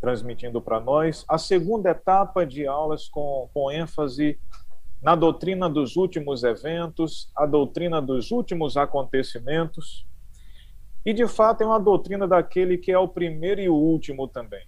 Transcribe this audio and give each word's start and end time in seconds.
transmitindo 0.00 0.60
para 0.60 0.80
nós. 0.80 1.24
A 1.28 1.38
segunda 1.38 1.90
etapa 1.90 2.44
de 2.44 2.66
aulas 2.66 3.08
com, 3.08 3.48
com 3.52 3.70
ênfase 3.70 4.38
na 5.02 5.14
doutrina 5.14 5.68
dos 5.68 5.96
últimos 5.96 6.42
eventos, 6.42 7.30
a 7.36 7.46
doutrina 7.46 8.00
dos 8.00 8.30
últimos 8.30 8.76
acontecimentos. 8.76 10.06
E, 11.04 11.12
de 11.12 11.26
fato, 11.28 11.62
é 11.62 11.66
uma 11.66 11.78
doutrina 11.78 12.26
daquele 12.26 12.76
que 12.76 12.90
é 12.90 12.98
o 12.98 13.06
primeiro 13.06 13.60
e 13.60 13.68
o 13.68 13.74
último 13.74 14.26
também. 14.26 14.66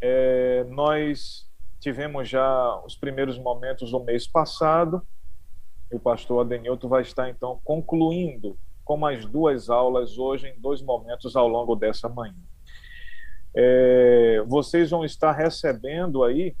É, 0.00 0.64
nós 0.64 1.48
tivemos 1.80 2.28
já 2.28 2.80
os 2.84 2.94
primeiros 2.94 3.38
momentos 3.38 3.90
do 3.90 4.00
mês 4.00 4.26
passado, 4.26 5.02
e 5.90 5.96
o 5.96 6.00
pastor 6.00 6.44
Adenilton 6.44 6.88
vai 6.88 7.02
estar, 7.02 7.28
então, 7.28 7.60
concluindo 7.64 8.58
com 8.84 8.96
mais 8.96 9.24
duas 9.24 9.70
aulas 9.70 10.18
hoje, 10.18 10.48
em 10.48 10.60
dois 10.60 10.82
momentos 10.82 11.36
ao 11.36 11.48
longo 11.48 11.74
dessa 11.74 12.08
manhã. 12.08 12.34
É, 13.54 14.42
vocês 14.46 14.90
vão 14.90 15.04
estar 15.04 15.32
recebendo 15.32 16.24
aí 16.24 16.56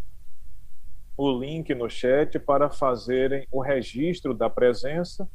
o 1.16 1.38
link 1.38 1.74
no 1.74 1.88
chat 1.88 2.38
para 2.38 2.70
fazerem 2.70 3.46
o 3.50 3.60
registro 3.60 4.34
da 4.34 4.48
presença, 4.48 5.28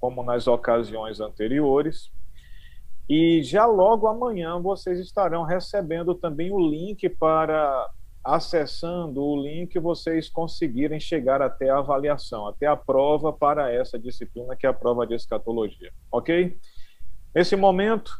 como 0.00 0.22
nas 0.22 0.46
ocasiões 0.46 1.20
anteriores. 1.20 2.10
E 3.08 3.42
já 3.42 3.64
logo 3.64 4.06
amanhã 4.06 4.60
vocês 4.60 4.98
estarão 4.98 5.42
recebendo 5.42 6.14
também 6.14 6.52
o 6.52 6.58
link 6.58 7.08
para 7.08 7.88
acessando 8.22 9.22
o 9.22 9.42
link 9.42 9.78
vocês 9.78 10.28
conseguirem 10.28 11.00
chegar 11.00 11.40
até 11.40 11.70
a 11.70 11.78
avaliação, 11.78 12.46
até 12.46 12.66
a 12.66 12.76
prova 12.76 13.32
para 13.32 13.72
essa 13.72 13.98
disciplina 13.98 14.54
que 14.54 14.66
é 14.66 14.68
a 14.68 14.74
prova 14.74 15.06
de 15.06 15.14
escatologia, 15.14 15.90
OK? 16.12 16.58
Nesse 17.34 17.56
momento, 17.56 18.12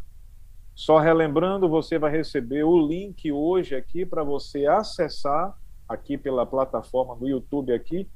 só 0.79 0.97
relembrando, 0.99 1.69
você 1.69 1.99
vai 1.99 2.13
receber 2.13 2.63
o 2.63 2.79
link 2.79 3.33
hoje 3.33 3.75
aqui 3.75 4.07
para 4.07 4.23
você 4.23 4.65
acessar 4.65 5.59
aqui 5.89 6.17
pela 6.17 6.47
plataforma 6.47 7.17
do 7.17 7.27
YouTube 7.27 7.73
aqui, 7.73 8.09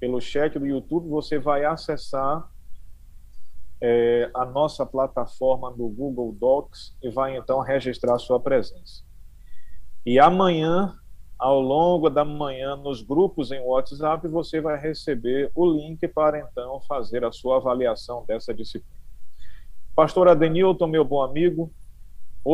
pelo 0.00 0.20
chat 0.20 0.58
do 0.58 0.66
YouTube, 0.66 1.08
você 1.08 1.38
vai 1.38 1.64
acessar 1.64 2.50
é, 3.80 4.28
a 4.34 4.44
nossa 4.44 4.84
plataforma 4.84 5.70
do 5.70 5.88
Google 5.88 6.32
Docs 6.32 6.96
e 7.00 7.08
vai 7.08 7.36
então 7.36 7.60
registrar 7.60 8.18
sua 8.18 8.40
presença. 8.40 9.04
E 10.04 10.18
amanhã, 10.18 10.98
ao 11.38 11.60
longo 11.60 12.10
da 12.10 12.24
manhã, 12.24 12.74
nos 12.74 13.00
grupos 13.00 13.52
em 13.52 13.60
WhatsApp, 13.60 14.26
você 14.26 14.60
vai 14.60 14.76
receber 14.76 15.52
o 15.54 15.64
link 15.70 16.08
para 16.08 16.40
então 16.40 16.80
fazer 16.80 17.24
a 17.24 17.30
sua 17.30 17.58
avaliação 17.58 18.24
dessa 18.26 18.52
disciplina. 18.52 18.98
Pastor 19.94 20.26
Adenilton, 20.26 20.88
meu 20.88 21.04
bom 21.04 21.22
amigo, 21.22 21.72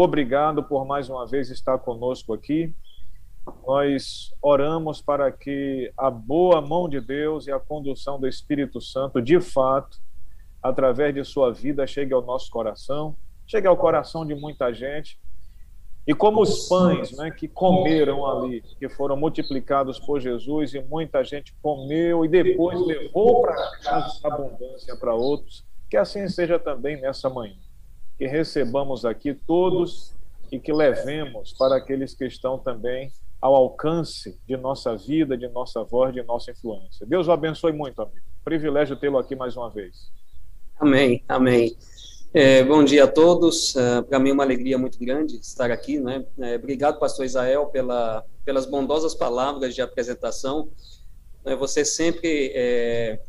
obrigado 0.03 0.62
por 0.62 0.84
mais 0.84 1.09
uma 1.09 1.27
vez 1.27 1.50
estar 1.50 1.78
conosco 1.78 2.33
aqui. 2.33 2.75
Nós 3.67 4.34
oramos 4.42 5.01
para 5.01 5.31
que 5.31 5.92
a 5.97 6.11
boa 6.11 6.61
mão 6.61 6.89
de 6.89 7.01
Deus 7.01 7.47
e 7.47 7.53
a 7.53 7.61
condução 7.61 8.19
do 8.19 8.27
Espírito 8.27 8.81
Santo, 8.81 9.20
de 9.20 9.41
fato, 9.41 9.98
através 10.62 11.14
de 11.14 11.25
sua 11.25 11.53
vida, 11.53 11.86
chegue 11.86 12.12
ao 12.12 12.23
nosso 12.23 12.51
coração, 12.51 13.17
chegue 13.47 13.67
ao 13.67 13.77
coração 13.77 14.27
de 14.27 14.34
muita 14.34 14.73
gente. 14.73 15.19
E 16.06 16.14
como 16.14 16.42
os 16.42 16.69
pães 16.69 17.17
né, 17.17 17.31
que 17.31 17.47
comeram 17.47 18.27
ali, 18.27 18.62
que 18.79 18.89
foram 18.89 19.17
multiplicados 19.17 19.98
por 19.98 20.20
Jesus, 20.20 20.75
e 20.75 20.81
muita 20.81 21.23
gente 21.23 21.55
comeu 21.62 22.25
e 22.25 22.29
depois 22.29 22.79
levou 22.86 23.42
para 23.42 23.55
casa 23.81 24.20
abundância 24.25 24.97
para 24.97 25.14
outros, 25.14 25.64
que 25.89 25.97
assim 25.97 26.27
seja 26.29 26.58
também 26.58 27.01
nessa 27.01 27.31
manhã. 27.31 27.56
Que 28.17 28.27
recebamos 28.27 29.05
aqui 29.05 29.34
todos 29.34 30.12
e 30.51 30.59
que 30.59 30.73
levemos 30.73 31.53
para 31.53 31.77
aqueles 31.77 32.15
que 32.15 32.25
estão 32.25 32.59
também 32.59 33.11
ao 33.41 33.55
alcance 33.55 34.39
de 34.47 34.57
nossa 34.57 34.97
vida, 34.97 35.37
de 35.37 35.48
nossa 35.48 35.83
voz, 35.84 36.15
de 36.15 36.23
nossa 36.23 36.51
influência. 36.51 37.05
Deus 37.07 37.29
o 37.29 37.33
abençoe 37.33 37.73
muito, 37.73 38.01
amigo. 38.01 38.25
Privilégio 38.45 38.97
tê-lo 38.97 39.19
aqui 39.19 39.37
mais 39.37 39.57
uma 39.57 39.69
vez. 39.69 40.11
Amém, 40.79 41.23
amém. 41.29 41.77
É, 42.33 42.64
bom 42.64 42.83
dia 42.83 43.05
a 43.05 43.07
todos. 43.07 43.75
Uh, 43.75 44.02
Para 44.08 44.19
mim 44.19 44.31
é 44.31 44.33
uma 44.33 44.42
alegria 44.42 44.77
muito 44.77 44.98
grande 44.98 45.36
estar 45.36 45.70
aqui, 45.70 46.01
né? 46.01 46.25
É, 46.39 46.57
obrigado, 46.57 46.98
Pastor 46.98 47.25
Israel, 47.25 47.67
pela, 47.67 48.25
pelas 48.45 48.67
bondosas 48.67 49.14
palavras 49.14 49.75
de 49.75 49.81
apresentação. 49.81 50.69
É, 51.45 51.55
você 51.55 51.85
sempre 51.85 52.51
é, 52.55 53.20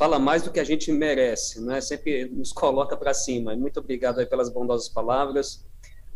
fala 0.00 0.18
mais 0.18 0.42
do 0.42 0.50
que 0.50 0.58
a 0.58 0.64
gente 0.64 0.90
merece, 0.90 1.60
né? 1.60 1.78
Sempre 1.78 2.24
nos 2.24 2.54
coloca 2.54 2.96
para 2.96 3.12
cima. 3.12 3.54
Muito 3.54 3.80
obrigado 3.80 4.26
pelas 4.26 4.48
bondosas 4.48 4.88
palavras. 4.88 5.62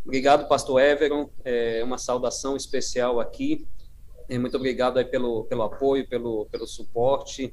Obrigado, 0.02 0.48
Pastor 0.48 0.80
Everon. 0.80 1.28
É 1.44 1.84
uma 1.84 1.98
saudação 1.98 2.56
especial 2.56 3.20
aqui. 3.20 3.68
É, 4.26 4.38
muito 4.38 4.56
obrigado 4.56 4.96
aí 4.96 5.04
pelo, 5.04 5.44
pelo 5.44 5.64
apoio, 5.64 6.08
pelo, 6.08 6.46
pelo 6.46 6.66
suporte. 6.66 7.52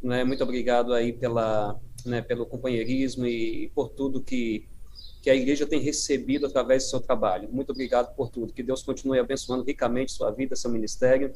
Né? 0.00 0.22
Muito 0.22 0.44
obrigado 0.44 0.94
aí 0.94 1.12
pela 1.12 1.76
né, 2.06 2.22
pelo 2.22 2.46
companheirismo 2.46 3.26
e, 3.26 3.64
e 3.64 3.68
por 3.70 3.88
tudo 3.88 4.22
que, 4.22 4.68
que 5.20 5.28
a 5.28 5.34
igreja 5.34 5.66
tem 5.66 5.80
recebido 5.80 6.46
através 6.46 6.84
do 6.84 6.90
seu 6.90 7.00
trabalho. 7.00 7.48
Muito 7.50 7.72
obrigado 7.72 8.14
por 8.14 8.28
tudo. 8.28 8.52
Que 8.52 8.62
Deus 8.62 8.80
continue 8.84 9.18
abençoando 9.18 9.64
ricamente 9.64 10.12
sua 10.12 10.30
vida, 10.30 10.54
seu 10.54 10.70
ministério. 10.70 11.32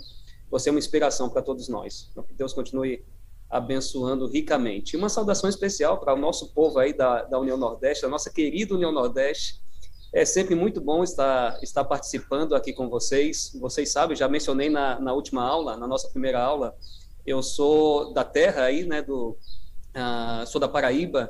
Você 0.48 0.69
é 0.69 0.72
uma 0.72 0.78
inspiração 0.78 1.28
para 1.28 1.43
todos 1.43 1.69
nós. 1.69 2.09
Que 2.28 2.34
Deus 2.34 2.53
continue 2.53 3.03
abençoando 3.50 4.26
ricamente. 4.26 4.97
Uma 4.97 5.09
saudação 5.09 5.48
especial 5.48 5.98
para 5.98 6.14
o 6.14 6.19
nosso 6.19 6.53
povo 6.53 6.78
aí 6.78 6.92
da, 6.92 7.22
da 7.22 7.38
União 7.38 7.56
Nordeste, 7.56 8.03
da 8.03 8.09
nossa 8.09 8.31
querida 8.31 8.75
União 8.75 8.92
Nordeste. 8.92 9.60
É 10.12 10.25
sempre 10.25 10.54
muito 10.54 10.81
bom 10.81 11.03
estar, 11.03 11.59
estar 11.62 11.84
participando 11.84 12.54
aqui 12.54 12.72
com 12.72 12.88
vocês. 12.88 13.56
Vocês 13.60 13.91
sabem, 13.91 14.16
já 14.16 14.28
mencionei 14.28 14.70
na, 14.70 14.98
na 15.00 15.12
última 15.12 15.42
aula, 15.42 15.76
na 15.76 15.86
nossa 15.86 16.09
primeira 16.09 16.42
aula, 16.42 16.75
eu 17.26 17.42
sou 17.42 18.12
da 18.14 18.25
terra 18.25 18.64
aí, 18.64 18.84
né, 18.84 19.03
do, 19.03 19.36
uh, 19.94 20.47
sou 20.47 20.59
da 20.59 20.69
Paraíba 20.69 21.28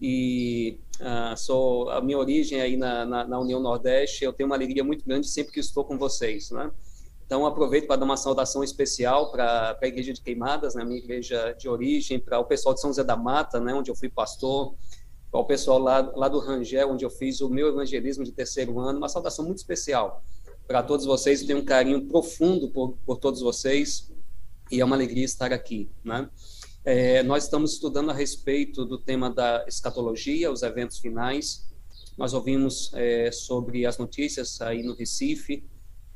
e 0.00 0.78
uh, 1.00 1.36
sou 1.36 1.88
a 1.90 2.00
minha 2.00 2.18
origem 2.18 2.60
aí 2.60 2.76
na, 2.76 3.04
na, 3.04 3.24
na, 3.24 3.38
União 3.38 3.60
Nordeste. 3.60 4.24
Eu 4.24 4.32
tenho 4.32 4.48
uma 4.48 4.56
alegria 4.56 4.82
muito 4.82 5.04
grande 5.04 5.28
sempre 5.28 5.52
que 5.52 5.60
estou 5.60 5.84
com 5.84 5.96
vocês, 5.96 6.50
né? 6.50 6.70
Então 7.26 7.44
aproveito 7.44 7.88
para 7.88 7.96
dar 7.96 8.04
uma 8.04 8.16
saudação 8.16 8.62
especial 8.62 9.32
para 9.32 9.76
a 9.80 9.86
igreja 9.86 10.12
de 10.12 10.20
Queimadas, 10.20 10.76
né, 10.76 10.84
minha 10.84 10.98
igreja 10.98 11.54
de 11.58 11.68
origem, 11.68 12.20
para 12.20 12.38
o 12.38 12.44
pessoal 12.44 12.72
de 12.72 12.80
São 12.80 12.90
José 12.90 13.02
da 13.02 13.16
Mata, 13.16 13.58
né, 13.58 13.74
onde 13.74 13.90
eu 13.90 13.96
fui 13.96 14.08
pastor, 14.08 14.74
para 15.30 15.40
o 15.40 15.44
pessoal 15.44 15.78
lá, 15.80 16.00
lá 16.14 16.28
do 16.28 16.38
Rangel, 16.38 16.90
onde 16.90 17.04
eu 17.04 17.10
fiz 17.10 17.40
o 17.40 17.48
meu 17.48 17.68
evangelismo 17.68 18.24
de 18.24 18.30
terceiro 18.30 18.78
ano. 18.78 18.98
Uma 18.98 19.08
saudação 19.08 19.44
muito 19.44 19.58
especial 19.58 20.22
para 20.68 20.84
todos 20.84 21.04
vocês. 21.04 21.40
Eu 21.40 21.48
tenho 21.48 21.58
um 21.58 21.64
carinho 21.64 22.06
profundo 22.06 22.68
por, 22.70 22.96
por 23.04 23.18
todos 23.18 23.40
vocês 23.40 24.12
e 24.70 24.80
é 24.80 24.84
uma 24.84 24.94
alegria 24.94 25.24
estar 25.24 25.52
aqui, 25.52 25.90
né? 26.04 26.30
É, 26.84 27.24
nós 27.24 27.42
estamos 27.42 27.72
estudando 27.72 28.10
a 28.10 28.14
respeito 28.14 28.84
do 28.84 28.96
tema 28.96 29.28
da 29.28 29.64
escatologia, 29.66 30.52
os 30.52 30.62
eventos 30.62 30.98
finais. 30.98 31.66
Nós 32.16 32.32
ouvimos 32.32 32.92
é, 32.94 33.32
sobre 33.32 33.84
as 33.84 33.98
notícias 33.98 34.60
aí 34.60 34.84
no 34.84 34.94
Recife 34.94 35.64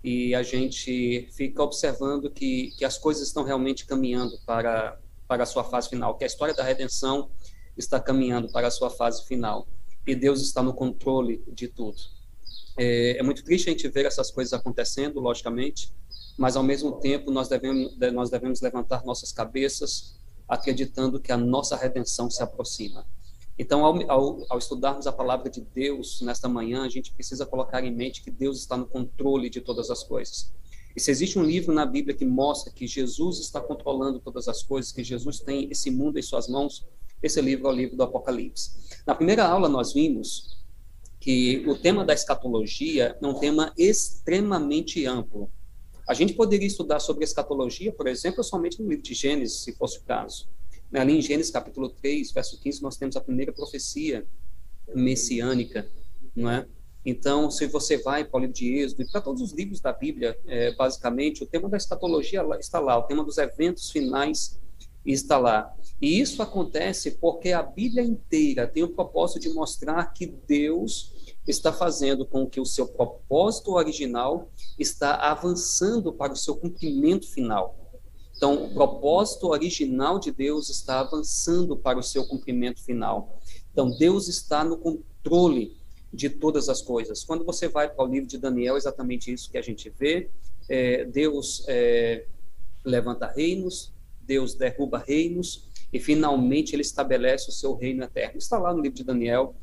e 0.02 0.34
a 0.34 0.42
gente 0.42 1.28
fica 1.32 1.62
observando 1.62 2.30
que, 2.30 2.72
que 2.76 2.84
as 2.84 2.96
coisas 2.96 3.26
estão 3.26 3.42
realmente 3.42 3.84
caminhando 3.84 4.38
para, 4.46 4.98
para 5.28 5.42
a 5.42 5.46
sua 5.46 5.62
fase 5.62 5.88
final, 5.88 6.16
que 6.16 6.24
a 6.24 6.26
história 6.26 6.54
da 6.54 6.62
redenção 6.62 7.30
está 7.76 8.00
caminhando 8.00 8.50
para 8.50 8.68
a 8.68 8.70
sua 8.70 8.90
fase 8.90 9.26
final 9.26 9.66
e 10.06 10.14
Deus 10.14 10.40
está 10.40 10.62
no 10.62 10.72
controle 10.72 11.42
de 11.48 11.68
tudo. 11.68 11.98
É, 12.78 13.18
é 13.18 13.22
muito 13.22 13.44
triste 13.44 13.68
a 13.68 13.72
gente 13.72 13.88
ver 13.88 14.06
essas 14.06 14.30
coisas 14.30 14.52
acontecendo, 14.52 15.20
logicamente, 15.20 15.92
mas 16.38 16.56
ao 16.56 16.62
mesmo 16.62 16.92
tempo 16.92 17.30
nós 17.30 17.48
devemos, 17.48 17.96
nós 18.12 18.30
devemos 18.30 18.60
levantar 18.60 19.04
nossas 19.04 19.32
cabeças 19.32 20.18
acreditando 20.48 21.20
que 21.20 21.30
a 21.30 21.36
nossa 21.36 21.76
redenção 21.76 22.30
se 22.30 22.42
aproxima. 22.42 23.06
Então, 23.58 23.84
ao, 23.84 24.10
ao, 24.10 24.46
ao, 24.48 24.58
estudarmos 24.58 25.06
a 25.06 25.12
palavra 25.12 25.50
de 25.50 25.60
Deus 25.60 26.20
nesta 26.22 26.48
manhã, 26.48 26.82
a 26.82 26.88
gente 26.88 27.12
precisa 27.12 27.44
colocar 27.44 27.84
em 27.84 27.94
mente 27.94 28.22
que 28.22 28.30
Deus 28.30 28.58
está 28.58 28.76
no 28.76 28.86
controle 28.86 29.50
de 29.50 29.60
todas 29.60 29.90
as 29.90 30.02
coisas. 30.02 30.52
E 30.96 31.00
se 31.00 31.10
existe 31.10 31.38
um 31.38 31.44
livro 31.44 31.72
na 31.72 31.86
Bíblia 31.86 32.16
que 32.16 32.24
mostra 32.24 32.72
que 32.72 32.86
Jesus 32.86 33.38
está 33.38 33.60
controlando 33.60 34.18
todas 34.18 34.48
as 34.48 34.62
coisas, 34.62 34.92
que 34.92 35.04
Jesus 35.04 35.40
tem 35.40 35.68
esse 35.70 35.90
mundo 35.90 36.18
em 36.18 36.22
suas 36.22 36.48
mãos, 36.48 36.86
esse 37.22 37.40
livro 37.40 37.68
é 37.68 37.70
o 37.70 37.74
livro 37.74 37.96
do 37.96 38.02
Apocalipse. 38.02 38.72
Na 39.06 39.14
primeira 39.14 39.44
aula, 39.44 39.68
nós 39.68 39.92
vimos 39.92 40.58
que 41.20 41.62
o 41.68 41.76
tema 41.76 42.04
da 42.04 42.14
escatologia 42.14 43.16
é 43.20 43.26
um 43.26 43.34
tema 43.34 43.72
extremamente 43.76 45.04
amplo. 45.04 45.50
A 46.08 46.14
gente 46.14 46.32
poderia 46.32 46.66
estudar 46.66 46.98
sobre 46.98 47.24
escatologia, 47.24 47.92
por 47.92 48.06
exemplo, 48.08 48.42
somente 48.42 48.82
no 48.82 48.88
livro 48.88 49.04
de 49.04 49.14
Gênesis, 49.14 49.60
se 49.60 49.72
fosse 49.76 49.98
o 49.98 50.02
caso. 50.02 50.48
Ali 50.92 51.18
em 51.18 51.22
Gênesis 51.22 51.52
capítulo 51.52 51.88
3, 51.88 52.32
verso 52.32 52.60
15, 52.60 52.82
nós 52.82 52.96
temos 52.96 53.16
a 53.16 53.20
primeira 53.20 53.52
profecia 53.52 54.26
messiânica, 54.94 55.88
não 56.34 56.50
é? 56.50 56.66
Então, 57.04 57.50
se 57.50 57.66
você 57.66 57.96
vai 57.96 58.24
para 58.24 58.38
o 58.38 58.40
livro 58.40 58.54
de 58.54 58.74
Êxodo, 58.74 59.02
e 59.02 59.10
para 59.10 59.20
todos 59.20 59.40
os 59.40 59.52
livros 59.52 59.80
da 59.80 59.92
Bíblia, 59.92 60.38
é, 60.46 60.74
basicamente, 60.74 61.42
o 61.42 61.46
tema 61.46 61.68
da 61.68 61.76
escatologia 61.76 62.44
está 62.58 62.78
lá, 62.78 62.98
o 62.98 63.04
tema 63.04 63.24
dos 63.24 63.38
eventos 63.38 63.90
finais 63.90 64.60
está 65.04 65.38
lá. 65.38 65.74
E 66.00 66.20
isso 66.20 66.42
acontece 66.42 67.12
porque 67.12 67.52
a 67.52 67.62
Bíblia 67.62 68.02
inteira 68.02 68.66
tem 68.66 68.82
o 68.82 68.90
propósito 68.90 69.40
de 69.40 69.48
mostrar 69.50 70.12
que 70.12 70.26
Deus 70.26 71.14
está 71.46 71.72
fazendo 71.72 72.26
com 72.26 72.46
que 72.46 72.60
o 72.60 72.66
seu 72.66 72.86
propósito 72.86 73.72
original 73.72 74.50
está 74.78 75.14
avançando 75.16 76.12
para 76.12 76.32
o 76.32 76.36
seu 76.36 76.54
cumprimento 76.56 77.30
final. 77.30 77.89
Então, 78.40 78.64
o 78.64 78.72
propósito 78.72 79.48
original 79.48 80.18
de 80.18 80.32
Deus 80.32 80.70
está 80.70 81.00
avançando 81.00 81.76
para 81.76 81.98
o 81.98 82.02
seu 82.02 82.26
cumprimento 82.26 82.82
final. 82.82 83.38
Então, 83.70 83.90
Deus 83.90 84.28
está 84.28 84.64
no 84.64 84.78
controle 84.78 85.76
de 86.10 86.30
todas 86.30 86.70
as 86.70 86.80
coisas. 86.80 87.22
Quando 87.22 87.44
você 87.44 87.68
vai 87.68 87.90
para 87.90 88.02
o 88.02 88.08
livro 88.08 88.26
de 88.26 88.38
Daniel, 88.38 88.76
é 88.76 88.78
exatamente 88.78 89.30
isso 89.30 89.50
que 89.50 89.58
a 89.58 89.62
gente 89.62 89.90
vê. 89.90 90.30
É, 90.70 91.04
Deus 91.04 91.66
é, 91.68 92.24
levanta 92.82 93.26
reinos, 93.26 93.92
Deus 94.22 94.54
derruba 94.54 95.04
reinos, 95.06 95.68
e 95.92 96.00
finalmente 96.00 96.74
ele 96.74 96.80
estabelece 96.80 97.50
o 97.50 97.52
seu 97.52 97.74
reino 97.74 98.02
eterno. 98.02 98.38
Está 98.38 98.58
lá 98.58 98.72
no 98.72 98.80
livro 98.80 98.96
de 98.96 99.04
Daniel, 99.04 99.54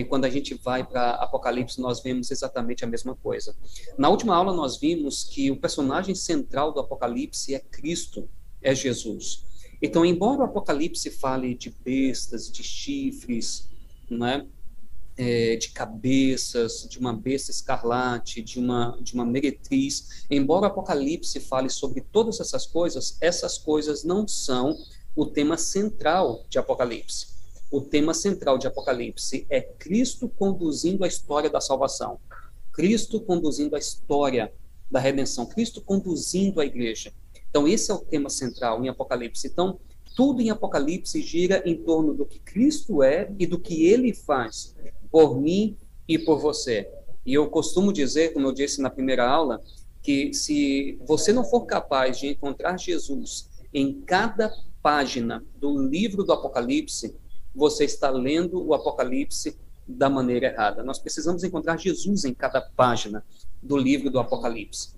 e 0.00 0.04
quando 0.04 0.24
a 0.24 0.30
gente 0.30 0.54
vai 0.54 0.84
para 0.84 1.10
Apocalipse, 1.12 1.80
nós 1.80 2.02
vemos 2.02 2.30
exatamente 2.30 2.84
a 2.84 2.86
mesma 2.86 3.14
coisa. 3.14 3.54
Na 3.96 4.08
última 4.08 4.34
aula, 4.34 4.52
nós 4.52 4.76
vimos 4.76 5.22
que 5.24 5.50
o 5.50 5.56
personagem 5.56 6.14
central 6.14 6.72
do 6.72 6.80
Apocalipse 6.80 7.54
é 7.54 7.60
Cristo, 7.60 8.28
é 8.60 8.74
Jesus. 8.74 9.44
Então, 9.80 10.04
embora 10.04 10.40
o 10.40 10.44
Apocalipse 10.44 11.10
fale 11.10 11.54
de 11.54 11.70
bestas, 11.70 12.50
de 12.50 12.62
chifres, 12.62 13.68
né, 14.10 14.46
é, 15.16 15.54
de 15.56 15.68
cabeças, 15.68 16.88
de 16.88 16.98
uma 16.98 17.12
besta 17.12 17.52
escarlate, 17.52 18.42
de 18.42 18.58
uma, 18.58 18.98
de 19.00 19.14
uma 19.14 19.24
meretriz, 19.24 20.24
embora 20.28 20.66
o 20.66 20.70
Apocalipse 20.70 21.38
fale 21.38 21.70
sobre 21.70 22.00
todas 22.00 22.40
essas 22.40 22.66
coisas, 22.66 23.16
essas 23.20 23.58
coisas 23.58 24.02
não 24.02 24.26
são 24.26 24.76
o 25.14 25.24
tema 25.24 25.56
central 25.56 26.44
de 26.48 26.58
Apocalipse 26.58 27.33
o 27.74 27.80
tema 27.80 28.14
central 28.14 28.56
de 28.56 28.68
Apocalipse 28.68 29.44
é 29.50 29.60
Cristo 29.60 30.28
conduzindo 30.28 31.02
a 31.02 31.08
história 31.08 31.50
da 31.50 31.60
salvação, 31.60 32.20
Cristo 32.72 33.20
conduzindo 33.20 33.74
a 33.74 33.80
história 33.80 34.52
da 34.88 35.00
redenção, 35.00 35.44
Cristo 35.44 35.80
conduzindo 35.80 36.60
a 36.60 36.64
igreja. 36.64 37.12
Então, 37.50 37.66
esse 37.66 37.90
é 37.90 37.94
o 37.94 37.98
tema 37.98 38.30
central 38.30 38.84
em 38.84 38.88
Apocalipse. 38.88 39.48
Então, 39.48 39.80
tudo 40.14 40.40
em 40.40 40.50
Apocalipse 40.50 41.20
gira 41.20 41.68
em 41.68 41.76
torno 41.76 42.14
do 42.14 42.24
que 42.24 42.38
Cristo 42.38 43.02
é 43.02 43.32
e 43.40 43.44
do 43.44 43.58
que 43.58 43.86
ele 43.88 44.14
faz 44.14 44.76
por 45.10 45.36
mim 45.36 45.76
e 46.06 46.16
por 46.16 46.38
você. 46.38 46.88
E 47.26 47.34
eu 47.34 47.50
costumo 47.50 47.92
dizer, 47.92 48.34
como 48.34 48.46
eu 48.46 48.52
disse 48.52 48.80
na 48.80 48.88
primeira 48.88 49.28
aula, 49.28 49.60
que 50.00 50.32
se 50.32 50.96
você 51.04 51.32
não 51.32 51.42
for 51.42 51.66
capaz 51.66 52.20
de 52.20 52.28
encontrar 52.28 52.78
Jesus 52.78 53.50
em 53.72 54.00
cada 54.02 54.54
página 54.80 55.44
do 55.56 55.76
livro 55.76 56.22
do 56.22 56.32
Apocalipse, 56.32 57.16
você 57.54 57.84
está 57.84 58.10
lendo 58.10 58.62
o 58.62 58.74
Apocalipse 58.74 59.56
da 59.86 60.08
maneira 60.08 60.46
errada. 60.46 60.82
Nós 60.82 60.98
precisamos 60.98 61.44
encontrar 61.44 61.78
Jesus 61.78 62.24
em 62.24 62.34
cada 62.34 62.60
página 62.60 63.24
do 63.62 63.76
livro 63.76 64.10
do 64.10 64.18
Apocalipse. 64.18 64.94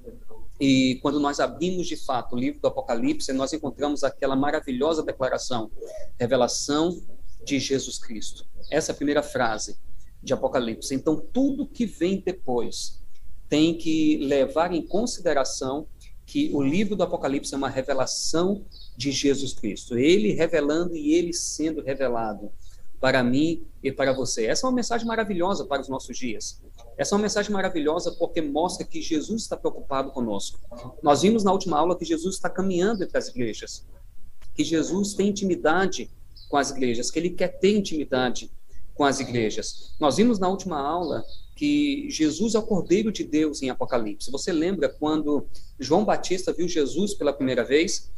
E 0.58 0.98
quando 1.02 1.20
nós 1.20 1.38
abrimos 1.38 1.86
de 1.86 1.96
fato 1.96 2.34
o 2.34 2.38
livro 2.38 2.60
do 2.60 2.68
Apocalipse, 2.68 3.32
nós 3.32 3.52
encontramos 3.52 4.02
aquela 4.04 4.34
maravilhosa 4.34 5.02
declaração: 5.02 5.70
revelação 6.18 6.98
de 7.44 7.58
Jesus 7.58 7.98
Cristo. 7.98 8.46
Essa 8.70 8.92
é 8.92 8.92
a 8.92 8.96
primeira 8.96 9.22
frase 9.22 9.76
de 10.22 10.32
Apocalipse. 10.32 10.94
Então, 10.94 11.16
tudo 11.32 11.66
que 11.66 11.84
vem 11.84 12.20
depois 12.20 13.00
tem 13.48 13.76
que 13.76 14.18
levar 14.18 14.72
em 14.72 14.82
consideração 14.82 15.86
que 16.24 16.50
o 16.52 16.62
livro 16.62 16.96
do 16.96 17.04
Apocalipse 17.04 17.54
é 17.54 17.56
uma 17.56 17.68
revelação 17.68 18.64
de 18.96 19.10
Jesus 19.10 19.52
Cristo. 19.52 19.98
Ele 19.98 20.32
revelando 20.32 20.96
e 20.96 21.14
ele 21.14 21.32
sendo 21.32 21.82
revelado 21.82 22.50
para 23.00 23.22
mim 23.22 23.62
e 23.82 23.92
para 23.92 24.12
você. 24.12 24.46
Essa 24.46 24.66
é 24.66 24.68
uma 24.68 24.76
mensagem 24.76 25.06
maravilhosa 25.06 25.64
para 25.66 25.82
os 25.82 25.88
nossos 25.88 26.16
dias. 26.16 26.60
Essa 26.96 27.14
é 27.14 27.16
uma 27.16 27.22
mensagem 27.22 27.52
maravilhosa 27.52 28.12
porque 28.12 28.40
mostra 28.40 28.86
que 28.86 29.02
Jesus 29.02 29.42
está 29.42 29.56
preocupado 29.56 30.10
conosco. 30.10 30.58
Nós 31.02 31.22
vimos 31.22 31.44
na 31.44 31.52
última 31.52 31.78
aula 31.78 31.96
que 31.96 32.04
Jesus 32.04 32.36
está 32.36 32.48
caminhando 32.48 33.04
entre 33.04 33.18
as 33.18 33.28
igrejas, 33.28 33.84
que 34.54 34.64
Jesus 34.64 35.14
tem 35.14 35.28
intimidade 35.28 36.10
com 36.48 36.56
as 36.56 36.70
igrejas, 36.70 37.10
que 37.10 37.18
ele 37.18 37.30
quer 37.30 37.58
ter 37.58 37.76
intimidade 37.76 38.50
com 38.94 39.04
as 39.04 39.20
igrejas. 39.20 39.94
Nós 40.00 40.16
vimos 40.16 40.38
na 40.38 40.48
última 40.48 40.80
aula 40.80 41.22
que 41.54 42.08
Jesus 42.10 42.54
é 42.54 42.58
o 42.58 42.62
Cordeiro 42.62 43.12
de 43.12 43.24
Deus 43.24 43.62
em 43.62 43.70
Apocalipse. 43.70 44.30
Você 44.30 44.52
lembra 44.52 44.88
quando 44.88 45.46
João 45.78 46.04
Batista 46.04 46.52
viu 46.52 46.66
Jesus 46.66 47.14
pela 47.14 47.32
primeira 47.32 47.64
vez? 47.64 48.10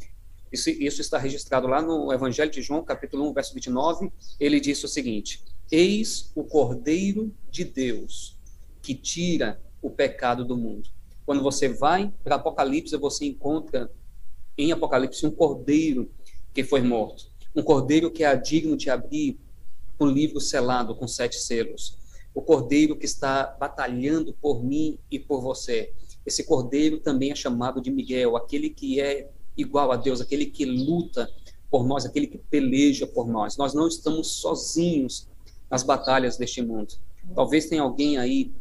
Isso, 0.53 0.71
isso, 0.71 1.01
está 1.01 1.19
registrado 1.19 1.67
lá 1.67 1.83
no 1.83 2.13
Evangelho 2.13 2.51
de 2.51 2.63
João, 2.63 2.83
capítulo 2.83 3.29
1, 3.31 3.33
verso 3.33 3.55
29. 3.55 4.11
Ele 4.41 4.61
disse 4.61 4.85
o 4.85 4.89
seguinte: 4.89 5.43
Eis 5.71 6.31
o 6.35 6.45
Cordeiro 6.45 7.35
de 7.51 7.65
Deus 7.65 8.39
que 8.83 8.95
tira 8.95 9.61
o 9.83 9.91
pecado 9.91 10.45
do 10.45 10.57
mundo. 10.57 10.89
Quando 11.27 11.43
você 11.43 11.69
vai 11.69 12.13
para 12.25 12.37
Apocalipse, 12.37 12.97
você 12.97 13.27
encontra 13.27 13.91
em 14.57 14.73
Apocalipse 14.73 15.27
um 15.27 15.31
cordeiro 15.31 16.11
que 16.55 16.65
foi 16.65 16.81
morto. 16.81 17.31
Um 17.55 17.63
cordeiro 17.63 18.11
que 18.11 18.25
é 18.25 18.35
digno 18.35 18.77
de 18.77 18.89
abrir 18.89 19.39
o 19.99 20.07
livro 20.07 20.41
selado 20.41 20.95
com 20.95 21.07
sete 21.07 21.37
selos. 21.37 21.99
O 22.35 22.41
cordeiro 22.41 22.97
que 22.97 23.05
está 23.05 23.57
batalhando 23.61 24.33
por 24.33 24.65
mim 24.65 24.99
e 25.11 25.19
por 25.19 25.43
você. 25.43 25.93
Esse 26.25 26.45
cordeiro 26.45 26.99
também 26.99 27.31
é 27.31 27.35
chamado 27.35 27.81
de 27.81 27.91
Miguel, 27.91 28.37
aquele 28.37 28.71
que 28.71 29.01
é 29.01 29.31
igual 29.59 29.93
a 29.93 29.97
Deus, 29.97 30.21
aquele 30.21 30.47
que 30.47 30.65
luta 30.65 31.29
por 31.71 31.87
nós, 31.87 32.07
aquele 32.07 32.27
que 32.27 32.39
peleja 32.39 33.07
por 33.07 33.29
nós. 33.29 33.57
Nós 33.57 33.75
não 33.75 33.89
estamos 33.89 34.29
sozinhos 34.29 35.29
nas 35.71 35.83
batalhas 35.83 36.39
deste 36.39 36.63
mundo. 36.63 36.95
Talvez 37.35 37.67
tenha 37.67 37.83
alguém 37.83 38.17
aí 38.17 38.53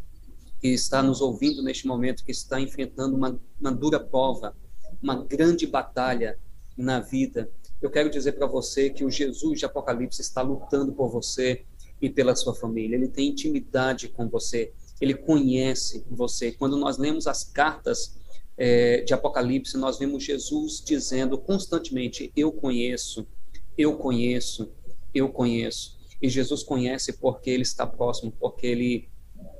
que 0.59 0.69
está 0.69 1.01
nos 1.01 1.21
ouvindo 1.21 1.61
neste 1.61 1.88
momento, 1.88 2.25
que 2.25 2.31
está 2.31 2.59
enfrentando 2.59 3.15
uma, 3.15 3.39
uma 3.59 3.71
dura 3.71 3.99
prova, 3.99 4.55
uma 5.01 5.23
grande 5.23 5.67
batalha 5.67 6.38
na 6.75 6.99
vida. 6.99 7.49
Eu 7.81 7.89
quero 7.89 8.09
dizer 8.09 8.33
para 8.33 8.47
você 8.47 8.89
que 8.89 9.05
o 9.05 9.11
Jesus 9.11 9.59
de 9.59 9.65
Apocalipse 9.65 10.21
está 10.21 10.41
lutando 10.41 10.91
por 10.94 11.09
você 11.09 11.63
e 12.01 12.09
pela 12.09 12.35
sua 12.35 12.53
família. 12.53 12.95
Ele 12.95 13.07
tem 13.07 13.29
intimidade 13.29 14.09
com 14.09 14.27
você, 14.27 14.73
ele 14.99 15.13
conhece 15.13 16.03
você. 16.09 16.51
Quando 16.51 16.75
nós 16.75 16.97
lemos 16.97 17.27
as 17.27 17.44
cartas 17.44 18.17
é, 18.57 19.01
de 19.01 19.13
Apocalipse, 19.13 19.77
nós 19.77 20.00
vemos 20.00 20.24
Jesus 20.24 20.81
dizendo 20.83 21.38
constantemente: 21.38 22.31
Eu 22.36 22.51
conheço, 22.51 23.27
eu 23.77 23.95
conheço, 23.98 24.71
eu 25.13 25.30
conheço. 25.30 25.98
E 26.21 26.27
Jesus 26.27 26.63
conhece 26.63 27.13
porque 27.13 27.50
ele 27.50 27.62
está 27.62 27.86
próximo, 27.86 28.33
porque 28.39 28.65
ele, 28.65 29.09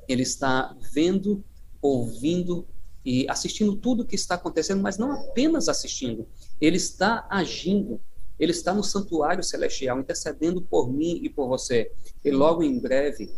ele 0.08 0.24
está 0.24 0.76
vendo, 0.92 1.44
ouvindo 1.82 2.68
e 3.06 3.26
assistindo 3.30 3.76
tudo 3.76 4.02
o 4.02 4.06
que 4.06 4.16
está 4.16 4.36
acontecendo, 4.36 4.82
mas 4.82 4.98
não 4.98 5.12
apenas 5.12 5.70
assistindo, 5.70 6.28
ele 6.60 6.78
está 6.78 7.26
agindo. 7.30 8.02
Ele 8.40 8.52
está 8.52 8.72
no 8.72 8.84
santuário 8.84 9.44
celestial, 9.44 10.00
intercedendo 10.00 10.62
por 10.62 10.92
mim 10.92 11.20
e 11.24 11.30
por 11.30 11.48
você. 11.48 11.92
E 12.24 12.30
logo 12.30 12.62
em 12.62 12.78
breve, 12.78 13.32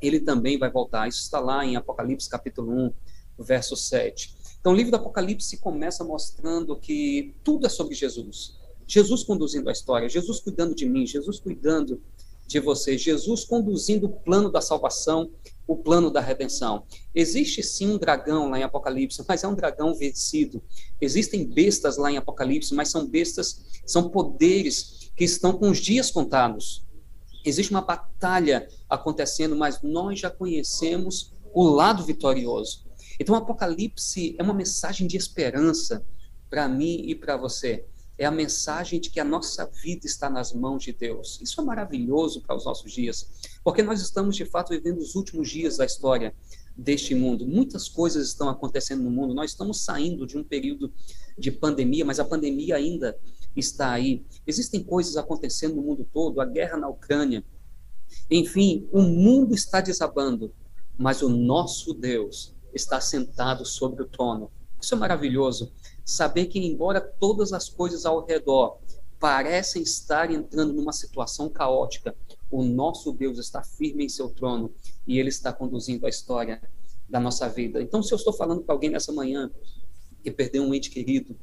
ele 0.00 0.20
também 0.20 0.58
vai 0.58 0.70
voltar. 0.70 1.08
Isso 1.08 1.20
está 1.20 1.38
lá 1.38 1.64
em 1.64 1.76
Apocalipse 1.76 2.28
capítulo 2.28 2.72
1, 2.72 2.92
verso 3.38 3.76
7. 3.76 4.34
Então, 4.60 4.72
o 4.72 4.76
livro 4.76 4.90
do 4.90 4.96
Apocalipse 4.96 5.56
começa 5.56 6.04
mostrando 6.04 6.76
que 6.76 7.34
tudo 7.42 7.66
é 7.66 7.70
sobre 7.70 7.94
Jesus. 7.94 8.58
Jesus 8.86 9.22
conduzindo 9.22 9.68
a 9.68 9.72
história, 9.72 10.08
Jesus 10.08 10.40
cuidando 10.40 10.74
de 10.74 10.84
mim, 10.84 11.06
Jesus 11.06 11.40
cuidando 11.40 12.02
de 12.46 12.58
você, 12.58 12.98
Jesus 12.98 13.44
conduzindo 13.44 14.06
o 14.06 14.10
plano 14.10 14.50
da 14.50 14.60
salvação, 14.60 15.30
o 15.66 15.76
plano 15.76 16.10
da 16.10 16.20
redenção. 16.20 16.84
Existe 17.14 17.62
sim 17.62 17.92
um 17.92 17.96
dragão 17.96 18.50
lá 18.50 18.58
em 18.58 18.64
Apocalipse, 18.64 19.24
mas 19.26 19.44
é 19.44 19.48
um 19.48 19.54
dragão 19.54 19.94
vencido. 19.94 20.60
Existem 21.00 21.46
bestas 21.46 21.96
lá 21.96 22.10
em 22.10 22.16
Apocalipse, 22.16 22.74
mas 22.74 22.90
são 22.90 23.06
bestas, 23.06 23.64
são 23.86 24.10
poderes 24.10 25.10
que 25.16 25.24
estão 25.24 25.52
com 25.52 25.70
os 25.70 25.78
dias 25.78 26.10
contados. 26.10 26.84
Existe 27.44 27.70
uma 27.70 27.82
batalha 27.82 28.68
acontecendo, 28.88 29.54
mas 29.54 29.80
nós 29.80 30.18
já 30.18 30.28
conhecemos 30.28 31.32
o 31.54 31.62
lado 31.62 32.02
vitorioso. 32.02 32.89
Então, 33.20 33.34
o 33.34 33.38
Apocalipse 33.38 34.34
é 34.38 34.42
uma 34.42 34.54
mensagem 34.54 35.06
de 35.06 35.14
esperança 35.14 36.02
para 36.48 36.66
mim 36.66 37.02
e 37.04 37.14
para 37.14 37.36
você. 37.36 37.84
É 38.16 38.24
a 38.24 38.30
mensagem 38.30 38.98
de 38.98 39.10
que 39.10 39.20
a 39.20 39.24
nossa 39.24 39.66
vida 39.66 40.06
está 40.06 40.30
nas 40.30 40.54
mãos 40.54 40.82
de 40.82 40.94
Deus. 40.94 41.38
Isso 41.42 41.60
é 41.60 41.64
maravilhoso 41.64 42.40
para 42.40 42.56
os 42.56 42.64
nossos 42.64 42.90
dias, 42.90 43.28
porque 43.62 43.82
nós 43.82 44.00
estamos 44.00 44.36
de 44.36 44.46
fato 44.46 44.70
vivendo 44.70 45.00
os 45.00 45.14
últimos 45.14 45.50
dias 45.50 45.76
da 45.76 45.84
história 45.84 46.34
deste 46.74 47.14
mundo. 47.14 47.46
Muitas 47.46 47.90
coisas 47.90 48.26
estão 48.26 48.48
acontecendo 48.48 49.02
no 49.02 49.10
mundo. 49.10 49.34
Nós 49.34 49.50
estamos 49.50 49.82
saindo 49.82 50.26
de 50.26 50.38
um 50.38 50.42
período 50.42 50.90
de 51.36 51.50
pandemia, 51.50 52.06
mas 52.06 52.18
a 52.18 52.24
pandemia 52.24 52.76
ainda 52.76 53.18
está 53.54 53.92
aí. 53.92 54.24
Existem 54.46 54.82
coisas 54.82 55.18
acontecendo 55.18 55.76
no 55.76 55.82
mundo 55.82 56.08
todo, 56.10 56.40
a 56.40 56.46
guerra 56.46 56.78
na 56.78 56.88
Ucrânia. 56.88 57.44
Enfim, 58.30 58.88
o 58.90 59.02
mundo 59.02 59.54
está 59.54 59.82
desabando, 59.82 60.54
mas 60.96 61.20
o 61.20 61.28
nosso 61.28 61.92
Deus 61.92 62.58
está 62.72 63.00
sentado 63.00 63.64
sobre 63.64 64.02
o 64.02 64.06
trono. 64.06 64.50
Isso 64.80 64.94
é 64.94 64.98
maravilhoso. 64.98 65.72
Saber 66.04 66.46
que, 66.46 66.58
embora 66.58 67.00
todas 67.00 67.52
as 67.52 67.68
coisas 67.68 68.06
ao 68.06 68.24
redor 68.24 68.78
parecem 69.18 69.82
estar 69.82 70.30
entrando 70.30 70.72
numa 70.72 70.92
situação 70.92 71.48
caótica, 71.48 72.16
O 72.50 72.64
nosso 72.64 73.12
Deus 73.12 73.38
está 73.38 73.62
firme 73.62 74.06
em 74.06 74.08
seu 74.08 74.28
trono 74.28 74.74
e 75.06 75.20
ele 75.20 75.28
está 75.28 75.52
conduzindo 75.52 76.04
a 76.04 76.08
história 76.08 76.60
da 77.08 77.20
nossa 77.20 77.48
vida. 77.48 77.80
Então, 77.80 78.02
se 78.02 78.12
eu 78.12 78.16
estou 78.16 78.32
falando 78.32 78.62
para 78.62 78.74
alguém 78.74 78.90
nessa 78.90 79.12
manhã 79.12 79.48
que 80.20 80.32
perdeu 80.32 80.64
um 80.64 80.74
ente 80.74 80.90
querido, 80.90 81.36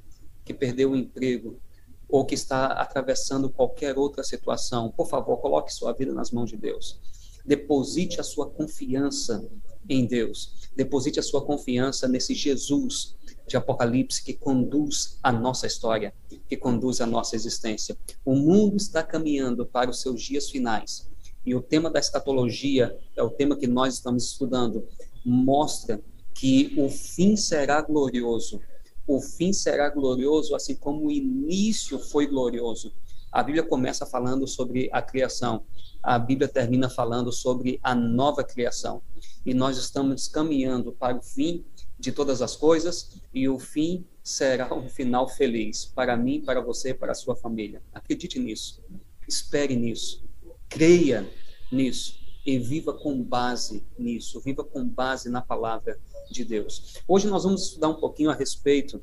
que 0.43 0.53
perdeu 0.53 0.89
o 0.89 0.93
um 0.93 0.97
emprego, 0.97 1.61
ou 2.09 2.25
que 2.25 2.35
está 2.35 2.67
atravessando 2.67 3.49
qualquer 3.49 3.97
outra 3.97 4.23
situação, 4.23 4.91
por 4.91 5.07
favor, 5.07 5.37
coloque 5.37 5.73
sua 5.73 5.93
vida 5.93 6.13
nas 6.13 6.31
mãos 6.31 6.49
de 6.49 6.57
Deus. 6.57 6.99
Deposite 7.45 8.19
a 8.19 8.23
sua 8.23 8.49
confiança 8.49 9.49
em 9.89 10.05
Deus. 10.05 10.69
Deposite 10.75 11.19
a 11.19 11.23
sua 11.23 11.43
confiança 11.43 12.07
nesse 12.07 12.33
Jesus 12.33 13.15
de 13.47 13.55
Apocalipse 13.55 14.23
que 14.23 14.33
conduz 14.33 15.17
a 15.23 15.31
nossa 15.31 15.65
história, 15.65 16.13
que 16.47 16.57
conduz 16.57 16.99
a 16.99 17.05
nossa 17.05 17.35
existência. 17.35 17.97
O 18.25 18.35
mundo 18.35 18.75
está 18.75 19.01
caminhando 19.01 19.65
para 19.65 19.89
os 19.89 20.01
seus 20.01 20.21
dias 20.21 20.49
finais. 20.49 21.09
E 21.45 21.55
o 21.55 21.61
tema 21.61 21.89
da 21.89 21.99
escatologia 21.99 22.97
é 23.15 23.23
o 23.23 23.29
tema 23.29 23.55
que 23.55 23.67
nós 23.67 23.95
estamos 23.95 24.25
estudando. 24.25 24.85
Mostra 25.25 26.01
que 26.33 26.73
o 26.77 26.89
fim 26.89 27.37
será 27.37 27.81
glorioso. 27.81 28.61
O 29.07 29.21
fim 29.21 29.53
será 29.53 29.89
glorioso, 29.89 30.53
assim 30.53 30.75
como 30.75 31.07
o 31.07 31.11
início 31.11 31.97
foi 31.97 32.27
glorioso. 32.27 32.91
A 33.31 33.43
Bíblia 33.43 33.63
começa 33.63 34.05
falando 34.05 34.47
sobre 34.47 34.89
a 34.91 35.01
criação, 35.01 35.63
a 36.01 36.17
Bíblia 36.17 36.47
termina 36.47 36.89
falando 36.89 37.31
sobre 37.31 37.79
a 37.83 37.93
nova 37.93 38.43
criação. 38.43 39.01
E 39.45 39.53
nós 39.53 39.77
estamos 39.77 40.27
caminhando 40.27 40.91
para 40.91 41.17
o 41.17 41.21
fim 41.21 41.65
de 41.99 42.11
todas 42.11 42.41
as 42.41 42.55
coisas 42.55 43.19
e 43.33 43.49
o 43.49 43.59
fim 43.59 44.05
será 44.23 44.73
um 44.73 44.87
final 44.87 45.27
feliz 45.27 45.85
para 45.85 46.15
mim, 46.15 46.41
para 46.41 46.61
você, 46.61 46.93
para 46.93 47.11
a 47.11 47.15
sua 47.15 47.35
família. 47.35 47.81
Acredite 47.93 48.39
nisso. 48.39 48.83
Espere 49.27 49.75
nisso. 49.75 50.23
Creia 50.69 51.27
nisso 51.71 52.17
e 52.45 52.57
viva 52.57 52.93
com 52.93 53.21
base 53.21 53.85
nisso, 53.99 54.39
viva 54.39 54.63
com 54.63 54.87
base 54.87 55.29
na 55.29 55.41
palavra 55.41 55.99
de 56.31 56.45
Deus. 56.45 56.95
Hoje 57.05 57.27
nós 57.27 57.43
vamos 57.43 57.63
estudar 57.63 57.89
um 57.89 57.99
pouquinho 57.99 58.29
a 58.29 58.33
respeito 58.33 59.01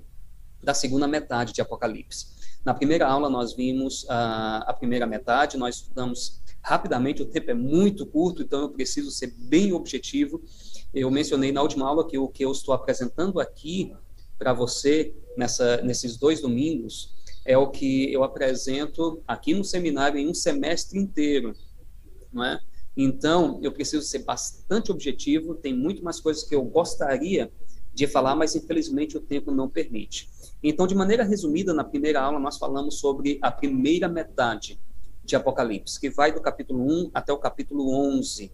da 0.62 0.72
segunda 0.72 1.06
metade 1.06 1.52
de 1.52 1.60
Apocalipse. 1.60 2.28
Na 2.64 2.74
primeira 2.74 3.06
aula 3.06 3.28
nós 3.28 3.52
vimos 3.52 4.06
a, 4.08 4.58
a 4.66 4.72
primeira 4.72 5.06
metade, 5.06 5.56
nós 5.56 5.76
estudamos 5.76 6.42
rapidamente, 6.62 7.22
o 7.22 7.26
tempo 7.26 7.50
é 7.50 7.54
muito 7.54 8.06
curto, 8.06 8.42
então 8.42 8.62
eu 8.62 8.70
preciso 8.70 9.10
ser 9.10 9.34
bem 9.36 9.72
objetivo 9.72 10.42
eu 10.94 11.10
mencionei 11.10 11.50
na 11.50 11.60
última 11.60 11.88
aula 11.88 12.06
que 12.06 12.16
o 12.16 12.28
que 12.28 12.44
eu 12.44 12.52
estou 12.52 12.72
apresentando 12.72 13.40
aqui 13.40 13.92
para 14.38 14.52
você 14.52 15.12
nessa, 15.36 15.78
nesses 15.78 16.16
dois 16.16 16.40
domingos 16.40 17.12
é 17.44 17.58
o 17.58 17.68
que 17.68 18.12
eu 18.12 18.22
apresento 18.22 19.20
aqui 19.26 19.52
no 19.52 19.64
seminário 19.64 20.18
em 20.18 20.28
um 20.28 20.34
semestre 20.34 20.96
inteiro, 20.98 21.52
não 22.32 22.44
é? 22.44 22.60
Então, 22.96 23.58
eu 23.60 23.72
preciso 23.72 24.06
ser 24.06 24.20
bastante 24.20 24.92
objetivo, 24.92 25.56
tem 25.56 25.74
muito 25.74 26.02
mais 26.02 26.20
coisas 26.20 26.44
que 26.44 26.54
eu 26.54 26.62
gostaria 26.62 27.52
de 27.92 28.06
falar, 28.06 28.36
mas 28.36 28.54
infelizmente 28.54 29.16
o 29.16 29.20
tempo 29.20 29.50
não 29.50 29.68
permite. 29.68 30.30
Então, 30.66 30.86
de 30.86 30.94
maneira 30.94 31.22
resumida, 31.22 31.74
na 31.74 31.84
primeira 31.84 32.22
aula 32.22 32.40
nós 32.40 32.56
falamos 32.56 32.98
sobre 32.98 33.38
a 33.42 33.52
primeira 33.52 34.08
metade 34.08 34.80
de 35.22 35.36
Apocalipse, 35.36 36.00
que 36.00 36.08
vai 36.08 36.32
do 36.32 36.40
capítulo 36.40 36.82
1 36.90 37.10
até 37.12 37.30
o 37.34 37.36
capítulo 37.36 37.94
11. 38.16 38.50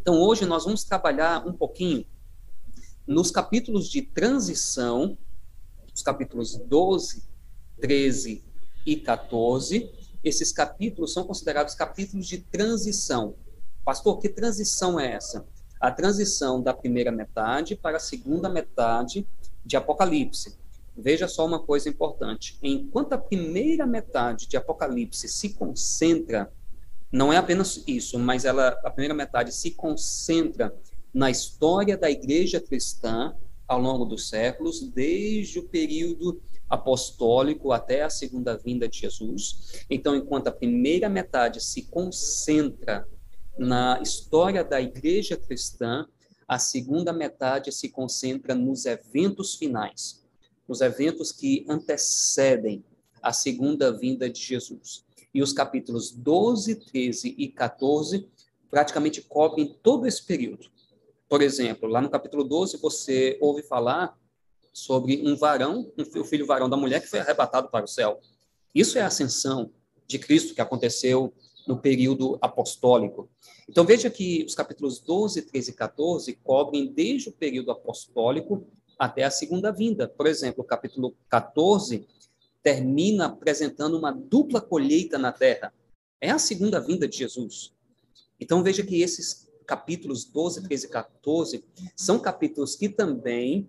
Então, 0.00 0.22
hoje 0.22 0.46
nós 0.46 0.64
vamos 0.64 0.84
trabalhar 0.84 1.46
um 1.46 1.52
pouquinho 1.52 2.06
nos 3.06 3.30
capítulos 3.30 3.90
de 3.90 4.00
transição, 4.00 5.18
os 5.94 6.00
capítulos 6.00 6.56
12, 6.56 7.22
13 7.78 8.42
e 8.86 8.96
14. 8.96 9.92
Esses 10.24 10.50
capítulos 10.50 11.12
são 11.12 11.24
considerados 11.24 11.74
capítulos 11.74 12.26
de 12.26 12.38
transição. 12.38 13.34
Pastor, 13.84 14.18
que 14.18 14.30
transição 14.30 14.98
é 14.98 15.12
essa? 15.12 15.46
A 15.78 15.90
transição 15.90 16.62
da 16.62 16.72
primeira 16.72 17.12
metade 17.12 17.76
para 17.76 17.98
a 17.98 18.00
segunda 18.00 18.48
metade 18.48 19.28
de 19.62 19.76
Apocalipse. 19.76 20.63
Veja 20.96 21.26
só 21.26 21.44
uma 21.44 21.58
coisa 21.58 21.88
importante. 21.88 22.58
Enquanto 22.62 23.12
a 23.14 23.18
primeira 23.18 23.86
metade 23.86 24.46
de 24.46 24.56
Apocalipse 24.56 25.28
se 25.28 25.54
concentra 25.54 26.52
não 27.10 27.32
é 27.32 27.36
apenas 27.36 27.82
isso, 27.86 28.18
mas 28.18 28.44
ela, 28.44 28.68
a 28.84 28.90
primeira 28.90 29.14
metade 29.14 29.52
se 29.54 29.70
concentra 29.70 30.74
na 31.12 31.30
história 31.30 31.96
da 31.96 32.10
igreja 32.10 32.60
cristã 32.60 33.36
ao 33.68 33.80
longo 33.80 34.04
dos 34.04 34.28
séculos, 34.28 34.80
desde 34.80 35.60
o 35.60 35.68
período 35.68 36.42
apostólico 36.68 37.70
até 37.70 38.02
a 38.02 38.10
segunda 38.10 38.56
vinda 38.56 38.88
de 38.88 38.98
Jesus. 38.98 39.84
Então, 39.88 40.16
enquanto 40.16 40.48
a 40.48 40.52
primeira 40.52 41.08
metade 41.08 41.62
se 41.62 41.82
concentra 41.82 43.06
na 43.56 44.00
história 44.02 44.64
da 44.64 44.80
igreja 44.80 45.36
cristã, 45.36 46.06
a 46.48 46.58
segunda 46.58 47.12
metade 47.12 47.70
se 47.70 47.88
concentra 47.88 48.54
nos 48.54 48.86
eventos 48.86 49.54
finais, 49.54 50.23
nos 50.68 50.80
eventos 50.80 51.32
que 51.32 51.64
antecedem 51.68 52.84
a 53.22 53.32
segunda 53.32 53.92
vinda 53.92 54.28
de 54.28 54.40
Jesus 54.40 55.04
e 55.34 55.42
os 55.42 55.52
capítulos 55.52 56.12
12, 56.12 56.76
13 56.76 57.34
e 57.36 57.48
14 57.48 58.28
praticamente 58.70 59.20
cobrem 59.22 59.76
todo 59.82 60.06
esse 60.06 60.22
período. 60.22 60.68
Por 61.28 61.42
exemplo, 61.42 61.88
lá 61.88 62.00
no 62.00 62.08
capítulo 62.08 62.44
12 62.44 62.78
você 62.78 63.36
ouve 63.40 63.62
falar 63.62 64.16
sobre 64.72 65.22
um 65.26 65.36
varão, 65.36 65.92
o 66.16 66.24
filho 66.24 66.46
varão 66.46 66.68
da 66.68 66.76
mulher 66.76 67.00
que 67.00 67.08
foi 67.08 67.18
arrebatado 67.18 67.68
para 67.68 67.84
o 67.84 67.88
céu. 67.88 68.20
Isso 68.74 68.98
é 68.98 69.02
a 69.02 69.06
ascensão 69.06 69.70
de 70.06 70.18
Cristo 70.18 70.54
que 70.54 70.60
aconteceu 70.60 71.32
no 71.66 71.78
período 71.78 72.38
apostólico. 72.40 73.28
Então 73.68 73.84
veja 73.84 74.10
que 74.10 74.44
os 74.46 74.54
capítulos 74.54 75.00
12, 75.00 75.42
13 75.42 75.70
e 75.70 75.74
14 75.74 76.32
cobrem 76.44 76.92
desde 76.92 77.28
o 77.28 77.32
período 77.32 77.70
apostólico 77.70 78.66
até 78.98 79.24
a 79.24 79.30
segunda 79.30 79.70
vinda. 79.70 80.08
Por 80.08 80.26
exemplo, 80.26 80.62
o 80.62 80.66
capítulo 80.66 81.16
14 81.28 82.06
termina 82.62 83.26
apresentando 83.26 83.98
uma 83.98 84.10
dupla 84.10 84.60
colheita 84.60 85.18
na 85.18 85.32
terra. 85.32 85.72
É 86.20 86.30
a 86.30 86.38
segunda 86.38 86.80
vinda 86.80 87.06
de 87.06 87.18
Jesus. 87.18 87.74
Então 88.40 88.62
veja 88.62 88.82
que 88.82 89.02
esses 89.02 89.48
capítulos 89.66 90.24
12, 90.24 90.62
13 90.62 90.86
e 90.86 90.88
14 90.88 91.64
são 91.96 92.18
capítulos 92.18 92.76
que 92.76 92.88
também 92.88 93.68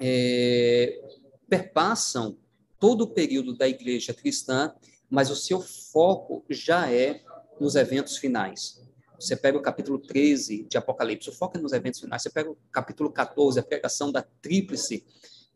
é, 0.00 1.00
perpassam 1.48 2.36
todo 2.78 3.02
o 3.02 3.08
período 3.08 3.54
da 3.54 3.68
igreja 3.68 4.12
cristã, 4.12 4.74
mas 5.08 5.30
o 5.30 5.36
seu 5.36 5.60
foco 5.60 6.44
já 6.48 6.90
é 6.90 7.22
nos 7.60 7.76
eventos 7.76 8.16
finais. 8.16 8.82
Você 9.22 9.36
pega 9.36 9.56
o 9.56 9.62
capítulo 9.62 10.00
13 10.00 10.64
de 10.64 10.76
Apocalipse, 10.76 11.30
o 11.30 11.60
nos 11.60 11.72
eventos 11.72 12.00
finais. 12.00 12.22
Você 12.22 12.30
pega 12.30 12.50
o 12.50 12.56
capítulo 12.72 13.08
14, 13.08 13.60
a 13.60 13.62
pregação 13.62 14.10
da 14.10 14.20
tríplice 14.20 15.06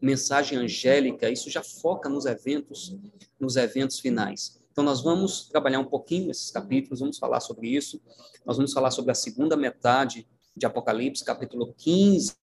mensagem 0.01 0.57
angélica, 0.57 1.29
isso 1.29 1.51
já 1.51 1.65
foca 1.65 2.09
nos 2.09 2.27
eventos, 2.27 2.97
nos 3.41 3.57
eventos 3.57 3.99
finais. 3.99 4.63
Então 4.71 4.85
nós 4.85 5.03
vamos 5.03 5.49
trabalhar 5.49 5.81
um 5.81 5.85
pouquinho 5.85 6.31
esses 6.31 6.49
capítulos, 6.53 7.01
vamos 7.01 7.19
falar 7.19 7.41
sobre 7.41 7.67
isso. 7.67 8.01
Nós 8.45 8.57
vamos 8.57 8.73
falar 8.73 8.93
sobre 8.93 9.11
a 9.11 9.17
segunda 9.17 9.57
metade 9.57 10.29
de 10.57 10.65
Apocalipse, 10.65 11.25
capítulo 11.25 11.75
15 11.77 12.37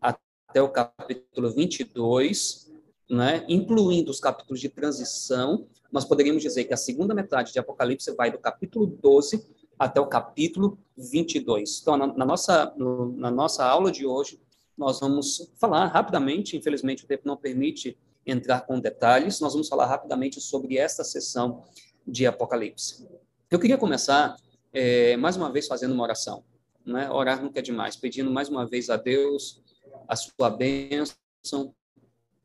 até 0.00 0.62
o 0.62 0.68
capítulo 0.68 1.50
22, 1.50 2.70
né? 3.10 3.44
incluindo 3.48 4.12
os 4.12 4.20
capítulos 4.20 4.60
de 4.60 4.68
transição. 4.68 5.66
Nós 5.90 6.04
poderíamos 6.04 6.42
dizer 6.42 6.66
que 6.66 6.74
a 6.74 6.76
segunda 6.76 7.14
metade 7.14 7.52
de 7.52 7.58
Apocalipse 7.58 8.14
vai 8.14 8.30
do 8.30 8.38
capítulo 8.38 8.86
12 8.86 9.57
até 9.78 10.00
o 10.00 10.06
capítulo 10.06 10.78
22. 10.96 11.80
Então, 11.80 11.96
na, 11.96 12.06
na 12.08 12.24
nossa, 12.24 12.74
no, 12.76 13.12
na 13.12 13.30
nossa 13.30 13.64
aula 13.64 13.90
de 13.90 14.06
hoje, 14.06 14.40
nós 14.76 15.00
vamos 15.00 15.50
falar 15.58 15.86
rapidamente, 15.86 16.56
infelizmente 16.56 17.04
o 17.04 17.06
tempo 17.06 17.22
não 17.26 17.36
permite 17.36 17.96
entrar 18.26 18.60
com 18.62 18.78
detalhes, 18.78 19.40
nós 19.40 19.52
vamos 19.52 19.68
falar 19.68 19.86
rapidamente 19.86 20.40
sobre 20.40 20.76
esta 20.76 21.02
sessão 21.02 21.64
de 22.06 22.26
Apocalipse. 22.26 23.08
Eu 23.50 23.58
queria 23.58 23.78
começar, 23.78 24.36
é, 24.72 25.16
mais 25.16 25.36
uma 25.36 25.50
vez, 25.50 25.66
fazendo 25.66 25.94
uma 25.94 26.02
oração. 26.02 26.44
Né? 26.84 27.10
Orar 27.10 27.42
nunca 27.42 27.58
é 27.58 27.62
demais, 27.62 27.96
pedindo 27.96 28.30
mais 28.30 28.48
uma 28.48 28.66
vez 28.66 28.90
a 28.90 28.96
Deus 28.96 29.62
a 30.06 30.16
sua 30.16 30.50
bênção, 30.50 31.74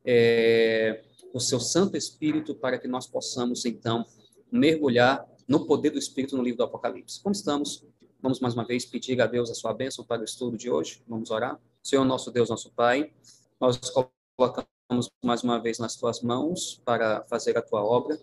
é, 0.05 1.03
o 1.33 1.39
seu 1.39 1.59
Santo 1.59 1.97
Espírito, 1.97 2.55
para 2.55 2.77
que 2.77 2.87
nós 2.87 3.07
possamos, 3.07 3.65
então, 3.65 4.05
mergulhar 4.51 5.25
no 5.47 5.65
poder 5.65 5.91
do 5.91 5.99
Espírito 5.99 6.37
no 6.37 6.43
livro 6.43 6.57
do 6.57 6.63
Apocalipse. 6.63 7.21
Como 7.21 7.33
estamos? 7.33 7.85
Vamos 8.21 8.39
mais 8.39 8.53
uma 8.53 8.65
vez 8.65 8.85
pedir 8.85 9.21
a 9.21 9.27
Deus 9.27 9.49
a 9.49 9.53
sua 9.53 9.73
bênção 9.73 10.05
para 10.05 10.21
o 10.21 10.23
estudo 10.23 10.57
de 10.57 10.69
hoje. 10.69 11.03
Vamos 11.07 11.29
orar. 11.29 11.59
Senhor 11.83 12.05
nosso 12.05 12.31
Deus, 12.31 12.49
nosso 12.49 12.71
Pai, 12.71 13.11
nós 13.59 13.77
colocamos 14.37 15.11
mais 15.23 15.43
uma 15.43 15.61
vez 15.61 15.79
nas 15.79 15.95
tuas 15.95 16.21
mãos 16.21 16.81
para 16.85 17.23
fazer 17.25 17.57
a 17.57 17.61
tua 17.61 17.83
obra. 17.83 18.19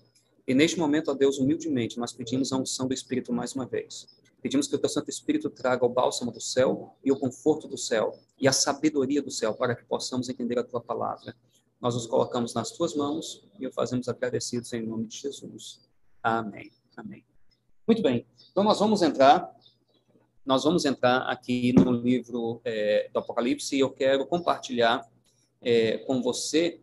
E 0.47 0.55
neste 0.55 0.79
momento, 0.79 1.11
ó 1.11 1.15
Deus, 1.15 1.39
humildemente, 1.39 1.99
nós 1.99 2.13
pedimos 2.13 2.53
a 2.53 2.57
unção 2.57 2.89
do 2.89 2.95
Espírito 2.95 3.33
mais 3.33 3.55
uma 3.55 3.67
vez. 3.67 4.09
Pedimos 4.41 4.67
que 4.67 4.75
o 4.75 4.79
teu 4.79 4.89
Santo 4.89 5.11
Espírito 5.11 5.51
traga 5.51 5.85
o 5.85 5.89
bálsamo 5.89 6.33
do 6.33 6.41
céu 6.41 6.97
e 7.05 7.13
o 7.13 7.17
conforto 7.17 7.69
do 7.69 7.77
céu 7.77 8.19
e 8.39 8.49
a 8.49 8.53
sabedoria 8.53 9.21
do 9.21 9.31
céu 9.31 9.55
para 9.55 9.75
que 9.75 9.85
possamos 9.85 10.29
entender 10.29 10.59
a 10.59 10.65
tua 10.65 10.81
palavra. 10.81 11.37
Nós 11.81 11.95
nos 11.95 12.07
colocamos 12.07 12.55
nas 12.55 12.71
tuas 12.71 12.95
mãos 12.95 13.45
e 13.59 13.67
o 13.67 13.73
fazemos 13.73 14.09
agradecidos 14.09 14.73
em 14.73 14.83
nome 14.83 15.07
de 15.07 15.19
Jesus. 15.19 15.81
Amém. 16.23 16.80
Muito 17.87 18.03
bem. 18.03 18.27
Então 18.51 18.63
nós 18.63 18.79
vamos 18.79 19.03
entrar, 19.03 19.51
nós 20.45 20.65
vamos 20.65 20.85
entrar 20.85 21.19
aqui 21.23 21.73
no 21.73 21.91
livro 21.91 22.61
é, 22.65 23.11
do 23.13 23.19
Apocalipse 23.19 23.77
e 23.77 23.81
eu 23.81 23.91
quero 23.91 24.27
compartilhar 24.27 25.09
é, 25.61 25.99
com 25.99 26.23
você 26.23 26.81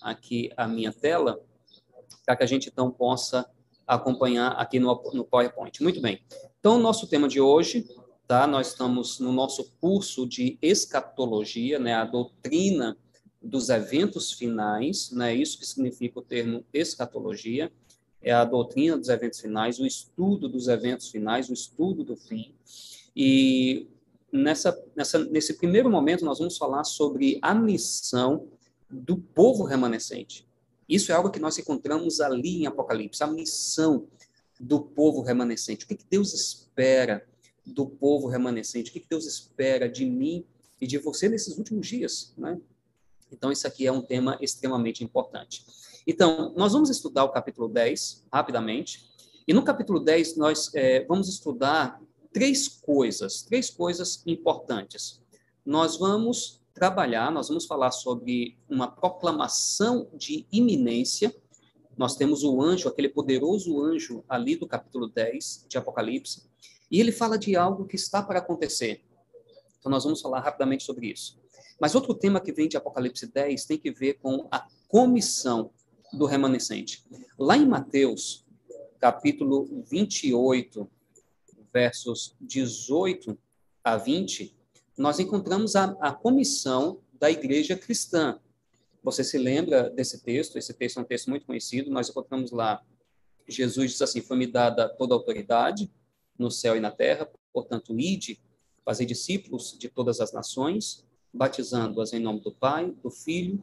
aqui 0.00 0.50
a 0.56 0.68
minha 0.68 0.92
tela 0.92 1.40
para 2.24 2.36
que 2.36 2.42
a 2.42 2.46
gente 2.46 2.68
então 2.68 2.90
possa 2.90 3.48
acompanhar 3.86 4.52
aqui 4.52 4.78
no, 4.78 4.94
no 5.12 5.24
PowerPoint. 5.24 5.82
Muito 5.82 6.00
bem. 6.00 6.22
Então, 6.58 6.76
o 6.76 6.80
nosso 6.80 7.06
tema 7.06 7.28
de 7.28 7.40
hoje, 7.40 7.86
tá? 8.26 8.46
Nós 8.46 8.68
estamos 8.68 9.18
no 9.20 9.32
nosso 9.32 9.70
curso 9.80 10.26
de 10.26 10.58
escatologia, 10.62 11.78
né? 11.78 11.94
A 11.94 12.04
doutrina 12.04 12.96
dos 13.42 13.68
eventos 13.68 14.32
finais, 14.32 15.10
né? 15.10 15.34
Isso 15.34 15.58
que 15.58 15.66
significa 15.66 16.18
o 16.18 16.22
termo 16.22 16.64
escatologia, 16.72 17.70
é 18.24 18.32
a 18.32 18.44
doutrina 18.44 18.96
dos 18.96 19.08
eventos 19.10 19.38
finais, 19.38 19.78
o 19.78 19.86
estudo 19.86 20.48
dos 20.48 20.66
eventos 20.66 21.10
finais, 21.10 21.48
o 21.50 21.52
estudo 21.52 22.02
do 22.02 22.16
fim. 22.16 22.54
E 23.14 23.86
nessa, 24.32 24.76
nessa, 24.96 25.18
nesse 25.26 25.54
primeiro 25.54 25.90
momento 25.90 26.24
nós 26.24 26.38
vamos 26.38 26.56
falar 26.56 26.84
sobre 26.84 27.38
a 27.42 27.54
missão 27.54 28.48
do 28.90 29.16
povo 29.18 29.64
remanescente. 29.64 30.48
Isso 30.88 31.12
é 31.12 31.14
algo 31.14 31.30
que 31.30 31.38
nós 31.38 31.58
encontramos 31.58 32.20
ali 32.20 32.62
em 32.62 32.66
Apocalipse, 32.66 33.22
a 33.22 33.26
missão 33.26 34.08
do 34.58 34.80
povo 34.80 35.20
remanescente. 35.20 35.84
O 35.84 35.88
que, 35.88 35.96
que 35.96 36.06
Deus 36.08 36.32
espera 36.32 37.26
do 37.64 37.86
povo 37.86 38.26
remanescente? 38.28 38.90
O 38.90 38.92
que, 38.92 39.00
que 39.00 39.08
Deus 39.08 39.26
espera 39.26 39.88
de 39.88 40.06
mim 40.06 40.44
e 40.80 40.86
de 40.86 40.98
você 40.98 41.28
nesses 41.28 41.56
últimos 41.58 41.86
dias? 41.86 42.32
Né? 42.36 42.58
Então, 43.32 43.50
isso 43.50 43.66
aqui 43.66 43.86
é 43.86 43.92
um 43.92 44.02
tema 44.02 44.38
extremamente 44.40 45.02
importante. 45.02 45.64
Então, 46.06 46.52
nós 46.54 46.72
vamos 46.72 46.90
estudar 46.90 47.24
o 47.24 47.30
capítulo 47.30 47.66
10 47.68 48.24
rapidamente. 48.30 49.10
E 49.48 49.54
no 49.54 49.64
capítulo 49.64 49.98
10, 49.98 50.36
nós 50.36 50.70
é, 50.74 51.04
vamos 51.06 51.28
estudar 51.28 52.00
três 52.32 52.68
coisas, 52.68 53.42
três 53.42 53.70
coisas 53.70 54.22
importantes. 54.26 55.22
Nós 55.64 55.96
vamos 55.96 56.60
trabalhar, 56.74 57.30
nós 57.30 57.48
vamos 57.48 57.64
falar 57.64 57.90
sobre 57.90 58.58
uma 58.68 58.86
proclamação 58.86 60.08
de 60.12 60.46
iminência. 60.52 61.34
Nós 61.96 62.16
temos 62.16 62.42
o 62.42 62.60
anjo, 62.60 62.88
aquele 62.88 63.08
poderoso 63.08 63.80
anjo 63.80 64.24
ali 64.28 64.56
do 64.56 64.66
capítulo 64.66 65.08
10 65.08 65.66
de 65.68 65.78
Apocalipse, 65.78 66.42
e 66.90 67.00
ele 67.00 67.12
fala 67.12 67.38
de 67.38 67.56
algo 67.56 67.86
que 67.86 67.96
está 67.96 68.22
para 68.22 68.40
acontecer. 68.40 69.02
Então 69.78 69.90
nós 69.90 70.04
vamos 70.04 70.20
falar 70.20 70.40
rapidamente 70.40 70.82
sobre 70.84 71.06
isso. 71.06 71.38
Mas 71.80 71.94
outro 71.94 72.14
tema 72.14 72.40
que 72.40 72.52
vem 72.52 72.68
de 72.68 72.76
Apocalipse 72.76 73.26
10 73.26 73.64
tem 73.64 73.78
que 73.78 73.90
ver 73.90 74.14
com 74.14 74.46
a 74.50 74.66
comissão 74.88 75.70
do 76.14 76.26
remanescente. 76.26 77.04
Lá 77.38 77.56
em 77.56 77.66
Mateus, 77.66 78.44
capítulo 79.00 79.68
28, 79.90 80.88
versos 81.72 82.34
18 82.40 83.36
a 83.82 83.96
20, 83.96 84.56
nós 84.96 85.18
encontramos 85.18 85.74
a, 85.76 85.96
a 86.00 86.12
comissão 86.12 87.00
da 87.12 87.30
igreja 87.30 87.76
cristã. 87.76 88.38
Você 89.02 89.22
se 89.24 89.36
lembra 89.36 89.90
desse 89.90 90.22
texto? 90.22 90.56
Esse 90.56 90.72
texto 90.72 90.98
é 90.98 91.02
um 91.02 91.04
texto 91.04 91.28
muito 91.28 91.44
conhecido. 91.44 91.90
Nós 91.90 92.08
encontramos 92.08 92.52
lá, 92.52 92.82
Jesus 93.46 93.92
diz 93.92 94.02
assim: 94.02 94.20
Foi-me 94.20 94.46
dada 94.46 94.88
toda 94.88 95.14
a 95.14 95.18
autoridade 95.18 95.92
no 96.38 96.50
céu 96.50 96.76
e 96.76 96.80
na 96.80 96.90
terra, 96.90 97.28
portanto, 97.52 97.98
ide, 97.98 98.40
fazer 98.84 99.04
discípulos 99.04 99.76
de 99.78 99.88
todas 99.88 100.20
as 100.20 100.32
nações, 100.32 101.04
batizando-as 101.32 102.12
em 102.12 102.20
nome 102.20 102.40
do 102.40 102.52
Pai, 102.52 102.90
do 103.02 103.10
Filho 103.10 103.62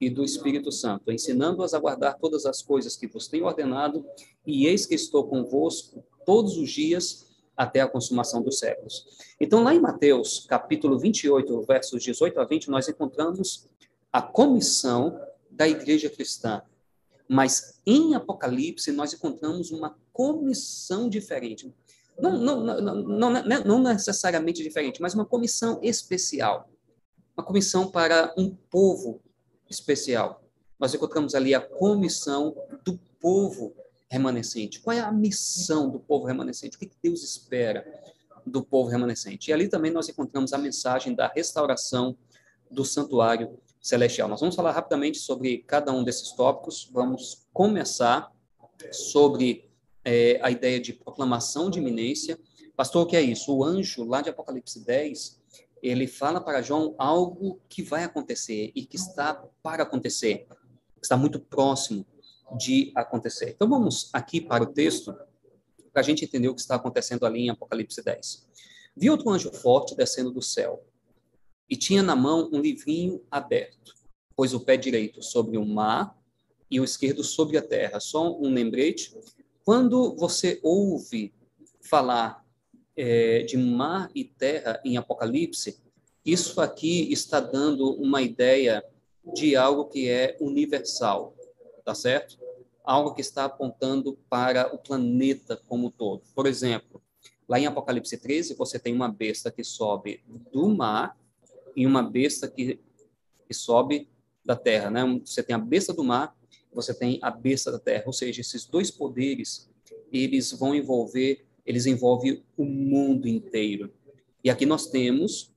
e 0.00 0.08
do 0.08 0.24
Espírito 0.24 0.70
Santo, 0.70 1.10
ensinando-as 1.10 1.74
a 1.74 1.78
guardar 1.78 2.18
todas 2.18 2.46
as 2.46 2.62
coisas 2.62 2.96
que 2.96 3.06
vos 3.06 3.26
tenho 3.26 3.46
ordenado, 3.46 4.04
e 4.46 4.66
eis 4.66 4.86
que 4.86 4.94
estou 4.94 5.24
convosco 5.24 6.04
todos 6.24 6.56
os 6.56 6.70
dias 6.70 7.26
até 7.56 7.80
a 7.80 7.88
consumação 7.88 8.40
dos 8.40 8.58
séculos. 8.58 9.06
Então, 9.40 9.62
lá 9.64 9.74
em 9.74 9.80
Mateus, 9.80 10.46
capítulo 10.48 10.98
28, 10.98 11.62
versos 11.62 12.02
18 12.02 12.40
a 12.40 12.44
20, 12.44 12.70
nós 12.70 12.88
encontramos 12.88 13.66
a 14.12 14.22
comissão 14.22 15.20
da 15.50 15.68
igreja 15.68 16.08
cristã. 16.08 16.62
Mas 17.28 17.80
em 17.84 18.14
Apocalipse, 18.14 18.92
nós 18.92 19.12
encontramos 19.12 19.72
uma 19.72 19.98
comissão 20.12 21.08
diferente. 21.08 21.74
Não, 22.18 22.38
não, 22.38 22.60
não, 22.60 23.30
não, 23.30 23.64
não 23.64 23.82
necessariamente 23.82 24.62
diferente, 24.62 25.02
mas 25.02 25.14
uma 25.14 25.26
comissão 25.26 25.80
especial. 25.82 26.70
Uma 27.36 27.44
comissão 27.44 27.90
para 27.90 28.32
um 28.36 28.54
povo 28.70 29.20
especial. 29.68 30.42
Nós 30.78 30.94
encontramos 30.94 31.34
ali 31.34 31.54
a 31.54 31.60
comissão 31.60 32.54
do 32.84 32.98
povo 33.20 33.74
remanescente? 34.10 34.80
Qual 34.80 34.96
é 34.96 35.00
a 35.00 35.12
missão 35.12 35.90
do 35.90 35.98
povo 35.98 36.26
remanescente? 36.26 36.76
O 36.76 36.80
que 36.80 36.90
Deus 37.02 37.22
espera 37.22 37.84
do 38.46 38.62
povo 38.62 38.88
remanescente? 38.88 39.50
E 39.50 39.52
ali 39.52 39.68
também 39.68 39.90
nós 39.90 40.08
encontramos 40.08 40.52
a 40.52 40.58
mensagem 40.58 41.14
da 41.14 41.28
restauração 41.28 42.16
do 42.70 42.84
santuário 42.84 43.58
celestial. 43.80 44.28
Nós 44.28 44.40
vamos 44.40 44.54
falar 44.54 44.72
rapidamente 44.72 45.18
sobre 45.18 45.58
cada 45.58 45.92
um 45.92 46.04
desses 46.04 46.32
tópicos. 46.32 46.88
Vamos 46.92 47.46
começar 47.52 48.32
sobre 48.92 49.68
é, 50.04 50.38
a 50.42 50.50
ideia 50.50 50.80
de 50.80 50.92
proclamação 50.92 51.70
de 51.70 51.78
iminência. 51.78 52.38
Pastor, 52.76 53.02
o 53.02 53.06
que 53.06 53.16
é 53.16 53.22
isso? 53.22 53.54
O 53.54 53.64
anjo, 53.64 54.04
lá 54.04 54.20
de 54.20 54.30
Apocalipse 54.30 54.84
10, 54.84 55.40
ele 55.82 56.06
fala 56.06 56.40
para 56.40 56.62
João 56.62 56.94
algo 56.98 57.60
que 57.68 57.82
vai 57.82 58.04
acontecer 58.04 58.72
e 58.74 58.84
que 58.84 58.96
está 58.96 59.34
para 59.62 59.82
acontecer, 59.82 60.46
está 61.02 61.16
muito 61.16 61.40
próximo 61.40 62.04
de 62.56 62.92
acontecer. 62.94 63.50
Então 63.50 63.68
vamos 63.68 64.10
aqui 64.12 64.40
para 64.40 64.64
o 64.64 64.66
texto, 64.66 65.14
para 65.92 66.00
a 66.00 66.02
gente 66.02 66.24
entender 66.24 66.48
o 66.48 66.54
que 66.54 66.60
está 66.60 66.76
acontecendo 66.76 67.26
ali 67.26 67.40
em 67.40 67.50
Apocalipse 67.50 68.02
10. 68.02 68.46
Vi 68.96 69.10
outro 69.10 69.30
anjo 69.30 69.52
forte 69.52 69.94
descendo 69.94 70.30
do 70.30 70.42
céu, 70.42 70.84
e 71.68 71.76
tinha 71.76 72.02
na 72.02 72.16
mão 72.16 72.48
um 72.52 72.60
livrinho 72.60 73.22
aberto, 73.30 73.94
pôs 74.34 74.54
o 74.54 74.60
pé 74.60 74.76
direito 74.76 75.22
sobre 75.22 75.58
o 75.58 75.64
mar 75.64 76.16
e 76.70 76.80
o 76.80 76.84
esquerdo 76.84 77.22
sobre 77.22 77.58
a 77.58 77.62
terra. 77.62 78.00
Só 78.00 78.38
um 78.38 78.52
lembrete, 78.52 79.14
quando 79.64 80.16
você 80.16 80.58
ouve 80.62 81.34
falar 81.82 82.44
é, 82.98 83.44
de 83.44 83.56
mar 83.56 84.10
e 84.12 84.24
terra 84.24 84.80
em 84.84 84.96
Apocalipse, 84.96 85.80
isso 86.26 86.60
aqui 86.60 87.12
está 87.12 87.38
dando 87.38 87.92
uma 87.92 88.20
ideia 88.20 88.84
de 89.34 89.54
algo 89.54 89.84
que 89.84 90.08
é 90.08 90.36
universal, 90.40 91.36
tá 91.84 91.94
certo? 91.94 92.36
Algo 92.82 93.14
que 93.14 93.20
está 93.20 93.44
apontando 93.44 94.18
para 94.28 94.74
o 94.74 94.78
planeta 94.78 95.56
como 95.68 95.86
um 95.86 95.90
todo. 95.90 96.22
Por 96.34 96.46
exemplo, 96.46 97.00
lá 97.48 97.60
em 97.60 97.66
Apocalipse 97.66 98.18
13, 98.18 98.54
você 98.54 98.80
tem 98.80 98.92
uma 98.92 99.08
besta 99.08 99.50
que 99.50 99.62
sobe 99.62 100.20
do 100.52 100.68
mar 100.68 101.16
e 101.76 101.86
uma 101.86 102.02
besta 102.02 102.48
que, 102.48 102.80
que 103.46 103.54
sobe 103.54 104.08
da 104.44 104.56
terra, 104.56 104.90
né? 104.90 105.04
Você 105.24 105.42
tem 105.42 105.54
a 105.54 105.58
besta 105.58 105.94
do 105.94 106.02
mar, 106.02 106.36
você 106.72 106.92
tem 106.92 107.20
a 107.22 107.30
besta 107.30 107.70
da 107.70 107.78
terra, 107.78 108.04
ou 108.06 108.12
seja, 108.12 108.40
esses 108.40 108.66
dois 108.66 108.90
poderes, 108.90 109.70
eles 110.12 110.50
vão 110.52 110.74
envolver, 110.74 111.47
eles 111.68 111.84
envolvem 111.84 112.42
o 112.56 112.64
mundo 112.64 113.28
inteiro. 113.28 113.92
E 114.42 114.48
aqui 114.48 114.64
nós 114.64 114.86
temos 114.86 115.52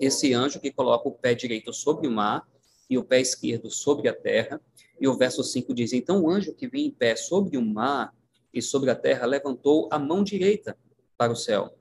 esse 0.00 0.32
anjo 0.32 0.58
que 0.58 0.72
coloca 0.72 1.06
o 1.06 1.12
pé 1.12 1.34
direito 1.34 1.74
sobre 1.74 2.08
o 2.08 2.10
mar 2.10 2.48
e 2.88 2.96
o 2.96 3.04
pé 3.04 3.20
esquerdo 3.20 3.70
sobre 3.70 4.08
a 4.08 4.14
terra, 4.14 4.58
e 4.98 5.06
o 5.06 5.14
verso 5.14 5.44
5 5.44 5.74
diz: 5.74 5.92
Então 5.92 6.22
o 6.22 6.30
anjo 6.30 6.54
que 6.54 6.66
vinha 6.66 6.86
em 6.86 6.90
pé 6.90 7.14
sobre 7.16 7.58
o 7.58 7.62
mar 7.62 8.14
e 8.52 8.62
sobre 8.62 8.88
a 8.90 8.94
terra 8.94 9.26
levantou 9.26 9.90
a 9.92 9.98
mão 9.98 10.24
direita 10.24 10.74
para 11.18 11.32
o 11.32 11.36
céu 11.36 11.76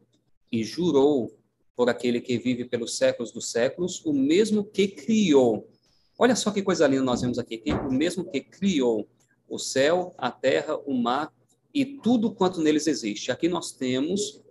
e 0.51 0.65
jurou 0.65 1.33
por 1.73 1.89
aquele 1.89 2.19
que 2.19 2.37
vive 2.37 2.65
pelos 2.65 2.97
séculos 2.97 3.31
dos 3.31 3.51
séculos, 3.51 4.05
o 4.05 4.11
mesmo 4.11 4.65
que 4.65 4.89
criou. 4.89 5.69
Olha 6.19 6.35
só 6.35 6.51
que 6.51 6.61
coisa 6.61 6.85
linda 6.87 7.03
nós 7.03 7.21
vemos 7.21 7.39
aqui, 7.39 7.63
o 7.87 7.91
mesmo 7.91 8.29
que 8.29 8.41
criou 8.41 9.07
o 9.47 9.57
céu, 9.57 10.13
a 10.17 10.29
terra, 10.29 10.77
o 10.85 10.93
mar 10.93 11.31
e 11.73 11.85
tudo 11.85 12.33
quanto 12.33 12.61
neles 12.61 12.87
existe. 12.87 13.31
Aqui 13.31 13.47
nós 13.47 13.71
temos 13.71 14.41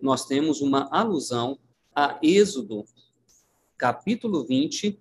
nós 0.00 0.24
temos 0.24 0.62
uma 0.62 0.88
alusão 0.90 1.58
a 1.94 2.18
Êxodo, 2.22 2.86
capítulo 3.76 4.44
20, 4.44 4.98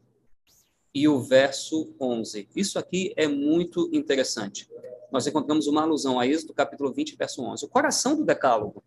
e 0.93 1.07
o 1.07 1.21
verso 1.21 1.93
11. 1.99 2.49
Isso 2.55 2.77
aqui 2.77 3.13
é 3.15 3.27
muito 3.27 3.89
interessante. 3.93 4.67
Nós 5.11 5.25
encontramos 5.25 5.67
uma 5.67 5.83
alusão 5.83 6.19
a 6.19 6.27
Êxodo, 6.27 6.53
capítulo 6.53 6.91
20, 6.91 7.15
verso 7.15 7.41
11. 7.41 7.65
O 7.65 7.69
coração 7.69 8.15
do 8.15 8.25
decálogo, 8.25 8.83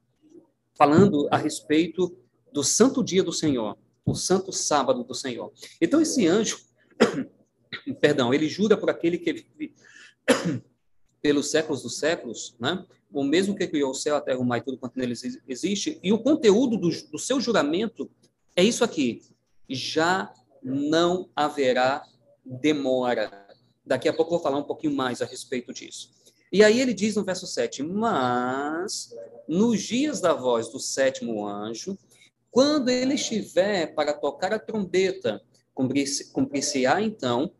falando 0.74 1.28
a 1.30 1.36
respeito 1.36 2.14
do 2.52 2.62
santo 2.62 3.02
dia 3.02 3.22
do 3.22 3.32
Senhor, 3.32 3.78
o 4.04 4.14
santo 4.14 4.52
sábado 4.52 5.04
do 5.04 5.14
Senhor. 5.14 5.52
Então, 5.80 6.00
esse 6.00 6.26
anjo, 6.26 6.58
perdão, 8.00 8.34
ele 8.34 8.48
jura 8.48 8.76
por 8.76 8.90
aquele 8.90 9.16
que 9.16 9.30
pelos 11.22 11.50
séculos 11.50 11.82
dos 11.82 11.98
séculos, 11.98 12.54
né? 12.58 12.84
o 13.12 13.22
mesmo 13.22 13.54
que 13.54 13.66
criou 13.66 13.92
o 13.92 13.94
céu, 13.94 14.16
a 14.16 14.20
terra, 14.20 14.40
o 14.40 14.44
mar 14.44 14.58
e 14.58 14.62
tudo 14.62 14.78
quanto 14.78 14.98
neles 14.98 15.22
existe, 15.48 16.00
e 16.02 16.12
o 16.12 16.18
conteúdo 16.18 16.76
do, 16.76 16.90
do 17.10 17.18
seu 17.18 17.40
juramento 17.40 18.10
é 18.56 18.64
isso 18.64 18.82
aqui. 18.82 19.22
Já 19.68 20.32
não 20.62 21.30
haverá 21.34 22.04
demora. 22.44 23.46
Daqui 23.84 24.08
a 24.08 24.12
pouco 24.12 24.34
eu 24.34 24.38
vou 24.38 24.42
falar 24.42 24.58
um 24.58 24.64
pouquinho 24.64 24.94
mais 24.94 25.22
a 25.22 25.24
respeito 25.24 25.72
disso. 25.72 26.10
E 26.52 26.62
aí 26.62 26.80
ele 26.80 26.92
diz 26.92 27.16
no 27.16 27.24
verso 27.24 27.46
7: 27.46 27.82
Mas 27.82 29.14
nos 29.48 29.80
dias 29.82 30.20
da 30.20 30.34
voz 30.34 30.68
do 30.68 30.78
sétimo 30.78 31.46
anjo, 31.46 31.96
quando 32.50 32.90
ele 32.90 33.14
estiver 33.14 33.94
para 33.94 34.12
tocar 34.12 34.52
a 34.52 34.58
trombeta, 34.58 35.42
cumprir-se-á 35.74 37.00
então 37.00 37.50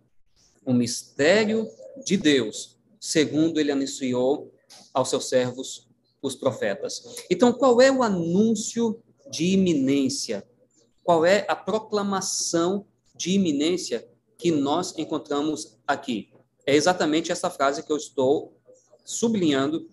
o 0.64 0.72
mistério 0.72 1.66
de 2.04 2.16
Deus, 2.16 2.71
segundo 3.02 3.58
ele 3.58 3.72
anunciou 3.72 4.54
aos 4.94 5.10
seus 5.10 5.28
servos, 5.28 5.88
os 6.22 6.36
profetas. 6.36 7.02
Então, 7.28 7.52
qual 7.52 7.80
é 7.80 7.90
o 7.90 8.00
anúncio 8.00 9.02
de 9.28 9.46
iminência? 9.54 10.46
Qual 11.02 11.26
é 11.26 11.44
a 11.48 11.56
proclamação 11.56 12.86
de 13.16 13.32
iminência 13.32 14.08
que 14.38 14.52
nós 14.52 14.96
encontramos 14.96 15.76
aqui? 15.84 16.32
É 16.64 16.76
exatamente 16.76 17.32
essa 17.32 17.50
frase 17.50 17.82
que 17.82 17.90
eu 17.90 17.96
estou 17.96 18.56
sublinhando, 19.04 19.90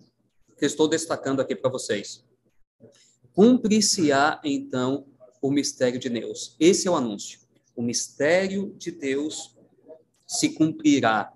que 0.56 0.64
estou 0.64 0.86
destacando 0.86 1.40
aqui 1.40 1.56
para 1.56 1.68
vocês. 1.68 2.24
Cumprir-se-á, 3.34 4.40
então, 4.44 5.04
o 5.42 5.50
mistério 5.50 5.98
de 5.98 6.08
Deus. 6.08 6.54
Esse 6.60 6.86
é 6.86 6.90
o 6.92 6.94
anúncio. 6.94 7.40
O 7.74 7.82
mistério 7.82 8.72
de 8.78 8.92
Deus 8.92 9.56
se 10.28 10.50
cumprirá 10.50 11.34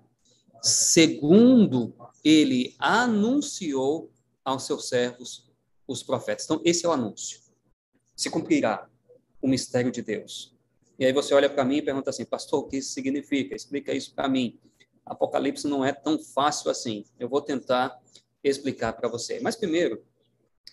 segundo 0.65 1.93
ele 2.23 2.75
anunciou 2.79 4.11
aos 4.43 4.63
seus 4.63 4.87
servos, 4.87 5.47
os 5.87 6.01
profetas. 6.01 6.45
Então, 6.45 6.59
esse 6.65 6.85
é 6.85 6.89
o 6.89 6.91
anúncio. 6.91 7.39
Se 8.15 8.31
cumprirá 8.31 8.89
o 9.39 9.47
mistério 9.47 9.91
de 9.91 10.01
Deus. 10.01 10.55
E 10.97 11.05
aí 11.05 11.13
você 11.13 11.35
olha 11.35 11.49
para 11.49 11.63
mim 11.63 11.77
e 11.77 11.81
pergunta 11.83 12.09
assim, 12.09 12.25
pastor, 12.25 12.61
o 12.61 12.63
que 12.67 12.77
isso 12.77 12.93
significa? 12.93 13.55
Explica 13.55 13.93
isso 13.93 14.15
para 14.15 14.27
mim. 14.27 14.59
Apocalipse 15.05 15.67
não 15.67 15.85
é 15.85 15.93
tão 15.93 16.17
fácil 16.17 16.71
assim. 16.71 17.05
Eu 17.19 17.29
vou 17.29 17.41
tentar 17.41 17.99
explicar 18.43 18.93
para 18.93 19.07
você. 19.07 19.39
Mas 19.39 19.55
primeiro, 19.55 20.03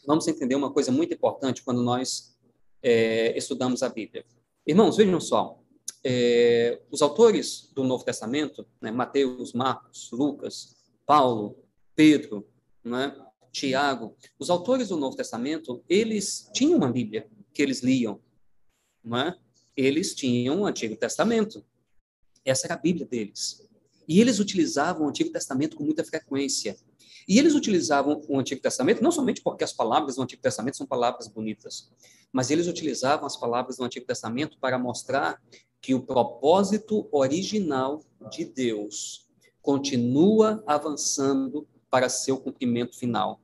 vamos 0.06 0.26
entender 0.26 0.54
uma 0.54 0.72
coisa 0.72 0.90
muito 0.90 1.12
importante 1.12 1.62
quando 1.62 1.82
nós 1.82 2.34
é, 2.82 3.36
estudamos 3.36 3.82
a 3.82 3.90
Bíblia. 3.90 4.24
Irmãos, 4.66 4.96
vejam 4.96 5.20
só. 5.20 5.61
É, 6.04 6.80
os 6.90 7.00
autores 7.00 7.70
do 7.74 7.84
Novo 7.84 8.04
Testamento, 8.04 8.66
né, 8.80 8.90
Mateus, 8.90 9.52
Marcos, 9.52 10.10
Lucas, 10.10 10.76
Paulo, 11.06 11.58
Pedro, 11.94 12.48
né, 12.84 13.14
Tiago, 13.52 14.16
os 14.38 14.50
autores 14.50 14.88
do 14.88 14.96
Novo 14.96 15.16
Testamento, 15.16 15.84
eles 15.88 16.50
tinham 16.52 16.78
uma 16.78 16.90
Bíblia 16.90 17.28
que 17.52 17.62
eles 17.62 17.82
liam, 17.82 18.20
né? 19.04 19.36
eles 19.76 20.14
tinham 20.14 20.60
o 20.60 20.66
Antigo 20.66 20.96
Testamento. 20.96 21.64
Essa 22.44 22.66
era 22.66 22.74
a 22.74 22.78
Bíblia 22.78 23.06
deles. 23.06 23.66
E 24.08 24.20
eles 24.20 24.38
utilizavam 24.38 25.06
o 25.06 25.08
Antigo 25.08 25.30
Testamento 25.30 25.76
com 25.76 25.84
muita 25.84 26.04
frequência. 26.04 26.76
E 27.28 27.38
eles 27.38 27.54
utilizavam 27.54 28.20
o 28.28 28.38
Antigo 28.38 28.60
Testamento 28.60 29.02
não 29.02 29.12
somente 29.12 29.40
porque 29.42 29.64
as 29.64 29.72
palavras 29.72 30.16
do 30.16 30.22
Antigo 30.22 30.42
Testamento 30.42 30.76
são 30.76 30.86
palavras 30.86 31.28
bonitas, 31.28 31.88
mas 32.32 32.50
eles 32.50 32.66
utilizavam 32.66 33.26
as 33.26 33.36
palavras 33.36 33.76
do 33.76 33.84
Antigo 33.84 34.04
Testamento 34.04 34.58
para 34.58 34.76
mostrar 34.76 35.40
que 35.82 35.94
o 35.94 36.00
propósito 36.00 37.08
original 37.10 38.00
de 38.30 38.44
Deus 38.44 39.28
continua 39.60 40.62
avançando 40.64 41.66
para 41.90 42.08
seu 42.08 42.38
cumprimento 42.38 42.96
final. 42.96 43.40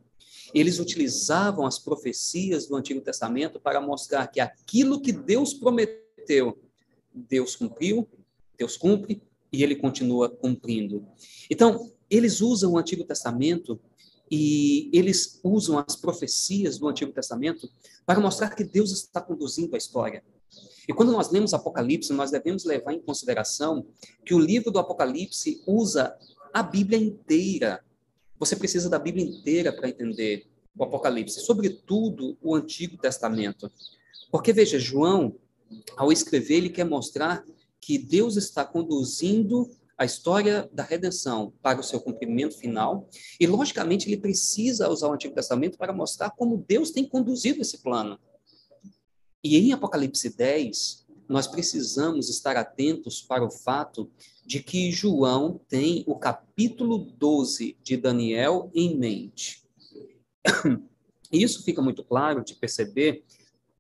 Eles 0.55 0.79
utilizavam 0.79 1.67
as 1.67 1.79
profecias 1.79 2.67
do 2.67 2.77
Antigo 2.77 3.01
Testamento 3.01 3.61
para 3.61 3.81
mostrar 3.81 4.29
que 4.29 4.41
aquilo 4.41 5.01
que 5.01 5.13
Deus 5.13 5.53
prometeu, 5.53 6.57
Deus 7.13 7.57
cumpriu, 7.57 8.09
Deus 8.57 8.77
cumpre 8.77 9.21
e 9.53 9.63
ele 9.63 9.75
continua 9.75 10.31
cumprindo. 10.31 11.07
Então, 11.51 11.91
eles 12.09 12.41
usam 12.41 12.73
o 12.73 12.79
Antigo 12.79 13.05
Testamento 13.05 13.79
e 14.31 14.91
eles 14.93 15.41
usam 15.43 15.79
as 15.79 15.97
profecias 15.97 16.79
do 16.79 16.87
Antigo 16.87 17.13
Testamento 17.13 17.69
para 18.07 18.21
mostrar 18.21 18.51
que 18.51 18.65
Deus 18.65 18.93
está 18.93 19.21
conduzindo 19.21 19.75
a 19.75 19.79
história. 19.79 20.23
E 20.89 20.95
quando 20.95 21.13
nós 21.13 21.31
lemos 21.31 21.53
Apocalipse, 21.53 22.15
nós 22.15 22.31
devemos 22.31 22.65
levar 22.65 22.95
em 22.95 23.01
consideração 23.01 23.87
que 24.25 24.35
o 24.35 24.39
livro 24.39 24.71
do 24.71 24.79
Apocalipse 24.79 25.63
usa 25.67 26.17
a 26.53 26.63
Bíblia 26.63 26.99
inteira. 26.99 27.85
Você 28.39 28.57
precisa 28.57 28.89
da 28.89 28.99
Bíblia 28.99 29.25
inteira 29.25 29.71
para 29.71 29.91
entender 29.91 30.49
o 30.75 30.85
Apocalipse, 30.85 31.41
sobretudo 31.41 32.39
o 32.41 32.55
Antigo 32.55 32.97
Testamento. 32.97 33.71
Porque, 34.31 34.51
veja, 34.51 34.79
João, 34.79 35.37
ao 35.95 36.11
escrever, 36.11 36.57
ele 36.57 36.71
quer 36.71 36.85
mostrar 36.85 37.45
que 37.81 37.99
Deus 37.99 38.37
está 38.37 38.65
conduzindo 38.65 39.71
a 39.99 40.05
história 40.05 40.71
da 40.73 40.85
redenção 40.85 41.53
para 41.61 41.81
o 41.81 41.83
seu 41.83 42.01
cumprimento 42.01 42.57
final, 42.57 43.09
e 43.41 43.47
logicamente 43.47 44.09
ele 44.09 44.17
precisa 44.17 44.89
usar 44.89 45.09
o 45.09 45.13
Antigo 45.13 45.35
Testamento 45.35 45.77
para 45.77 45.93
mostrar 45.93 46.31
como 46.31 46.65
Deus 46.69 46.93
tem 46.93 47.05
conduzido 47.05 47.61
esse 47.61 47.79
plano. 47.79 48.19
E 49.43 49.57
em 49.57 49.73
Apocalipse 49.73 50.37
10, 50.37 51.07
nós 51.29 51.47
precisamos 51.47 52.29
estar 52.29 52.57
atentos 52.57 53.23
para 53.23 53.45
o 53.45 53.51
fato 53.51 54.11
de 54.45 54.63
que 54.63 54.91
João 54.91 55.61
tem 55.69 56.03
o 56.07 56.17
capítulo 56.17 56.99
12 56.99 57.77
de 57.83 57.97
Daniel 57.97 58.71
em 58.75 58.97
mente. 58.97 59.63
Isso 61.31 61.63
fica 61.63 61.83
muito 61.83 62.03
claro 62.03 62.43
de 62.43 62.55
perceber 62.55 63.25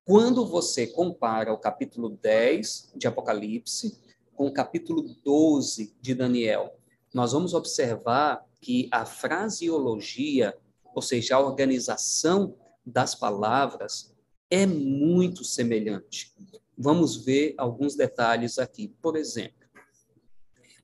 quando 0.04 0.46
você 0.46 0.86
compara 0.86 1.52
o 1.52 1.58
capítulo 1.58 2.10
10 2.10 2.92
de 2.94 3.08
Apocalipse 3.08 3.98
com 4.34 4.46
o 4.46 4.52
capítulo 4.52 5.02
12 5.24 5.94
de 6.00 6.14
Daniel. 6.14 6.78
Nós 7.12 7.32
vamos 7.32 7.54
observar 7.54 8.46
que 8.60 8.88
a 8.90 9.04
fraseologia, 9.04 10.56
ou 10.94 11.00
seja, 11.02 11.36
a 11.36 11.40
organização 11.40 12.54
das 12.84 13.14
palavras, 13.14 14.14
é 14.50 14.66
muito 14.66 15.44
semelhante. 15.44 16.32
Vamos 16.76 17.16
ver 17.16 17.54
alguns 17.58 17.94
detalhes 17.94 18.58
aqui. 18.58 18.88
Por 19.02 19.16
exemplo, 19.16 19.66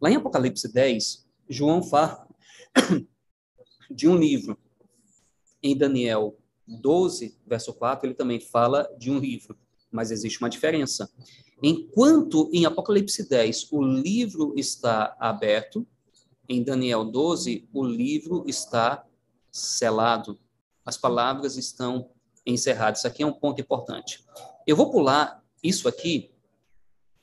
lá 0.01 0.11
em 0.11 0.17
Apocalipse 0.17 0.73
10, 0.73 1.27
João 1.49 1.83
fala 1.83 2.29
de 3.91 4.09
um 4.09 4.17
livro. 4.17 4.59
Em 5.63 5.77
Daniel 5.77 6.37
12, 6.67 7.39
verso 7.47 7.73
4, 7.73 8.07
ele 8.07 8.15
também 8.15 8.41
fala 8.41 8.89
de 8.99 9.11
um 9.11 9.19
livro, 9.19 9.59
mas 9.91 10.11
existe 10.11 10.41
uma 10.41 10.51
diferença. 10.51 11.11
Enquanto 11.63 12.51
em 12.53 12.67
Apocalipse 12.67 13.27
10 13.29 13.73
o 13.73 13.83
livro 13.83 14.53
está 14.57 15.17
aberto, 15.19 15.87
em 16.49 16.63
Daniel 16.63 17.05
12 17.05 17.69
o 17.73 17.83
livro 17.83 18.45
está 18.47 19.07
selado. 19.51 20.39
As 20.85 20.99
palavras 20.99 21.57
estão 21.57 22.11
encerrado. 22.47 22.97
Isso 22.97 23.07
aqui 23.07 23.23
é 23.23 23.27
um 23.27 23.33
ponto 23.33 23.61
importante. 23.61 24.25
Eu 24.67 24.77
vou 24.77 24.91
pular 24.91 25.43
isso 25.63 25.89
aqui 25.89 26.31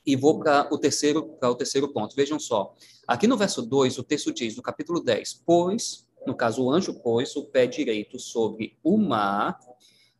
e 0.04 0.16
vou 0.16 0.38
para 0.38 0.68
o 0.72 0.78
terceiro 0.78 1.24
para 1.38 1.50
o 1.50 1.54
terceiro 1.54 1.92
ponto. 1.92 2.14
Vejam 2.16 2.38
só. 2.38 2.74
Aqui 3.06 3.26
no 3.26 3.36
verso 3.36 3.62
2, 3.62 3.98
o 3.98 4.02
texto 4.02 4.32
diz, 4.32 4.56
no 4.56 4.62
capítulo 4.62 5.00
10, 5.00 5.42
pois, 5.46 6.06
no 6.26 6.34
caso, 6.34 6.64
o 6.64 6.70
anjo 6.70 6.94
pôs 6.94 7.34
o 7.36 7.44
pé 7.44 7.66
direito 7.66 8.18
sobre 8.18 8.76
o 8.82 8.96
mar 8.96 9.58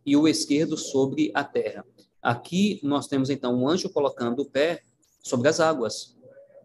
e 0.05 0.17
o 0.17 0.27
esquerdo 0.27 0.77
sobre 0.77 1.31
a 1.35 1.45
terra. 1.45 1.85
Aqui 2.21 2.81
nós 2.83 3.07
temos, 3.07 3.31
então, 3.31 3.61
o 3.61 3.69
anjo 3.69 3.91
colocando 3.91 4.41
o 4.43 4.51
pé 4.51 4.83
sobre 5.21 5.49
as 5.49 5.61
águas, 5.61 6.17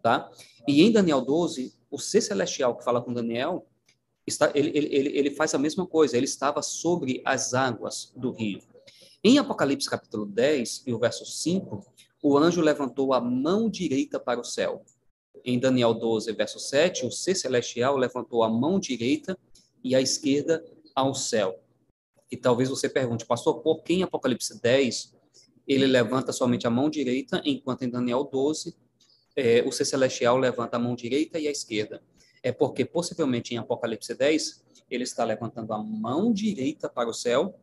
tá? 0.02 0.30
E 0.66 0.82
em 0.82 0.92
Daniel 0.92 1.20
12, 1.20 1.74
o 1.90 1.98
ser 1.98 2.20
celestial 2.20 2.76
que 2.76 2.84
fala 2.84 3.00
com 3.00 3.12
Daniel, 3.12 3.66
está, 4.28 4.50
ele, 4.54 4.70
ele, 4.74 5.18
ele 5.18 5.30
faz 5.30 5.54
a 5.54 5.58
mesma 5.58 5.86
coisa, 5.86 6.16
ele 6.16 6.26
estava 6.26 6.62
sobre 6.62 7.20
as 7.24 7.54
águas 7.54 8.12
do 8.16 8.32
rio. 8.32 8.60
Em 9.22 9.38
Apocalipse 9.38 9.90
capítulo 9.90 10.24
10 10.26 10.84
e 10.86 10.92
o 10.92 10.98
verso 10.98 11.24
5, 11.24 11.84
o 12.22 12.36
anjo 12.38 12.60
levantou 12.60 13.12
a 13.12 13.20
mão 13.20 13.68
direita 13.68 14.18
para 14.18 14.40
o 14.40 14.44
céu. 14.44 14.84
Em 15.44 15.58
Daniel 15.58 15.94
12, 15.94 16.32
verso 16.32 16.58
7, 16.58 17.06
o 17.06 17.10
ser 17.10 17.34
celestial 17.34 17.96
levantou 17.96 18.42
a 18.42 18.48
mão 18.48 18.78
direita 18.78 19.38
e 19.82 19.94
a 19.94 20.00
esquerda 20.00 20.64
ao 20.94 21.14
céu. 21.14 21.58
E 22.30 22.36
talvez 22.36 22.68
você 22.68 22.88
pergunte, 22.88 23.24
pastor, 23.24 23.60
por 23.60 23.82
que 23.82 23.94
em 23.94 24.02
Apocalipse 24.02 24.60
10 24.60 25.14
ele 25.66 25.86
levanta 25.86 26.32
somente 26.32 26.66
a 26.66 26.70
mão 26.70 26.90
direita, 26.90 27.40
enquanto 27.44 27.82
em 27.82 27.90
Daniel 27.90 28.24
12 28.24 28.76
é, 29.36 29.62
o 29.66 29.72
ser 29.72 29.84
celestial 29.84 30.36
levanta 30.36 30.76
a 30.76 30.80
mão 30.80 30.94
direita 30.94 31.38
e 31.38 31.46
a 31.46 31.50
esquerda? 31.50 32.02
É 32.42 32.52
porque 32.52 32.84
possivelmente 32.84 33.54
em 33.54 33.58
Apocalipse 33.58 34.14
10 34.14 34.64
ele 34.90 35.04
está 35.04 35.24
levantando 35.24 35.72
a 35.72 35.78
mão 35.78 36.32
direita 36.32 36.88
para 36.88 37.08
o 37.08 37.14
céu, 37.14 37.58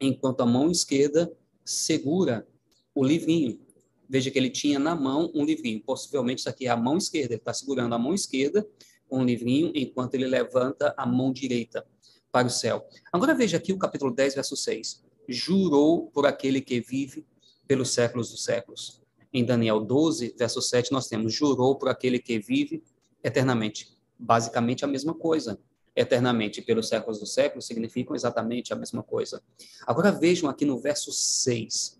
enquanto 0.00 0.40
a 0.40 0.46
mão 0.46 0.70
esquerda 0.70 1.30
segura 1.64 2.46
o 2.94 3.04
livrinho. 3.04 3.60
Veja 4.08 4.30
que 4.30 4.38
ele 4.38 4.48
tinha 4.48 4.78
na 4.78 4.94
mão 4.94 5.30
um 5.34 5.44
livrinho. 5.44 5.82
Possivelmente 5.82 6.40
isso 6.40 6.48
aqui 6.48 6.66
é 6.66 6.70
a 6.70 6.76
mão 6.76 6.96
esquerda. 6.96 7.34
Ele 7.34 7.40
está 7.40 7.52
segurando 7.52 7.94
a 7.94 7.98
mão 7.98 8.14
esquerda 8.14 8.66
com 9.06 9.20
o 9.20 9.24
livrinho, 9.24 9.70
enquanto 9.74 10.14
ele 10.14 10.26
levanta 10.26 10.94
a 10.96 11.06
mão 11.06 11.32
direita 11.32 11.86
para 12.32 12.46
o 12.46 12.50
céu. 12.50 12.86
Agora 13.12 13.34
veja 13.34 13.56
aqui 13.56 13.72
o 13.72 13.78
capítulo 13.78 14.10
10, 14.10 14.34
verso 14.34 14.56
6. 14.56 15.02
Jurou 15.28 16.06
por 16.06 16.26
aquele 16.26 16.60
que 16.60 16.80
vive 16.80 17.26
pelos 17.66 17.90
séculos 17.90 18.30
dos 18.30 18.44
séculos. 18.44 19.02
Em 19.32 19.44
Daniel 19.44 19.80
12, 19.80 20.34
verso 20.38 20.62
7, 20.62 20.90
nós 20.90 21.06
temos: 21.06 21.34
jurou 21.34 21.76
por 21.76 21.88
aquele 21.90 22.18
que 22.18 22.38
vive 22.38 22.82
eternamente. 23.28 23.96
Basicamente 24.18 24.84
a 24.84 24.88
mesma 24.88 25.14
coisa. 25.14 25.58
eternamente 25.96 26.62
pelos 26.62 26.88
séculos 26.88 27.18
dos 27.18 27.34
séculos 27.34 27.66
significam 27.66 28.14
exatamente 28.14 28.72
a 28.72 28.76
mesma 28.76 29.02
coisa. 29.02 29.42
Agora 29.84 30.12
vejam 30.12 30.48
aqui 30.48 30.64
no 30.64 30.78
verso 30.78 31.10
6. 31.10 31.98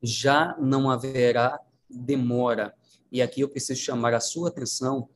Já 0.00 0.56
não 0.60 0.88
haverá 0.88 1.60
demora. 1.90 2.72
E 3.10 3.20
aqui 3.20 3.40
eu 3.40 3.48
preciso 3.48 3.80
chamar 3.80 4.14
a 4.14 4.20
sua 4.20 4.48
atenção 4.48 5.08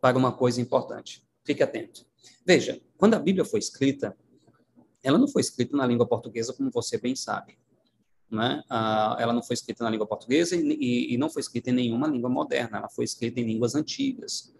para 0.00 0.16
uma 0.16 0.32
coisa 0.32 0.60
importante. 0.60 1.22
Fique 1.44 1.62
atento. 1.62 2.06
Veja, 2.44 2.80
quando 2.96 3.14
a 3.14 3.18
Bíblia 3.18 3.44
foi 3.44 3.60
escrita, 3.60 4.16
ela 5.02 5.18
não 5.18 5.28
foi 5.28 5.42
escrita 5.42 5.76
na 5.76 5.86
língua 5.86 6.06
portuguesa, 6.06 6.54
como 6.54 6.70
você 6.70 6.96
bem 6.96 7.14
sabe. 7.14 7.58
Né? 8.30 8.62
Ah, 8.68 9.16
ela 9.20 9.32
não 9.32 9.42
foi 9.42 9.54
escrita 9.54 9.84
na 9.84 9.90
língua 9.90 10.06
portuguesa 10.06 10.56
e, 10.56 11.14
e, 11.14 11.16
não 11.16 11.30
foi 11.30 11.40
escrita 11.40 11.70
em 11.70 11.74
nenhuma 11.74 12.08
língua 12.08 12.28
moderna, 12.28 12.78
ela 12.78 12.88
foi 12.88 13.04
escrita 13.04 13.40
em 13.40 13.44
línguas 13.44 13.76
antigas. 13.76 14.52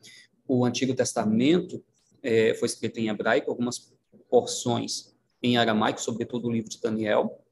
O 0.47 0.65
Antigo 0.65 0.95
Testamento 0.95 1.83
é, 2.23 2.55
foi 2.55 2.67
escrito 2.67 2.99
em 2.99 3.09
hebraico, 3.09 3.51
algumas 3.51 3.93
porções 4.31 5.15
em 5.43 5.57
aramaico, 5.57 6.01
sobretudo 6.01 6.47
o 6.47 6.53
livro 6.53 6.71
de 6.71 6.81
Daniel, 6.81 7.43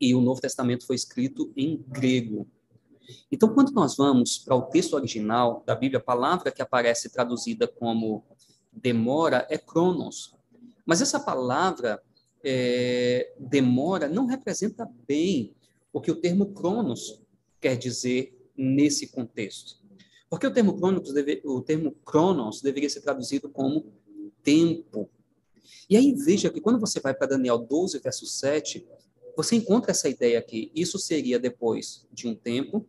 e 0.00 0.14
o 0.14 0.20
Novo 0.20 0.40
Testamento 0.40 0.86
foi 0.86 0.96
escrito 0.96 1.52
em 1.56 1.84
grego. 1.88 2.46
Então, 3.30 3.48
quando 3.54 3.72
nós 3.72 3.96
vamos 3.96 4.38
para 4.38 4.54
o 4.54 4.62
texto 4.62 4.94
original 4.94 5.62
da 5.66 5.74
Bíblia, 5.74 5.98
a 5.98 6.02
palavra 6.02 6.50
que 6.50 6.62
aparece 6.62 7.10
traduzida 7.10 7.66
como 7.66 8.24
demora 8.72 9.46
é 9.48 9.56
cronos. 9.56 10.34
Mas 10.86 11.00
essa 11.00 11.18
palavra 11.18 12.02
é, 12.44 13.32
demora 13.38 14.08
não 14.08 14.26
representa 14.26 14.88
bem 15.06 15.54
o 15.92 16.00
que 16.00 16.10
o 16.10 16.16
termo 16.16 16.52
cronos 16.52 17.20
quer 17.60 17.76
dizer 17.76 18.36
nesse 18.56 19.08
contexto. 19.08 19.78
Porque 20.28 20.46
o 20.46 20.52
termo 20.52 20.76
cronos, 20.78 21.12
deve, 21.12 21.40
o 21.44 21.60
termo 21.60 21.92
cronos 22.04 22.60
deveria 22.60 22.90
ser 22.90 23.00
traduzido 23.00 23.48
como 23.48 23.92
tempo. 24.42 25.08
E 25.88 25.96
aí 25.96 26.14
veja 26.14 26.50
que 26.50 26.60
quando 26.60 26.78
você 26.78 27.00
vai 27.00 27.14
para 27.14 27.28
Daniel 27.28 27.58
12, 27.58 27.98
verso 27.98 28.26
7, 28.26 28.86
você 29.36 29.56
encontra 29.56 29.92
essa 29.92 30.08
ideia 30.08 30.38
aqui. 30.38 30.70
Isso 30.74 30.98
seria 30.98 31.38
depois 31.38 32.06
de 32.12 32.28
um 32.28 32.34
tempo, 32.34 32.86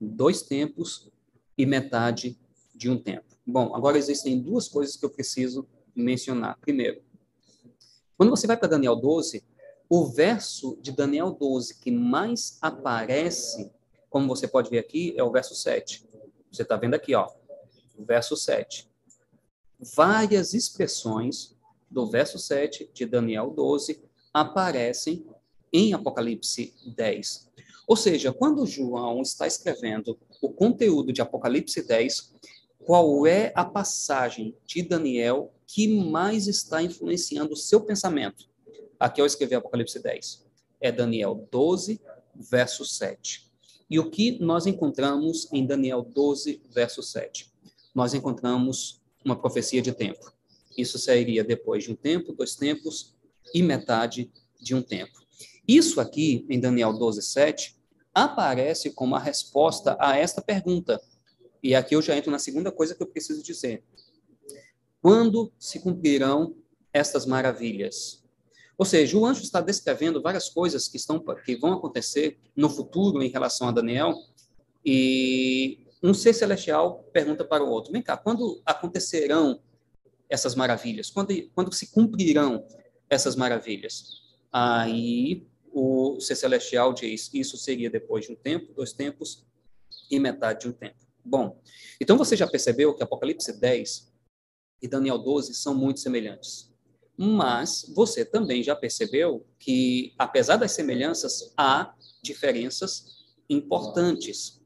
dois 0.00 0.42
tempos 0.42 1.10
e 1.58 1.66
metade 1.66 2.38
de 2.74 2.90
um 2.90 2.98
tempo. 2.98 3.24
Bom, 3.46 3.74
agora 3.74 3.98
existem 3.98 4.40
duas 4.40 4.68
coisas 4.68 4.96
que 4.96 5.04
eu 5.04 5.10
preciso 5.10 5.66
mencionar. 5.94 6.58
Primeiro, 6.60 7.00
quando 8.16 8.30
você 8.30 8.46
vai 8.46 8.56
para 8.56 8.68
Daniel 8.68 8.96
12, 8.96 9.44
o 9.88 10.06
verso 10.06 10.78
de 10.80 10.90
Daniel 10.90 11.30
12 11.30 11.78
que 11.80 11.90
mais 11.90 12.58
aparece, 12.60 13.70
como 14.08 14.26
você 14.26 14.48
pode 14.48 14.70
ver 14.70 14.78
aqui, 14.78 15.14
é 15.16 15.22
o 15.22 15.30
verso 15.30 15.54
7. 15.54 16.08
Você 16.50 16.62
está 16.62 16.76
vendo 16.76 16.94
aqui, 16.94 17.14
ó, 17.14 17.28
o 17.96 18.04
verso 18.04 18.36
7. 18.36 18.88
Várias 19.94 20.54
expressões 20.54 21.54
do 21.90 22.06
verso 22.06 22.38
7 22.38 22.90
de 22.92 23.06
Daniel 23.06 23.50
12 23.50 24.02
aparecem 24.32 25.26
em 25.72 25.92
Apocalipse 25.92 26.74
10. 26.96 27.50
Ou 27.86 27.96
seja, 27.96 28.32
quando 28.32 28.66
João 28.66 29.22
está 29.22 29.46
escrevendo 29.46 30.18
o 30.40 30.50
conteúdo 30.50 31.12
de 31.12 31.20
Apocalipse 31.20 31.86
10, 31.86 32.34
qual 32.84 33.26
é 33.26 33.52
a 33.54 33.64
passagem 33.64 34.56
de 34.64 34.82
Daniel 34.82 35.52
que 35.66 35.88
mais 35.88 36.46
está 36.46 36.82
influenciando 36.82 37.54
o 37.54 37.56
seu 37.56 37.80
pensamento? 37.80 38.48
Aqui 38.98 39.20
eu 39.20 39.26
escrevi 39.26 39.54
Apocalipse 39.54 40.00
10. 40.02 40.46
É 40.80 40.92
Daniel 40.92 41.48
12, 41.50 42.00
verso 42.34 42.84
7. 42.84 43.50
E 43.88 43.98
o 43.98 44.10
que 44.10 44.38
nós 44.40 44.66
encontramos 44.66 45.48
em 45.52 45.66
Daniel 45.66 46.02
12, 46.02 46.62
verso 46.70 47.02
7? 47.02 47.52
Nós 47.94 48.14
encontramos 48.14 49.02
uma 49.24 49.36
profecia 49.36 49.82
de 49.82 49.92
tempo. 49.92 50.32
Isso 50.76 50.98
seria 50.98 51.42
depois 51.42 51.84
de 51.84 51.92
um 51.92 51.96
tempo, 51.96 52.32
dois 52.32 52.54
tempos 52.54 53.14
e 53.54 53.62
metade 53.62 54.30
de 54.60 54.74
um 54.74 54.82
tempo. 54.82 55.18
Isso 55.66 56.00
aqui, 56.00 56.46
em 56.48 56.60
Daniel 56.60 56.92
12, 56.92 57.22
7, 57.22 57.76
aparece 58.14 58.90
como 58.90 59.14
a 59.14 59.18
resposta 59.18 59.96
a 59.98 60.16
esta 60.16 60.40
pergunta. 60.40 61.00
E 61.62 61.74
aqui 61.74 61.96
eu 61.96 62.02
já 62.02 62.16
entro 62.16 62.30
na 62.30 62.38
segunda 62.38 62.70
coisa 62.70 62.94
que 62.94 63.02
eu 63.02 63.06
preciso 63.06 63.42
dizer. 63.42 63.82
Quando 65.06 65.52
se 65.56 65.78
cumprirão 65.78 66.56
estas 66.92 67.24
maravilhas? 67.26 68.24
Ou 68.76 68.84
seja, 68.84 69.16
o 69.16 69.24
anjo 69.24 69.40
está 69.40 69.60
descrevendo 69.60 70.20
várias 70.20 70.48
coisas 70.48 70.88
que 70.88 70.96
estão 70.96 71.24
que 71.44 71.54
vão 71.54 71.74
acontecer 71.74 72.40
no 72.56 72.68
futuro 72.68 73.22
em 73.22 73.28
relação 73.28 73.68
a 73.68 73.70
Daniel 73.70 74.18
e 74.84 75.86
um 76.02 76.12
ser 76.12 76.32
celestial 76.32 77.04
pergunta 77.12 77.44
para 77.44 77.62
o 77.62 77.70
outro: 77.70 77.92
"Vem 77.92 78.02
cá, 78.02 78.16
quando 78.16 78.60
acontecerão 78.66 79.60
essas 80.28 80.56
maravilhas? 80.56 81.08
Quando 81.08 81.32
quando 81.54 81.72
se 81.72 81.92
cumprirão 81.92 82.66
essas 83.08 83.36
maravilhas?" 83.36 84.24
Aí 84.52 85.46
o 85.72 86.18
ser 86.18 86.34
celestial 86.34 86.92
diz: 86.92 87.30
"Isso 87.32 87.56
seria 87.56 87.88
depois 87.88 88.26
de 88.26 88.32
um 88.32 88.34
tempo, 88.34 88.74
dois 88.74 88.92
tempos 88.92 89.46
e 90.10 90.18
metade 90.18 90.62
de 90.62 90.68
um 90.68 90.72
tempo." 90.72 90.98
Bom, 91.24 91.62
então 92.00 92.18
você 92.18 92.36
já 92.36 92.48
percebeu 92.48 92.92
que 92.92 93.04
Apocalipse 93.04 93.52
10 93.52 94.15
e 94.80 94.88
Daniel 94.88 95.18
12 95.18 95.54
são 95.54 95.74
muito 95.74 96.00
semelhantes. 96.00 96.72
Mas 97.16 97.90
você 97.94 98.24
também 98.24 98.62
já 98.62 98.76
percebeu 98.76 99.46
que, 99.58 100.14
apesar 100.18 100.56
das 100.56 100.72
semelhanças, 100.72 101.52
há 101.56 101.94
diferenças 102.22 103.24
importantes. 103.48 104.60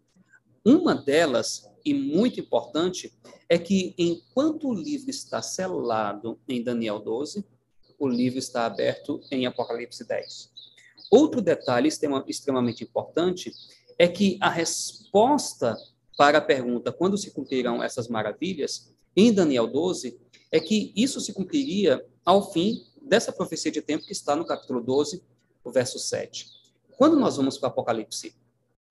Uma 0.64 0.94
delas, 0.94 1.68
e 1.84 1.94
muito 1.94 2.40
importante, 2.40 3.16
é 3.48 3.58
que 3.58 3.94
enquanto 3.96 4.68
o 4.68 4.74
livro 4.74 5.10
está 5.10 5.40
selado 5.40 6.38
em 6.48 6.62
Daniel 6.62 6.98
12, 6.98 7.44
o 7.98 8.08
livro 8.08 8.38
está 8.38 8.66
aberto 8.66 9.20
em 9.30 9.46
Apocalipse 9.46 10.06
10. 10.06 10.50
Outro 11.10 11.40
detalhe 11.40 11.88
extremamente 12.26 12.84
importante 12.84 13.52
é 13.98 14.08
que 14.08 14.38
a 14.40 14.48
resposta 14.48 15.76
para 16.16 16.38
a 16.38 16.42
pergunta 16.42 16.92
quando 16.92 17.16
se 17.16 17.30
cumprirão 17.30 17.82
essas 17.82 18.08
maravilhas, 18.08 18.92
em 19.16 19.32
Daniel 19.32 19.66
12, 19.66 20.18
é 20.50 20.60
que 20.60 20.92
isso 20.96 21.20
se 21.20 21.32
cumpriria 21.32 22.04
ao 22.24 22.52
fim 22.52 22.84
dessa 23.00 23.32
profecia 23.32 23.70
de 23.70 23.82
tempo 23.82 24.04
que 24.04 24.12
está 24.12 24.36
no 24.36 24.44
capítulo 24.44 24.80
12, 24.80 25.22
o 25.64 25.70
verso 25.70 25.98
7. 25.98 26.46
Quando 26.96 27.16
nós 27.18 27.36
vamos 27.36 27.58
para 27.58 27.68
Apocalipse 27.68 28.34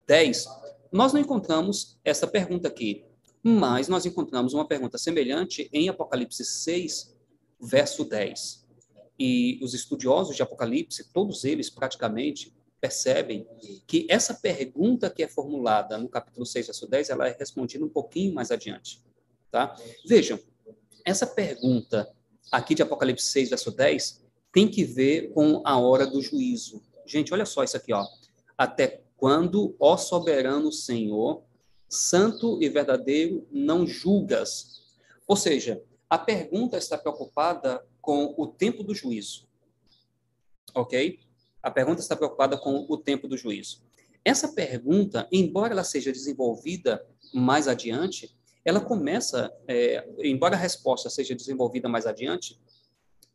10, 0.06 0.46
nós 0.90 1.12
não 1.12 1.20
encontramos 1.20 1.98
essa 2.04 2.26
pergunta 2.26 2.68
aqui, 2.68 3.04
mas 3.42 3.88
nós 3.88 4.04
encontramos 4.04 4.52
uma 4.52 4.66
pergunta 4.66 4.98
semelhante 4.98 5.68
em 5.72 5.88
Apocalipse 5.88 6.44
6, 6.44 7.16
verso 7.60 8.04
10. 8.04 8.66
E 9.18 9.60
os 9.62 9.74
estudiosos 9.74 10.34
de 10.34 10.42
Apocalipse, 10.42 11.12
todos 11.12 11.44
eles 11.44 11.70
praticamente, 11.70 12.54
percebem 12.80 13.46
que 13.86 14.06
essa 14.08 14.34
pergunta 14.34 15.10
que 15.10 15.22
é 15.22 15.28
formulada 15.28 15.98
no 15.98 16.08
capítulo 16.08 16.46
6, 16.46 16.66
verso 16.66 16.86
10, 16.88 17.10
ela 17.10 17.28
é 17.28 17.36
respondida 17.38 17.84
um 17.84 17.88
pouquinho 17.88 18.34
mais 18.34 18.50
adiante. 18.50 19.02
Tá? 19.50 19.76
Vejam, 20.06 20.38
essa 21.04 21.26
pergunta 21.26 22.10
aqui 22.50 22.74
de 22.74 22.82
Apocalipse 22.82 23.26
6, 23.26 23.50
verso 23.50 23.70
10, 23.70 24.24
tem 24.52 24.68
que 24.68 24.84
ver 24.84 25.32
com 25.32 25.62
a 25.64 25.78
hora 25.78 26.06
do 26.06 26.20
juízo. 26.20 26.82
Gente, 27.06 27.32
olha 27.32 27.46
só 27.46 27.62
isso 27.62 27.76
aqui, 27.76 27.92
ó. 27.92 28.06
Até 28.56 29.02
quando, 29.16 29.74
ó 29.78 29.96
soberano 29.96 30.72
Senhor, 30.72 31.42
santo 31.88 32.62
e 32.62 32.68
verdadeiro, 32.68 33.46
não 33.50 33.86
julgas? 33.86 34.82
Ou 35.26 35.36
seja, 35.36 35.82
a 36.08 36.18
pergunta 36.18 36.76
está 36.76 36.96
preocupada 36.96 37.84
com 38.00 38.34
o 38.36 38.46
tempo 38.46 38.82
do 38.82 38.94
juízo. 38.94 39.48
Ok? 40.74 41.20
A 41.62 41.70
pergunta 41.70 42.00
está 42.00 42.16
preocupada 42.16 42.56
com 42.56 42.86
o 42.88 42.96
tempo 42.96 43.28
do 43.28 43.36
juízo. 43.36 43.82
Essa 44.24 44.48
pergunta, 44.48 45.28
embora 45.30 45.72
ela 45.72 45.84
seja 45.84 46.12
desenvolvida 46.12 47.04
mais 47.32 47.68
adiante, 47.68 48.34
ela 48.64 48.80
começa, 48.80 49.52
é, 49.66 50.06
embora 50.18 50.54
a 50.54 50.58
resposta 50.58 51.08
seja 51.08 51.34
desenvolvida 51.34 51.88
mais 51.88 52.06
adiante, 52.06 52.58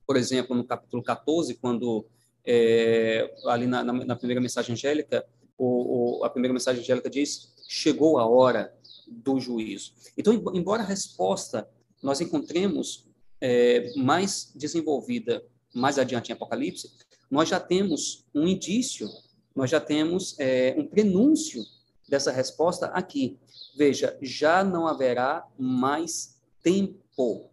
por 0.06 0.18
exemplo, 0.18 0.56
no 0.56 0.64
capítulo 0.64 1.02
14, 1.02 1.56
quando 1.56 2.06
é, 2.46 3.34
ali 3.46 3.66
na, 3.66 3.84
na, 3.84 4.16
primeira 4.16 4.40
mensagem 4.40 4.74
angélica, 4.74 5.26
o, 5.58 6.20
o, 6.20 6.24
a 6.24 6.30
primeira 6.30 6.54
mensagem 6.54 6.82
angélica 6.82 7.10
diz: 7.10 7.54
chegou 7.68 8.20
a 8.20 8.26
hora 8.28 8.74
do 9.08 9.40
juízo. 9.40 9.94
Então, 10.18 10.34
embora 10.54 10.84
a 10.84 10.86
resposta 10.86 11.68
nós 12.04 12.22
encontremos 12.22 13.08
é, 13.42 13.92
mais 13.96 14.52
desenvolvida 14.56 15.44
mais 15.74 16.00
adiante 16.00 16.30
em 16.30 16.34
Apocalipse, 16.34 16.94
nós 17.30 17.50
já 17.50 17.60
temos 17.60 18.26
um 18.34 18.48
indício, 18.48 19.10
nós 19.54 19.70
já 19.70 19.80
temos 19.80 20.40
é, 20.40 20.74
um 20.78 20.86
prenúncio 20.86 21.64
dessa 22.08 22.32
resposta 22.32 22.88
aqui. 22.88 23.38
Veja, 23.76 24.18
já 24.22 24.64
não 24.64 24.88
haverá 24.88 25.48
mais 25.58 26.42
tempo. 26.64 27.52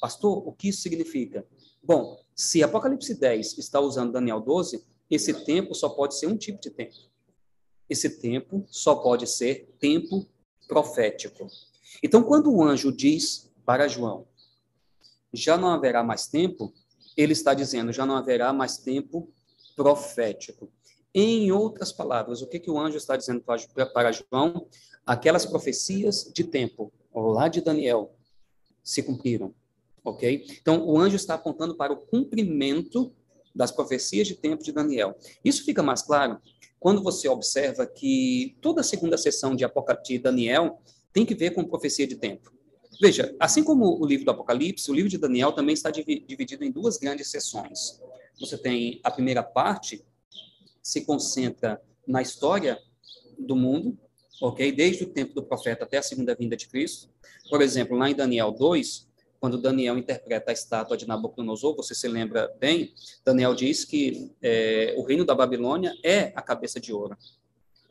Pastor, 0.00 0.46
o 0.46 0.52
que 0.52 0.68
isso 0.68 0.82
significa? 0.82 1.46
Bom, 1.82 2.18
se 2.34 2.62
Apocalipse 2.62 3.14
10 3.14 3.58
está 3.58 3.78
usando 3.78 4.12
Daniel 4.12 4.40
12, 4.40 4.84
esse 5.10 5.44
tempo 5.44 5.74
só 5.74 5.90
pode 5.90 6.16
ser 6.16 6.26
um 6.26 6.36
tipo 6.36 6.60
de 6.60 6.70
tempo. 6.70 6.94
Esse 7.88 8.18
tempo 8.18 8.64
só 8.68 8.94
pode 8.94 9.26
ser 9.26 9.74
tempo 9.78 10.26
profético. 10.66 11.46
Então, 12.02 12.22
quando 12.22 12.50
o 12.50 12.62
anjo 12.62 12.90
diz 12.90 13.50
para 13.66 13.88
João, 13.88 14.26
já 15.32 15.58
não 15.58 15.68
haverá 15.68 16.02
mais 16.02 16.26
tempo, 16.26 16.72
ele 17.16 17.34
está 17.34 17.52
dizendo, 17.52 17.92
já 17.92 18.06
não 18.06 18.16
haverá 18.16 18.52
mais 18.52 18.78
tempo 18.78 19.30
profético. 19.76 20.72
Em 21.14 21.52
outras 21.52 21.92
palavras, 21.92 22.40
o 22.40 22.46
que, 22.46 22.58
que 22.58 22.70
o 22.70 22.78
anjo 22.78 22.96
está 22.96 23.16
dizendo 23.16 23.42
para 23.42 24.12
João? 24.12 24.66
Aquelas 25.06 25.44
profecias 25.44 26.30
de 26.32 26.44
tempo, 26.44 26.92
lá 27.14 27.48
de 27.48 27.60
Daniel, 27.60 28.14
se 28.82 29.02
cumpriram, 29.02 29.54
ok? 30.04 30.46
Então, 30.60 30.86
o 30.86 30.98
anjo 30.98 31.16
está 31.16 31.34
apontando 31.34 31.76
para 31.76 31.92
o 31.92 31.96
cumprimento 31.96 33.12
das 33.54 33.70
profecias 33.70 34.26
de 34.26 34.34
tempo 34.34 34.62
de 34.62 34.72
Daniel. 34.72 35.16
Isso 35.44 35.64
fica 35.64 35.82
mais 35.82 36.02
claro 36.02 36.40
quando 36.80 37.02
você 37.02 37.28
observa 37.28 37.86
que 37.86 38.56
toda 38.60 38.80
a 38.80 38.84
segunda 38.84 39.16
sessão 39.16 39.54
de 39.54 39.64
Apocalipse 39.64 40.14
de 40.14 40.18
Daniel 40.18 40.80
tem 41.12 41.24
que 41.24 41.34
ver 41.34 41.52
com 41.52 41.62
profecia 41.64 42.06
de 42.06 42.16
tempo. 42.16 42.52
Veja, 43.00 43.34
assim 43.38 43.62
como 43.62 44.00
o 44.00 44.06
livro 44.06 44.24
do 44.24 44.30
Apocalipse, 44.30 44.90
o 44.90 44.94
livro 44.94 45.10
de 45.10 45.18
Daniel 45.18 45.52
também 45.52 45.74
está 45.74 45.90
dividido 45.90 46.64
em 46.64 46.70
duas 46.70 46.96
grandes 46.96 47.28
sessões. 47.28 48.00
Você 48.40 48.56
tem 48.56 49.00
a 49.04 49.10
primeira 49.10 49.42
parte, 49.42 50.04
se 50.82 51.04
concentra 51.04 51.80
na 52.06 52.22
história 52.22 52.78
do 53.38 53.54
mundo, 53.54 53.98
ok? 54.42 54.72
Desde 54.72 55.04
o 55.04 55.06
tempo 55.06 55.32
do 55.34 55.42
profeta 55.42 55.84
até 55.84 55.98
a 55.98 56.02
segunda 56.02 56.34
vinda 56.34 56.56
de 56.56 56.66
Cristo. 56.66 57.08
Por 57.48 57.62
exemplo, 57.62 57.96
lá 57.96 58.10
em 58.10 58.14
Daniel 58.14 58.50
2, 58.50 59.08
quando 59.38 59.56
Daniel 59.56 59.96
interpreta 59.96 60.50
a 60.50 60.52
estátua 60.52 60.96
de 60.96 61.06
Nabucodonosor, 61.06 61.76
você 61.76 61.94
se 61.94 62.08
lembra 62.08 62.52
bem, 62.58 62.92
Daniel 63.24 63.54
diz 63.54 63.84
que 63.84 64.32
é, 64.42 64.94
o 64.98 65.02
reino 65.02 65.24
da 65.24 65.34
Babilônia 65.34 65.94
é 66.02 66.32
a 66.34 66.42
cabeça 66.42 66.80
de 66.80 66.92
ouro, 66.92 67.16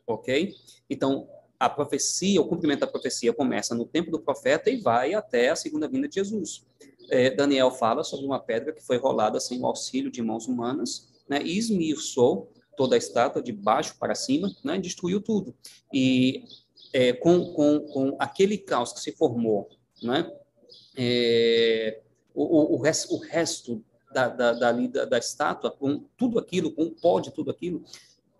ok? 0.06 0.54
Então, 0.88 1.26
a 1.58 1.70
profecia, 1.70 2.40
o 2.40 2.46
cumprimento 2.46 2.80
da 2.80 2.86
profecia 2.86 3.32
começa 3.32 3.74
no 3.74 3.86
tempo 3.86 4.10
do 4.10 4.20
profeta 4.20 4.68
e 4.68 4.76
vai 4.76 5.14
até 5.14 5.48
a 5.48 5.56
segunda 5.56 5.88
vinda 5.88 6.06
de 6.08 6.16
Jesus. 6.16 6.66
É, 7.10 7.30
Daniel 7.30 7.70
fala 7.70 8.04
sobre 8.04 8.26
uma 8.26 8.40
pedra 8.40 8.72
que 8.72 8.82
foi 8.82 8.98
rolada 8.98 9.40
sem 9.40 9.60
o 9.60 9.66
auxílio 9.66 10.10
de 10.10 10.20
mãos 10.22 10.46
humanas, 10.46 11.08
né, 11.28 11.40
e 11.42 11.56
esmiuçou 11.56 12.50
toda 12.76 12.96
a 12.96 12.98
estátua 12.98 13.42
de 13.42 13.52
baixo 13.52 13.96
para 13.98 14.14
cima, 14.14 14.54
né, 14.64 14.78
destruiu 14.78 15.20
tudo. 15.20 15.54
E 15.92 16.44
é, 16.92 17.12
com, 17.12 17.52
com, 17.52 17.80
com 17.80 18.16
aquele 18.18 18.58
caos 18.58 18.92
que 18.92 19.00
se 19.00 19.12
formou, 19.12 19.68
né, 20.02 20.30
é, 20.96 22.00
o, 22.34 22.42
o, 22.42 22.74
o, 22.74 22.78
resto, 22.78 23.14
o 23.14 23.18
resto 23.18 23.84
da, 24.12 24.28
da, 24.28 24.52
da, 24.52 24.72
da, 25.04 25.18
estátua, 25.18 25.70
com 25.70 26.04
tudo 26.16 26.38
aquilo, 26.38 26.72
com 26.72 26.84
o 26.84 26.90
pó 26.90 27.20
de 27.20 27.30
tudo 27.30 27.50
aquilo, 27.50 27.82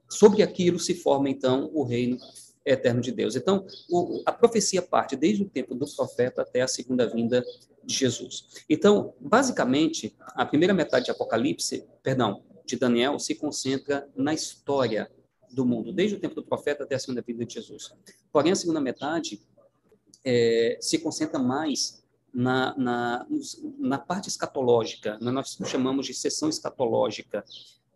sobre 0.09 0.43
aquilo 0.43 0.79
se 0.79 0.95
forma 0.95 1.31
então 1.31 1.71
o 1.73 1.83
reino 1.83 2.19
eterno 2.65 3.01
de 3.01 3.11
Deus. 3.11 3.35
Então, 3.35 3.67
o, 3.91 4.23
a 4.27 4.33
profecia 4.33 4.83
parte 4.83 5.17
desde 5.17 5.43
o 5.43 5.49
tempo 5.49 5.75
do 5.75 5.87
profeta 5.97 6.43
até 6.43 6.61
a 6.61 6.69
segunda 6.69 7.07
vinda 7.07 7.45
de 7.85 7.95
Jesus. 7.95 8.65
Então, 8.69 9.15
basicamente, 9.21 10.15
a 10.35 10.47
primeira 10.47 10.75
metade 10.75 11.07
de 11.07 11.11
Apocalipse, 11.11 11.85
perdão, 12.03 12.43
de 12.65 12.77
Daniel, 12.77 13.19
se 13.19 13.35
concentra 13.35 14.09
na 14.15 14.33
história 14.33 15.11
do 15.51 15.67
mundo, 15.67 15.93
desde 15.93 16.17
o 16.17 16.21
tempo 16.21 16.35
do 16.35 16.43
profeta 16.43 16.85
até 16.85 16.95
a 16.95 16.99
segunda 16.99 17.23
vinda 17.23 17.45
de 17.45 17.55
Jesus. 17.55 17.93
Porém, 18.33 18.53
a 18.53 18.57
segunda 18.57 18.81
metade 18.81 19.43
é, 20.25 20.79
se 20.81 20.99
concentra 20.99 21.39
mais 21.39 22.03
na, 22.33 22.75
na, 22.79 23.27
na 23.79 23.99
parte 23.99 24.29
escatológica, 24.29 25.19
né? 25.21 25.31
nós 25.31 25.59
chamamos 25.67 26.07
de 26.07 26.15
sessão 26.15 26.49
escatológica 26.49 27.45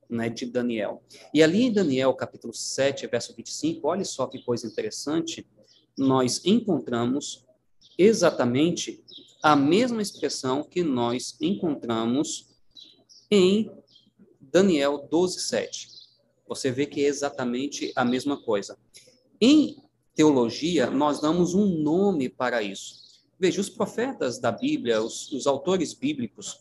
né, 0.09 0.29
de 0.29 0.47
Daniel. 0.47 1.03
E 1.33 1.43
ali 1.43 1.63
em 1.63 1.73
Daniel, 1.73 2.13
capítulo 2.15 2.53
7, 2.53 3.07
verso 3.07 3.35
25, 3.35 3.89
olha 3.89 4.05
só 4.05 4.27
que 4.27 4.43
coisa 4.43 4.67
interessante, 4.67 5.47
nós 5.97 6.43
encontramos 6.45 7.47
exatamente 7.99 9.03
a 9.43 9.57
mesma 9.57 10.03
expressão 10.03 10.63
que 10.63 10.83
nós 10.83 11.37
encontramos 11.41 12.55
em 13.31 13.71
Daniel 14.53 15.07
12, 15.11 15.41
7. 15.41 15.89
Você 16.49 16.71
vê 16.71 16.87
que 16.87 17.05
é 17.05 17.09
exatamente 17.09 17.93
a 17.97 18.05
mesma 18.05 18.41
coisa. 18.41 18.79
Em 19.41 19.77
teologia, 20.15 20.91
nós 20.91 21.21
damos 21.21 21.55
um 21.55 21.67
nome 21.67 22.29
para 22.29 22.63
isso. 22.63 23.05
Veja, 23.39 23.61
os 23.61 23.69
profetas 23.69 24.39
da 24.39 24.51
Bíblia, 24.51 25.03
os, 25.03 25.31
os 25.33 25.47
autores 25.47 25.93
bíblicos, 25.93 26.59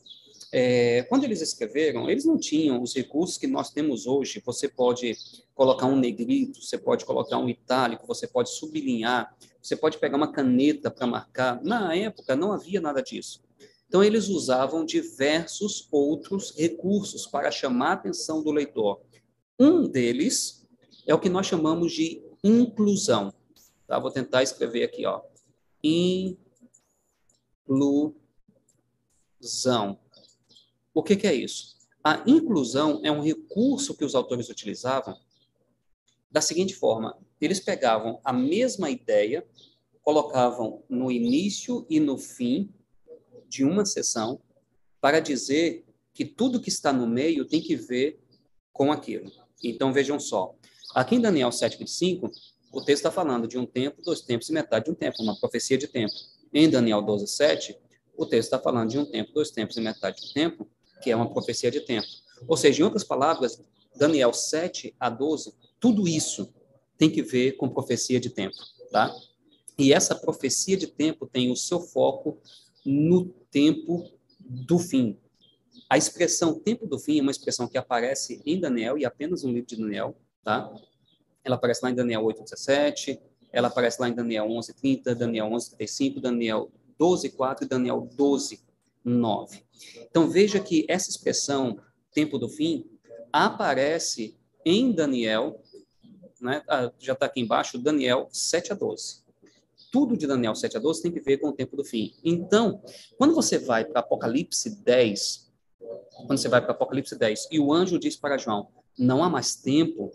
é, 0.51 1.03
quando 1.03 1.23
eles 1.23 1.41
escreveram, 1.41 2.09
eles 2.09 2.25
não 2.25 2.37
tinham 2.37 2.81
os 2.81 2.93
recursos 2.93 3.37
que 3.37 3.47
nós 3.47 3.71
temos 3.71 4.07
hoje. 4.07 4.41
Você 4.45 4.67
pode 4.67 5.17
colocar 5.53 5.85
um 5.85 5.95
negrito, 5.95 6.61
você 6.61 6.77
pode 6.77 7.05
colocar 7.05 7.37
um 7.37 7.49
itálico, 7.49 8.07
você 8.07 8.27
pode 8.27 8.49
sublinhar, 8.49 9.35
você 9.61 9.75
pode 9.75 9.97
pegar 9.97 10.17
uma 10.17 10.31
caneta 10.31 10.91
para 10.91 11.07
marcar. 11.07 11.63
Na 11.63 11.95
época, 11.95 12.35
não 12.35 12.51
havia 12.51 12.81
nada 12.81 13.01
disso. 13.01 13.44
Então, 13.95 14.03
eles 14.03 14.27
usavam 14.27 14.83
diversos 14.85 15.87
outros 15.89 16.53
recursos 16.53 17.25
para 17.25 17.49
chamar 17.49 17.91
a 17.91 17.93
atenção 17.93 18.43
do 18.43 18.51
leitor. 18.51 18.99
Um 19.57 19.87
deles 19.87 20.67
é 21.07 21.13
o 21.13 21.19
que 21.19 21.29
nós 21.29 21.45
chamamos 21.45 21.93
de 21.93 22.21
inclusão. 22.43 23.33
Tá? 23.87 23.97
Vou 23.97 24.11
tentar 24.11 24.43
escrever 24.43 24.83
aqui, 24.83 25.05
ó. 25.05 25.21
Inclusão. 25.81 26.27
O 30.93 31.01
que, 31.01 31.15
que 31.15 31.27
é 31.27 31.33
isso? 31.33 31.77
A 32.03 32.21
inclusão 32.27 32.99
é 33.01 33.09
um 33.09 33.21
recurso 33.21 33.95
que 33.95 34.03
os 34.03 34.13
autores 34.13 34.49
utilizavam 34.49 35.17
da 36.29 36.41
seguinte 36.41 36.75
forma: 36.75 37.17
eles 37.39 37.61
pegavam 37.61 38.19
a 38.25 38.33
mesma 38.33 38.89
ideia, 38.89 39.47
colocavam 40.01 40.83
no 40.89 41.09
início 41.09 41.87
e 41.89 41.97
no 41.97 42.17
fim 42.17 42.74
de 43.55 43.63
uma 43.63 43.85
sessão 43.85 44.41
para 44.99 45.21
dizer 45.21 45.85
que 46.13 46.25
tudo 46.25 46.59
que 46.59 46.67
está 46.67 46.91
no 46.91 47.07
meio 47.07 47.45
tem 47.45 47.61
que 47.61 47.75
ver 47.75 48.19
com 48.73 48.91
aquilo. 48.91 49.31
Então 49.63 49.93
vejam 49.93 50.19
só, 50.19 50.53
aqui 50.93 51.15
em 51.15 51.21
Daniel 51.21 51.49
7:25, 51.49 52.29
o 52.73 52.81
texto 52.81 52.99
está 52.99 53.11
falando 53.11 53.47
de 53.47 53.57
um 53.57 53.65
tempo, 53.65 54.01
dois 54.01 54.19
tempos 54.19 54.49
e 54.49 54.51
metade 54.51 54.85
de 54.85 54.91
um 54.91 54.93
tempo, 54.93 55.23
uma 55.23 55.39
profecia 55.39 55.77
de 55.77 55.87
tempo. 55.87 56.13
Em 56.53 56.69
Daniel 56.69 57.01
12:7, 57.01 57.77
o 58.17 58.25
texto 58.25 58.47
está 58.47 58.59
falando 58.59 58.89
de 58.89 58.99
um 58.99 59.05
tempo, 59.05 59.31
dois 59.31 59.51
tempos 59.51 59.77
e 59.77 59.81
metade 59.81 60.21
de 60.21 60.29
um 60.29 60.33
tempo, 60.33 60.67
que 61.01 61.09
é 61.09 61.15
uma 61.15 61.31
profecia 61.31 61.71
de 61.71 61.79
tempo. 61.79 62.07
Ou 62.45 62.57
seja, 62.57 62.81
em 62.81 62.83
outras 62.83 63.03
palavras, 63.03 63.61
Daniel 63.95 64.33
7 64.33 64.93
a 64.99 65.09
12, 65.09 65.53
tudo 65.79 66.07
isso 66.07 66.53
tem 66.97 67.09
que 67.09 67.21
ver 67.21 67.53
com 67.53 67.69
profecia 67.69 68.19
de 68.19 68.29
tempo, 68.29 68.57
tá? 68.91 69.15
E 69.77 69.93
essa 69.93 70.13
profecia 70.13 70.75
de 70.75 70.87
tempo 70.87 71.25
tem 71.25 71.51
o 71.51 71.55
seu 71.55 71.79
foco 71.79 72.37
no 72.85 73.33
tempo 73.55 74.11
do 74.37 74.77
fim. 74.77 75.17
A 75.89 75.97
expressão 75.97 76.59
tempo 76.59 76.85
do 76.85 76.99
fim 76.99 77.19
é 77.19 77.21
uma 77.21 77.31
expressão 77.31 77.69
que 77.69 77.77
aparece 77.77 78.41
em 78.45 78.59
Daniel 78.59 78.97
e 78.97 79.05
apenas 79.05 79.43
no 79.43 79.51
livro 79.53 79.67
de 79.67 79.77
Daniel, 79.77 80.13
tá? 80.43 80.69
Ela 81.41 81.55
aparece 81.55 81.79
lá 81.81 81.89
em 81.89 81.95
Daniel 81.95 82.21
8:17, 82.25 83.17
ela 83.53 83.69
aparece 83.69 84.01
lá 84.01 84.09
em 84.09 84.13
Daniel 84.13 84.45
11:30, 84.49 85.15
Daniel 85.15 85.47
11:35, 85.47 86.19
Daniel 86.19 86.69
12:4 86.99 87.63
e 87.63 87.65
Daniel 87.65 88.09
12:9. 88.17 89.63
Então 90.01 90.29
veja 90.29 90.59
que 90.59 90.85
essa 90.89 91.09
expressão 91.09 91.79
tempo 92.11 92.37
do 92.37 92.49
fim 92.49 92.85
aparece 93.31 94.35
em 94.65 94.91
Daniel, 94.91 95.61
né? 96.41 96.61
Ah, 96.67 96.91
já 96.99 97.13
está 97.13 97.25
aqui 97.27 97.39
embaixo, 97.39 97.77
Daniel 97.77 98.27
7 98.33 98.73
a 98.73 98.75
12 98.75 99.24
tudo 99.95 100.17
de 100.17 100.27
Daniel 100.27 100.53
7 100.53 100.75
a 100.75 100.79
12 100.81 101.03
tem 101.03 101.09
que 101.09 101.21
ver 101.21 101.37
com 101.37 101.47
o 101.47 101.53
tempo 101.53 101.77
do 101.77 101.85
fim. 101.85 102.13
Então, 102.21 102.83
quando 103.17 103.33
você 103.33 103.57
vai 103.57 103.85
para 103.85 104.01
Apocalipse 104.01 104.69
10, 104.83 105.49
quando 106.27 106.37
você 106.37 106.49
vai 106.49 106.61
para 106.61 106.71
Apocalipse 106.71 107.17
10, 107.17 107.47
e 107.49 107.61
o 107.61 107.71
anjo 107.71 107.97
diz 107.97 108.17
para 108.17 108.37
João: 108.37 108.67
não 108.99 109.23
há 109.23 109.29
mais 109.29 109.55
tempo, 109.55 110.11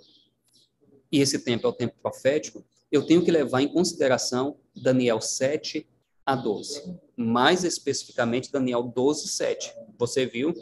e 1.11 1.19
esse 1.19 1.39
tempo 1.39 1.67
é 1.67 1.71
o 1.71 1.73
tempo 1.73 1.95
profético, 2.03 2.63
eu 2.93 3.07
tenho 3.07 3.25
que 3.25 3.31
levar 3.31 3.63
em 3.63 3.69
consideração 3.69 4.59
Daniel 4.77 5.19
7 5.19 5.89
a 6.27 6.37
12. 6.37 7.01
Mais 7.17 7.65
especificamente, 7.65 8.53
Daniel 8.53 8.83
12, 8.83 9.29
7. 9.29 9.75
Você 9.99 10.27
viu? 10.27 10.53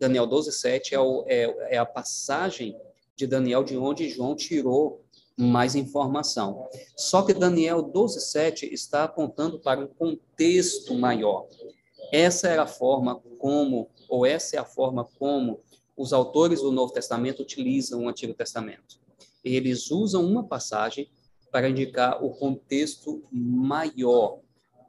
Daniel 0.00 0.26
12, 0.26 0.50
7 0.50 0.96
é, 0.96 0.98
o, 0.98 1.24
é, 1.28 1.76
é 1.76 1.78
a 1.78 1.86
passagem 1.86 2.76
de 3.14 3.24
Daniel 3.24 3.62
de 3.62 3.76
onde 3.76 4.10
João 4.10 4.34
tirou 4.34 5.03
mais 5.36 5.74
informação. 5.74 6.68
Só 6.96 7.22
que 7.22 7.34
Daniel 7.34 7.82
12:7 7.82 8.72
está 8.72 9.04
apontando 9.04 9.58
para 9.58 9.80
um 9.80 9.86
contexto 9.86 10.94
maior. 10.94 11.48
Essa 12.12 12.48
era 12.48 12.62
a 12.62 12.66
forma 12.66 13.20
como, 13.38 13.90
ou 14.08 14.24
essa 14.24 14.56
é 14.56 14.58
a 14.58 14.64
forma 14.64 15.04
como 15.18 15.60
os 15.96 16.12
autores 16.12 16.60
do 16.60 16.70
Novo 16.70 16.92
Testamento 16.92 17.42
utilizam 17.42 18.04
o 18.04 18.08
Antigo 18.08 18.34
Testamento. 18.34 19.00
Eles 19.42 19.90
usam 19.90 20.24
uma 20.24 20.44
passagem 20.44 21.10
para 21.50 21.68
indicar 21.68 22.24
o 22.24 22.30
contexto 22.30 23.22
maior 23.30 24.40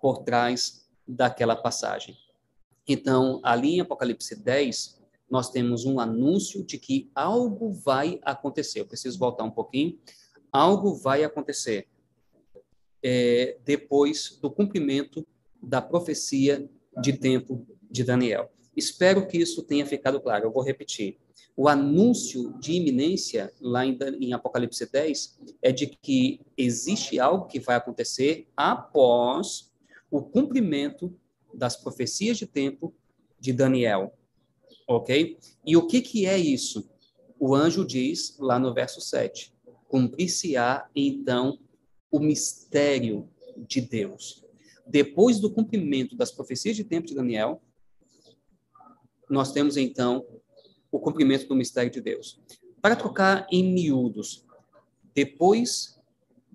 por 0.02 0.20
trás 0.20 0.86
daquela 1.08 1.56
passagem. 1.56 2.18
Então, 2.88 3.40
ali 3.44 3.76
em 3.76 3.82
Apocalipse 3.82 4.36
10, 4.36 5.02
nós 5.30 5.50
temos 5.50 5.86
um 5.86 6.00
anúncio 6.00 6.64
de 6.64 6.78
que 6.78 7.10
algo 7.16 7.72
vai 7.72 8.20
acontecer. 8.24 8.80
Eu 8.80 8.86
preciso 8.86 9.18
voltar 9.18 9.44
um 9.44 9.52
pouquinho 9.52 9.98
algo 10.56 10.96
vai 10.96 11.24
acontecer 11.24 11.88
é, 13.04 13.58
depois 13.66 14.40
do 14.42 14.50
cumprimento 14.50 15.28
da 15.62 15.82
profecia 15.82 16.70
de 17.02 17.14
tempo 17.14 17.68
de 17.92 18.04
Daniel. 18.04 18.50
Espero 18.76 19.28
que 19.28 19.38
isso 19.38 19.62
tenha 19.64 19.86
ficado 19.86 20.20
claro. 20.20 20.46
Eu 20.46 20.52
vou 20.52 20.64
repetir. 20.64 21.18
O 21.58 21.68
anúncio 21.68 22.54
de 22.60 22.74
iminência, 22.74 23.54
lá 23.60 23.86
em, 23.86 23.98
em, 24.20 24.34
Apocalipse 24.34 24.90
10, 24.90 25.40
é 25.62 25.72
de 25.72 25.88
que 25.88 26.42
existe 26.58 27.20
algo 27.20 27.48
que 27.48 27.60
vai 27.60 27.76
acontecer 27.76 28.48
após 28.56 29.72
o 30.10 30.22
cumprimento 30.22 31.14
das 31.54 31.76
profecias 31.76 32.38
de 32.38 32.46
tempo 32.46 32.94
de 33.40 33.54
Daniel. 33.54 34.14
Ok? 34.88 35.38
E 35.66 35.78
o 35.78 35.88
que, 35.88 36.02
que 36.02 36.26
é 36.26 36.38
isso? 36.38 36.90
O 37.40 37.56
anjo 37.56 37.86
diz 37.86 38.38
lá 38.40 38.58
no 38.58 38.74
verso 38.74 39.00
7: 39.00 39.55
cumprir-se-á 39.88 40.90
então 40.96 41.60
o 42.12 42.20
mistério 42.20 43.30
de 43.58 43.82
Deus. 43.82 44.44
Depois 44.86 45.40
do 45.40 45.52
cumprimento 45.52 46.16
das 46.16 46.32
profecias 46.32 46.76
de 46.76 46.84
tempo 46.84 47.08
de 47.08 47.16
Daniel, 47.16 47.62
nós 49.30 49.52
temos 49.52 49.78
então 49.78 50.26
o 50.92 51.00
cumprimento 51.00 51.48
do 51.48 51.56
mistério 51.56 51.92
de 51.92 52.00
Deus. 52.00 52.40
Para 52.82 52.96
trocar 52.96 53.48
em 53.52 53.74
miúdos, 53.74 54.46
depois 55.14 56.00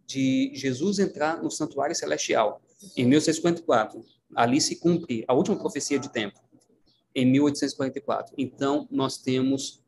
de 0.07 0.53
Jesus 0.55 0.99
entrar 0.99 1.43
no 1.43 1.51
santuário 1.51 1.95
celestial, 1.95 2.63
em 2.97 3.05
1654, 3.07 4.05
ali 4.35 4.61
se 4.61 4.77
cumpre 4.77 5.25
a 5.27 5.35
última 5.35 5.59
profecia 5.59 5.99
de 5.99 6.11
tempo, 6.11 6.41
em 7.15 7.27
1844. 7.27 8.35
Então, 8.39 8.87
nós 8.91 9.19
temos, 9.19 9.83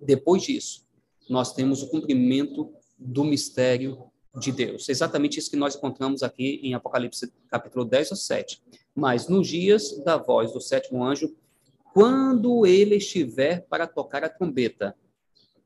depois 0.00 0.42
disso, 0.42 0.81
nós 1.28 1.52
temos 1.52 1.82
o 1.82 1.88
cumprimento 1.88 2.72
do 2.98 3.24
mistério 3.24 4.04
de 4.38 4.50
Deus. 4.50 4.88
Exatamente 4.88 5.38
isso 5.38 5.50
que 5.50 5.56
nós 5.56 5.74
encontramos 5.74 6.22
aqui 6.22 6.60
em 6.62 6.74
Apocalipse 6.74 7.32
capítulo 7.48 7.84
10 7.84 8.12
ou 8.12 8.16
7. 8.16 8.62
Mas 8.94 9.28
nos 9.28 9.48
dias 9.48 10.02
da 10.04 10.16
voz 10.16 10.52
do 10.52 10.60
sétimo 10.60 11.04
anjo, 11.04 11.34
quando 11.92 12.64
ele 12.66 12.96
estiver 12.96 13.66
para 13.68 13.86
tocar 13.86 14.24
a 14.24 14.28
trombeta. 14.28 14.96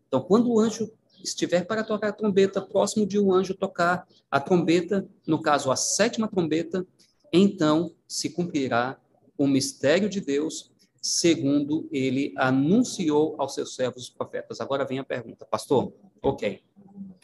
Então, 0.09 0.21
quando 0.21 0.51
o 0.51 0.59
anjo 0.59 0.91
estiver 1.23 1.65
para 1.65 1.85
tocar 1.85 2.09
a 2.09 2.13
trombeta, 2.13 2.61
próximo 2.61 3.07
de 3.07 3.19
um 3.19 3.33
anjo 3.33 3.55
tocar 3.55 4.07
a 4.31 4.41
trombeta, 4.41 5.09
no 5.27 5.41
caso 5.41 5.71
a 5.71 5.77
sétima 5.77 6.29
trombeta, 6.29 6.87
então 7.33 7.93
se 8.07 8.31
cumprirá 8.31 8.99
o 9.39 9.47
mistério 9.47 10.09
de 10.09 10.21
Deus, 10.21 10.73
segundo 11.07 11.89
ele 11.93 12.35
anunciou 12.37 13.37
aos 13.39 13.55
seus 13.55 13.77
servos 13.77 14.05
os 14.05 14.11
profetas. 14.11 14.61
Agora 14.61 14.85
vem 14.85 14.99
a 14.99 15.05
pergunta, 15.05 15.47
pastor. 15.47 15.93
Ok, 16.21 16.61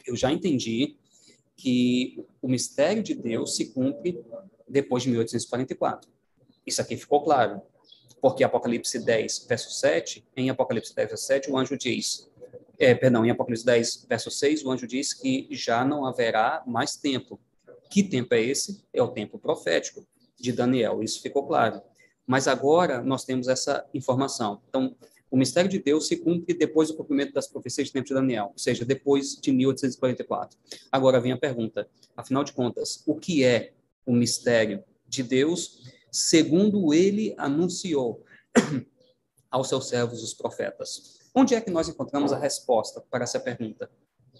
eu 0.05 0.15
já 0.15 0.31
entendi 0.31 0.95
que 1.57 2.25
o 2.41 2.47
mistério 2.47 3.03
de 3.03 3.13
Deus 3.13 3.55
se 3.55 3.73
cumpre 3.73 4.23
depois 4.67 5.03
de 5.03 5.09
1844. 5.09 6.09
Isso 6.65 6.81
aqui 6.81 6.95
ficou 6.95 7.21
claro 7.23 7.61
porque 8.21 8.41
Apocalipse 8.41 9.03
10, 9.03 9.47
verso 9.49 9.69
7, 9.69 10.25
em 10.37 10.49
Apocalipse 10.49 10.95
10, 10.95 11.09
verso 11.09 11.25
7, 11.25 11.51
o 11.51 11.57
anjo 11.57 11.77
diz, 11.77 12.31
é, 12.79 12.95
perdão, 12.95 13.25
em 13.25 13.31
Apocalipse 13.31 13.65
10, 13.65 14.05
verso 14.07 14.31
6, 14.31 14.63
o 14.63 14.71
anjo 14.71 14.87
diz 14.87 15.13
que 15.13 15.45
já 15.51 15.83
não 15.83 16.05
haverá 16.05 16.63
mais 16.65 16.95
tempo. 16.95 17.37
Que 17.89 18.01
tempo 18.01 18.33
é 18.33 18.41
esse? 18.41 18.81
É 18.93 19.03
o 19.03 19.09
tempo 19.09 19.37
profético 19.37 20.07
de 20.39 20.53
Daniel, 20.53 21.03
isso 21.03 21.21
ficou 21.21 21.45
claro. 21.45 21.81
Mas 22.25 22.47
agora 22.47 23.01
nós 23.01 23.25
temos 23.25 23.47
essa 23.47 23.85
informação. 23.93 24.61
Então, 24.69 24.95
o 25.29 25.37
mistério 25.37 25.69
de 25.69 25.79
Deus 25.79 26.07
se 26.07 26.17
cumpre 26.17 26.53
depois 26.53 26.89
do 26.89 26.95
cumprimento 26.95 27.33
das 27.33 27.47
profecias 27.47 27.87
de 27.87 27.93
tempo 27.93 28.07
de 28.07 28.13
Daniel, 28.13 28.51
ou 28.53 28.57
seja, 28.57 28.85
depois 28.85 29.35
de 29.35 29.51
1844. 29.51 30.57
Agora 30.91 31.19
vem 31.19 31.31
a 31.31 31.37
pergunta: 31.37 31.87
afinal 32.15 32.43
de 32.43 32.53
contas, 32.53 33.03
o 33.05 33.15
que 33.15 33.43
é 33.43 33.73
o 34.05 34.13
mistério 34.13 34.83
de 35.07 35.23
Deus 35.23 35.81
segundo 36.13 36.93
ele 36.93 37.33
anunciou 37.39 38.23
aos 39.49 39.67
seus 39.67 39.89
servos 39.89 40.21
os 40.21 40.33
profetas. 40.33 41.19
Onde 41.33 41.55
é 41.55 41.61
que 41.61 41.71
nós 41.71 41.89
encontramos 41.89 42.31
a 42.31 42.37
resposta 42.37 43.01
para 43.09 43.23
essa 43.23 43.39
pergunta? 43.39 43.89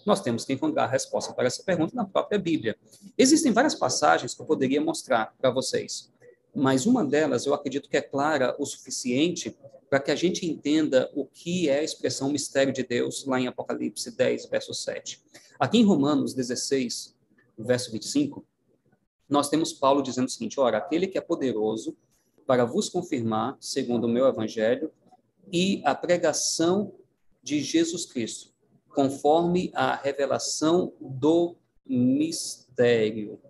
Nós 0.06 0.20
temos 0.20 0.44
que 0.44 0.52
encontrar 0.52 0.84
a 0.84 0.86
resposta 0.86 1.32
para 1.32 1.46
essa 1.46 1.64
pergunta 1.64 1.96
na 1.96 2.04
própria 2.04 2.38
Bíblia. 2.38 2.76
Existem 3.18 3.52
várias 3.52 3.74
passagens 3.74 4.34
que 4.34 4.40
eu 4.40 4.46
poderia 4.46 4.80
mostrar 4.80 5.34
para 5.36 5.50
vocês, 5.50 6.12
mas 6.54 6.86
uma 6.86 7.04
delas 7.04 7.46
eu 7.46 7.54
acredito 7.54 7.88
que 7.88 7.96
é 7.96 8.02
clara 8.02 8.54
o 8.58 8.64
suficiente 8.64 9.56
para 9.90 10.00
que 10.00 10.10
a 10.10 10.16
gente 10.16 10.46
entenda 10.46 11.10
o 11.14 11.24
que 11.24 11.68
é 11.68 11.80
a 11.80 11.84
expressão 11.84 12.30
mistério 12.30 12.72
de 12.72 12.82
Deus 12.82 13.24
lá 13.26 13.40
em 13.40 13.46
Apocalipse 13.46 14.10
10, 14.10 14.46
verso 14.46 14.72
7. 14.72 15.22
Aqui 15.58 15.78
em 15.78 15.84
Romanos 15.84 16.34
16, 16.34 17.14
verso 17.58 17.92
25, 17.92 18.44
nós 19.28 19.48
temos 19.48 19.72
Paulo 19.72 20.02
dizendo 20.02 20.26
o 20.26 20.30
seguinte: 20.30 20.58
ora, 20.58 20.78
aquele 20.78 21.06
que 21.06 21.18
é 21.18 21.20
poderoso 21.20 21.96
para 22.46 22.64
vos 22.64 22.88
confirmar, 22.88 23.56
segundo 23.60 24.04
o 24.04 24.08
meu 24.08 24.26
evangelho, 24.26 24.92
e 25.52 25.80
a 25.84 25.94
pregação 25.94 26.92
de 27.42 27.60
Jesus 27.60 28.06
Cristo, 28.06 28.52
conforme 28.88 29.70
a 29.74 29.94
revelação 29.94 30.92
do 31.00 31.56
mistério, 31.86 33.40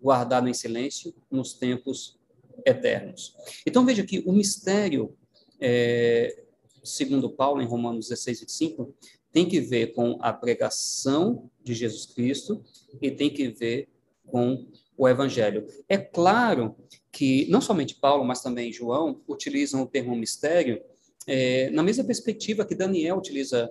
guardado 0.00 0.48
em 0.48 0.54
silêncio 0.54 1.14
nos 1.30 1.54
tempos 1.54 2.18
eternos. 2.64 3.34
Então 3.66 3.84
veja 3.84 4.04
que 4.04 4.22
o 4.26 4.32
mistério, 4.32 5.16
é, 5.60 6.44
segundo 6.82 7.30
Paulo 7.30 7.62
em 7.62 7.66
Romanos 7.66 8.08
16, 8.08 8.40
25, 8.40 8.94
tem 9.32 9.48
que 9.48 9.60
ver 9.60 9.94
com 9.94 10.18
a 10.20 10.32
pregação 10.32 11.50
de 11.62 11.74
Jesus 11.74 12.06
Cristo 12.06 12.62
e 13.00 13.10
tem 13.10 13.30
que 13.30 13.48
ver 13.48 13.88
com 14.26 14.66
o 14.96 15.08
evangelho. 15.08 15.66
É 15.88 15.96
claro 15.96 16.76
que 17.10 17.46
não 17.50 17.60
somente 17.60 17.94
Paulo, 17.94 18.24
mas 18.24 18.42
também 18.42 18.72
João 18.72 19.20
utilizam 19.26 19.82
o 19.82 19.86
termo 19.86 20.14
mistério 20.14 20.82
é, 21.26 21.70
na 21.70 21.82
mesma 21.82 22.04
perspectiva 22.04 22.64
que 22.64 22.74
Daniel 22.74 23.16
utiliza 23.16 23.70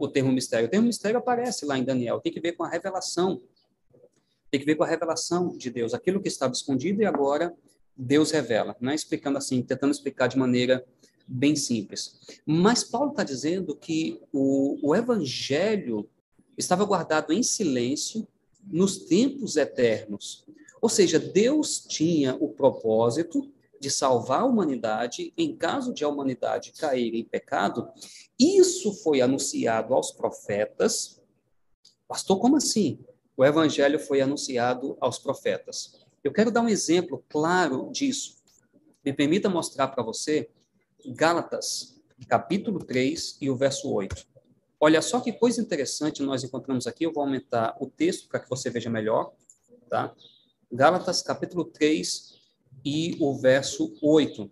o 0.00 0.08
termo 0.08 0.32
mistério. 0.32 0.66
O 0.66 0.70
termo 0.70 0.86
mistério 0.86 1.18
aparece 1.18 1.64
lá 1.64 1.78
em 1.78 1.84
Daniel, 1.84 2.20
tem 2.20 2.32
que 2.32 2.40
ver 2.40 2.52
com 2.52 2.64
a 2.64 2.68
revelação, 2.68 3.40
tem 4.50 4.60
que 4.60 4.66
ver 4.66 4.74
com 4.74 4.84
a 4.84 4.86
revelação 4.86 5.56
de 5.56 5.70
Deus, 5.70 5.94
aquilo 5.94 6.20
que 6.20 6.28
estava 6.28 6.52
escondido 6.52 7.02
e 7.02 7.04
agora 7.04 7.54
Deus 7.96 8.30
revela, 8.30 8.76
né? 8.80 8.94
explicando 8.94 9.38
assim, 9.38 9.62
tentando 9.62 9.92
explicar 9.92 10.28
de 10.28 10.36
maneira 10.36 10.84
bem 11.26 11.56
simples. 11.56 12.18
Mas 12.44 12.84
Paulo 12.84 13.10
está 13.10 13.22
dizendo 13.22 13.74
que 13.74 14.20
o, 14.32 14.78
o 14.82 14.94
evangelho 14.94 16.08
estava 16.56 16.84
guardado 16.84 17.32
em 17.32 17.42
silêncio 17.42 18.26
nos 18.66 18.98
tempos 18.98 19.56
eternos. 19.56 20.44
Ou 20.80 20.88
seja, 20.88 21.18
Deus 21.18 21.80
tinha 21.80 22.36
o 22.38 22.48
propósito 22.48 23.50
de 23.80 23.90
salvar 23.90 24.40
a 24.40 24.44
humanidade 24.44 25.32
em 25.36 25.54
caso 25.56 25.92
de 25.92 26.04
a 26.04 26.08
humanidade 26.08 26.72
cair 26.72 27.14
em 27.14 27.24
pecado. 27.24 27.88
Isso 28.38 28.92
foi 29.02 29.20
anunciado 29.20 29.94
aos 29.94 30.10
profetas. 30.10 31.20
Pastor, 32.08 32.38
como 32.38 32.56
assim? 32.56 32.98
O 33.36 33.44
evangelho 33.44 33.98
foi 33.98 34.20
anunciado 34.20 34.96
aos 35.00 35.18
profetas. 35.18 36.03
Eu 36.24 36.32
quero 36.32 36.50
dar 36.50 36.62
um 36.62 36.70
exemplo 36.70 37.22
claro 37.28 37.90
disso. 37.92 38.38
Me 39.04 39.12
permita 39.12 39.50
mostrar 39.50 39.88
para 39.88 40.02
você 40.02 40.48
Gálatas, 41.04 42.00
capítulo 42.26 42.82
3 42.82 43.36
e 43.42 43.50
o 43.50 43.56
verso 43.56 43.92
8. 43.92 44.26
Olha 44.80 45.02
só 45.02 45.20
que 45.20 45.34
coisa 45.34 45.60
interessante 45.60 46.22
nós 46.22 46.42
encontramos 46.42 46.86
aqui. 46.86 47.04
Eu 47.04 47.12
vou 47.12 47.22
aumentar 47.22 47.76
o 47.78 47.90
texto 47.90 48.26
para 48.26 48.40
que 48.40 48.48
você 48.48 48.70
veja 48.70 48.88
melhor, 48.88 49.34
tá? 49.90 50.14
Gálatas, 50.72 51.20
capítulo 51.20 51.66
3 51.66 52.40
e 52.82 53.18
o 53.20 53.34
verso 53.34 53.94
8. 54.00 54.50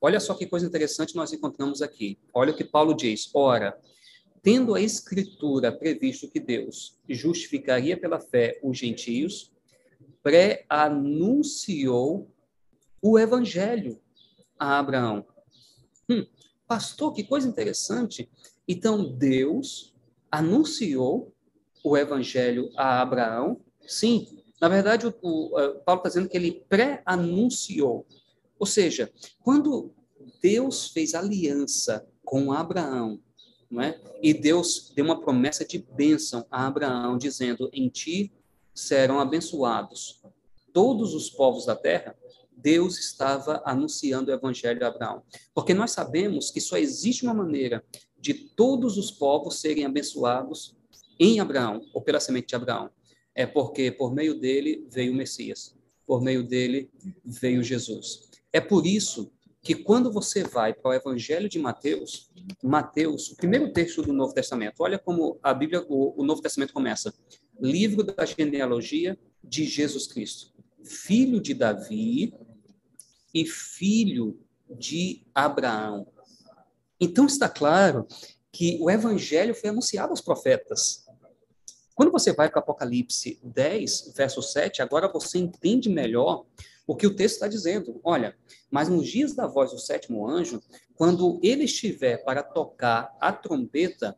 Olha 0.00 0.18
só 0.18 0.34
que 0.34 0.44
coisa 0.44 0.66
interessante 0.66 1.14
nós 1.14 1.32
encontramos 1.32 1.82
aqui. 1.82 2.18
Olha 2.34 2.52
o 2.52 2.56
que 2.56 2.64
Paulo 2.64 2.94
diz: 2.94 3.30
Ora, 3.32 3.80
tendo 4.42 4.74
a 4.74 4.80
Escritura 4.80 5.70
previsto 5.70 6.28
que 6.28 6.40
Deus 6.40 6.98
justificaria 7.08 7.96
pela 7.96 8.18
fé 8.18 8.58
os 8.60 8.76
gentios, 8.76 9.52
pré-anunciou 10.28 12.30
o 13.00 13.18
evangelho 13.18 13.98
a 14.58 14.78
Abraão. 14.78 15.24
Hum, 16.06 16.26
pastor, 16.66 17.14
que 17.14 17.24
coisa 17.24 17.48
interessante. 17.48 18.30
Então, 18.68 19.16
Deus 19.16 19.94
anunciou 20.30 21.34
o 21.82 21.96
evangelho 21.96 22.70
a 22.76 23.00
Abraão. 23.00 23.58
Sim, 23.86 24.42
na 24.60 24.68
verdade, 24.68 25.06
o, 25.06 25.08
o 25.08 25.80
Paulo 25.80 26.00
está 26.00 26.10
dizendo 26.10 26.28
que 26.28 26.36
ele 26.36 26.62
pré-anunciou. 26.68 28.06
Ou 28.58 28.66
seja, 28.66 29.10
quando 29.40 29.94
Deus 30.42 30.88
fez 30.88 31.14
aliança 31.14 32.06
com 32.22 32.52
Abraão, 32.52 33.18
não 33.70 33.80
é? 33.80 33.98
e 34.22 34.34
Deus 34.34 34.92
deu 34.94 35.06
uma 35.06 35.22
promessa 35.22 35.64
de 35.64 35.78
bênção 35.78 36.44
a 36.50 36.66
Abraão, 36.66 37.16
dizendo: 37.16 37.70
Em 37.72 37.88
ti 37.88 38.30
serão 38.78 39.18
abençoados 39.18 40.22
todos 40.72 41.14
os 41.14 41.28
povos 41.28 41.66
da 41.66 41.74
terra. 41.74 42.16
Deus 42.52 42.98
estava 42.98 43.62
anunciando 43.64 44.30
o 44.30 44.34
evangelho 44.34 44.84
a 44.84 44.88
Abraão. 44.88 45.22
Porque 45.54 45.74
nós 45.74 45.90
sabemos 45.90 46.50
que 46.50 46.60
só 46.60 46.76
existe 46.76 47.24
uma 47.24 47.34
maneira 47.34 47.84
de 48.18 48.34
todos 48.34 48.96
os 48.96 49.10
povos 49.10 49.60
serem 49.60 49.84
abençoados 49.84 50.76
em 51.18 51.40
Abraão, 51.40 51.80
ou 51.92 52.02
pela 52.02 52.20
semente 52.20 52.48
de 52.48 52.56
Abraão. 52.56 52.90
É 53.34 53.46
porque 53.46 53.90
por 53.90 54.14
meio 54.14 54.38
dele 54.38 54.86
veio 54.90 55.12
o 55.12 55.16
Messias, 55.16 55.74
por 56.06 56.20
meio 56.20 56.42
dele 56.42 56.90
veio 57.24 57.62
Jesus. 57.62 58.28
É 58.52 58.60
por 58.60 58.86
isso 58.86 59.32
que 59.62 59.74
quando 59.74 60.12
você 60.12 60.44
vai 60.44 60.72
para 60.72 60.90
o 60.90 60.94
Evangelho 60.94 61.48
de 61.48 61.58
Mateus, 61.58 62.30
Mateus, 62.62 63.30
o 63.30 63.36
primeiro 63.36 63.72
texto 63.72 64.02
do 64.02 64.12
Novo 64.12 64.32
Testamento, 64.32 64.76
olha 64.80 64.98
como 64.98 65.38
a 65.42 65.52
Bíblia, 65.52 65.84
o, 65.88 66.20
o 66.20 66.24
Novo 66.24 66.40
Testamento 66.40 66.72
começa. 66.72 67.12
Livro 67.60 68.02
da 68.02 68.24
genealogia 68.24 69.18
de 69.42 69.64
Jesus 69.64 70.06
Cristo, 70.06 70.52
filho 70.84 71.40
de 71.40 71.54
Davi 71.54 72.32
e 73.34 73.44
filho 73.46 74.38
de 74.70 75.26
Abraão. 75.34 76.06
Então 77.00 77.26
está 77.26 77.48
claro 77.48 78.06
que 78.52 78.78
o 78.80 78.90
evangelho 78.90 79.54
foi 79.54 79.70
anunciado 79.70 80.10
aos 80.10 80.20
profetas. 80.20 81.06
Quando 81.94 82.12
você 82.12 82.32
vai 82.32 82.48
para 82.48 82.60
Apocalipse 82.60 83.40
10, 83.42 84.12
verso 84.16 84.40
7, 84.40 84.82
agora 84.82 85.10
você 85.10 85.38
entende 85.38 85.88
melhor 85.88 86.46
o 86.86 86.96
que 86.96 87.06
o 87.06 87.14
texto 87.14 87.34
está 87.34 87.48
dizendo. 87.48 88.00
Olha, 88.02 88.36
mas 88.70 88.88
nos 88.88 89.08
dias 89.08 89.34
da 89.34 89.46
voz 89.46 89.72
do 89.72 89.78
sétimo 89.78 90.26
anjo, 90.26 90.62
quando 90.94 91.38
ele 91.42 91.64
estiver 91.64 92.24
para 92.24 92.42
tocar 92.42 93.16
a 93.20 93.32
trombeta, 93.32 94.16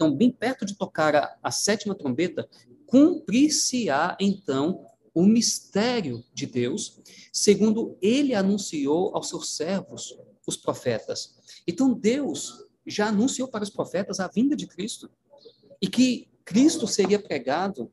então 0.00 0.16
bem 0.16 0.30
perto 0.30 0.64
de 0.64 0.74
tocar 0.74 1.14
a, 1.14 1.36
a 1.42 1.50
sétima 1.50 1.94
trombeta, 1.94 2.48
cumprir-se-á 2.86 4.16
então 4.18 4.86
o 5.12 5.22
mistério 5.22 6.24
de 6.32 6.46
Deus, 6.46 7.02
segundo 7.30 7.98
ele 8.00 8.34
anunciou 8.34 9.14
aos 9.14 9.28
seus 9.28 9.54
servos, 9.54 10.18
os 10.46 10.56
profetas. 10.56 11.36
Então 11.68 11.92
Deus 11.92 12.64
já 12.86 13.08
anunciou 13.08 13.46
para 13.46 13.62
os 13.62 13.68
profetas 13.68 14.20
a 14.20 14.26
vinda 14.26 14.56
de 14.56 14.66
Cristo 14.66 15.10
e 15.82 15.86
que 15.86 16.30
Cristo 16.46 16.86
seria 16.86 17.18
pregado 17.18 17.92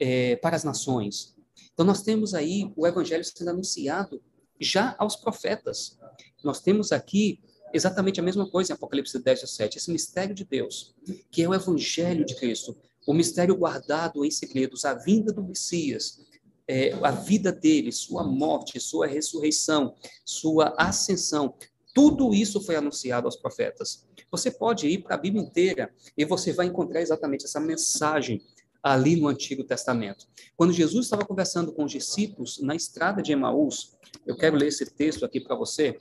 é, 0.00 0.36
para 0.36 0.56
as 0.56 0.64
nações. 0.64 1.36
Então 1.74 1.84
nós 1.84 2.00
temos 2.00 2.32
aí 2.32 2.72
o 2.74 2.86
evangelho 2.86 3.22
sendo 3.22 3.50
anunciado 3.50 4.22
já 4.58 4.96
aos 4.98 5.16
profetas. 5.16 5.98
Nós 6.42 6.62
temos 6.62 6.92
aqui 6.92 7.42
exatamente 7.72 8.20
a 8.20 8.22
mesma 8.22 8.48
coisa 8.48 8.72
em 8.72 8.74
Apocalipse 8.74 9.18
10, 9.18 9.40
17, 9.40 9.78
esse 9.78 9.90
mistério 9.90 10.34
de 10.34 10.44
Deus, 10.44 10.94
que 11.30 11.42
é 11.42 11.48
o 11.48 11.54
evangelho 11.54 12.24
de 12.24 12.34
Cristo, 12.34 12.76
o 13.06 13.14
mistério 13.14 13.56
guardado 13.56 14.24
em 14.24 14.30
segredos, 14.30 14.84
a 14.84 14.94
vinda 14.94 15.32
do 15.32 15.42
Messias, 15.42 16.24
é, 16.68 16.92
a 17.02 17.10
vida 17.10 17.52
dele, 17.52 17.92
sua 17.92 18.24
morte, 18.24 18.80
sua 18.80 19.06
ressurreição, 19.06 19.94
sua 20.24 20.74
ascensão, 20.76 21.54
tudo 21.96 22.34
isso 22.34 22.60
foi 22.60 22.76
anunciado 22.76 23.26
aos 23.26 23.36
profetas. 23.36 24.06
Você 24.30 24.50
pode 24.50 24.86
ir 24.86 24.98
para 24.98 25.14
a 25.14 25.18
Bíblia 25.18 25.42
inteira 25.42 25.90
e 26.14 26.26
você 26.26 26.52
vai 26.52 26.66
encontrar 26.66 27.00
exatamente 27.00 27.46
essa 27.46 27.58
mensagem 27.58 28.42
ali 28.82 29.16
no 29.16 29.28
Antigo 29.28 29.64
Testamento. 29.64 30.26
Quando 30.56 30.74
Jesus 30.74 31.06
estava 31.06 31.24
conversando 31.24 31.72
com 31.72 31.84
os 31.84 31.92
discípulos 31.92 32.60
na 32.60 32.74
estrada 32.74 33.22
de 33.22 33.32
Emaús, 33.32 33.96
eu 34.26 34.36
quero 34.36 34.56
ler 34.56 34.68
esse 34.68 34.84
texto 34.84 35.24
aqui 35.24 35.40
para 35.40 35.56
você. 35.56 35.98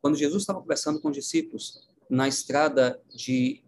Quando 0.00 0.16
Jesus 0.16 0.42
estava 0.42 0.60
conversando 0.60 1.00
com 1.00 1.08
os 1.08 1.16
discípulos 1.16 1.88
na 2.08 2.28
estrada 2.28 3.00
de 3.14 3.62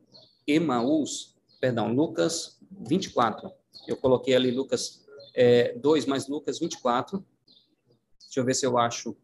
Emaús, 0.47 1.37
perdão, 1.61 1.93
Lucas 1.93 2.59
24. 2.71 3.51
Eu 3.87 3.97
coloquei 3.97 4.35
ali 4.35 4.51
Lucas 4.51 5.05
é, 5.35 5.77
2 5.79 6.07
mais 6.07 6.29
Lucas 6.29 6.59
24. 6.59 7.25
Deixa 8.21 8.41
eu 8.41 8.45
ver 8.45 8.55
se 8.55 8.65
eu 8.65 8.79
acho 8.79 9.17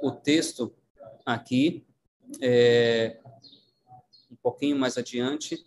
o 0.00 0.10
texto 0.12 0.72
aqui. 1.26 1.84
É, 2.40 3.20
um 4.30 4.36
pouquinho 4.36 4.78
mais 4.78 4.96
adiante. 4.96 5.64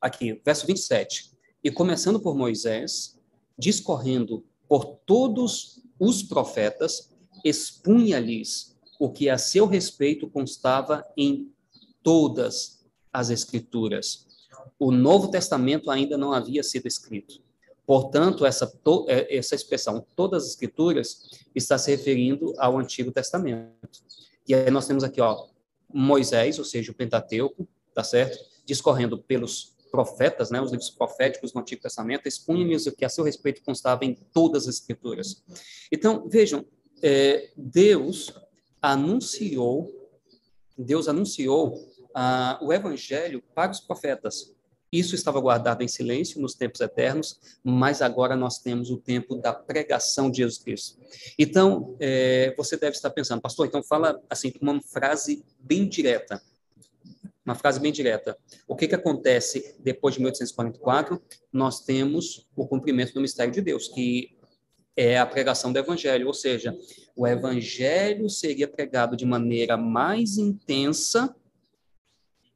Aqui, 0.00 0.40
verso 0.44 0.66
27. 0.66 1.32
E 1.64 1.70
começando 1.70 2.20
por 2.20 2.36
Moisés, 2.36 3.18
discorrendo 3.58 4.44
por 4.68 4.84
todos 5.06 5.82
os 5.98 6.22
profetas, 6.22 7.10
expunha-lhes 7.44 8.76
o 8.98 9.10
que 9.10 9.28
a 9.28 9.38
seu 9.38 9.66
respeito 9.66 10.28
constava 10.28 11.04
em 11.16 11.52
todas 12.02 12.84
as 13.12 13.30
Escrituras. 13.30 14.26
O 14.78 14.90
Novo 14.90 15.28
Testamento 15.28 15.90
ainda 15.90 16.18
não 16.18 16.32
havia 16.32 16.62
sido 16.62 16.86
escrito. 16.86 17.40
Portanto, 17.86 18.44
essa, 18.44 18.66
to, 18.66 19.06
é, 19.08 19.36
essa 19.36 19.54
expressão, 19.54 20.04
todas 20.14 20.44
as 20.44 20.50
Escrituras, 20.50 21.30
está 21.54 21.78
se 21.78 21.90
referindo 21.90 22.52
ao 22.58 22.78
Antigo 22.78 23.12
Testamento. 23.12 24.02
E 24.46 24.54
aí 24.54 24.70
nós 24.70 24.86
temos 24.86 25.04
aqui, 25.04 25.20
ó, 25.20 25.46
Moisés, 25.92 26.58
ou 26.58 26.64
seja, 26.64 26.90
o 26.90 26.94
Pentateuco, 26.94 27.66
tá 27.94 28.02
certo? 28.02 28.38
Discorrendo 28.64 29.18
pelos 29.18 29.75
profetas, 29.96 30.50
né, 30.50 30.60
os 30.60 30.70
livros 30.70 30.90
proféticos 30.90 31.52
do 31.52 31.58
Antigo 31.58 31.80
Testamento, 31.80 32.28
expunha-lhes 32.28 32.86
o 32.86 32.92
que 32.92 33.04
a 33.04 33.08
seu 33.08 33.24
respeito 33.24 33.62
constava 33.64 34.04
em 34.04 34.14
todas 34.14 34.68
as 34.68 34.74
Escrituras. 34.76 35.42
Então, 35.90 36.28
vejam, 36.28 36.66
é, 37.02 37.50
Deus 37.56 38.34
anunciou, 38.82 39.90
Deus 40.76 41.08
anunciou 41.08 41.90
ah, 42.14 42.58
o 42.60 42.74
Evangelho 42.74 43.42
para 43.54 43.72
os 43.72 43.80
profetas. 43.80 44.54
Isso 44.92 45.14
estava 45.14 45.40
guardado 45.40 45.82
em 45.82 45.88
silêncio 45.88 46.40
nos 46.40 46.54
tempos 46.54 46.80
eternos, 46.82 47.40
mas 47.64 48.02
agora 48.02 48.36
nós 48.36 48.58
temos 48.58 48.90
o 48.90 48.98
tempo 48.98 49.34
da 49.36 49.52
pregação 49.52 50.30
de 50.30 50.38
Jesus 50.38 50.58
Cristo. 50.58 50.98
Então, 51.38 51.96
é, 51.98 52.54
você 52.54 52.76
deve 52.76 52.96
estar 52.96 53.10
pensando, 53.10 53.40
pastor, 53.40 53.66
então 53.66 53.82
fala 53.82 54.22
assim, 54.28 54.52
uma 54.60 54.78
frase 54.82 55.42
bem 55.58 55.88
direta. 55.88 56.40
Uma 57.46 57.54
frase 57.54 57.78
bem 57.78 57.92
direta. 57.92 58.36
O 58.66 58.74
que, 58.74 58.88
que 58.88 58.94
acontece 58.94 59.76
depois 59.78 60.14
de 60.14 60.20
1844? 60.20 61.22
Nós 61.52 61.80
temos 61.80 62.46
o 62.56 62.66
cumprimento 62.66 63.14
do 63.14 63.20
mistério 63.20 63.52
de 63.52 63.62
Deus, 63.62 63.86
que 63.86 64.36
é 64.96 65.16
a 65.16 65.24
pregação 65.24 65.72
do 65.72 65.78
evangelho, 65.78 66.26
ou 66.26 66.34
seja, 66.34 66.76
o 67.14 67.26
evangelho 67.26 68.28
seria 68.28 68.66
pregado 68.66 69.16
de 69.16 69.24
maneira 69.24 69.76
mais 69.76 70.38
intensa, 70.38 71.36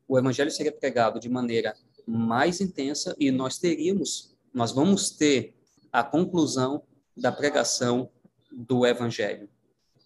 o 0.09 0.19
evangelho 0.19 0.51
seria 0.51 0.73
pregado 0.73 1.21
de 1.21 1.29
maneira 1.29 1.75
mais 2.07 2.61
intensa 2.61 3.15
e 3.19 3.31
nós 3.31 3.59
teríamos, 3.59 4.35
nós 4.53 4.73
vamos 4.73 5.11
ter 5.11 5.55
a 5.93 6.03
conclusão 6.03 6.83
da 7.17 7.31
pregação 7.31 8.11
do 8.51 8.87
Evangelho. 8.87 9.49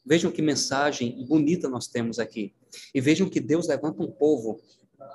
Vejam 0.04 0.30
que 0.30 0.42
mensagem 0.42 1.24
bonita 1.26 1.68
nós 1.68 1.86
temos 1.86 2.18
aqui. 2.18 2.54
E 2.94 3.00
vejam 3.00 3.28
que 3.28 3.40
Deus 3.40 3.68
levanta 3.68 4.02
um 4.02 4.10
povo 4.10 4.60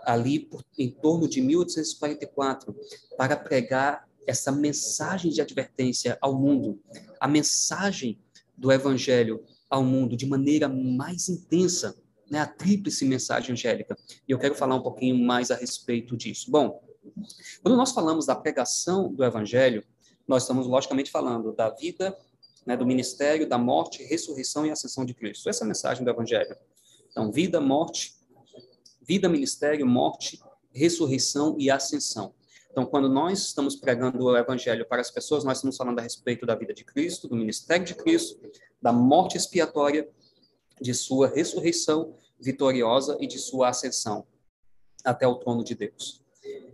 ali 0.04 0.40
por, 0.40 0.64
em 0.78 0.90
torno 0.90 1.28
de 1.28 1.42
1844 1.42 2.76
para 3.18 3.38
pregar 3.38 4.08
essa 4.26 4.52
mensagem 4.52 5.32
de 5.32 5.42
advertência 5.42 6.18
ao 6.22 6.40
mundo, 6.40 6.80
a 7.20 7.28
mensagem 7.28 8.20
do 8.56 8.72
Evangelho 8.72 9.44
ao 9.70 9.84
mundo 9.84 10.16
de 10.16 10.26
maneira 10.26 10.68
mais 10.68 11.30
intensa 11.30 11.96
né, 12.30 12.40
a 12.40 12.46
tríplice 12.46 13.06
mensagem 13.06 13.54
angélica. 13.54 13.98
E 14.28 14.32
eu 14.32 14.38
quero 14.38 14.56
falar 14.56 14.76
um 14.76 14.82
pouquinho 14.82 15.18
mais 15.18 15.50
a 15.52 15.56
respeito 15.56 16.16
disso. 16.16 16.52
Bom, 16.52 16.82
quando 17.62 17.76
nós 17.76 17.92
falamos 17.92 18.26
da 18.26 18.36
pregação 18.36 19.12
do 19.12 19.24
evangelho, 19.24 19.84
nós 20.28 20.44
estamos 20.44 20.68
logicamente 20.68 21.10
falando 21.10 21.52
da 21.52 21.70
vida, 21.70 22.16
né, 22.66 22.76
do 22.76 22.86
ministério, 22.86 23.48
da 23.48 23.58
morte, 23.58 24.04
ressurreição 24.04 24.66
e 24.66 24.72
ascensão 24.72 25.06
de 25.06 25.14
Cristo. 25.14 25.50
Essa 25.50 25.64
é 25.64 25.66
a 25.66 25.68
mensagem 25.68 26.04
do 26.04 26.10
evangelho. 26.10 26.56
Então, 27.12 27.32
vida, 27.32 27.60
morte, 27.60 28.16
vida, 29.02 29.28
ministério, 29.28 29.86
morte, 29.86 30.40
ressurreição 30.72 31.56
e 31.58 31.72
ascensão. 31.72 32.34
Então, 32.72 32.86
quando 32.86 33.10
nós 33.10 33.40
estamos 33.40 33.76
pregando 33.76 34.24
o 34.24 34.38
evangelho 34.38 34.86
para 34.88 35.02
as 35.02 35.10
pessoas, 35.10 35.44
nós 35.44 35.58
estamos 35.58 35.76
falando 35.76 36.00
a 36.00 36.04
respeito 36.04 36.46
da 36.46 36.56
vida 36.56 36.74
de 36.74 36.84
Cristo, 36.84 37.28
do 37.28 37.36
ministério 37.36 37.86
de 37.86 37.96
Cristo, 37.96 38.40
da 38.82 38.94
morte 38.94 39.36
expiatória 39.36 40.08
de 40.80 40.94
sua 40.94 41.28
ressurreição 41.28 42.16
vitoriosa 42.40 43.18
e 43.20 43.28
de 43.28 43.38
sua 43.38 43.70
ascensão 43.70 44.26
até 45.04 45.28
o 45.28 45.36
trono 45.36 45.64
de 45.64 45.76
Deus. 45.76 46.24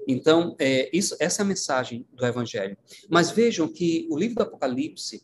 Então, 0.07 0.55
é, 0.59 0.89
isso, 0.95 1.15
essa 1.19 1.41
é 1.41 1.43
a 1.43 1.47
mensagem 1.47 2.05
do 2.13 2.25
Evangelho. 2.25 2.77
Mas 3.09 3.31
vejam 3.31 3.67
que 3.67 4.07
o 4.11 4.17
livro 4.17 4.35
do 4.35 4.43
Apocalipse, 4.43 5.23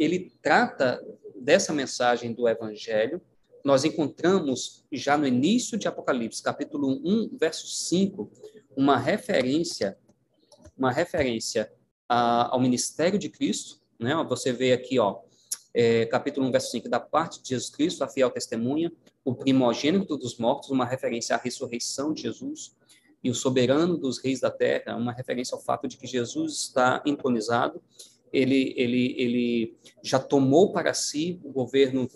ele 0.00 0.32
trata 0.40 0.98
dessa 1.36 1.74
mensagem 1.74 2.32
do 2.32 2.48
Evangelho. 2.48 3.20
Nós 3.62 3.84
encontramos 3.84 4.82
já 4.90 5.18
no 5.18 5.26
início 5.26 5.76
de 5.76 5.86
Apocalipse, 5.86 6.42
capítulo 6.42 6.98
1, 7.04 7.36
verso 7.38 7.66
5, 7.66 8.32
uma 8.74 8.96
referência, 8.96 9.98
uma 10.74 10.90
referência 10.90 11.70
a, 12.08 12.54
ao 12.54 12.58
ministério 12.58 13.18
de 13.18 13.28
Cristo. 13.28 13.78
Né? 13.98 14.14
Você 14.26 14.54
vê 14.54 14.72
aqui, 14.72 14.98
ó, 14.98 15.20
é, 15.74 16.06
capítulo 16.06 16.46
1, 16.46 16.50
verso 16.50 16.70
5, 16.70 16.88
da 16.88 16.98
parte 16.98 17.42
de 17.42 17.50
Jesus 17.50 17.68
Cristo, 17.68 18.02
a 18.02 18.08
fiel 18.08 18.30
testemunha, 18.30 18.90
o 19.22 19.34
primogênito 19.34 20.16
dos 20.16 20.38
mortos, 20.38 20.70
uma 20.70 20.86
referência 20.86 21.36
à 21.36 21.38
ressurreição 21.38 22.14
de 22.14 22.22
Jesus, 22.22 22.74
e 23.22 23.28
o 23.28 23.34
soberano 23.34 23.98
dos 23.98 24.16
reis 24.16 24.40
da 24.40 24.50
terra, 24.50 24.96
uma 24.96 25.12
referência 25.12 25.54
ao 25.54 25.60
fato 25.60 25.86
de 25.86 25.98
que 25.98 26.06
Jesus 26.06 26.54
está 26.54 27.02
entronizado, 27.04 27.82
ele, 28.32 28.74
ele, 28.76 29.14
ele 29.18 29.78
já 30.02 30.18
tomou 30.18 30.72
para 30.72 30.94
si 30.94 31.40
o 31.44 31.52
governo 31.52 32.08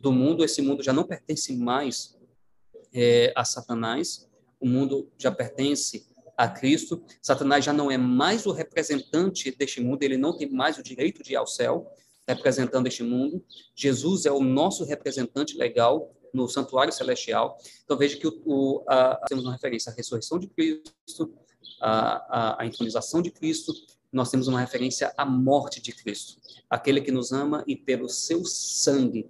do 0.00 0.12
mundo, 0.12 0.44
esse 0.44 0.60
mundo 0.60 0.82
já 0.82 0.92
não 0.92 1.04
pertence 1.04 1.56
mais 1.56 2.18
é, 2.92 3.32
a 3.34 3.44
Satanás, 3.44 4.28
o 4.60 4.66
mundo 4.66 5.10
já 5.18 5.30
pertence 5.30 6.06
a 6.36 6.48
Cristo, 6.48 7.02
Satanás 7.20 7.64
já 7.64 7.72
não 7.72 7.90
é 7.90 7.96
mais 7.96 8.46
o 8.46 8.52
representante 8.52 9.50
deste 9.56 9.80
mundo, 9.80 10.02
ele 10.02 10.16
não 10.16 10.36
tem 10.36 10.50
mais 10.50 10.78
o 10.78 10.82
direito 10.82 11.22
de 11.22 11.32
ir 11.32 11.36
ao 11.36 11.46
céu, 11.46 11.90
representando 12.26 12.86
este 12.86 13.02
mundo. 13.02 13.44
Jesus 13.74 14.26
é 14.26 14.32
o 14.32 14.40
nosso 14.40 14.84
representante 14.84 15.56
legal 15.56 16.12
no 16.32 16.48
santuário 16.48 16.92
celestial. 16.92 17.58
Então 17.84 17.96
veja 17.96 18.16
que 18.16 18.26
o, 18.26 18.42
o, 18.44 18.84
a, 18.88 19.20
temos 19.28 19.44
uma 19.44 19.52
referência 19.52 19.92
à 19.92 19.94
ressurreição 19.94 20.38
de 20.38 20.46
Cristo, 20.48 21.34
à, 21.80 22.56
à, 22.56 22.62
à 22.62 22.66
entronização 22.66 23.20
de 23.20 23.30
Cristo, 23.30 23.72
nós 24.12 24.30
temos 24.30 24.46
uma 24.46 24.60
referência 24.60 25.12
à 25.16 25.24
morte 25.24 25.80
de 25.80 25.92
Cristo, 25.92 26.36
aquele 26.68 27.00
que 27.00 27.10
nos 27.10 27.32
ama 27.32 27.64
e 27.66 27.74
pelo 27.74 28.08
seu 28.08 28.44
sangue 28.44 29.28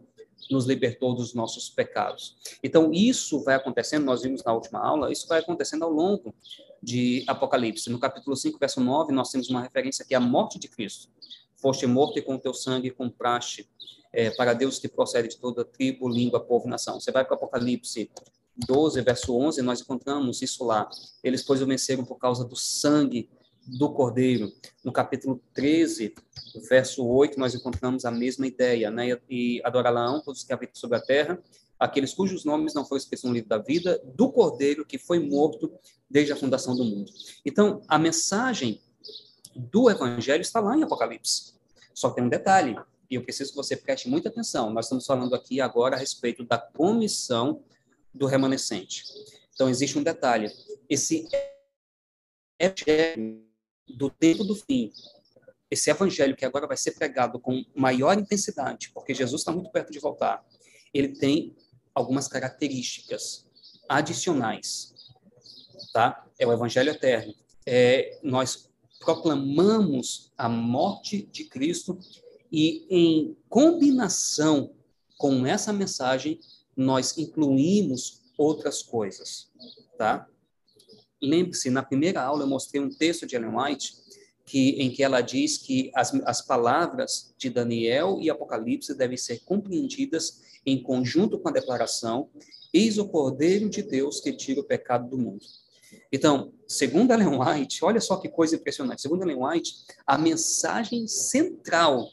nos 0.50 0.66
libertou 0.66 1.14
dos 1.14 1.34
nossos 1.34 1.70
pecados. 1.70 2.36
Então, 2.62 2.92
isso 2.92 3.42
vai 3.42 3.54
acontecendo, 3.54 4.04
nós 4.04 4.22
vimos 4.22 4.42
na 4.42 4.52
última 4.52 4.80
aula, 4.80 5.10
isso 5.10 5.26
vai 5.28 5.40
acontecendo 5.40 5.84
ao 5.84 5.90
longo 5.90 6.34
de 6.82 7.24
Apocalipse. 7.26 7.88
No 7.88 7.98
capítulo 7.98 8.36
5, 8.36 8.58
verso 8.58 8.80
9, 8.80 9.12
nós 9.12 9.30
temos 9.30 9.48
uma 9.48 9.62
referência 9.62 10.04
que 10.04 10.14
é 10.14 10.16
a 10.16 10.20
morte 10.20 10.58
de 10.58 10.68
Cristo. 10.68 11.08
Foste 11.56 11.86
morto 11.86 12.18
e 12.18 12.22
com 12.22 12.36
teu 12.38 12.52
sangue 12.52 12.90
compraste 12.90 13.68
é, 14.12 14.30
para 14.30 14.52
Deus 14.52 14.78
que 14.78 14.88
procede 14.88 15.28
de 15.28 15.38
toda 15.38 15.64
tribo, 15.64 16.08
língua, 16.08 16.40
povo 16.40 16.66
e 16.66 16.70
nação. 16.70 17.00
Você 17.00 17.10
vai 17.12 17.24
para 17.24 17.36
Apocalipse 17.36 18.10
12, 18.56 19.00
verso 19.00 19.34
11, 19.34 19.62
nós 19.62 19.80
encontramos 19.80 20.42
isso 20.42 20.64
lá. 20.64 20.90
Eles, 21.22 21.42
pois, 21.42 21.62
o 21.62 21.66
venceram 21.66 22.04
por 22.04 22.16
causa 22.16 22.44
do 22.44 22.56
sangue 22.56 23.30
do 23.66 23.90
Cordeiro. 23.92 24.52
No 24.84 24.92
capítulo 24.92 25.40
13, 25.54 26.14
verso 26.68 27.06
8, 27.06 27.38
nós 27.38 27.54
encontramos 27.54 28.04
a 28.04 28.10
mesma 28.10 28.46
ideia, 28.46 28.90
né? 28.90 29.18
E 29.28 29.60
adorarão 29.64 30.20
todos 30.20 30.44
que 30.44 30.52
habitam 30.52 30.76
sobre 30.76 30.98
a 30.98 31.00
terra, 31.00 31.42
aqueles 31.78 32.14
cujos 32.14 32.44
nomes 32.44 32.74
não 32.74 32.84
foram 32.84 32.98
escritos 32.98 33.24
no 33.24 33.32
livro 33.32 33.48
da 33.48 33.58
vida, 33.58 34.00
do 34.04 34.30
Cordeiro 34.30 34.84
que 34.84 34.98
foi 34.98 35.18
morto 35.18 35.72
desde 36.08 36.32
a 36.32 36.36
fundação 36.36 36.76
do 36.76 36.84
mundo. 36.84 37.12
Então, 37.44 37.82
a 37.88 37.98
mensagem 37.98 38.80
do 39.54 39.90
Evangelho 39.90 40.42
está 40.42 40.60
lá 40.60 40.76
em 40.76 40.82
Apocalipse. 40.82 41.54
Só 41.94 42.10
tem 42.10 42.24
um 42.24 42.28
detalhe, 42.28 42.76
e 43.10 43.16
eu 43.16 43.22
preciso 43.22 43.50
que 43.50 43.56
você 43.56 43.76
preste 43.76 44.08
muita 44.08 44.28
atenção. 44.28 44.72
Nós 44.72 44.86
estamos 44.86 45.04
falando 45.04 45.34
aqui 45.34 45.60
agora 45.60 45.96
a 45.96 45.98
respeito 45.98 46.44
da 46.44 46.56
comissão 46.56 47.62
do 48.14 48.26
remanescente. 48.26 49.04
Então, 49.54 49.68
existe 49.68 49.98
um 49.98 50.02
detalhe. 50.02 50.50
Esse 50.88 51.28
evangelho 52.58 53.51
do 53.88 54.10
tempo 54.10 54.44
do 54.44 54.54
fim, 54.54 54.92
esse 55.70 55.90
evangelho 55.90 56.36
que 56.36 56.44
agora 56.44 56.66
vai 56.66 56.76
ser 56.76 56.92
pregado 56.92 57.40
com 57.40 57.64
maior 57.74 58.18
intensidade, 58.18 58.90
porque 58.92 59.14
Jesus 59.14 59.40
está 59.40 59.52
muito 59.52 59.70
perto 59.70 59.90
de 59.90 59.98
voltar, 59.98 60.44
ele 60.92 61.08
tem 61.08 61.56
algumas 61.94 62.28
características 62.28 63.46
adicionais, 63.88 64.94
tá? 65.92 66.26
É 66.38 66.46
o 66.46 66.52
evangelho 66.52 66.90
eterno. 66.90 67.34
É, 67.64 68.18
nós 68.22 68.68
proclamamos 68.98 70.32
a 70.36 70.48
morte 70.48 71.22
de 71.22 71.44
Cristo 71.44 71.98
e 72.50 72.86
em 72.90 73.36
combinação 73.48 74.74
com 75.16 75.46
essa 75.46 75.72
mensagem 75.72 76.40
nós 76.76 77.16
incluímos 77.16 78.22
outras 78.36 78.82
coisas, 78.82 79.50
tá? 79.96 80.28
Lembre-se, 81.22 81.70
na 81.70 81.82
primeira 81.82 82.22
aula 82.22 82.42
eu 82.42 82.48
mostrei 82.48 82.82
um 82.82 82.90
texto 82.90 83.26
de 83.26 83.36
Ellen 83.36 83.56
White 83.56 83.94
que, 84.44 84.70
em 84.70 84.90
que 84.90 85.02
ela 85.02 85.20
diz 85.20 85.56
que 85.56 85.90
as, 85.94 86.12
as 86.26 86.42
palavras 86.42 87.32
de 87.38 87.48
Daniel 87.48 88.18
e 88.20 88.28
Apocalipse 88.28 88.94
devem 88.94 89.16
ser 89.16 89.40
compreendidas 89.44 90.42
em 90.66 90.82
conjunto 90.82 91.38
com 91.38 91.48
a 91.48 91.52
declaração: 91.52 92.28
Eis 92.72 92.98
o 92.98 93.08
Cordeiro 93.08 93.68
de 93.68 93.82
Deus 93.82 94.20
que 94.20 94.32
tira 94.32 94.60
o 94.60 94.64
pecado 94.64 95.08
do 95.08 95.18
mundo. 95.18 95.44
Então, 96.10 96.52
segundo 96.66 97.12
Ellen 97.12 97.38
White, 97.38 97.84
olha 97.84 98.00
só 98.00 98.16
que 98.16 98.28
coisa 98.28 98.56
impressionante. 98.56 99.02
Segundo 99.02 99.22
Ellen 99.22 99.44
White, 99.44 99.74
a 100.06 100.18
mensagem 100.18 101.06
central 101.06 102.08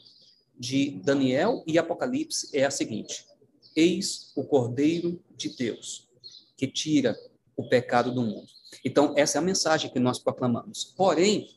de 0.58 1.00
Daniel 1.02 1.64
e 1.66 1.78
Apocalipse 1.78 2.48
é 2.52 2.64
a 2.64 2.70
seguinte: 2.70 3.26
Eis 3.74 4.32
o 4.36 4.44
Cordeiro 4.44 5.20
de 5.36 5.48
Deus 5.56 6.08
que 6.56 6.66
tira 6.66 7.18
o 7.56 7.68
pecado 7.68 8.12
do 8.12 8.22
mundo. 8.22 8.59
Então, 8.84 9.14
essa 9.16 9.38
é 9.38 9.40
a 9.40 9.42
mensagem 9.42 9.90
que 9.90 9.98
nós 9.98 10.18
proclamamos. 10.18 10.84
Porém, 10.96 11.48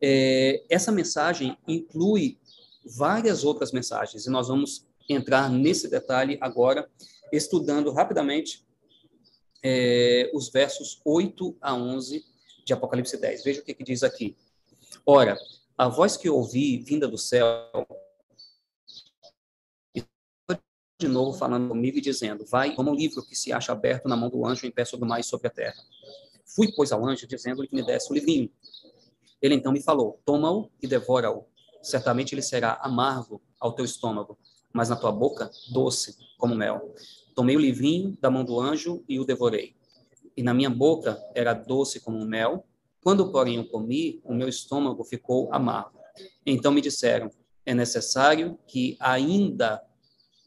é, 0.00 0.64
essa 0.68 0.92
mensagem 0.92 1.56
inclui 1.66 2.38
várias 2.84 3.44
outras 3.44 3.72
mensagens, 3.72 4.26
e 4.26 4.30
nós 4.30 4.48
vamos 4.48 4.86
entrar 5.08 5.48
nesse 5.50 5.88
detalhe 5.88 6.38
agora, 6.40 6.88
estudando 7.32 7.90
rapidamente 7.92 8.64
é, 9.62 10.30
os 10.32 10.48
versos 10.48 11.00
8 11.04 11.56
a 11.60 11.74
11 11.74 12.24
de 12.64 12.72
Apocalipse 12.72 13.16
10. 13.16 13.44
Veja 13.44 13.60
o 13.60 13.64
que, 13.64 13.74
que 13.74 13.84
diz 13.84 14.02
aqui. 14.02 14.36
Ora, 15.04 15.38
a 15.76 15.88
voz 15.88 16.16
que 16.16 16.28
ouvi 16.28 16.78
vinda 16.78 17.08
do 17.08 17.18
céu 17.18 17.70
de 21.00 21.06
novo 21.06 21.38
falando 21.38 21.68
comigo 21.68 21.98
e 21.98 22.00
dizendo: 22.00 22.44
Vai, 22.44 22.74
toma 22.74 22.90
um 22.90 22.94
livro 22.94 23.22
que 23.22 23.36
se 23.36 23.52
acha 23.52 23.72
aberto 23.72 24.08
na 24.08 24.16
mão 24.16 24.28
do 24.28 24.44
anjo 24.44 24.66
em 24.66 24.70
pé 24.70 24.84
sobre 24.84 25.06
o 25.06 25.08
mais 25.08 25.26
sobre 25.26 25.46
a 25.46 25.50
terra. 25.50 25.80
Fui, 26.58 26.72
pois, 26.74 26.90
ao 26.90 27.06
anjo, 27.06 27.24
dizendo-lhe 27.24 27.68
que 27.68 27.76
me 27.76 27.86
desse 27.86 28.10
o 28.10 28.14
livrinho. 28.14 28.50
Ele 29.40 29.54
então 29.54 29.70
me 29.70 29.80
falou: 29.80 30.20
Toma-o 30.24 30.68
e 30.82 30.88
devora-o. 30.88 31.44
Certamente 31.80 32.34
ele 32.34 32.42
será 32.42 32.80
amargo 32.82 33.40
ao 33.60 33.72
teu 33.72 33.84
estômago, 33.84 34.36
mas 34.72 34.88
na 34.88 34.96
tua 34.96 35.12
boca 35.12 35.48
doce 35.70 36.16
como 36.36 36.56
mel. 36.56 36.92
Tomei 37.32 37.54
o 37.54 37.60
livrinho 37.60 38.18
da 38.20 38.28
mão 38.28 38.44
do 38.44 38.58
anjo 38.58 39.04
e 39.08 39.20
o 39.20 39.24
devorei. 39.24 39.76
E 40.36 40.42
na 40.42 40.52
minha 40.52 40.68
boca 40.68 41.22
era 41.32 41.54
doce 41.54 42.00
como 42.00 42.24
mel. 42.24 42.66
Quando, 43.04 43.30
porém, 43.30 43.54
eu 43.54 43.68
comi, 43.68 44.20
o 44.24 44.34
meu 44.34 44.48
estômago 44.48 45.04
ficou 45.04 45.54
amargo. 45.54 46.00
Então 46.44 46.72
me 46.72 46.80
disseram: 46.80 47.30
É 47.64 47.72
necessário 47.72 48.58
que 48.66 48.96
ainda 48.98 49.80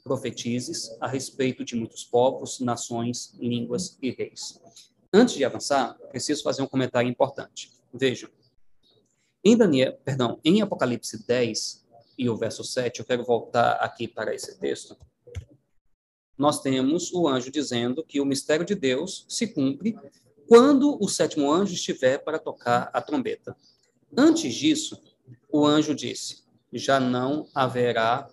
profetizes 0.04 0.90
a 1.00 1.08
respeito 1.08 1.64
de 1.64 1.74
muitos 1.74 2.04
povos, 2.04 2.60
nações, 2.60 3.34
línguas 3.40 3.98
e 4.02 4.12
reis. 4.12 4.60
Antes 5.14 5.36
de 5.36 5.44
avançar, 5.44 5.98
preciso 6.10 6.42
fazer 6.42 6.62
um 6.62 6.68
comentário 6.68 7.10
importante. 7.10 7.72
Vejam, 7.94 8.30
em 9.44 9.58
Daniel, 9.58 10.00
perdão, 10.06 10.40
em 10.44 10.62
Apocalipse 10.62 11.26
10 11.28 11.86
e 12.18 12.30
o 12.30 12.38
verso 12.38 12.64
7, 12.64 13.00
eu 13.00 13.06
quero 13.06 13.26
voltar 13.26 13.74
aqui 13.74 14.08
para 14.08 14.34
esse 14.34 14.58
texto. 14.60 14.96
Nós 16.38 16.62
temos 16.62 17.12
o 17.12 17.28
anjo 17.28 17.52
dizendo 17.52 18.04
que 18.04 18.22
o 18.22 18.26
mistério 18.26 18.66
de 18.66 18.76
Deus 18.76 19.26
se 19.28 19.48
cumpre 19.48 19.98
quando 20.48 20.98
o 21.02 21.08
sétimo 21.08 21.52
anjo 21.52 21.74
estiver 21.74 22.20
para 22.20 22.40
tocar 22.40 22.90
a 22.94 23.02
trombeta. 23.02 23.56
Antes 24.16 24.54
disso, 24.54 25.02
o 25.50 25.66
anjo 25.66 25.94
disse: 25.94 26.44
já 26.72 27.00
não 27.00 27.48
haverá 27.54 28.30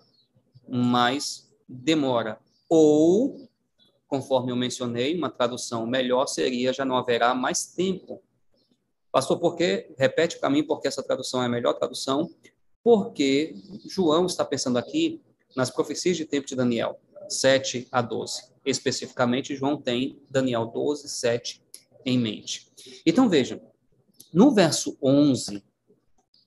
mais 0.67 1.51
demora. 1.67 2.39
Ou, 2.67 3.48
conforme 4.09 4.51
eu 4.51 4.55
mencionei, 4.55 5.15
uma 5.15 5.29
tradução 5.29 5.85
melhor 5.85 6.25
seria 6.27 6.73
já 6.73 6.83
não 6.83 6.97
haverá 6.97 7.33
mais 7.35 7.67
tempo. 7.67 8.21
Pastor, 9.11 9.39
por 9.39 9.55
quê? 9.55 9.93
Repete 9.97 10.39
para 10.39 10.49
mim 10.49 10.63
porque 10.63 10.87
essa 10.87 11.03
tradução 11.03 11.41
é 11.41 11.45
a 11.45 11.49
melhor 11.49 11.73
tradução. 11.73 12.29
Porque 12.83 13.55
João 13.87 14.25
está 14.25 14.43
pensando 14.43 14.77
aqui 14.77 15.21
nas 15.55 15.69
profecias 15.69 16.17
de 16.17 16.25
tempo 16.25 16.47
de 16.47 16.55
Daniel, 16.55 16.99
7 17.27 17.87
a 17.91 18.01
12. 18.01 18.49
Especificamente, 18.65 19.55
João 19.55 19.77
tem 19.79 20.19
Daniel 20.29 20.65
12, 20.65 21.07
7 21.07 21.61
em 22.05 22.17
mente. 22.17 22.71
Então, 23.05 23.29
vejam, 23.29 23.61
no 24.33 24.51
verso 24.51 24.97
11, 25.01 25.63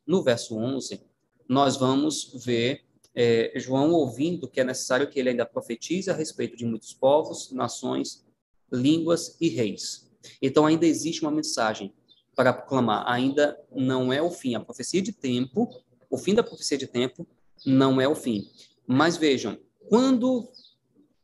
no 0.06 0.22
verso 0.22 0.56
11, 0.56 1.00
nós 1.48 1.76
vamos 1.76 2.32
ver 2.44 2.84
é, 3.14 3.52
João 3.56 3.92
ouvindo 3.92 4.48
que 4.48 4.60
é 4.60 4.64
necessário 4.64 5.08
que 5.08 5.18
ele 5.18 5.30
ainda 5.30 5.44
profetize 5.44 6.10
a 6.10 6.14
respeito 6.14 6.56
de 6.56 6.64
muitos 6.64 6.94
povos, 6.94 7.52
nações, 7.52 8.24
línguas 8.72 9.36
e 9.40 9.48
reis. 9.48 10.10
Então 10.40 10.66
ainda 10.66 10.86
existe 10.86 11.22
uma 11.22 11.30
mensagem 11.30 11.92
para 12.34 12.52
proclamar. 12.52 13.04
Ainda 13.06 13.58
não 13.70 14.12
é 14.12 14.22
o 14.22 14.30
fim. 14.30 14.54
A 14.54 14.60
profecia 14.60 15.02
de 15.02 15.12
tempo, 15.12 15.68
o 16.10 16.16
fim 16.16 16.34
da 16.34 16.42
profecia 16.42 16.78
de 16.78 16.86
tempo, 16.86 17.26
não 17.66 18.00
é 18.00 18.08
o 18.08 18.14
fim. 18.14 18.48
Mas 18.86 19.16
vejam, 19.16 19.58
quando 19.88 20.48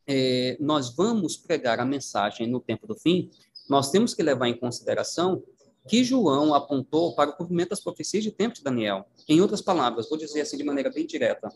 é, 0.07 0.57
nós 0.59 0.95
vamos 0.95 1.37
pregar 1.37 1.79
a 1.79 1.85
mensagem 1.85 2.47
no 2.47 2.59
tempo 2.59 2.87
do 2.87 2.95
fim, 2.95 3.31
nós 3.69 3.91
temos 3.91 4.13
que 4.13 4.23
levar 4.23 4.47
em 4.47 4.57
consideração 4.57 5.43
que 5.87 6.03
João 6.03 6.53
apontou 6.53 7.15
para 7.15 7.31
o 7.31 7.35
cumprimento 7.35 7.69
das 7.69 7.79
profecias 7.79 8.23
de 8.23 8.31
tempo 8.31 8.55
de 8.55 8.63
Daniel. 8.63 9.07
Em 9.27 9.41
outras 9.41 9.61
palavras, 9.61 10.07
vou 10.09 10.17
dizer 10.17 10.41
assim 10.41 10.57
de 10.57 10.63
maneira 10.63 10.91
bem 10.91 11.05
direta, 11.05 11.51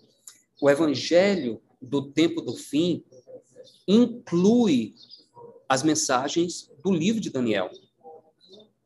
o 0.63 0.69
evangelho 0.69 1.61
do 1.81 2.09
tempo 2.09 2.39
do 2.39 2.53
fim 2.53 3.03
inclui 3.85 4.95
as 5.67 5.83
mensagens 5.83 6.71
do 6.81 6.89
livro 6.89 7.19
de 7.19 7.29
Daniel. 7.29 7.69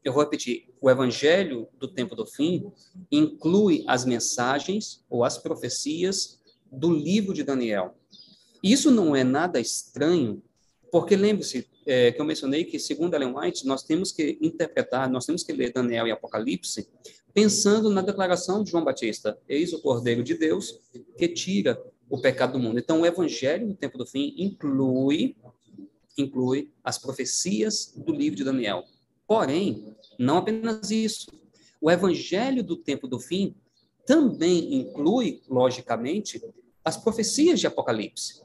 Eu 0.03 0.11
vou 0.11 0.23
repetir, 0.23 0.73
o 0.81 0.89
evangelho 0.89 1.67
do 1.77 1.87
tempo 1.87 2.15
do 2.15 2.25
fim 2.25 2.71
inclui 3.11 3.83
as 3.85 4.05
mensagens 4.05 5.05
ou 5.07 5.23
as 5.23 5.37
profecias 5.37 6.41
do 6.65 6.91
livro 6.91 7.31
de 7.31 7.43
Daniel. 7.43 7.95
Isso 8.63 8.89
não 8.89 9.15
é 9.15 9.23
nada 9.23 9.59
estranho, 9.59 10.41
porque 10.91 11.15
lembre-se 11.15 11.67
é, 11.85 12.11
que 12.11 12.19
eu 12.19 12.25
mencionei 12.25 12.65
que, 12.65 12.79
segundo 12.79 13.13
Ellen 13.13 13.35
White, 13.37 13.67
nós 13.67 13.83
temos 13.83 14.11
que 14.11 14.35
interpretar, 14.41 15.07
nós 15.07 15.27
temos 15.27 15.43
que 15.43 15.53
ler 15.53 15.71
Daniel 15.71 16.07
e 16.07 16.11
Apocalipse 16.11 16.89
pensando 17.37 17.91
na 17.91 18.01
declaração 18.01 18.63
de 18.63 18.71
João 18.71 18.83
Batista: 18.83 19.37
Eis 19.47 19.71
o 19.71 19.79
Cordeiro 19.79 20.23
de 20.23 20.33
Deus 20.33 20.79
que 21.15 21.27
tira 21.27 21.79
o 22.09 22.17
pecado 22.19 22.53
do 22.53 22.59
mundo. 22.59 22.79
Então, 22.79 23.01
o 23.01 23.05
Evangelho 23.05 23.67
no 23.67 23.75
tempo 23.75 23.95
do 23.95 24.07
fim 24.07 24.33
inclui 24.39 25.35
inclui 26.17 26.71
as 26.83 26.97
profecias 26.97 27.93
do 27.95 28.11
livro 28.11 28.35
de 28.35 28.43
Daniel. 28.43 28.83
Porém, 29.27 29.95
não 30.17 30.37
apenas 30.37 30.89
isso. 30.89 31.27
O 31.79 31.91
Evangelho 31.91 32.63
do 32.63 32.75
tempo 32.75 33.07
do 33.07 33.19
fim 33.19 33.55
também 34.03 34.73
inclui, 34.73 35.43
logicamente, 35.47 36.41
as 36.83 36.97
profecias 36.97 37.59
de 37.59 37.67
Apocalipse. 37.67 38.41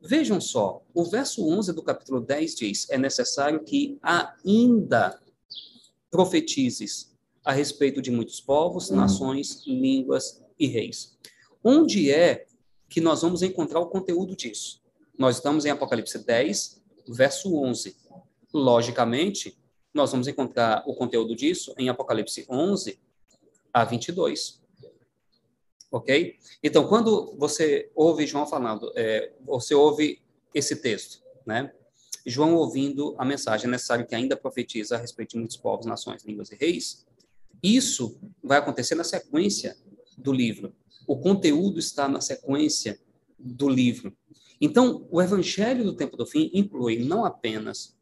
Vejam 0.00 0.40
só, 0.40 0.84
o 0.94 1.02
verso 1.02 1.44
11 1.44 1.72
do 1.72 1.82
capítulo 1.82 2.20
10 2.20 2.54
diz: 2.54 2.88
É 2.90 2.96
necessário 2.96 3.64
que 3.64 3.98
ainda 4.00 5.20
profetizes 6.12 7.09
a 7.44 7.52
respeito 7.52 8.02
de 8.02 8.10
muitos 8.10 8.40
povos, 8.40 8.90
nações, 8.90 9.62
línguas 9.66 10.42
e 10.58 10.66
reis. 10.66 11.16
Onde 11.62 12.10
é 12.10 12.46
que 12.88 13.00
nós 13.00 13.22
vamos 13.22 13.42
encontrar 13.42 13.80
o 13.80 13.86
conteúdo 13.86 14.36
disso? 14.36 14.82
Nós 15.18 15.36
estamos 15.36 15.64
em 15.64 15.70
Apocalipse 15.70 16.18
10, 16.18 16.82
verso 17.08 17.54
11. 17.54 17.96
Logicamente, 18.52 19.58
nós 19.92 20.10
vamos 20.12 20.28
encontrar 20.28 20.84
o 20.86 20.94
conteúdo 20.94 21.34
disso 21.34 21.74
em 21.76 21.88
Apocalipse 21.88 22.46
11 22.48 22.98
a 23.72 23.84
22. 23.84 24.60
Ok? 25.90 26.38
Então, 26.62 26.86
quando 26.86 27.34
você 27.36 27.90
ouve 27.94 28.26
João 28.26 28.46
falando, 28.46 28.92
é, 28.94 29.32
você 29.44 29.74
ouve 29.74 30.22
esse 30.54 30.76
texto, 30.76 31.22
né? 31.44 31.72
João 32.24 32.54
ouvindo 32.54 33.14
a 33.18 33.24
mensagem, 33.24 33.68
necessário 33.68 34.06
que 34.06 34.14
ainda 34.14 34.36
profetiza 34.36 34.94
a 34.94 34.98
respeito 34.98 35.30
de 35.30 35.38
muitos 35.38 35.56
povos, 35.56 35.86
nações, 35.86 36.22
línguas 36.22 36.52
e 36.52 36.54
reis. 36.54 37.06
Isso 37.62 38.18
vai 38.42 38.58
acontecer 38.58 38.94
na 38.94 39.04
sequência 39.04 39.76
do 40.16 40.32
livro. 40.32 40.74
O 41.06 41.18
conteúdo 41.18 41.78
está 41.78 42.08
na 42.08 42.20
sequência 42.20 43.00
do 43.38 43.68
livro. 43.68 44.16
Então, 44.60 45.06
o 45.10 45.20
evangelho 45.20 45.84
do 45.84 45.94
tempo 45.94 46.16
do 46.16 46.26
fim 46.26 46.50
inclui 46.52 46.98
não 46.98 47.24
apenas 47.24 47.96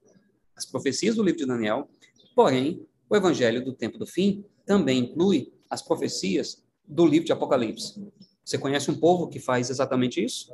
as 0.56 0.66
profecias 0.66 1.14
do 1.14 1.22
livro 1.22 1.38
de 1.38 1.46
Daniel, 1.46 1.88
porém, 2.34 2.84
o 3.08 3.16
evangelho 3.16 3.64
do 3.64 3.72
tempo 3.72 3.96
do 3.96 4.06
fim 4.06 4.44
também 4.66 4.98
inclui 4.98 5.52
as 5.70 5.80
profecias 5.80 6.62
do 6.86 7.06
livro 7.06 7.26
de 7.26 7.32
Apocalipse. 7.32 8.02
Você 8.44 8.58
conhece 8.58 8.90
um 8.90 8.98
povo 8.98 9.28
que 9.28 9.38
faz 9.38 9.70
exatamente 9.70 10.22
isso? 10.22 10.52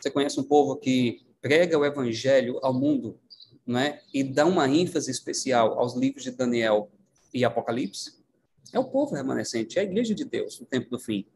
Você 0.00 0.10
conhece 0.10 0.40
um 0.40 0.44
povo 0.44 0.76
que 0.76 1.26
prega 1.40 1.78
o 1.78 1.84
evangelho 1.84 2.58
ao 2.62 2.72
mundo, 2.72 3.18
não 3.66 3.78
é? 3.80 4.00
E 4.14 4.24
dá 4.24 4.46
uma 4.46 4.68
ênfase 4.68 5.10
especial 5.10 5.78
aos 5.78 5.94
livros 5.94 6.24
de 6.24 6.30
Daniel 6.30 6.90
e 7.32 7.44
Apocalipse? 7.44 8.18
É 8.72 8.78
o 8.78 8.84
povo 8.84 9.14
remanescente, 9.14 9.78
é 9.78 9.82
a 9.82 9.84
igreja 9.84 10.14
de 10.14 10.24
Deus 10.24 10.60
no 10.60 10.66
tempo 10.66 10.90
do 10.90 10.98
fim. 10.98 11.26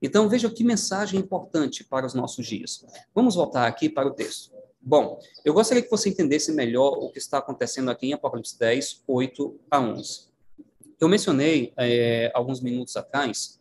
Então, 0.00 0.28
veja 0.28 0.48
que 0.48 0.62
mensagem 0.62 1.18
importante 1.18 1.84
para 1.84 2.06
os 2.06 2.14
nossos 2.14 2.46
dias. 2.46 2.84
Vamos 3.14 3.34
voltar 3.34 3.66
aqui 3.66 3.88
para 3.88 4.06
o 4.06 4.12
texto. 4.12 4.52
Bom, 4.80 5.20
eu 5.44 5.52
gostaria 5.52 5.82
que 5.82 5.90
você 5.90 6.08
entendesse 6.08 6.52
melhor 6.52 6.92
o 6.92 7.10
que 7.10 7.18
está 7.18 7.38
acontecendo 7.38 7.90
aqui 7.90 8.06
em 8.06 8.12
Apocalipse 8.12 8.58
10, 8.58 9.02
8 9.06 9.60
a 9.70 9.80
11. 9.80 10.28
Eu 11.00 11.08
mencionei 11.08 11.72
é, 11.76 12.30
alguns 12.34 12.60
minutos 12.60 12.96
atrás 12.96 13.60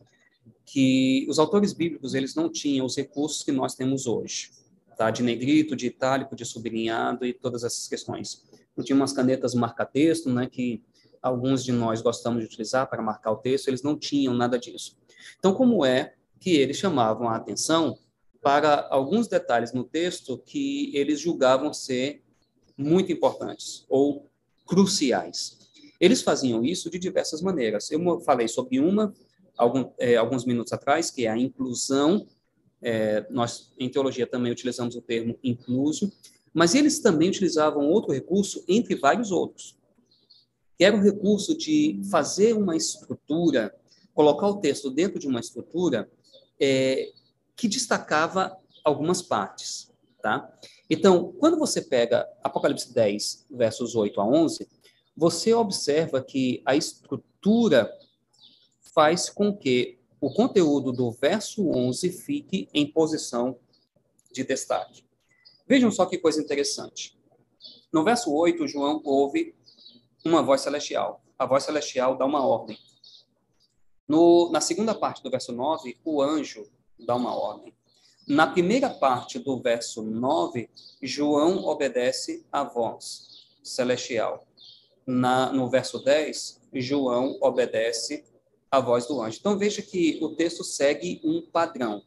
que 0.65 1.25
os 1.29 1.39
autores 1.39 1.73
bíblicos 1.73 2.13
eles 2.13 2.35
não 2.35 2.49
tinham 2.49 2.85
os 2.85 2.95
recursos 2.95 3.43
que 3.43 3.51
nós 3.51 3.75
temos 3.75 4.05
hoje, 4.05 4.51
tá? 4.97 5.09
De 5.09 5.23
negrito, 5.23 5.75
de 5.75 5.87
itálico, 5.87 6.35
de 6.35 6.45
sublinhado 6.45 7.25
e 7.25 7.33
todas 7.33 7.63
essas 7.63 7.87
questões. 7.87 8.43
Não 8.75 8.83
tinha 8.83 8.95
umas 8.95 9.13
canetas 9.13 9.55
marca-texto, 9.55 10.29
né? 10.29 10.47
Que 10.47 10.83
alguns 11.21 11.63
de 11.63 11.71
nós 11.71 12.01
gostamos 12.01 12.41
de 12.41 12.45
utilizar 12.45 12.89
para 12.89 13.01
marcar 13.01 13.31
o 13.31 13.37
texto. 13.37 13.67
Eles 13.67 13.83
não 13.83 13.97
tinham 13.97 14.33
nada 14.33 14.57
disso. 14.57 14.97
Então, 15.37 15.53
como 15.53 15.85
é 15.85 16.13
que 16.39 16.55
eles 16.55 16.77
chamavam 16.77 17.27
a 17.29 17.35
atenção 17.35 17.97
para 18.41 18.87
alguns 18.89 19.27
detalhes 19.27 19.73
no 19.73 19.83
texto 19.83 20.37
que 20.37 20.95
eles 20.95 21.19
julgavam 21.19 21.73
ser 21.73 22.23
muito 22.77 23.11
importantes 23.11 23.85
ou 23.89 24.29
cruciais. 24.65 25.57
Eles 25.99 26.21
faziam 26.21 26.63
isso 26.63 26.89
de 26.89 26.99
diversas 26.99 27.41
maneiras. 27.41 27.89
Eu 27.89 28.21
falei 28.21 28.47
sobre 28.47 28.79
uma 28.79 29.13
algum, 29.57 29.89
é, 29.97 30.15
alguns 30.15 30.45
minutos 30.45 30.71
atrás, 30.71 31.09
que 31.09 31.25
é 31.25 31.29
a 31.29 31.37
inclusão. 31.37 32.27
É, 32.81 33.25
nós, 33.31 33.73
em 33.79 33.89
teologia, 33.89 34.27
também 34.27 34.51
utilizamos 34.51 34.95
o 34.95 35.01
termo 35.01 35.37
incluso, 35.43 36.11
mas 36.53 36.75
eles 36.75 36.99
também 36.99 37.29
utilizavam 37.29 37.89
outro 37.89 38.13
recurso, 38.13 38.63
entre 38.67 38.95
vários 38.95 39.31
outros, 39.31 39.75
que 40.77 40.85
era 40.85 40.95
o 40.95 41.01
recurso 41.01 41.57
de 41.57 41.99
fazer 42.11 42.53
uma 42.53 42.75
estrutura, 42.75 43.75
colocar 44.13 44.47
o 44.47 44.57
texto 44.57 44.91
dentro 44.91 45.19
de 45.19 45.27
uma 45.27 45.39
estrutura 45.39 46.09
é, 46.59 47.11
que 47.55 47.67
destacava 47.67 48.57
algumas 48.83 49.21
partes, 49.21 49.91
tá? 50.21 50.51
Então, 50.89 51.33
quando 51.39 51.57
você 51.57 51.81
pega 51.81 52.27
Apocalipse 52.43 52.93
10, 52.93 53.47
versos 53.49 53.95
8 53.95 54.21
a 54.21 54.25
11, 54.25 54.67
você 55.15 55.53
observa 55.53 56.21
que 56.21 56.61
a 56.65 56.75
estrutura 56.75 57.91
faz 58.93 59.29
com 59.29 59.55
que 59.55 59.97
o 60.21 60.31
conteúdo 60.31 60.91
do 60.91 61.11
verso 61.11 61.67
11 61.69 62.11
fique 62.11 62.69
em 62.73 62.89
posição 62.89 63.57
de 64.31 64.43
destaque. 64.43 65.03
Vejam 65.67 65.91
só 65.91 66.05
que 66.05 66.17
coisa 66.17 66.41
interessante. 66.41 67.17
No 67.91 68.03
verso 68.03 68.33
8, 68.33 68.67
João 68.67 69.01
ouve 69.03 69.56
uma 70.27 70.43
voz 70.43 70.61
celestial. 70.61 71.21
A 71.39 71.45
voz 71.45 71.63
celestial 71.63 72.17
dá 72.17 72.25
uma 72.25 72.45
ordem. 72.45 72.77
No, 74.07 74.49
na 74.51 74.61
segunda 74.61 74.93
parte 74.93 75.23
do 75.23 75.29
verso 75.29 75.51
9, 75.51 75.97
o 76.03 76.21
anjo 76.21 76.65
dá 76.99 77.15
uma 77.15 77.35
ordem. 77.35 77.73
Na 78.27 78.47
primeira 78.47 78.89
parte 78.89 79.39
do 79.39 79.57
verso 79.61 80.01
9, 80.01 80.69
João 81.01 81.65
obedece 81.65 82.45
à 82.51 82.63
voz 82.63 83.47
celestial. 83.63 84.45
Na, 85.05 85.51
no 85.51 85.69
verso 85.69 86.03
10, 86.03 86.61
João 86.73 87.37
obedece 87.41 88.25
à 88.69 88.79
voz 88.81 89.07
do 89.07 89.21
anjo. 89.21 89.37
Então 89.39 89.57
veja 89.57 89.81
que 89.81 90.19
o 90.21 90.35
texto 90.35 90.63
segue 90.63 91.21
um 91.23 91.41
padrão. 91.41 92.01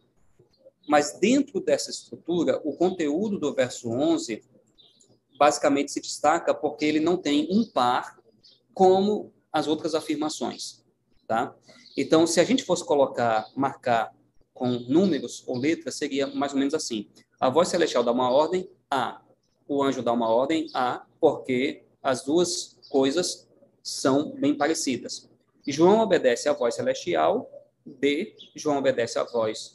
Mas 0.87 1.19
dentro 1.19 1.61
dessa 1.61 1.91
estrutura, 1.91 2.61
o 2.65 2.75
conteúdo 2.75 3.39
do 3.39 3.55
verso 3.55 3.89
11 3.91 4.43
basicamente 5.41 5.91
se 5.91 6.03
destaca 6.03 6.53
porque 6.53 6.85
ele 6.85 7.01
não 7.01 7.17
tem 7.17 7.49
um 7.51 7.65
par 7.65 8.19
como 8.75 9.33
as 9.51 9.67
outras 9.67 9.95
afirmações, 9.95 10.85
tá? 11.27 11.57
Então, 11.97 12.27
se 12.27 12.39
a 12.41 12.45
gente 12.45 12.63
fosse 12.63 12.85
colocar, 12.85 13.51
marcar 13.57 14.15
com 14.53 14.69
números 14.69 15.43
ou 15.47 15.57
letras, 15.57 15.95
seria 15.95 16.27
mais 16.27 16.53
ou 16.53 16.59
menos 16.59 16.75
assim. 16.75 17.09
A 17.41 17.49
voz 17.49 17.69
celestial 17.69 18.05
dá 18.05 18.13
uma 18.13 18.31
ordem 18.31 18.71
A, 18.91 19.23
o 19.67 19.83
anjo 19.83 20.03
dá 20.03 20.13
uma 20.13 20.29
ordem 20.29 20.69
A, 20.75 21.07
porque 21.19 21.85
as 22.03 22.23
duas 22.23 22.79
coisas 22.91 23.49
são 23.83 24.33
bem 24.33 24.55
parecidas. 24.55 25.31
João 25.67 26.01
obedece 26.01 26.51
à 26.51 26.53
voz 26.53 26.75
celestial, 26.75 27.51
B, 27.87 28.37
João 28.55 28.77
obedece 28.77 29.19
à 29.19 29.25
voz 29.25 29.75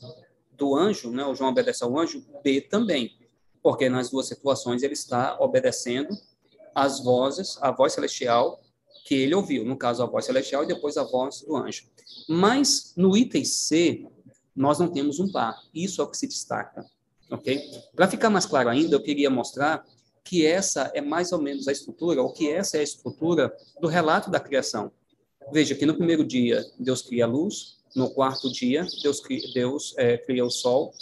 do 0.52 0.76
anjo, 0.76 1.10
né? 1.10 1.26
O 1.26 1.34
João 1.34 1.50
obedece 1.50 1.84
ao 1.84 1.98
anjo, 1.98 2.24
B 2.44 2.62
também, 2.62 3.18
porque 3.66 3.90
nas 3.90 4.12
duas 4.12 4.28
situações 4.28 4.84
ele 4.84 4.94
está 4.94 5.40
obedecendo 5.40 6.16
às 6.76 7.04
vozes, 7.04 7.58
a 7.60 7.72
voz 7.72 7.94
celestial 7.94 8.62
que 9.04 9.16
ele 9.16 9.34
ouviu, 9.34 9.66
no 9.66 9.76
caso 9.76 10.04
a 10.04 10.06
voz 10.06 10.24
celestial 10.26 10.64
e 10.64 10.68
depois 10.68 10.98
a 10.98 11.04
voz 11.04 11.42
do 11.42 11.56
anjo. 11.56 11.88
Mas 12.30 12.94
no 12.96 13.18
item 13.18 13.44
C, 13.44 14.06
nós 14.56 14.78
não 14.78 14.88
temos 14.88 15.20
um 15.20 15.32
par. 15.32 15.60
Isso 15.74 16.00
é 16.00 16.04
o 16.04 16.08
que 16.08 16.16
se 16.16 16.28
destaca, 16.28 16.86
ok? 17.32 17.60
Para 17.96 18.08
ficar 18.08 18.30
mais 18.30 18.46
claro 18.46 18.70
ainda, 18.70 18.96
eu 18.96 19.02
queria 19.02 19.32
mostrar 19.32 19.84
que 20.24 20.46
essa 20.46 20.92
é 20.94 21.02
mais 21.02 21.32
ou 21.32 21.42
menos 21.42 21.68
a 21.68 21.72
estrutura, 21.72 22.22
ou 22.22 22.32
que 22.32 22.48
essa 22.48 22.78
é 22.78 22.82
a 22.82 22.84
estrutura 22.84 23.52
do 23.82 23.88
relato 23.88 24.30
da 24.30 24.40
criação. 24.40 24.92
Veja 25.52 25.74
que 25.74 25.88
no 25.88 25.96
primeiro 25.96 26.24
dia 26.24 26.64
Deus 26.78 27.02
cria 27.02 27.26
a 27.26 27.28
luz, 27.28 27.80
no 27.96 28.12
quarto 28.12 28.52
dia 28.52 28.86
Deus 29.02 29.20
cria, 29.22 29.42
Deus, 29.56 29.96
é, 29.98 30.20
cria 30.20 30.46
o 30.46 30.52
sol 30.52 30.94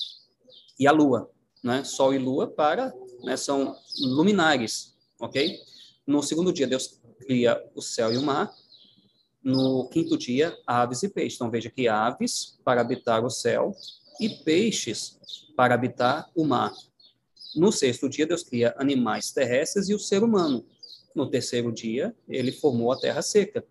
e 0.80 0.88
a 0.88 0.94
lua, 0.94 1.30
né? 1.64 1.84
Sol 1.84 2.14
e 2.14 2.18
lua 2.18 2.48
para, 2.48 2.94
né, 3.24 3.38
são 3.38 3.76
luminares, 4.02 4.96
ok? 5.20 5.58
No 6.06 6.22
segundo 6.22 6.52
dia 6.52 6.68
Deus 6.68 7.00
cria 7.20 7.64
o 7.74 7.82
céu 7.82 8.14
e 8.14 8.18
o 8.18 8.22
mar. 8.22 8.54
No 9.42 9.90
quinto 9.90 10.18
dia, 10.18 10.58
aves 10.66 11.04
e 11.04 11.10
peixes. 11.10 11.36
Então 11.36 11.50
veja 11.50 11.70
que 11.70 11.88
aves 11.88 12.58
para 12.64 12.82
habitar 12.82 13.26
o 13.26 13.30
céu 13.30 13.76
e 14.20 14.30
peixes 14.30 15.18
para 15.56 15.74
habitar 15.74 16.30
o 16.36 16.46
mar. 16.46 16.74
No 17.56 17.72
sexto 17.72 18.10
dia, 18.10 18.26
Deus 18.26 18.44
cria 18.44 18.74
animais 18.78 19.32
terrestres 19.32 19.90
e 19.90 19.94
o 19.94 20.00
ser 20.00 20.24
humano. 20.24 20.66
No 21.14 21.30
terceiro 21.30 21.72
dia, 21.72 22.16
ele 22.28 22.52
formou 22.52 22.92
a 22.92 22.98
terra 22.98 23.22
seca. 23.22 23.64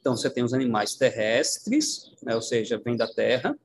Então, 0.00 0.16
você 0.16 0.28
tem 0.28 0.44
os 0.44 0.52
animais 0.52 0.94
terrestres, 0.94 2.12
né, 2.22 2.34
ou 2.34 2.42
seja, 2.42 2.78
vem 2.78 2.96
da 2.96 3.06
terra, 3.06 3.58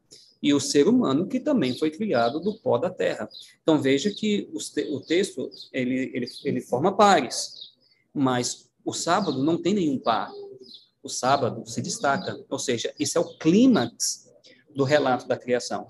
e 0.45 0.53
o 0.53 0.59
ser 0.59 0.87
humano 0.87 1.25
que 1.25 1.39
também 1.39 1.75
foi 1.75 1.89
criado 1.89 2.39
do 2.39 2.53
pó 2.53 2.77
da 2.77 2.91
terra. 2.91 3.27
Então, 3.63 3.81
veja 3.81 4.11
que 4.11 4.47
o 4.91 4.99
texto, 4.99 5.49
ele, 5.73 6.11
ele, 6.13 6.27
ele 6.43 6.61
forma 6.61 6.95
pares, 6.95 7.73
mas 8.13 8.69
o 8.85 8.93
sábado 8.93 9.41
não 9.41 9.59
tem 9.59 9.73
nenhum 9.73 9.97
par. 9.97 10.31
o 11.01 11.09
sábado 11.09 11.67
se 11.67 11.81
destaca, 11.81 12.45
ou 12.47 12.59
seja, 12.59 12.93
isso 12.99 13.17
é 13.17 13.21
o 13.21 13.37
clímax 13.39 14.31
do 14.75 14.83
relato 14.83 15.27
da 15.27 15.35
criação. 15.35 15.87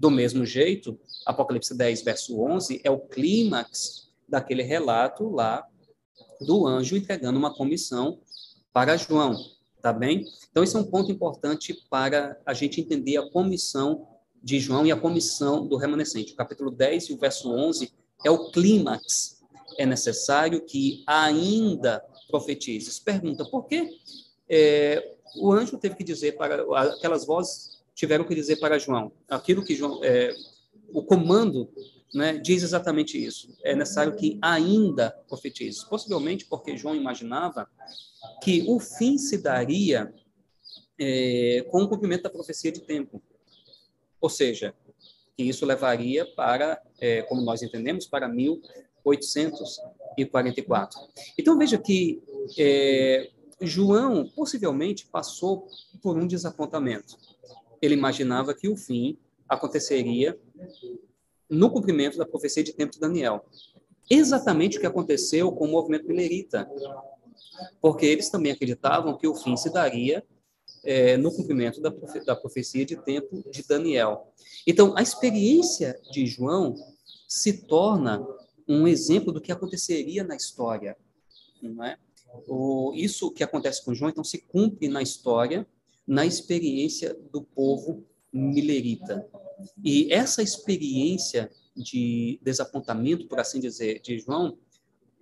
Do 0.00 0.10
mesmo 0.10 0.44
jeito, 0.44 0.98
Apocalipse 1.24 1.72
10, 1.72 2.02
verso 2.02 2.40
11, 2.40 2.80
é 2.82 2.90
o 2.90 2.98
clímax 2.98 4.10
daquele 4.28 4.64
relato 4.64 5.28
lá 5.28 5.64
do 6.40 6.66
anjo 6.66 6.96
entregando 6.96 7.38
uma 7.38 7.54
comissão 7.54 8.18
para 8.72 8.96
João, 8.96 9.36
tá 9.84 9.92
bem? 9.92 10.24
Então, 10.50 10.64
esse 10.64 10.74
é 10.74 10.78
um 10.78 10.84
ponto 10.84 11.12
importante 11.12 11.78
para 11.90 12.40
a 12.46 12.54
gente 12.54 12.80
entender 12.80 13.18
a 13.18 13.30
comissão 13.30 14.08
de 14.42 14.58
João 14.58 14.86
e 14.86 14.90
a 14.90 14.96
comissão 14.96 15.66
do 15.66 15.76
remanescente. 15.76 16.32
O 16.32 16.36
capítulo 16.36 16.70
10 16.70 17.10
e 17.10 17.12
o 17.12 17.18
verso 17.18 17.52
11 17.52 17.92
é 18.24 18.30
o 18.30 18.50
clímax. 18.50 19.42
É 19.78 19.84
necessário 19.84 20.64
que 20.64 21.04
ainda 21.06 22.02
profetizes. 22.28 22.98
Pergunta, 22.98 23.44
por 23.44 23.66
que 23.66 23.90
é, 24.48 25.16
o 25.36 25.52
anjo 25.52 25.76
teve 25.76 25.96
que 25.96 26.04
dizer 26.04 26.32
para 26.38 26.62
aquelas 26.94 27.26
vozes 27.26 27.84
tiveram 27.94 28.24
que 28.24 28.34
dizer 28.34 28.56
para 28.56 28.78
João 28.78 29.12
aquilo 29.28 29.62
que 29.62 29.74
João 29.74 30.00
é, 30.02 30.34
o 30.94 31.02
comando 31.02 31.68
né, 32.14 32.38
diz 32.38 32.62
exatamente 32.62 33.22
isso. 33.22 33.54
É 33.62 33.76
necessário 33.76 34.16
que 34.16 34.38
ainda 34.40 35.10
profetize. 35.28 35.86
Possivelmente 35.86 36.46
porque 36.46 36.74
João 36.74 36.96
imaginava 36.96 37.68
que 38.44 38.64
o 38.68 38.78
fim 38.78 39.16
se 39.16 39.38
daria 39.38 40.12
é, 40.98 41.64
com 41.70 41.82
o 41.82 41.88
cumprimento 41.88 42.24
da 42.24 42.30
profecia 42.30 42.70
de 42.70 42.82
tempo. 42.82 43.22
Ou 44.20 44.28
seja, 44.28 44.74
que 45.34 45.44
isso 45.44 45.64
levaria 45.64 46.26
para, 46.26 46.78
é, 47.00 47.22
como 47.22 47.40
nós 47.40 47.62
entendemos, 47.62 48.06
para 48.06 48.28
1844. 48.28 51.00
Então 51.38 51.56
veja 51.56 51.78
que 51.78 52.22
é, 52.58 53.30
João 53.62 54.28
possivelmente 54.28 55.06
passou 55.06 55.66
por 56.02 56.18
um 56.18 56.26
desapontamento. 56.26 57.16
Ele 57.80 57.94
imaginava 57.94 58.52
que 58.52 58.68
o 58.68 58.76
fim 58.76 59.16
aconteceria 59.48 60.38
no 61.48 61.70
cumprimento 61.70 62.18
da 62.18 62.26
profecia 62.26 62.62
de 62.62 62.74
tempo 62.74 62.92
de 62.92 63.00
Daniel. 63.00 63.42
Exatamente 64.10 64.76
o 64.76 64.80
que 64.80 64.86
aconteceu 64.86 65.50
com 65.50 65.64
o 65.64 65.70
movimento 65.70 66.06
milerita, 66.06 66.68
porque 67.80 68.06
eles 68.06 68.28
também 68.28 68.52
acreditavam 68.52 69.16
que 69.16 69.26
o 69.26 69.34
fim 69.34 69.56
se 69.56 69.72
daria 69.72 70.24
é, 70.84 71.16
no 71.16 71.32
cumprimento 71.32 71.80
da, 71.80 71.90
profe 71.90 72.24
da 72.24 72.36
profecia 72.36 72.84
de 72.84 72.96
tempo 72.96 73.42
de 73.50 73.62
Daniel. 73.66 74.32
Então, 74.66 74.96
a 74.96 75.02
experiência 75.02 75.98
de 76.10 76.26
João 76.26 76.74
se 77.28 77.64
torna 77.66 78.26
um 78.68 78.86
exemplo 78.86 79.32
do 79.32 79.40
que 79.40 79.52
aconteceria 79.52 80.24
na 80.24 80.36
história, 80.36 80.96
não 81.62 81.84
é? 81.84 81.98
O, 82.48 82.92
isso 82.94 83.30
que 83.30 83.44
acontece 83.44 83.84
com 83.84 83.94
João, 83.94 84.10
então, 84.10 84.24
se 84.24 84.38
cumpre 84.38 84.88
na 84.88 85.02
história, 85.02 85.66
na 86.06 86.26
experiência 86.26 87.16
do 87.32 87.42
povo 87.42 88.04
milerita. 88.32 89.26
E 89.82 90.12
essa 90.12 90.42
experiência 90.42 91.50
de 91.76 92.38
desapontamento, 92.42 93.26
por 93.26 93.38
assim 93.38 93.60
dizer, 93.60 94.00
de 94.00 94.18
João, 94.18 94.58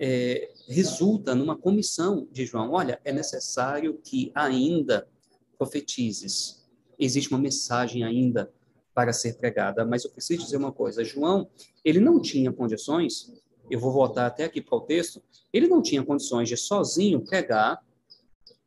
é, 0.05 0.51
resulta 0.67 1.33
numa 1.33 1.57
comissão 1.57 2.27
de 2.33 2.45
João. 2.45 2.73
Olha, 2.73 3.01
é 3.05 3.13
necessário 3.13 4.01
que 4.03 4.33
ainda 4.35 5.07
profetizes. 5.57 6.67
Existe 6.99 7.31
uma 7.31 7.39
mensagem 7.39 8.03
ainda 8.03 8.53
para 8.93 9.13
ser 9.13 9.35
pregada, 9.35 9.85
mas 9.85 10.05
eu 10.05 10.11
preciso 10.11 10.43
dizer 10.43 10.57
uma 10.57 10.73
coisa. 10.73 11.05
João, 11.05 11.49
ele 11.85 12.01
não 12.01 12.21
tinha 12.21 12.53
condições, 12.53 13.33
eu 13.71 13.79
vou 13.79 13.93
voltar 13.93 14.27
até 14.27 14.43
aqui 14.43 14.61
para 14.61 14.77
o 14.77 14.81
texto, 14.81 15.23
ele 15.53 15.69
não 15.69 15.81
tinha 15.81 16.05
condições 16.05 16.49
de 16.49 16.57
sozinho 16.57 17.21
pregar 17.21 17.81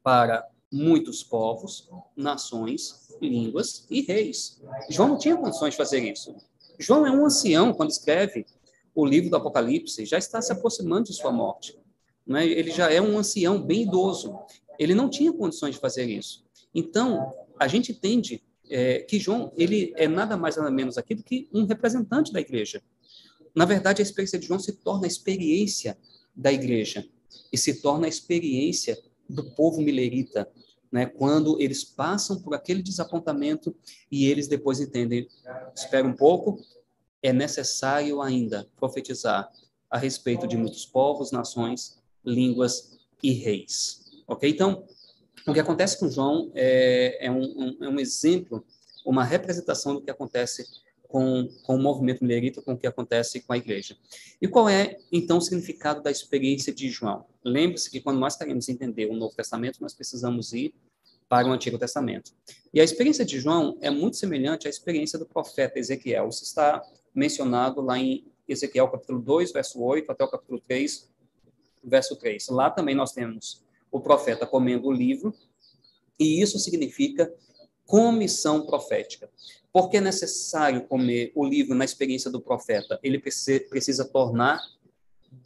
para 0.02 0.48
muitos 0.72 1.22
povos, 1.22 1.90
nações, 2.16 3.10
línguas 3.22 3.86
e 3.90 4.02
reis. 4.02 4.62
João 4.90 5.10
não 5.10 5.18
tinha 5.18 5.36
condições 5.36 5.72
de 5.72 5.78
fazer 5.78 6.00
isso. 6.00 6.34
João 6.80 7.06
é 7.06 7.12
um 7.12 7.26
ancião 7.26 7.74
quando 7.74 7.90
escreve 7.90 8.46
o 8.96 9.06
livro 9.06 9.30
do 9.30 9.36
Apocalipse, 9.36 10.06
já 10.06 10.18
está 10.18 10.42
se 10.42 10.52
aproximando 10.52 11.10
de 11.10 11.14
sua 11.14 11.32
morte. 11.32 11.78
Né? 12.26 12.48
Ele 12.48 12.72
já 12.72 12.92
é 12.92 13.02
um 13.02 13.18
ancião 13.18 13.62
bem 13.62 13.84
idoso. 13.84 14.40
Ele 14.80 14.96
não 14.96 15.10
tinha 15.10 15.34
condições 15.34 15.76
de 15.76 15.82
fazer 15.82 16.10
isso. 16.10 16.46
Então, 16.74 17.32
a 17.60 17.68
gente 17.68 17.92
entende 17.92 18.42
é, 18.70 19.00
que 19.00 19.20
João 19.20 19.52
ele 19.56 19.94
é 19.96 20.08
nada 20.08 20.36
mais 20.36 20.56
nada 20.56 20.72
menos 20.72 20.98
aqui 20.98 21.14
do 21.14 21.24
que 21.24 21.48
um 21.54 21.66
representante 21.66 22.32
da 22.32 22.40
igreja. 22.40 22.82
Na 23.54 23.66
verdade, 23.66 24.02
a 24.02 24.04
experiência 24.04 24.40
de 24.40 24.48
João 24.48 24.60
se 24.60 24.74
torna 24.74 25.06
a 25.06 25.08
experiência 25.08 25.98
da 26.36 26.52
igreja 26.52 27.08
e 27.52 27.58
se 27.58 27.82
torna 27.82 28.06
a 28.06 28.10
experiência 28.10 28.98
do 29.30 29.52
povo 29.52 29.82
milerita, 29.82 30.50
né, 30.92 31.06
quando 31.06 31.60
eles 31.60 31.84
passam 31.84 32.40
por 32.42 32.54
aquele 32.54 32.82
desapontamento 32.82 33.76
e 34.12 34.28
eles 34.28 34.48
depois 34.48 34.80
entendem, 34.80 35.28
espera 35.76 36.08
um 36.08 36.14
pouco, 36.14 36.60
é 37.26 37.34
necessário 37.34 38.22
ainda 38.22 38.68
profetizar 38.76 39.52
a 39.90 39.98
respeito 39.98 40.48
de 40.48 40.56
muitos 40.56 40.86
povos, 40.86 41.32
nações, 41.32 41.98
línguas 42.24 42.98
e 43.24 43.32
reis. 43.32 44.06
Ok? 44.28 44.50
Então, 44.50 44.86
o 45.48 45.54
que 45.54 45.60
acontece 45.60 46.00
com 46.00 46.10
João 46.10 46.52
é, 46.54 47.26
é, 47.26 47.32
um, 47.32 47.44
um, 47.44 47.78
é 47.82 47.90
um 47.90 48.00
exemplo, 48.00 48.64
uma 49.06 49.24
representação 49.24 49.96
do 49.96 50.02
que 50.02 50.12
acontece 50.12 50.66
com, 51.08 51.48
com 51.64 51.76
o 51.76 51.82
movimento 51.82 52.24
milerita, 52.24 52.62
com 52.62 52.74
o 52.74 52.78
que 52.78 52.86
acontece 52.86 53.40
com 53.42 53.54
a 53.54 53.58
igreja. 53.58 53.98
E 54.42 54.48
qual 54.48 54.70
é, 54.70 54.98
então, 55.12 55.38
o 55.38 55.42
significado 55.42 56.04
da 56.04 56.12
experiência 56.12 56.74
de 56.74 56.90
João? 56.90 57.26
Lembre-se 57.44 57.90
que 57.90 58.02
quando 58.02 58.20
nós 58.20 58.36
queremos 58.36 58.70
entender 58.70 59.08
o 59.08 59.16
Novo 59.16 59.36
Testamento, 59.36 59.82
nós 59.82 59.94
precisamos 59.94 60.54
ir 60.54 60.74
para 61.28 61.48
o 61.48 61.52
Antigo 61.52 61.80
Testamento. 61.80 62.32
E 62.72 62.80
a 62.80 62.84
experiência 62.84 63.26
de 63.26 63.40
João 63.40 63.78
é 63.82 63.90
muito 63.90 64.18
semelhante 64.18 64.68
à 64.68 64.70
experiência 64.70 65.18
do 65.18 65.26
profeta 65.26 65.80
Ezequiel. 65.80 66.30
Isso 66.30 66.44
está 66.44 66.84
mencionado 67.16 67.82
lá 67.82 67.98
em 67.98 68.26
Ezequiel 68.48 68.90
capítulo 68.90 69.20
2, 69.22 69.52
verso 69.52 69.82
8, 69.82 70.12
até 70.12 70.24
o 70.24 70.30
capítulo 70.30 70.62
3, 70.68 71.10
verso 71.84 72.16
3. 72.16 72.50
Lá 72.50 72.70
também 72.70 72.94
nós 72.94 73.14
temos 73.14 73.64
o 73.92 74.00
profeta 74.00 74.46
comendo 74.46 74.88
o 74.88 74.92
livro, 74.92 75.34
e 76.20 76.42
isso 76.42 76.60
significa 76.60 77.34
comissão 77.86 78.66
profética. 78.66 79.30
Por 79.72 79.90
que 79.90 79.98
é 79.98 80.02
necessário 80.02 80.86
comer 80.88 81.32
o 81.36 81.46
livro 81.46 81.76
na 81.76 81.86
experiência 81.86 82.30
do 82.32 82.42
profeta? 82.42 83.00
Ele 83.04 83.20
precisa 83.20 84.06
tornar 84.06 84.60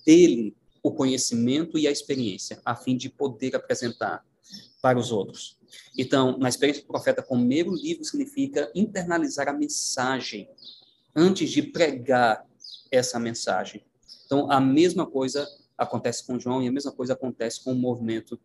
dele 0.06 0.56
o 0.82 0.92
conhecimento 0.92 1.78
e 1.78 1.88
a 1.88 1.92
experiência, 1.92 2.62
a 2.64 2.76
fim 2.76 2.96
de 2.96 3.10
poder 3.10 3.56
apresentar 3.56 4.26
para 4.82 4.98
os 4.98 5.12
outros. 5.12 5.58
Então, 5.98 6.38
na 6.38 6.48
experiência 6.48 6.84
do 6.84 6.88
profeta, 6.88 7.22
comer 7.22 7.68
o 7.68 7.76
livro 7.76 8.06
significa 8.06 8.72
internalizar 8.74 9.50
a 9.50 9.54
mensagem 9.54 10.50
antes 11.16 11.50
de 11.50 11.62
pregar 11.62 12.46
essa 12.92 13.20
mensagem. 13.20 13.84
Então, 14.26 14.52
a 14.52 14.60
mesma 14.60 15.06
coisa 15.06 15.48
acontece 15.78 16.26
com 16.26 16.40
João 16.40 16.62
e 16.62 16.68
a 16.68 16.72
mesma 16.72 16.92
coisa 16.92 17.14
acontece 17.14 17.64
com 17.64 17.72
o 17.72 17.76
movimento, 17.76 18.40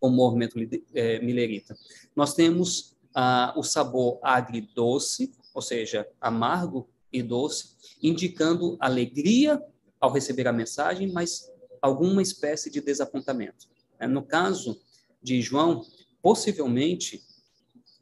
com 0.00 0.08
o 0.08 0.12
movimento 0.12 0.56
é, 0.94 1.18
milerita. 1.20 1.76
Nós 2.14 2.34
temos 2.34 2.94
ah, 3.14 3.52
o 3.56 3.62
sabor 3.62 4.18
agridoce, 4.22 5.32
ou 5.52 5.62
seja, 5.62 6.08
amargo 6.20 6.88
e 7.12 7.22
doce, 7.22 7.76
indicando 8.02 8.76
alegria 8.80 9.62
ao 10.00 10.12
receber 10.12 10.48
a 10.48 10.52
mensagem, 10.52 11.12
mas 11.12 11.50
alguma 11.80 12.22
espécie 12.22 12.70
de 12.70 12.80
desapontamento. 12.80 13.68
É, 13.98 14.06
no 14.06 14.22
caso 14.22 14.80
de 15.22 15.40
João, 15.40 15.84
possivelmente, 16.20 17.22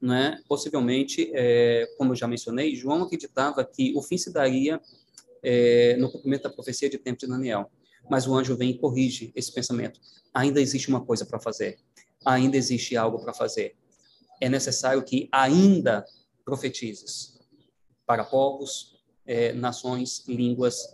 né, 0.03 0.42
possivelmente, 0.48 1.30
é, 1.32 1.88
como 1.96 2.12
eu 2.12 2.16
já 2.16 2.26
mencionei, 2.26 2.74
João 2.74 3.05
acreditava 3.05 3.64
que 3.64 3.94
o 3.96 4.03
fim 4.03 4.18
se 4.18 4.32
daria 4.32 4.80
é, 5.42 5.96
no 5.96 6.11
cumprimento 6.11 6.42
da 6.42 6.50
profecia 6.50 6.90
de 6.90 6.98
tempo 6.98 7.20
de 7.20 7.26
Daniel. 7.26 7.70
Mas 8.11 8.26
o 8.26 8.34
anjo 8.34 8.57
vem 8.57 8.70
e 8.70 8.78
corrige 8.78 9.32
esse 9.34 9.53
pensamento. 9.53 10.00
Ainda 10.34 10.61
existe 10.61 10.88
uma 10.88 11.05
coisa 11.05 11.24
para 11.24 11.38
fazer. 11.38 11.78
Ainda 12.24 12.57
existe 12.57 12.96
algo 12.96 13.20
para 13.20 13.32
fazer 13.32 13.76
é 14.42 14.48
necessário 14.48 15.05
que 15.05 15.28
ainda 15.30 16.05
profetizes 16.44 17.38
para 18.05 18.24
povos, 18.24 19.00
é, 19.24 19.53
nações, 19.53 20.24
línguas 20.26 20.84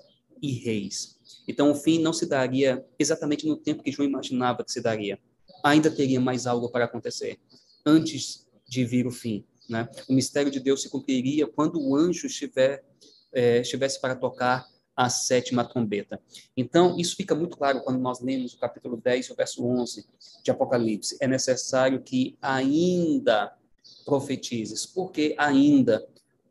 e 0.42 0.52
reis. 0.52 1.18
Então, 1.48 1.70
o 1.70 1.74
fim 1.74 1.98
não 1.98 2.12
se 2.12 2.26
daria 2.26 2.84
exatamente 2.98 3.46
no 3.46 3.56
tempo 3.56 3.82
que 3.82 3.90
João 3.90 4.06
imaginava 4.06 4.62
que 4.62 4.70
se 4.70 4.82
daria. 4.82 5.18
Ainda 5.64 5.90
teria 5.90 6.20
mais 6.20 6.46
algo 6.46 6.70
para 6.70 6.84
acontecer 6.84 7.40
antes 7.86 8.46
de 8.68 8.84
vir 8.84 9.06
o 9.06 9.10
fim. 9.10 9.44
Né? 9.68 9.88
O 10.08 10.12
mistério 10.12 10.50
de 10.50 10.60
Deus 10.60 10.82
se 10.82 10.88
cumpriria 10.88 11.46
quando 11.46 11.80
o 11.80 11.96
anjo 11.96 12.26
estiver, 12.26 12.84
é, 13.32 13.60
estivesse 13.60 14.00
para 14.00 14.14
tocar 14.14 14.66
a 14.98 15.08
sétima 15.08 15.64
trombeta. 15.64 16.20
Então, 16.56 16.98
isso 16.98 17.14
fica 17.14 17.32
muito 17.32 17.56
claro 17.56 17.82
quando 17.82 18.00
nós 18.00 18.20
lemos 18.20 18.52
o 18.52 18.58
capítulo 18.58 18.96
10, 18.96 19.30
o 19.30 19.34
verso 19.36 19.64
11 19.64 20.04
de 20.42 20.50
Apocalipse. 20.50 21.16
É 21.20 21.28
necessário 21.28 22.02
que 22.02 22.36
ainda 22.42 23.56
profetizes. 24.04 24.84
Por 24.84 25.12
que 25.12 25.36
ainda? 25.38 26.04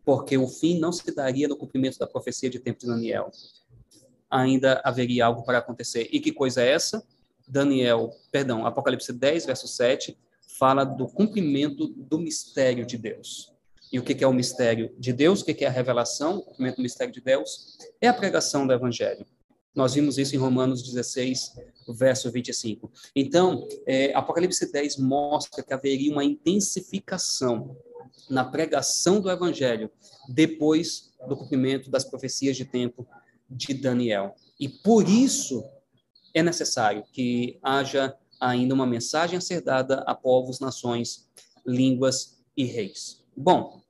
Porque 0.05 0.37
o 0.37 0.47
fim 0.47 0.79
não 0.79 0.93
se 0.93 1.13
daria 1.13 1.47
no 1.49 1.57
cumprimento 1.57 1.99
da 1.99 2.07
profecia 2.07 2.49
de 2.49 2.57
tempo 2.57 2.79
de 2.79 2.87
Daniel. 2.87 3.29
Ainda 4.29 4.81
haveria 4.81 5.25
algo 5.25 5.43
para 5.43 5.57
acontecer. 5.57 6.07
E 6.09 6.21
que 6.21 6.31
coisa 6.31 6.61
é 6.61 6.69
essa? 6.69 7.05
Daniel, 7.45 8.11
perdão, 8.31 8.65
Apocalipse 8.65 9.11
10, 9.11 9.45
verso 9.45 9.67
7, 9.67 10.17
fala 10.57 10.83
do 10.83 11.07
cumprimento 11.07 11.87
do 11.87 12.17
mistério 12.17 12.85
de 12.85 12.97
Deus. 12.97 13.53
E 13.91 13.99
o 13.99 14.03
que 14.03 14.21
é 14.23 14.27
o 14.27 14.33
mistério 14.33 14.93
de 14.97 15.13
Deus? 15.13 15.41
O 15.41 15.45
que 15.45 15.63
é 15.63 15.67
a 15.67 15.71
revelação? 15.71 16.39
O 16.39 16.41
cumprimento 16.41 16.77
do 16.77 16.83
mistério 16.83 17.13
de 17.13 17.21
Deus 17.21 17.77
é 18.01 18.07
a 18.07 18.13
pregação 18.13 18.67
do 18.67 18.73
Evangelho. 18.73 19.25
Nós 19.73 19.93
vimos 19.93 20.17
isso 20.17 20.35
em 20.35 20.39
Romanos 20.39 20.81
16, 20.81 21.53
verso 21.89 22.31
25. 22.31 22.91
Então, 23.15 23.67
é, 23.85 24.13
Apocalipse 24.13 24.71
10 24.71 24.97
mostra 24.97 25.63
que 25.63 25.73
haveria 25.73 26.11
uma 26.11 26.23
intensificação 26.23 27.77
na 28.29 28.43
pregação 28.43 29.21
do 29.21 29.29
Evangelho 29.29 29.89
depois 30.27 31.13
do 31.27 31.37
cumprimento 31.37 31.89
das 31.89 32.03
profecias 32.03 32.57
de 32.57 32.65
tempo 32.65 33.07
de 33.49 33.73
Daniel. 33.73 34.35
E 34.59 34.67
por 34.67 35.07
isso 35.07 35.63
é 36.33 36.41
necessário 36.43 37.03
que 37.13 37.59
haja 37.61 38.17
ainda 38.39 38.73
uma 38.73 38.85
mensagem 38.85 39.37
a 39.37 39.41
ser 39.41 39.61
dada 39.61 40.03
a 40.07 40.15
povos, 40.15 40.59
nações, 40.59 41.27
línguas 41.65 42.37
e 42.55 42.63
reis. 42.63 43.23
Bom, 43.35 43.81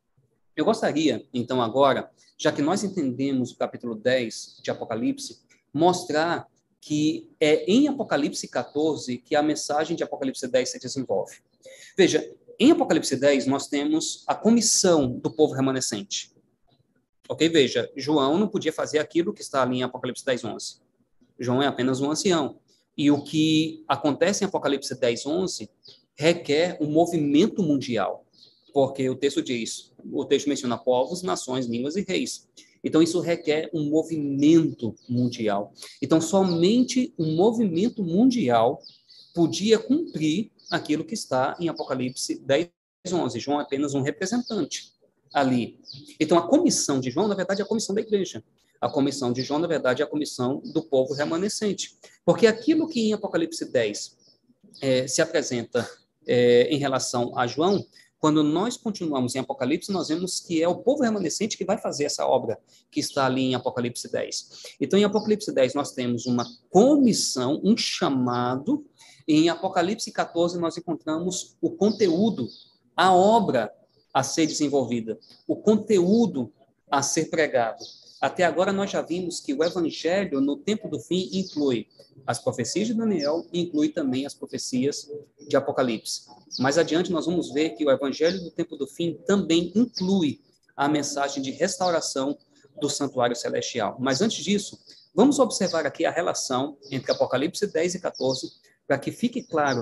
eu 0.55 0.65
gostaria, 0.65 1.25
então, 1.33 1.61
agora, 1.61 2.11
já 2.37 2.51
que 2.51 2.61
nós 2.61 2.83
entendemos 2.83 3.51
o 3.51 3.57
capítulo 3.57 3.95
10 3.95 4.59
de 4.63 4.71
Apocalipse, 4.71 5.41
mostrar 5.73 6.47
que 6.79 7.29
é 7.39 7.65
em 7.71 7.87
Apocalipse 7.87 8.47
14 8.47 9.17
que 9.17 9.35
a 9.35 9.43
mensagem 9.43 9.95
de 9.95 10.03
Apocalipse 10.03 10.47
10 10.47 10.69
se 10.69 10.79
desenvolve. 10.79 11.37
Veja, 11.97 12.27
em 12.59 12.71
Apocalipse 12.71 13.15
10 13.15 13.45
nós 13.45 13.67
temos 13.67 14.23
a 14.27 14.33
comissão 14.33 15.11
do 15.11 15.29
povo 15.31 15.53
remanescente. 15.53 16.31
Ok? 17.29 17.49
Veja, 17.49 17.91
João 17.95 18.37
não 18.37 18.47
podia 18.47 18.71
fazer 18.71 18.99
aquilo 18.99 19.33
que 19.33 19.41
está 19.41 19.61
ali 19.61 19.77
em 19.77 19.83
Apocalipse 19.83 20.25
10, 20.25 20.45
11. 20.45 20.77
João 21.39 21.61
é 21.61 21.67
apenas 21.67 21.99
um 21.99 22.09
ancião. 22.09 22.59
E 22.97 23.11
o 23.11 23.21
que 23.21 23.83
acontece 23.87 24.43
em 24.43 24.47
Apocalipse 24.47 24.99
10, 24.99 25.25
11 25.25 25.69
requer 26.15 26.77
um 26.81 26.89
movimento 26.89 27.61
mundial. 27.61 28.25
Porque 28.73 29.07
o 29.09 29.15
texto 29.15 29.41
diz, 29.41 29.93
o 30.11 30.25
texto 30.25 30.47
menciona 30.47 30.77
povos, 30.77 31.21
nações, 31.21 31.67
línguas 31.67 31.95
e 31.95 32.01
reis. 32.01 32.47
Então, 32.83 33.01
isso 33.01 33.19
requer 33.19 33.69
um 33.73 33.89
movimento 33.89 34.95
mundial. 35.09 35.73
Então, 36.01 36.21
somente 36.21 37.13
um 37.17 37.35
movimento 37.35 38.03
mundial 38.03 38.81
podia 39.33 39.77
cumprir 39.77 40.51
aquilo 40.71 41.03
que 41.03 41.13
está 41.13 41.55
em 41.59 41.69
Apocalipse 41.69 42.39
10, 42.39 42.69
11. 43.11 43.39
João 43.39 43.59
é 43.59 43.63
apenas 43.63 43.93
um 43.93 44.01
representante 44.01 44.96
ali. 45.33 45.79
Então, 46.19 46.37
a 46.37 46.47
comissão 46.47 46.99
de 46.99 47.09
João, 47.09 47.27
na 47.27 47.35
verdade, 47.35 47.61
é 47.61 47.63
a 47.63 47.67
comissão 47.67 47.93
da 47.93 48.01
igreja. 48.01 48.43
A 48.79 48.89
comissão 48.89 49.33
de 49.33 49.41
João, 49.41 49.59
na 49.59 49.67
verdade, 49.67 50.01
é 50.01 50.05
a 50.05 50.07
comissão 50.07 50.61
do 50.65 50.83
povo 50.83 51.13
remanescente. 51.13 51.97
Porque 52.25 52.45
aquilo 52.45 52.87
que 52.87 53.09
em 53.09 53.13
Apocalipse 53.13 53.65
10 53.65 54.17
é, 54.81 55.07
se 55.07 55.21
apresenta 55.21 55.89
é, 56.27 56.63
em 56.69 56.77
relação 56.77 57.37
a 57.37 57.47
João, 57.47 57.85
quando 58.19 58.43
nós 58.43 58.77
continuamos 58.77 59.35
em 59.35 59.39
Apocalipse, 59.39 59.91
nós 59.91 60.07
vemos 60.07 60.39
que 60.39 60.61
é 60.61 60.67
o 60.67 60.77
povo 60.77 61.03
remanescente 61.03 61.57
que 61.57 61.65
vai 61.65 61.77
fazer 61.77 62.05
essa 62.05 62.25
obra 62.25 62.59
que 62.89 62.99
está 62.99 63.25
ali 63.25 63.43
em 63.43 63.55
Apocalipse 63.55 64.11
10. 64.11 64.75
Então, 64.81 64.97
em 64.97 65.03
Apocalipse 65.03 65.51
10, 65.51 65.75
nós 65.75 65.91
temos 65.91 66.25
uma 66.25 66.45
comissão, 66.69 67.61
um 67.63 67.77
chamado. 67.77 68.85
Em 69.27 69.49
Apocalipse 69.49 70.11
14, 70.11 70.59
nós 70.59 70.77
encontramos 70.77 71.55
o 71.61 71.69
conteúdo, 71.71 72.47
a 72.95 73.13
obra 73.13 73.71
a 74.13 74.23
ser 74.23 74.47
desenvolvida, 74.47 75.17
o 75.47 75.55
conteúdo 75.55 76.51
a 76.89 77.01
ser 77.01 77.25
pregado. 77.25 77.83
Até 78.19 78.43
agora 78.43 78.73
nós 78.73 78.89
já 78.89 79.01
vimos 79.01 79.39
que 79.39 79.53
o 79.53 79.63
evangelho 79.63 80.41
no 80.41 80.57
tempo 80.57 80.89
do 80.89 80.99
fim 80.99 81.29
inclui 81.31 81.87
as 82.25 82.39
profecias 82.39 82.87
de 82.87 82.93
Daniel 82.93 83.45
e 83.53 83.61
inclui 83.61 83.89
também 83.89 84.25
as 84.25 84.33
profecias 84.33 85.07
de 85.47 85.55
Apocalipse. 85.55 86.23
Mais 86.59 86.77
adiante 86.77 87.11
nós 87.11 87.25
vamos 87.27 87.53
ver 87.53 87.71
que 87.71 87.85
o 87.85 87.91
evangelho 87.91 88.39
do 88.41 88.49
tempo 88.49 88.75
do 88.75 88.87
fim 88.87 89.19
também 89.27 89.71
inclui 89.75 90.41
a 90.75 90.87
mensagem 90.87 91.43
de 91.43 91.51
restauração 91.51 92.37
do 92.79 92.89
santuário 92.89 93.35
celestial. 93.35 93.97
Mas 93.99 94.21
antes 94.21 94.43
disso, 94.43 94.79
vamos 95.13 95.39
observar 95.39 95.85
aqui 95.85 96.05
a 96.05 96.11
relação 96.11 96.77
entre 96.91 97.11
Apocalipse 97.11 97.67
10 97.67 97.95
e 97.95 97.99
14, 97.99 98.51
para 98.87 98.97
que 98.97 99.11
fique 99.11 99.43
claro 99.43 99.81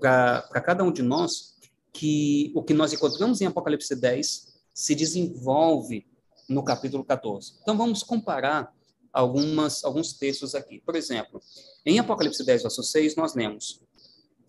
para 0.00 0.60
cada 0.60 0.84
um 0.84 0.92
de 0.92 1.02
nós 1.02 1.53
que 1.94 2.50
o 2.56 2.62
que 2.62 2.74
nós 2.74 2.92
encontramos 2.92 3.40
em 3.40 3.46
Apocalipse 3.46 3.94
10 3.94 4.52
se 4.74 4.94
desenvolve 4.96 6.04
no 6.48 6.62
capítulo 6.64 7.04
14. 7.04 7.54
Então 7.62 7.78
vamos 7.78 8.02
comparar 8.02 8.74
algumas, 9.12 9.84
alguns 9.84 10.12
textos 10.12 10.56
aqui. 10.56 10.82
Por 10.84 10.96
exemplo, 10.96 11.40
em 11.86 12.00
Apocalipse 12.00 12.44
10, 12.44 12.62
verso 12.62 12.82
6, 12.82 13.14
nós 13.14 13.34
lemos, 13.34 13.80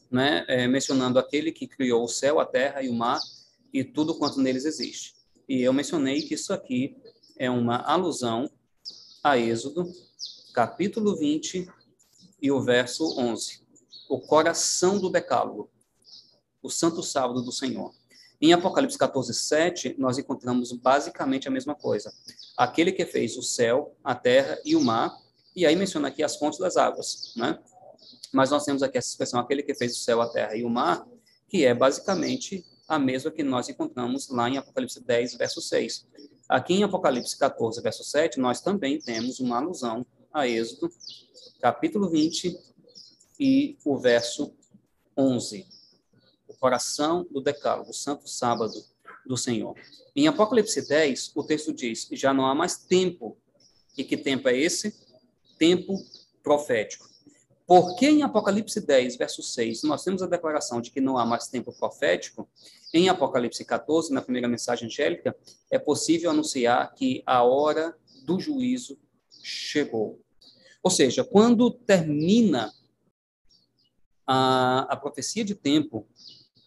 né, 0.09 0.43
é, 0.47 0.67
mencionando 0.67 1.19
aquele 1.19 1.51
que 1.51 1.67
criou 1.67 2.03
o 2.03 2.07
céu, 2.07 2.39
a 2.39 2.45
terra 2.45 2.81
e 2.81 2.89
o 2.89 2.93
mar 2.93 3.19
e 3.71 3.83
tudo 3.83 4.15
quanto 4.15 4.41
neles 4.41 4.65
existe. 4.65 5.13
E 5.47 5.61
eu 5.61 5.71
mencionei 5.71 6.23
que 6.23 6.33
isso 6.33 6.51
aqui 6.51 6.97
é 7.37 7.49
uma 7.49 7.77
alusão 7.77 8.49
a 9.23 9.37
Êxodo, 9.37 9.85
capítulo 10.51 11.15
20 11.15 11.67
e 12.41 12.51
o 12.51 12.59
verso 12.59 13.19
11. 13.19 13.63
O 14.09 14.19
coração 14.19 14.99
do 14.99 15.11
decálogo 15.11 15.69
o 16.65 16.69
santo 16.69 17.03
sábado 17.03 17.43
do 17.43 17.51
Senhor. 17.51 17.93
Em 18.41 18.51
Apocalipse 18.51 18.97
14, 18.97 19.33
7, 19.33 19.95
nós 19.99 20.17
encontramos 20.17 20.71
basicamente 20.71 21.47
a 21.47 21.51
mesma 21.51 21.75
coisa. 21.75 22.11
Aquele 22.57 22.91
que 22.91 23.05
fez 23.05 23.37
o 23.37 23.43
céu, 23.43 23.95
a 24.03 24.15
terra 24.15 24.59
e 24.65 24.75
o 24.75 24.81
mar, 24.81 25.15
e 25.55 25.65
aí 25.65 25.75
menciona 25.75 26.07
aqui 26.07 26.23
as 26.23 26.35
fontes 26.35 26.59
das 26.59 26.75
águas, 26.75 27.33
né? 27.35 27.59
Mas 28.33 28.49
nós 28.49 28.65
temos 28.65 28.83
aqui 28.83 28.97
essa 28.97 29.09
expressão, 29.09 29.39
aquele 29.39 29.61
que 29.63 29.73
fez 29.75 29.95
o 29.95 29.99
céu, 29.99 30.21
a 30.21 30.27
terra 30.27 30.55
e 30.55 30.63
o 30.63 30.69
mar, 30.69 31.07
que 31.47 31.63
é 31.63 31.73
basicamente 31.73 32.65
a 32.87 32.99
mesma 32.99 33.31
que 33.31 33.43
nós 33.43 33.69
encontramos 33.69 34.27
lá 34.29 34.49
em 34.49 34.57
Apocalipse 34.57 34.99
10, 34.99 35.35
verso 35.35 35.61
6. 35.61 36.07
Aqui 36.49 36.73
em 36.73 36.83
Apocalipse 36.83 37.37
14, 37.37 37.79
verso 37.81 38.03
7, 38.03 38.39
nós 38.39 38.59
também 38.59 38.99
temos 38.99 39.39
uma 39.39 39.57
alusão 39.57 40.05
a 40.33 40.47
Êxodo, 40.47 40.91
capítulo 41.61 42.09
20 42.09 42.59
e 43.39 43.77
o 43.85 43.97
verso 43.97 44.53
11 45.17 45.74
coração 46.57 47.25
do 47.29 47.41
decálogo, 47.41 47.91
o 47.91 47.93
santo 47.93 48.27
sábado 48.27 48.73
do 49.25 49.37
Senhor. 49.37 49.75
Em 50.15 50.27
Apocalipse 50.27 50.87
10, 50.87 51.31
o 51.35 51.43
texto 51.43 51.73
diz: 51.73 52.07
já 52.11 52.33
não 52.33 52.45
há 52.45 52.55
mais 52.55 52.77
tempo. 52.77 53.37
E 53.97 54.03
que 54.03 54.17
tempo 54.17 54.49
é 54.49 54.57
esse? 54.57 54.93
Tempo 55.57 55.97
profético. 56.43 57.09
Porque 57.67 58.05
em 58.07 58.21
Apocalipse 58.21 58.79
10, 58.79 59.15
verso 59.15 59.41
6, 59.41 59.83
nós 59.83 60.03
temos 60.03 60.21
a 60.21 60.27
declaração 60.27 60.79
de 60.79 60.91
que 60.91 61.01
não 61.01 61.17
há 61.17 61.25
mais 61.25 61.47
tempo 61.47 61.73
profético, 61.73 62.47
em 62.93 63.09
Apocalipse 63.09 63.65
14, 63.65 64.13
na 64.13 64.21
primeira 64.21 64.47
mensagem 64.47 64.85
angélica, 64.85 65.35
é 65.71 65.79
possível 65.79 66.29
anunciar 66.29 66.93
que 66.93 67.23
a 67.25 67.43
hora 67.43 67.97
do 68.23 68.39
juízo 68.39 68.99
chegou. 69.43 70.21
Ou 70.83 70.91
seja, 70.91 71.23
quando 71.23 71.71
termina 71.71 72.71
a, 74.25 74.87
a 74.93 74.95
profecia 74.95 75.43
de 75.43 75.55
tempo 75.55 76.07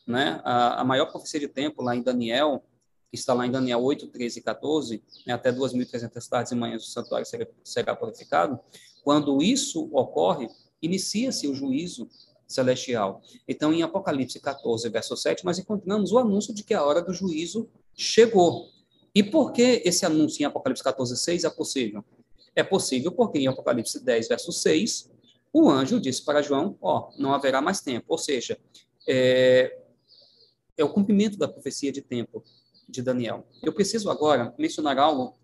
né? 0.09 0.41
A, 0.43 0.81
a, 0.81 0.85
maior 0.85 1.07
profecia 1.07 1.39
de 1.39 1.47
tempo 1.47 1.83
lá 1.83 1.95
em 1.95 2.03
Daniel, 2.03 2.65
que 3.11 3.17
está 3.17 3.35
lá 3.35 3.47
em 3.47 3.51
Daniel 3.51 3.83
8, 3.83 4.09
13 4.09 4.39
e 4.39 4.43
14, 4.43 5.03
né? 5.27 5.35
até 5.35 5.53
2.300 5.53 6.29
tardes 6.29 6.53
e 6.53 6.55
manhãs 6.55 6.83
o 6.83 6.91
santuário 6.91 7.27
será, 7.27 7.47
será 7.63 7.95
purificado. 7.95 8.59
Quando 9.05 9.43
isso 9.43 9.89
ocorre, 9.93 10.49
inicia-se 10.81 11.47
o 11.47 11.55
juízo 11.55 12.09
celestial. 12.47 13.21
Então, 13.47 13.73
em 13.73 13.83
Apocalipse 13.83 14.41
14, 14.41 14.89
verso 14.89 15.15
7, 15.15 15.45
nós 15.45 15.59
encontramos 15.59 16.11
o 16.13 16.19
anúncio 16.19 16.55
de 16.55 16.65
que 16.65 16.73
a 16.73 16.83
hora 16.83 17.03
do 17.03 17.13
juízo 17.13 17.69
chegou. 17.95 18.71
E 19.15 19.23
por 19.23 19.53
que 19.53 19.83
esse 19.85 20.07
anúncio 20.07 20.43
em 20.43 20.47
Apocalipse 20.47 20.83
14, 20.83 21.17
6 21.17 21.45
é 21.45 21.51
possível? 21.51 22.03
É 22.57 22.63
possível 22.63 23.13
porque 23.13 23.39
em 23.39 23.47
Apocalipse 23.47 24.03
10, 24.03 24.29
verso 24.29 24.53
6, 24.53 25.11
o 25.53 25.69
anjo 25.69 26.01
disse 26.01 26.25
para 26.25 26.43
João, 26.43 26.77
ó, 26.81 27.11
não 27.19 27.35
haverá 27.35 27.61
mais 27.61 27.81
tempo. 27.81 28.07
Ou 28.09 28.19
seja, 28.19 28.59
é, 29.07 29.78
é 30.79 30.85
o 30.85 30.89
cumprimento 30.89 31.37
da 31.37 31.49
profecia 31.49 31.93
de 31.93 32.01
tempo 32.01 32.43
de 32.89 33.03
Daniel. 33.03 33.47
Eu 33.63 33.75
preciso 33.75 34.11
agora 34.11 34.55
mencionar 34.57 34.99
algo 34.99 35.37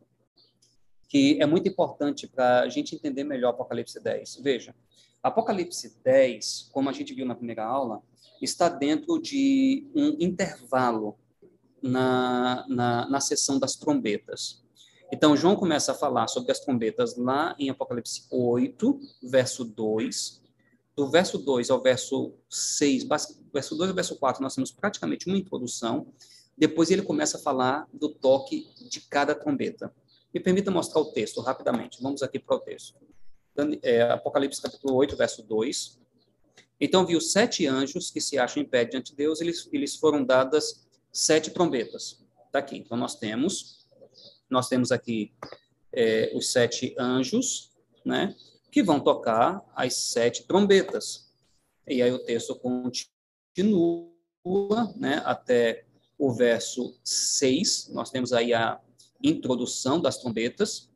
que 1.08 1.40
é 1.40 1.46
muito 1.46 1.68
importante 1.68 2.26
para 2.26 2.60
a 2.60 2.68
gente 2.68 2.94
entender 2.94 3.24
melhor 3.24 3.50
Apocalipse 3.50 4.00
10. 4.00 4.36
Veja, 4.42 4.74
Apocalipse 5.22 5.96
10, 6.02 6.70
como 6.72 6.88
a 6.88 6.92
gente 6.92 7.12
viu 7.12 7.26
na 7.26 7.34
primeira 7.34 7.64
aula, 7.64 8.02
está 8.40 8.68
dentro 8.68 9.20
de 9.20 9.86
um 9.94 10.16
intervalo 10.20 11.18
na, 11.82 12.64
na, 12.68 13.08
na 13.08 13.20
sessão 13.20 13.58
das 13.58 13.76
trombetas. 13.76 14.62
Então, 15.12 15.36
João 15.36 15.54
começa 15.54 15.92
a 15.92 15.94
falar 15.94 16.28
sobre 16.28 16.50
as 16.50 16.60
trombetas 16.60 17.16
lá 17.16 17.54
em 17.58 17.70
Apocalipse 17.70 18.26
8, 18.30 19.00
verso 19.22 19.64
2, 19.64 20.42
do 20.96 21.08
verso 21.10 21.38
2 21.38 21.70
ao 21.70 21.82
verso 21.82 22.34
6, 22.48 23.04
verso 23.52 23.76
2 23.76 23.90
ao 23.90 23.94
verso 23.94 24.16
4, 24.16 24.42
nós 24.42 24.54
temos 24.54 24.70
praticamente 24.70 25.26
uma 25.26 25.36
introdução. 25.36 26.06
Depois 26.56 26.90
ele 26.90 27.02
começa 27.02 27.36
a 27.36 27.40
falar 27.40 27.88
do 27.92 28.08
toque 28.08 28.68
de 28.88 29.00
cada 29.00 29.34
trombeta. 29.34 29.92
Me 30.32 30.40
permita 30.40 30.70
mostrar 30.70 31.00
o 31.00 31.12
texto 31.12 31.40
rapidamente. 31.40 32.00
Vamos 32.00 32.22
aqui 32.22 32.38
para 32.38 32.56
o 32.56 32.60
texto. 32.60 32.94
É, 33.82 34.02
Apocalipse 34.02 34.62
capítulo 34.62 34.94
8, 34.94 35.16
verso 35.16 35.42
2. 35.42 35.98
Então 36.80 37.06
viu 37.06 37.20
sete 37.20 37.66
anjos 37.66 38.10
que 38.10 38.20
se 38.20 38.38
acham 38.38 38.62
em 38.62 38.66
pé 38.66 38.84
diante 38.84 39.12
de 39.12 39.16
Deus, 39.16 39.40
eles, 39.40 39.68
eles 39.72 39.96
foram 39.96 40.24
dadas 40.24 40.86
sete 41.12 41.50
trombetas. 41.50 42.20
Está 42.46 42.58
aqui. 42.58 42.76
Então 42.78 42.96
nós 42.96 43.16
temos, 43.16 43.86
nós 44.50 44.68
temos 44.68 44.92
aqui 44.92 45.32
é, 45.92 46.32
os 46.34 46.52
sete 46.52 46.94
anjos, 46.98 47.70
né, 48.04 48.34
que 48.74 48.82
vão 48.82 48.98
tocar 48.98 49.64
as 49.72 49.94
sete 49.94 50.48
trombetas. 50.48 51.32
E 51.86 52.02
aí 52.02 52.10
o 52.10 52.18
texto 52.18 52.56
continua, 52.56 54.10
né, 54.96 55.22
até 55.24 55.86
o 56.18 56.32
verso 56.32 56.98
6, 57.04 57.90
nós 57.92 58.10
temos 58.10 58.32
aí 58.32 58.52
a 58.52 58.80
introdução 59.22 60.00
das 60.00 60.18
trombetas, 60.18 60.90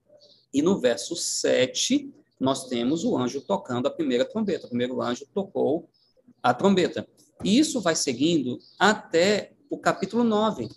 e 0.53 0.61
no 0.61 0.81
verso 0.81 1.15
7, 1.15 2.13
nós 2.41 2.67
temos 2.67 3.05
o 3.05 3.17
anjo 3.17 3.41
tocando 3.43 3.87
a 3.87 3.93
primeira 3.93 4.25
trombeta. 4.25 4.67
O 4.67 4.71
primeiro 4.71 5.01
anjo 5.01 5.25
tocou 5.33 5.89
a 6.43 6.53
trombeta. 6.53 7.07
E 7.45 7.61
isso 7.61 7.81
vai 7.81 7.95
seguindo 7.95 8.59
até 8.77 9.53
o 9.71 9.79
capítulo 9.79 10.25
9. 10.25 10.69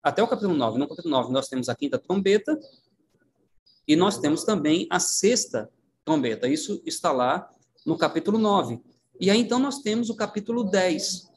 Até 0.00 0.22
o 0.22 0.28
capítulo 0.28 0.54
9. 0.54 0.78
No 0.78 0.86
capítulo 0.86 1.10
9, 1.10 1.32
nós 1.32 1.48
temos 1.48 1.68
a 1.68 1.74
quinta 1.74 1.98
trombeta 1.98 2.56
e 3.86 3.96
nós 3.96 4.18
temos 4.18 4.44
também 4.44 4.86
a 4.90 4.98
sexta 4.98 5.70
trombeta. 6.04 6.48
Isso 6.48 6.82
está 6.84 7.12
lá 7.12 7.48
no 7.84 7.96
capítulo 7.96 8.38
9. 8.38 8.80
E 9.20 9.30
aí, 9.30 9.38
então, 9.38 9.58
nós 9.58 9.80
temos 9.80 10.10
o 10.10 10.16
capítulo 10.16 10.64
10. 10.64 11.28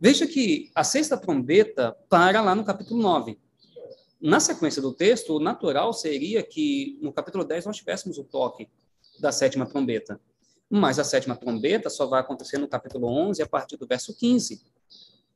Veja 0.00 0.26
que 0.26 0.70
a 0.74 0.84
sexta 0.84 1.16
trombeta 1.16 1.96
para 2.08 2.40
lá 2.40 2.54
no 2.54 2.64
capítulo 2.64 3.00
9 3.00 3.38
na 4.24 4.40
sequência 4.40 4.80
do 4.80 4.90
texto, 4.90 5.36
o 5.36 5.38
natural 5.38 5.92
seria 5.92 6.42
que 6.42 6.98
no 7.02 7.12
capítulo 7.12 7.44
10 7.44 7.66
nós 7.66 7.76
tivéssemos 7.76 8.16
o 8.16 8.24
toque 8.24 8.70
da 9.20 9.30
sétima 9.30 9.66
trombeta. 9.66 10.18
Mas 10.70 10.98
a 10.98 11.04
sétima 11.04 11.36
trombeta 11.36 11.90
só 11.90 12.06
vai 12.06 12.22
acontecer 12.22 12.56
no 12.56 12.66
capítulo 12.66 13.06
11 13.06 13.42
a 13.42 13.46
partir 13.46 13.76
do 13.76 13.86
verso 13.86 14.16
15. 14.16 14.62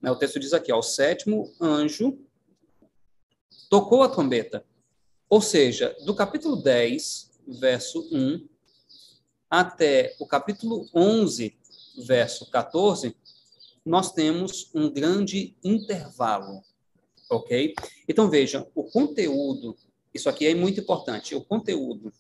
Né, 0.01 0.11
o 0.11 0.17
texto 0.17 0.41
diz 0.41 0.55
aqui, 0.55 0.73
ó, 0.73 0.79
o 0.79 0.83
sétimo 0.83 1.53
anjo 1.61 2.19
tocou 3.69 4.03
a 4.03 4.09
trombeta. 4.09 4.65
Ou 5.29 5.41
seja, 5.41 5.97
do 6.05 6.15
capítulo 6.15 6.57
10, 6.57 7.31
verso 7.47 8.09
1, 8.13 8.47
até 9.51 10.15
o 10.19 10.27
capítulo 10.27 10.89
11, 10.95 11.57
verso 12.07 12.51
14, 12.51 13.17
nós 13.85 14.13
temos 14.13 14.71
um 14.75 14.91
grande 14.91 15.57
intervalo 15.65 16.63
ok? 17.29 17.75
Então, 18.09 18.31
vejam, 18.31 18.67
o 18.75 18.85
conteúdo, 18.85 19.77
isso 20.13 20.29
aqui 20.29 20.47
é 20.47 20.55
muito 20.55 20.81
importante, 20.81 21.35
o 21.35 21.45
conteúdo 21.45 22.13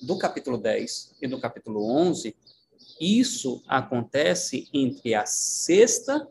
do 0.00 0.16
capítulo 0.18 0.56
10 0.58 1.16
e 1.20 1.26
do 1.26 1.40
capítulo 1.40 1.84
11, 1.84 2.34
isso 3.00 3.62
acontece 3.66 4.68
entre 4.72 5.14
a 5.14 5.26
sexta 5.26 6.26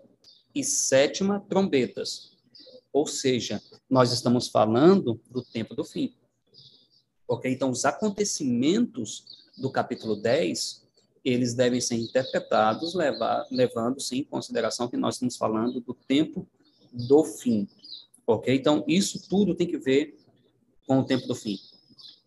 e 0.53 0.63
sétima 0.63 1.45
trombetas. 1.49 2.31
Ou 2.91 3.07
seja, 3.07 3.61
nós 3.89 4.11
estamos 4.11 4.49
falando 4.49 5.19
do 5.29 5.41
tempo 5.41 5.73
do 5.73 5.83
fim. 5.83 6.13
Ok? 7.31 7.49
Então, 7.49 7.71
os 7.71 7.85
acontecimentos 7.85 9.47
do 9.57 9.71
capítulo 9.71 10.17
10, 10.17 10.85
eles 11.23 11.53
devem 11.53 11.79
ser 11.79 11.95
interpretados 11.95 12.93
levando-se 13.49 14.17
em 14.17 14.23
consideração 14.25 14.89
que 14.89 14.97
nós 14.97 15.15
estamos 15.15 15.37
falando 15.37 15.79
do 15.79 15.93
tempo 15.93 16.45
do 16.91 17.23
fim. 17.23 17.69
Ok? 18.27 18.53
Então, 18.53 18.83
isso 18.85 19.29
tudo 19.29 19.55
tem 19.55 19.65
que 19.65 19.77
ver 19.77 20.17
com 20.85 20.99
o 20.99 21.05
tempo 21.05 21.25
do 21.25 21.33
fim. 21.33 21.57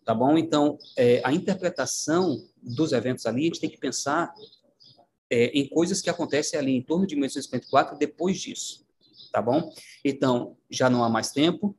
Tá 0.03 0.15
bom? 0.15 0.39
Então, 0.39 0.79
é, 0.97 1.21
a 1.23 1.31
interpretação 1.31 2.43
dos 2.59 2.91
eventos 2.91 3.27
ali, 3.27 3.41
a 3.41 3.45
gente 3.45 3.59
tem 3.59 3.69
que 3.69 3.77
pensar 3.77 4.33
é, 5.29 5.45
em 5.49 5.69
coisas 5.69 6.01
que 6.01 6.09
acontecem 6.09 6.57
ali 6.59 6.75
em 6.75 6.81
torno 6.81 7.05
de 7.05 7.13
1954 7.13 7.95
depois 7.95 8.39
disso. 8.39 8.83
Tá 9.31 9.39
bom? 9.39 9.71
Então, 10.03 10.57
já 10.67 10.89
não 10.89 11.03
há 11.03 11.09
mais 11.09 11.31
tempo. 11.31 11.77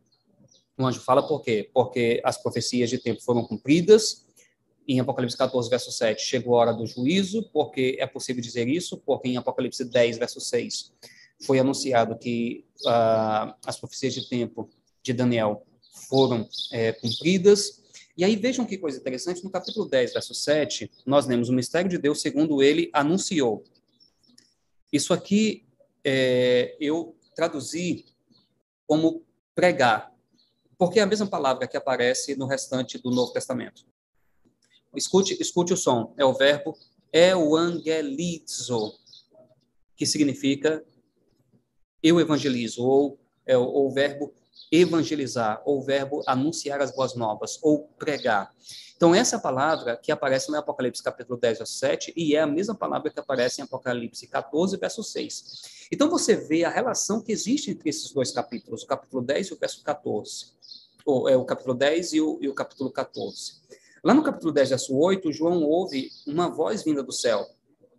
O 0.79 0.87
anjo 0.87 1.01
fala 1.01 1.27
por 1.27 1.41
quê? 1.41 1.71
Porque 1.73 2.21
as 2.25 2.41
profecias 2.41 2.91
de 2.91 2.99
tempo 2.99 3.23
foram 3.23 3.45
cumpridas. 3.45 4.27
Em 4.87 5.01
Apocalipse 5.01 5.37
14, 5.37 5.69
verso 5.69 5.91
7, 5.91 6.23
chegou 6.23 6.55
a 6.55 6.61
hora 6.61 6.73
do 6.73 6.87
juízo, 6.87 7.49
porque 7.53 7.97
é 7.99 8.07
possível 8.07 8.43
dizer 8.43 8.69
isso, 8.69 8.99
porque 8.99 9.29
em 9.29 9.37
Apocalipse 9.37 9.85
10, 9.85 10.19
verso 10.19 10.41
6, 10.41 10.93
foi 11.45 11.59
anunciado 11.59 12.17
que 12.17 12.65
uh, 12.85 13.55
as 13.65 13.79
profecias 13.79 14.15
de 14.15 14.29
tempo 14.29 14.71
de 15.03 15.13
Daniel 15.13 15.67
foram 16.09 16.49
é, 16.73 16.93
cumpridas. 16.93 17.83
E 18.17 18.25
aí 18.25 18.37
vejam 18.37 18.65
que 18.65 18.79
coisa 18.79 18.99
interessante, 18.99 19.45
no 19.45 19.51
capítulo 19.51 19.89
10, 19.89 20.13
verso 20.13 20.35
7, 20.35 20.91
nós 21.05 21.27
lemos 21.27 21.49
o 21.49 21.53
mistério 21.53 21.91
de 21.91 21.99
Deus 21.99 22.21
segundo 22.21 22.63
ele 22.63 22.89
anunciou. 22.93 23.65
Isso 24.93 25.13
aqui 25.13 25.67
é, 26.05 26.77
eu 26.81 27.17
traduzi 27.35 28.07
como 28.87 29.23
pregar, 29.55 30.16
porque 30.79 31.01
é 31.01 31.03
a 31.03 31.07
mesma 31.07 31.27
palavra 31.27 31.67
que 31.67 31.77
aparece 31.77 32.37
no 32.37 32.47
restante 32.47 32.99
do 32.99 33.11
Novo 33.11 33.33
Testamento. 33.33 33.85
Escute, 34.95 35.41
escute 35.41 35.73
o 35.73 35.77
som, 35.77 36.15
é 36.17 36.25
o 36.25 36.33
verbo 36.33 36.77
evangelizo, 37.13 38.95
que 39.97 40.07
significa 40.07 40.85
eu 42.03 42.21
evangelizo, 42.21 42.85
ou, 42.85 43.19
é, 43.45 43.57
ou 43.57 43.89
o 43.89 43.91
verbo 43.91 44.33
evangelizar, 44.71 45.63
ou 45.65 45.79
o 45.79 45.83
verbo 45.83 46.23
anunciar 46.27 46.81
as 46.81 46.95
boas 46.95 47.15
novas, 47.15 47.59
ou 47.63 47.89
pregar. 47.99 48.55
Então, 48.97 49.15
essa 49.15 49.39
palavra 49.39 49.97
que 49.97 50.11
aparece 50.11 50.51
no 50.51 50.57
Apocalipse 50.57 51.03
capítulo 51.03 51.39
10, 51.39 51.59
verso 51.59 51.75
7, 51.75 52.13
e 52.17 52.35
é 52.35 52.41
a 52.41 52.47
mesma 52.47 52.75
palavra 52.75 53.11
que 53.11 53.21
aparece 53.21 53.61
em 53.61 53.65
Apocalipse 53.65 54.27
14, 54.27 54.77
verso 54.79 55.03
6. 55.03 55.89
Então, 55.93 56.09
você 56.09 56.35
vê 56.35 56.65
a 56.65 56.71
relação 56.71 57.21
que 57.21 57.31
existe 57.31 57.71
entre 57.71 57.91
esses 57.91 58.11
dois 58.13 58.33
capítulos, 58.33 58.83
o 58.83 58.87
capítulo 58.87 59.23
10 59.23 59.49
e 59.49 59.53
o 59.53 59.59
verso 59.59 59.83
14. 59.83 60.56
Ou, 61.07 61.29
é, 61.29 61.37
o 61.37 61.45
capítulo 61.45 61.75
10 61.75 62.13
e 62.13 62.21
o, 62.21 62.39
e 62.43 62.49
o 62.49 62.55
capítulo 62.55 62.91
14. 62.91 63.63
Lá 64.05 64.13
no 64.13 64.23
capítulo 64.23 64.53
10, 64.53 64.69
verso 64.71 64.95
8, 64.95 65.33
João 65.33 65.63
ouve 65.63 66.11
uma 66.27 66.49
voz 66.49 66.83
vinda 66.83 67.03
do 67.03 67.13
céu. 67.13 67.47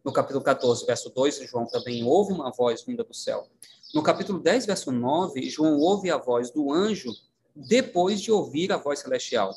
No 0.06 0.12
capítulo 0.14 0.44
14, 0.44 0.86
verso 0.86 1.10
2, 1.10 1.50
João 1.50 1.66
também 1.66 2.04
ouve 2.04 2.32
uma 2.34 2.52
voz 2.52 2.84
vinda 2.84 3.04
do 3.04 3.14
céu. 3.14 3.48
No 3.94 4.04
capítulo 4.04 4.40
10, 4.40 4.66
verso 4.66 4.92
9, 4.92 5.50
João 5.50 5.80
ouve 5.80 6.12
a 6.12 6.18
voz 6.18 6.52
do 6.52 6.72
anjo 6.72 7.12
depois 7.56 8.22
de 8.22 8.32
ouvir 8.32 8.72
a 8.72 8.78
voz 8.78 9.00
celestial. 9.00 9.54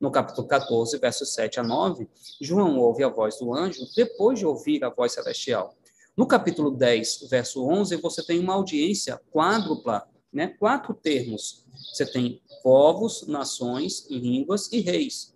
No 0.00 0.10
capítulo 0.10 0.48
14, 0.48 0.98
versos 0.98 1.34
7 1.34 1.60
a 1.60 1.62
9, 1.62 2.08
João 2.40 2.78
ouve 2.78 3.04
a 3.04 3.08
voz 3.08 3.38
do 3.38 3.54
anjo 3.54 3.86
depois 3.94 4.38
de 4.38 4.46
ouvir 4.46 4.82
a 4.84 4.88
voz 4.88 5.12
celestial. 5.12 5.76
No 6.16 6.26
capítulo 6.26 6.70
10, 6.70 7.28
verso 7.30 7.64
11, 7.64 7.96
você 7.96 8.22
tem 8.24 8.40
uma 8.40 8.54
audiência 8.54 9.20
quádrupla, 9.30 10.06
né? 10.32 10.48
quatro 10.48 10.94
termos. 10.94 11.64
Você 11.92 12.06
tem 12.06 12.40
povos, 12.62 13.26
nações, 13.26 14.06
línguas 14.08 14.72
e 14.72 14.80
reis. 14.80 15.34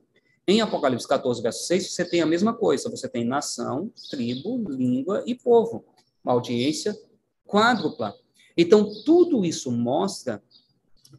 Em 0.48 0.60
Apocalipse 0.60 1.06
14, 1.06 1.42
verso 1.42 1.64
6, 1.64 1.90
você 1.90 2.04
tem 2.04 2.22
a 2.22 2.26
mesma 2.26 2.54
coisa. 2.54 2.88
Você 2.88 3.08
tem 3.08 3.24
nação, 3.24 3.90
tribo, 4.10 4.64
língua 4.70 5.22
e 5.26 5.34
povo. 5.34 5.84
Uma 6.22 6.34
audiência 6.34 6.96
quádrupla. 7.44 8.14
Então, 8.56 8.88
tudo 9.04 9.44
isso 9.44 9.70
mostra 9.70 10.42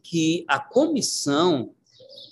que 0.02 0.44
a 0.48 0.58
comissão 0.58 1.74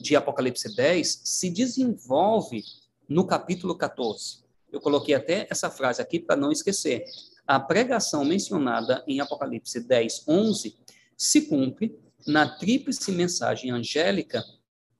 de 0.00 0.16
Apocalipse 0.16 0.74
10 0.74 1.20
se 1.24 1.50
desenvolve 1.50 2.64
no 3.08 3.26
capítulo 3.26 3.76
14. 3.76 4.44
Eu 4.72 4.80
coloquei 4.80 5.14
até 5.14 5.46
essa 5.50 5.70
frase 5.70 6.02
aqui 6.02 6.18
para 6.18 6.36
não 6.36 6.50
esquecer. 6.50 7.04
A 7.46 7.60
pregação 7.60 8.24
mencionada 8.24 9.04
em 9.06 9.20
Apocalipse 9.20 9.80
10, 9.80 10.24
11 10.26 10.76
se 11.16 11.42
cumpre 11.42 11.96
na 12.26 12.48
tríplice 12.48 13.12
mensagem 13.12 13.70
angélica 13.70 14.44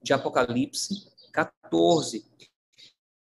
de 0.02 0.12
Apocalipse 0.12 1.09
14. 1.32 2.24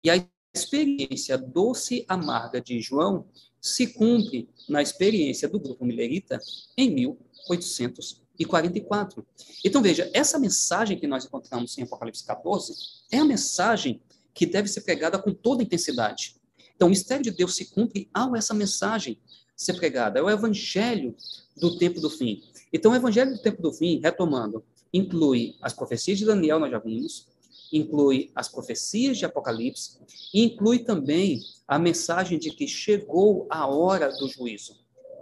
E 0.04 0.10
a 0.10 0.26
experiência 0.54 1.38
doce 1.38 2.04
amarga 2.08 2.60
de 2.60 2.82
João 2.82 3.28
se 3.60 3.86
cumpre 3.88 4.50
na 4.68 4.82
experiência 4.82 5.48
do 5.48 5.60
grupo 5.60 5.86
milerita 5.86 6.42
em 6.76 6.90
1844. 6.94 9.24
Então, 9.64 9.80
veja, 9.82 10.10
essa 10.14 10.40
mensagem 10.40 11.00
que 11.00 11.06
nós 11.06 11.26
encontramos 11.26 11.78
em 11.78 11.84
Apocalipse 11.84 12.26
14 12.26 12.74
é 13.12 13.20
a 13.20 13.26
mensagem 13.26 14.02
que 14.34 14.48
deve 14.48 14.68
ser 14.68 14.82
pregada 14.82 15.20
com 15.20 15.32
toda 15.32 15.62
intensidade. 15.62 16.36
Então, 16.76 16.88
o 16.88 16.90
mistério 16.90 17.24
de 17.24 17.30
Deus 17.30 17.56
se 17.56 17.66
cumpre 17.66 18.10
ao 18.12 18.36
essa 18.36 18.56
mensagem 18.56 19.22
ser 19.64 19.74
pregada. 19.74 20.20
É 20.20 20.24
o 20.24 20.30
evangelho 20.30 21.16
do 21.58 21.78
tempo 21.78 22.00
do 22.00 22.10
fim. 22.10 22.44
Então, 22.72 22.92
o 22.92 22.96
evangelho 22.96 23.32
do 23.32 23.42
tempo 23.42 23.62
do 23.62 23.72
fim, 23.72 24.00
retomando, 24.02 24.64
inclui 24.94 25.56
as 25.62 25.74
profecias 25.74 26.18
de 26.18 26.26
Daniel, 26.26 26.60
nós 26.60 26.72
já 26.72 26.80
vimos, 26.80 27.28
inclui 27.72 28.32
as 28.36 28.50
profecias 28.50 29.18
de 29.18 29.26
Apocalipse 29.26 29.98
e 30.34 30.44
inclui 30.44 30.80
também 30.80 31.40
a 31.68 31.80
mensagem 31.80 32.38
de 32.38 32.52
que 32.52 32.68
chegou 32.68 33.48
a 33.50 33.68
hora 33.68 34.10
do 34.10 34.28
juízo. 34.28 34.76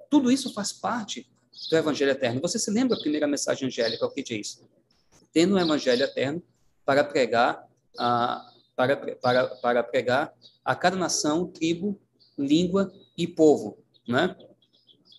Tudo 0.10 0.32
isso 0.32 0.52
faz 0.54 0.72
parte 0.72 1.30
do 1.70 1.78
Evangelho 1.78 2.12
Eterno. 2.12 2.42
Você 2.42 2.58
se 2.58 2.72
lembra 2.72 2.98
a 2.98 3.00
primeira 3.00 3.28
mensagem 3.28 3.68
angélica, 3.68 4.06
o 4.06 4.12
que 4.12 4.24
diz? 4.24 4.64
Tendo 5.32 5.56
o 5.56 5.60
Evangelho 5.60 6.04
Eterno 6.04 6.42
para 6.84 7.04
pregar 7.04 7.68
a, 7.98 8.52
para, 8.76 8.98
para, 8.98 9.48
para 9.48 9.84
pregar 9.84 10.34
a 10.66 10.76
cada 10.76 10.96
nação, 10.96 11.46
tribo, 11.46 12.00
língua 12.38 12.92
e 13.18 13.28
povo, 13.28 13.78
né? 14.10 14.36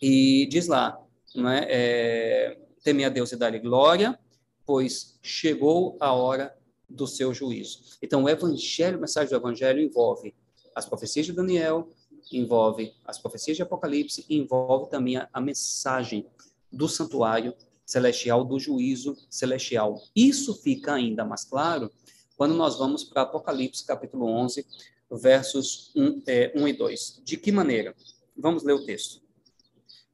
E 0.02 0.46
diz 0.50 0.66
lá, 0.66 1.00
né? 1.34 1.64
É, 1.68 2.58
teme 2.82 3.04
a 3.04 3.08
Deus 3.08 3.30
e 3.30 3.36
dá-lhe 3.36 3.60
glória, 3.60 4.18
pois 4.66 5.18
chegou 5.22 5.96
a 6.00 6.12
hora 6.12 6.54
do 6.88 7.06
seu 7.06 7.32
juízo. 7.32 7.80
Então, 8.02 8.24
o 8.24 8.28
evangelho, 8.28 8.96
a 8.96 9.00
mensagem 9.00 9.30
do 9.30 9.36
evangelho 9.36 9.80
envolve 9.80 10.34
as 10.74 10.86
profecias 10.86 11.26
de 11.26 11.32
Daniel, 11.32 11.88
envolve 12.32 12.92
as 13.04 13.18
profecias 13.18 13.56
de 13.56 13.62
Apocalipse, 13.62 14.26
envolve 14.28 14.90
também 14.90 15.16
a, 15.16 15.28
a 15.32 15.40
mensagem 15.40 16.26
do 16.72 16.88
santuário 16.88 17.54
celestial, 17.86 18.44
do 18.44 18.58
juízo 18.58 19.16
celestial. 19.28 20.00
Isso 20.14 20.54
fica 20.54 20.94
ainda 20.94 21.24
mais 21.24 21.44
claro 21.44 21.90
quando 22.36 22.54
nós 22.54 22.78
vamos 22.78 23.04
para 23.04 23.22
Apocalipse, 23.22 23.84
capítulo 23.84 24.26
11, 24.26 24.66
versos 25.10 25.92
1, 25.94 26.22
é, 26.26 26.52
1 26.56 26.68
e 26.68 26.72
2. 26.72 27.22
De 27.24 27.36
que 27.36 27.52
maneira? 27.52 27.94
Vamos 28.36 28.62
ler 28.62 28.72
o 28.72 28.84
texto. 28.84 29.22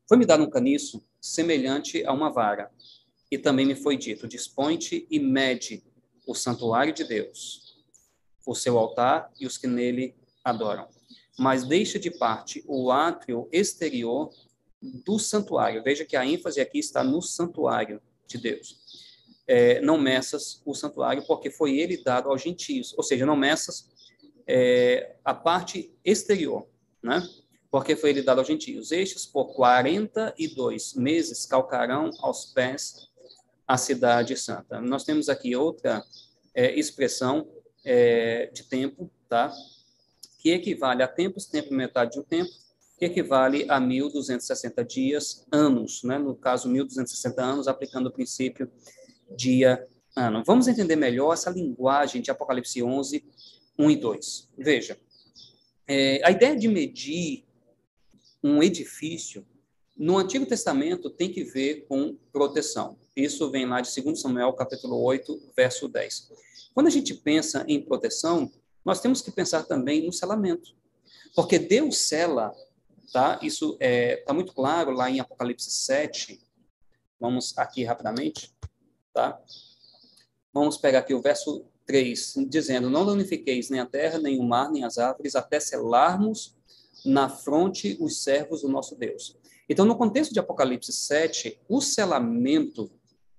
Foi-me 0.09 0.25
dado 0.25 0.43
um 0.45 0.51
caniço 0.51 1.03
semelhante 1.21 2.05
a 2.05 2.13
uma 2.13 2.31
vara, 2.31 2.71
e 3.31 3.39
também 3.39 3.67
me 3.67 3.75
foi 3.75 3.97
dito: 3.97 4.29
dispõe-te 4.29 5.07
e 5.11 5.19
mede 5.19 5.83
o 6.27 6.35
santuário 6.35 6.93
de 6.93 7.05
Deus, 7.05 7.85
o 8.47 8.55
seu 8.55 8.79
altar 8.79 9.33
e 9.41 9.47
os 9.47 9.59
que 9.59 9.67
nele 9.67 10.15
adoram. 10.45 10.89
Mas 11.39 11.65
deixa 11.65 11.99
de 11.99 12.11
parte 12.11 12.65
o 12.67 12.91
átrio 12.91 13.49
exterior 13.53 14.31
do 14.81 15.19
santuário. 15.19 15.83
Veja 15.83 16.05
que 16.05 16.17
a 16.17 16.27
ênfase 16.27 16.61
aqui 16.61 16.79
está 16.79 17.03
no 17.03 17.21
santuário 17.21 18.01
de 18.27 18.39
Deus. 18.39 18.79
É, 19.47 19.81
não 19.81 19.99
meças 19.99 20.61
o 20.65 20.75
santuário, 20.75 21.25
porque 21.27 21.51
foi 21.51 21.79
ele 21.79 22.03
dado 22.03 22.31
aos 22.31 22.43
gentios. 22.43 22.95
Ou 22.97 23.03
seja, 23.03 23.27
não 23.27 23.37
meças 23.37 23.89
é, 24.47 25.17
a 25.25 25.35
parte 25.35 25.93
exterior, 26.05 26.67
né? 27.03 27.23
Porque 27.71 27.97
foi 27.97 28.11
ele 28.11 28.23
dado 28.23 28.39
aos 28.39 28.47
gentios. 28.47 28.93
Estes, 28.93 29.27
por 29.27 29.55
42 29.55 30.95
meses, 30.95 31.45
calcarão 31.45 32.11
aos 32.21 32.47
pés 32.47 33.09
a 33.67 33.77
cidade 33.77 34.37
santa. 34.37 34.81
Nós 34.81 35.05
temos 35.05 35.29
aqui 35.29 35.57
outra 35.57 36.05
é, 36.55 36.79
expressão 36.79 37.49
é, 37.85 38.47
de 38.53 38.65
tempo, 38.65 39.11
tá? 39.29 39.53
Que 40.39 40.51
equivale 40.51 41.03
a 41.03 41.09
tempos, 41.09 41.47
tempo 41.47 41.75
metade 41.75 42.13
de 42.13 42.21
um 42.21 42.23
tempo, 42.23 42.51
que 42.99 43.05
equivale 43.05 43.67
a 43.69 43.81
1.260 43.81 44.87
dias, 44.87 45.47
anos, 45.51 46.03
né? 46.03 46.19
No 46.19 46.35
caso, 46.35 46.69
1.260 46.69 47.39
anos, 47.39 47.69
aplicando 47.69 48.07
o 48.07 48.13
princípio 48.13 48.71
dia-ano. 49.37 50.43
Vamos 50.45 50.69
entender 50.69 50.97
melhor 50.97 51.33
essa 51.33 51.51
linguagem 51.51 52.23
de 52.23 52.31
Apocalipse 52.31 52.83
11, 52.83 53.25
1 53.79 53.91
e 53.91 53.97
2. 53.97 54.49
Veja, 54.57 54.99
é, 55.87 56.21
a 56.25 56.31
ideia 56.31 56.57
de 56.57 56.69
medir 56.69 57.46
um 58.47 58.63
edifício 58.63 59.45
no 59.97 60.19
Antigo 60.19 60.47
Testamento 60.47 61.11
tem 61.11 61.33
que 61.33 61.43
ver 61.43 61.87
com 61.89 62.17
proteção. 62.31 62.97
Isso 63.17 63.51
vem 63.51 63.67
lá 63.67 63.81
de 63.81 64.03
2 64.03 64.21
Samuel, 64.21 64.53
capítulo 64.53 65.03
8, 65.03 65.53
verso 65.57 65.89
10. 65.89 66.31
Quando 66.75 66.87
a 66.87 66.91
gente 66.91 67.15
pensa 67.15 67.65
em 67.67 67.81
proteção, 67.81 68.53
nós 68.85 69.01
temos 69.01 69.23
que 69.23 69.31
pensar 69.31 69.65
também 69.65 70.05
no 70.05 70.13
selamento. 70.13 70.77
Porque 71.35 71.59
Deus 71.59 71.97
sela, 71.97 72.55
tá? 73.13 73.41
Isso 73.43 73.73
está 73.73 73.85
é, 73.85 74.17
tá 74.17 74.33
muito 74.33 74.53
claro 74.53 74.93
lá 74.93 75.11
em 75.11 75.19
Apocalipse 75.19 75.71
7. 75.71 76.41
Vamos 77.19 77.57
aqui 77.57 77.83
rapidamente, 77.85 78.55
tá? 79.13 79.41
Vamos 80.53 80.77
pegar 80.77 81.01
aqui 81.01 81.15
o 81.15 81.23
verso 81.23 81.65
3, 81.87 82.35
dizendo: 82.49 82.91
Não 82.91 83.07
danifiqueis 83.07 83.71
nem 83.71 83.81
a 83.81 83.87
terra, 83.87 84.19
nem 84.19 84.39
o 84.39 84.43
mar, 84.43 84.71
nem 84.71 84.85
as 84.85 84.99
árvores, 84.99 85.35
até 85.35 85.59
selarmos 85.59 86.56
na 87.07 87.29
fronte 87.29 87.97
os 88.01 88.23
servos 88.23 88.63
do 88.63 88.69
nosso 88.69 88.97
Deus. 88.97 89.37
Então, 89.69 89.85
no 89.85 89.97
contexto 89.97 90.33
de 90.33 90.41
Apocalipse 90.41 90.93
7, 90.93 91.61
o 91.69 91.81
selamento 91.81 92.91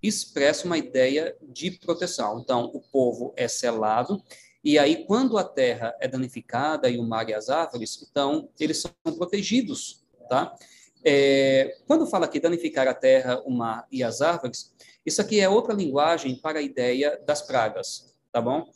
expressa 0.02 0.66
uma 0.66 0.78
ideia 0.78 1.36
de 1.42 1.72
proteção. 1.72 2.40
Então, 2.40 2.66
o 2.74 2.82
povo 2.82 3.34
é 3.36 3.48
selado, 3.48 4.22
e 4.64 4.78
aí, 4.78 5.06
quando 5.06 5.38
a 5.38 5.44
terra 5.44 5.96
é 6.00 6.08
danificada 6.08 6.90
e 6.90 6.98
o 6.98 7.04
mar 7.04 7.30
e 7.30 7.34
as 7.34 7.50
árvores, 7.50 8.06
então, 8.10 8.50
eles 8.60 8.82
são 8.82 8.92
protegidos, 9.16 10.04
tá? 10.28 10.54
É, 11.06 11.78
quando 11.88 12.06
fala 12.08 12.26
aqui 12.26 12.40
danificar 12.40 12.88
a 12.88 12.94
terra, 12.94 13.42
o 13.46 13.52
mar 13.52 13.88
e 13.92 14.04
as 14.04 14.22
árvores, 14.22 14.74
isso 15.06 15.22
aqui 15.22 15.40
é 15.40 15.48
outra 15.48 15.74
linguagem 15.74 16.36
para 16.36 16.60
a 16.60 16.62
ideia 16.62 17.22
das 17.26 17.42
pragas 17.42 18.08
tá 18.38 18.42
bom? 18.42 18.70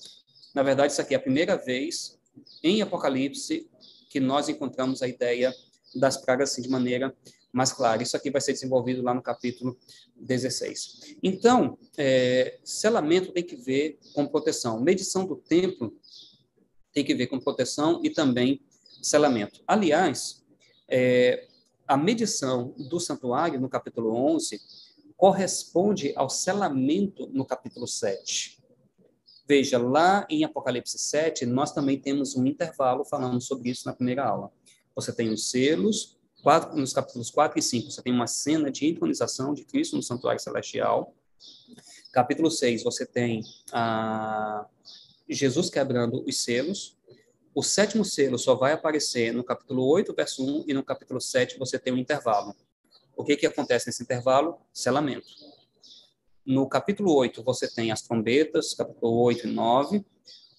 Na 0.56 0.64
verdade, 0.64 0.92
isso 0.92 1.02
aqui 1.02 1.14
é 1.14 1.18
a 1.18 1.22
primeira 1.22 1.56
vez 1.56 2.20
em 2.64 2.82
Apocalipse 2.82 3.70
que 4.12 4.20
nós 4.20 4.50
encontramos 4.50 5.02
a 5.02 5.08
ideia 5.08 5.56
das 5.96 6.18
pragas 6.18 6.52
assim, 6.52 6.62
de 6.62 6.70
maneira 6.70 7.16
mais 7.52 7.72
clara. 7.72 8.04
Isso 8.04 8.18
aqui 8.18 8.30
vai 8.30 8.42
ser 8.42 8.52
desenvolvido 8.52 9.02
lá 9.02 9.14
no 9.14 9.22
capítulo 9.22 9.78
16. 10.18 11.16
Então, 11.24 11.78
é, 11.98 12.60
selamento 12.62 13.32
tem 13.32 13.42
que 13.44 13.56
ver 13.56 13.98
com 14.14 14.28
proteção. 14.28 14.82
Medição 14.82 15.26
do 15.26 15.38
templo 15.38 15.96
tem 16.94 17.06
que 17.06 17.16
ver 17.16 17.28
com 17.28 17.40
proteção 17.40 18.02
e 18.04 18.10
também 18.10 18.62
selamento. 19.02 19.64
Aliás, 19.66 20.46
é, 20.90 21.48
a 21.88 21.96
medição 21.96 22.76
do 22.78 23.00
santuário, 23.00 23.62
no 23.62 23.70
capítulo 23.70 24.14
11, 24.14 24.60
corresponde 25.16 26.12
ao 26.18 26.30
selamento 26.30 27.30
no 27.32 27.46
capítulo 27.46 27.88
7. 27.88 28.61
Veja, 29.52 29.78
lá 29.78 30.26
em 30.30 30.46
Apocalipse 30.46 30.98
7, 30.98 31.46
nós 31.46 31.74
também 31.74 32.00
temos 32.00 32.38
um 32.38 32.46
intervalo 32.46 33.04
falando 33.04 33.42
sobre 33.42 33.70
isso 33.70 33.86
na 33.86 33.92
primeira 33.92 34.24
aula. 34.24 34.50
Você 34.96 35.12
tem 35.12 35.28
os 35.28 35.50
selos, 35.50 36.18
quatro, 36.42 36.74
nos 36.78 36.94
capítulos 36.94 37.30
4 37.30 37.60
e 37.60 37.62
5, 37.62 37.92
você 37.92 38.02
tem 38.02 38.14
uma 38.14 38.28
cena 38.28 38.72
de 38.72 38.88
entronização 38.88 39.54
de 39.54 39.66
Cristo 39.66 39.98
no 39.98 40.02
santuário 40.02 40.40
celestial. 40.40 41.14
Capítulo 42.14 42.50
6, 42.50 42.82
você 42.82 43.06
tem 43.06 43.44
a 43.74 44.66
Jesus 45.28 45.70
quebrando 45.70 46.24
os 46.26 46.42
selos. 46.42 46.98
O 47.54 47.62
sétimo 47.62 48.06
selo 48.06 48.40
só 48.40 48.56
vai 48.56 48.72
aparecer 48.72 49.34
no 49.34 49.44
capítulo 49.44 49.86
8, 49.86 50.14
verso 50.14 50.46
1, 50.46 50.64
e 50.70 50.74
no 50.74 50.82
capítulo 50.82 51.20
7 51.20 51.60
você 51.60 51.78
tem 51.78 51.92
um 51.92 51.98
intervalo. 51.98 52.56
O 53.18 53.26
que, 53.26 53.36
que 53.36 53.46
acontece 53.46 53.88
nesse 53.88 54.02
intervalo? 54.02 54.58
Selamento. 54.72 55.28
No 56.46 56.68
capítulo 56.68 57.14
8, 57.14 57.44
você 57.44 57.68
tem 57.68 57.92
as 57.92 58.02
trombetas, 58.02 58.74
capítulo 58.74 59.22
8 59.22 59.48
e 59.48 59.52
9. 59.52 60.06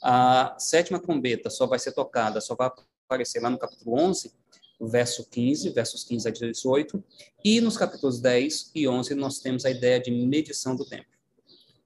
A 0.00 0.54
sétima 0.59 1.00
trombeta 1.00 1.50
só 1.50 1.66
vai 1.66 1.78
ser 1.78 1.92
tocada, 1.92 2.40
só 2.40 2.54
vai 2.54 2.70
aparecer 3.04 3.40
lá 3.40 3.50
no 3.50 3.59
capítulo 3.59 4.00
11, 4.00 4.32
verso 4.80 5.28
15, 5.28 5.70
versos 5.70 6.04
15 6.04 6.28
a 6.28 6.30
18. 6.30 7.04
E 7.44 7.60
nos 7.60 7.76
capítulos 7.76 8.20
10 8.20 8.70
e 8.74 8.86
11, 8.86 9.14
nós 9.16 9.40
temos 9.40 9.64
a 9.64 9.70
ideia 9.70 10.00
de 10.00 10.12
medição 10.12 10.76
do 10.76 10.84
tempo. 10.84 11.06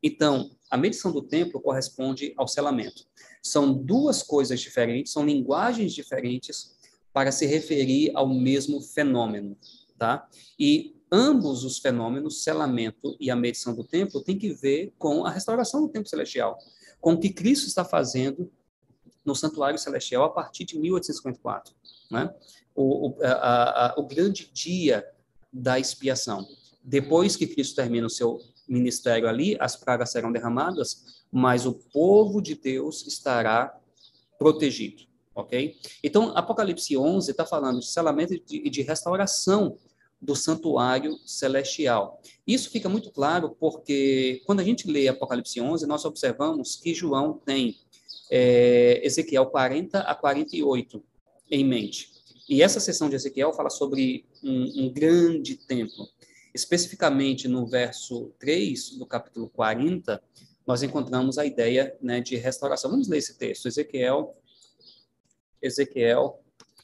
Então, 0.03 0.51
a 0.71 0.77
medição 0.77 1.11
do 1.11 1.23
tempo 1.23 1.59
corresponde 1.59 2.35
ao 2.37 2.47
selamento. 2.47 3.07
São 3.43 3.73
duas 3.73 4.23
coisas 4.23 4.61
diferentes, 4.61 5.13
são 5.13 5.25
linguagens 5.25 5.95
diferentes 5.95 6.77
para 7.15 7.33
se 7.33 7.47
referir 7.47 8.13
ao 8.15 8.29
mesmo 8.29 8.79
fenômeno, 8.83 9.57
tá? 9.97 10.29
E 10.59 10.96
ambos 11.11 11.65
os 11.65 11.79
fenômenos, 11.79 12.43
selamento 12.43 13.17
e 13.21 13.31
a 13.31 13.37
medição 13.37 13.75
do 13.75 13.85
templo, 13.85 14.23
tem 14.23 14.39
que 14.39 14.53
ver 14.53 14.93
com 14.99 15.25
a 15.25 15.31
restauração 15.31 15.81
do 15.83 15.89
templo 15.89 16.09
celestial, 16.09 16.59
com 17.01 17.15
o 17.15 17.21
que 17.21 17.31
Cristo 17.31 17.67
está 17.67 17.85
fazendo 17.85 18.51
no 19.25 19.35
santuário 19.35 19.79
celestial 19.79 20.25
a 20.25 20.31
partir 20.31 20.65
de 20.65 20.79
1854, 20.79 21.75
né? 22.11 22.33
o, 22.75 23.09
o, 23.09 23.23
a, 23.23 23.87
a, 23.87 23.95
o 23.99 24.07
grande 24.07 24.51
dia 24.53 25.05
da 25.53 25.79
expiação. 25.79 26.47
Depois 26.83 27.35
que 27.35 27.47
Cristo 27.47 27.75
termina 27.75 28.07
o 28.07 28.11
seu 28.11 28.39
ministério 28.69 29.29
ali, 29.29 29.57
as 29.61 29.77
pragas 29.77 30.11
serão 30.11 30.31
derramadas, 30.31 31.25
mas 31.31 31.67
o 31.67 31.73
povo 31.73 32.41
de 32.41 32.55
Deus 32.55 33.07
estará 33.07 33.77
protegido, 34.39 35.03
ok? 35.35 35.77
Então, 36.03 36.37
Apocalipse 36.37 36.97
11 36.97 37.31
está 37.31 37.45
falando 37.45 37.81
de 37.81 37.87
selamento 37.87 38.35
e 38.35 38.41
de, 38.41 38.71
de 38.71 38.83
restauração 38.83 39.79
do 40.21 40.35
santuário 40.35 41.19
celestial. 41.25 42.21
Isso 42.47 42.71
fica 42.71 42.89
muito 42.89 43.11
claro 43.11 43.57
porque, 43.59 44.43
quando 44.47 44.61
a 44.61 44.65
gente 44.65 44.91
lê 44.91 45.09
Apocalipse 45.09 45.61
11, 45.61 45.87
nós 45.87 46.05
observamos 46.05 46.77
que 46.77 46.95
João 46.95 47.35
tem 47.35 47.79
é, 48.31 49.01
Ezequiel 49.05 49.47
40 49.47 50.01
a 50.01 50.15
48 50.15 51.03
em 51.51 51.65
mente. 51.65 52.11
E 52.49 52.63
essa 52.63 52.81
sessão 52.81 53.09
de 53.09 53.17
Ezequiel 53.17 53.53
fala 53.53 53.71
sobre 53.71 54.25
um, 54.43 54.85
um 54.85 54.93
grande 54.93 55.57
templo. 55.57 56.09
Especificamente 56.55 57.49
no 57.49 57.67
verso 57.67 58.33
3 58.39 58.99
do 58.99 59.07
capítulo 59.07 59.49
40, 59.51 60.23
nós 60.67 60.83
encontramos 60.83 61.39
a 61.39 61.45
ideia 61.45 61.97
né, 62.01 62.21
de 62.21 62.37
restauração. 62.37 62.91
Vamos 62.91 63.09
ler 63.09 63.19
esse 63.19 63.37
texto, 63.37 63.67
Ezequiel, 63.67 64.35
Ezequiel, 65.61 66.41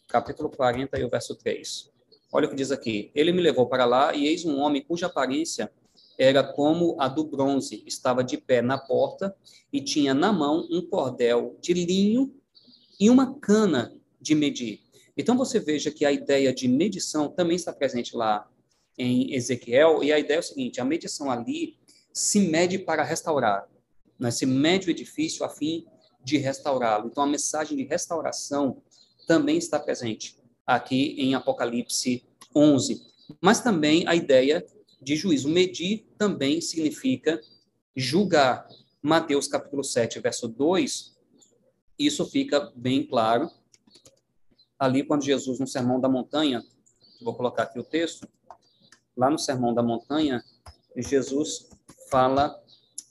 capítulo 0.08 0.50
40 0.50 0.98
e 0.98 1.04
o 1.04 1.08
verso 1.08 1.34
3. 1.34 1.91
Olha 2.32 2.46
o 2.46 2.48
que 2.48 2.56
diz 2.56 2.72
aqui. 2.72 3.10
Ele 3.14 3.30
me 3.30 3.42
levou 3.42 3.66
para 3.66 3.84
lá 3.84 4.14
e 4.14 4.26
eis 4.26 4.46
um 4.46 4.58
homem 4.58 4.82
cuja 4.82 5.04
aparência 5.06 5.70
era 6.18 6.42
como 6.42 6.96
a 6.98 7.06
do 7.06 7.24
bronze. 7.24 7.84
Estava 7.86 8.24
de 8.24 8.38
pé 8.38 8.62
na 8.62 8.78
porta 8.78 9.36
e 9.70 9.82
tinha 9.82 10.14
na 10.14 10.32
mão 10.32 10.66
um 10.70 10.80
cordel 10.80 11.58
de 11.60 11.74
linho 11.74 12.34
e 12.98 13.10
uma 13.10 13.38
cana 13.38 13.94
de 14.18 14.34
medir. 14.34 14.80
Então 15.14 15.36
você 15.36 15.60
veja 15.60 15.90
que 15.90 16.06
a 16.06 16.12
ideia 16.12 16.54
de 16.54 16.66
medição 16.66 17.28
também 17.28 17.56
está 17.56 17.70
presente 17.70 18.16
lá 18.16 18.48
em 18.96 19.34
Ezequiel, 19.34 20.02
e 20.02 20.12
a 20.12 20.18
ideia 20.18 20.36
é 20.36 20.40
o 20.40 20.42
seguinte: 20.42 20.80
a 20.80 20.84
medição 20.84 21.30
ali 21.30 21.76
se 22.12 22.40
mede 22.40 22.78
para 22.78 23.02
restaurar, 23.02 23.68
né? 24.18 24.30
se 24.30 24.46
mede 24.46 24.88
o 24.88 24.90
edifício 24.90 25.44
a 25.44 25.50
fim 25.50 25.84
de 26.24 26.38
restaurá-lo. 26.38 27.08
Então 27.08 27.24
a 27.24 27.26
mensagem 27.26 27.76
de 27.76 27.84
restauração 27.84 28.82
também 29.26 29.58
está 29.58 29.78
presente 29.78 30.41
aqui 30.74 31.14
em 31.18 31.34
Apocalipse 31.34 32.24
11. 32.54 33.02
Mas 33.40 33.60
também 33.60 34.06
a 34.06 34.14
ideia 34.14 34.64
de 35.00 35.16
juízo. 35.16 35.48
Medir 35.48 36.06
também 36.16 36.60
significa 36.60 37.40
julgar. 37.96 38.66
Mateus 39.02 39.48
capítulo 39.48 39.82
7, 39.82 40.20
verso 40.20 40.46
2, 40.46 41.16
isso 41.98 42.24
fica 42.24 42.72
bem 42.76 43.04
claro. 43.04 43.50
Ali, 44.78 45.02
quando 45.02 45.24
Jesus, 45.24 45.58
no 45.58 45.66
Sermão 45.66 46.00
da 46.00 46.08
Montanha, 46.08 46.64
vou 47.20 47.34
colocar 47.34 47.64
aqui 47.64 47.78
o 47.78 47.84
texto, 47.84 48.28
lá 49.16 49.28
no 49.28 49.38
Sermão 49.38 49.74
da 49.74 49.82
Montanha, 49.82 50.42
Jesus 50.96 51.68
fala 52.08 52.60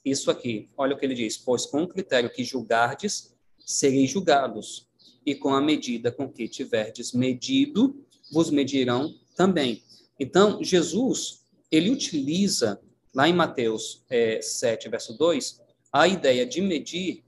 isso 0.03 0.31
aqui. 0.31 0.69
Olha 0.77 0.95
o 0.95 0.97
que 0.97 1.05
ele 1.05 1.15
diz: 1.15 1.37
Pois 1.37 1.65
com 1.65 1.83
o 1.83 1.87
critério 1.87 2.29
que 2.29 2.43
julgardes, 2.43 3.35
sereis 3.59 4.09
julgados, 4.09 4.87
e 5.25 5.35
com 5.35 5.53
a 5.53 5.61
medida 5.61 6.11
com 6.11 6.29
que 6.29 6.47
tiverdes 6.47 7.13
medido, 7.13 8.03
vos 8.31 8.49
medirão 8.49 9.13
também. 9.35 9.83
Então, 10.19 10.63
Jesus, 10.63 11.43
ele 11.71 11.89
utiliza, 11.89 12.79
lá 13.13 13.27
em 13.27 13.33
Mateus 13.33 14.03
é, 14.09 14.41
7, 14.41 14.89
verso 14.89 15.17
2, 15.17 15.61
a 15.91 16.07
ideia 16.07 16.45
de 16.45 16.61
medir, 16.61 17.23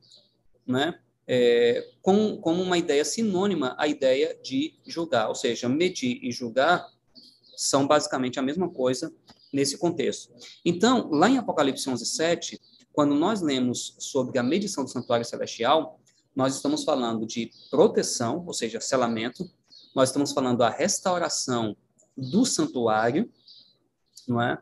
né, 0.66 1.00
é, 1.28 1.90
com, 2.02 2.38
como 2.38 2.62
uma 2.62 2.78
ideia 2.78 3.04
sinônima 3.04 3.76
à 3.78 3.88
ideia 3.88 4.38
de 4.42 4.76
julgar. 4.86 5.30
Ou 5.30 5.36
seja, 5.36 5.68
medir 5.70 6.20
e 6.22 6.32
julgar 6.32 6.88
são 7.56 7.88
basicamente 7.88 8.40
a 8.40 8.42
mesma 8.42 8.70
coisa 8.70 9.14
nesse 9.52 9.78
contexto. 9.78 10.34
Então, 10.66 11.10
lá 11.12 11.30
em 11.30 11.38
Apocalipse 11.38 11.90
11, 11.90 12.06
7, 12.06 12.62
quando 12.92 13.16
nós 13.16 13.42
lemos 13.42 13.96
sobre 14.00 14.38
a 14.40 14.44
medição 14.44 14.84
do 14.84 14.90
santuário 14.90 15.26
celestial, 15.26 16.00
nós 16.36 16.56
estamos 16.56 16.84
falando 16.84 17.26
de 17.26 17.52
proteção, 17.70 18.44
ou 18.46 18.54
seja, 18.54 18.80
selamento, 18.80 19.50
nós 19.96 20.10
estamos 20.10 20.32
falando 20.32 20.58
da 20.60 20.70
restauração 20.70 21.76
do 22.18 22.46
santuário, 22.46 23.30
não 24.28 24.42
é? 24.42 24.58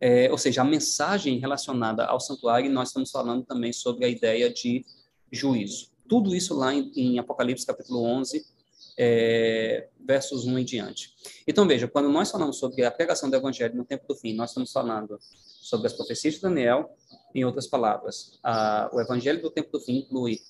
é? 0.00 0.30
Ou 0.30 0.38
seja, 0.38 0.62
a 0.62 0.64
mensagem 0.64 1.38
relacionada 1.38 2.04
ao 2.04 2.20
santuário, 2.20 2.70
nós 2.70 2.88
estamos 2.88 3.10
falando 3.10 3.44
também 3.44 3.72
sobre 3.72 4.04
a 4.04 4.08
ideia 4.08 4.52
de 4.52 4.84
juízo. 5.30 5.90
Tudo 6.08 6.34
isso 6.34 6.54
lá 6.54 6.74
em, 6.74 6.92
em 6.94 7.18
Apocalipse 7.18 7.66
capítulo 7.66 8.02
11, 8.02 8.44
é, 8.96 9.88
versos 9.98 10.46
1 10.46 10.58
em 10.58 10.64
diante. 10.64 11.14
Então, 11.46 11.66
veja, 11.66 11.88
quando 11.88 12.08
nós 12.08 12.30
falamos 12.30 12.58
sobre 12.58 12.84
a 12.84 12.90
pregação 12.90 13.28
do 13.28 13.36
evangelho 13.36 13.74
no 13.74 13.84
tempo 13.84 14.06
do 14.06 14.14
fim, 14.14 14.34
nós 14.34 14.50
estamos 14.50 14.70
falando 14.70 15.18
sobre 15.20 15.86
as 15.86 15.92
profecias 15.92 16.34
de 16.34 16.40
Daniel, 16.40 16.94
em 17.34 17.44
outras 17.44 17.66
palavras, 17.66 18.38
a, 18.42 18.88
o 18.92 19.00
evangelho 19.00 19.42
do 19.42 19.50
tempo 19.50 19.72
do 19.72 19.80
fim 19.80 19.98
inclui 19.98 20.40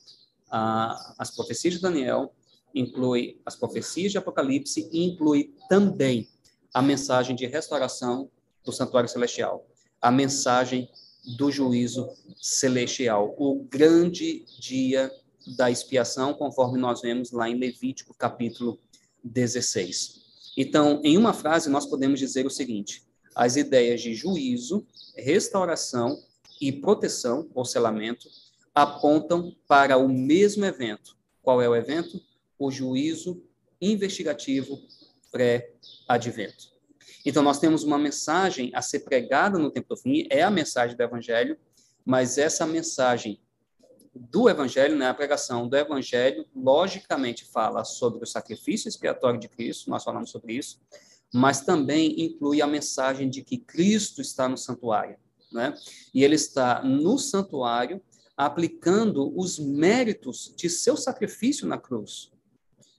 a, 0.51 1.15
as 1.19 1.31
profecias 1.31 1.75
de 1.75 1.81
Daniel, 1.81 2.35
inclui 2.75 3.41
as 3.45 3.55
profecias 3.57 4.13
de 4.13 4.19
Apocalipse 4.19 4.89
e 4.93 5.05
inclui 5.05 5.55
também 5.69 6.29
a 6.73 6.83
mensagem 6.83 7.37
de 7.37 7.47
restauração 7.47 8.29
do 8.65 8.73
santuário 8.73 9.09
celestial, 9.09 9.67
a 10.01 10.11
mensagem 10.11 10.91
do 11.37 11.51
juízo 11.51 12.09
celestial, 12.41 13.35
o 13.39 13.65
grande 13.65 14.45
dia 14.59 15.11
da 15.57 15.71
expiação, 15.71 16.35
conforme 16.35 16.79
nós 16.79 17.01
vemos 17.01 17.31
lá 17.31 17.49
em 17.49 17.59
Levítico 17.59 18.15
capítulo 18.15 18.79
16. 19.23 20.25
Então, 20.57 21.01
em 21.05 21.17
uma 21.17 21.33
frase, 21.33 21.71
nós 21.71 21.87
podemos 21.87 22.19
dizer 22.19 22.47
o 22.47 22.51
seguinte: 22.51 23.03
as 23.35 23.57
ideias 23.57 24.01
de 24.01 24.15
juízo, 24.15 24.87
restauração 25.17 26.19
e 26.61 26.73
proteção, 26.73 27.49
ou 27.55 27.65
selamento, 27.65 28.29
apontam 28.75 29.55
para 29.69 29.97
o 29.97 30.09
mesmo 30.09 30.65
evento. 30.65 31.17
Qual 31.41 31.63
é 31.63 31.69
o 31.69 31.77
evento? 31.77 32.21
O 32.59 32.71
juízo 32.71 33.43
investigativo 33.81 34.81
pré-advento. 35.31 36.73
Então, 37.25 37.43
nós 37.43 37.59
temos 37.59 37.85
uma 37.85 37.99
mensagem 37.99 38.71
a 38.75 38.83
ser 38.83 39.01
pregada 39.01 39.59
no 39.59 39.71
tempo 39.71 39.89
do 39.89 39.97
fim, 39.97 40.27
é 40.31 40.43
a 40.43 40.51
mensagem 40.51 40.97
do 40.97 41.03
Evangelho, 41.03 41.57
mas 42.05 42.37
essa 42.37 42.67
mensagem 42.67 43.41
do 44.15 44.49
Evangelho, 44.49 44.97
né, 44.97 45.09
a 45.09 45.15
pregação 45.15 45.67
do 45.67 45.77
Evangelho, 45.77 46.47
logicamente 46.55 47.45
fala 47.45 47.83
sobre 47.83 48.23
o 48.23 48.27
sacrifício 48.27 48.89
expiatório 48.89 49.41
de 49.41 49.49
Cristo, 49.49 49.91
nós 49.91 50.05
falamos 50.05 50.31
sobre 50.31 50.53
isso, 50.55 50.81
mas 51.33 51.63
também 51.63 52.15
inclui 52.21 52.63
a 52.63 52.67
mensagem 52.67 53.29
de 53.29 53.43
que 53.43 53.59
Cristo 53.59 54.21
está 54.21 54.49
no 54.49 54.57
santuário, 54.57 55.17
né? 55.51 55.75
E 56.13 56.23
ele 56.23 56.37
está 56.37 56.83
no 56.85 57.19
santuário 57.19 58.01
aplicando 58.37 59.33
os 59.39 59.59
méritos 59.59 60.53
de 60.57 60.69
seu 60.69 60.97
sacrifício 60.97 61.67
na 61.67 61.79
cruz. 61.79 62.33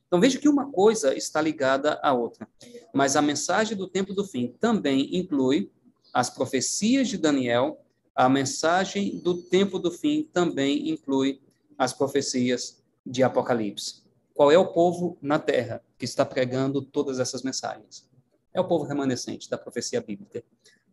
Então 0.07 0.19
veja 0.19 0.39
que 0.39 0.47
uma 0.47 0.71
coisa 0.71 1.15
está 1.15 1.41
ligada 1.41 1.99
à 2.01 2.13
outra, 2.13 2.47
mas 2.93 3.15
a 3.15 3.21
mensagem 3.21 3.75
do 3.75 3.87
tempo 3.87 4.13
do 4.13 4.23
fim 4.23 4.55
também 4.59 5.17
inclui 5.17 5.71
as 6.13 6.29
profecias 6.29 7.07
de 7.07 7.17
Daniel 7.17 7.85
a 8.15 8.29
mensagem 8.29 9.19
do 9.19 9.35
tempo 9.35 9.77
do 9.77 9.91
fim 9.91 10.23
também 10.31 10.89
inclui 10.89 11.41
as 11.77 11.91
profecias 11.91 12.81
de 13.05 13.21
Apocalipse. 13.21 14.03
Qual 14.33 14.49
é 14.49 14.57
o 14.57 14.71
povo 14.71 15.17
na 15.21 15.37
terra 15.37 15.83
que 15.97 16.05
está 16.05 16.25
pregando 16.25 16.81
todas 16.81 17.19
essas 17.19 17.43
mensagens? 17.43 18.07
É 18.53 18.61
o 18.61 18.67
povo 18.67 18.85
remanescente 18.85 19.49
da 19.49 19.57
profecia 19.57 19.99
bíblica, 19.99 20.41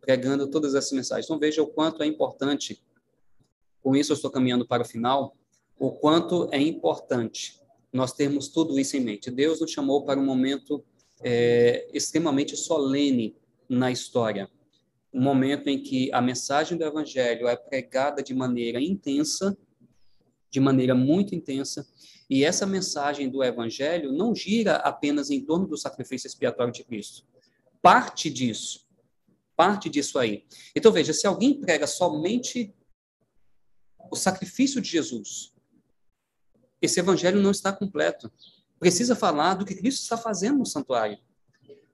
pregando 0.01 0.48
todas 0.48 0.74
essas 0.74 0.90
mensagens. 0.90 1.27
Então 1.27 1.39
veja 1.39 1.62
o 1.62 1.66
quanto 1.69 2.02
é 2.02 2.06
importante, 2.06 2.82
com 3.83 3.97
isso 3.97 4.13
eu 4.13 4.17
estou 4.17 4.31
caminhando 4.31 4.67
para 4.67 4.83
o 4.83 4.87
final, 4.87 5.37
o 5.79 5.91
quanto 5.91 6.49
é 6.53 6.61
importante 6.61 7.61
nós 7.93 8.13
termos 8.13 8.49
tudo 8.49 8.79
isso 8.79 8.97
em 8.97 9.01
mente. 9.01 9.31
Deus 9.31 9.61
nos 9.61 9.71
chamou 9.71 10.05
para 10.05 10.19
um 10.19 10.25
momento 10.25 10.83
é, 11.23 11.89
extremamente 11.93 12.57
solene 12.57 13.37
na 13.69 13.91
história 13.91 14.49
um 15.13 15.21
momento 15.21 15.69
em 15.69 15.81
que 15.81 16.11
a 16.13 16.23
mensagem 16.23 16.79
do 16.79 16.85
evangelho 16.85 17.47
é 17.47 17.55
pregada 17.55 18.23
de 18.23 18.33
maneira 18.35 18.81
intensa, 18.81 19.57
de 20.51 20.59
maneira 20.59 20.95
muito 20.95 21.35
intensa, 21.35 21.87
e 22.31 22.45
essa 22.45 22.65
mensagem 22.65 23.29
do 23.29 23.45
evangelho 23.45 24.11
não 24.11 24.35
gira 24.35 24.77
apenas 24.77 25.31
em 25.31 25.45
torno 25.45 25.67
do 25.67 25.77
sacrifício 25.77 26.27
expiatório 26.27 26.73
de 26.73 26.83
Cristo. 26.83 27.27
Parte 27.83 28.31
disso, 28.31 28.87
parte 29.55 29.91
disso 29.91 30.19
aí. 30.19 30.45
Então 30.75 30.91
veja, 30.91 31.13
se 31.13 31.27
alguém 31.27 31.61
prega 31.61 31.87
somente 31.87 32.75
o 34.12 34.16
sacrifício 34.16 34.80
de 34.80 34.90
Jesus, 34.90 35.52
esse 36.80 37.01
evangelho 37.01 37.40
não 37.40 37.51
está 37.51 37.72
completo. 37.72 38.30
Precisa 38.78 39.16
falar 39.16 39.55
do 39.55 39.64
que 39.64 39.74
Cristo 39.74 40.02
está 40.02 40.16
fazendo 40.16 40.59
no 40.59 40.66
santuário 40.66 41.18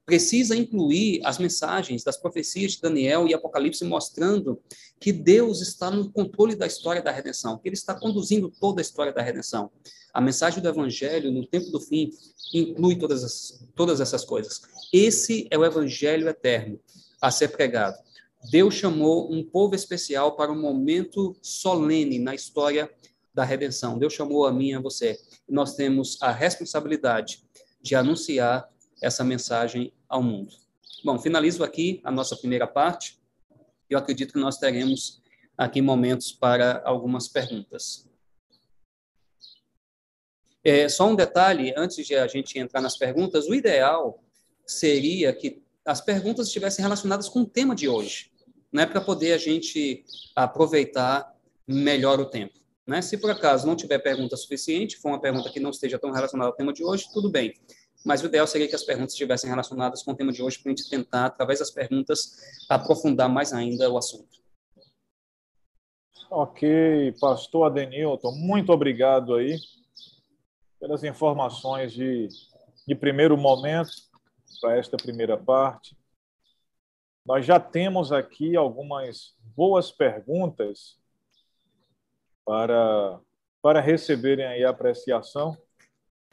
precisa 0.09 0.57
incluir 0.57 1.21
as 1.23 1.37
mensagens 1.37 2.03
das 2.03 2.17
profecias 2.17 2.73
de 2.73 2.81
Daniel 2.81 3.29
e 3.29 3.35
Apocalipse 3.35 3.85
mostrando 3.85 4.59
que 4.99 5.13
Deus 5.13 5.61
está 5.61 5.91
no 5.91 6.11
controle 6.11 6.57
da 6.57 6.67
história 6.67 7.03
da 7.03 7.11
redenção, 7.11 7.59
que 7.59 7.69
ele 7.69 7.77
está 7.77 7.95
conduzindo 7.95 8.51
toda 8.59 8.81
a 8.81 8.83
história 8.83 9.13
da 9.13 9.21
redenção. 9.21 9.71
A 10.15 10.19
mensagem 10.19 10.63
do 10.63 10.69
evangelho 10.71 11.31
no 11.31 11.47
tempo 11.47 11.71
do 11.71 11.79
fim 11.79 12.09
inclui 12.55 12.97
todas, 12.97 13.23
as, 13.23 13.63
todas 13.77 14.01
essas 14.01 14.25
coisas. 14.25 14.63
Esse 14.91 15.47
é 15.51 15.59
o 15.59 15.65
evangelho 15.67 16.27
eterno 16.27 16.81
a 17.21 17.31
ser 17.31 17.49
pregado. 17.49 17.99
Deus 18.51 18.75
chamou 18.75 19.33
um 19.33 19.43
povo 19.43 19.75
especial 19.75 20.37
para 20.37 20.53
um 20.53 20.61
momento 20.61 21.37
solene 21.43 22.19
na 22.19 22.35
história 22.35 22.91
da 23.35 23.45
redenção. 23.45 23.99
Deus 23.99 24.13
chamou 24.13 24.47
a 24.47 24.53
mim 24.53 24.71
e 24.71 24.75
a 24.75 24.81
você. 24.81 25.19
Nós 25.49 25.75
temos 25.75 26.21
a 26.23 26.31
responsabilidade 26.31 27.45
de 27.81 27.95
anunciar 27.95 28.69
essa 29.03 29.25
mensagem 29.25 29.93
ao 30.09 30.23
mundo. 30.23 30.55
Bom, 31.05 31.19
finalizo 31.19 31.63
aqui 31.63 32.01
a 32.05 32.11
nossa 32.11 32.37
primeira 32.37 32.67
parte. 32.67 33.21
Eu 33.89 33.99
acredito 33.99 34.33
que 34.33 34.41
nós 34.41 34.59
teremos 34.59 35.23
aqui 35.57 35.81
momentos 35.81 36.33
para 36.33 36.83
algumas 36.85 37.29
perguntas. 37.29 38.09
É, 40.65 40.89
só 40.89 41.09
um 41.09 41.15
detalhe, 41.15 41.73
antes 41.77 42.07
de 42.07 42.15
a 42.15 42.27
gente 42.27 42.59
entrar 42.59 42.81
nas 42.81 42.97
perguntas, 42.97 43.47
o 43.47 43.55
ideal 43.55 44.23
seria 44.67 45.33
que 45.33 45.63
as 45.89 46.03
perguntas 46.03 46.49
estivessem 46.49 46.83
relacionadas 46.83 47.31
com 47.31 47.41
o 47.41 47.47
tema 47.47 47.75
de 47.75 47.89
hoje, 47.89 48.31
né, 48.71 48.85
para 48.85 49.01
poder 49.01 49.33
a 49.33 49.39
gente 49.39 50.05
aproveitar 50.37 51.35
melhor 51.67 52.21
o 52.21 52.27
tempo. 52.27 52.53
Né? 52.87 53.01
Se 53.01 53.17
por 53.17 53.31
acaso 53.31 53.67
não 53.67 53.75
tiver 53.75 53.99
pergunta 53.99 54.37
suficiente, 54.37 54.99
for 54.99 55.09
uma 55.09 55.21
pergunta 55.21 55.49
que 55.51 55.59
não 55.59 55.71
esteja 55.71 55.99
tão 55.99 56.11
relacionada 56.11 56.51
ao 56.51 56.57
tema 56.57 56.75
de 56.75 56.85
hoje, 56.85 57.09
tudo 57.13 57.31
bem 57.31 57.55
mas 58.07 58.23
o 58.23 58.27
ideal 58.27 58.47
seria 58.47 58.69
que 58.69 58.77
as 58.77 58.85
perguntas 58.85 59.13
estivessem 59.13 59.51
relacionadas 59.51 60.05
com 60.05 60.13
o 60.13 60.15
tema 60.15 60.33
de 60.33 60.41
hoje, 60.41 60.57
para 60.61 60.71
a 60.71 60.75
gente 60.75 60.89
tentar, 60.89 61.27
através 61.27 61.59
das 61.59 61.71
perguntas, 61.71 62.37
aprofundar 62.69 63.29
mais 63.29 63.53
ainda 63.53 63.91
o 63.91 63.99
assunto. 63.99 64.39
Ok, 66.31 67.13
pastor 67.21 67.67
Adenilton, 67.67 68.31
muito 68.31 68.73
obrigado 68.73 69.35
aí 69.35 69.59
pelas 70.79 71.03
informações 71.03 71.93
de 71.93 72.29
de 72.89 72.95
primeiro 72.95 73.37
momento 73.37 73.91
para 74.61 74.77
esta 74.77 74.97
primeira 74.97 75.37
parte. 75.37 75.97
Nós 77.25 77.45
já 77.45 77.61
temos 77.61 78.11
aqui 78.11 78.57
algumas 78.57 79.37
boas 79.55 79.91
perguntas 79.91 80.99
para, 82.45 83.21
para 83.61 83.81
receberem 83.81 84.47
aí 84.47 84.65
a 84.65 84.71
apreciação, 84.71 85.57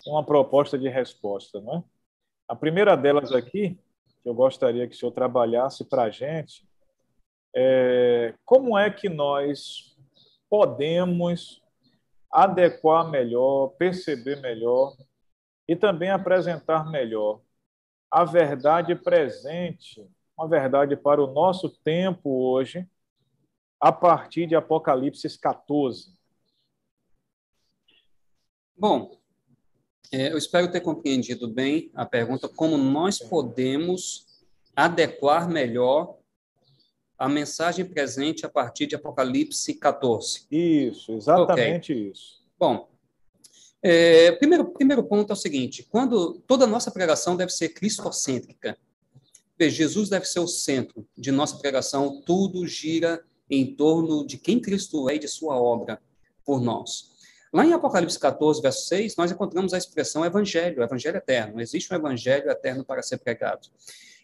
uma 0.07 0.23
proposta 0.23 0.77
de 0.77 0.87
resposta, 0.87 1.59
não 1.59 1.77
é? 1.77 1.83
A 2.47 2.55
primeira 2.55 2.95
delas 2.95 3.31
aqui, 3.31 3.77
que 4.21 4.29
eu 4.29 4.33
gostaria 4.33 4.87
que 4.87 4.95
o 4.95 4.97
senhor 4.97 5.11
trabalhasse 5.11 5.83
para 5.83 6.03
a 6.03 6.09
gente, 6.09 6.67
é 7.55 8.33
como 8.45 8.77
é 8.77 8.89
que 8.89 9.09
nós 9.09 9.97
podemos 10.49 11.61
adequar 12.31 13.09
melhor, 13.09 13.69
perceber 13.77 14.41
melhor 14.41 14.95
e 15.67 15.75
também 15.75 16.09
apresentar 16.09 16.89
melhor 16.89 17.41
a 18.15 18.23
verdade 18.23 18.95
presente, 18.95 20.09
uma 20.37 20.47
verdade 20.47 20.95
para 20.95 21.21
o 21.21 21.33
nosso 21.33 21.67
tempo 21.67 22.29
hoje, 22.29 22.87
a 23.77 23.91
partir 23.91 24.47
de 24.47 24.55
Apocalipse 24.55 25.37
14. 25.37 26.17
Bom, 28.77 29.19
é, 30.13 30.31
eu 30.31 30.37
espero 30.37 30.71
ter 30.71 30.79
compreendido 30.79 31.49
bem 31.49 31.91
a 31.93 32.05
pergunta, 32.05 32.47
como 32.47 32.77
nós 32.77 33.19
podemos 33.19 34.25
adequar 34.73 35.49
melhor 35.49 36.17
a 37.17 37.27
mensagem 37.27 37.83
presente 37.83 38.45
a 38.45 38.49
partir 38.49 38.87
de 38.87 38.95
Apocalipse 38.95 39.73
14. 39.73 40.47
Isso, 40.49 41.11
exatamente 41.11 41.91
okay. 41.91 42.11
isso. 42.11 42.41
Bom, 42.57 42.87
é, 43.87 44.31
primeiro, 44.31 44.65
primeiro 44.65 45.03
ponto 45.03 45.29
é 45.29 45.33
o 45.33 45.37
seguinte: 45.37 45.83
quando 45.83 46.41
toda 46.47 46.65
nossa 46.65 46.89
pregação 46.89 47.37
deve 47.37 47.51
ser 47.51 47.69
cristocêntrica. 47.69 48.75
Jesus 49.57 50.09
deve 50.09 50.25
ser 50.25 50.39
o 50.39 50.47
centro 50.47 51.07
de 51.17 51.31
nossa 51.31 51.57
pregação, 51.57 52.21
tudo 52.25 52.67
gira 52.67 53.23
em 53.49 53.75
torno 53.75 54.25
de 54.25 54.37
quem 54.37 54.59
Cristo 54.59 55.09
é 55.09 55.15
e 55.15 55.19
de 55.19 55.29
sua 55.29 55.55
obra 55.55 56.01
por 56.43 56.59
nós. 56.59 57.11
Lá 57.53 57.65
em 57.65 57.71
Apocalipse 57.71 58.19
14, 58.19 58.61
verso 58.61 58.85
6, 58.87 59.15
nós 59.15 59.31
encontramos 59.31 59.73
a 59.73 59.77
expressão 59.77 60.25
evangelho, 60.25 60.83
evangelho 60.83 61.17
eterno. 61.17 61.61
Existe 61.61 61.93
um 61.93 61.95
evangelho 61.95 62.49
eterno 62.49 62.83
para 62.83 63.01
ser 63.01 63.17
pregado. 63.17 63.69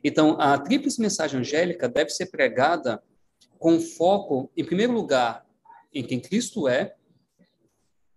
Então, 0.04 0.36
a 0.38 0.58
tríplice 0.58 1.00
mensagem 1.00 1.40
angélica 1.40 1.88
deve 1.88 2.10
ser 2.10 2.26
pregada 2.26 3.02
com 3.58 3.80
foco, 3.80 4.52
em 4.58 4.66
primeiro 4.66 4.92
lugar, 4.92 5.46
em 5.94 6.04
quem 6.04 6.20
Cristo 6.20 6.68
é 6.68 6.96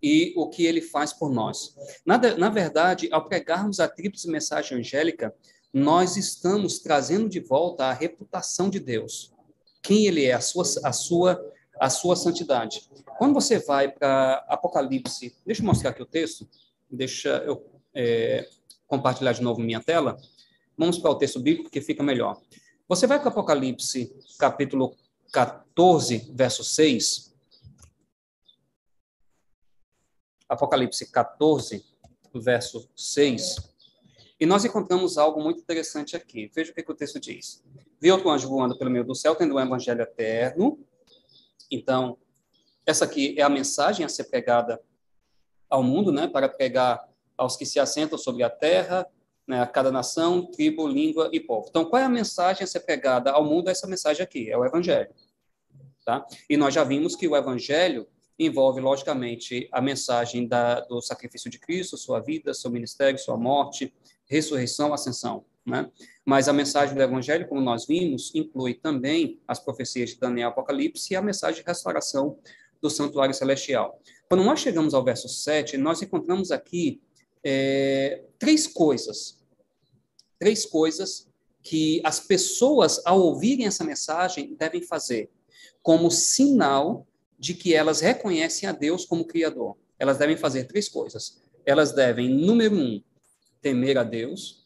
e 0.05 0.31
o 0.35 0.47
que 0.47 0.63
ele 0.63 0.81
faz 0.81 1.11
por 1.11 1.31
nós. 1.31 1.75
Na, 2.05 2.19
na 2.37 2.47
verdade, 2.47 3.09
ao 3.11 3.25
pregarmos 3.25 3.79
a 3.79 3.87
tríplice 3.87 4.29
mensagem 4.29 4.77
angélica, 4.77 5.33
nós 5.73 6.15
estamos 6.15 6.77
trazendo 6.77 7.27
de 7.27 7.39
volta 7.39 7.85
a 7.85 7.91
reputação 7.91 8.69
de 8.69 8.79
Deus. 8.79 9.33
Quem 9.81 10.05
ele 10.05 10.25
é, 10.25 10.33
a 10.33 10.39
sua, 10.39 10.63
a 10.83 10.93
sua, 10.93 11.53
a 11.79 11.89
sua 11.89 12.15
santidade. 12.15 12.87
Quando 13.17 13.33
você 13.33 13.57
vai 13.57 13.91
para 13.91 14.45
Apocalipse, 14.47 15.35
deixa 15.43 15.63
eu 15.63 15.65
mostrar 15.65 15.89
aqui 15.89 16.03
o 16.03 16.05
texto, 16.05 16.47
deixa 16.87 17.29
eu 17.43 17.65
é, 17.91 18.47
compartilhar 18.85 19.31
de 19.31 19.41
novo 19.41 19.59
minha 19.59 19.81
tela. 19.81 20.17
Vamos 20.77 20.99
para 20.99 21.09
o 21.09 21.15
texto 21.15 21.39
bíblico 21.39 21.71
que 21.71 21.81
fica 21.81 22.03
melhor. 22.03 22.39
Você 22.87 23.07
vai 23.07 23.19
para 23.19 23.29
Apocalipse, 23.29 24.15
capítulo 24.37 24.95
14, 25.31 26.31
verso 26.31 26.63
6. 26.63 27.34
Apocalipse 30.47 31.11
14, 31.11 31.83
verso 32.33 32.89
6. 32.95 33.73
E 34.39 34.45
nós 34.45 34.65
encontramos 34.65 35.17
algo 35.17 35.41
muito 35.41 35.61
interessante 35.61 36.15
aqui. 36.15 36.51
Veja 36.53 36.71
o 36.71 36.75
que, 36.75 36.83
que 36.83 36.91
o 36.91 36.95
texto 36.95 37.19
diz. 37.19 37.63
Vi 37.99 38.11
outro 38.11 38.29
anjo 38.29 38.49
voando 38.49 38.77
pelo 38.77 38.91
meio 38.91 39.05
do 39.05 39.15
céu, 39.15 39.35
tendo 39.35 39.55
um 39.55 39.59
evangelho 39.59 40.01
eterno. 40.01 40.79
Então, 41.71 42.17
essa 42.85 43.05
aqui 43.05 43.35
é 43.37 43.41
a 43.41 43.49
mensagem 43.49 44.05
a 44.05 44.09
ser 44.09 44.25
pregada 44.25 44.81
ao 45.69 45.81
mundo, 45.81 46.11
né, 46.11 46.27
para 46.27 46.47
pregar 46.47 47.07
aos 47.37 47.57
que 47.57 47.65
se 47.65 47.79
assentam 47.79 48.17
sobre 48.17 48.43
a 48.43 48.49
terra, 48.49 49.07
né, 49.47 49.61
a 49.61 49.67
cada 49.67 49.91
nação, 49.91 50.45
tribo, 50.45 50.87
língua 50.87 51.29
e 51.31 51.39
povo. 51.39 51.67
Então, 51.69 51.85
qual 51.85 52.01
é 52.01 52.05
a 52.05 52.09
mensagem 52.09 52.63
a 52.63 52.67
ser 52.67 52.81
pregada 52.81 53.31
ao 53.31 53.43
mundo? 53.43 53.69
Essa 53.69 53.87
mensagem 53.87 54.23
aqui, 54.23 54.49
é 54.51 54.57
o 54.57 54.65
Evangelho. 54.65 55.09
Tá? 56.05 56.25
E 56.47 56.55
nós 56.55 56.73
já 56.73 56.83
vimos 56.83 57.15
que 57.15 57.27
o 57.27 57.35
Evangelho 57.35 58.07
envolve, 58.37 58.81
logicamente, 58.81 59.67
a 59.71 59.81
mensagem 59.81 60.47
da, 60.47 60.81
do 60.81 61.01
sacrifício 61.01 61.49
de 61.49 61.59
Cristo, 61.59 61.97
sua 61.97 62.19
vida, 62.19 62.53
seu 62.53 62.69
ministério, 62.69 63.17
sua 63.17 63.37
morte, 63.37 63.93
ressurreição, 64.25 64.93
ascensão. 64.93 65.45
Né? 65.65 65.89
Mas 66.23 66.47
a 66.47 66.53
mensagem 66.53 66.93
do 66.93 67.01
Evangelho, 67.01 67.47
como 67.47 67.61
nós 67.61 67.87
vimos, 67.87 68.33
inclui 68.35 68.75
também 68.75 69.39
as 69.47 69.59
profecias 69.59 70.11
de 70.11 70.19
Daniel 70.19 70.49
Apocalipse 70.49 71.13
e 71.13 71.15
a 71.15 71.21
mensagem 71.21 71.61
de 71.61 71.67
restauração 71.67 72.37
do 72.81 72.89
santuário 72.89 73.33
celestial. 73.33 73.99
Quando 74.27 74.43
nós 74.43 74.59
chegamos 74.59 74.93
ao 74.93 75.03
verso 75.03 75.27
7, 75.27 75.77
nós 75.77 76.01
encontramos 76.01 76.51
aqui 76.51 77.01
é, 77.43 78.23
três 78.37 78.67
coisas. 78.67 79.39
Três 80.37 80.65
coisas 80.65 81.27
que 81.63 81.99
as 82.03 82.19
pessoas, 82.19 83.01
ao 83.05 83.19
ouvirem 83.19 83.65
essa 83.65 83.83
mensagem, 83.83 84.55
devem 84.55 84.81
fazer 84.81 85.31
como 85.81 86.11
sinal 86.11 87.07
de 87.37 87.53
que 87.53 87.73
elas 87.73 88.01
reconhecem 88.01 88.67
a 88.67 88.71
Deus 88.71 89.05
como 89.05 89.25
Criador. 89.25 89.77
Elas 89.99 90.17
devem 90.17 90.37
fazer 90.37 90.65
três 90.65 90.89
coisas. 90.89 91.41
Elas 91.65 91.91
devem, 91.93 92.29
número 92.29 92.75
um, 92.75 93.01
temer 93.61 93.97
a 93.97 94.03
Deus. 94.03 94.65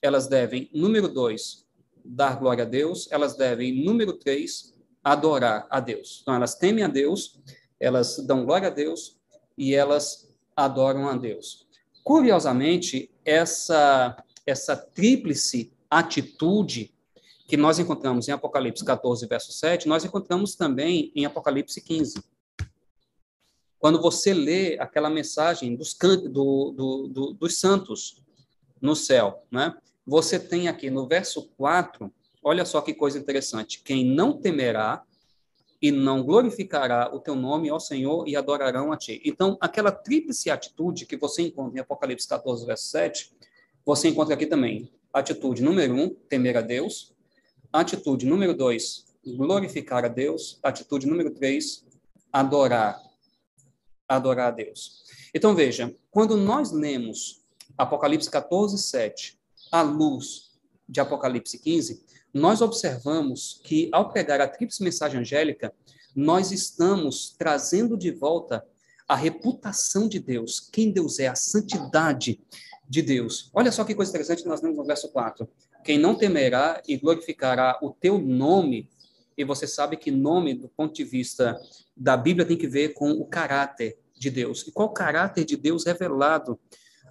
Elas 0.00 0.26
devem, 0.26 0.70
número 0.72 1.08
dois, 1.08 1.66
dar 2.04 2.38
glória 2.38 2.64
a 2.64 2.66
Deus. 2.66 3.08
Elas 3.10 3.36
devem, 3.36 3.84
número 3.84 4.12
três, 4.14 4.74
adorar 5.02 5.66
a 5.70 5.80
Deus. 5.80 6.20
Então, 6.22 6.34
elas 6.34 6.54
temem 6.54 6.84
a 6.84 6.88
Deus, 6.88 7.38
elas 7.78 8.18
dão 8.18 8.44
glória 8.44 8.68
a 8.68 8.70
Deus 8.70 9.18
e 9.56 9.74
elas 9.74 10.30
adoram 10.56 11.08
a 11.08 11.16
Deus. 11.16 11.66
Curiosamente, 12.02 13.10
essa, 13.24 14.16
essa 14.46 14.76
tríplice 14.76 15.72
atitude 15.90 16.93
que 17.46 17.56
nós 17.56 17.78
encontramos 17.78 18.28
em 18.28 18.32
Apocalipse 18.32 18.84
14, 18.84 19.26
verso 19.26 19.52
7, 19.52 19.86
nós 19.86 20.04
encontramos 20.04 20.54
também 20.54 21.12
em 21.14 21.24
Apocalipse 21.26 21.80
15. 21.80 22.22
Quando 23.78 24.00
você 24.00 24.32
lê 24.32 24.78
aquela 24.78 25.10
mensagem 25.10 25.76
dos, 25.76 25.94
do, 25.94 26.70
do, 26.70 27.08
do, 27.08 27.32
dos 27.34 27.58
santos 27.58 28.22
no 28.80 28.96
céu, 28.96 29.44
né? 29.50 29.76
você 30.06 30.38
tem 30.38 30.68
aqui 30.68 30.88
no 30.88 31.06
verso 31.06 31.48
4, 31.56 32.10
olha 32.42 32.64
só 32.64 32.80
que 32.80 32.94
coisa 32.94 33.18
interessante: 33.18 33.82
quem 33.82 34.06
não 34.06 34.32
temerá 34.32 35.04
e 35.82 35.90
não 35.90 36.22
glorificará 36.22 37.14
o 37.14 37.20
teu 37.20 37.34
nome 37.34 37.68
ao 37.68 37.78
Senhor 37.78 38.26
e 38.26 38.36
adorarão 38.36 38.90
a 38.90 38.96
ti. 38.96 39.20
Então, 39.22 39.58
aquela 39.60 39.92
tríplice 39.92 40.50
atitude 40.50 41.04
que 41.04 41.14
você 41.14 41.42
encontra 41.42 41.76
em 41.76 41.82
Apocalipse 41.82 42.26
14, 42.26 42.64
verso 42.64 42.86
7, 42.86 43.30
você 43.84 44.08
encontra 44.08 44.32
aqui 44.32 44.46
também. 44.46 44.90
Atitude 45.12 45.62
número 45.62 45.94
um, 45.94 46.08
temer 46.08 46.56
a 46.56 46.62
Deus. 46.62 47.13
Atitude 47.74 48.24
número 48.24 48.54
dois, 48.54 49.04
glorificar 49.26 50.04
a 50.04 50.08
Deus. 50.08 50.60
Atitude 50.62 51.08
número 51.08 51.32
três, 51.32 51.84
adorar. 52.32 53.02
Adorar 54.08 54.46
a 54.46 54.50
Deus. 54.52 55.02
Então, 55.34 55.56
veja, 55.56 55.92
quando 56.08 56.36
nós 56.36 56.70
lemos 56.70 57.42
Apocalipse 57.76 58.30
14, 58.30 58.78
7, 58.78 59.36
à 59.72 59.82
luz 59.82 60.52
de 60.88 61.00
Apocalipse 61.00 61.58
15, 61.58 62.00
nós 62.32 62.60
observamos 62.60 63.60
que, 63.64 63.88
ao 63.90 64.12
pregar 64.12 64.40
a 64.40 64.46
tríplice 64.46 64.80
mensagem 64.80 65.18
angélica, 65.18 65.74
nós 66.14 66.52
estamos 66.52 67.34
trazendo 67.36 67.96
de 67.96 68.12
volta 68.12 68.64
a 69.08 69.16
reputação 69.16 70.06
de 70.06 70.20
Deus, 70.20 70.60
quem 70.60 70.92
Deus 70.92 71.18
é, 71.18 71.26
a 71.26 71.34
santidade 71.34 72.40
de 72.88 73.02
Deus. 73.02 73.50
Olha 73.52 73.72
só 73.72 73.82
que 73.82 73.96
coisa 73.96 74.10
interessante 74.12 74.46
nós 74.46 74.60
vemos 74.60 74.76
no 74.76 74.84
verso 74.84 75.08
4. 75.08 75.48
Quem 75.84 75.98
não 75.98 76.14
temerá 76.14 76.82
e 76.88 76.96
glorificará 76.96 77.78
o 77.82 77.90
teu 77.90 78.18
nome, 78.18 78.88
e 79.36 79.44
você 79.44 79.66
sabe 79.66 79.96
que 79.96 80.10
nome, 80.10 80.54
do 80.54 80.68
ponto 80.68 80.94
de 80.94 81.04
vista 81.04 81.60
da 81.94 82.16
Bíblia, 82.16 82.46
tem 82.46 82.56
que 82.56 82.66
ver 82.66 82.94
com 82.94 83.10
o 83.10 83.26
caráter 83.26 83.98
de 84.16 84.30
Deus. 84.30 84.66
E 84.66 84.72
qual 84.72 84.88
o 84.88 84.94
caráter 84.94 85.44
de 85.44 85.56
Deus 85.56 85.84
revelado 85.84 86.58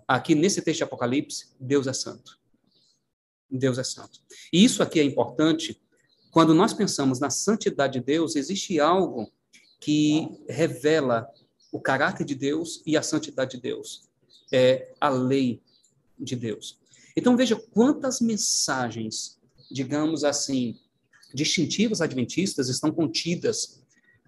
aqui 0.08 0.34
nesse 0.34 0.62
texto 0.62 0.80
de 0.80 0.84
Apocalipse? 0.86 1.54
Deus 1.60 1.86
é 1.86 1.94
santo. 1.94 2.40
Deus 3.50 3.78
é 3.78 3.84
santo. 3.84 4.20
E 4.52 4.64
isso 4.64 4.82
aqui 4.82 5.00
é 5.00 5.04
importante. 5.04 5.80
Quando 6.32 6.54
nós 6.56 6.74
pensamos 6.74 7.20
na 7.20 7.30
santidade 7.30 8.00
de 8.00 8.06
Deus, 8.06 8.36
existe 8.36 8.80
algo 8.80 9.32
que 9.80 10.28
revela 10.50 11.28
o 11.72 11.80
caráter 11.80 12.26
de 12.26 12.34
Deus 12.34 12.82
e 12.86 12.98
a 12.98 13.04
santidade 13.04 13.58
de 13.58 13.62
Deus. 13.62 14.10
É 14.52 14.94
a 15.00 15.10
lei 15.10 15.62
de 16.18 16.36
Deus. 16.36 16.83
Então 17.16 17.38
veja 17.38 17.56
quantas 17.56 18.20
mensagens, 18.20 19.40
digamos 19.72 20.24
assim, 20.24 20.80
distintivas 21.34 22.02
adventistas 22.02 22.70
estão 22.70 22.92
contidas 22.92 23.82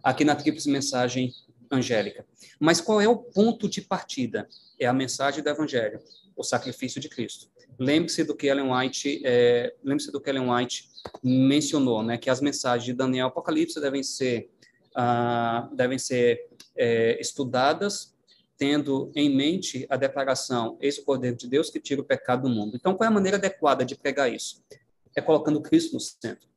aqui 0.04 0.24
na 0.24 0.36
tríplice 0.36 0.70
mensagem 0.70 1.34
angélica. 1.72 2.26
Mas 2.60 2.80
qual 2.80 3.02
é 3.02 3.08
o 3.08 3.18
ponto 3.18 3.68
de 3.68 3.82
partida? 3.82 4.48
É 4.80 4.86
a 4.86 4.94
mensagem 4.94 5.44
do 5.44 5.50
evangelho. 5.50 6.00
o 6.38 6.44
sacrifício 6.44 7.00
de 7.00 7.08
Cristo. 7.08 7.48
Lembre-se 7.80 8.24
do 8.26 8.36
que 8.36 8.48
Ellen 8.48 8.72
White, 8.72 9.22
é, 9.24 9.74
lembre-se 9.82 10.12
do 10.12 10.20
que 10.20 10.30
Ellen 10.30 10.50
White 10.50 10.90
mencionou, 11.24 12.04
né, 12.04 12.18
que 12.18 12.30
as 12.30 12.42
mensagens 12.42 12.84
de 12.84 12.94
Daniel 12.94 13.28
e 13.28 13.30
Apocalipse 13.30 13.80
devem 13.80 14.04
ser 14.04 14.50
ah, 14.96 15.70
devem 15.74 15.98
ser 15.98 16.48
é, 16.76 17.20
estudadas 17.20 18.15
tendo 18.58 19.12
em 19.16 19.36
mente 19.36 19.86
a 19.90 19.98
declaração 19.98 20.78
eis 20.80 21.02
o 21.06 21.18
de 21.18 21.48
Deus 21.48 21.70
que 21.70 21.80
tira 21.80 22.02
o 22.02 22.06
pecado 22.06 22.44
do 22.44 22.50
mundo. 22.50 22.76
Então, 22.76 22.96
qual 22.96 23.06
é 23.06 23.08
a 23.08 23.14
maneira 23.14 23.38
adequada 23.38 23.86
de 23.86 23.96
pregar 23.96 24.32
isso? 24.32 24.64
É 25.16 25.22
colocando 25.22 25.62
Cristo 25.62 25.94
no 25.94 26.00
centro, 26.00 26.48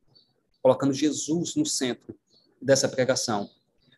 colocando 0.61 0.93
Jesus 0.93 1.55
no 1.55 1.65
centro 1.65 2.15
dessa 2.61 2.87
pregação. 2.87 3.49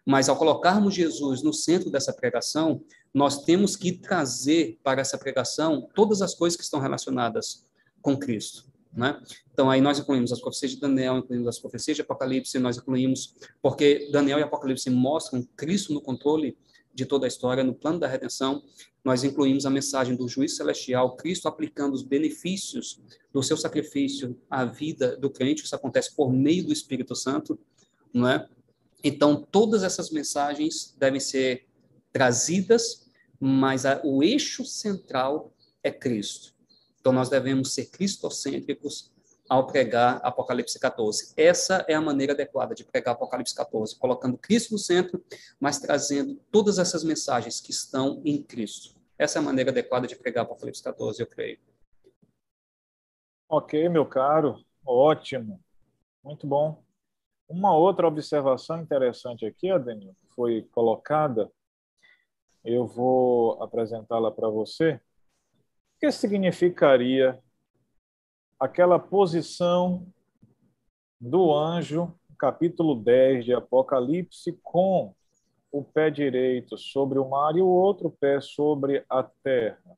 Mas 0.05 0.29
ao 0.29 0.35
colocarmos 0.35 0.95
Jesus 0.95 1.43
no 1.43 1.53
centro 1.53 1.91
dessa 1.91 2.11
pregação, 2.11 2.83
nós 3.13 3.43
temos 3.43 3.75
que 3.75 3.91
trazer 3.91 4.79
para 4.83 5.01
essa 5.01 5.17
pregação 5.17 5.87
todas 5.93 6.21
as 6.21 6.33
coisas 6.33 6.57
que 6.57 6.63
estão 6.63 6.79
relacionadas 6.79 7.65
com 8.01 8.17
Cristo. 8.17 8.71
Né? 8.93 9.21
Então, 9.53 9.69
aí 9.69 9.79
nós 9.79 9.99
incluímos 9.99 10.33
as 10.33 10.41
profecias 10.41 10.71
de 10.71 10.79
Daniel, 10.79 11.17
incluímos 11.17 11.47
as 11.47 11.59
profecias 11.59 11.95
de 11.95 12.01
Apocalipse, 12.01 12.57
nós 12.59 12.77
incluímos, 12.77 13.35
porque 13.61 14.09
Daniel 14.11 14.39
e 14.39 14.43
Apocalipse 14.43 14.89
mostram 14.89 15.47
Cristo 15.55 15.93
no 15.93 16.01
controle 16.01 16.57
de 17.03 17.07
toda 17.07 17.25
a 17.25 17.27
história, 17.27 17.63
no 17.63 17.73
plano 17.73 17.99
da 17.99 18.07
redenção, 18.07 18.63
nós 19.03 19.23
incluímos 19.23 19.65
a 19.65 19.69
mensagem 19.69 20.15
do 20.15 20.27
juiz 20.27 20.55
celestial, 20.55 21.15
Cristo 21.15 21.47
aplicando 21.47 21.93
os 21.93 22.03
benefícios 22.03 23.01
do 23.33 23.41
seu 23.41 23.57
sacrifício 23.57 24.39
à 24.49 24.63
vida 24.63 25.17
do 25.17 25.29
crente, 25.29 25.63
isso 25.63 25.75
acontece 25.75 26.15
por 26.15 26.31
meio 26.31 26.65
do 26.65 26.73
Espírito 26.73 27.15
Santo, 27.15 27.59
não 28.13 28.27
é? 28.27 28.47
Então, 29.03 29.47
todas 29.51 29.81
essas 29.81 30.11
mensagens 30.11 30.95
devem 30.97 31.19
ser 31.19 31.65
trazidas, 32.13 33.07
mas 33.39 33.85
a, 33.85 33.99
o 34.03 34.21
eixo 34.21 34.63
central 34.63 35.51
é 35.81 35.89
Cristo. 35.89 36.53
Então, 36.99 37.11
nós 37.11 37.29
devemos 37.29 37.73
ser 37.73 37.87
cristocêntricos 37.87 39.11
ao 39.51 39.67
pregar 39.67 40.21
Apocalipse 40.23 40.79
14. 40.79 41.33
Essa 41.35 41.83
é 41.85 41.93
a 41.93 41.99
maneira 41.99 42.31
adequada 42.31 42.73
de 42.73 42.85
pregar 42.85 43.15
Apocalipse 43.15 43.53
14, 43.53 43.99
colocando 43.99 44.37
Cristo 44.37 44.71
no 44.71 44.77
centro, 44.77 45.21
mas 45.59 45.77
trazendo 45.77 46.35
todas 46.49 46.79
essas 46.79 47.03
mensagens 47.03 47.59
que 47.59 47.69
estão 47.69 48.21
em 48.23 48.41
Cristo. 48.41 48.95
Essa 49.17 49.39
é 49.39 49.41
a 49.41 49.43
maneira 49.43 49.69
adequada 49.69 50.07
de 50.07 50.15
pregar 50.15 50.45
Apocalipse 50.45 50.81
14, 50.81 51.21
eu 51.21 51.27
creio. 51.27 51.59
Ok, 53.49 53.89
meu 53.89 54.05
caro, 54.05 54.63
ótimo, 54.85 55.61
muito 56.23 56.47
bom. 56.47 56.81
Uma 57.49 57.75
outra 57.75 58.07
observação 58.07 58.79
interessante 58.79 59.45
aqui, 59.45 59.69
Adenil, 59.69 60.15
foi 60.33 60.61
colocada, 60.71 61.51
eu 62.63 62.87
vou 62.87 63.61
apresentá-la 63.61 64.31
para 64.31 64.47
você. 64.47 64.93
O 64.93 65.99
que 65.99 66.09
significaria 66.09 67.37
aquela 68.61 68.99
posição 68.99 70.05
do 71.19 71.51
anjo, 71.51 72.13
capítulo 72.37 72.93
10 72.93 73.45
de 73.45 73.53
Apocalipse, 73.55 74.55
com 74.61 75.15
o 75.71 75.83
pé 75.83 76.11
direito 76.11 76.77
sobre 76.77 77.17
o 77.17 77.27
mar 77.27 77.55
e 77.55 77.61
o 77.61 77.67
outro 77.67 78.11
pé 78.11 78.39
sobre 78.39 79.03
a 79.09 79.23
terra? 79.23 79.97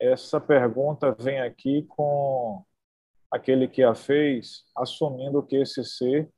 Essa 0.00 0.40
pergunta 0.40 1.12
vem 1.12 1.40
aqui 1.40 1.84
com 1.84 2.64
aquele 3.30 3.68
que 3.68 3.84
a 3.84 3.94
fez, 3.94 4.64
assumindo 4.76 5.40
que 5.40 5.54
esse 5.54 5.84
ser 5.84 6.28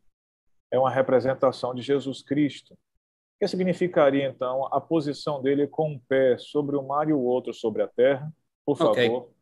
é 0.71 0.79
uma 0.79 0.91
representação 0.91 1.75
de 1.75 1.81
Jesus 1.81 2.23
Cristo. 2.23 2.75
O 2.75 2.79
que 3.41 3.49
significaria, 3.49 4.27
então, 4.27 4.67
a 4.67 4.79
posição 4.79 5.41
dele 5.41 5.67
com 5.67 5.93
um 5.93 5.99
pé 5.99 6.37
sobre 6.37 6.77
o 6.77 6.83
mar 6.83 7.09
e 7.09 7.15
o 7.15 7.23
outro 7.23 7.55
sobre 7.55 7.83
a 7.83 7.89
terra? 7.89 8.31
Por 8.67 8.81
okay. 8.83 9.07
favor. 9.09 9.42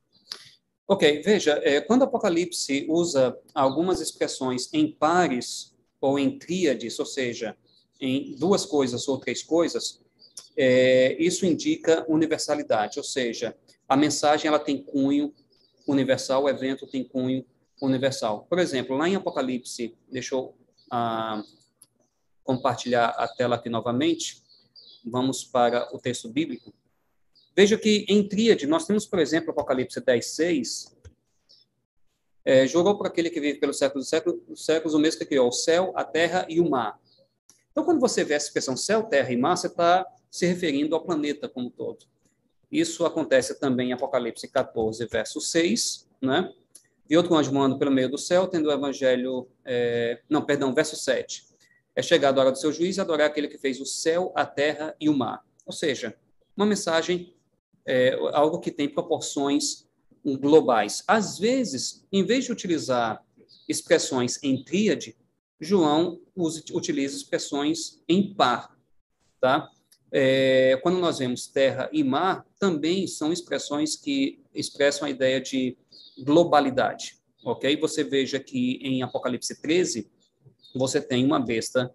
Ok, 0.93 1.23
veja, 1.23 1.61
é, 1.63 1.81
quando 1.81 2.01
o 2.01 2.05
Apocalipse 2.07 2.85
usa 2.89 3.39
algumas 3.55 4.01
expressões 4.01 4.69
em 4.73 4.91
pares 4.91 5.73
ou 6.01 6.19
em 6.19 6.37
tríades, 6.37 6.99
ou 6.99 7.07
seja, 7.07 7.57
em 8.01 8.35
duas 8.35 8.67
coisas 8.67 9.07
ou 9.07 9.17
três 9.17 9.41
coisas, 9.41 10.01
é, 10.57 11.15
isso 11.23 11.47
indica 11.47 12.05
universalidade, 12.09 12.99
ou 12.99 13.05
seja, 13.05 13.57
a 13.89 13.97
mensagem 13.97 14.49
ela 14.49 14.59
tem 14.59 14.83
cunho 14.83 15.33
universal, 15.87 16.43
o 16.43 16.49
evento 16.49 16.89
tem 16.89 17.05
cunho 17.05 17.47
universal. 17.81 18.45
Por 18.51 18.59
exemplo, 18.59 18.97
lá 18.97 19.09
em 19.09 19.15
Apocalipse, 19.15 19.97
deixa 20.11 20.35
eu 20.35 20.57
a 20.91 21.41
compartilhar 22.43 23.11
a 23.11 23.29
tela 23.29 23.55
aqui 23.55 23.69
novamente. 23.69 24.43
Vamos 25.05 25.45
para 25.45 25.89
o 25.95 26.01
texto 26.01 26.29
bíblico. 26.29 26.75
Veja 27.55 27.77
que 27.77 28.05
em 28.09 28.27
tríade, 28.27 28.67
nós 28.67 28.87
temos, 28.87 29.07
por 29.07 29.19
exemplo, 29.19 29.51
Apocalipse 29.51 30.01
10, 30.01 30.27
6. 30.27 30.97
É, 32.45 32.67
jurou 32.67 32.97
por 32.97 33.07
aquele 33.07 33.29
que 33.31 33.41
vive 33.41 33.59
pelos 33.59 33.79
séculos 33.79 34.05
dos 34.05 34.11
séculos, 34.11 34.65
séculos, 34.65 34.95
o 34.95 34.99
mesmo 34.99 35.19
que 35.19 35.27
criou 35.27 35.49
o 35.49 35.53
céu, 35.53 35.93
a 35.95 36.05
terra 36.05 36.47
e 36.49 36.61
o 36.61 36.69
mar. 36.69 36.99
Então, 37.71 37.85
quando 37.85 38.01
você 38.01 38.25
vê 38.25 38.35
essa 38.35 38.47
expressão 38.47 38.77
céu, 38.77 39.03
terra 39.03 39.31
e 39.33 39.37
mar, 39.37 39.57
você 39.57 39.67
está 39.67 40.07
se 40.31 40.47
referindo 40.47 40.95
ao 40.95 41.03
planeta 41.03 41.49
como 41.49 41.67
um 41.67 41.71
todo. 41.71 42.07
Isso 42.71 43.05
acontece 43.05 43.59
também 43.59 43.91
em 43.91 43.93
Apocalipse 43.93 44.47
14, 44.47 45.05
verso 45.07 45.41
6, 45.41 46.09
né? 46.23 46.53
E 47.09 47.17
outro 47.17 47.35
anjo 47.35 47.51
voando 47.51 47.77
pelo 47.77 47.91
meio 47.91 48.09
do 48.09 48.17
céu, 48.17 48.47
tendo 48.47 48.69
o 48.69 48.73
evangelho. 48.73 49.49
É, 49.65 50.21
não, 50.29 50.43
perdão, 50.43 50.73
verso 50.73 50.95
7. 50.95 51.45
É 51.97 52.03
chegado 52.03 52.39
a 52.39 52.43
hora 52.43 52.53
do 52.53 52.59
seu 52.59 52.73
juiz 52.73 52.99
adorar 53.01 53.27
aquele 53.27 53.49
que 53.49 53.59
fez 53.59 53.81
o 53.81 53.85
céu, 53.85 54.33
a 54.37 54.47
terra 54.47 54.95
e 55.01 55.09
o 55.09 55.17
mar. 55.17 55.45
Ou 55.67 55.73
seja, 55.73 56.17
uma 56.57 56.65
mensagem, 56.65 57.35
é, 57.87 58.15
algo 58.33 58.61
que 58.61 58.71
tem 58.71 58.89
proporções 58.89 59.87
globais. 60.25 61.03
Às 61.07 61.39
vezes, 61.39 62.07
em 62.13 62.25
vez 62.25 62.45
de 62.45 62.53
utilizar 62.53 63.25
expressões 63.69 64.39
em 64.43 64.63
tríade, 64.63 65.17
João 65.61 66.21
usa, 66.35 66.63
utiliza 66.73 67.17
expressões 67.17 68.03
em 68.09 68.35
par. 68.35 68.77
Tá? 69.41 69.71
É, 70.13 70.79
quando 70.83 70.99
nós 70.99 71.19
vemos 71.19 71.47
terra 71.47 71.89
e 71.93 72.03
mar, 72.03 72.45
também 72.59 73.07
são 73.07 73.33
expressões 73.33 73.97
que 73.97 74.43
expressam 74.55 75.07
a 75.07 75.11
ideia 75.11 75.41
de 75.41 75.77
globalidade, 76.19 77.19
ok? 77.45 77.77
Você 77.77 78.03
veja 78.03 78.41
que 78.41 78.79
em 78.83 79.03
Apocalipse 79.03 79.61
13, 79.61 80.11
você 80.75 81.01
tem 81.01 81.25
uma 81.25 81.39
besta 81.39 81.95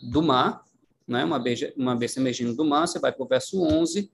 do 0.00 0.22
mar, 0.22 0.64
né? 1.06 1.24
uma, 1.24 1.38
besta, 1.38 1.72
uma 1.76 1.96
besta 1.96 2.20
emergindo 2.20 2.54
do 2.54 2.64
mar, 2.64 2.86
você 2.86 2.98
vai 2.98 3.12
para 3.12 3.24
o 3.24 3.28
verso 3.28 3.62
11, 3.62 4.10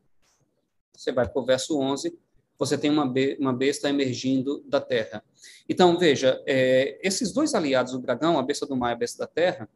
você 0.94 1.12
vai 1.12 1.28
para 1.28 1.40
o 1.40 1.44
verso 1.44 1.78
11, 1.78 2.16
você 2.59 2.78
tem 2.78 2.90
uma, 2.90 3.06
be 3.06 3.36
uma 3.40 3.52
besta 3.52 3.89
emergindo 3.89 4.62
da 4.66 4.81
terra. 4.81 5.24
Então, 5.69 5.98
veja, 5.98 6.40
é, 6.47 6.98
esses 7.02 7.32
dois 7.32 7.55
aliados 7.55 7.93
do 7.93 7.98
dragão, 7.98 8.39
a 8.39 8.43
besta 8.43 8.66
do 8.66 8.77
mar 8.77 8.90
e 8.90 8.93
a 8.93 8.97
besta 8.97 9.19
da 9.19 9.27
terra, 9.27 9.69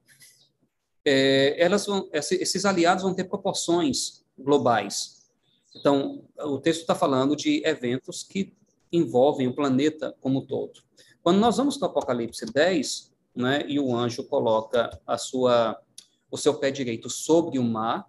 é, 1.05 1.60
elas 1.62 1.86
vão, 1.86 2.09
esses 2.12 2.64
aliados 2.64 3.02
vão 3.02 3.14
ter 3.14 3.24
proporções 3.24 4.24
globais. 4.38 5.26
Então, 5.74 6.24
o 6.38 6.59
texto 6.59 6.80
está 6.80 6.94
falando 6.94 7.36
de 7.36 7.62
eventos 7.66 8.22
que 8.22 8.55
envolvem 8.93 9.47
o 9.48 9.55
planeta 9.55 10.16
como 10.20 10.40
um 10.40 10.47
todo. 10.47 10.80
Quando 11.22 11.38
nós 11.38 11.56
vamos 11.56 11.76
para 11.76 11.88
o 11.88 11.90
Apocalipse 11.90 12.47
10, 12.47 13.12
né, 13.34 13.64
e 13.66 13.78
o 13.78 13.94
anjo 13.94 14.24
coloca 14.24 14.98
a 15.06 15.18
sua, 15.18 15.76
o 16.30 16.38
seu 16.38 16.55
pé 16.55 16.70
direito 16.70 17.10
sobre 17.10 17.59
o 17.59 17.64
mar, 17.64 18.09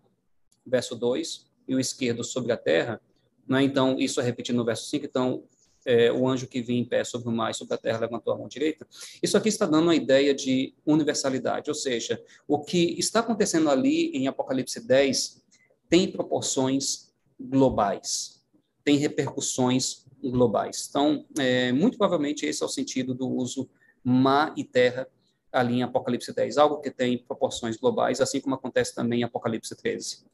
verso 0.66 0.96
2, 0.96 1.47
e 1.68 1.76
o 1.76 1.80
esquerdo 1.80 2.24
sobre 2.24 2.52
a 2.52 2.58
terra, 2.58 3.02
né, 3.48 3.64
então 3.64 4.00
isso 4.00 4.20
é 4.20 4.24
repetido 4.24 4.58
no 4.58 4.66
verso 4.66 4.90
5, 4.90 5.06
então 5.06 5.44
é, 5.86 6.12
o 6.12 6.28
anjo 6.28 6.48
que 6.48 6.62
vinha 6.62 6.82
em 6.82 6.86
pé 6.86 7.04
sobre 7.06 7.30
o 7.30 7.32
mar 7.32 7.52
e 7.52 7.54
sobre 7.54 7.74
a 7.74 7.78
terra 7.78 8.00
levantou 8.00 8.34
a 8.34 8.38
mão 8.38 8.48
direita. 8.48 8.86
Isso 9.24 9.38
aqui 9.38 9.48
está 9.48 9.66
dando 9.66 9.84
uma 9.84 9.96
ideia 9.96 10.36
de 10.36 10.74
universalidade, 10.86 11.70
ou 11.70 11.76
seja, 11.76 12.22
o 12.46 12.60
que 12.60 13.00
está 13.00 13.22
acontecendo 13.22 13.70
ali 13.70 14.10
em 14.10 14.28
Apocalipse 14.28 14.86
10 14.86 15.42
tem 15.90 16.12
proporções 16.12 17.14
globais, 17.40 18.44
tem 18.84 18.98
repercussões 18.98 20.06
globais. 20.22 20.88
Então, 20.90 21.26
é, 21.40 21.72
muito 21.72 21.98
provavelmente 21.98 22.46
esse 22.46 22.62
é 22.62 22.66
o 22.66 22.70
sentido 22.70 23.14
do 23.14 23.30
uso 23.30 23.70
mar 24.04 24.54
e 24.58 24.64
terra 24.66 25.08
ali 25.52 25.76
em 25.76 25.84
Apocalipse 25.84 26.34
10, 26.34 26.58
algo 26.58 26.82
que 26.82 26.92
tem 26.92 27.18
proporções 27.18 27.78
globais, 27.78 28.20
assim 28.20 28.42
como 28.42 28.56
acontece 28.56 28.94
também 28.94 29.22
em 29.22 29.24
Apocalipse 29.24 29.76
13. 29.76 30.26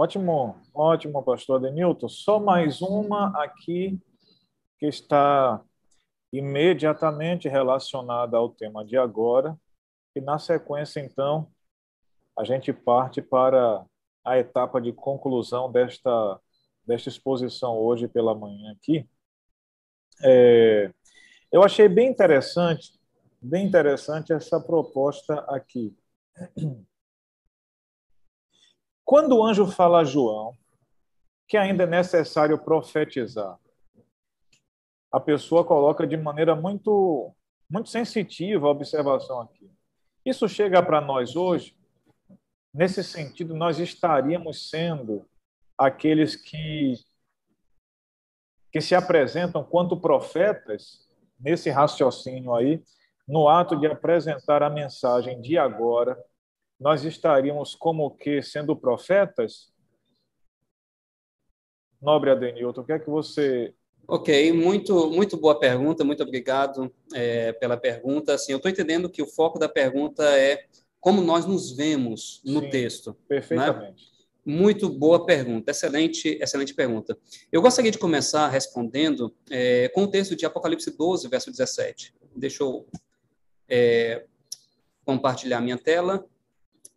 Ótimo, 0.00 0.54
ótimo, 0.72 1.24
pastor 1.24 1.60
Denilton. 1.60 2.08
Só 2.08 2.38
mais 2.38 2.80
uma 2.80 3.36
aqui 3.42 4.00
que 4.78 4.86
está 4.86 5.60
imediatamente 6.32 7.48
relacionada 7.48 8.36
ao 8.36 8.48
tema 8.48 8.84
de 8.84 8.96
agora, 8.96 9.58
e 10.14 10.20
na 10.20 10.38
sequência, 10.38 11.00
então, 11.00 11.50
a 12.38 12.44
gente 12.44 12.72
parte 12.72 13.20
para 13.20 13.84
a 14.24 14.38
etapa 14.38 14.80
de 14.80 14.92
conclusão 14.92 15.68
desta 15.72 16.40
desta 16.86 17.08
exposição 17.08 17.76
hoje 17.76 18.06
pela 18.06 18.36
manhã 18.36 18.70
aqui, 18.70 19.04
é, 20.22 20.92
eu 21.50 21.64
achei 21.64 21.88
bem 21.88 22.08
interessante, 22.08 22.92
bem 23.42 23.66
interessante 23.66 24.32
essa 24.32 24.60
proposta 24.60 25.40
aqui. 25.48 25.92
Quando 29.08 29.38
o 29.38 29.42
anjo 29.42 29.66
fala 29.66 30.00
a 30.00 30.04
João, 30.04 30.54
que 31.48 31.56
ainda 31.56 31.84
é 31.84 31.86
necessário 31.86 32.58
profetizar. 32.58 33.58
A 35.10 35.18
pessoa 35.18 35.64
coloca 35.64 36.06
de 36.06 36.14
maneira 36.14 36.54
muito, 36.54 37.34
muito 37.70 37.88
sensitiva 37.88 38.66
a 38.66 38.70
observação 38.70 39.40
aqui. 39.40 39.72
Isso 40.26 40.46
chega 40.46 40.82
para 40.82 41.00
nós 41.00 41.36
hoje, 41.36 41.74
nesse 42.70 43.02
sentido, 43.02 43.54
nós 43.54 43.78
estaríamos 43.78 44.68
sendo 44.68 45.24
aqueles 45.78 46.36
que, 46.36 46.92
que 48.70 48.82
se 48.82 48.94
apresentam 48.94 49.64
quanto 49.64 49.98
profetas, 49.98 51.08
nesse 51.40 51.70
raciocínio 51.70 52.54
aí, 52.54 52.84
no 53.26 53.48
ato 53.48 53.74
de 53.74 53.86
apresentar 53.86 54.62
a 54.62 54.68
mensagem 54.68 55.40
de 55.40 55.56
agora, 55.56 56.22
nós 56.78 57.04
estaríamos 57.04 57.74
como 57.74 58.16
que 58.16 58.42
sendo 58.42 58.76
profetas? 58.76 59.72
Nobre 62.00 62.30
Adenilton, 62.30 62.80
o 62.80 62.84
que 62.84 62.92
é 62.92 62.98
que 62.98 63.10
você 63.10 63.74
Ok, 64.10 64.54
muito, 64.54 65.10
muito 65.10 65.36
boa 65.36 65.60
pergunta, 65.60 66.02
muito 66.02 66.22
obrigado 66.22 66.90
é, 67.12 67.52
pela 67.52 67.76
pergunta. 67.76 68.32
Assim, 68.32 68.52
eu 68.52 68.56
estou 68.56 68.70
entendendo 68.70 69.10
que 69.10 69.20
o 69.20 69.26
foco 69.26 69.58
da 69.58 69.68
pergunta 69.68 70.24
é 70.24 70.64
como 70.98 71.20
nós 71.20 71.44
nos 71.44 71.76
vemos 71.76 72.40
no 72.42 72.60
Sim, 72.60 72.70
texto. 72.70 73.10
Né? 73.10 73.16
Perfeitamente. 73.28 74.04
Né? 74.04 74.18
Muito 74.46 74.88
boa 74.88 75.26
pergunta, 75.26 75.70
excelente, 75.70 76.38
excelente 76.40 76.72
pergunta. 76.72 77.18
Eu 77.52 77.60
gostaria 77.60 77.90
de 77.90 77.98
começar 77.98 78.48
respondendo 78.48 79.30
é, 79.50 79.90
com 79.90 80.04
o 80.04 80.08
texto 80.08 80.34
de 80.34 80.46
Apocalipse 80.46 80.90
12, 80.96 81.28
verso 81.28 81.50
17. 81.50 82.14
Deixa 82.34 82.62
eu 82.62 82.86
é, 83.68 84.24
compartilhar 85.04 85.60
minha 85.60 85.76
tela. 85.76 86.24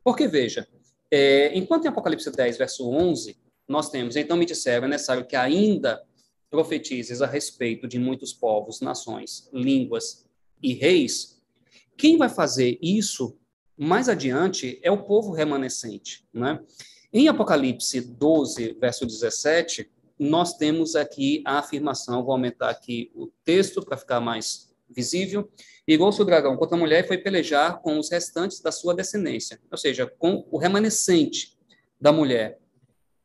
Porque, 0.03 0.27
veja, 0.27 0.67
é, 1.09 1.55
enquanto 1.57 1.85
em 1.85 1.89
Apocalipse 1.89 2.31
10, 2.31 2.57
verso 2.57 2.89
11, 2.89 3.37
nós 3.67 3.89
temos, 3.89 4.15
então 4.15 4.37
me 4.37 4.45
disseram, 4.45 4.85
é 4.85 4.89
necessário 4.89 5.25
que 5.25 5.35
ainda 5.35 6.01
profetizes 6.49 7.21
a 7.21 7.27
respeito 7.27 7.87
de 7.87 7.97
muitos 7.97 8.33
povos, 8.33 8.81
nações, 8.81 9.49
línguas 9.53 10.25
e 10.61 10.73
reis, 10.73 11.41
quem 11.97 12.17
vai 12.17 12.29
fazer 12.29 12.77
isso 12.81 13.37
mais 13.77 14.09
adiante 14.09 14.79
é 14.83 14.91
o 14.91 15.03
povo 15.03 15.31
remanescente. 15.31 16.25
Né? 16.33 16.59
Em 17.13 17.27
Apocalipse 17.27 18.01
12, 18.01 18.77
verso 18.79 19.05
17, 19.05 19.89
nós 20.19 20.55
temos 20.55 20.95
aqui 20.95 21.41
a 21.45 21.59
afirmação, 21.59 22.23
vou 22.23 22.33
aumentar 22.33 22.69
aqui 22.69 23.11
o 23.15 23.27
texto 23.43 23.83
para 23.83 23.97
ficar 23.97 24.19
mais 24.19 24.70
visível. 24.93 25.49
Irou-se 25.87 26.21
o 26.21 26.25
dragão 26.25 26.55
contra 26.57 26.75
a 26.75 26.79
mulher 26.79 27.03
e 27.03 27.07
foi 27.07 27.17
pelejar 27.17 27.81
com 27.81 27.97
os 27.97 28.09
restantes 28.09 28.61
da 28.61 28.71
sua 28.71 28.93
descendência, 28.93 29.59
ou 29.71 29.77
seja, 29.77 30.05
com 30.05 30.47
o 30.51 30.57
remanescente 30.57 31.57
da 31.99 32.11
mulher. 32.11 32.59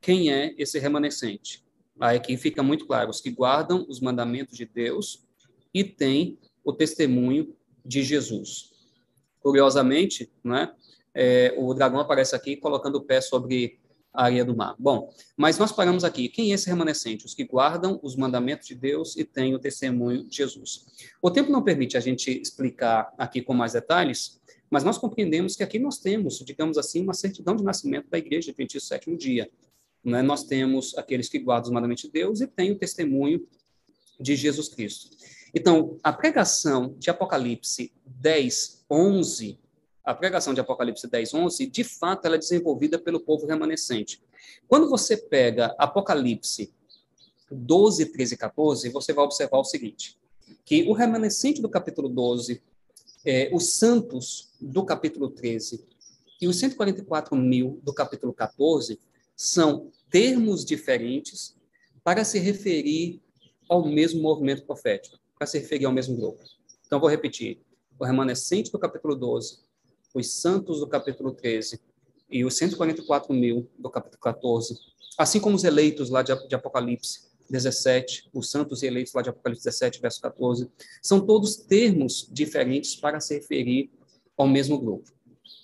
Quem 0.01 0.33
é 0.33 0.55
esse 0.57 0.79
remanescente? 0.79 1.65
Aí 1.99 2.17
aqui 2.17 2.37
fica 2.37 2.63
muito 2.63 2.87
claro, 2.87 3.11
os 3.11 3.21
que 3.21 3.31
guardam 3.31 3.87
os 3.89 4.01
mandamentos 4.01 4.57
de 4.57 4.67
Deus 4.67 5.27
e 5.73 5.83
têm 5.83 6.39
o 6.65 6.73
testemunho 6.73 7.55
de 7.85 8.03
Jesus. 8.03 8.73
Curiosamente, 9.41 10.31
né, 10.45 10.73
é, 11.15 11.55
o 11.57 11.73
dragão 11.73 12.01
aparece 12.01 12.35
aqui 12.37 12.57
colocando 12.57 12.97
o 12.97 13.03
pé 13.03 13.21
sobre 13.21 13.79
a 14.17 14.25
areia 14.25 14.45
do 14.45 14.57
mar. 14.57 14.75
Bom, 14.79 15.13
mas 15.37 15.59
nós 15.59 15.73
paramos 15.73 16.05
aqui. 16.05 16.29
Quem 16.29 16.51
é 16.51 16.55
esse 16.55 16.69
remanescente? 16.69 17.27
Os 17.27 17.35
que 17.35 17.45
guardam 17.45 18.01
os 18.03 18.17
mandamentos 18.17 18.67
de 18.67 18.75
Deus 18.75 19.17
e 19.17 19.25
têm 19.25 19.55
o 19.55 19.59
testemunho 19.59 20.25
de 20.25 20.37
Jesus. 20.37 20.87
O 21.21 21.31
tempo 21.31 21.53
não 21.53 21.63
permite 21.63 21.97
a 21.97 22.01
gente 22.01 22.31
explicar 22.31 23.13
aqui 23.19 23.43
com 23.43 23.55
mais 23.55 23.75
detalhes, 23.75 24.41
mas 24.71 24.83
nós 24.83 24.99
compreendemos 24.99 25.55
que 25.55 25.63
aqui 25.63 25.79
nós 25.79 25.99
temos, 25.99 26.39
digamos 26.45 26.79
assim, 26.79 27.03
uma 27.03 27.15
certidão 27.15 27.55
de 27.55 27.63
nascimento 27.63 28.09
da 28.09 28.19
igreja 28.19 28.53
de 28.53 28.81
sétimo 28.81 29.17
dia 29.17 29.51
né, 30.07 30.23
nós 30.23 30.45
temos 30.45 30.97
aqueles 30.97 31.29
que 31.29 31.39
guardam 31.39 31.69
os 31.69 31.75
mandamentos 31.75 32.05
de 32.05 32.11
Deus 32.11 32.41
e 32.41 32.47
tem 32.47 32.71
o 32.71 32.79
testemunho 32.79 33.45
de 34.21 34.37
Jesus 34.37 34.69
Cristo. 34.69 35.11
Então, 35.53 35.99
a 36.03 36.13
pregação 36.13 36.95
de 36.97 37.11
Apocalipse 37.11 37.93
10, 38.07 38.85
11, 38.89 39.59
a 40.07 40.15
pregação 40.15 40.55
de 40.55 40.61
Apocalipse 40.61 41.09
10, 41.09 41.35
11, 41.35 41.67
de 41.67 41.83
fato, 41.83 42.27
ela 42.27 42.37
é 42.37 42.39
desenvolvida 42.39 42.97
pelo 42.97 43.19
povo 43.19 43.45
remanescente. 43.45 44.23
Quando 44.69 44.89
você 44.89 45.17
pega 45.17 45.75
Apocalipse 45.77 46.73
12, 47.51 48.07
13 48.07 48.35
e 48.35 48.37
14, 48.37 48.89
você 48.91 49.13
vai 49.13 49.25
observar 49.25 49.59
o 49.59 49.65
seguinte, 49.65 50.17
que 50.65 50.85
o 50.85 50.93
remanescente 50.93 51.61
do 51.61 51.69
capítulo 51.69 52.09
12, 52.09 52.63
é, 53.25 53.51
os 53.53 53.75
santos 53.75 54.53
do 54.61 54.85
capítulo 54.85 55.29
13 55.29 55.85
e 56.41 56.47
os 56.47 56.57
144 56.61 57.35
mil 57.35 57.81
do 57.83 57.93
capítulo 57.93 58.33
14 58.33 59.01
são 59.35 59.91
termos 60.09 60.65
diferentes 60.65 61.57
para 62.05 62.23
se 62.23 62.39
referir 62.39 63.21
ao 63.69 63.85
mesmo 63.85 64.23
movimento 64.23 64.65
profético, 64.65 65.19
para 65.37 65.49
se 65.49 65.59
referir 65.59 65.87
ao 65.87 65.93
mesmo 65.93 66.17
grupo. 66.17 66.45
Então, 66.87 67.01
vou 67.01 67.11
repetir. 67.11 67.61
O 67.99 68.05
remanescente 68.05 68.71
do 68.71 68.79
capítulo 68.79 69.17
12, 69.17 69.66
os 70.17 70.33
santos 70.33 70.81
do 70.81 70.87
capítulo 70.87 71.31
13 71.31 71.79
e 72.31 72.43
os 72.43 72.57
144 72.57 73.35
mil 73.35 73.69
do 73.79 73.91
capítulo 73.91 74.19
14, 74.19 74.79
assim 75.19 75.39
como 75.39 75.57
os 75.57 75.63
eleitos 75.63 76.09
lá 76.09 76.23
de, 76.23 76.33
Apocalipse 76.55 77.27
17, 77.51 78.31
os 78.33 78.51
santos 78.51 78.83
e 78.83 78.87
eleitos 78.87 79.13
lá 79.13 79.21
de 79.21 79.29
Apocalipse 79.29 79.65
17, 79.65 80.01
verso 80.01 80.21
14, 80.23 80.71
são 81.03 81.21
todos 81.21 81.57
termos 81.57 82.27
diferentes 82.33 82.97
para 82.97 83.21
se 83.21 83.35
referir 83.35 83.91
ao 84.39 84.49
mesmo 84.49 84.79
grupo. 84.79 85.13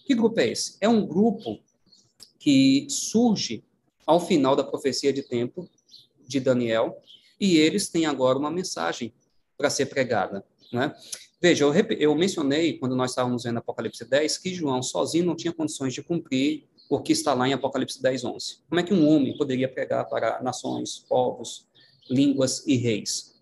Que 0.04 0.14
grupo 0.14 0.38
é 0.38 0.48
esse? 0.48 0.76
É 0.82 0.88
um 0.88 1.06
grupo 1.06 1.58
que 2.38 2.86
surge 2.90 3.64
ao 4.06 4.20
final 4.20 4.54
da 4.54 4.62
profecia 4.62 5.14
de 5.14 5.22
tempo 5.22 5.66
de 6.28 6.38
Daniel, 6.38 7.00
e 7.40 7.56
eles 7.56 7.88
têm 7.88 8.04
agora 8.04 8.38
uma 8.38 8.50
mensagem 8.50 9.14
para 9.56 9.70
ser 9.70 9.86
pregada. 9.86 10.44
Né? 10.70 10.94
Veja, 11.42 11.64
eu, 11.64 11.74
eu 11.98 12.14
mencionei, 12.14 12.78
quando 12.78 12.94
nós 12.94 13.10
estávamos 13.10 13.42
vendo 13.42 13.58
Apocalipse 13.58 14.04
10, 14.04 14.38
que 14.38 14.54
João 14.54 14.80
sozinho 14.80 15.24
não 15.24 15.34
tinha 15.34 15.52
condições 15.52 15.92
de 15.92 16.00
cumprir 16.00 16.68
o 16.88 17.00
que 17.00 17.12
está 17.12 17.34
lá 17.34 17.48
em 17.48 17.52
Apocalipse 17.52 18.00
10, 18.00 18.24
11. 18.24 18.58
Como 18.68 18.78
é 18.78 18.84
que 18.84 18.94
um 18.94 19.08
homem 19.08 19.36
poderia 19.36 19.68
pregar 19.68 20.08
para 20.08 20.40
nações, 20.40 21.00
povos, 21.08 21.66
línguas 22.08 22.64
e 22.64 22.76
reis? 22.76 23.40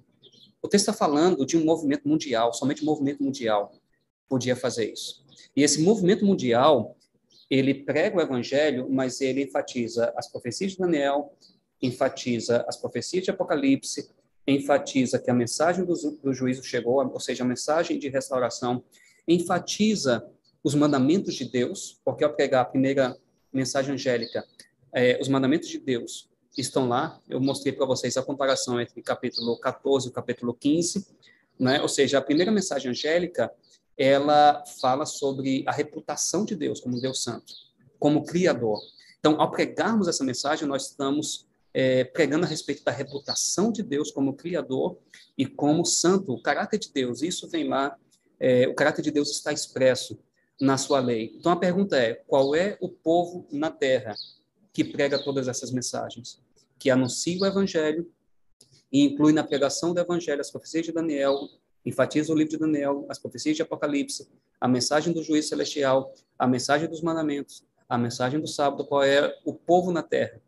O 0.63 0.69
texto 0.69 0.89
está 0.89 0.95
falando 0.95 1.45
de 1.45 1.59
um 1.59 1.65
movimento 1.67 2.09
mundial, 2.09 2.55
somente 2.55 2.83
um 2.83 2.87
movimento 2.87 3.23
mundial 3.23 3.71
podia 4.27 4.57
fazer 4.57 4.91
isso. 4.91 5.23
E 5.55 5.63
esse 5.63 5.83
movimento 5.83 6.25
mundial, 6.25 6.97
ele 7.51 7.75
prega 7.75 8.17
o 8.17 8.23
evangelho, 8.23 8.89
mas 8.89 9.21
ele 9.21 9.43
enfatiza 9.43 10.11
as 10.17 10.27
profecias 10.27 10.73
de 10.73 10.79
Daniel, 10.79 11.37
enfatiza 11.83 12.65
as 12.67 12.79
profecias 12.79 13.25
de 13.25 13.31
Apocalipse, 13.31 14.09
enfatiza 14.47 15.19
que 15.19 15.31
a 15.31 15.35
mensagem 15.35 15.85
do, 15.85 15.95
do 16.23 16.33
juízo 16.33 16.63
chegou, 16.63 17.05
ou 17.07 17.21
seja, 17.21 17.45
a 17.45 17.47
mensagem 17.47 17.99
de 17.99 18.09
restauração, 18.09 18.83
enfatiza 19.27 20.25
os 20.63 20.75
mandamentos 20.75 21.35
de 21.35 21.45
Deus, 21.45 22.01
porque 22.05 22.25
ao 22.25 22.35
pregar 22.35 22.63
a 22.63 22.65
primeira 22.65 23.17
mensagem 23.53 23.95
angélica, 23.95 24.45
é, 24.93 25.19
os 25.21 25.29
mandamentos 25.29 25.69
de 25.69 25.79
Deus 25.79 26.29
estão 26.57 26.89
lá. 26.89 27.21
Eu 27.29 27.41
mostrei 27.41 27.73
para 27.73 27.87
vocês 27.87 28.17
a 28.17 28.23
comparação 28.23 28.81
entre 28.81 29.01
capítulo 29.03 29.59
14 29.59 30.09
e 30.09 30.13
capítulo 30.13 30.55
15, 30.55 31.07
né? 31.59 31.81
ou 31.81 31.89
seja, 31.89 32.19
a 32.19 32.23
primeira 32.23 32.51
mensagem 32.51 32.91
angélica 32.91 33.51
ela 33.97 34.65
fala 34.81 35.05
sobre 35.05 35.63
a 35.67 35.73
reputação 35.73 36.45
de 36.45 36.57
Deus 36.57 36.81
como 36.81 37.01
Deus 37.01 37.23
Santo, 37.23 37.53
como 37.99 38.25
Criador. 38.25 38.81
Então, 39.19 39.39
ao 39.39 39.51
pregarmos 39.51 40.09
essa 40.09 40.25
mensagem, 40.25 40.67
nós 40.67 40.87
estamos 40.87 41.47
é, 41.73 42.05
pregando 42.05 42.45
a 42.45 42.49
respeito 42.49 42.85
da 42.85 42.91
reputação 42.91 43.71
de 43.71 43.83
Deus 43.83 44.11
como 44.11 44.35
Criador 44.35 44.99
e 45.37 45.47
como 45.47 45.85
Santo, 45.85 46.33
o 46.33 46.43
caráter 46.43 46.79
de 46.79 46.93
Deus. 46.93 47.23
Isso 47.23 47.49
vem 47.49 47.69
lá, 47.69 47.97
é, 48.39 48.67
o 48.69 48.75
caráter 48.75 49.03
de 49.03 49.11
Deus 49.11 49.31
está 49.31 49.53
expresso 49.53 50.19
na 50.61 50.77
sua 50.77 51.01
lei. 51.01 51.33
Então, 51.37 51.53
a 51.53 51.57
pergunta 51.57 51.97
é: 51.97 52.15
qual 52.27 52.55
é 52.55 52.77
o 52.81 52.89
povo 52.89 53.47
na 53.51 53.71
terra 53.71 54.15
que 54.73 54.85
prega 54.85 55.19
todas 55.19 55.49
essas 55.49 55.71
mensagens? 55.71 56.41
Que 56.79 56.91
anuncia 56.91 57.39
o 57.41 57.47
Evangelho 57.47 58.11
e 58.93 59.03
inclui 59.03 59.33
na 59.33 59.45
pregação 59.45 59.95
do 59.95 60.01
Evangelho 60.01 60.41
as 60.41 60.51
profecias 60.51 60.85
de 60.85 60.93
Daniel, 60.93 61.37
enfatiza 61.87 62.33
o 62.33 62.37
livro 62.37 62.51
de 62.51 62.59
Daniel, 62.59 63.07
as 63.09 63.19
profecias 63.19 63.57
de 63.57 63.63
Apocalipse, 63.63 64.29
a 64.61 64.67
mensagem 64.67 65.13
do 65.13 65.23
juízo 65.23 65.49
celestial, 65.49 66.13
a 66.39 66.47
mensagem 66.47 66.89
dos 66.89 67.01
mandamentos, 67.01 67.65
a 67.89 67.97
mensagem 67.97 68.41
do 68.41 68.49
sábado, 68.49 68.85
qual 68.85 69.03
é 69.05 69.35
o 69.45 69.55
povo 69.55 69.93
na 69.93 70.03
terra 70.03 70.41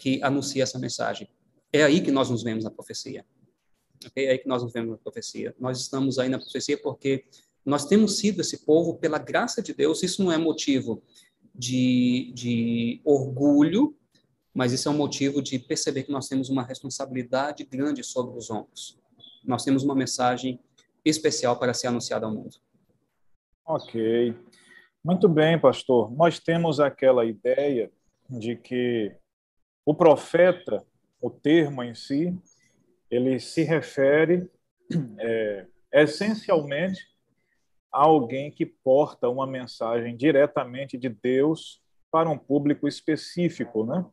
que 0.00 0.18
anuncia 0.22 0.62
essa 0.62 0.78
mensagem. 0.78 1.28
É 1.70 1.82
aí 1.84 2.00
que 2.00 2.10
nós 2.10 2.30
nos 2.30 2.42
vemos 2.42 2.64
na 2.64 2.70
profecia. 2.70 3.24
É 4.16 4.30
aí 4.30 4.38
que 4.38 4.48
nós 4.48 4.62
nos 4.62 4.72
vemos 4.72 4.92
na 4.92 4.96
profecia. 4.96 5.54
Nós 5.60 5.78
estamos 5.78 6.18
aí 6.18 6.28
na 6.28 6.38
profecia 6.38 6.80
porque 6.80 7.26
nós 7.64 7.84
temos 7.84 8.18
sido 8.18 8.40
esse 8.40 8.64
povo 8.64 8.96
pela 8.96 9.18
graça 9.18 9.62
de 9.62 9.74
Deus. 9.74 10.02
Isso 10.02 10.24
não 10.24 10.32
é 10.32 10.38
motivo 10.38 11.02
de, 11.54 12.32
de 12.34 13.02
orgulho, 13.04 13.94
mas 14.54 14.72
isso 14.72 14.88
é 14.88 14.90
um 14.90 14.96
motivo 14.96 15.42
de 15.42 15.58
perceber 15.58 16.04
que 16.04 16.10
nós 16.10 16.28
temos 16.28 16.48
uma 16.48 16.62
responsabilidade 16.62 17.62
grande 17.64 18.02
sobre 18.02 18.38
os 18.38 18.50
ombros. 18.50 18.98
Nós 19.44 19.62
temos 19.62 19.84
uma 19.84 19.94
mensagem 19.94 20.58
especial 21.04 21.58
para 21.58 21.74
ser 21.74 21.88
anunciado 21.88 22.24
ao 22.24 22.32
mundo. 22.32 22.56
Ok. 23.66 24.34
Muito 25.04 25.28
bem, 25.28 25.60
pastor. 25.60 26.10
Nós 26.10 26.38
temos 26.38 26.80
aquela 26.80 27.26
ideia 27.26 27.92
de 28.28 28.56
que 28.56 29.14
o 29.84 29.94
profeta 29.94 30.84
o 31.20 31.30
termo 31.30 31.82
em 31.82 31.94
si, 31.94 32.36
ele 33.10 33.38
se 33.38 33.62
refere 33.62 34.50
é, 35.18 35.66
essencialmente 35.92 37.00
a 37.92 38.04
alguém 38.04 38.50
que 38.50 38.64
porta 38.64 39.28
uma 39.28 39.46
mensagem 39.46 40.16
diretamente 40.16 40.96
de 40.96 41.08
Deus 41.08 41.82
para 42.10 42.30
um 42.30 42.38
público 42.38 42.88
específico, 42.88 43.84
né? 43.84 44.04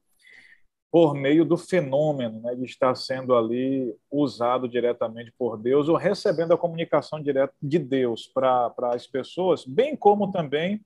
por 0.92 1.14
meio 1.14 1.44
do 1.44 1.58
fenômeno 1.58 2.40
né, 2.42 2.56
de 2.56 2.64
estar 2.64 2.96
sendo 2.96 3.36
ali 3.36 3.94
usado 4.10 4.68
diretamente 4.68 5.34
por 5.38 5.58
Deus 5.58 5.90
ou 5.90 5.98
recebendo 5.98 6.54
a 6.54 6.58
comunicação 6.58 7.22
direta 7.22 7.54
de 7.62 7.78
Deus 7.78 8.26
para 8.28 8.74
as 8.94 9.06
pessoas, 9.06 9.66
bem 9.66 9.96
como 9.96 10.32
também 10.32 10.84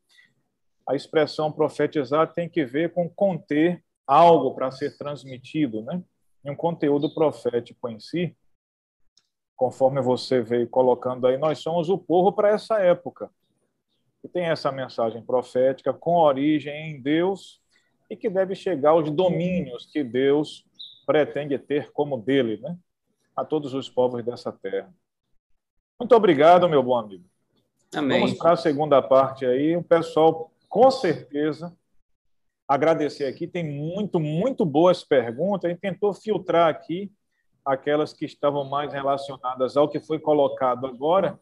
a 0.87 0.95
expressão 0.95 1.51
profetizar 1.51 2.33
tem 2.33 2.49
que 2.49 2.65
ver 2.65 2.91
com 2.91 3.07
conter 3.07 3.83
algo 4.11 4.53
para 4.53 4.69
ser 4.71 4.97
transmitido, 4.97 5.81
né? 5.83 6.03
E 6.43 6.51
um 6.51 6.55
conteúdo 6.55 7.13
profético 7.13 7.87
em 7.87 7.97
si, 7.97 8.35
conforme 9.55 10.01
você 10.01 10.41
veio 10.41 10.67
colocando 10.67 11.27
aí, 11.27 11.37
nós 11.37 11.59
somos 11.59 11.87
o 11.87 11.97
povo 11.97 12.33
para 12.33 12.49
essa 12.49 12.79
época. 12.79 13.31
E 14.21 14.27
tem 14.27 14.45
essa 14.45 14.69
mensagem 14.69 15.23
profética 15.23 15.93
com 15.93 16.15
origem 16.15 16.91
em 16.91 17.01
Deus 17.01 17.61
e 18.09 18.17
que 18.17 18.29
deve 18.29 18.53
chegar 18.53 18.89
aos 18.91 19.09
domínios 19.09 19.85
que 19.85 20.03
Deus 20.03 20.65
pretende 21.05 21.57
ter 21.57 21.91
como 21.93 22.17
dele, 22.17 22.57
né? 22.57 22.77
A 23.33 23.45
todos 23.45 23.73
os 23.73 23.89
povos 23.89 24.23
dessa 24.25 24.51
terra. 24.51 24.93
Muito 25.97 26.13
obrigado, 26.13 26.67
meu 26.67 26.83
bom 26.83 26.97
amigo. 26.97 27.23
Amém. 27.95 28.19
Vamos 28.19 28.37
para 28.37 28.51
a 28.51 28.57
segunda 28.57 29.01
parte 29.01 29.45
aí. 29.45 29.77
O 29.77 29.83
pessoal, 29.83 30.51
com 30.67 30.91
certeza, 30.91 31.73
agradecer 32.73 33.25
aqui. 33.25 33.47
Tem 33.47 33.63
muito, 33.63 34.17
muito 34.17 34.65
boas 34.65 35.03
perguntas. 35.03 35.65
A 35.65 35.69
gente 35.69 35.81
tentou 35.81 36.13
filtrar 36.13 36.69
aqui 36.69 37.11
aquelas 37.65 38.13
que 38.13 38.23
estavam 38.23 38.63
mais 38.63 38.93
relacionadas 38.93 39.75
ao 39.75 39.89
que 39.89 39.99
foi 39.99 40.17
colocado 40.19 40.87
agora 40.87 41.37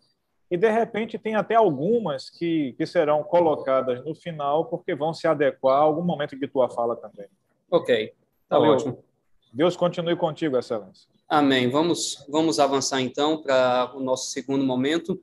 e 0.49 0.57
de 0.57 0.69
repente 0.69 1.19
tem 1.19 1.35
até 1.35 1.53
algumas 1.53 2.31
que, 2.31 2.73
que 2.73 2.85
serão 2.85 3.23
colocadas 3.23 4.03
no 4.03 4.15
final, 4.15 4.65
porque 4.65 4.95
vão 4.95 5.13
se 5.13 5.27
adequar 5.27 5.77
a 5.77 5.81
algum 5.81 6.01
momento 6.01 6.35
de 6.37 6.47
tua 6.47 6.67
fala 6.67 6.95
também. 6.95 7.27
Ok, 7.69 8.11
tá 8.49 8.57
Valeu. 8.57 8.73
ótimo. 8.73 9.03
Deus 9.53 9.77
continue 9.77 10.15
contigo, 10.15 10.57
Excelência. 10.57 11.07
Amém. 11.27 11.69
Vamos, 11.69 12.25
vamos 12.27 12.59
avançar 12.59 13.01
então 13.01 13.39
para 13.39 13.91
o 13.95 13.99
nosso 13.99 14.31
segundo 14.31 14.65
momento. 14.65 15.21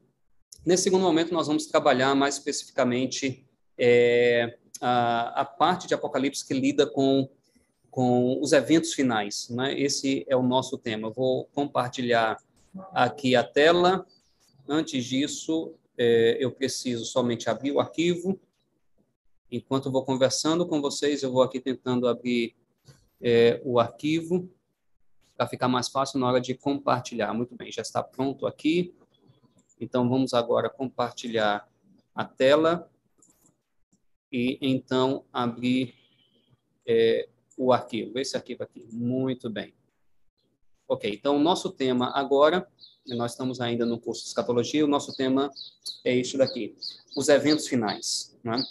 Nesse 0.64 0.84
segundo 0.84 1.02
momento, 1.02 1.34
nós 1.34 1.48
vamos 1.48 1.66
trabalhar 1.66 2.14
mais 2.14 2.36
especificamente 2.36 3.44
é, 3.76 4.56
a, 4.80 5.40
a 5.40 5.44
parte 5.44 5.86
de 5.86 5.94
Apocalipse 5.94 6.46
que 6.46 6.54
lida 6.54 6.86
com, 6.86 7.28
com 7.90 8.40
os 8.40 8.52
eventos 8.52 8.92
finais. 8.92 9.48
Né? 9.50 9.78
Esse 9.78 10.24
é 10.28 10.36
o 10.36 10.42
nosso 10.42 10.78
tema. 10.78 11.08
Eu 11.08 11.12
vou 11.12 11.46
compartilhar 11.54 12.38
aqui 12.92 13.34
a 13.34 13.42
tela 13.42 14.06
Antes 14.68 15.04
disso, 15.04 15.74
é, 15.96 16.36
eu 16.40 16.50
preciso 16.50 17.04
somente 17.04 17.48
abrir 17.48 17.70
o 17.70 17.78
arquivo. 17.78 18.38
Enquanto 19.50 19.86
eu 19.86 19.92
vou 19.92 20.04
conversando 20.04 20.66
com 20.66 20.80
vocês, 20.80 21.22
eu 21.22 21.30
vou 21.30 21.42
aqui 21.42 21.60
tentando 21.60 22.08
abrir 22.08 22.56
é, 23.22 23.60
o 23.64 23.78
arquivo 23.78 24.50
para 25.36 25.46
ficar 25.46 25.68
mais 25.68 25.88
fácil 25.88 26.18
na 26.18 26.26
hora 26.26 26.40
de 26.40 26.54
compartilhar. 26.54 27.32
Muito 27.32 27.54
bem, 27.54 27.70
já 27.70 27.82
está 27.82 28.02
pronto 28.02 28.44
aqui. 28.44 28.92
Então, 29.80 30.08
vamos 30.08 30.34
agora 30.34 30.68
compartilhar 30.68 31.68
a 32.12 32.24
tela 32.24 32.90
e 34.30 34.58
então 34.60 35.24
abrir 35.32 35.94
é, 36.86 37.28
o 37.56 37.72
arquivo, 37.72 38.18
esse 38.18 38.36
arquivo 38.36 38.62
aqui. 38.62 38.86
Muito 38.92 39.48
bem. 39.48 39.74
Ok, 40.88 41.10
então 41.12 41.36
o 41.36 41.40
nosso 41.40 41.70
tema 41.70 42.10
agora 42.14 42.66
nós 43.14 43.32
estamos 43.32 43.60
ainda 43.60 43.86
no 43.86 44.00
curso 44.00 44.22
de 44.22 44.28
escatologia, 44.28 44.84
o 44.84 44.88
nosso 44.88 45.14
tema 45.16 45.50
é 46.04 46.16
este 46.16 46.36
daqui, 46.36 46.74
os 47.16 47.28
eventos 47.28 47.66
finais. 47.66 48.36
Né? 48.42 48.62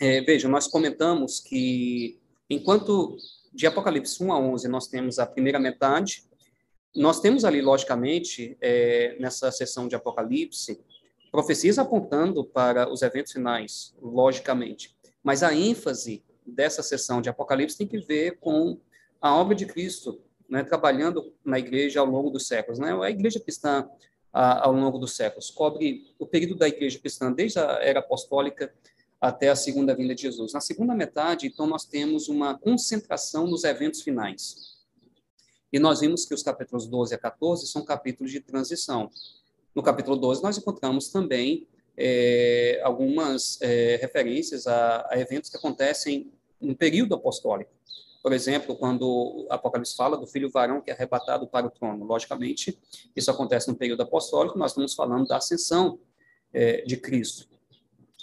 É, 0.00 0.20
veja, 0.22 0.48
nós 0.48 0.66
comentamos 0.66 1.40
que 1.40 2.18
enquanto 2.50 3.16
de 3.52 3.66
Apocalipse 3.66 4.22
1 4.22 4.32
a 4.32 4.38
11 4.38 4.68
nós 4.68 4.88
temos 4.88 5.18
a 5.18 5.26
primeira 5.26 5.58
metade, 5.60 6.24
nós 6.94 7.20
temos 7.20 7.44
ali, 7.44 7.60
logicamente, 7.60 8.56
é, 8.60 9.16
nessa 9.18 9.50
sessão 9.50 9.88
de 9.88 9.96
Apocalipse, 9.96 10.80
profecias 11.34 11.80
apontando 11.80 12.44
para 12.44 12.88
os 12.88 13.02
eventos 13.02 13.32
finais, 13.32 13.92
logicamente, 14.00 14.96
mas 15.20 15.42
a 15.42 15.52
ênfase 15.52 16.22
dessa 16.46 16.80
sessão 16.80 17.20
de 17.20 17.28
Apocalipse 17.28 17.76
tem 17.76 17.88
que 17.88 17.98
ver 17.98 18.38
com 18.38 18.78
a 19.20 19.34
obra 19.34 19.52
de 19.52 19.66
Cristo 19.66 20.20
né, 20.48 20.62
trabalhando 20.62 21.34
na 21.44 21.58
igreja 21.58 21.98
ao 21.98 22.06
longo 22.06 22.30
dos 22.30 22.46
séculos. 22.46 22.78
Né? 22.78 22.96
A 23.02 23.10
igreja 23.10 23.40
cristã, 23.40 23.84
a, 24.32 24.64
ao 24.64 24.72
longo 24.72 24.96
dos 24.96 25.16
séculos, 25.16 25.50
cobre 25.50 26.06
o 26.20 26.24
período 26.24 26.54
da 26.54 26.68
igreja 26.68 27.00
cristã, 27.00 27.32
desde 27.32 27.58
a 27.58 27.80
era 27.82 27.98
apostólica 27.98 28.72
até 29.20 29.48
a 29.48 29.56
segunda 29.56 29.92
vinda 29.92 30.14
de 30.14 30.22
Jesus. 30.22 30.52
Na 30.52 30.60
segunda 30.60 30.94
metade, 30.94 31.48
então, 31.48 31.66
nós 31.66 31.84
temos 31.84 32.28
uma 32.28 32.56
concentração 32.56 33.48
nos 33.48 33.64
eventos 33.64 34.02
finais. 34.02 34.76
E 35.72 35.80
nós 35.80 35.98
vimos 35.98 36.26
que 36.26 36.32
os 36.32 36.44
capítulos 36.44 36.86
12 36.86 37.12
a 37.12 37.18
14 37.18 37.66
são 37.66 37.84
capítulos 37.84 38.30
de 38.30 38.38
transição. 38.38 39.10
No 39.74 39.82
capítulo 39.82 40.16
12, 40.16 40.42
nós 40.42 40.56
encontramos 40.56 41.08
também 41.08 41.66
é, 41.96 42.80
algumas 42.82 43.60
é, 43.60 43.96
referências 44.00 44.66
a, 44.66 45.06
a 45.10 45.18
eventos 45.18 45.50
que 45.50 45.56
acontecem 45.56 46.32
no 46.60 46.76
período 46.76 47.14
apostólico. 47.14 47.70
Por 48.22 48.32
exemplo, 48.32 48.74
quando 48.76 49.46
Apocalipse 49.50 49.94
fala 49.94 50.16
do 50.16 50.26
filho 50.26 50.50
varão 50.50 50.80
que 50.80 50.90
é 50.90 50.94
arrebatado 50.94 51.46
para 51.46 51.66
o 51.66 51.70
trono. 51.70 52.06
Logicamente, 52.06 52.78
isso 53.14 53.30
acontece 53.30 53.68
no 53.68 53.74
período 53.74 54.02
apostólico, 54.02 54.58
nós 54.58 54.70
estamos 54.70 54.94
falando 54.94 55.26
da 55.26 55.36
ascensão 55.36 55.98
é, 56.52 56.82
de 56.82 56.96
Cristo, 56.96 57.46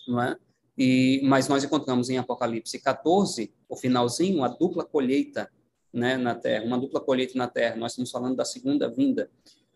não 0.08 0.22
é? 0.22 0.36
E, 0.78 1.22
mas 1.24 1.48
nós 1.48 1.64
encontramos 1.64 2.10
em 2.10 2.18
Apocalipse 2.18 2.80
14, 2.80 3.54
o 3.70 3.76
finalzinho, 3.76 4.38
uma 4.38 4.48
dupla 4.48 4.84
colheita 4.84 5.52
né, 5.94 6.18
na 6.18 6.34
terra, 6.34 6.66
uma 6.66 6.80
dupla 6.80 7.00
colheita 7.00 7.38
na 7.38 7.48
terra. 7.48 7.76
Nós 7.76 7.92
estamos 7.92 8.10
falando 8.10 8.36
da 8.36 8.46
segunda 8.46 8.90
vinda 8.90 9.30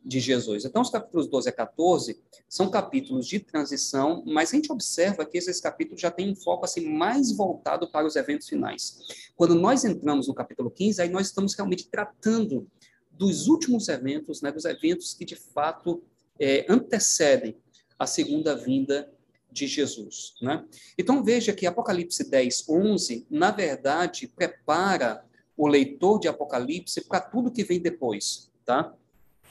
de 0.05 0.19
Jesus. 0.19 0.63
Então, 0.63 0.83
os 0.83 0.91
capítulos 0.91 1.27
12 1.27 1.49
a 1.49 1.51
14 1.51 2.19
são 2.47 2.69
capítulos 2.69 3.27
de 3.27 3.39
transição, 3.39 4.23
mas 4.25 4.53
a 4.53 4.55
gente 4.55 4.71
observa 4.71 5.25
que 5.25 5.35
esses 5.35 5.59
capítulos 5.59 5.99
já 5.99 6.11
têm 6.11 6.31
um 6.31 6.35
foco 6.35 6.63
assim 6.63 6.87
mais 6.87 7.35
voltado 7.35 7.89
para 7.89 8.05
os 8.05 8.15
eventos 8.15 8.47
finais. 8.47 8.99
Quando 9.35 9.55
nós 9.55 9.83
entramos 9.83 10.27
no 10.27 10.35
capítulo 10.35 10.69
15, 10.69 11.01
aí 11.01 11.09
nós 11.09 11.27
estamos 11.27 11.55
realmente 11.55 11.87
tratando 11.89 12.67
dos 13.09 13.47
últimos 13.47 13.87
eventos, 13.87 14.41
né, 14.41 14.51
dos 14.51 14.65
eventos 14.65 15.15
que 15.15 15.25
de 15.25 15.35
fato 15.35 16.03
é, 16.39 16.65
antecedem 16.69 17.57
a 17.97 18.05
segunda 18.05 18.55
vinda 18.55 19.11
de 19.51 19.65
Jesus. 19.65 20.35
Né? 20.41 20.63
Então 20.97 21.23
veja 21.23 21.53
que 21.53 21.65
Apocalipse 21.65 22.29
10, 22.29 22.69
11, 22.69 23.25
na 23.29 23.49
verdade, 23.51 24.27
prepara 24.27 25.25
o 25.57 25.67
leitor 25.67 26.19
de 26.19 26.27
Apocalipse 26.27 27.05
para 27.05 27.21
tudo 27.21 27.51
que 27.51 27.63
vem 27.63 27.79
depois. 27.79 28.51
Tá? 28.65 28.93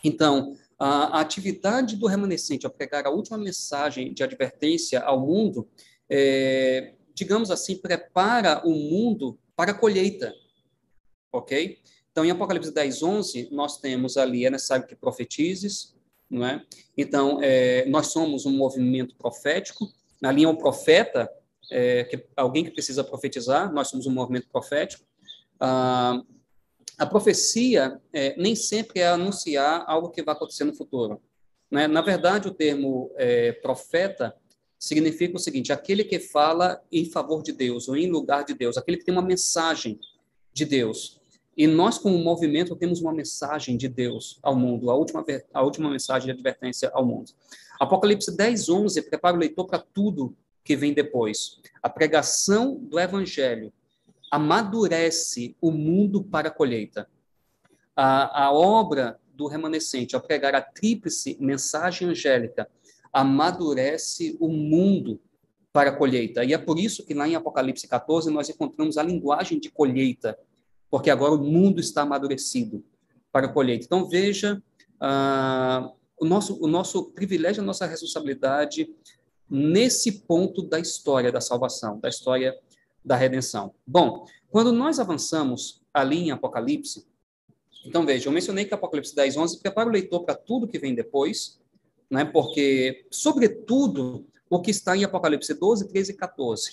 Então, 0.05 0.55
a, 0.78 1.20
atividade 1.20 1.97
do 1.97 2.06
remanescente 2.06 2.66
ao 2.66 2.72
pregar 2.72 3.06
a 3.06 3.10
última 3.10 3.39
mensagem 3.39 4.12
de 4.12 4.22
advertência 4.22 5.01
ao 5.01 5.18
mundo, 5.18 5.66
é, 6.09 6.93
digamos 7.14 7.51
assim, 7.51 7.76
prepara 7.76 8.62
o 8.66 8.70
mundo 8.70 9.39
para 9.56 9.70
a 9.70 9.74
colheita, 9.74 10.35
ok? 11.32 11.78
Então, 12.12 12.24
em 12.24 12.31
Apocalipse 12.31 12.72
10, 12.72 13.02
11, 13.02 13.48
nós 13.51 13.78
temos 13.78 14.16
ali, 14.16 14.44
é 14.44 14.51
necessário 14.51 14.86
que 14.86 14.94
profetizes, 14.94 15.97
não 16.31 16.47
é? 16.47 16.64
Então, 16.97 17.40
é, 17.43 17.86
nós 17.86 18.09
somos 18.09 18.47
um 18.47 18.52
movimento 18.52 19.16
profético, 19.16 19.90
na 20.20 20.31
linha 20.31 20.48
o 20.48 20.56
profeta, 20.56 21.31
é, 21.70 22.05
que, 22.05 22.24
alguém 22.36 22.64
que 22.64 22.70
precisa 22.70 23.02
profetizar, 23.02 23.72
nós 23.72 23.89
somos 23.89 24.06
um 24.06 24.12
movimento 24.12 24.48
profético. 24.48 25.05
Ah, 25.59 26.22
a 26.98 27.06
profecia 27.06 28.00
é, 28.12 28.34
nem 28.40 28.54
sempre 28.54 29.00
é 29.00 29.08
anunciar 29.08 29.84
algo 29.86 30.10
que 30.10 30.22
vai 30.22 30.34
acontecer 30.34 30.64
no 30.64 30.74
futuro. 30.74 31.20
Né? 31.70 31.88
Na 31.88 32.00
verdade, 32.00 32.48
o 32.48 32.54
termo 32.54 33.10
é, 33.16 33.52
profeta 33.52 34.34
significa 34.78 35.36
o 35.36 35.40
seguinte: 35.40 35.72
aquele 35.72 36.04
que 36.04 36.20
fala 36.20 36.80
em 36.92 37.10
favor 37.10 37.42
de 37.42 37.52
Deus 37.52 37.88
ou 37.88 37.96
em 37.96 38.10
lugar 38.10 38.44
de 38.44 38.54
Deus, 38.54 38.76
aquele 38.76 38.98
que 38.98 39.04
tem 39.04 39.14
uma 39.14 39.22
mensagem 39.22 39.98
de 40.52 40.64
Deus. 40.64 41.20
E 41.56 41.66
nós, 41.66 41.98
como 41.98 42.18
movimento, 42.18 42.74
temos 42.74 43.00
uma 43.00 43.12
mensagem 43.12 43.76
de 43.76 43.88
Deus 43.88 44.38
ao 44.42 44.56
mundo, 44.56 44.90
a 44.90 44.96
última, 44.96 45.24
a 45.52 45.62
última 45.62 45.88
mensagem 45.88 46.26
de 46.26 46.32
advertência 46.32 46.90
ao 46.92 47.06
mundo. 47.06 47.30
Apocalipse 47.78 48.36
10, 48.36 48.68
11 48.68 49.02
prepara 49.02 49.36
o 49.36 49.40
leitor 49.40 49.66
para 49.66 49.78
tudo 49.78 50.36
que 50.64 50.74
vem 50.74 50.92
depois. 50.92 51.60
A 51.82 51.88
pregação 51.88 52.76
do 52.76 52.98
evangelho 52.98 53.72
amadurece 54.30 55.56
o 55.60 55.70
mundo 55.70 56.22
para 56.22 56.48
a 56.48 56.51
colheita. 56.51 57.09
A, 57.96 58.46
a 58.46 58.52
obra 58.52 59.18
do 59.32 59.46
remanescente, 59.46 60.14
ao 60.14 60.20
pregar 60.20 60.55
a 60.55 60.60
tríplice 60.60 61.36
mensagem 61.40 62.09
angélica, 62.09 62.68
amadurece 63.12 64.36
o 64.40 64.48
mundo 64.48 65.20
para 65.72 65.90
a 65.90 65.96
colheita. 65.96 66.44
E 66.44 66.52
é 66.52 66.59
por 66.59 66.78
isso 66.78 67.05
que 67.05 67.14
lá 67.14 67.28
em 67.28 67.34
Apocalipse 67.34 67.86
14 67.88 68.30
nós 68.30 68.48
encontramos 68.48 68.96
a 68.96 69.02
linguagem 69.02 69.59
de 69.59 69.70
colheita, 69.70 70.38
porque 70.90 71.10
agora 71.10 71.34
o 71.34 71.44
mundo 71.44 71.80
está 71.80 72.02
amadurecido 72.02 72.84
para 73.32 73.46
a 73.46 73.52
colheita. 73.52 73.84
Então, 73.84 74.09
veja 74.09 74.62
ah, 75.01 75.90
o, 76.18 76.24
nosso, 76.24 76.62
o 76.62 76.68
nosso 76.68 77.10
privilégio, 77.10 77.62
a 77.62 77.66
nossa 77.66 77.86
responsabilidade 77.86 78.88
nesse 79.51 80.20
ponto 80.20 80.62
da 80.62 80.78
história 80.78 81.30
da 81.30 81.40
salvação, 81.40 81.98
da 81.98 82.09
história 82.09 82.56
da 83.05 83.16
redenção. 83.16 83.74
Bom, 83.86 84.26
quando 84.51 84.72
nós 84.72 84.98
avançamos 84.98 85.82
ali 85.93 86.18
em 86.18 86.31
Apocalipse, 86.31 87.06
então 87.85 88.06
veja, 88.06 88.28
eu 88.28 88.32
mencionei 88.32 88.64
que 88.64 88.72
Apocalipse 88.72 89.14
10, 89.14 89.36
11 89.36 89.60
prepara 89.60 89.89
o 89.89 89.93
leitor 89.93 90.24
para 90.24 90.35
tudo 90.35 90.66
que 90.66 90.78
vem 90.78 90.94
depois, 90.94 91.60
né, 92.10 92.24
porque, 92.24 93.06
sobretudo, 93.10 94.26
o 94.48 94.60
que 94.60 94.70
está 94.70 94.97
em 94.97 95.05
Apocalipse 95.05 95.52
12, 95.52 95.89
13 95.89 96.12
e 96.12 96.16
14. 96.16 96.70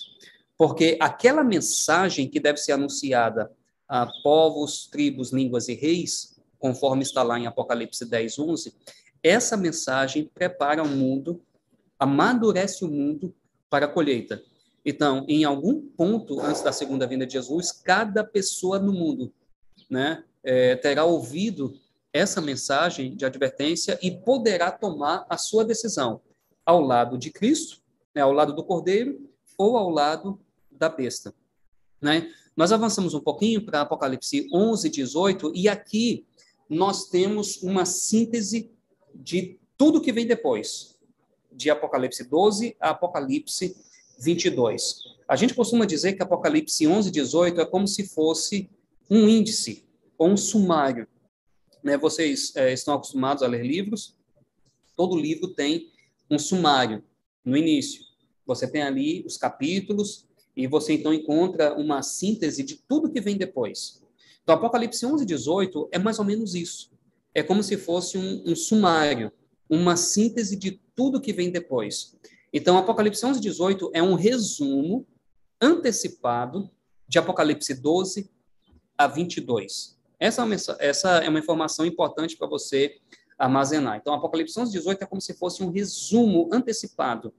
Porque 0.56 0.96
aquela 1.00 1.42
mensagem 1.42 2.28
que 2.28 2.40
deve 2.40 2.58
ser 2.58 2.72
anunciada 2.72 3.50
a 3.88 4.06
povos, 4.22 4.86
tribos, 4.86 5.32
línguas 5.32 5.68
e 5.68 5.74
reis, 5.74 6.40
conforme 6.58 7.02
está 7.02 7.22
lá 7.22 7.38
em 7.38 7.46
Apocalipse 7.46 8.04
10, 8.04 8.38
11, 8.38 8.74
essa 9.22 9.56
mensagem 9.56 10.30
prepara 10.32 10.82
o 10.82 10.88
mundo, 10.88 11.42
amadurece 11.98 12.84
o 12.84 12.88
mundo 12.88 13.34
para 13.68 13.86
a 13.86 13.88
colheita. 13.88 14.42
Então, 14.84 15.24
em 15.28 15.44
algum 15.44 15.80
ponto 15.80 16.40
antes 16.40 16.62
da 16.62 16.72
segunda 16.72 17.06
vinda 17.06 17.26
de 17.26 17.34
Jesus, 17.34 17.70
cada 17.70 18.24
pessoa 18.24 18.78
no 18.78 18.92
mundo 18.92 19.32
né, 19.88 20.24
é, 20.42 20.74
terá 20.76 21.04
ouvido 21.04 21.78
essa 22.12 22.40
mensagem 22.40 23.16
de 23.16 23.24
advertência 23.24 23.98
e 24.02 24.10
poderá 24.10 24.70
tomar 24.70 25.24
a 25.28 25.38
sua 25.38 25.64
decisão 25.64 26.20
ao 26.66 26.80
lado 26.80 27.16
de 27.16 27.30
Cristo, 27.30 27.80
né, 28.14 28.22
ao 28.22 28.32
lado 28.32 28.54
do 28.54 28.64
Cordeiro, 28.64 29.30
ou 29.56 29.76
ao 29.76 29.88
lado 29.88 30.40
da 30.70 30.88
besta. 30.88 31.34
Né? 32.00 32.32
Nós 32.56 32.72
avançamos 32.72 33.14
um 33.14 33.20
pouquinho 33.20 33.64
para 33.64 33.82
Apocalipse 33.82 34.48
11, 34.52 34.90
18, 34.90 35.52
e 35.54 35.68
aqui 35.68 36.26
nós 36.68 37.08
temos 37.08 37.62
uma 37.62 37.84
síntese 37.84 38.70
de 39.14 39.58
tudo 39.76 40.00
que 40.00 40.12
vem 40.12 40.26
depois, 40.26 40.98
de 41.50 41.70
Apocalipse 41.70 42.24
12 42.24 42.76
a 42.80 42.90
Apocalipse 42.90 43.76
22. 44.18 45.02
A 45.28 45.36
gente 45.36 45.54
costuma 45.54 45.86
dizer 45.86 46.12
que 46.14 46.22
Apocalipse 46.22 46.86
11, 46.86 47.10
18 47.10 47.60
é 47.60 47.66
como 47.66 47.86
se 47.86 48.06
fosse 48.06 48.70
um 49.10 49.28
índice 49.28 49.84
ou 50.18 50.28
um 50.28 50.36
sumário. 50.36 51.06
Né? 51.82 51.96
Vocês 51.96 52.54
é, 52.54 52.72
estão 52.72 52.94
acostumados 52.94 53.42
a 53.42 53.46
ler 53.46 53.64
livros? 53.64 54.16
Todo 54.96 55.18
livro 55.18 55.48
tem 55.48 55.90
um 56.30 56.38
sumário 56.38 57.02
no 57.44 57.56
início. 57.56 58.02
Você 58.46 58.66
tem 58.66 58.82
ali 58.82 59.24
os 59.26 59.36
capítulos 59.36 60.26
e 60.56 60.66
você 60.66 60.92
então 60.92 61.12
encontra 61.12 61.74
uma 61.74 62.02
síntese 62.02 62.62
de 62.62 62.76
tudo 62.76 63.10
que 63.10 63.20
vem 63.20 63.36
depois. 63.36 64.02
Então, 64.42 64.54
Apocalipse 64.54 65.04
11, 65.04 65.24
18 65.24 65.88
é 65.92 65.98
mais 65.98 66.18
ou 66.18 66.24
menos 66.24 66.54
isso. 66.54 66.90
É 67.34 67.42
como 67.42 67.62
se 67.62 67.76
fosse 67.76 68.18
um, 68.18 68.42
um 68.44 68.56
sumário, 68.56 69.32
uma 69.68 69.96
síntese 69.96 70.56
de 70.56 70.80
tudo 70.94 71.20
que 71.20 71.32
vem 71.32 71.50
depois. 71.50 72.14
Então, 72.52 72.76
Apocalipse 72.76 73.24
11, 73.24 73.40
18 73.40 73.90
é 73.94 74.02
um 74.02 74.14
resumo 74.14 75.06
antecipado 75.60 76.70
de 77.08 77.18
Apocalipse 77.18 77.74
12 77.74 78.30
a 78.96 79.06
22. 79.06 79.98
Essa 80.20 80.42
é 80.42 80.44
uma, 80.44 80.56
essa 80.78 81.10
é 81.18 81.28
uma 81.28 81.38
informação 81.38 81.86
importante 81.86 82.36
para 82.36 82.46
você 82.46 82.98
armazenar. 83.38 83.96
Então, 83.96 84.14
Apocalipse 84.14 84.58
11, 84.58 84.70
18 84.70 85.02
é 85.02 85.06
como 85.06 85.20
se 85.20 85.34
fosse 85.34 85.62
um 85.62 85.70
resumo 85.70 86.48
antecipado 86.52 87.32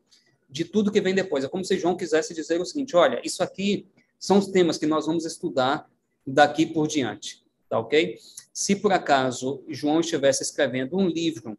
de 0.49 0.65
tudo 0.65 0.91
que 0.91 1.02
vem 1.02 1.14
depois. 1.14 1.44
É 1.44 1.48
como 1.48 1.64
se 1.64 1.77
João 1.77 1.95
quisesse 1.95 2.34
dizer 2.34 2.60
o 2.60 2.65
seguinte: 2.65 2.95
olha, 2.95 3.22
isso 3.23 3.44
aqui 3.44 3.88
são 4.19 4.38
os 4.38 4.48
temas 4.48 4.77
que 4.77 4.85
nós 4.85 5.06
vamos 5.06 5.26
estudar 5.26 5.90
daqui 6.26 6.65
por 6.65 6.88
diante, 6.88 7.44
tá 7.69 7.77
ok? 7.80 8.18
Se 8.53 8.76
por 8.76 8.91
acaso 8.94 9.64
João 9.68 9.99
estivesse 9.99 10.44
escrevendo 10.44 10.98
um 10.98 11.07
livro 11.07 11.57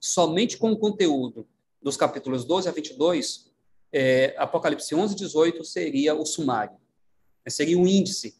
somente 0.00 0.56
com 0.56 0.72
o 0.72 0.78
conteúdo 0.78 1.46
dos 1.84 1.98
capítulos 1.98 2.46
12 2.46 2.66
a 2.66 2.72
22, 2.72 3.52
é, 3.92 4.34
Apocalipse 4.38 4.94
11 4.94 5.12
e 5.12 5.16
18 5.18 5.62
seria 5.62 6.14
o 6.14 6.24
sumário, 6.24 6.72
né, 7.44 7.50
seria 7.50 7.78
o 7.78 7.86
índice, 7.86 8.34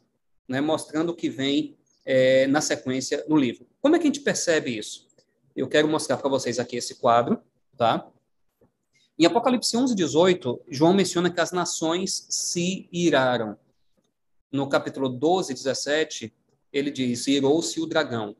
né, 0.48 0.62
mostrando 0.62 1.10
o 1.10 1.14
que 1.14 1.28
vem 1.28 1.76
é, 2.06 2.46
na 2.46 2.62
sequência 2.62 3.22
no 3.28 3.36
livro. 3.36 3.66
Como 3.82 3.94
é 3.94 3.98
que 3.98 4.04
a 4.04 4.06
gente 4.06 4.20
percebe 4.20 4.76
isso? 4.76 5.06
Eu 5.54 5.68
quero 5.68 5.86
mostrar 5.86 6.16
para 6.16 6.28
vocês 6.28 6.58
aqui 6.58 6.76
esse 6.76 6.94
quadro, 6.96 7.38
tá? 7.76 8.10
Em 9.16 9.26
Apocalipse 9.26 9.76
11, 9.76 9.94
18, 9.94 10.62
João 10.68 10.94
menciona 10.94 11.30
que 11.30 11.40
as 11.40 11.52
nações 11.52 12.26
se 12.30 12.88
iraram. 12.90 13.56
No 14.50 14.68
capítulo 14.68 15.08
12, 15.08 15.52
17, 15.54 16.34
ele 16.72 16.90
diz: 16.90 17.26
irou-se 17.28 17.80
o 17.80 17.86
dragão. 17.86 18.34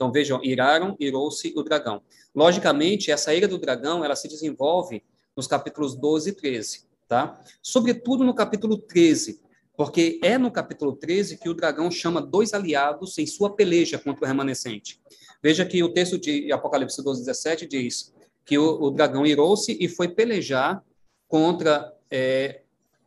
Então 0.00 0.10
vejam, 0.10 0.42
iraram, 0.42 0.96
irou-se 0.98 1.52
o 1.54 1.62
dragão. 1.62 2.00
Logicamente, 2.34 3.10
essa 3.10 3.34
ira 3.34 3.46
do 3.46 3.58
dragão, 3.58 4.02
ela 4.02 4.16
se 4.16 4.28
desenvolve 4.28 5.04
nos 5.36 5.46
capítulos 5.46 5.94
12 5.94 6.30
e 6.30 6.32
13, 6.32 6.86
tá? 7.06 7.38
Sobretudo 7.62 8.24
no 8.24 8.34
capítulo 8.34 8.78
13, 8.78 9.42
porque 9.76 10.18
é 10.24 10.38
no 10.38 10.50
capítulo 10.50 10.96
13 10.96 11.36
que 11.36 11.50
o 11.50 11.54
dragão 11.54 11.90
chama 11.90 12.22
dois 12.22 12.54
aliados 12.54 13.18
em 13.18 13.26
sua 13.26 13.54
peleja 13.54 13.98
contra 13.98 14.24
o 14.24 14.26
remanescente. 14.26 14.98
Veja 15.42 15.66
que 15.66 15.82
o 15.82 15.92
texto 15.92 16.18
de 16.18 16.50
Apocalipse 16.50 17.04
12, 17.04 17.20
17 17.20 17.66
diz 17.66 18.10
que 18.46 18.56
o, 18.56 18.82
o 18.82 18.90
dragão 18.90 19.26
irou-se 19.26 19.76
e 19.78 19.86
foi 19.86 20.08
pelejar 20.08 20.82
contra 21.28 21.94
é, 22.10 22.62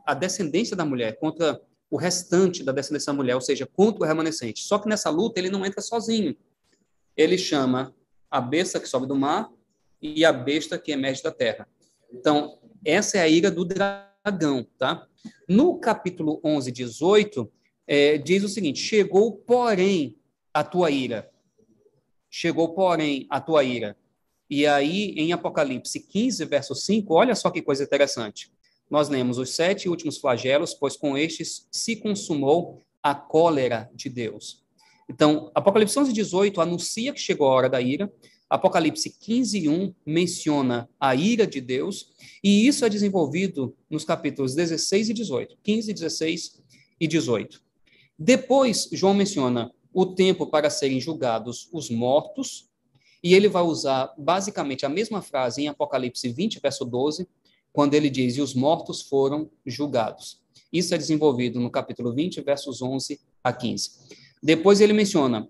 a 0.05 0.13
descendência 0.13 0.75
da 0.75 0.85
mulher, 0.85 1.17
contra 1.17 1.59
o 1.89 1.97
restante 1.97 2.63
da 2.63 2.71
descendência 2.71 3.11
da 3.11 3.17
mulher, 3.17 3.33
ou 3.33 3.41
seja, 3.41 3.65
contra 3.65 4.03
o 4.03 4.07
remanescente. 4.07 4.61
Só 4.61 4.77
que 4.77 4.87
nessa 4.87 5.09
luta 5.09 5.39
ele 5.39 5.49
não 5.49 5.65
entra 5.65 5.81
sozinho 5.81 6.35
ele 7.15 7.37
chama 7.37 7.93
a 8.29 8.41
besta 8.41 8.79
que 8.79 8.87
sobe 8.87 9.07
do 9.07 9.15
mar 9.15 9.51
e 10.01 10.25
a 10.25 10.33
besta 10.33 10.77
que 10.77 10.91
emerge 10.91 11.21
da 11.21 11.31
terra. 11.31 11.67
Então, 12.11 12.59
essa 12.85 13.17
é 13.17 13.21
a 13.21 13.27
ira 13.27 13.49
do 13.49 13.63
dragão, 13.63 14.65
tá? 14.77 15.07
No 15.47 15.79
capítulo 15.79 16.41
11, 16.43 16.71
18, 16.71 17.51
é, 17.87 18.17
diz 18.17 18.43
o 18.43 18.49
seguinte: 18.49 18.79
Chegou, 18.79 19.33
porém, 19.33 20.17
a 20.53 20.63
tua 20.63 20.91
ira. 20.91 21.29
Chegou, 22.29 22.73
porém, 22.73 23.27
a 23.29 23.39
tua 23.39 23.63
ira. 23.63 23.97
E 24.49 24.67
aí, 24.67 25.13
em 25.17 25.31
Apocalipse 25.31 25.99
15, 25.99 26.45
verso 26.45 26.75
5, 26.75 27.13
olha 27.13 27.35
só 27.35 27.49
que 27.49 27.61
coisa 27.61 27.83
interessante. 27.83 28.51
Nós 28.89 29.09
lemos 29.09 29.37
os 29.37 29.55
sete 29.55 29.89
últimos 29.89 30.17
flagelos, 30.17 30.73
pois 30.73 30.95
com 30.95 31.17
estes 31.17 31.67
se 31.71 31.95
consumou 31.95 32.81
a 33.01 33.15
cólera 33.15 33.89
de 33.93 34.09
Deus. 34.09 34.62
Então, 35.09 35.51
Apocalipse 35.53 35.97
11, 35.97 36.13
18 36.13 36.61
anuncia 36.61 37.13
que 37.13 37.19
chegou 37.19 37.47
a 37.47 37.51
hora 37.51 37.69
da 37.69 37.81
ira. 37.81 38.11
Apocalipse 38.49 39.09
15, 39.19 39.67
1 39.67 39.93
menciona 40.05 40.89
a 40.99 41.15
ira 41.15 41.45
de 41.45 41.59
Deus. 41.59 42.13
E 42.43 42.67
isso 42.67 42.85
é 42.85 42.89
desenvolvido 42.89 43.75
nos 43.89 44.05
capítulos 44.05 44.55
16 44.55 45.09
e 45.09 45.13
18. 45.13 45.57
15, 45.63 45.93
16 45.93 46.61
e 46.99 47.07
18. 47.07 47.61
Depois, 48.17 48.89
João 48.91 49.13
menciona 49.13 49.71
o 49.93 50.05
tempo 50.05 50.47
para 50.47 50.69
serem 50.69 50.99
julgados 50.99 51.69
os 51.71 51.89
mortos. 51.89 52.69
E 53.23 53.33
ele 53.33 53.47
vai 53.47 53.63
usar 53.63 54.13
basicamente 54.17 54.85
a 54.85 54.89
mesma 54.89 55.21
frase 55.21 55.61
em 55.61 55.67
Apocalipse 55.67 56.27
20, 56.27 56.59
verso 56.59 56.83
12, 56.83 57.27
quando 57.71 57.93
ele 57.93 58.09
diz: 58.09 58.35
E 58.35 58.41
os 58.41 58.53
mortos 58.53 59.01
foram 59.01 59.49
julgados. 59.65 60.41
Isso 60.71 60.93
é 60.93 60.97
desenvolvido 60.97 61.59
no 61.59 61.69
capítulo 61.69 62.13
20, 62.13 62.41
versos 62.41 62.81
11 62.81 63.19
a 63.43 63.53
15. 63.53 63.91
Depois 64.43 64.81
ele 64.81 64.91
menciona, 64.91 65.47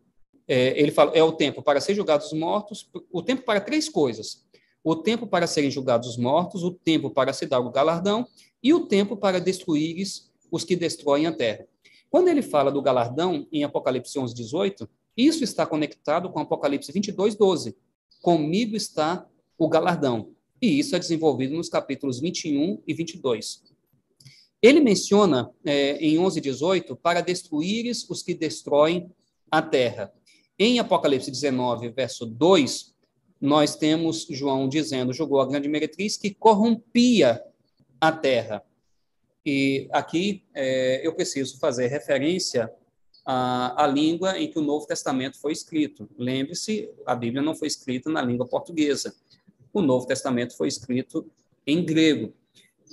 é, 0.48 0.80
ele 0.80 0.92
fala, 0.92 1.12
é 1.16 1.24
o 1.24 1.32
tempo 1.32 1.64
para 1.64 1.82
ser 1.82 1.96
julgados 1.96 2.28
os 2.28 2.34
mortos, 2.38 2.88
o 3.12 3.24
tempo 3.24 3.42
para 3.42 3.60
três 3.60 3.90
coisas: 3.90 4.46
o 4.84 4.96
tempo 4.96 5.26
para 5.26 5.48
serem 5.48 5.72
julgados 5.72 6.10
os 6.10 6.18
mortos, 6.18 6.64
o 6.64 6.70
tempo 6.70 7.10
para 7.10 7.34
se 7.34 7.48
dar 7.48 7.60
o 7.60 7.72
galardão 7.72 8.28
e 8.62 8.72
o 8.72 8.86
tempo 8.86 9.18
para 9.18 9.40
destruíres 9.40 10.32
os 10.52 10.64
que 10.64 10.76
destroem 10.76 11.26
a 11.26 11.32
terra. 11.32 11.66
Quando 12.08 12.28
ele 12.28 12.44
fala 12.44 12.72
do 12.72 12.84
galardão 12.84 13.48
em 13.52 13.64
Apocalipse 13.64 14.20
11, 14.20 14.36
18, 14.36 14.88
isso 15.18 15.44
está 15.44 15.66
conectado 15.66 16.30
com 16.30 16.40
Apocalipse 16.40 16.92
22, 16.92 17.36
12. 17.36 17.76
Comigo 18.22 18.76
está 18.76 19.26
o 19.58 19.68
galardão. 19.68 20.30
E 20.62 20.80
isso 20.80 20.96
é 20.96 21.00
desenvolvido 21.00 21.56
nos 21.56 21.68
capítulos 21.68 22.20
21 22.20 22.82
e 22.86 22.94
22. 22.94 23.64
Ele 24.64 24.80
menciona 24.80 25.52
é, 25.66 25.98
em 25.98 26.18
11, 26.18 26.40
18, 26.40 26.96
para 26.96 27.20
destruíres 27.20 28.10
os 28.10 28.24
que 28.24 28.34
destroem 28.34 29.12
a 29.52 29.62
terra. 29.62 30.14
Em 30.58 30.80
Apocalipse 30.80 31.30
19, 31.30 31.90
verso 31.90 32.26
2, 32.26 32.96
nós 33.42 33.76
temos 33.76 34.26
João 34.30 34.70
dizendo, 34.70 35.12
jogou 35.12 35.42
a 35.42 35.46
grande 35.46 35.68
meretriz 35.68 36.16
que 36.16 36.34
corrompia 36.34 37.44
a 38.00 38.10
terra. 38.10 38.64
E 39.46 39.90
aqui 39.92 40.46
é, 40.56 41.06
eu 41.06 41.14
preciso 41.14 41.60
fazer 41.60 41.88
referência 41.88 42.72
à, 43.26 43.84
à 43.84 43.86
língua 43.86 44.40
em 44.40 44.50
que 44.50 44.58
o 44.58 44.62
Novo 44.62 44.88
Testamento 44.88 45.38
foi 45.42 45.52
escrito. 45.52 46.10
Lembre-se, 46.18 46.90
a 47.06 47.14
Bíblia 47.14 47.42
não 47.42 47.54
foi 47.54 47.68
escrita 47.68 48.10
na 48.10 48.22
língua 48.22 48.48
portuguesa. 48.48 49.14
O 49.74 49.82
Novo 49.82 50.08
Testamento 50.08 50.56
foi 50.56 50.70
escrito 50.70 51.30
em 51.68 51.84
grego. 51.84 52.34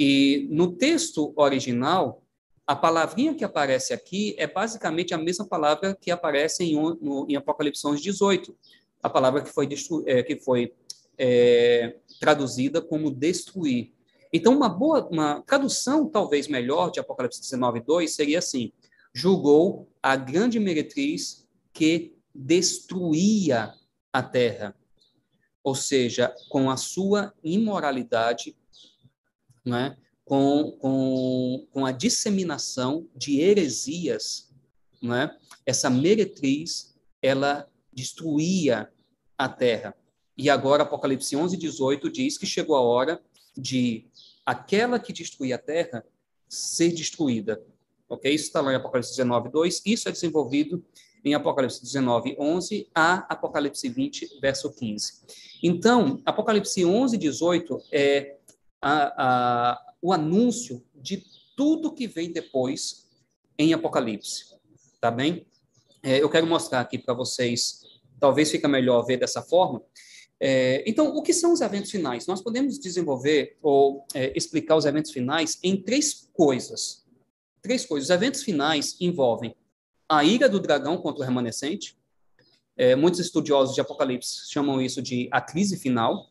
E 0.02 0.48
no 0.50 0.72
texto 0.72 1.34
original, 1.36 2.24
A 2.66 2.76
palavrinha 2.76 3.34
que 3.34 3.42
aparece 3.42 3.92
aqui 3.92 4.32
é 4.38 4.46
basicamente 4.46 5.12
a 5.12 5.18
mesma 5.18 5.44
palavra 5.44 5.92
que 6.00 6.08
aparece 6.08 6.62
em, 6.62 6.74
no, 6.74 7.26
em 7.28 7.34
Apocalipse 7.34 7.84
11, 7.84 8.00
18. 8.00 8.56
A 9.02 9.10
palavra 9.10 9.42
que 9.42 9.50
foi, 9.50 9.68
é, 10.06 10.22
que 10.22 10.36
foi 10.36 10.72
é, 11.18 11.96
traduzida 12.20 12.80
como 12.80 13.10
destruir. 13.10 13.92
Então, 14.32 14.54
uma 14.54 14.68
boa, 14.68 15.08
uma 15.10 15.42
tradução 15.42 16.08
talvez 16.08 16.46
melhor 16.46 16.92
de 16.92 17.00
Apocalipse 17.00 17.40
19, 17.40 17.80
2 17.80 18.14
seria 18.14 18.38
assim: 18.38 18.72
julgou 19.12 19.90
a 20.00 20.14
grande 20.14 20.60
meretriz 20.60 21.44
que 21.72 22.14
destruía 22.32 23.74
a 24.12 24.22
terra. 24.22 24.76
Ou 25.64 25.74
seja, 25.74 26.32
com 26.48 26.70
a 26.70 26.76
sua 26.76 27.34
imoralidade, 27.42 28.56
né, 29.70 29.96
com, 30.24 30.72
com, 30.72 31.66
com 31.70 31.86
a 31.86 31.92
disseminação 31.92 33.08
de 33.14 33.40
heresias, 33.40 34.50
né, 35.00 35.34
essa 35.64 35.88
meretriz, 35.88 36.94
ela 37.22 37.68
destruía 37.92 38.90
a 39.38 39.48
terra. 39.48 39.94
E 40.36 40.50
agora, 40.50 40.82
Apocalipse 40.82 41.36
11, 41.36 41.56
18 41.56 42.10
diz 42.10 42.36
que 42.36 42.46
chegou 42.46 42.76
a 42.76 42.80
hora 42.80 43.22
de 43.56 44.06
aquela 44.44 44.98
que 44.98 45.12
destruía 45.12 45.54
a 45.54 45.58
terra 45.58 46.04
ser 46.48 46.92
destruída. 46.92 47.62
Ok? 48.08 48.32
Isso 48.32 48.46
está 48.46 48.60
lá 48.60 48.72
em 48.72 48.76
Apocalipse 48.76 49.12
19, 49.12 49.50
2. 49.50 49.82
Isso 49.86 50.08
é 50.08 50.12
desenvolvido 50.12 50.84
em 51.24 51.34
Apocalipse 51.34 51.82
19, 51.82 52.36
11 52.38 52.88
a 52.94 53.18
Apocalipse 53.32 53.88
20, 53.88 54.40
verso 54.40 54.72
15. 54.72 55.12
Então, 55.62 56.20
Apocalipse 56.24 56.84
11, 56.84 57.16
18 57.18 57.82
é 57.92 58.36
a, 58.80 59.12
a, 59.72 59.94
o 60.00 60.12
anúncio 60.12 60.84
de 60.94 61.24
tudo 61.56 61.92
que 61.92 62.06
vem 62.06 62.32
depois 62.32 63.08
em 63.58 63.72
Apocalipse. 63.72 64.46
Tá 65.00 65.10
bem? 65.10 65.46
É, 66.02 66.22
eu 66.22 66.30
quero 66.30 66.46
mostrar 66.46 66.80
aqui 66.80 66.98
para 66.98 67.12
vocês, 67.12 67.82
talvez 68.18 68.50
fica 68.50 68.66
melhor 68.66 69.02
ver 69.02 69.18
dessa 69.18 69.42
forma. 69.42 69.82
É, 70.42 70.82
então, 70.86 71.14
o 71.14 71.22
que 71.22 71.34
são 71.34 71.52
os 71.52 71.60
eventos 71.60 71.90
finais? 71.90 72.26
Nós 72.26 72.40
podemos 72.40 72.78
desenvolver 72.78 73.58
ou 73.60 74.06
é, 74.14 74.32
explicar 74.34 74.76
os 74.76 74.86
eventos 74.86 75.10
finais 75.10 75.58
em 75.62 75.76
três 75.76 76.30
coisas. 76.32 77.04
Três 77.60 77.84
coisas. 77.84 78.08
Os 78.08 78.14
eventos 78.14 78.42
finais 78.42 78.96
envolvem 78.98 79.54
a 80.08 80.24
ira 80.24 80.48
do 80.48 80.58
dragão 80.58 80.96
contra 80.96 81.22
o 81.22 81.26
remanescente. 81.26 81.98
É, 82.76 82.96
muitos 82.96 83.20
estudiosos 83.20 83.74
de 83.74 83.82
Apocalipse 83.82 84.50
chamam 84.50 84.80
isso 84.80 85.02
de 85.02 85.28
a 85.30 85.42
crise 85.42 85.76
final, 85.76 86.30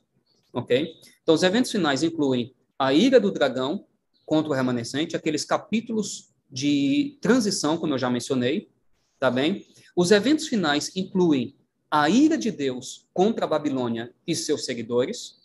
ok? 0.51 0.91
Então, 1.29 1.35
os 1.35 1.43
eventos 1.43 1.69
finais 1.69 2.01
incluem 2.01 2.55
a 2.79 2.91
ira 2.91 3.19
do 3.19 3.29
dragão 3.29 3.85
contra 4.25 4.51
o 4.51 4.55
remanescente, 4.55 5.15
aqueles 5.15 5.45
capítulos 5.45 6.33
de 6.49 7.19
transição, 7.21 7.77
como 7.77 7.93
eu 7.93 7.99
já 7.99 8.09
mencionei, 8.09 8.71
tá 9.19 9.29
bem? 9.29 9.63
Os 9.95 10.09
eventos 10.09 10.47
finais 10.47 10.91
incluem 10.95 11.55
a 11.91 12.09
ira 12.09 12.35
de 12.35 12.49
Deus 12.49 13.07
contra 13.13 13.45
a 13.45 13.47
Babilônia 13.47 14.11
e 14.25 14.35
seus 14.35 14.65
seguidores. 14.65 15.35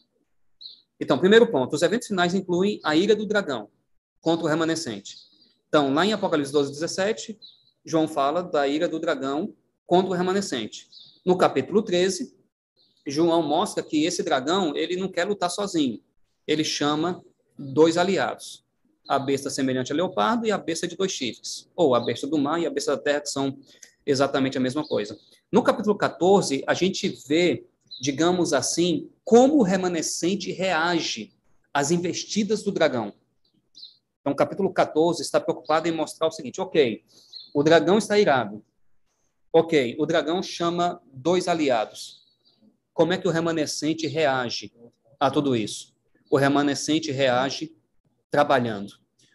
Então, 0.98 1.18
primeiro 1.18 1.48
ponto, 1.48 1.76
os 1.76 1.82
eventos 1.82 2.08
finais 2.08 2.32
incluem 2.32 2.80
a 2.82 2.96
ira 2.96 3.14
do 3.14 3.26
dragão 3.26 3.68
contra 4.22 4.46
o 4.46 4.48
remanescente. 4.48 5.18
Então, 5.68 5.92
lá 5.92 6.06
em 6.06 6.14
Apocalipse 6.14 6.50
12, 6.50 6.72
17, 6.72 7.38
João 7.84 8.08
fala 8.08 8.42
da 8.42 8.66
ira 8.66 8.88
do 8.88 8.98
dragão 8.98 9.54
contra 9.86 10.12
o 10.12 10.14
remanescente. 10.14 10.88
No 11.26 11.36
capítulo 11.36 11.82
13, 11.82 12.34
João 13.06 13.42
mostra 13.42 13.82
que 13.82 14.04
esse 14.04 14.22
dragão, 14.22 14.74
ele 14.76 14.96
não 14.96 15.08
quer 15.08 15.24
lutar 15.26 15.50
sozinho. 15.50 16.00
Ele 16.46 16.64
chama 16.64 17.22
dois 17.58 17.96
aliados. 17.96 18.64
A 19.06 19.18
besta 19.18 19.50
semelhante 19.50 19.92
a 19.92 19.94
leopardo 19.94 20.46
e 20.46 20.52
a 20.52 20.56
besta 20.58 20.88
de 20.88 20.96
dois 20.96 21.12
chifres. 21.12 21.68
Ou 21.76 21.94
a 21.94 22.00
besta 22.00 22.26
do 22.26 22.38
mar 22.38 22.60
e 22.60 22.66
a 22.66 22.70
besta 22.70 22.96
da 22.96 23.02
terra, 23.02 23.20
que 23.20 23.30
são 23.30 23.58
exatamente 24.06 24.56
a 24.56 24.60
mesma 24.60 24.86
coisa. 24.86 25.18
No 25.52 25.62
capítulo 25.62 25.96
14, 25.96 26.64
a 26.66 26.74
gente 26.74 27.08
vê, 27.28 27.66
digamos 28.00 28.52
assim, 28.52 29.10
como 29.22 29.56
o 29.56 29.62
remanescente 29.62 30.50
reage 30.52 31.32
às 31.72 31.90
investidas 31.90 32.62
do 32.62 32.72
dragão. 32.72 33.12
Então, 34.20 34.32
o 34.32 34.36
capítulo 34.36 34.72
14 34.72 35.20
está 35.20 35.38
preocupado 35.38 35.86
em 35.86 35.92
mostrar 35.92 36.26
o 36.26 36.32
seguinte: 36.32 36.60
ok, 36.60 37.04
o 37.52 37.62
dragão 37.62 37.98
está 37.98 38.18
irado. 38.18 38.64
Ok, 39.52 39.94
o 39.98 40.06
dragão 40.06 40.42
chama 40.42 41.00
dois 41.12 41.46
aliados. 41.46 42.23
Como 42.94 43.12
é 43.12 43.18
que 43.18 43.26
o 43.26 43.30
remanescente 43.32 44.06
reage 44.06 44.72
a 45.18 45.28
tudo 45.28 45.56
isso? 45.56 45.92
O 46.30 46.36
remanescente 46.38 47.10
reage 47.10 47.74
trabalhando. 48.30 48.92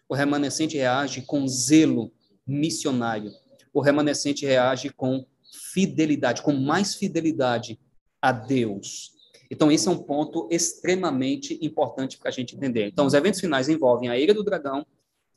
O 0.08 0.14
remanescente 0.14 0.78
reage 0.78 1.20
com 1.22 1.46
zelo 1.46 2.10
missionário. 2.46 3.30
O 3.72 3.82
remanescente 3.82 4.46
reage 4.46 4.88
com 4.90 5.26
fidelidade, 5.72 6.40
com 6.40 6.52
mais 6.52 6.94
fidelidade 6.94 7.78
a 8.20 8.32
Deus. 8.32 9.12
Então, 9.50 9.70
esse 9.70 9.88
é 9.88 9.90
um 9.90 9.98
ponto 9.98 10.48
extremamente 10.50 11.58
importante 11.60 12.16
para 12.16 12.30
a 12.30 12.32
gente 12.32 12.56
entender. 12.56 12.86
Então, 12.86 13.04
os 13.04 13.14
eventos 13.14 13.40
finais 13.40 13.68
envolvem 13.68 14.08
a 14.08 14.18
ira 14.18 14.32
do 14.32 14.42
dragão. 14.42 14.86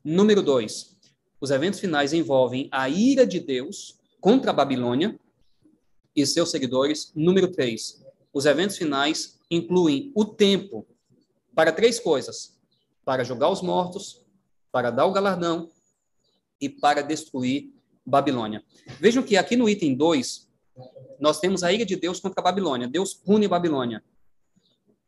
Número 0.03 0.41
dois, 0.41 0.95
os 1.41 1.51
eventos 1.51 1.79
finais 1.79 2.13
envolvem 2.13 2.69
a 2.71 2.87
ira 2.87 3.27
de 3.27 3.39
Deus 3.39 3.99
contra 4.21 4.51
a 4.51 4.53
Babilônia 4.53 5.19
e 6.15 6.25
seus 6.25 6.51
seguidores. 6.51 7.11
Número 7.15 7.51
três, 7.51 8.02
os 8.33 8.45
eventos 8.45 8.77
finais 8.77 9.39
incluem 9.49 10.11
o 10.15 10.25
tempo 10.25 10.85
para 11.55 11.71
três 11.71 11.99
coisas: 11.99 12.59
para 13.05 13.23
julgar 13.23 13.49
os 13.49 13.61
mortos, 13.61 14.25
para 14.71 14.89
dar 14.89 15.05
o 15.05 15.11
galardão 15.11 15.69
e 16.59 16.67
para 16.67 17.01
destruir 17.01 17.71
Babilônia. 18.05 18.63
Vejam 18.99 19.23
que 19.23 19.37
aqui 19.37 19.55
no 19.55 19.69
item 19.69 19.95
2, 19.95 20.49
nós 21.19 21.39
temos 21.39 21.63
a 21.63 21.71
ira 21.71 21.85
de 21.85 21.95
Deus 21.95 22.19
contra 22.19 22.41
a 22.41 22.43
Babilônia. 22.43 22.87
Deus 22.87 23.13
pune 23.13 23.47
Babilônia. 23.47 24.03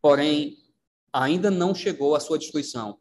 Porém, 0.01 0.57
ainda 1.11 1.49
não 1.49 1.73
chegou 1.73 2.15
à 2.15 2.19
sua 2.19 2.37
destruição. 2.37 2.97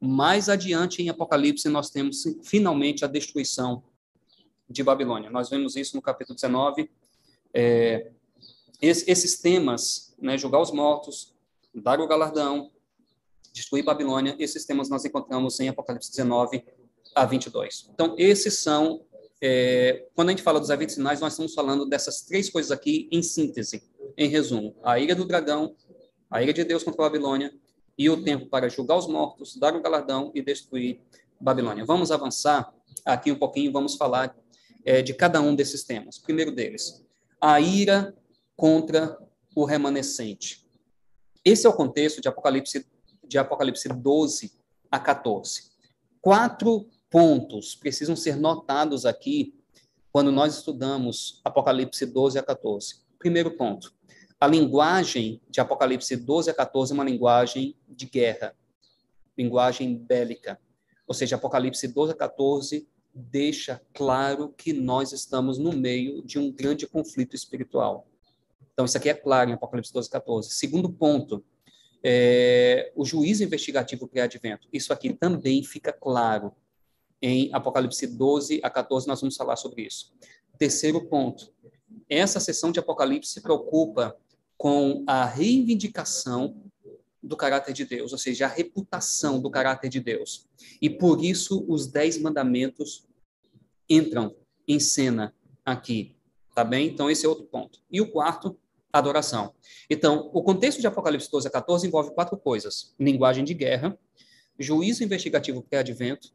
Mais 0.00 0.48
adiante 0.48 1.02
em 1.02 1.08
Apocalipse, 1.08 1.68
nós 1.68 1.90
temos 1.90 2.24
finalmente 2.42 3.04
a 3.04 3.08
destruição 3.08 3.82
de 4.68 4.82
Babilônia. 4.82 5.30
Nós 5.30 5.48
vemos 5.48 5.76
isso 5.76 5.96
no 5.96 6.02
capítulo 6.02 6.34
19. 6.34 6.90
É, 7.54 8.10
esses 8.80 9.40
temas, 9.40 10.14
né, 10.20 10.38
julgar 10.38 10.60
os 10.60 10.70
mortos, 10.70 11.34
dar 11.74 12.00
o 12.00 12.06
galardão, 12.06 12.70
destruir 13.52 13.84
Babilônia, 13.84 14.36
esses 14.38 14.64
temas 14.64 14.88
nós 14.88 15.04
encontramos 15.04 15.58
em 15.60 15.68
Apocalipse 15.68 16.10
19 16.10 16.64
a 17.14 17.24
22. 17.24 17.90
Então, 17.92 18.14
esses 18.16 18.58
são, 18.58 19.02
é, 19.40 20.06
quando 20.14 20.28
a 20.28 20.32
gente 20.32 20.42
fala 20.42 20.60
dos 20.60 20.70
eventos 20.70 20.94
finais, 20.94 21.20
nós 21.20 21.32
estamos 21.32 21.54
falando 21.54 21.86
dessas 21.86 22.22
três 22.22 22.48
coisas 22.48 22.70
aqui 22.70 23.08
em 23.10 23.22
síntese, 23.22 23.82
em 24.16 24.28
resumo: 24.28 24.76
a 24.82 24.98
ira 24.98 25.14
do 25.14 25.24
dragão, 25.24 25.74
a 26.30 26.42
ira 26.42 26.52
de 26.52 26.64
Deus 26.64 26.82
contra 26.82 27.02
a 27.02 27.08
Babilônia 27.08 27.52
e 27.96 28.08
o 28.08 28.22
tempo 28.22 28.46
para 28.46 28.68
julgar 28.68 28.96
os 28.96 29.06
mortos, 29.06 29.56
dar 29.56 29.74
o 29.74 29.82
galardão 29.82 30.30
e 30.34 30.40
destruir 30.40 31.00
Babilônia. 31.40 31.84
Vamos 31.84 32.12
avançar 32.12 32.72
aqui 33.04 33.32
um 33.32 33.36
pouquinho, 33.36 33.72
vamos 33.72 33.96
falar 33.96 34.36
é, 34.84 35.02
de 35.02 35.14
cada 35.14 35.40
um 35.40 35.54
desses 35.54 35.82
temas. 35.82 36.18
Primeiro 36.18 36.52
deles, 36.52 37.04
a 37.40 37.60
ira 37.60 38.14
contra 38.58 39.16
o 39.54 39.64
remanescente. 39.64 40.66
Esse 41.44 41.64
é 41.64 41.70
o 41.70 41.72
contexto 41.72 42.20
de 42.20 42.26
Apocalipse, 42.26 42.84
de 43.24 43.38
Apocalipse 43.38 43.88
12 43.88 44.52
a 44.90 44.98
14. 44.98 45.70
Quatro 46.20 46.88
pontos 47.08 47.76
precisam 47.76 48.16
ser 48.16 48.34
notados 48.34 49.06
aqui 49.06 49.54
quando 50.10 50.32
nós 50.32 50.56
estudamos 50.56 51.40
Apocalipse 51.44 52.04
12 52.04 52.36
a 52.36 52.42
14. 52.42 52.96
Primeiro 53.16 53.52
ponto, 53.52 53.94
a 54.40 54.48
linguagem 54.48 55.40
de 55.48 55.60
Apocalipse 55.60 56.16
12 56.16 56.50
a 56.50 56.54
14 56.54 56.92
é 56.92 56.94
uma 56.94 57.04
linguagem 57.04 57.76
de 57.88 58.06
guerra, 58.06 58.56
linguagem 59.38 59.96
bélica. 59.96 60.60
Ou 61.06 61.14
seja, 61.14 61.36
Apocalipse 61.36 61.86
12 61.86 62.12
a 62.12 62.16
14 62.16 62.88
deixa 63.14 63.80
claro 63.94 64.48
que 64.48 64.72
nós 64.72 65.12
estamos 65.12 65.58
no 65.58 65.72
meio 65.72 66.20
de 66.22 66.40
um 66.40 66.50
grande 66.50 66.88
conflito 66.88 67.36
espiritual. 67.36 68.08
Então, 68.78 68.86
isso 68.86 68.96
aqui 68.96 69.08
é 69.08 69.14
claro 69.14 69.50
em 69.50 69.54
Apocalipse 69.54 69.92
12 69.92 70.06
a 70.06 70.12
14. 70.12 70.50
Segundo 70.50 70.88
ponto, 70.88 71.44
é, 72.00 72.92
o 72.94 73.04
juízo 73.04 73.42
investigativo 73.42 74.06
pré-advento. 74.06 74.68
Isso 74.72 74.92
aqui 74.92 75.12
também 75.12 75.64
fica 75.64 75.92
claro 75.92 76.54
em 77.20 77.52
Apocalipse 77.52 78.06
12 78.06 78.60
a 78.62 78.70
14, 78.70 79.08
nós 79.08 79.20
vamos 79.20 79.34
falar 79.34 79.56
sobre 79.56 79.82
isso. 79.82 80.14
Terceiro 80.56 81.04
ponto, 81.06 81.52
essa 82.08 82.38
sessão 82.38 82.70
de 82.70 82.78
Apocalipse 82.78 83.32
se 83.32 83.40
preocupa 83.40 84.16
com 84.56 85.02
a 85.08 85.24
reivindicação 85.24 86.62
do 87.20 87.36
caráter 87.36 87.72
de 87.72 87.84
Deus, 87.84 88.12
ou 88.12 88.18
seja, 88.18 88.44
a 88.44 88.48
reputação 88.48 89.40
do 89.40 89.50
caráter 89.50 89.88
de 89.88 89.98
Deus. 89.98 90.46
E 90.80 90.88
por 90.88 91.24
isso 91.24 91.64
os 91.66 91.88
dez 91.88 92.16
mandamentos 92.16 93.08
entram 93.90 94.36
em 94.68 94.78
cena 94.78 95.34
aqui, 95.64 96.14
tá 96.54 96.62
bem? 96.62 96.86
Então 96.86 97.10
esse 97.10 97.26
é 97.26 97.28
outro 97.28 97.46
ponto. 97.46 97.80
E 97.90 98.00
o 98.00 98.12
quarto, 98.12 98.56
adoração. 98.92 99.54
Então, 99.88 100.30
o 100.32 100.42
contexto 100.42 100.80
de 100.80 100.86
Apocalipse 100.86 101.30
12 101.30 101.48
a 101.48 101.50
14 101.50 101.86
envolve 101.86 102.12
quatro 102.12 102.36
coisas: 102.36 102.94
linguagem 102.98 103.44
de 103.44 103.54
guerra, 103.54 103.98
juízo 104.58 105.04
investigativo 105.04 105.62
pré-advento, 105.62 106.32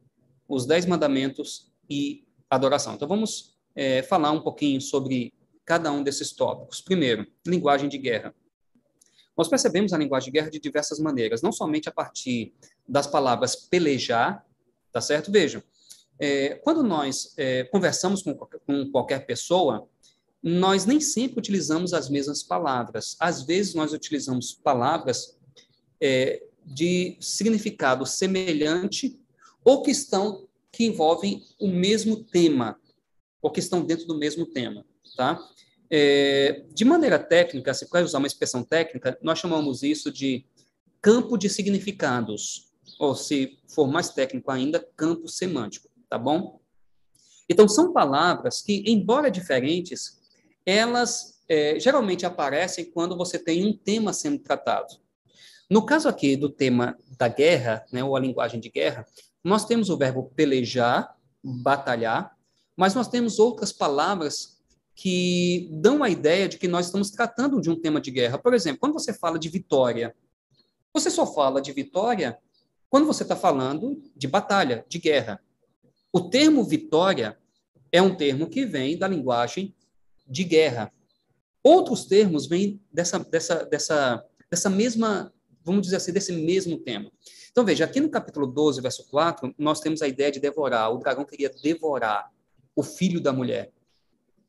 os 0.47 0.65
dez 0.65 0.85
mandamentos 0.85 1.71
e 1.89 2.23
adoração. 2.49 2.93
Então, 2.93 3.07
vamos 3.07 3.55
é, 3.75 4.01
falar 4.03 4.31
um 4.31 4.41
pouquinho 4.41 4.79
sobre 4.79 5.33
cada 5.65 5.91
um 5.91 6.03
desses 6.03 6.31
tópicos. 6.31 6.81
Primeiro, 6.81 7.25
linguagem 7.45 7.89
de 7.89 7.97
guerra. 7.97 8.33
Nós 9.35 9.47
percebemos 9.47 9.93
a 9.93 9.97
linguagem 9.97 10.31
de 10.31 10.37
guerra 10.37 10.51
de 10.51 10.59
diversas 10.59 10.99
maneiras, 10.99 11.41
não 11.41 11.51
somente 11.51 11.89
a 11.89 11.91
partir 11.91 12.53
das 12.87 13.07
palavras 13.07 13.55
pelejar, 13.55 14.45
tá 14.91 15.01
certo? 15.01 15.31
Vejam, 15.31 15.63
é, 16.19 16.55
quando 16.55 16.83
nós 16.83 17.33
é, 17.37 17.63
conversamos 17.63 18.21
com, 18.21 18.35
com 18.35 18.91
qualquer 18.91 19.25
pessoa, 19.25 19.89
nós 20.43 20.85
nem 20.85 20.99
sempre 20.99 21.39
utilizamos 21.39 21.93
as 21.93 22.09
mesmas 22.09 22.43
palavras. 22.43 23.15
Às 23.17 23.43
vezes, 23.43 23.73
nós 23.73 23.93
utilizamos 23.93 24.53
palavras 24.53 25.37
é, 26.01 26.43
de 26.65 27.17
significado 27.21 28.05
semelhante 28.05 29.17
ou 29.63 29.81
que 29.81 29.91
estão 29.91 30.45
que 30.69 30.85
envolvem 30.85 31.45
o 31.59 31.67
mesmo 31.67 32.23
tema, 32.23 32.79
ou 33.39 33.51
que 33.51 33.59
estão 33.59 33.85
dentro 33.85 34.07
do 34.07 34.17
mesmo 34.17 34.43
tema, 34.43 34.83
tá? 35.15 35.39
É, 35.87 36.65
de 36.73 36.83
maneira 36.83 37.19
técnica, 37.19 37.75
se 37.75 37.87
for 37.87 38.03
usar 38.03 38.17
uma 38.17 38.25
expressão 38.25 38.63
técnica, 38.63 39.15
nós 39.21 39.37
chamamos 39.37 39.83
isso 39.83 40.11
de 40.11 40.43
campo 40.99 41.37
de 41.37 41.47
significados, 41.47 42.73
ou 42.97 43.15
se 43.15 43.59
for 43.67 43.87
mais 43.87 44.09
técnico 44.09 44.49
ainda, 44.49 44.83
campo 44.95 45.27
semântico, 45.27 45.87
tá 46.09 46.17
bom? 46.17 46.59
Então, 47.47 47.67
são 47.67 47.93
palavras 47.93 48.59
que, 48.63 48.83
embora 48.87 49.29
diferentes, 49.29 50.22
elas 50.65 51.41
é, 51.47 51.79
geralmente 51.79 52.25
aparecem 52.25 52.85
quando 52.85 53.17
você 53.17 53.37
tem 53.37 53.65
um 53.65 53.75
tema 53.75 54.13
sendo 54.13 54.39
tratado. 54.39 54.95
No 55.69 55.85
caso 55.85 56.07
aqui 56.07 56.35
do 56.35 56.49
tema 56.49 56.97
da 57.17 57.27
guerra, 57.27 57.85
né, 57.91 58.03
ou 58.03 58.15
a 58.15 58.19
linguagem 58.19 58.59
de 58.59 58.69
guerra, 58.69 59.05
nós 59.43 59.65
temos 59.65 59.89
o 59.89 59.97
verbo 59.97 60.31
pelejar, 60.35 61.17
batalhar, 61.43 62.35
mas 62.75 62.93
nós 62.93 63.07
temos 63.07 63.39
outras 63.39 63.71
palavras 63.71 64.61
que 64.95 65.69
dão 65.71 66.03
a 66.03 66.09
ideia 66.09 66.47
de 66.47 66.57
que 66.57 66.67
nós 66.67 66.85
estamos 66.85 67.09
tratando 67.11 67.59
de 67.59 67.69
um 67.69 67.79
tema 67.79 67.99
de 67.99 68.11
guerra. 68.11 68.37
Por 68.37 68.53
exemplo, 68.53 68.79
quando 68.79 68.93
você 68.93 69.13
fala 69.13 69.39
de 69.39 69.49
vitória, 69.49 70.15
você 70.93 71.09
só 71.09 71.25
fala 71.25 71.61
de 71.61 71.71
vitória 71.71 72.37
quando 72.89 73.07
você 73.07 73.23
está 73.23 73.35
falando 73.35 74.01
de 74.15 74.27
batalha, 74.27 74.85
de 74.87 74.99
guerra. 74.99 75.41
O 76.11 76.29
termo 76.29 76.63
vitória 76.63 77.37
é 77.91 78.01
um 78.01 78.15
termo 78.15 78.47
que 78.47 78.65
vem 78.65 78.97
da 78.97 79.07
linguagem 79.07 79.73
de 80.33 80.43
guerra. 80.43 80.91
Outros 81.63 82.05
termos 82.05 82.47
vêm 82.47 82.81
dessa, 82.91 83.19
dessa, 83.19 83.63
dessa, 83.65 84.25
dessa 84.49 84.69
mesma, 84.69 85.31
vamos 85.63 85.83
dizer 85.83 85.97
assim, 85.97 86.11
desse 86.11 86.33
mesmo 86.33 86.77
tema. 86.79 87.11
Então, 87.51 87.63
veja, 87.63 87.85
aqui 87.85 87.99
no 87.99 88.09
capítulo 88.09 88.47
12, 88.47 88.81
verso 88.81 89.07
4, 89.09 89.53
nós 89.59 89.79
temos 89.79 90.01
a 90.01 90.07
ideia 90.07 90.31
de 90.31 90.39
devorar. 90.39 90.91
O 90.91 90.97
dragão 90.97 91.23
queria 91.23 91.49
devorar 91.61 92.31
o 92.75 92.81
filho 92.81 93.21
da 93.21 93.31
mulher. 93.31 93.71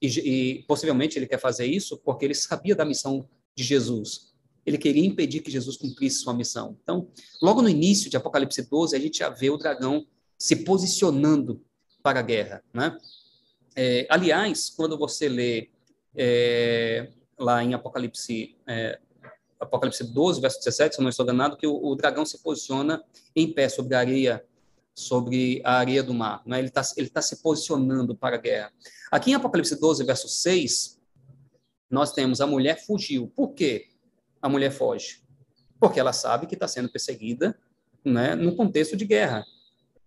E, 0.01 0.07
e, 0.07 0.63
possivelmente 0.65 1.19
ele 1.19 1.27
quer 1.27 1.39
fazer 1.39 1.67
isso 1.67 1.99
porque 1.99 2.25
ele 2.25 2.35
sabia 2.35 2.75
da 2.75 2.85
missão 2.85 3.29
de 3.55 3.63
Jesus. 3.63 4.33
Ele 4.65 4.79
queria 4.79 5.05
impedir 5.05 5.41
que 5.41 5.51
Jesus 5.51 5.77
cumprisse 5.77 6.21
sua 6.21 6.33
missão. 6.33 6.79
Então, 6.83 7.09
logo 7.43 7.61
no 7.61 7.69
início 7.69 8.09
de 8.09 8.17
Apocalipse 8.17 8.63
12, 8.63 8.97
a 8.97 8.99
gente 8.99 9.19
já 9.19 9.29
vê 9.29 9.51
o 9.51 9.59
dragão 9.59 10.07
se 10.39 10.57
posicionando 10.57 11.63
para 12.03 12.21
a 12.21 12.23
guerra. 12.23 12.65
Né? 12.73 12.97
É, 13.77 14.07
aliás, 14.09 14.71
quando 14.71 14.97
você 14.97 15.29
lê 15.29 15.69
é, 16.17 17.09
lá 17.39 17.63
em 17.63 17.75
Apocalipse 17.75 18.57
é, 18.67 18.99
Apocalipse 19.65 20.05
12, 20.05 20.41
verso 20.41 20.59
17, 20.59 20.95
se 20.95 21.01
eu 21.01 21.03
não 21.03 21.11
estou 21.11 21.25
enganado, 21.25 21.57
que 21.57 21.67
o, 21.67 21.85
o 21.85 21.95
dragão 21.95 22.25
se 22.25 22.39
posiciona 22.39 23.03
em 23.35 23.53
pé 23.53 23.69
sobre 23.69 23.95
a 23.95 23.99
areia, 23.99 24.45
sobre 24.95 25.61
a 25.65 25.79
areia 25.79 26.03
do 26.03 26.15
mar. 26.15 26.43
Né? 26.47 26.59
Ele 26.59 26.69
está 26.69 26.83
ele 26.97 27.09
tá 27.09 27.23
se 27.23 27.43
posicionando 27.43 28.15
para 28.15 28.37
a 28.37 28.39
guerra. 28.39 28.73
Aqui 29.11 29.31
em 29.31 29.35
Apocalipse 29.35 29.79
12, 29.79 30.05
verso 30.05 30.29
6, 30.29 31.01
nós 31.91 32.13
temos 32.13 32.41
a 32.41 32.47
mulher 32.47 32.85
fugiu. 32.85 33.33
Por 33.35 33.55
quê 33.55 33.89
a 34.41 34.49
mulher 34.49 34.71
foge? 34.71 35.23
Porque 35.81 35.99
ela 35.99 36.13
sabe 36.13 36.47
que 36.47 36.55
está 36.55 36.69
sendo 36.69 36.89
perseguida 36.89 37.59
né, 38.05 38.35
no 38.35 38.55
contexto 38.55 38.97
de 38.97 39.05
guerra. 39.05 39.45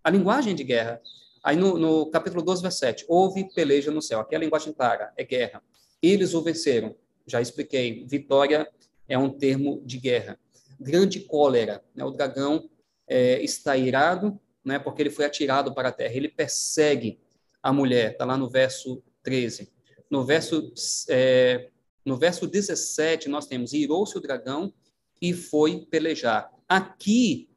A 0.03 0.09
linguagem 0.09 0.55
de 0.55 0.63
guerra. 0.63 1.01
Aí 1.43 1.55
no, 1.55 1.77
no 1.77 2.09
capítulo 2.11 2.41
12, 2.41 2.61
verso 2.61 2.79
7, 2.79 3.05
houve 3.07 3.47
peleja 3.53 3.91
no 3.91 4.01
céu. 4.01 4.19
Aqui 4.19 4.35
a 4.35 4.39
linguagem 4.39 4.73
clara 4.73 5.13
é 5.15 5.23
guerra. 5.23 5.63
Eles 6.01 6.33
o 6.33 6.41
venceram. 6.41 6.95
Já 7.25 7.41
expliquei. 7.41 8.05
Vitória 8.05 8.69
é 9.07 9.17
um 9.17 9.29
termo 9.29 9.81
de 9.85 9.97
guerra. 9.97 10.39
Grande 10.79 11.21
cólera, 11.21 11.83
né? 11.95 12.03
o 12.03 12.11
dragão 12.11 12.69
é, 13.07 13.41
está 13.41 13.75
irado, 13.75 14.39
né? 14.63 14.77
porque 14.77 15.01
ele 15.01 15.09
foi 15.09 15.25
atirado 15.25 15.73
para 15.73 15.89
a 15.89 15.91
terra. 15.91 16.13
Ele 16.13 16.29
persegue 16.29 17.19
a 17.61 17.73
mulher, 17.73 18.11
está 18.11 18.25
lá 18.25 18.37
no 18.37 18.49
verso 18.49 19.03
13. 19.23 19.71
No 20.09 20.23
verso, 20.23 20.71
é, 21.09 21.69
no 22.05 22.15
verso 22.15 22.47
17, 22.47 23.27
nós 23.27 23.47
temos: 23.47 23.73
irou-se 23.73 24.17
o 24.17 24.21
dragão 24.21 24.73
e 25.21 25.33
foi 25.33 25.85
pelejar. 25.89 26.49
Aqui, 26.67 27.49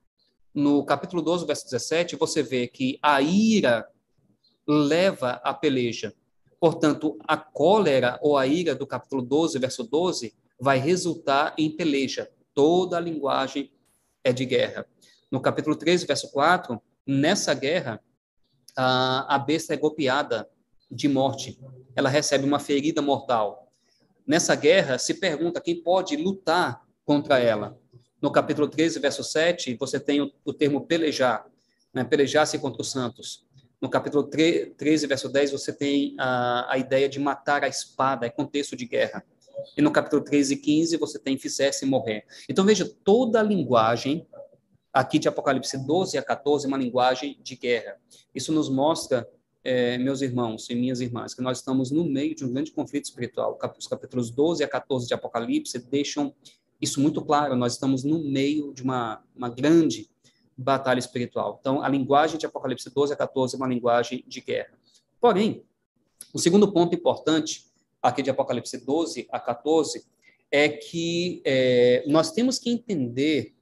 no 0.52 0.84
capítulo 0.84 1.22
12, 1.22 1.46
verso 1.46 1.64
17, 1.66 2.16
você 2.16 2.42
vê 2.42 2.66
que 2.66 2.98
a 3.02 3.20
ira 3.22 3.88
leva 4.66 5.40
a 5.44 5.54
peleja. 5.54 6.14
Portanto, 6.60 7.18
a 7.26 7.38
cólera 7.38 8.18
ou 8.20 8.36
a 8.36 8.46
ira 8.46 8.74
do 8.74 8.86
capítulo 8.86 9.22
12, 9.22 9.58
verso 9.58 9.82
12, 9.82 10.34
vai 10.60 10.78
resultar 10.78 11.54
em 11.56 11.74
peleja. 11.74 12.30
Toda 12.54 12.98
a 12.98 13.00
linguagem 13.00 13.72
é 14.22 14.30
de 14.30 14.44
guerra. 14.44 14.86
No 15.30 15.40
capítulo 15.40 15.74
13, 15.74 16.04
verso 16.06 16.30
4, 16.30 16.78
nessa 17.06 17.54
guerra, 17.54 17.98
a, 18.76 19.38
besta 19.38 19.72
é 19.72 19.76
golpeada 19.76 20.48
de 20.90 21.08
morte. 21.08 21.58
Ela 21.96 22.10
recebe 22.10 22.44
uma 22.44 22.58
ferida 22.58 23.00
mortal. 23.00 23.72
Nessa 24.26 24.54
guerra, 24.54 24.98
se 24.98 25.14
pergunta 25.14 25.60
quem 25.60 25.82
pode 25.82 26.16
lutar 26.16 26.84
contra 27.04 27.38
ela. 27.38 27.78
No 28.20 28.30
capítulo 28.30 28.68
13, 28.68 28.98
verso 28.98 29.24
7, 29.24 29.76
você 29.76 29.98
tem 29.98 30.20
o, 30.20 30.30
o 30.44 30.52
termo 30.52 30.82
pelejar, 30.82 31.46
né? 31.92 32.04
pelejar-se 32.04 32.58
contra 32.58 32.82
os 32.82 32.90
santos. 32.90 33.46
No 33.80 33.88
capítulo 33.88 34.24
13, 34.24 35.06
verso 35.06 35.28
10, 35.28 35.52
você 35.52 35.72
tem 35.72 36.14
a, 36.18 36.74
a 36.74 36.78
ideia 36.78 37.08
de 37.08 37.18
matar 37.18 37.64
a 37.64 37.68
espada, 37.68 38.26
é 38.26 38.30
contexto 38.30 38.76
de 38.76 38.84
guerra. 38.84 39.24
E 39.76 39.80
no 39.80 39.90
capítulo 39.90 40.22
13 40.22 40.54
e 40.54 40.56
15 40.56 40.96
você 40.98 41.18
tem 41.18 41.38
fizesse 41.38 41.86
morrer. 41.86 42.24
Então 42.48 42.64
veja, 42.64 42.90
toda 43.04 43.40
a 43.40 43.42
linguagem 43.42 44.26
aqui 44.92 45.18
de 45.18 45.28
Apocalipse 45.28 45.78
12 45.86 46.18
a 46.18 46.22
14 46.22 46.66
é 46.66 46.68
uma 46.68 46.76
linguagem 46.76 47.38
de 47.42 47.56
guerra. 47.56 47.96
Isso 48.34 48.52
nos 48.52 48.68
mostra, 48.68 49.28
é, 49.62 49.96
meus 49.98 50.20
irmãos 50.20 50.68
e 50.68 50.74
minhas 50.74 51.00
irmãs, 51.00 51.34
que 51.34 51.42
nós 51.42 51.58
estamos 51.58 51.90
no 51.90 52.04
meio 52.04 52.34
de 52.34 52.44
um 52.44 52.52
grande 52.52 52.72
conflito 52.72 53.04
espiritual. 53.04 53.58
Os 53.78 53.86
capítulos 53.86 54.30
12 54.30 54.62
a 54.64 54.68
14 54.68 55.06
de 55.06 55.14
Apocalipse 55.14 55.78
deixam 55.78 56.34
isso 56.80 57.00
muito 57.00 57.22
claro. 57.22 57.56
Nós 57.56 57.74
estamos 57.74 58.04
no 58.04 58.18
meio 58.18 58.72
de 58.72 58.82
uma, 58.82 59.22
uma 59.34 59.48
grande 59.48 60.10
batalha 60.62 60.98
espiritual. 60.98 61.58
Então, 61.60 61.82
a 61.82 61.88
linguagem 61.88 62.38
de 62.38 62.46
Apocalipse 62.46 62.90
12 62.90 63.12
a 63.12 63.16
14 63.16 63.54
é 63.54 63.58
uma 63.58 63.68
linguagem 63.68 64.24
de 64.26 64.40
guerra. 64.40 64.72
Porém, 65.20 65.64
o 66.32 66.38
segundo 66.38 66.72
ponto 66.72 66.94
importante 66.94 67.70
aqui 68.02 68.22
de 68.22 68.30
Apocalipse 68.30 68.78
12 68.78 69.28
a 69.30 69.38
14, 69.38 70.04
é 70.50 70.68
que 70.68 71.42
é, 71.44 72.04
nós 72.06 72.32
temos 72.32 72.58
que 72.58 72.70
entender 72.70 73.54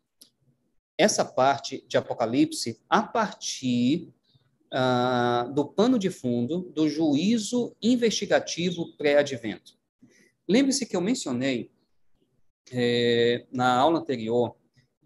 essa 0.96 1.24
parte 1.24 1.84
de 1.86 1.96
Apocalipse 1.96 2.80
a 2.88 3.02
partir 3.02 4.12
ah, 4.70 5.48
do 5.54 5.64
pano 5.66 5.98
de 5.98 6.10
fundo 6.10 6.70
do 6.74 6.88
juízo 6.88 7.76
investigativo 7.82 8.96
pré-advento. 8.96 9.76
Lembre-se 10.48 10.86
que 10.86 10.96
eu 10.96 11.00
mencionei 11.00 11.70
é, 12.72 13.46
na 13.52 13.76
aula 13.76 14.00
anterior 14.00 14.56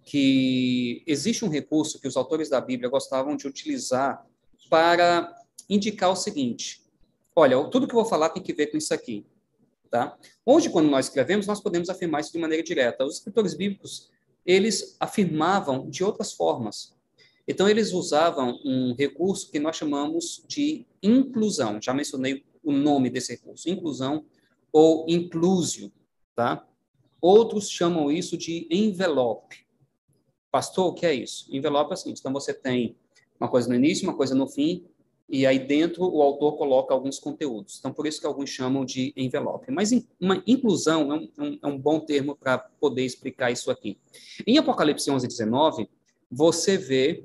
que 0.04 1.02
existe 1.06 1.44
um 1.44 1.48
recurso 1.48 2.00
que 2.00 2.08
os 2.08 2.16
autores 2.16 2.48
da 2.48 2.60
Bíblia 2.60 2.88
gostavam 2.90 3.36
de 3.36 3.46
utilizar 3.46 4.26
para 4.68 5.34
indicar 5.68 6.10
o 6.10 6.16
seguinte: 6.16 6.82
olha, 7.34 7.62
tudo 7.64 7.86
que 7.86 7.94
eu 7.94 8.00
vou 8.00 8.08
falar 8.08 8.30
tem 8.30 8.42
que 8.42 8.52
ver 8.52 8.68
com 8.68 8.76
isso 8.76 8.92
aqui. 8.92 9.24
Tá? 9.90 10.16
Hoje, 10.44 10.70
quando 10.70 10.88
nós 10.88 11.06
escrevemos, 11.06 11.46
nós 11.46 11.60
podemos 11.60 11.90
afirmar 11.90 12.22
isso 12.22 12.32
de 12.32 12.38
maneira 12.38 12.62
direta. 12.62 13.04
Os 13.04 13.16
escritores 13.16 13.52
bíblicos, 13.52 14.10
eles 14.44 14.96
afirmavam 14.98 15.88
de 15.90 16.02
outras 16.02 16.32
formas. 16.32 16.94
Então, 17.46 17.68
eles 17.68 17.92
usavam 17.92 18.58
um 18.64 18.94
recurso 18.94 19.50
que 19.50 19.58
nós 19.58 19.76
chamamos 19.76 20.42
de 20.48 20.86
inclusão. 21.02 21.78
Já 21.82 21.92
mencionei 21.92 22.42
o 22.64 22.72
nome 22.72 23.10
desse 23.10 23.32
recurso, 23.32 23.68
inclusão 23.68 24.24
ou 24.72 25.04
inclusio, 25.08 25.92
tá? 26.34 26.66
Outros 27.20 27.68
chamam 27.68 28.10
isso 28.10 28.38
de 28.38 28.66
envelope. 28.70 29.61
Pastor, 30.52 30.88
o 30.88 30.92
que 30.92 31.06
é 31.06 31.14
isso? 31.14 31.46
Envelope 31.50 31.92
é 31.92 31.94
o 31.94 31.96
seguinte, 31.96 32.18
então 32.20 32.30
você 32.32 32.52
tem 32.52 32.94
uma 33.40 33.48
coisa 33.48 33.68
no 33.68 33.74
início, 33.74 34.06
uma 34.06 34.14
coisa 34.14 34.34
no 34.34 34.46
fim, 34.46 34.84
e 35.26 35.46
aí 35.46 35.58
dentro 35.58 36.04
o 36.04 36.20
autor 36.20 36.58
coloca 36.58 36.92
alguns 36.92 37.18
conteúdos. 37.18 37.78
Então, 37.78 37.90
por 37.90 38.06
isso 38.06 38.20
que 38.20 38.26
alguns 38.26 38.50
chamam 38.50 38.84
de 38.84 39.14
envelope. 39.16 39.72
Mas 39.72 39.90
uma 40.20 40.42
inclusão 40.46 41.10
é 41.10 41.42
um, 41.42 41.58
é 41.62 41.66
um 41.66 41.78
bom 41.78 42.00
termo 42.00 42.36
para 42.36 42.58
poder 42.58 43.02
explicar 43.02 43.50
isso 43.50 43.70
aqui. 43.70 43.98
Em 44.46 44.58
Apocalipse 44.58 45.10
11, 45.10 45.26
19, 45.26 45.88
você 46.30 46.76
vê 46.76 47.24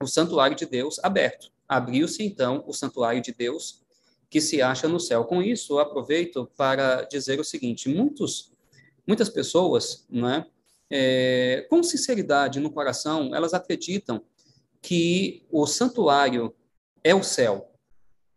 o 0.00 0.06
santuário 0.06 0.56
de 0.56 0.64
Deus 0.64 1.00
aberto. 1.02 1.50
Abriu-se, 1.68 2.22
então, 2.22 2.62
o 2.66 2.72
santuário 2.72 3.20
de 3.20 3.32
Deus 3.32 3.82
que 4.30 4.40
se 4.40 4.62
acha 4.62 4.86
no 4.86 5.00
céu. 5.00 5.24
Com 5.24 5.42
isso, 5.42 5.74
eu 5.74 5.78
aproveito 5.80 6.48
para 6.56 7.02
dizer 7.02 7.40
o 7.40 7.44
seguinte: 7.44 7.88
muitos, 7.88 8.52
muitas 9.06 9.28
pessoas, 9.28 10.06
né, 10.08 10.46
é, 10.46 10.52
com 11.68 11.82
sinceridade 11.82 12.60
no 12.60 12.70
coração, 12.70 13.34
elas 13.34 13.54
acreditam 13.54 14.22
que 14.80 15.46
o 15.50 15.66
santuário 15.66 16.54
é 17.04 17.14
o 17.14 17.22
céu. 17.22 17.72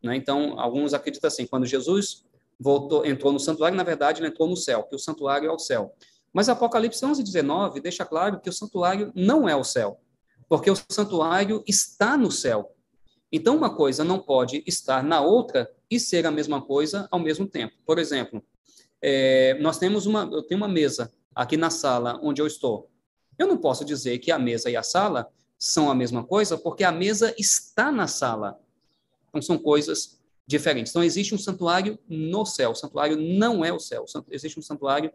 Né? 0.02 0.15
Então, 0.15 0.60
alguns 0.60 0.94
acreditam 0.94 1.27
assim: 1.27 1.48
quando 1.48 1.65
Jesus 1.65 2.23
voltou, 2.60 3.06
entrou 3.06 3.34
no 3.34 3.40
santuário, 3.40 3.76
na 3.76 3.84
verdade, 3.84 4.22
ele 4.22 4.30
entrou 4.30 4.48
no 4.48 4.56
céu, 4.56 4.84
que 4.84 4.95
o 4.95 4.99
santuário 4.99 5.49
é 5.49 5.52
o 5.52 5.60
céu. 5.60 5.94
Mas 6.32 6.49
Apocalipse 6.49 7.03
11, 7.03 7.23
19 7.23 7.80
deixa 7.80 8.06
claro 8.06 8.40
que 8.40 8.49
o 8.49 8.53
santuário 8.53 9.11
não 9.15 9.48
é 9.48 9.56
o 9.56 9.64
céu, 9.64 9.99
porque 10.48 10.69
o 10.69 10.76
santuário 10.90 11.64
está 11.68 12.18
no 12.18 12.32
céu. 12.32 12.72
Então, 13.32 13.57
uma 13.57 13.76
coisa 13.76 14.03
não 14.03 14.19
pode 14.19 14.64
estar 14.68 15.03
na 15.03 15.22
outra 15.22 15.69
e 15.90 15.99
ser 15.99 16.26
a 16.26 16.32
mesma 16.32 16.61
coisa 16.61 17.07
ao 17.11 17.19
mesmo 17.19 17.48
tempo. 17.48 17.73
Por 17.86 17.99
exemplo, 17.99 18.44
é, 19.02 19.57
nós 19.60 19.77
temos 19.77 20.06
uma, 20.06 20.30
eu 20.32 20.44
tenho 20.44 20.60
uma 20.60 20.68
mesa 20.68 21.11
aqui 21.36 21.57
na 21.57 21.70
sala 21.70 22.20
onde 22.24 22.41
eu 22.41 22.48
estou. 22.48 22.90
Eu 23.38 23.48
não 23.48 23.57
posso 23.57 23.84
dizer 23.84 24.18
que 24.20 24.32
a 24.32 24.40
mesa 24.40 24.70
e 24.70 24.78
a 24.78 24.84
sala 24.84 25.30
são 25.60 25.90
a 25.90 25.95
mesma 25.95 26.24
coisa, 26.24 26.57
porque 26.57 26.84
a 26.84 26.91
mesa 26.91 27.36
está 27.38 27.91
na 27.91 28.07
sala. 28.07 28.60
Então, 29.30 29.41
são 29.41 29.57
coisas 29.57 30.20
diferentes. 30.48 30.91
Então, 30.91 31.03
existe 31.03 31.36
um 31.36 31.38
santuário 31.38 31.99
no 32.07 32.45
céu. 32.45 32.72
O 32.72 32.76
santuário 32.76 33.18
não 33.18 33.66
é 33.66 33.74
o 33.74 33.80
céu. 33.80 34.06
Existe 34.32 34.57
um 34.57 34.62
santuário 34.62 35.12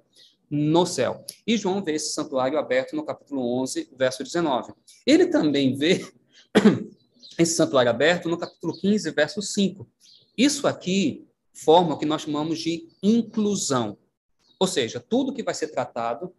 no 0.50 0.84
céu. 0.84 1.24
E 1.46 1.56
João 1.56 1.82
vê 1.82 1.92
esse 1.92 2.12
santuário 2.12 2.58
aberto 2.58 2.96
no 2.96 3.04
capítulo 3.04 3.60
11, 3.62 3.90
verso 3.96 4.22
19. 4.24 4.72
Ele 5.06 5.26
também 5.26 5.74
vê 5.74 6.04
esse 7.38 7.54
santuário 7.54 7.90
aberto 7.90 8.28
no 8.28 8.36
capítulo 8.36 8.76
15, 8.76 9.10
verso 9.12 9.40
5. 9.40 9.88
Isso 10.36 10.66
aqui 10.66 11.26
forma 11.52 11.94
o 11.94 11.98
que 11.98 12.06
nós 12.06 12.22
chamamos 12.22 12.58
de 12.58 12.88
inclusão. 13.02 13.96
Ou 14.60 14.66
seja, 14.66 15.00
tudo 15.00 15.32
que 15.32 15.42
vai 15.42 15.54
ser 15.54 15.68
tratado 15.68 16.32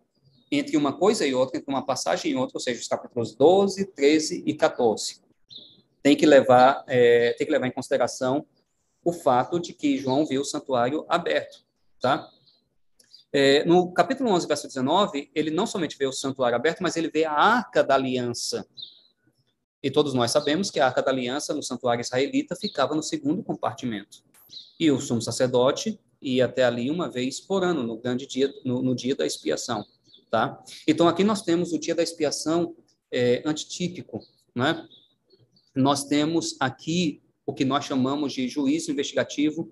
entre 0.51 0.77
uma 0.77 0.95
coisa 0.95 1.25
e 1.25 1.33
outra, 1.33 1.57
entre 1.57 1.73
uma 1.73 1.83
passagem 1.83 2.31
e 2.31 2.35
outra, 2.35 2.57
ou 2.57 2.61
seja, 2.61 2.79
os 2.79 2.87
capítulos 2.87 3.33
12, 3.33 3.85
13 3.87 4.43
e 4.45 4.53
14. 4.53 5.21
Tem 6.03 6.15
que 6.15 6.25
levar, 6.25 6.83
é, 6.87 7.33
tem 7.33 7.47
que 7.47 7.51
levar 7.51 7.65
em 7.65 7.71
consideração 7.71 8.45
o 9.03 9.11
fato 9.11 9.59
de 9.59 9.73
que 9.73 9.97
João 9.97 10.25
viu 10.25 10.41
o 10.41 10.45
santuário 10.45 11.03
aberto, 11.09 11.65
tá? 11.99 12.29
É, 13.33 13.63
no 13.65 13.91
capítulo 13.91 14.29
11, 14.29 14.45
verso 14.45 14.67
19, 14.67 15.31
ele 15.33 15.49
não 15.49 15.65
somente 15.65 15.97
vê 15.97 16.05
o 16.05 16.11
santuário 16.11 16.55
aberto, 16.55 16.83
mas 16.83 16.97
ele 16.97 17.09
vê 17.09 17.23
a 17.23 17.31
arca 17.31 17.81
da 17.83 17.95
aliança. 17.95 18.67
E 19.81 19.89
todos 19.89 20.13
nós 20.13 20.29
sabemos 20.29 20.69
que 20.69 20.79
a 20.79 20.85
arca 20.85 21.01
da 21.01 21.09
aliança 21.09 21.53
no 21.53 21.63
santuário 21.63 22.01
israelita 22.01 22.55
ficava 22.55 22.93
no 22.93 23.01
segundo 23.01 23.41
compartimento. 23.41 24.21
E 24.79 24.91
o 24.91 24.99
sumo 24.99 25.21
sacerdote 25.21 25.97
ia 26.21 26.45
até 26.45 26.63
ali 26.63 26.89
uma 26.89 27.09
vez 27.09 27.39
por 27.39 27.63
ano, 27.63 27.83
no 27.83 27.97
grande 27.97 28.27
dia, 28.27 28.53
no, 28.63 28.81
no 28.81 28.95
dia 28.95 29.15
da 29.15 29.25
expiação. 29.25 29.85
Tá? 30.29 30.63
Então, 30.87 31.07
aqui 31.07 31.23
nós 31.23 31.41
temos 31.41 31.73
o 31.73 31.79
dia 31.79 31.95
da 31.95 32.03
expiação 32.03 32.75
é, 33.11 33.41
antitípico. 33.45 34.21
Né? 34.55 34.87
Nós 35.75 36.05
temos 36.05 36.55
aqui 36.59 37.21
o 37.45 37.53
que 37.53 37.65
nós 37.65 37.85
chamamos 37.85 38.33
de 38.33 38.47
juízo 38.47 38.91
investigativo 38.91 39.71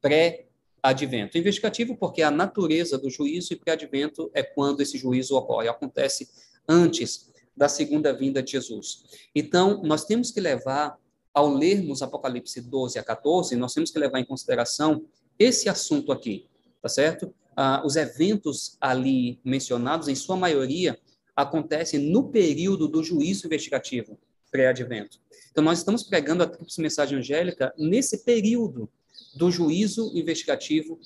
pré 0.00 0.46
advento. 0.82 1.38
Investigativo 1.38 1.96
porque 1.96 2.20
a 2.20 2.30
natureza 2.30 2.98
do 2.98 3.08
juízo 3.08 3.54
e 3.54 3.56
pré-advento 3.56 4.30
é 4.34 4.42
quando 4.42 4.82
esse 4.82 4.98
juízo 4.98 5.34
ocorre, 5.34 5.66
acontece 5.66 6.28
antes 6.68 7.32
da 7.56 7.68
segunda 7.70 8.12
vinda 8.12 8.42
de 8.42 8.52
Jesus. 8.52 9.04
Então, 9.34 9.82
nós 9.82 10.04
temos 10.04 10.30
que 10.30 10.40
levar, 10.40 10.98
ao 11.32 11.48
lermos 11.48 12.02
Apocalipse 12.02 12.60
12 12.60 12.98
a 12.98 13.02
14, 13.02 13.56
nós 13.56 13.72
temos 13.72 13.90
que 13.90 13.98
levar 13.98 14.20
em 14.20 14.24
consideração 14.26 15.06
esse 15.38 15.68
assunto 15.68 16.12
aqui, 16.12 16.46
tá 16.82 16.88
certo? 16.88 17.34
Ah, 17.56 17.82
os 17.84 17.96
eventos 17.96 18.76
ali 18.80 19.38
mencionados, 19.44 20.08
em 20.08 20.14
sua 20.14 20.36
maioria, 20.36 20.98
acontecem 21.36 22.00
no 22.00 22.30
período 22.30 22.88
do 22.88 23.02
juízo 23.02 23.46
investigativo 23.46 24.18
pré-advento. 24.50 25.18
Então, 25.50 25.64
nós 25.64 25.78
estamos 25.78 26.04
pregando 26.04 26.42
a 26.42 26.46
tríplice 26.46 26.80
mensagem 26.80 27.18
angélica 27.18 27.72
nesse 27.76 28.24
período 28.24 28.88
do 29.34 29.50
juízo 29.50 30.12
investigativo 30.14 30.98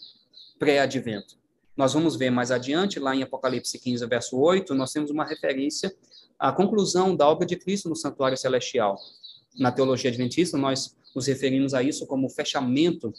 pré-advento. 0.58 1.36
Nós 1.76 1.94
vamos 1.94 2.16
ver 2.16 2.30
mais 2.30 2.50
adiante, 2.50 2.98
lá 2.98 3.14
em 3.14 3.22
Apocalipse 3.22 3.78
15, 3.78 4.04
verso 4.06 4.36
8, 4.36 4.74
nós 4.74 4.92
temos 4.92 5.10
uma 5.10 5.24
referência 5.24 5.94
à 6.38 6.52
conclusão 6.52 7.14
da 7.14 7.28
obra 7.28 7.46
de 7.46 7.56
Cristo 7.56 7.88
no 7.88 7.96
santuário 7.96 8.36
celestial. 8.36 8.98
Na 9.58 9.72
teologia 9.72 10.10
adventista, 10.10 10.58
nós 10.58 10.94
nos 11.14 11.26
referimos 11.26 11.74
a 11.74 11.82
isso 11.82 12.06
como 12.06 12.26
o 12.26 12.30
fechamento 12.30 13.12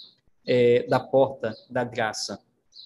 é, 0.51 0.81
da 0.87 0.99
porta 0.99 1.55
da 1.69 1.83
graça. 1.83 2.39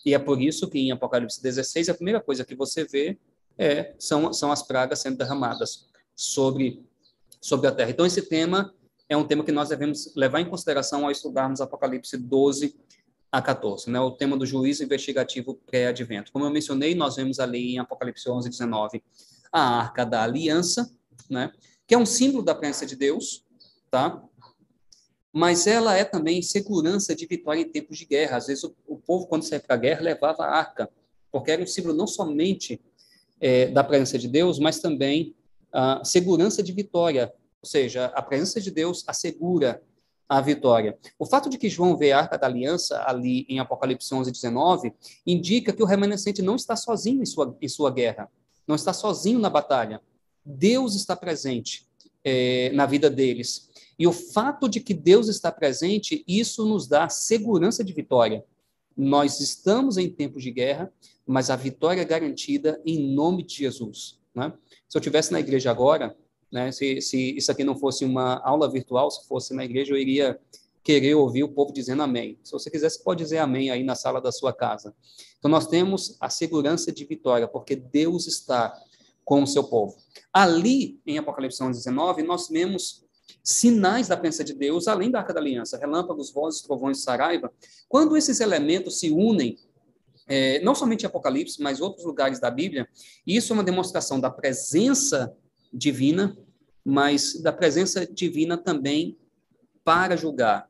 E 0.05 0.13
é 0.13 0.19
por 0.19 0.41
isso 0.41 0.69
que 0.69 0.77
em 0.77 0.91
Apocalipse 0.91 1.41
16, 1.41 1.87
a 1.87 1.93
primeira 1.93 2.19
coisa 2.19 2.43
que 2.43 2.53
você 2.53 2.83
vê 2.83 3.17
é, 3.57 3.95
são, 3.97 4.33
são 4.33 4.51
as 4.51 4.61
pragas 4.61 4.99
sendo 4.99 5.17
derramadas 5.17 5.87
sobre, 6.13 6.85
sobre 7.39 7.67
a 7.67 7.71
terra. 7.71 7.89
Então, 7.89 8.05
esse 8.05 8.21
tema 8.23 8.73
é 9.07 9.15
um 9.15 9.25
tema 9.25 9.45
que 9.45 9.51
nós 9.51 9.69
devemos 9.69 10.13
levar 10.13 10.41
em 10.41 10.49
consideração 10.49 11.05
ao 11.05 11.11
estudarmos 11.11 11.61
Apocalipse 11.61 12.17
12 12.17 12.75
a 13.31 13.41
14, 13.41 13.89
né? 13.89 13.99
o 13.99 14.11
tema 14.11 14.35
do 14.35 14.45
juízo 14.45 14.83
investigativo 14.83 15.55
pré-advento. 15.65 16.33
Como 16.33 16.43
eu 16.43 16.51
mencionei, 16.51 16.93
nós 16.93 17.15
vemos 17.15 17.39
ali 17.39 17.75
em 17.75 17.79
Apocalipse 17.79 18.29
11, 18.29 18.49
19, 18.49 19.01
a 19.53 19.79
Arca 19.79 20.05
da 20.05 20.21
Aliança, 20.21 20.91
né? 21.29 21.49
que 21.87 21.95
é 21.95 21.97
um 21.97 22.05
símbolo 22.05 22.43
da 22.43 22.53
presença 22.53 22.85
de 22.85 22.97
Deus, 22.97 23.45
tá? 23.89 24.21
Mas 25.33 25.67
ela 25.67 25.97
é 25.97 26.05
também 26.05 26.41
segurança 26.41 27.15
de 27.15 27.25
vitória 27.25 27.61
em 27.61 27.67
tempos 27.67 27.97
de 27.97 28.05
guerra. 28.05 28.37
Às 28.37 28.47
vezes 28.47 28.63
o, 28.63 28.73
o 28.87 28.97
povo, 28.97 29.25
quando 29.25 29.43
saía 29.43 29.59
para 29.59 29.75
a 29.75 29.79
guerra, 29.79 30.01
levava 30.01 30.43
a 30.43 30.55
arca, 30.55 30.89
porque 31.31 31.51
era 31.51 31.61
um 31.61 31.67
símbolo 31.67 31.95
não 31.95 32.07
somente 32.07 32.79
é, 33.41 33.67
da 33.67 33.83
presença 33.83 34.17
de 34.19 34.27
Deus, 34.27 34.59
mas 34.59 34.79
também 34.79 35.35
a 35.71 36.05
segurança 36.05 36.61
de 36.61 36.71
vitória 36.71 37.33
ou 37.63 37.67
seja, 37.67 38.07
a 38.07 38.21
presença 38.21 38.59
de 38.59 38.69
Deus 38.69 39.05
assegura 39.07 39.81
a 40.27 40.41
vitória. 40.41 40.97
O 41.17 41.25
fato 41.25 41.49
de 41.49 41.57
que 41.57 41.69
João 41.69 41.95
vê 41.95 42.11
a 42.11 42.19
Arca 42.19 42.37
da 42.37 42.45
Aliança 42.45 43.01
ali 43.07 43.45
em 43.47 43.57
Apocalipse 43.59 44.13
11, 44.13 44.29
19, 44.33 44.93
indica 45.25 45.71
que 45.71 45.81
o 45.81 45.85
remanescente 45.85 46.41
não 46.41 46.57
está 46.57 46.75
sozinho 46.75 47.23
em 47.23 47.25
sua, 47.25 47.57
em 47.61 47.69
sua 47.69 47.89
guerra, 47.89 48.29
não 48.67 48.75
está 48.75 48.91
sozinho 48.91 49.39
na 49.39 49.49
batalha. 49.49 50.01
Deus 50.45 50.93
está 50.93 51.15
presente 51.15 51.87
é, 52.21 52.69
na 52.73 52.85
vida 52.85 53.09
deles. 53.09 53.69
E 53.97 54.07
o 54.07 54.11
fato 54.11 54.67
de 54.67 54.79
que 54.79 54.93
Deus 54.93 55.27
está 55.27 55.51
presente, 55.51 56.23
isso 56.27 56.65
nos 56.65 56.87
dá 56.87 57.09
segurança 57.09 57.83
de 57.83 57.93
vitória. 57.93 58.43
Nós 58.95 59.39
estamos 59.39 59.97
em 59.97 60.09
tempos 60.09 60.43
de 60.43 60.51
guerra, 60.51 60.91
mas 61.25 61.49
a 61.49 61.55
vitória 61.55 62.01
é 62.01 62.05
garantida 62.05 62.81
em 62.85 63.13
nome 63.13 63.43
de 63.43 63.55
Jesus. 63.55 64.19
Né? 64.33 64.53
Se 64.87 64.97
eu 64.97 65.01
tivesse 65.01 65.31
na 65.31 65.39
igreja 65.39 65.71
agora, 65.71 66.15
né? 66.53 66.71
Se, 66.71 67.01
se 67.01 67.35
isso 67.35 67.51
aqui 67.51 67.63
não 67.63 67.75
fosse 67.75 68.05
uma 68.05 68.35
aula 68.45 68.69
virtual, 68.69 69.09
se 69.09 69.27
fosse 69.27 69.55
na 69.55 69.65
igreja, 69.65 69.91
eu 69.91 69.97
iria 69.97 70.39
querer 70.83 71.15
ouvir 71.15 71.43
o 71.43 71.49
povo 71.49 71.73
dizendo 71.73 72.03
amém. 72.03 72.37
Se 72.43 72.51
você 72.51 72.69
quiser, 72.69 72.91
você 72.91 73.01
pode 73.01 73.23
dizer 73.23 73.39
amém 73.39 73.71
aí 73.71 73.83
na 73.83 73.95
sala 73.95 74.21
da 74.21 74.31
sua 74.31 74.53
casa. 74.53 74.93
Então, 75.39 75.49
nós 75.49 75.65
temos 75.65 76.15
a 76.19 76.29
segurança 76.29 76.91
de 76.91 77.05
vitória, 77.05 77.47
porque 77.47 77.75
Deus 77.75 78.27
está 78.27 78.79
com 79.25 79.41
o 79.41 79.47
seu 79.47 79.63
povo. 79.63 79.97
Ali, 80.31 81.01
em 81.07 81.17
Apocalipse 81.17 81.63
19, 81.63 82.21
nós 82.21 82.49
vemos 82.49 83.02
sinais 83.43 84.07
da 84.07 84.15
presença 84.15 84.43
de 84.43 84.53
Deus, 84.53 84.87
além 84.87 85.11
da 85.11 85.19
Arca 85.19 85.33
da 85.33 85.39
Aliança, 85.41 85.77
relâmpagos, 85.77 86.31
vozes, 86.31 86.61
trovões, 86.61 87.03
saraiva. 87.03 87.51
Quando 87.89 88.15
esses 88.15 88.39
elementos 88.39 88.99
se 88.99 89.11
unem, 89.11 89.59
é, 90.25 90.61
não 90.61 90.73
somente 90.73 91.03
em 91.03 91.07
Apocalipse, 91.07 91.61
mas 91.61 91.81
outros 91.81 92.05
lugares 92.05 92.39
da 92.39 92.49
Bíblia, 92.49 92.87
isso 93.27 93.51
é 93.51 93.55
uma 93.55 93.63
demonstração 93.63 94.19
da 94.19 94.29
presença 94.29 95.35
divina, 95.73 96.37
mas 96.85 97.41
da 97.41 97.51
presença 97.51 98.05
divina 98.05 98.57
também 98.57 99.17
para 99.83 100.15
julgar, 100.15 100.69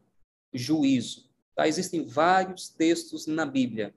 juízo. 0.52 1.30
Tá? 1.56 1.68
Existem 1.68 2.04
vários 2.04 2.70
textos 2.70 3.28
na 3.28 3.46
Bíblia 3.46 3.94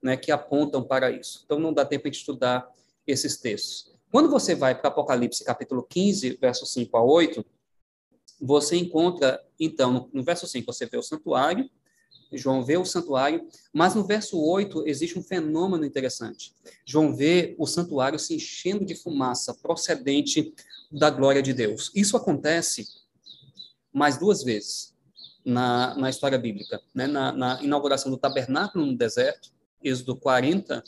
né, 0.00 0.16
que 0.16 0.30
apontam 0.30 0.82
para 0.82 1.10
isso. 1.10 1.42
Então, 1.44 1.58
não 1.58 1.72
dá 1.72 1.84
tempo 1.84 2.08
de 2.08 2.16
estudar 2.16 2.68
esses 3.04 3.36
textos. 3.36 3.92
Quando 4.10 4.30
você 4.30 4.54
vai 4.54 4.78
para 4.78 4.88
Apocalipse, 4.88 5.44
capítulo 5.44 5.82
15, 5.82 6.38
versos 6.40 6.72
5 6.72 6.96
a 6.96 7.02
8, 7.02 7.44
você 8.40 8.76
encontra, 8.76 9.40
então, 9.58 9.92
no, 9.92 10.10
no 10.12 10.22
verso 10.22 10.46
5, 10.46 10.72
você 10.72 10.86
vê 10.86 10.96
o 10.96 11.02
santuário, 11.02 11.68
João 12.32 12.64
vê 12.64 12.76
o 12.76 12.84
santuário, 12.84 13.46
mas 13.72 13.94
no 13.94 14.04
verso 14.04 14.40
8 14.40 14.86
existe 14.86 15.18
um 15.18 15.22
fenômeno 15.22 15.84
interessante. 15.84 16.54
João 16.84 17.14
vê 17.14 17.56
o 17.58 17.66
santuário 17.66 18.18
se 18.18 18.34
enchendo 18.34 18.84
de 18.84 18.94
fumaça 18.94 19.52
procedente 19.54 20.54
da 20.92 21.10
glória 21.10 21.42
de 21.42 21.52
Deus. 21.52 21.90
Isso 21.94 22.16
acontece 22.16 22.86
mais 23.92 24.16
duas 24.16 24.42
vezes 24.42 24.94
na, 25.44 25.94
na 25.96 26.08
história 26.08 26.38
bíblica. 26.38 26.80
Né? 26.94 27.06
Na, 27.06 27.32
na 27.32 27.62
inauguração 27.62 28.10
do 28.10 28.16
tabernáculo 28.16 28.86
no 28.86 28.96
deserto, 28.96 29.50
Êxodo 29.82 30.14
40, 30.14 30.84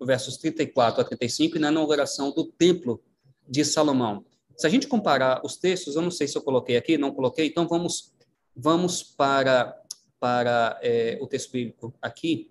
versos 0.00 0.36
34 0.38 1.02
a 1.02 1.04
35, 1.04 1.56
e 1.56 1.60
na 1.60 1.70
inauguração 1.70 2.30
do 2.30 2.44
templo 2.44 3.02
de 3.46 3.64
Salomão. 3.64 4.24
Se 4.60 4.66
a 4.66 4.68
gente 4.68 4.86
comparar 4.86 5.40
os 5.42 5.56
textos, 5.56 5.96
eu 5.96 6.02
não 6.02 6.10
sei 6.10 6.28
se 6.28 6.36
eu 6.36 6.42
coloquei 6.42 6.76
aqui, 6.76 6.98
não 6.98 7.14
coloquei, 7.14 7.46
então 7.46 7.66
vamos, 7.66 8.12
vamos 8.54 9.02
para, 9.02 9.74
para 10.18 10.78
é, 10.82 11.18
o 11.18 11.26
texto 11.26 11.50
bíblico 11.50 11.94
aqui. 12.02 12.50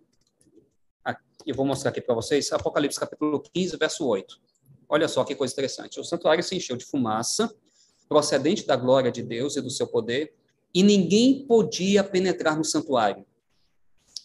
Eu 1.45 1.53
vou 1.53 1.67
mostrar 1.67 1.91
aqui 1.91 2.01
para 2.01 2.15
vocês, 2.15 2.51
Apocalipse 2.51 2.99
capítulo 2.99 3.39
15, 3.39 3.77
verso 3.77 4.07
8. 4.07 4.41
Olha 4.89 5.07
só 5.07 5.23
que 5.23 5.35
coisa 5.35 5.53
interessante. 5.53 5.99
O 5.99 6.03
santuário 6.03 6.43
se 6.43 6.55
encheu 6.55 6.75
de 6.75 6.83
fumaça, 6.83 7.55
procedente 8.07 8.65
da 8.65 8.75
glória 8.75 9.11
de 9.11 9.21
Deus 9.21 9.55
e 9.55 9.61
do 9.61 9.69
seu 9.69 9.85
poder, 9.85 10.33
e 10.73 10.81
ninguém 10.81 11.45
podia 11.45 12.03
penetrar 12.03 12.57
no 12.57 12.65
santuário. 12.65 13.23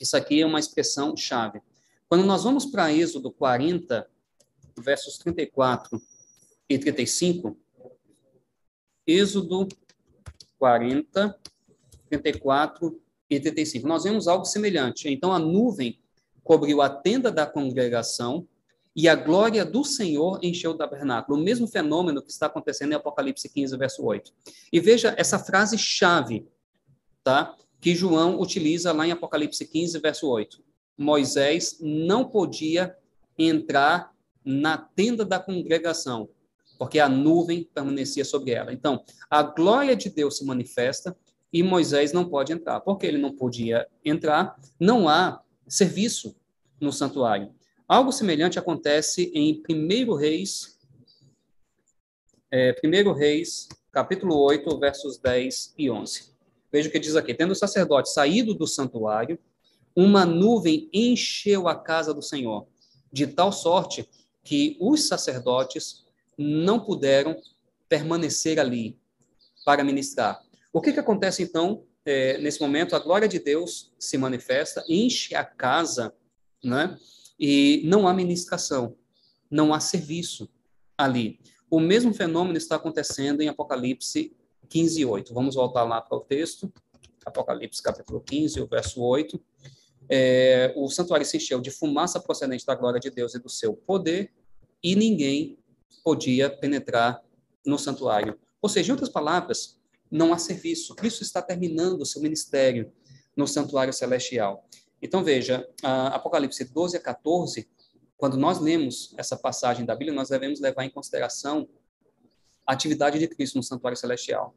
Isso 0.01 0.16
aqui 0.16 0.40
é 0.40 0.47
uma 0.47 0.59
expressão 0.59 1.15
chave. 1.15 1.61
Quando 2.09 2.24
nós 2.24 2.44
vamos 2.44 2.65
para 2.65 2.90
Êxodo 2.90 3.31
40, 3.31 4.09
versos 4.78 5.19
34 5.19 6.01
e 6.66 6.78
35, 6.78 7.59
Êxodo 9.06 9.68
40, 10.59 11.39
34 12.09 13.01
e 13.31 13.40
35. 13.40 13.86
Nós 13.86 14.05
vemos 14.05 14.28
algo 14.28 14.44
semelhante. 14.44 15.09
Então, 15.09 15.32
a 15.32 15.39
nuvem 15.39 15.98
cobriu 16.43 16.82
a 16.82 16.89
tenda 16.89 17.31
da 17.31 17.47
congregação 17.47 18.47
e 18.97 19.09
a 19.09 19.14
glória 19.16 19.64
do 19.64 19.82
Senhor 19.82 20.39
encheu 20.43 20.70
o 20.70 20.76
tabernáculo. 20.76 21.39
O 21.39 21.43
mesmo 21.43 21.66
fenômeno 21.66 22.22
que 22.22 22.31
está 22.31 22.47
acontecendo 22.47 22.93
em 22.93 22.94
Apocalipse 22.94 23.48
15, 23.48 23.76
verso 23.76 24.05
8. 24.05 24.32
E 24.72 24.78
veja 24.78 25.14
essa 25.18 25.39
frase 25.39 25.76
chave, 25.76 26.47
tá? 27.24 27.56
Que 27.81 27.94
João 27.94 28.40
utiliza 28.40 28.93
lá 28.93 29.06
em 29.06 29.10
Apocalipse 29.10 29.66
15, 29.66 29.98
verso 29.98 30.28
8. 30.28 30.62
Moisés 30.97 31.78
não 31.81 32.24
podia 32.24 32.97
entrar 33.36 34.14
na 34.44 34.78
tenda 34.78 35.24
da 35.24 35.40
congregação, 35.40 36.28
porque 36.85 37.01
a 37.01 37.09
nuvem 37.09 37.65
permanecia 37.74 38.27
sobre 38.27 38.51
ela. 38.51 38.70
Então, 38.70 39.02
a 39.31 39.43
glória 39.43 39.97
de 39.97 40.11
Deus 40.11 40.36
se 40.36 40.44
manifesta 40.44 41.16
e 41.51 41.62
Moisés 41.62 42.12
não 42.12 42.28
pode 42.28 42.52
entrar. 42.52 42.78
Porque 42.81 43.06
ele 43.06 43.16
não 43.16 43.35
podia 43.35 43.89
entrar, 44.05 44.55
não 44.78 45.09
há 45.09 45.40
serviço 45.66 46.36
no 46.78 46.93
santuário. 46.93 47.55
Algo 47.89 48.12
semelhante 48.12 48.59
acontece 48.59 49.32
em 49.35 49.62
1 49.66 50.15
Reis, 50.15 50.78
é, 52.51 52.74
1 52.85 53.12
Reis, 53.15 53.66
capítulo 53.90 54.36
8, 54.36 54.78
versos 54.78 55.16
10 55.16 55.73
e 55.78 55.90
11. 55.90 56.35
Veja 56.70 56.90
o 56.90 56.93
que 56.93 56.98
diz 56.98 57.16
aqui. 57.16 57.32
Tendo 57.32 57.52
o 57.52 57.56
sacerdote 57.56 58.12
saído 58.12 58.52
do 58.52 58.66
santuário, 58.66 59.39
uma 59.97 60.27
nuvem 60.27 60.90
encheu 60.93 61.66
a 61.66 61.74
casa 61.74 62.12
do 62.12 62.20
Senhor, 62.20 62.66
de 63.11 63.27
tal 63.27 63.51
sorte 63.51 64.06
que 64.43 64.77
os 64.78 65.09
sacerdotes 65.09 66.03
não 66.36 66.81
puderam 66.81 67.36
permanecer 67.89 68.59
ali 68.59 68.98
para 69.65 69.85
ministrar. 69.85 70.43
O 70.73 70.81
que, 70.81 70.93
que 70.93 71.01
acontece 71.01 71.43
então 71.43 71.85
é, 72.05 72.39
nesse 72.39 72.61
momento? 72.61 72.97
A 72.97 72.98
glória 72.98 73.28
de 73.28 73.39
Deus 73.39 73.93
se 73.98 74.19
manifesta, 74.19 74.85
enche 74.89 75.35
a 75.35 75.44
casa, 75.44 76.15
né? 76.62 76.98
e 77.39 77.82
não 77.85 78.06
há 78.06 78.15
ministração, 78.15 78.97
não 79.51 79.74
há 79.74 79.81
serviço 79.81 80.48
ali. 80.97 81.40
O 81.70 81.81
mesmo 81.81 82.15
fenômeno 82.15 82.56
está 82.56 82.77
acontecendo 82.77 83.40
em 83.40 83.48
Apocalipse 83.48 84.35
15, 84.69 85.05
8. 85.05 85.35
Vamos 85.35 85.55
voltar 85.55 85.85
lá 85.85 86.01
para 86.01 86.16
o 86.16 86.20
texto, 86.20 86.73
Apocalipse 87.24 87.82
capítulo 87.82 88.20
15, 88.20 88.61
o 88.61 88.66
verso 88.66 89.02
8. 89.02 89.40
É, 90.09 90.73
o 90.77 90.89
santuário 90.89 91.24
se 91.24 91.36
encheu 91.36 91.61
de 91.61 91.70
fumaça 91.70 92.20
procedente 92.20 92.66
da 92.66 92.74
glória 92.74 93.01
de 93.01 93.11
Deus 93.11 93.35
e 93.35 93.39
do 93.39 93.48
seu 93.48 93.74
poder, 93.74 94.32
e 94.82 94.94
ninguém 94.94 95.59
podia 96.02 96.50
penetrar 96.50 97.22
no 97.64 97.78
santuário. 97.78 98.38
Ou 98.60 98.68
seja, 98.68 98.88
em 98.88 98.92
outras 98.92 99.10
palavras, 99.10 99.78
não 100.10 100.32
há 100.32 100.38
serviço. 100.38 100.94
Cristo 100.94 101.22
está 101.22 101.42
terminando 101.42 102.00
o 102.00 102.06
seu 102.06 102.22
ministério 102.22 102.92
no 103.36 103.46
santuário 103.46 103.92
celestial. 103.92 104.66
Então, 105.02 105.22
veja, 105.22 105.68
Apocalipse 105.82 106.64
12 106.64 106.96
a 106.96 107.00
14, 107.00 107.68
quando 108.16 108.36
nós 108.36 108.58
lemos 108.58 109.14
essa 109.18 109.36
passagem 109.36 109.84
da 109.84 109.94
Bíblia, 109.94 110.14
nós 110.14 110.28
devemos 110.28 110.60
levar 110.60 110.84
em 110.84 110.90
consideração 110.90 111.68
a 112.66 112.72
atividade 112.72 113.18
de 113.18 113.28
Cristo 113.28 113.56
no 113.56 113.62
santuário 113.62 113.98
celestial, 113.98 114.54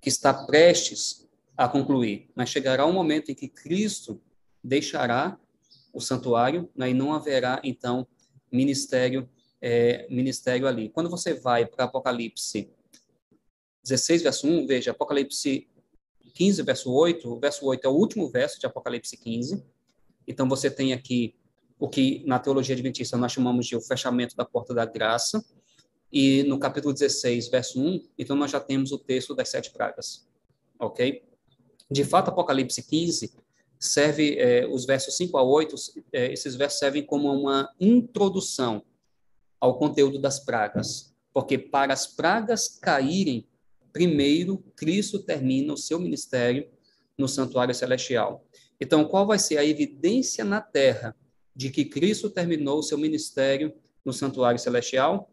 que 0.00 0.08
está 0.08 0.34
prestes 0.46 1.28
a 1.56 1.68
concluir. 1.68 2.30
Mas 2.34 2.48
chegará 2.48 2.84
um 2.86 2.92
momento 2.92 3.30
em 3.30 3.34
que 3.34 3.46
Cristo 3.46 4.20
deixará 4.62 5.38
o 5.92 6.00
santuário 6.00 6.68
né, 6.74 6.90
e 6.90 6.94
não 6.94 7.14
haverá, 7.14 7.60
então, 7.62 8.06
ministério, 8.50 9.28
é, 9.66 10.06
ministério 10.10 10.66
ali. 10.68 10.90
Quando 10.90 11.08
você 11.08 11.32
vai 11.32 11.64
para 11.64 11.84
Apocalipse 11.84 12.70
16, 13.82 14.22
verso 14.22 14.46
1, 14.46 14.66
veja, 14.66 14.90
Apocalipse 14.90 15.66
15, 16.34 16.62
verso 16.62 16.92
8, 16.92 17.32
o 17.32 17.40
verso 17.40 17.64
8 17.64 17.86
é 17.86 17.88
o 17.88 17.94
último 17.94 18.28
verso 18.28 18.60
de 18.60 18.66
Apocalipse 18.66 19.16
15, 19.16 19.64
então, 20.26 20.48
você 20.48 20.70
tem 20.70 20.92
aqui 20.92 21.34
o 21.78 21.88
que 21.88 22.22
na 22.26 22.38
teologia 22.38 22.74
adventista 22.74 23.16
nós 23.16 23.32
chamamos 23.32 23.66
de 23.66 23.76
o 23.76 23.80
fechamento 23.80 24.36
da 24.36 24.44
porta 24.44 24.72
da 24.74 24.84
graça, 24.84 25.44
e 26.12 26.42
no 26.44 26.58
capítulo 26.58 26.92
16, 26.92 27.48
verso 27.48 27.80
1, 27.80 28.08
então 28.18 28.36
nós 28.36 28.50
já 28.50 28.60
temos 28.60 28.92
o 28.92 28.98
texto 28.98 29.34
das 29.34 29.48
sete 29.48 29.70
pragas, 29.70 30.28
ok? 30.78 31.22
De 31.90 32.04
fato, 32.04 32.28
Apocalipse 32.28 32.82
15 32.82 33.34
serve, 33.78 34.38
é, 34.38 34.66
os 34.66 34.84
versos 34.84 35.16
5 35.16 35.36
a 35.36 35.42
8, 35.42 35.74
é, 36.12 36.32
esses 36.32 36.54
versos 36.54 36.78
servem 36.78 37.04
como 37.04 37.32
uma 37.32 37.68
introdução 37.80 38.82
ao 39.64 39.78
conteúdo 39.78 40.18
das 40.18 40.38
pragas, 40.38 41.14
porque 41.32 41.56
para 41.56 41.94
as 41.94 42.06
pragas 42.06 42.68
caírem, 42.68 43.48
primeiro 43.94 44.58
Cristo 44.76 45.18
termina 45.18 45.72
o 45.72 45.76
seu 45.76 45.98
ministério 45.98 46.68
no 47.16 47.26
santuário 47.26 47.74
celestial. 47.74 48.44
Então, 48.78 49.06
qual 49.06 49.26
vai 49.26 49.38
ser 49.38 49.56
a 49.56 49.64
evidência 49.64 50.44
na 50.44 50.60
terra 50.60 51.16
de 51.56 51.70
que 51.70 51.86
Cristo 51.86 52.28
terminou 52.28 52.80
o 52.80 52.82
seu 52.82 52.98
ministério 52.98 53.74
no 54.04 54.12
santuário 54.12 54.58
celestial? 54.58 55.32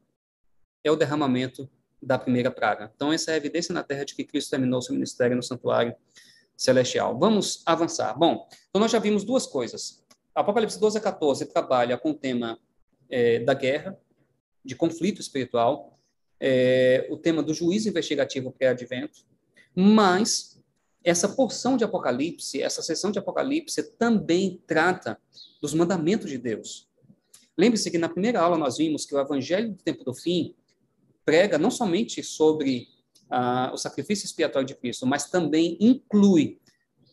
É 0.81 0.89
o 0.89 0.95
derramamento 0.95 1.69
da 2.01 2.17
primeira 2.17 2.49
praga. 2.49 2.89
Então, 2.95 3.11
essa 3.11 3.31
é 3.31 3.33
a 3.33 3.37
evidência 3.37 3.73
na 3.73 3.83
terra 3.83 4.05
de 4.05 4.15
que 4.15 4.23
Cristo 4.23 4.51
terminou 4.51 4.79
o 4.79 4.81
seu 4.81 4.93
ministério 4.93 5.35
no 5.35 5.43
santuário 5.43 5.93
celestial. 6.55 7.19
Vamos 7.19 7.63
avançar. 7.65 8.17
Bom, 8.17 8.47
então 8.69 8.79
nós 8.79 8.91
já 8.91 8.99
vimos 8.99 9.25
duas 9.25 9.45
coisas. 9.45 10.01
Apocalipse 10.33 10.79
12 10.79 10.99
a 10.99 11.01
14 11.01 11.45
trabalha 11.47 11.97
com 11.97 12.11
o 12.11 12.13
tema 12.13 12.57
é, 13.09 13.39
da 13.39 13.53
guerra, 13.53 13.99
de 14.63 14.75
conflito 14.75 15.21
espiritual, 15.21 15.99
é, 16.39 17.07
o 17.09 17.17
tema 17.17 17.43
do 17.43 17.53
juízo 17.53 17.89
investigativo 17.89 18.51
pré-advento, 18.51 19.25
mas 19.75 20.59
essa 21.03 21.29
porção 21.29 21.77
de 21.77 21.83
Apocalipse, 21.83 22.61
essa 22.61 22.81
sessão 22.81 23.11
de 23.11 23.19
Apocalipse 23.19 23.83
também 23.97 24.61
trata 24.67 25.19
dos 25.61 25.73
mandamentos 25.73 26.29
de 26.29 26.37
Deus. 26.37 26.87
Lembre-se 27.57 27.91
que 27.91 27.97
na 27.97 28.09
primeira 28.09 28.39
aula 28.39 28.57
nós 28.57 28.77
vimos 28.77 29.05
que 29.05 29.15
o 29.15 29.19
Evangelho 29.19 29.71
do 29.71 29.83
Tempo 29.83 30.03
do 30.03 30.13
Fim 30.13 30.55
prega 31.25 31.57
não 31.57 31.69
somente 31.69 32.23
sobre 32.23 32.87
ah, 33.29 33.71
o 33.73 33.77
sacrifício 33.77 34.25
expiatório 34.25 34.67
de 34.67 34.75
Cristo, 34.75 35.05
mas 35.05 35.29
também 35.29 35.77
inclui 35.79 36.59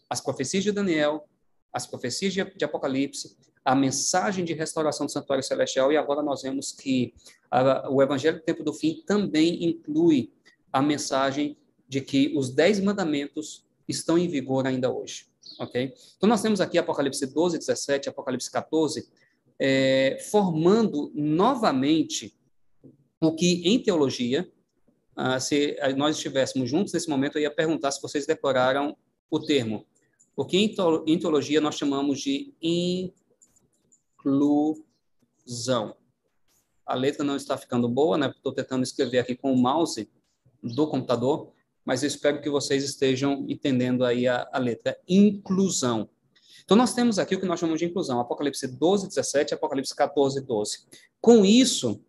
as 0.09 0.21
profecias 0.21 0.65
de 0.65 0.73
Daniel, 0.73 1.29
as 1.73 1.87
profecias 1.87 2.33
de, 2.33 2.43
de 2.45 2.65
Apocalipse, 2.65 3.37
a 3.65 3.75
mensagem 3.75 4.45
de 4.45 4.53
restauração 4.53 5.07
do 5.07 5.13
santuário 5.13 5.45
celestial, 5.45 5.93
e 5.93 5.97
agora 5.97 6.23
nós 6.23 6.43
vemos 6.43 6.73
que 6.73 7.15
ah, 7.51 7.89
o 7.91 8.03
Evangelho 8.03 8.39
do 8.39 8.43
Tempo 8.43 8.63
do 8.63 8.73
Fim 8.73 9.03
também 9.07 9.65
inclui 9.65 10.33
a 10.73 10.83
mensagem 10.83 11.57
de 11.89 12.01
que 12.01 12.33
os 12.37 12.51
dez 12.51 12.81
mandamentos 12.81 13.67
estão 13.89 14.19
em 14.19 14.29
vigor 14.29 14.67
ainda 14.67 14.93
hoje. 14.93 15.27
Ok? 15.59 15.95
Então, 16.17 16.29
nós 16.29 16.43
temos 16.43 16.61
aqui 16.61 16.79
Apocalipse 16.79 17.27
12, 17.27 17.59
17, 17.59 18.09
Apocalipse 18.09 18.51
14, 18.51 19.09
é, 19.59 20.19
formando 20.31 21.11
novamente 21.15 22.37
o 23.21 23.35
que 23.35 23.63
em 23.69 23.83
teologia, 23.83 24.49
ah, 25.17 25.41
se 25.41 25.77
nós 25.97 26.17
estivéssemos 26.17 26.71
juntos 26.71 26.93
nesse 26.93 27.09
momento, 27.09 27.37
eu 27.37 27.43
ia 27.43 27.51
perguntar 27.51 27.91
se 27.91 28.01
vocês 28.01 28.27
decoraram 28.27 28.97
o 29.31 29.41
termo. 29.41 29.85
O 30.37 30.45
que 30.45 30.57
em 30.57 31.19
teologia 31.19 31.61
nós 31.61 31.75
chamamos 31.75 32.21
de 32.21 32.55
inclusão. 34.19 35.97
A 36.85 36.95
letra 36.95 37.25
não 37.25 37.37
está 37.37 37.57
ficando 37.57 37.89
boa, 37.89 38.17
né? 38.17 38.29
Estou 38.29 38.53
tentando 38.53 38.83
escrever 38.83 39.19
aqui 39.19 39.37
com 39.37 39.53
o 39.53 39.57
mouse 39.57 40.11
do 40.63 40.89
computador, 40.89 41.53
mas 41.85 42.03
eu 42.03 42.09
espero 42.09 42.41
que 42.41 42.51
vocês 42.51 42.83
estejam 42.85 43.45
entendendo 43.49 44.05
aí 44.05 44.27
a, 44.27 44.49
a 44.53 44.59
letra. 44.59 44.99
Inclusão. 45.09 46.09
Então, 46.65 46.77
nós 46.77 46.93
temos 46.93 47.19
aqui 47.19 47.35
o 47.35 47.41
que 47.41 47.47
nós 47.47 47.61
chamamos 47.61 47.79
de 47.79 47.87
inclusão, 47.87 48.21
Apocalipse 48.21 48.67
12, 48.67 49.09
17, 49.09 49.55
Apocalipse 49.55 49.95
14, 49.95 50.41
12. 50.43 50.87
Com 51.21 51.45
isso, 51.45 52.03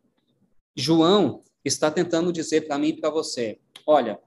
João 0.76 1.44
está 1.64 1.90
tentando 1.90 2.34
dizer 2.34 2.68
para 2.68 2.78
mim 2.78 2.90
e 2.90 3.00
para 3.00 3.10
você, 3.10 3.60
olha, 3.86 4.20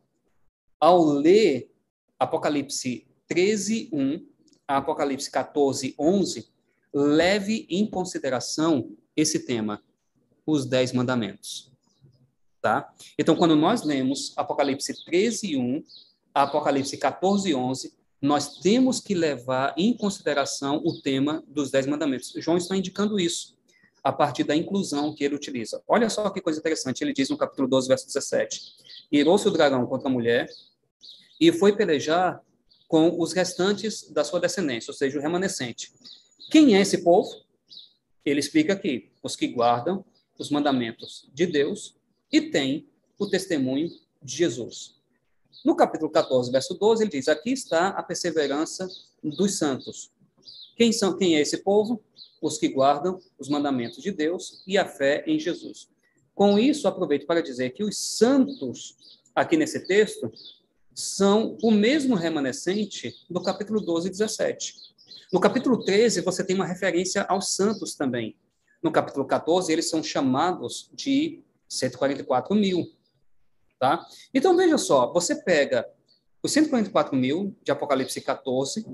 ao 0.81 1.05
ler 1.05 1.71
Apocalipse 2.19 3.07
13, 3.27 3.91
1 3.93 4.27
a 4.67 4.79
Apocalipse 4.79 5.31
14, 5.31 5.95
11, 5.99 6.52
leve 6.93 7.67
em 7.71 7.87
consideração 7.87 8.97
esse 9.17 9.41
tema, 9.41 9.83
os 10.47 10.67
dez 10.67 10.93
mandamentos. 10.93 11.71
tá? 12.61 12.93
Então, 13.19 13.35
quando 13.35 13.57
nós 13.57 13.83
lemos 13.83 14.33
Apocalipse 14.37 15.05
13, 15.05 15.57
1, 15.57 15.83
Apocalipse 16.35 16.97
14, 16.97 17.55
11, 17.55 17.93
nós 18.21 18.61
temos 18.61 19.01
que 19.01 19.15
levar 19.15 19.75
em 19.77 19.97
consideração 19.97 20.81
o 20.85 21.01
tema 21.03 21.43
dos 21.49 21.73
Dez 21.73 21.87
Mandamentos. 21.87 22.33
João 22.37 22.57
está 22.57 22.77
indicando 22.77 23.19
isso 23.19 23.59
a 24.03 24.13
partir 24.13 24.45
da 24.45 24.55
inclusão 24.55 25.13
que 25.15 25.25
ele 25.25 25.35
utiliza. 25.35 25.83
Olha 25.89 26.09
só 26.09 26.31
que 26.31 26.41
coisa 26.41 26.61
interessante, 26.61 27.03
ele 27.03 27.13
diz 27.13 27.29
no 27.31 27.37
capítulo 27.37 27.69
12, 27.69 27.89
verso 27.89 28.07
17: 28.07 28.61
Irou-se 29.11 29.47
o 29.47 29.51
dragão 29.51 29.85
contra 29.87 30.09
a 30.09 30.13
mulher 30.13 30.49
e 31.41 31.53
foi 31.53 31.75
pelejar 31.75 32.41
com 32.87 33.19
os 33.21 33.33
restantes 33.33 34.09
da 34.11 34.23
sua 34.23 34.39
descendência, 34.39 34.91
ou 34.91 34.95
seja, 34.95 35.19
o 35.19 35.23
remanescente. 35.23 35.93
Quem 36.53 36.77
é 36.77 36.83
esse 36.83 36.99
povo? 36.99 37.35
Ele 38.23 38.39
explica 38.39 38.75
aqui: 38.75 39.11
os 39.23 39.35
que 39.35 39.49
guardam 39.49 40.05
os 40.39 40.51
mandamentos 40.51 41.27
de 41.33 41.47
Deus 41.47 41.97
e 42.31 42.43
têm 42.43 42.87
o 43.19 43.27
testemunho 43.27 43.89
de 44.23 44.37
Jesus. 44.37 45.01
No 45.65 45.75
capítulo 45.75 46.11
14, 46.11 46.53
verso 46.53 46.75
12, 46.75 47.05
ele 47.05 47.11
diz: 47.11 47.27
Aqui 47.27 47.53
está 47.53 47.89
a 47.89 48.03
perseverança 48.03 48.87
dos 49.25 49.57
santos. 49.57 50.11
Quem 50.77 50.93
são? 50.93 51.17
Quem 51.17 51.37
é 51.37 51.41
esse 51.41 51.57
povo? 51.57 52.03
Os 52.43 52.59
que 52.59 52.69
guardam 52.69 53.19
os 53.39 53.49
mandamentos 53.49 54.03
de 54.03 54.13
Deus 54.13 54.63
e 54.67 54.77
a 54.77 54.85
fé 54.85 55.25
em 55.27 55.41
Jesus. 55.41 55.89
Com 56.35 56.59
isso, 56.59 56.87
aproveito 56.87 57.25
para 57.27 57.43
dizer 57.43 57.71
que 57.71 57.83
os 57.83 57.97
santos, 57.97 59.19
aqui 59.35 59.57
nesse 59.57 59.87
texto, 59.87 60.31
são 60.95 61.57
o 61.63 61.71
mesmo 61.71 62.15
remanescente 62.15 63.15
do 63.31 63.43
capítulo 63.43 63.81
12 63.81 64.09
e 64.09 64.11
17. 64.11 64.92
No 65.33 65.41
capítulo 65.41 65.85
13, 65.85 66.21
você 66.21 66.45
tem 66.45 66.55
uma 66.57 66.67
referência 66.67 67.23
aos 67.23 67.55
santos 67.55 67.95
também. 67.95 68.37
No 68.83 68.91
capítulo 68.91 69.25
14, 69.25 69.73
eles 69.73 69.89
são 69.89 70.03
chamados 70.03 70.91
de 70.93 71.43
144 71.69 72.55
mil. 72.55 72.93
Tá? 73.79 74.07
Então, 74.33 74.57
veja 74.57 74.79
só, 74.79 75.13
você 75.13 75.37
pega 75.43 75.89
os 76.43 76.53
144 76.53 77.17
mil 77.17 77.57
de 77.63 77.71
Apocalipse 77.73 78.21
14 78.21 78.85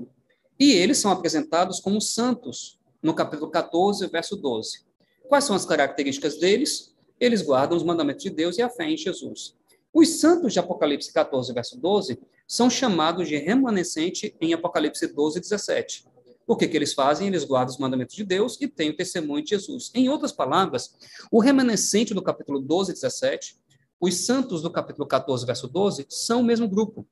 e 0.59 0.71
eles 0.73 0.97
são 0.97 1.11
apresentados 1.11 1.79
como 1.79 1.99
santos 1.99 2.79
no 3.01 3.13
capítulo 3.13 3.49
14, 3.49 4.05
verso 4.07 4.35
12. 4.35 4.85
Quais 5.27 5.43
são 5.43 5.55
as 5.55 5.65
características 5.65 6.37
deles? 6.37 6.95
Eles 7.19 7.41
guardam 7.41 7.77
os 7.77 7.83
mandamentos 7.83 8.23
de 8.23 8.29
Deus 8.29 8.57
e 8.57 8.61
a 8.61 8.69
fé 8.69 8.89
em 8.89 8.97
Jesus. 8.97 9.55
Os 9.93 10.19
santos 10.19 10.53
de 10.53 10.59
Apocalipse 10.59 11.11
14, 11.11 11.53
verso 11.53 11.79
12, 11.79 12.19
são 12.49 12.67
chamados 12.67 13.27
de 13.27 13.37
remanescente 13.37 14.35
em 14.41 14.55
Apocalipse 14.55 15.05
12, 15.05 15.39
17. 15.39 16.03
O 16.47 16.55
que, 16.57 16.67
que 16.67 16.75
eles 16.75 16.95
fazem? 16.95 17.27
Eles 17.27 17.43
guardam 17.43 17.71
os 17.71 17.79
mandamentos 17.79 18.15
de 18.15 18.23
Deus 18.23 18.57
e 18.59 18.67
têm 18.67 18.89
o 18.89 18.95
testemunho 18.95 19.43
de 19.43 19.51
Jesus. 19.51 19.91
Em 19.93 20.09
outras 20.09 20.31
palavras, 20.31 20.95
o 21.31 21.39
remanescente 21.39 22.11
do 22.11 22.23
capítulo 22.23 22.59
12, 22.59 22.93
17 22.93 23.59
os 24.01 24.25
santos 24.25 24.61
do 24.61 24.71
capítulo 24.71 25.05
14, 25.05 25.45
verso 25.45 25.67
12, 25.67 26.05
são 26.09 26.39
o 26.39 26.43
mesmo 26.43 26.67
grupo, 26.69 27.05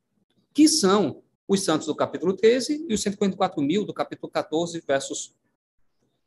que 0.53 0.69
são 0.69 1.21
os 1.47 1.63
santos 1.63 1.85
do 1.85 1.93
capítulo 1.93 2.33
13 2.33 2.85
e 2.87 2.93
os 2.93 3.01
144 3.01 3.61
mil 3.61 3.85
do 3.85 3.93
capítulo 3.93 4.31
14, 4.31 4.81
versos, 4.87 5.35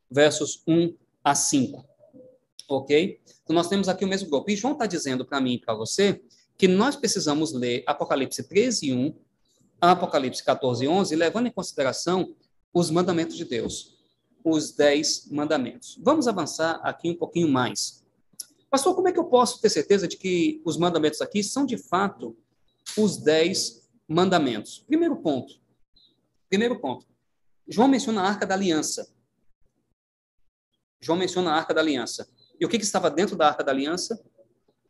versos 0.09 0.61
1 0.67 0.95
a 1.23 1.33
5. 1.33 1.83
Ok? 2.69 3.19
Então, 3.43 3.55
nós 3.55 3.67
temos 3.67 3.89
aqui 3.89 4.05
o 4.05 4.07
mesmo 4.07 4.29
grupo. 4.29 4.49
E 4.51 4.55
João 4.55 4.73
está 4.73 4.85
dizendo 4.85 5.25
para 5.25 5.41
mim 5.41 5.53
e 5.53 5.59
para 5.59 5.73
você 5.73 6.21
que 6.61 6.67
nós 6.67 6.95
precisamos 6.95 7.53
ler 7.53 7.83
Apocalipse 7.87 8.43
13, 8.43 8.93
1, 8.93 9.15
Apocalipse 9.81 10.43
14, 10.43 10.87
11, 10.87 11.15
levando 11.15 11.47
em 11.47 11.51
consideração 11.51 12.35
os 12.71 12.91
mandamentos 12.91 13.35
de 13.35 13.43
Deus, 13.43 13.97
os 14.43 14.71
dez 14.71 15.27
mandamentos. 15.31 15.97
Vamos 16.03 16.27
avançar 16.27 16.79
aqui 16.83 17.09
um 17.09 17.15
pouquinho 17.15 17.47
mais. 17.47 18.05
Pastor, 18.69 18.93
como 18.93 19.07
é 19.07 19.11
que 19.11 19.17
eu 19.17 19.23
posso 19.23 19.59
ter 19.59 19.71
certeza 19.71 20.07
de 20.07 20.17
que 20.17 20.61
os 20.63 20.77
mandamentos 20.77 21.19
aqui 21.19 21.43
são 21.43 21.65
de 21.65 21.79
fato 21.79 22.37
os 22.95 23.17
dez 23.17 23.89
mandamentos? 24.07 24.83
Primeiro 24.85 25.15
ponto. 25.15 25.55
Primeiro 26.47 26.79
ponto. 26.79 27.07
João 27.67 27.87
menciona 27.87 28.21
a 28.21 28.27
arca 28.27 28.45
da 28.45 28.53
aliança. 28.53 29.11
João 31.01 31.17
menciona 31.17 31.49
a 31.49 31.55
arca 31.55 31.73
da 31.73 31.81
aliança. 31.81 32.29
E 32.59 32.63
o 32.67 32.69
que, 32.69 32.77
que 32.77 32.85
estava 32.85 33.09
dentro 33.09 33.35
da 33.35 33.47
arca 33.47 33.63
da 33.63 33.71
aliança? 33.71 34.23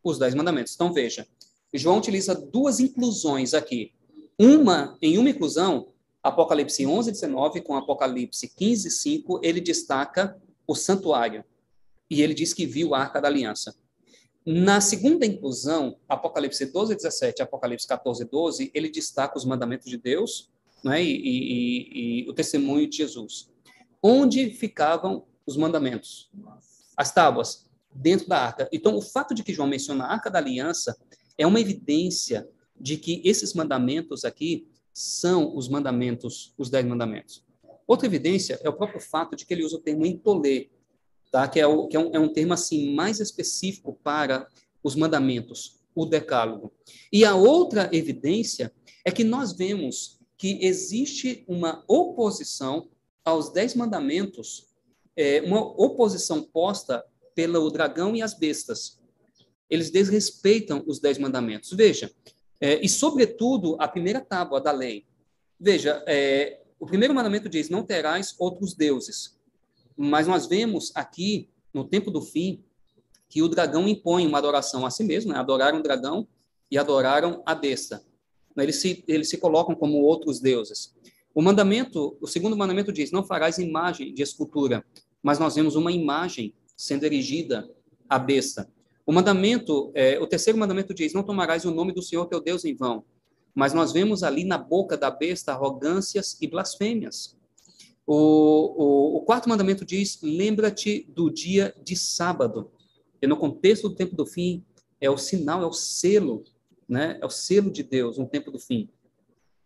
Os 0.04 0.20
dez 0.20 0.36
mandamentos. 0.36 0.76
Então 0.76 0.92
veja, 0.92 1.26
João 1.74 1.98
utiliza 1.98 2.36
duas 2.36 2.80
inclusões 2.80 3.54
aqui. 3.54 3.94
Uma, 4.38 4.98
em 5.02 5.18
uma 5.18 5.30
inclusão, 5.30 5.90
Apocalipse 6.24 6.86
11, 6.86 7.12
19 7.12 7.62
com 7.62 7.76
Apocalipse 7.76 8.48
15, 8.48 8.92
5, 8.92 9.40
ele 9.44 9.62
destaca 9.62 10.40
o 10.68 10.76
santuário 10.76 11.44
e 12.10 12.22
ele 12.22 12.34
diz 12.34 12.54
que 12.54 12.66
viu 12.66 12.94
a 12.94 13.00
Arca 13.00 13.22
da 13.22 13.28
Aliança. 13.28 13.76
Na 14.46 14.82
segunda 14.82 15.26
inclusão, 15.26 15.98
Apocalipse 16.10 16.66
12, 16.66 16.96
17 16.96 17.42
Apocalipse 17.42 17.88
14, 17.88 18.26
12, 18.26 18.72
ele 18.74 18.90
destaca 18.90 19.38
os 19.38 19.46
mandamentos 19.46 19.90
de 19.90 19.98
Deus 19.98 20.50
né, 20.84 21.02
e, 21.02 21.12
e, 21.16 22.24
e 22.26 22.30
o 22.30 22.34
testemunho 22.34 22.90
de 22.90 22.98
Jesus. 22.98 23.50
Onde 24.02 24.50
ficavam 24.50 25.26
os 25.46 25.56
mandamentos? 25.56 26.30
As 26.98 27.12
tábuas, 27.12 27.70
dentro 27.94 28.28
da 28.28 28.40
arca. 28.40 28.70
Então, 28.72 28.96
o 28.96 29.02
fato 29.02 29.34
de 29.34 29.44
que 29.44 29.54
João 29.54 29.68
menciona 29.68 30.06
a 30.06 30.14
Arca 30.14 30.30
da 30.30 30.40
Aliança 30.40 30.98
é 31.38 31.46
uma 31.46 31.60
evidência 31.60 32.48
de 32.80 32.98
que 32.98 33.22
esses 33.24 33.54
mandamentos 33.54 34.26
aqui 34.26 34.68
são 34.94 35.56
os 35.56 35.68
mandamentos, 35.68 36.54
os 36.58 36.70
dez 36.70 36.86
mandamentos. 36.86 37.44
Outra 37.88 38.08
evidência 38.08 38.60
é 38.64 38.70
o 38.70 38.74
próprio 38.74 39.00
fato 39.00 39.36
de 39.36 39.46
que 39.46 39.54
ele 39.54 39.66
usa 39.66 39.78
o 39.78 39.82
termo 39.82 40.06
entolê, 40.06 40.70
tá? 41.32 41.48
que, 41.48 41.60
é, 41.60 41.68
o, 41.68 41.88
que 41.88 41.96
é, 41.96 42.00
um, 42.00 42.16
é 42.16 42.20
um 42.20 42.32
termo 42.32 42.54
assim 42.54 42.94
mais 42.94 43.20
específico 43.20 43.98
para 44.04 44.48
os 44.84 44.96
mandamentos, 44.96 45.80
o 45.94 46.06
decálogo. 46.06 46.72
E 47.12 47.24
a 47.26 47.36
outra 47.36 47.90
evidência 47.92 48.74
é 49.06 49.12
que 49.12 49.24
nós 49.24 49.54
vemos 49.54 50.20
que 50.38 50.58
existe 50.66 51.44
uma 51.48 51.84
oposição 51.88 52.90
aos 53.24 53.52
dez 53.52 53.76
mandamentos, 53.76 54.68
é, 55.16 55.42
uma 55.42 55.62
oposição 55.62 56.42
posta 56.42 57.04
pelo 57.36 57.70
dragão 57.70 58.16
e 58.16 58.22
as 58.22 58.34
bestas. 58.34 59.00
Eles 59.72 59.90
desrespeitam 59.90 60.84
os 60.86 61.00
dez 61.00 61.18
mandamentos. 61.18 61.72
Veja, 61.72 62.12
é, 62.60 62.84
e 62.86 62.90
sobretudo 62.90 63.76
a 63.80 63.88
primeira 63.88 64.20
tábua 64.20 64.62
da 64.62 64.72
lei. 64.72 65.06
Veja, 65.60 66.04
é, 66.06 66.62
o 66.80 66.86
primeiro 66.86 67.14
mandamento 67.14 67.48
diz: 67.48 67.70
não 67.70 67.84
terás 67.84 68.36
outros 68.38 68.76
deuses. 68.76 69.40
Mas 69.96 70.28
nós 70.28 70.46
vemos 70.46 70.92
aqui, 70.94 71.50
no 71.74 71.86
tempo 71.86 72.12
do 72.12 72.22
fim, 72.22 72.64
que 73.30 73.42
o 73.42 73.48
dragão 73.48 73.88
impõe 73.88 74.28
uma 74.28 74.38
adoração 74.38 74.86
a 74.86 74.92
si 74.92 75.04
mesmo, 75.04 75.32
né? 75.32 75.40
adoraram 75.40 75.80
o 75.80 75.84
dragão 75.84 76.28
e 76.70 76.78
adoraram 76.78 77.42
a 77.46 77.56
besta. 77.56 78.04
Eles 78.58 78.76
se, 78.78 79.04
eles 79.08 79.30
se 79.30 79.38
colocam 79.38 79.74
como 79.74 80.02
outros 80.02 80.42
deuses. 80.42 80.94
O 81.34 81.42
mandamento, 81.42 82.18
o 82.20 82.28
segundo 82.28 82.58
mandamento 82.58 82.92
diz: 82.92 83.12
não 83.12 83.24
farás 83.24 83.58
imagem 83.58 84.14
de 84.14 84.22
escultura, 84.22 84.84
mas 85.24 85.40
nós 85.40 85.56
vemos 85.56 85.76
uma 85.76 85.92
imagem 85.92 86.54
sendo 86.76 87.06
erigida 87.06 87.70
à 88.10 88.20
besta. 88.20 88.70
O 89.06 89.12
mandamento, 89.12 89.92
é, 89.96 90.20
o 90.20 90.28
terceiro 90.28 90.60
mandamento 90.60 90.94
diz: 90.94 91.14
não 91.14 91.24
tomarás 91.24 91.66
o 91.66 91.72
nome 91.72 91.94
do 91.94 92.02
Senhor 92.02 92.26
teu 92.28 92.42
Deus 92.42 92.66
em 92.66 92.76
vão. 92.76 93.04
Mas 93.54 93.74
nós 93.74 93.92
vemos 93.92 94.24
ali 94.24 94.46
na 94.46 94.58
boca 94.58 94.96
da 94.96 95.12
besta 95.12 95.52
arrogâncias 95.52 96.38
e 96.40 96.48
blasfêmias. 96.48 97.38
O, 98.06 98.16
o, 98.16 99.18
o 99.18 99.22
quarto 99.22 99.50
mandamento 99.50 99.86
diz: 99.86 100.20
lembra-te 100.22 101.06
do 101.10 101.30
dia 101.30 101.74
de 101.84 101.96
sábado. 101.96 102.72
E 103.22 103.28
no 103.28 103.38
contexto 103.38 103.90
do 103.90 103.96
tempo 103.96 104.16
do 104.16 104.26
fim, 104.26 104.64
é 105.00 105.10
o 105.10 105.18
sinal, 105.18 105.62
é 105.62 105.66
o 105.66 105.74
selo, 105.74 106.44
né? 106.88 107.18
É 107.22 107.26
o 107.26 107.30
selo 107.30 107.72
de 107.72 107.84
Deus 107.84 108.18
no 108.18 108.28
tempo 108.28 108.52
do 108.52 108.60
fim. 108.60 108.90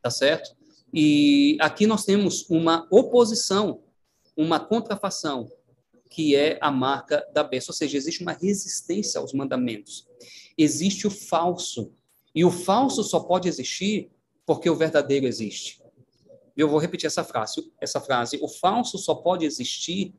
Tá 0.01 0.09
certo? 0.09 0.55
E 0.93 1.57
aqui 1.59 1.85
nós 1.85 2.05
temos 2.05 2.49
uma 2.49 2.87
oposição, 2.89 3.81
uma 4.35 4.59
contrafação, 4.59 5.51
que 6.15 6.33
é 6.33 6.57
a 6.61 6.71
marca 6.71 7.27
da 7.33 7.43
besta. 7.43 7.73
Ou 7.73 7.75
seja, 7.75 7.97
existe 7.97 8.21
uma 8.21 8.31
resistência 8.31 9.19
aos 9.19 9.33
mandamentos. 9.33 10.07
Existe 10.57 11.05
o 11.05 11.11
falso. 11.11 11.91
E 12.33 12.45
o 12.45 12.49
falso 12.49 13.03
só 13.03 13.19
pode 13.19 13.49
existir 13.49 14.09
porque 14.45 14.69
o 14.69 14.75
verdadeiro 14.77 15.27
existe. 15.27 15.83
Eu 16.55 16.69
vou 16.69 16.79
repetir 16.79 17.07
essa 17.07 17.21
frase, 17.21 17.69
essa 17.81 17.99
frase. 17.99 18.39
O 18.41 18.47
falso 18.47 18.97
só 18.97 19.13
pode 19.13 19.45
existir 19.45 20.13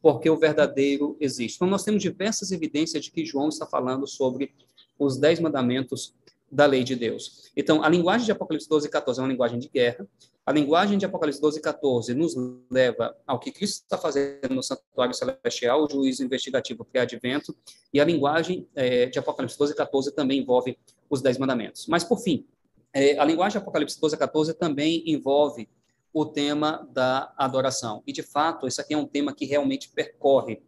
porque 0.00 0.30
o 0.30 0.36
verdadeiro 0.36 1.16
existe. 1.18 1.56
Então, 1.56 1.66
nós 1.66 1.82
temos 1.82 2.00
diversas 2.00 2.52
evidências 2.52 3.04
de 3.04 3.10
que 3.10 3.26
João 3.26 3.48
está 3.48 3.66
falando 3.66 4.06
sobre 4.06 4.54
os 4.96 5.16
dez 5.16 5.40
mandamentos 5.40 6.14
da 6.48 6.64
lei 6.64 6.84
de 6.84 6.94
Deus. 6.94 7.50
Então, 7.56 7.82
a 7.82 7.88
linguagem 7.88 8.24
de 8.24 8.30
Apocalipse 8.30 8.68
12 8.68 8.86
e 8.86 8.90
14 8.90 9.18
é 9.18 9.22
uma 9.24 9.32
linguagem 9.32 9.58
de 9.58 9.68
guerra. 9.68 10.06
A 10.46 10.52
linguagem 10.52 10.98
de 10.98 11.06
Apocalipse 11.06 11.40
12 11.40 11.58
e 11.58 11.62
14 11.62 12.14
nos 12.14 12.34
leva 12.70 13.16
ao 13.26 13.38
que 13.38 13.50
Cristo 13.50 13.84
está 13.84 13.96
fazendo 13.96 14.54
no 14.54 14.62
santuário 14.62 15.14
celestial, 15.14 15.82
o 15.82 15.90
juízo 15.90 16.22
investigativo 16.22 16.84
pré-advento. 16.84 17.56
E 17.90 17.98
a 17.98 18.04
linguagem 18.04 18.68
é, 18.74 19.06
de 19.06 19.18
Apocalipse 19.18 19.58
12 19.58 19.72
e 19.72 19.76
14 19.76 20.14
também 20.14 20.40
envolve 20.40 20.78
os 21.08 21.22
dez 21.22 21.38
mandamentos. 21.38 21.86
Mas, 21.86 22.04
por 22.04 22.18
fim, 22.18 22.46
é, 22.92 23.18
a 23.18 23.24
linguagem 23.24 23.58
de 23.58 23.62
Apocalipse 23.62 23.98
12 23.98 24.16
a 24.16 24.18
14 24.18 24.52
também 24.52 25.02
envolve 25.06 25.66
o 26.12 26.26
tema 26.26 26.86
da 26.92 27.32
adoração. 27.38 28.02
E, 28.06 28.12
de 28.12 28.22
fato, 28.22 28.66
esse 28.66 28.78
aqui 28.78 28.92
é 28.92 28.98
um 28.98 29.06
tema 29.06 29.34
que 29.34 29.46
realmente 29.46 29.88
percorre, 29.88 30.62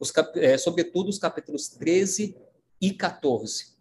os, 0.00 0.12
é, 0.34 0.58
sobretudo, 0.58 1.08
os 1.08 1.20
capítulos 1.20 1.68
13 1.68 2.36
e 2.80 2.92
14. 2.92 3.76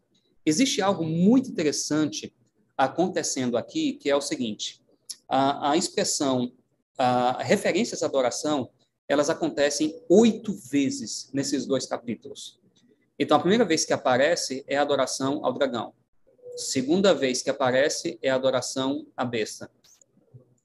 Existe 0.45 0.79
algo 0.79 1.03
muito 1.03 1.49
interessante 1.49 2.35
acontecendo 2.77 3.57
aqui, 3.57 3.93
que 3.93 4.11
é 4.11 4.15
o 4.15 4.21
seguinte: 4.21 4.79
a, 5.27 5.71
a 5.71 5.77
expressão, 5.77 6.51
a, 6.97 7.41
referências 7.43 8.03
à 8.03 8.05
adoração, 8.05 8.69
elas 9.07 9.29
acontecem 9.29 9.99
oito 10.09 10.53
vezes 10.53 11.29
nesses 11.33 11.65
dois 11.65 11.85
capítulos. 11.85 12.59
Então, 13.17 13.37
a 13.37 13.39
primeira 13.39 13.65
vez 13.65 13.85
que 13.85 13.93
aparece 13.93 14.63
é 14.67 14.77
a 14.77 14.81
adoração 14.81 15.43
ao 15.43 15.51
dragão. 15.51 15.93
Segunda 16.55 17.13
vez 17.13 17.41
que 17.41 17.49
aparece 17.49 18.19
é 18.21 18.29
a 18.29 18.35
adoração 18.35 19.05
à 19.15 19.25
besta. 19.25 19.69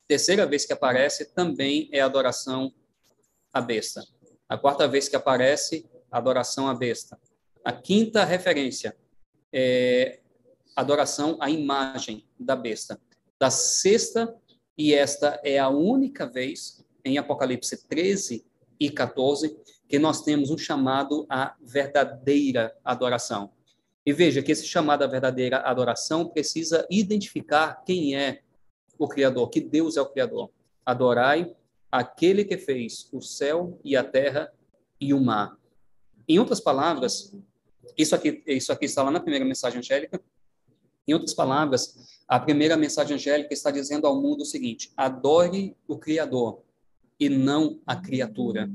Terceira 0.06 0.46
vez 0.46 0.66
que 0.66 0.72
aparece 0.72 1.24
também 1.24 1.88
é 1.92 2.00
a 2.00 2.04
adoração 2.04 2.72
à 3.52 3.60
besta. 3.60 4.04
A 4.48 4.58
quarta 4.58 4.86
vez 4.86 5.08
que 5.08 5.16
aparece, 5.16 5.86
adoração 6.10 6.68
à 6.68 6.74
besta. 6.74 7.18
A 7.64 7.72
quinta 7.72 8.24
referência 8.24 8.94
é 9.52 10.20
adoração 10.76 11.38
à 11.40 11.48
imagem 11.48 12.26
da 12.38 12.54
besta. 12.54 13.00
Da 13.38 13.50
sexta, 13.50 14.34
e 14.76 14.94
esta 14.94 15.40
é 15.44 15.58
a 15.58 15.68
única 15.68 16.26
vez 16.26 16.84
em 17.04 17.18
Apocalipse 17.18 17.86
13 17.86 18.44
e 18.80 18.90
14 18.90 19.56
que 19.88 19.98
nós 19.98 20.22
temos 20.22 20.50
um 20.50 20.58
chamado 20.58 21.26
à 21.28 21.54
verdadeira 21.60 22.76
adoração. 22.84 23.52
E 24.06 24.12
veja 24.12 24.42
que 24.42 24.52
esse 24.52 24.66
chamado 24.66 25.02
à 25.02 25.06
verdadeira 25.06 25.58
adoração 25.58 26.28
precisa 26.28 26.86
identificar 26.90 27.82
quem 27.84 28.16
é 28.16 28.42
o 28.98 29.08
Criador, 29.08 29.48
que 29.48 29.60
Deus 29.60 29.96
é 29.96 30.00
o 30.00 30.06
Criador. 30.06 30.50
Adorai 30.84 31.54
aquele 31.90 32.44
que 32.44 32.58
fez 32.58 33.08
o 33.12 33.20
céu 33.20 33.78
e 33.84 33.96
a 33.96 34.04
terra 34.04 34.52
e 35.00 35.14
o 35.14 35.20
mar. 35.20 35.56
Em 36.28 36.38
outras 36.38 36.60
palavras, 36.60 37.34
isso 37.96 38.14
aqui, 38.14 38.42
isso 38.46 38.72
aqui 38.72 38.86
está 38.86 39.02
lá 39.02 39.10
na 39.10 39.20
primeira 39.20 39.44
mensagem 39.44 39.78
angélica. 39.78 40.20
Em 41.06 41.12
outras 41.12 41.34
palavras, 41.34 42.22
a 42.26 42.40
primeira 42.40 42.76
mensagem 42.76 43.16
angélica 43.16 43.52
está 43.52 43.70
dizendo 43.70 44.06
ao 44.06 44.20
mundo 44.20 44.42
o 44.42 44.46
seguinte: 44.46 44.92
adore 44.96 45.76
o 45.86 45.98
Criador 45.98 46.62
e 47.18 47.28
não 47.28 47.80
a 47.86 47.94
criatura. 47.94 48.70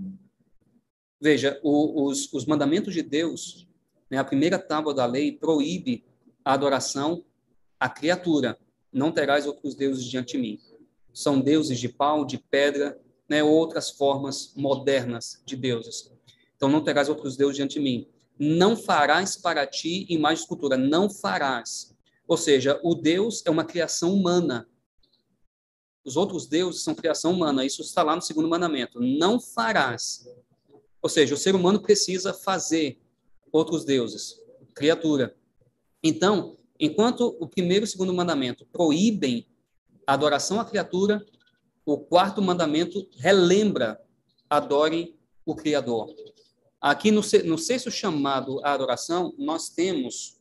Veja, 1.19 1.59
o, 1.63 2.05
os, 2.05 2.31
os 2.31 2.45
mandamentos 2.45 2.93
de 2.93 3.01
Deus, 3.01 3.67
né, 4.09 4.17
a 4.17 4.23
primeira 4.23 4.57
tábua 4.57 4.93
da 4.93 5.05
lei 5.05 5.31
proíbe 5.31 6.05
a 6.45 6.53
adoração 6.53 7.23
à 7.79 7.89
criatura. 7.89 8.57
Não 8.91 9.11
terás 9.11 9.45
outros 9.45 9.75
deuses 9.75 10.05
diante 10.05 10.37
de 10.37 10.37
mim. 10.37 10.59
São 11.13 11.39
deuses 11.39 11.79
de 11.79 11.89
pau, 11.89 12.25
de 12.25 12.37
pedra, 12.37 12.99
né, 13.27 13.43
outras 13.43 13.89
formas 13.91 14.53
modernas 14.55 15.41
de 15.45 15.55
deuses. 15.55 16.11
Então, 16.55 16.69
não 16.69 16.83
terás 16.83 17.09
outros 17.09 17.35
deuses 17.35 17.57
diante 17.57 17.73
de 17.75 17.81
mim. 17.81 18.07
Não 18.37 18.75
farás 18.75 19.35
para 19.35 19.67
ti 19.67 20.05
imagem 20.09 20.37
de 20.37 20.41
escultura. 20.43 20.77
Não 20.77 21.09
farás. 21.09 21.95
Ou 22.29 22.37
seja, 22.37 22.79
o 22.83 22.93
Deus 22.93 23.41
é 23.43 23.49
uma 23.49 23.65
criação 23.65 24.13
humana. 24.13 24.69
Os 26.05 26.15
outros 26.15 26.45
deuses 26.45 26.83
são 26.83 26.93
criação 26.93 27.33
humana. 27.33 27.65
Isso 27.65 27.81
está 27.81 28.03
lá 28.03 28.15
no 28.15 28.21
segundo 28.21 28.47
mandamento. 28.47 29.01
Não 29.01 29.39
farás. 29.39 30.29
Ou 31.01 31.09
seja, 31.09 31.33
o 31.33 31.37
ser 31.37 31.55
humano 31.55 31.81
precisa 31.81 32.31
fazer 32.31 33.01
outros 33.51 33.83
deuses, 33.83 34.35
criatura. 34.75 35.35
Então, 36.03 36.55
enquanto 36.79 37.35
o 37.39 37.47
primeiro 37.47 37.83
e 37.83 37.87
o 37.87 37.89
segundo 37.89 38.13
mandamento 38.13 38.63
proíbem 38.67 39.47
a 40.05 40.13
adoração 40.13 40.59
à 40.59 40.65
criatura, 40.65 41.25
o 41.83 41.97
quarto 41.97 42.43
mandamento 42.43 43.09
relembra: 43.17 43.99
adorem 44.47 45.17
o 45.43 45.55
Criador. 45.55 46.13
Aqui 46.79 47.09
no, 47.09 47.21
no 47.45 47.57
sexto 47.57 47.89
chamado 47.89 48.63
à 48.63 48.73
adoração, 48.73 49.33
nós 49.35 49.69
temos 49.69 50.38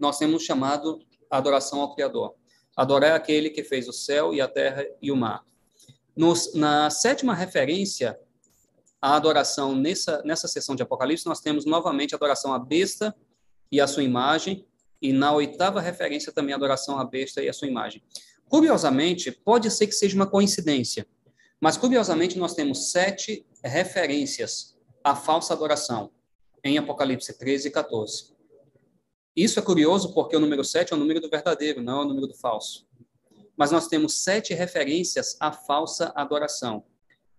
nós 0.00 0.18
temos 0.18 0.42
chamado 0.42 1.00
a 1.30 1.36
adoração 1.36 1.80
ao 1.80 1.94
Criador. 1.94 2.34
Adorar 2.76 3.14
aquele 3.14 3.50
que 3.50 3.62
fez 3.62 3.88
o 3.88 3.92
céu 3.92 4.34
e 4.34 4.40
a 4.40 4.48
terra 4.48 4.86
e 5.00 5.12
o 5.12 5.16
mar. 5.16 5.44
Nos, 6.16 6.54
na 6.54 6.90
sétima 6.90 7.34
referência 7.34 8.18
à 9.00 9.16
adoração 9.16 9.74
nessa, 9.74 10.22
nessa 10.24 10.48
sessão 10.48 10.74
de 10.74 10.82
Apocalipse, 10.82 11.26
nós 11.26 11.40
temos 11.40 11.64
novamente 11.64 12.14
a 12.14 12.16
adoração 12.16 12.52
à 12.52 12.58
besta 12.58 13.14
e 13.70 13.80
à 13.80 13.86
sua 13.86 14.02
imagem, 14.02 14.66
e 15.00 15.12
na 15.12 15.32
oitava 15.32 15.80
referência 15.80 16.32
também 16.32 16.52
a 16.52 16.56
adoração 16.56 16.98
à 16.98 17.04
besta 17.04 17.42
e 17.42 17.48
à 17.48 17.52
sua 17.52 17.68
imagem. 17.68 18.02
Curiosamente, 18.48 19.30
pode 19.30 19.70
ser 19.70 19.86
que 19.86 19.94
seja 19.94 20.16
uma 20.16 20.26
coincidência, 20.26 21.06
mas 21.60 21.76
curiosamente 21.76 22.38
nós 22.38 22.54
temos 22.54 22.90
sete 22.90 23.46
referências 23.62 24.76
à 25.04 25.14
falsa 25.14 25.54
adoração 25.54 26.10
em 26.64 26.76
Apocalipse 26.76 27.32
13 27.32 27.68
e 27.68 27.70
14. 27.70 28.29
Isso 29.34 29.58
é 29.58 29.62
curioso 29.62 30.12
porque 30.12 30.36
o 30.36 30.40
número 30.40 30.64
7 30.64 30.92
é 30.92 30.96
o 30.96 30.98
número 30.98 31.20
do 31.20 31.28
verdadeiro, 31.28 31.82
não 31.82 32.00
é 32.00 32.04
o 32.04 32.08
número 32.08 32.26
do 32.26 32.34
falso. 32.34 32.86
Mas 33.56 33.70
nós 33.70 33.88
temos 33.88 34.22
sete 34.22 34.54
referências 34.54 35.36
à 35.38 35.52
falsa 35.52 36.12
adoração 36.14 36.84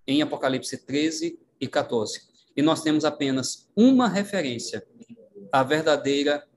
em 0.08 0.22
Apocalipse 0.22 0.78
13 0.78 1.40
e 1.60 1.68
14. 1.68 2.22
E 2.56 2.62
nós 2.62 2.82
temos 2.82 3.06
apenas 3.06 3.70
uma 3.76 4.08
referência 4.08 4.86
à 5.52 5.64
verdadeira 5.64 6.48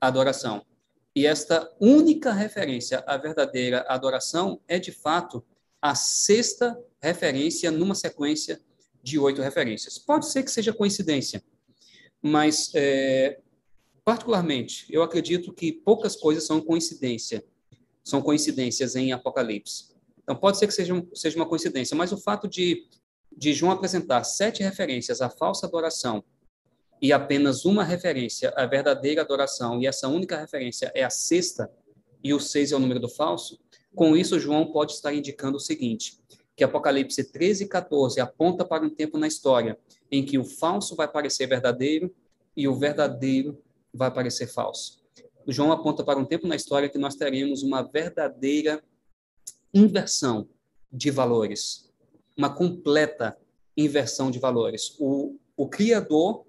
adoração. 0.00 0.64
E 1.14 1.26
esta 1.26 1.70
única 1.78 2.32
referência 2.32 3.04
à 3.06 3.16
verdadeira 3.16 3.84
adoração 3.88 4.60
é, 4.66 4.78
de 4.78 4.92
fato, 4.92 5.44
a 5.80 5.94
sexta 5.94 6.78
referência 7.00 7.70
numa 7.70 7.94
sequência 7.94 8.60
de 9.02 9.18
oito 9.18 9.42
referências. 9.42 9.98
Pode 9.98 10.26
ser 10.26 10.42
que 10.42 10.50
seja 10.50 10.72
coincidência, 10.72 11.42
mas 12.22 12.70
é, 12.74 13.40
particularmente, 14.04 14.86
eu 14.90 15.02
acredito 15.02 15.52
que 15.52 15.72
poucas 15.72 16.16
coisas 16.16 16.44
são 16.44 16.60
coincidência, 16.60 17.44
são 18.02 18.20
coincidências 18.20 18.96
em 18.96 19.12
Apocalipse. 19.12 19.92
Então, 20.22 20.36
pode 20.36 20.58
ser 20.58 20.66
que 20.66 20.72
seja, 20.72 20.94
seja 21.14 21.36
uma 21.36 21.46
coincidência, 21.46 21.96
mas 21.96 22.12
o 22.12 22.16
fato 22.16 22.48
de, 22.48 22.86
de 23.36 23.52
João 23.52 23.72
apresentar 23.72 24.24
sete 24.24 24.62
referências 24.62 25.20
à 25.20 25.28
falsa 25.28 25.66
adoração 25.66 26.24
e 27.00 27.12
apenas 27.12 27.64
uma 27.64 27.82
referência 27.82 28.52
à 28.56 28.64
verdadeira 28.64 29.22
adoração, 29.22 29.80
e 29.80 29.86
essa 29.86 30.06
única 30.06 30.38
referência 30.38 30.92
é 30.94 31.02
a 31.02 31.10
sexta, 31.10 31.70
e 32.22 32.32
o 32.32 32.38
seis 32.38 32.70
é 32.70 32.76
o 32.76 32.78
número 32.78 33.00
do 33.00 33.08
falso, 33.08 33.58
com 33.94 34.16
isso, 34.16 34.38
João 34.38 34.72
pode 34.72 34.92
estar 34.92 35.12
indicando 35.12 35.56
o 35.56 35.60
seguinte, 35.60 36.18
que 36.56 36.64
Apocalipse 36.64 37.24
13 37.24 37.64
e 37.64 37.68
14 37.68 38.20
aponta 38.20 38.64
para 38.64 38.84
um 38.84 38.90
tempo 38.90 39.18
na 39.18 39.26
história 39.26 39.78
em 40.10 40.24
que 40.24 40.38
o 40.38 40.44
falso 40.44 40.94
vai 40.94 41.08
parecer 41.08 41.46
verdadeiro 41.46 42.14
e 42.56 42.68
o 42.68 42.74
verdadeiro 42.74 43.60
vai 43.92 44.12
parecer 44.12 44.46
falso. 44.46 45.02
O 45.46 45.52
João 45.52 45.72
aponta 45.72 46.04
para 46.04 46.18
um 46.18 46.24
tempo 46.24 46.46
na 46.46 46.56
história 46.56 46.88
que 46.88 46.98
nós 46.98 47.16
teremos 47.16 47.62
uma 47.62 47.82
verdadeira 47.82 48.82
inversão 49.74 50.48
de 50.90 51.10
valores, 51.10 51.90
uma 52.36 52.54
completa 52.54 53.36
inversão 53.76 54.30
de 54.30 54.38
valores. 54.38 54.94
O, 54.98 55.38
o 55.56 55.68
Criador, 55.68 56.46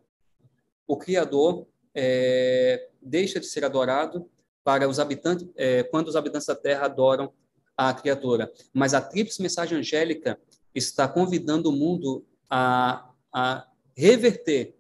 o 0.88 0.98
Criador 0.98 1.68
é, 1.96 2.90
deixa 3.02 3.40
de 3.40 3.46
ser 3.46 3.64
adorado 3.66 4.30
para 4.64 4.88
os 4.88 5.00
habitantes, 5.00 5.48
é, 5.56 5.84
quando 5.84 6.08
os 6.08 6.16
habitantes 6.16 6.48
da 6.48 6.56
Terra 6.56 6.86
adoram 6.86 7.34
a 7.76 7.94
criatura. 7.94 8.52
Mas 8.74 8.94
a 8.94 9.02
tríplice 9.02 9.42
mensagem 9.42 9.78
angélica 9.78 10.40
está 10.74 11.08
convidando 11.08 11.70
o 11.70 11.74
mundo 11.74 12.26
a, 12.50 13.10
a 13.32 13.68
reverter 13.96 14.76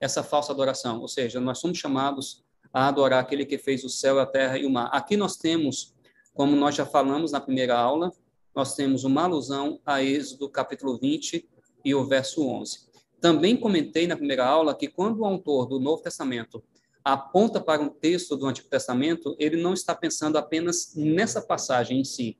essa 0.00 0.22
falsa 0.22 0.52
adoração, 0.52 1.00
ou 1.00 1.08
seja, 1.08 1.40
nós 1.40 1.58
somos 1.58 1.78
chamados 1.78 2.44
a 2.72 2.88
adorar 2.88 3.20
aquele 3.20 3.44
que 3.44 3.58
fez 3.58 3.84
o 3.84 3.88
céu, 3.88 4.20
a 4.20 4.26
terra 4.26 4.58
e 4.58 4.66
o 4.66 4.70
mar. 4.70 4.88
Aqui 4.92 5.16
nós 5.16 5.36
temos, 5.36 5.94
como 6.34 6.54
nós 6.54 6.74
já 6.74 6.86
falamos 6.86 7.32
na 7.32 7.40
primeira 7.40 7.76
aula, 7.76 8.12
nós 8.54 8.74
temos 8.74 9.04
uma 9.04 9.22
alusão 9.22 9.80
a 9.84 10.02
Êxodo 10.02 10.48
capítulo 10.48 10.98
20 10.98 11.48
e 11.84 11.94
o 11.94 12.04
verso 12.04 12.46
11. 12.46 12.88
Também 13.20 13.56
comentei 13.56 14.06
na 14.06 14.16
primeira 14.16 14.46
aula 14.46 14.74
que 14.74 14.88
quando 14.88 15.20
o 15.20 15.24
autor 15.24 15.66
do 15.66 15.80
Novo 15.80 16.02
Testamento 16.02 16.62
aponta 17.04 17.60
para 17.60 17.80
um 17.80 17.88
texto 17.88 18.36
do 18.36 18.46
Antigo 18.46 18.68
Testamento, 18.68 19.34
ele 19.38 19.60
não 19.60 19.72
está 19.72 19.94
pensando 19.94 20.36
apenas 20.36 20.92
nessa 20.94 21.40
passagem 21.40 22.00
em 22.00 22.04
si. 22.04 22.36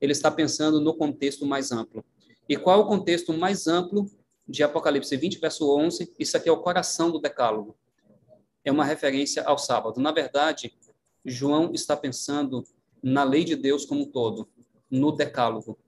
Ele 0.00 0.12
está 0.12 0.30
pensando 0.30 0.80
no 0.80 0.94
contexto 0.94 1.46
mais 1.46 1.72
amplo. 1.72 2.04
E 2.48 2.56
qual 2.56 2.80
o 2.80 2.86
contexto 2.86 3.32
mais 3.32 3.66
amplo 3.66 4.06
de 4.48 4.62
Apocalipse 4.62 5.16
20, 5.16 5.38
verso 5.38 5.76
11, 5.76 6.14
isso 6.18 6.36
aqui 6.36 6.48
é 6.48 6.52
o 6.52 6.62
coração 6.62 7.10
do 7.10 7.20
decálogo. 7.20 7.76
É 8.64 8.70
uma 8.70 8.84
referência 8.84 9.42
ao 9.42 9.58
sábado. 9.58 10.00
Na 10.00 10.12
verdade, 10.12 10.76
João 11.24 11.72
está 11.72 11.96
pensando 11.96 12.64
na 13.02 13.24
lei 13.24 13.44
de 13.44 13.56
Deus 13.56 13.84
como 13.84 14.02
um 14.02 14.10
todo, 14.10 14.48
no 14.90 15.12
decálogo 15.12 15.78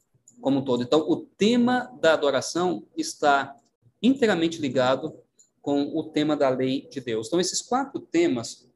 como 0.40 0.60
um 0.60 0.64
todo. 0.64 0.82
Então, 0.82 1.00
o 1.00 1.16
tema 1.16 1.92
da 2.00 2.12
adoração 2.12 2.84
está 2.96 3.56
inteiramente 4.02 4.60
ligado 4.60 5.18
com 5.60 5.96
o 5.96 6.04
tema 6.04 6.36
da 6.36 6.48
lei 6.48 6.88
de 6.88 7.00
Deus. 7.00 7.26
Então, 7.26 7.40
esses 7.40 7.60
quatro 7.60 8.00
temas 8.00 8.68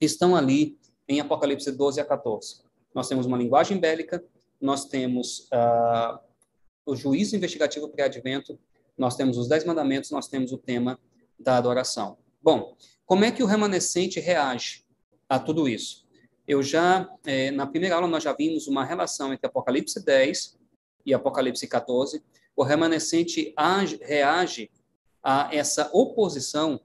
estão 0.00 0.34
ali 0.34 0.78
em 1.08 1.20
Apocalipse 1.20 1.70
12 1.70 2.00
a 2.00 2.04
14. 2.04 2.62
Nós 2.94 3.08
temos 3.08 3.26
uma 3.26 3.38
linguagem 3.38 3.78
bélica, 3.78 4.24
nós 4.60 4.86
temos 4.86 5.48
uh, 5.52 6.18
o 6.84 6.96
juízo 6.96 7.36
investigativo 7.36 7.88
pré-advento, 7.88 8.58
nós 9.00 9.16
temos 9.16 9.38
os 9.38 9.48
dez 9.48 9.64
mandamentos, 9.64 10.10
nós 10.10 10.28
temos 10.28 10.52
o 10.52 10.58
tema 10.58 11.00
da 11.38 11.56
adoração. 11.56 12.18
Bom, 12.42 12.76
como 13.06 13.24
é 13.24 13.32
que 13.32 13.42
o 13.42 13.46
remanescente 13.46 14.20
reage 14.20 14.84
a 15.26 15.38
tudo 15.38 15.66
isso? 15.66 16.06
Eu 16.46 16.62
já, 16.62 17.10
é, 17.24 17.50
na 17.50 17.66
primeira 17.66 17.94
aula, 17.94 18.06
nós 18.06 18.22
já 18.22 18.34
vimos 18.34 18.68
uma 18.68 18.84
relação 18.84 19.32
entre 19.32 19.46
Apocalipse 19.46 20.04
10 20.04 20.58
e 21.06 21.14
Apocalipse 21.14 21.66
14. 21.66 22.22
O 22.54 22.62
remanescente 22.62 23.54
age, 23.56 23.98
reage 24.02 24.70
a 25.22 25.48
essa 25.50 25.88
oposição 25.94 26.78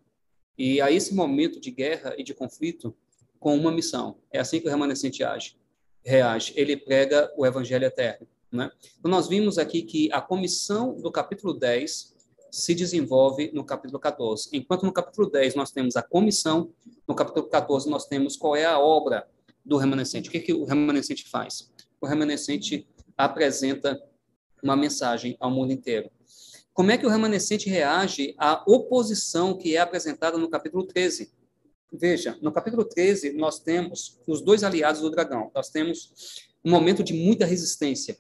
e 0.57 0.79
a 0.79 0.89
esse 0.89 1.13
momento 1.13 1.59
de 1.59 1.69
guerra 1.69 2.15
e 2.17 2.23
de 2.23 2.33
conflito 2.33 2.95
com 3.37 3.57
uma 3.57 3.73
missão. 3.73 4.19
É 4.31 4.39
assim 4.39 4.61
que 4.61 4.67
o 4.67 4.71
remanescente 4.71 5.21
age, 5.21 5.57
reage. 6.01 6.53
Ele 6.55 6.77
prega 6.77 7.29
o 7.35 7.45
evangelho 7.45 7.83
eterno. 7.83 8.25
Né? 8.55 8.71
Então, 8.99 9.11
nós 9.11 9.27
vimos 9.27 9.57
aqui 9.57 9.83
que 9.83 10.11
a 10.11 10.21
comissão 10.21 10.95
do 10.99 11.11
capítulo 11.11 11.53
10 11.53 12.15
se 12.51 12.73
desenvolve 12.73 13.51
no 13.53 13.65
capítulo 13.65 13.99
14. 13.99 14.49
Enquanto 14.53 14.85
no 14.85 14.93
capítulo 14.93 15.29
10 15.29 15.55
nós 15.55 15.71
temos 15.71 15.97
a 15.97 16.01
comissão, 16.01 16.71
no 17.05 17.13
capítulo 17.13 17.47
14 17.47 17.89
nós 17.89 18.05
temos 18.05 18.37
qual 18.37 18.55
é 18.55 18.63
a 18.63 18.79
obra 18.79 19.27
do 19.63 19.77
remanescente. 19.77 20.29
O 20.29 20.31
que, 20.31 20.39
que 20.39 20.53
o 20.53 20.63
remanescente 20.63 21.27
faz? 21.27 21.69
O 21.99 22.07
remanescente 22.07 22.87
apresenta 23.17 24.01
uma 24.63 24.75
mensagem 24.75 25.35
ao 25.39 25.51
mundo 25.51 25.73
inteiro. 25.73 26.09
Como 26.73 26.91
é 26.91 26.97
que 26.97 27.05
o 27.05 27.09
remanescente 27.09 27.69
reage 27.69 28.35
à 28.37 28.63
oposição 28.67 29.57
que 29.57 29.75
é 29.75 29.79
apresentada 29.79 30.37
no 30.37 30.49
capítulo 30.49 30.85
13? 30.85 31.31
Veja, 31.91 32.37
no 32.41 32.51
capítulo 32.51 32.83
13, 32.83 33.33
nós 33.33 33.59
temos 33.59 34.19
os 34.27 34.41
dois 34.41 34.63
aliados 34.63 35.01
do 35.01 35.09
dragão. 35.09 35.51
Nós 35.53 35.69
temos 35.69 36.47
um 36.63 36.69
momento 36.69 37.03
de 37.03 37.13
muita 37.13 37.45
resistência. 37.45 38.17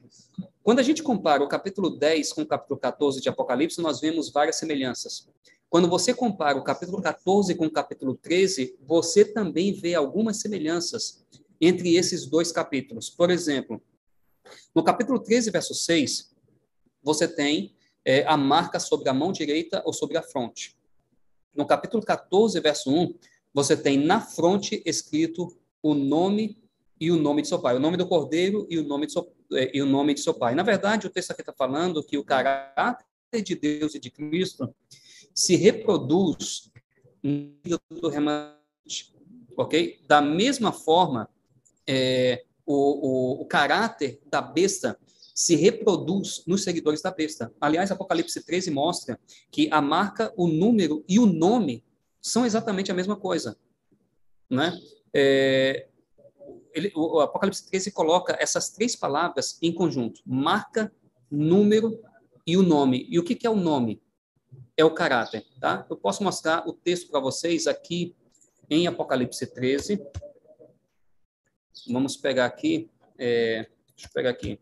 Quando 0.65 0.79
a 0.79 0.83
gente 0.83 1.03
compara 1.03 1.43
o 1.43 1.47
capítulo 1.47 1.91
10 1.91 2.33
com 2.33 2.41
o 2.41 2.45
capítulo 2.47 2.79
14 2.79 3.21
de 3.21 3.29
Apocalipse, 3.29 3.79
nós 3.79 4.01
vemos 4.01 4.31
várias 4.31 4.55
semelhanças. 4.55 5.29
Quando 5.69 5.87
você 5.87 6.11
compara 6.11 6.57
o 6.57 6.63
capítulo 6.63 6.99
14 6.99 7.53
com 7.53 7.67
o 7.67 7.71
capítulo 7.71 8.15
13, 8.15 8.75
você 8.81 9.23
também 9.23 9.73
vê 9.73 9.93
algumas 9.93 10.37
semelhanças 10.37 11.23
entre 11.61 11.95
esses 11.95 12.25
dois 12.25 12.51
capítulos. 12.51 13.11
Por 13.11 13.29
exemplo, 13.29 13.79
no 14.73 14.83
capítulo 14.83 15.19
13, 15.19 15.51
verso 15.51 15.75
6, 15.75 16.33
você 17.03 17.27
tem 17.27 17.75
é, 18.03 18.25
a 18.25 18.35
marca 18.35 18.79
sobre 18.79 19.07
a 19.07 19.13
mão 19.13 19.31
direita 19.31 19.83
ou 19.85 19.93
sobre 19.93 20.17
a 20.17 20.23
fronte. 20.23 20.75
No 21.55 21.67
capítulo 21.67 22.01
14, 22.03 22.59
verso 22.59 22.89
1, 22.89 23.13
você 23.53 23.77
tem 23.77 24.03
na 24.03 24.19
fronte 24.19 24.81
escrito 24.83 25.55
o 25.83 25.93
nome 25.93 26.57
e 26.99 27.11
o 27.11 27.17
nome 27.17 27.43
de 27.43 27.49
seu 27.49 27.59
pai, 27.59 27.75
o 27.75 27.79
nome 27.79 27.97
do 27.97 28.07
cordeiro 28.07 28.65
e 28.67 28.79
o 28.79 28.83
nome 28.83 29.05
de 29.05 29.11
seu, 29.11 29.31
e 29.51 29.81
o 29.81 29.85
nome 29.85 30.13
de 30.13 30.21
seu 30.21 30.33
pai. 30.33 30.55
Na 30.55 30.63
verdade, 30.63 31.07
o 31.07 31.09
texto 31.09 31.31
aqui 31.31 31.41
está 31.41 31.53
falando 31.53 32.03
que 32.03 32.17
o 32.17 32.23
caráter 32.23 33.05
de 33.43 33.55
Deus 33.55 33.95
e 33.95 33.99
de 33.99 34.09
Cristo 34.09 34.73
se 35.33 35.55
reproduz 35.55 36.71
do 37.89 38.09
remanente, 38.09 39.13
ok? 39.57 39.99
Da 40.07 40.21
mesma 40.21 40.71
forma, 40.71 41.29
é, 41.87 42.43
o, 42.65 42.73
o, 42.73 43.41
o 43.41 43.45
caráter 43.45 44.21
da 44.25 44.41
besta 44.41 44.97
se 45.33 45.55
reproduz 45.55 46.43
nos 46.47 46.63
seguidores 46.63 47.01
da 47.01 47.11
besta. 47.11 47.53
Aliás, 47.59 47.91
Apocalipse 47.91 48.43
13 48.43 48.71
mostra 48.71 49.19
que 49.51 49.67
a 49.69 49.81
marca, 49.81 50.33
o 50.37 50.47
número 50.47 51.03
e 51.09 51.19
o 51.19 51.25
nome 51.25 51.83
são 52.21 52.45
exatamente 52.45 52.89
a 52.89 52.95
mesma 52.95 53.17
coisa. 53.17 53.57
Né? 54.49 54.79
É, 55.13 55.87
ele, 56.75 56.91
o 56.95 57.19
Apocalipse 57.21 57.65
13 57.65 57.91
coloca 57.91 58.37
essas 58.39 58.69
três 58.69 58.95
palavras 58.95 59.57
em 59.61 59.73
conjunto: 59.73 60.21
marca, 60.25 60.93
número 61.31 61.99
e 62.45 62.57
o 62.57 62.61
nome. 62.61 63.07
E 63.09 63.17
o 63.17 63.23
que, 63.23 63.33
que 63.33 63.47
é 63.47 63.49
o 63.49 63.55
nome? 63.55 64.01
É 64.77 64.83
o 64.83 64.93
caráter. 64.93 65.45
Tá? 65.59 65.85
Eu 65.89 65.95
posso 65.95 66.23
mostrar 66.23 66.67
o 66.67 66.73
texto 66.73 67.09
para 67.09 67.19
vocês 67.19 67.65
aqui 67.65 68.15
em 68.69 68.85
Apocalipse 68.87 69.47
13. 69.47 70.05
Vamos 71.89 72.17
pegar 72.17 72.45
aqui. 72.45 72.89
É, 73.17 73.67
deixa 73.95 74.07
eu 74.07 74.13
pegar 74.13 74.31
aqui. 74.31 74.59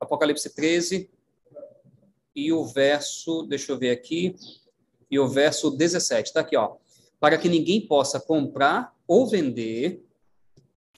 Apocalipse 0.00 0.54
13 0.54 1.10
e 2.34 2.52
o 2.52 2.64
verso, 2.64 3.42
deixa 3.42 3.72
eu 3.72 3.78
ver 3.78 3.90
aqui, 3.90 4.34
e 5.10 5.18
o 5.18 5.28
verso 5.28 5.70
17. 5.70 6.28
Está 6.28 6.40
aqui, 6.40 6.56
ó. 6.56 6.76
Para 7.20 7.36
que 7.38 7.48
ninguém 7.48 7.86
possa 7.86 8.18
comprar 8.18 8.96
ou 9.06 9.28
vender, 9.28 10.02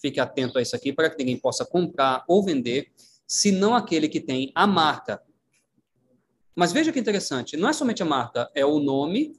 fique 0.05 0.21
atento 0.21 0.59
a 0.59 0.63
isso 0.63 0.77
aqui, 0.77 0.93
para 0.93 1.09
que 1.09 1.17
ninguém 1.17 1.39
possa 1.39 1.65
comprar 1.65 2.25
ou 2.29 2.45
vender, 2.45 2.93
senão 3.27 3.75
aquele 3.75 4.07
que 4.07 4.21
tem 4.21 4.53
a 4.55 4.67
marca. 4.67 5.23
Mas 6.55 6.73
veja 6.73 6.93
que 6.93 7.01
interessante, 7.01 7.57
não 7.57 7.71
é 7.71 7.73
somente 7.73 8.03
a 8.03 8.07
marca, 8.07 8.51
é 8.55 8.67
o 8.67 8.79
nome 8.79 9.35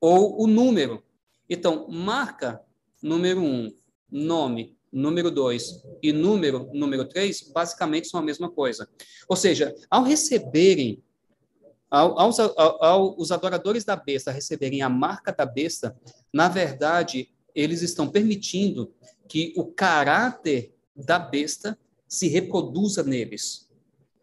ou 0.00 0.42
o 0.42 0.46
número. 0.46 1.04
Então, 1.50 1.86
marca 1.90 2.62
número 3.02 3.42
um, 3.42 3.70
nome 4.10 4.74
número 4.90 5.30
2 5.30 5.84
e 6.02 6.12
número 6.12 6.70
número 6.72 7.04
3 7.04 7.52
basicamente 7.52 8.08
são 8.08 8.18
a 8.18 8.22
mesma 8.22 8.50
coisa. 8.50 8.88
Ou 9.28 9.36
seja, 9.36 9.74
ao 9.90 10.02
receberem, 10.02 11.02
ao, 11.90 12.18
aos, 12.18 12.40
ao, 12.40 12.82
ao, 12.82 13.16
os 13.18 13.30
adoradores 13.30 13.84
da 13.84 13.96
besta 13.96 14.32
receberem 14.32 14.80
a 14.80 14.88
marca 14.88 15.30
da 15.30 15.44
besta, 15.44 15.94
na 16.32 16.48
verdade, 16.48 17.28
eles 17.54 17.82
estão 17.82 18.08
permitindo 18.08 18.92
que 19.30 19.54
o 19.56 19.64
caráter 19.64 20.74
da 20.94 21.16
besta 21.16 21.78
se 22.08 22.26
reproduza 22.26 23.04
neles, 23.04 23.70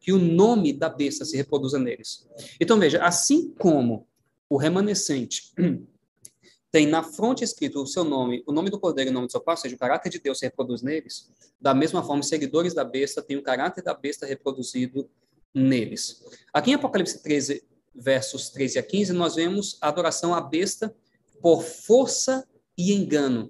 que 0.02 0.12
o 0.12 0.20
nome 0.20 0.74
da 0.74 0.90
besta 0.90 1.24
se 1.24 1.38
reproduza 1.38 1.80
neles. 1.80 2.28
Então, 2.60 2.78
veja, 2.78 3.02
assim 3.02 3.50
como 3.58 4.06
o 4.50 4.58
remanescente 4.58 5.54
tem 6.70 6.86
na 6.86 7.02
fronte 7.02 7.42
escrito 7.42 7.82
o 7.82 7.88
seu 7.88 8.04
nome, 8.04 8.44
o 8.46 8.52
nome 8.52 8.70
do 8.70 8.78
cordeiro 8.78 9.10
e 9.10 9.12
o 9.12 9.14
nome 9.14 9.28
do 9.28 9.32
seu 9.32 9.40
pai, 9.40 9.54
ou 9.54 9.62
seja, 9.62 9.76
o 9.76 9.80
caráter 9.80 10.10
de 10.10 10.20
Deus 10.20 10.40
se 10.40 10.46
reproduz 10.46 10.82
neles, 10.82 11.32
da 11.60 11.74
mesma 11.74 12.04
forma, 12.04 12.20
os 12.20 12.28
seguidores 12.28 12.74
da 12.74 12.84
besta 12.84 13.22
têm 13.22 13.38
o 13.38 13.42
caráter 13.42 13.82
da 13.82 13.94
besta 13.94 14.26
reproduzido 14.26 15.10
neles. 15.56 16.22
Aqui 16.52 16.72
em 16.72 16.74
Apocalipse 16.74 17.24
13, 17.24 17.64
versos 17.96 18.50
13 18.50 18.80
a 18.80 18.84
15, 18.84 19.14
nós 19.14 19.36
vemos 19.36 19.78
a 19.80 19.88
adoração 19.88 20.36
à 20.36 20.42
besta 20.42 20.94
por 21.42 21.64
força 21.64 22.46
e 22.78 22.92
engano. 22.92 23.50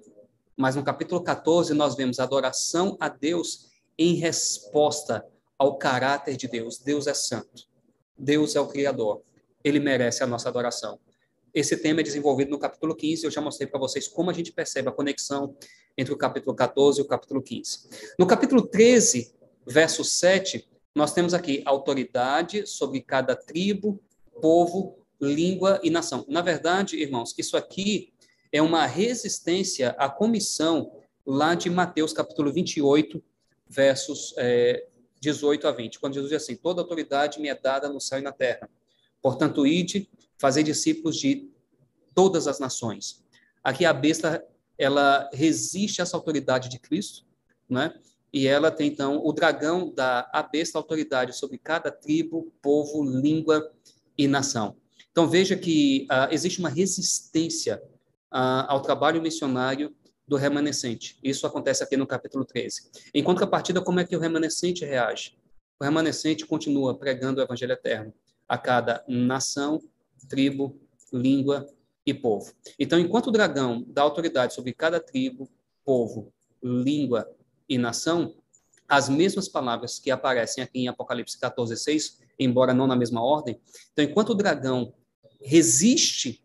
Mas 0.58 0.74
no 0.74 0.82
capítulo 0.82 1.22
14, 1.22 1.72
nós 1.72 1.94
vemos 1.94 2.18
adoração 2.18 2.96
a 2.98 3.08
Deus 3.08 3.68
em 3.96 4.14
resposta 4.14 5.24
ao 5.56 5.78
caráter 5.78 6.36
de 6.36 6.48
Deus. 6.48 6.78
Deus 6.80 7.06
é 7.06 7.14
santo. 7.14 7.68
Deus 8.18 8.56
é 8.56 8.60
o 8.60 8.66
Criador. 8.66 9.22
Ele 9.62 9.78
merece 9.78 10.24
a 10.24 10.26
nossa 10.26 10.48
adoração. 10.48 10.98
Esse 11.54 11.76
tema 11.76 12.00
é 12.00 12.02
desenvolvido 12.02 12.50
no 12.50 12.58
capítulo 12.58 12.96
15, 12.96 13.24
eu 13.24 13.30
já 13.30 13.40
mostrei 13.40 13.68
para 13.68 13.78
vocês 13.78 14.08
como 14.08 14.30
a 14.30 14.32
gente 14.32 14.52
percebe 14.52 14.88
a 14.88 14.92
conexão 14.92 15.56
entre 15.96 16.12
o 16.12 16.16
capítulo 16.16 16.56
14 16.56 17.00
e 17.00 17.02
o 17.02 17.06
capítulo 17.06 17.40
15. 17.40 17.88
No 18.18 18.26
capítulo 18.26 18.66
13, 18.66 19.32
verso 19.64 20.02
7, 20.02 20.68
nós 20.92 21.12
temos 21.12 21.34
aqui 21.34 21.62
autoridade 21.64 22.66
sobre 22.66 23.00
cada 23.00 23.36
tribo, 23.36 24.00
povo, 24.42 24.98
língua 25.20 25.80
e 25.84 25.90
nação. 25.90 26.24
Na 26.28 26.42
verdade, 26.42 26.96
irmãos, 26.96 27.32
isso 27.38 27.56
aqui 27.56 28.12
é 28.52 28.62
uma 28.62 28.86
resistência 28.86 29.90
à 29.98 30.08
comissão 30.08 30.92
lá 31.26 31.54
de 31.54 31.68
Mateus 31.68 32.12
capítulo 32.12 32.52
28, 32.52 33.22
versos 33.68 34.34
é, 34.38 34.86
18 35.20 35.68
a 35.68 35.72
20, 35.72 35.98
quando 35.98 36.14
Jesus 36.14 36.30
diz 36.30 36.42
assim: 36.42 36.56
Toda 36.56 36.80
autoridade 36.80 37.40
me 37.40 37.48
é 37.48 37.54
dada 37.54 37.88
no 37.88 38.00
céu 38.00 38.18
e 38.18 38.22
na 38.22 38.32
terra. 38.32 38.68
Portanto, 39.20 39.66
ide 39.66 40.08
fazer 40.38 40.62
discípulos 40.62 41.16
de 41.16 41.50
todas 42.14 42.46
as 42.46 42.58
nações. 42.58 43.22
Aqui 43.62 43.84
a 43.84 43.92
besta, 43.92 44.44
ela 44.78 45.28
resiste 45.32 46.00
a 46.00 46.04
essa 46.04 46.16
autoridade 46.16 46.68
de 46.68 46.78
Cristo, 46.78 47.26
né? 47.68 47.92
E 48.32 48.46
ela 48.46 48.70
tem, 48.70 48.88
então, 48.88 49.24
o 49.24 49.32
dragão 49.32 49.92
dá 49.94 50.28
a 50.32 50.42
besta 50.42 50.78
autoridade 50.78 51.34
sobre 51.34 51.58
cada 51.58 51.90
tribo, 51.90 52.52
povo, 52.60 53.02
língua 53.02 53.72
e 54.16 54.28
nação. 54.28 54.76
Então, 55.10 55.26
veja 55.26 55.56
que 55.56 56.06
uh, 56.10 56.32
existe 56.32 56.60
uma 56.60 56.68
resistência 56.68 57.82
ao 58.30 58.80
trabalho 58.80 59.22
missionário 59.22 59.94
do 60.26 60.36
remanescente. 60.36 61.18
Isso 61.22 61.46
acontece 61.46 61.82
aqui 61.82 61.96
no 61.96 62.06
capítulo 62.06 62.44
13. 62.44 62.90
Em 63.14 63.22
contrapartida, 63.22 63.80
como 63.80 64.00
é 64.00 64.04
que 64.04 64.14
o 64.14 64.20
remanescente 64.20 64.84
reage? 64.84 65.38
O 65.80 65.84
remanescente 65.84 66.44
continua 66.44 66.98
pregando 66.98 67.40
o 67.40 67.44
evangelho 67.44 67.72
eterno 67.72 68.12
a 68.46 68.58
cada 68.58 69.04
nação, 69.08 69.80
tribo, 70.28 70.78
língua 71.12 71.66
e 72.04 72.12
povo. 72.12 72.52
Então, 72.78 72.98
enquanto 72.98 73.28
o 73.28 73.30
dragão 73.30 73.84
dá 73.86 74.02
autoridade 74.02 74.54
sobre 74.54 74.72
cada 74.72 74.98
tribo, 74.98 75.48
povo, 75.84 76.32
língua 76.62 77.30
e 77.68 77.78
nação, 77.78 78.34
as 78.88 79.08
mesmas 79.08 79.48
palavras 79.48 79.98
que 79.98 80.10
aparecem 80.10 80.64
aqui 80.64 80.80
em 80.80 80.88
Apocalipse 80.88 81.38
14, 81.38 81.76
6, 81.76 82.18
embora 82.38 82.72
não 82.72 82.86
na 82.86 82.96
mesma 82.96 83.22
ordem. 83.22 83.60
Então, 83.92 84.04
enquanto 84.04 84.30
o 84.30 84.34
dragão 84.34 84.94
resiste 85.40 86.42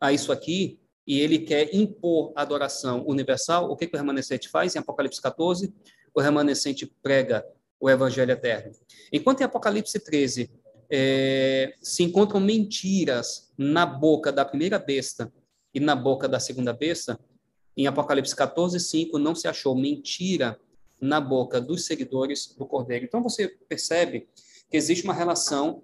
a 0.00 0.12
isso 0.12 0.32
aqui, 0.32 0.80
e 1.06 1.20
ele 1.20 1.38
quer 1.40 1.74
impor 1.74 2.32
adoração 2.34 3.04
universal, 3.06 3.70
o 3.70 3.76
que, 3.76 3.86
que 3.86 3.94
o 3.94 3.98
remanescente 3.98 4.48
faz 4.48 4.74
em 4.74 4.78
Apocalipse 4.78 5.20
14? 5.20 5.72
O 6.14 6.20
remanescente 6.20 6.86
prega 7.02 7.44
o 7.78 7.90
evangelho 7.90 8.32
eterno. 8.32 8.72
Enquanto 9.12 9.40
em 9.40 9.44
Apocalipse 9.44 9.98
13 9.98 10.50
é, 10.90 11.74
se 11.82 12.02
encontram 12.02 12.40
mentiras 12.40 13.52
na 13.58 13.84
boca 13.84 14.32
da 14.32 14.44
primeira 14.44 14.78
besta 14.78 15.32
e 15.74 15.80
na 15.80 15.94
boca 15.94 16.26
da 16.26 16.40
segunda 16.40 16.72
besta, 16.72 17.18
em 17.76 17.86
Apocalipse 17.86 18.34
14, 18.34 18.78
5, 18.78 19.18
não 19.18 19.34
se 19.34 19.48
achou 19.48 19.74
mentira 19.74 20.58
na 21.00 21.20
boca 21.20 21.60
dos 21.60 21.84
seguidores 21.84 22.54
do 22.56 22.64
Cordeiro. 22.64 23.04
Então 23.04 23.22
você 23.22 23.48
percebe 23.48 24.28
que 24.70 24.76
existe 24.76 25.04
uma 25.04 25.12
relação 25.12 25.82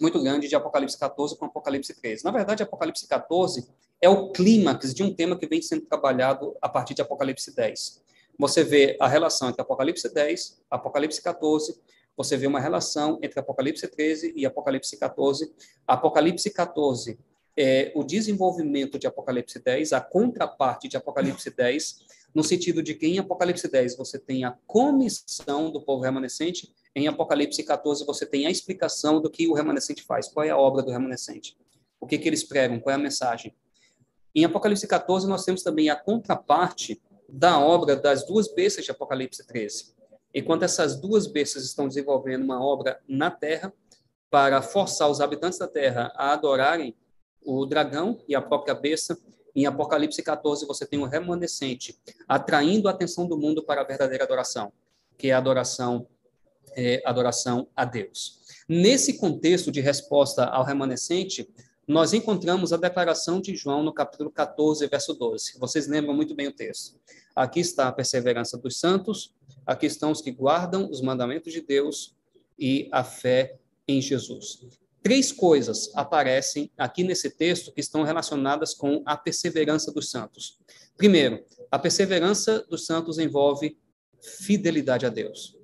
muito 0.00 0.22
grande 0.22 0.48
de 0.48 0.54
Apocalipse 0.54 0.98
14 0.98 1.36
com 1.36 1.46
Apocalipse 1.46 1.94
13. 1.94 2.24
Na 2.24 2.30
verdade, 2.30 2.62
Apocalipse 2.62 3.06
14 3.06 3.68
é 4.00 4.08
o 4.08 4.30
clímax 4.30 4.94
de 4.94 5.02
um 5.02 5.12
tema 5.12 5.36
que 5.36 5.46
vem 5.46 5.60
sendo 5.60 5.86
trabalhado 5.86 6.56
a 6.62 6.68
partir 6.68 6.94
de 6.94 7.02
Apocalipse 7.02 7.54
10. 7.54 8.02
Você 8.38 8.62
vê 8.62 8.96
a 9.00 9.08
relação 9.08 9.48
entre 9.48 9.60
Apocalipse 9.60 10.12
10, 10.12 10.60
Apocalipse 10.70 11.20
14, 11.20 11.80
você 12.16 12.36
vê 12.36 12.46
uma 12.46 12.60
relação 12.60 13.18
entre 13.22 13.38
Apocalipse 13.38 13.86
13 13.86 14.32
e 14.34 14.44
Apocalipse 14.44 14.96
14. 14.96 15.52
Apocalipse 15.86 16.50
14 16.50 17.18
é 17.56 17.92
o 17.94 18.04
desenvolvimento 18.04 18.98
de 18.98 19.06
Apocalipse 19.06 19.58
10, 19.58 19.92
a 19.92 20.00
contraparte 20.00 20.88
de 20.88 20.96
Apocalipse 20.96 21.50
10, 21.50 22.00
no 22.34 22.44
sentido 22.44 22.82
de 22.82 22.94
que 22.94 23.06
em 23.06 23.18
Apocalipse 23.18 23.68
10 23.68 23.96
você 23.96 24.18
tem 24.18 24.44
a 24.44 24.56
comissão 24.66 25.70
do 25.70 25.80
povo 25.80 26.02
remanescente, 26.02 26.72
em 26.94 27.06
Apocalipse 27.08 27.62
14 27.62 28.04
você 28.04 28.26
tem 28.26 28.46
a 28.46 28.50
explicação 28.50 29.20
do 29.20 29.30
que 29.30 29.46
o 29.48 29.54
remanescente 29.54 30.02
faz, 30.02 30.28
qual 30.28 30.44
é 30.44 30.50
a 30.50 30.56
obra 30.56 30.82
do 30.82 30.90
remanescente, 30.90 31.56
o 32.00 32.06
que, 32.06 32.18
que 32.18 32.28
eles 32.28 32.44
pregam, 32.44 32.80
qual 32.80 32.92
é 32.92 32.96
a 32.96 33.02
mensagem. 33.02 33.54
Em 34.34 34.44
Apocalipse 34.44 34.86
14 34.86 35.26
nós 35.26 35.44
temos 35.44 35.62
também 35.62 35.90
a 35.90 35.96
contraparte 35.96 37.00
da 37.28 37.58
obra 37.58 37.96
das 37.96 38.26
duas 38.26 38.52
bestas 38.52 38.84
de 38.84 38.90
Apocalipse 38.90 39.46
13. 39.46 39.94
Enquanto 40.34 40.62
essas 40.62 40.96
duas 40.96 41.26
bestas 41.26 41.64
estão 41.64 41.88
desenvolvendo 41.88 42.44
uma 42.44 42.64
obra 42.64 43.00
na 43.08 43.30
terra 43.30 43.72
para 44.30 44.60
forçar 44.62 45.10
os 45.10 45.20
habitantes 45.20 45.58
da 45.58 45.66
terra 45.66 46.12
a 46.14 46.32
adorarem 46.32 46.94
o 47.42 47.64
dragão 47.64 48.18
e 48.28 48.34
a 48.34 48.42
própria 48.42 48.74
besta. 48.74 49.16
Em 49.54 49.66
Apocalipse 49.66 50.22
14, 50.22 50.66
você 50.66 50.86
tem 50.86 50.98
o 50.98 51.06
remanescente 51.06 51.98
atraindo 52.28 52.88
a 52.88 52.90
atenção 52.90 53.26
do 53.26 53.36
mundo 53.36 53.64
para 53.64 53.80
a 53.80 53.84
verdadeira 53.84 54.24
adoração, 54.24 54.72
que 55.16 55.28
é 55.28 55.32
a 55.32 55.38
adoração, 55.38 56.06
é, 56.76 57.02
adoração 57.04 57.68
a 57.74 57.84
Deus. 57.84 58.38
Nesse 58.68 59.14
contexto 59.14 59.70
de 59.70 59.80
resposta 59.80 60.44
ao 60.44 60.64
remanescente, 60.64 61.48
nós 61.86 62.12
encontramos 62.12 62.72
a 62.72 62.76
declaração 62.76 63.40
de 63.40 63.56
João 63.56 63.82
no 63.82 63.94
capítulo 63.94 64.30
14, 64.30 64.86
verso 64.86 65.14
12. 65.14 65.58
Vocês 65.58 65.86
lembram 65.86 66.14
muito 66.14 66.34
bem 66.34 66.46
o 66.46 66.52
texto. 66.52 67.00
Aqui 67.34 67.60
está 67.60 67.88
a 67.88 67.92
perseverança 67.92 68.58
dos 68.58 68.78
santos, 68.78 69.32
aqui 69.66 69.86
estão 69.86 70.12
os 70.12 70.20
que 70.20 70.30
guardam 70.30 70.90
os 70.90 71.00
mandamentos 71.00 71.52
de 71.52 71.62
Deus 71.62 72.14
e 72.58 72.88
a 72.92 73.02
fé 73.02 73.56
em 73.86 74.02
Jesus. 74.02 74.60
Três 75.02 75.32
coisas 75.32 75.90
aparecem 75.94 76.70
aqui 76.76 77.02
nesse 77.02 77.30
texto 77.30 77.72
que 77.72 77.80
estão 77.80 78.02
relacionadas 78.02 78.74
com 78.74 79.02
a 79.06 79.16
perseverança 79.16 79.90
dos 79.90 80.10
santos. 80.10 80.58
Primeiro, 80.96 81.42
a 81.70 81.78
perseverança 81.78 82.66
dos 82.68 82.84
santos 82.84 83.18
envolve 83.18 83.78
fidelidade 84.20 85.06
a 85.06 85.08
Deus. 85.08 85.57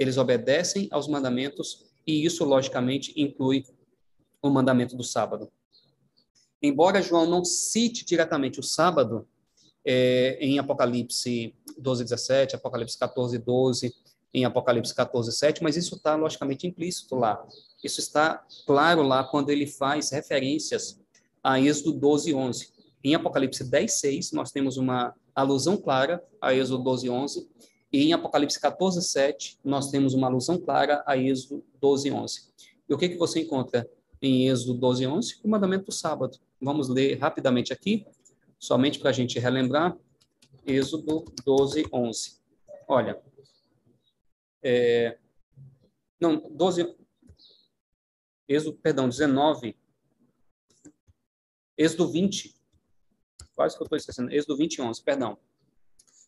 Eles 0.00 0.16
obedecem 0.16 0.88
aos 0.90 1.06
mandamentos 1.06 1.84
e 2.06 2.24
isso, 2.24 2.42
logicamente, 2.42 3.12
inclui 3.14 3.66
o 4.40 4.48
mandamento 4.48 4.96
do 4.96 5.04
sábado. 5.04 5.52
Embora 6.62 7.02
João 7.02 7.26
não 7.28 7.44
cite 7.44 8.06
diretamente 8.06 8.58
o 8.58 8.62
sábado, 8.62 9.28
é, 9.84 10.38
em 10.40 10.58
Apocalipse 10.58 11.54
12, 11.78 12.04
17, 12.04 12.56
Apocalipse 12.56 12.98
14, 12.98 13.36
12, 13.36 13.94
em 14.32 14.46
Apocalipse 14.46 14.94
14, 14.94 15.32
7, 15.32 15.62
mas 15.62 15.76
isso 15.76 15.96
está 15.96 16.14
logicamente 16.14 16.66
implícito 16.66 17.14
lá. 17.14 17.46
Isso 17.84 18.00
está 18.00 18.42
claro 18.66 19.02
lá 19.02 19.22
quando 19.22 19.50
ele 19.50 19.66
faz 19.66 20.10
referências 20.12 20.98
a 21.44 21.60
Êxodo 21.60 21.92
12, 21.92 22.34
11. 22.34 22.68
Em 23.04 23.14
Apocalipse 23.14 23.64
10, 23.64 23.92
6, 23.92 24.32
nós 24.32 24.50
temos 24.50 24.78
uma 24.78 25.14
alusão 25.34 25.76
clara 25.76 26.24
a 26.40 26.54
Êxodo 26.54 26.82
12, 26.84 27.10
11, 27.10 27.48
e 27.92 28.04
em 28.04 28.12
Apocalipse 28.12 28.60
14, 28.60 29.02
7, 29.02 29.58
nós 29.64 29.90
temos 29.90 30.14
uma 30.14 30.28
alusão 30.28 30.58
clara 30.58 31.02
a 31.06 31.16
Êxodo 31.16 31.64
12, 31.80 32.12
11. 32.12 32.50
E 32.88 32.94
o 32.94 32.98
que, 32.98 33.08
que 33.08 33.16
você 33.16 33.40
encontra 33.40 33.88
em 34.22 34.48
Êxodo 34.48 34.74
12, 34.74 35.06
11? 35.06 35.40
O 35.42 35.48
mandamento 35.48 35.86
do 35.86 35.92
sábado. 35.92 36.38
Vamos 36.60 36.88
ler 36.88 37.18
rapidamente 37.18 37.72
aqui, 37.72 38.06
somente 38.58 38.98
para 38.98 39.10
a 39.10 39.12
gente 39.12 39.38
relembrar. 39.38 39.96
Êxodo 40.66 41.24
12, 41.44 41.86
11. 41.92 42.40
Olha, 42.86 43.20
é, 44.62 45.18
não, 46.20 46.36
12, 46.50 46.94
Êxodo, 48.46 48.76
perdão, 48.78 49.08
19, 49.08 49.76
Êxodo 51.78 52.08
20, 52.08 52.54
quase 53.54 53.76
que 53.76 53.82
eu 53.82 53.84
estou 53.84 53.96
esquecendo, 53.96 54.30
Êxodo 54.32 54.56
20, 54.56 54.82
11, 54.82 55.02
perdão. 55.02 55.38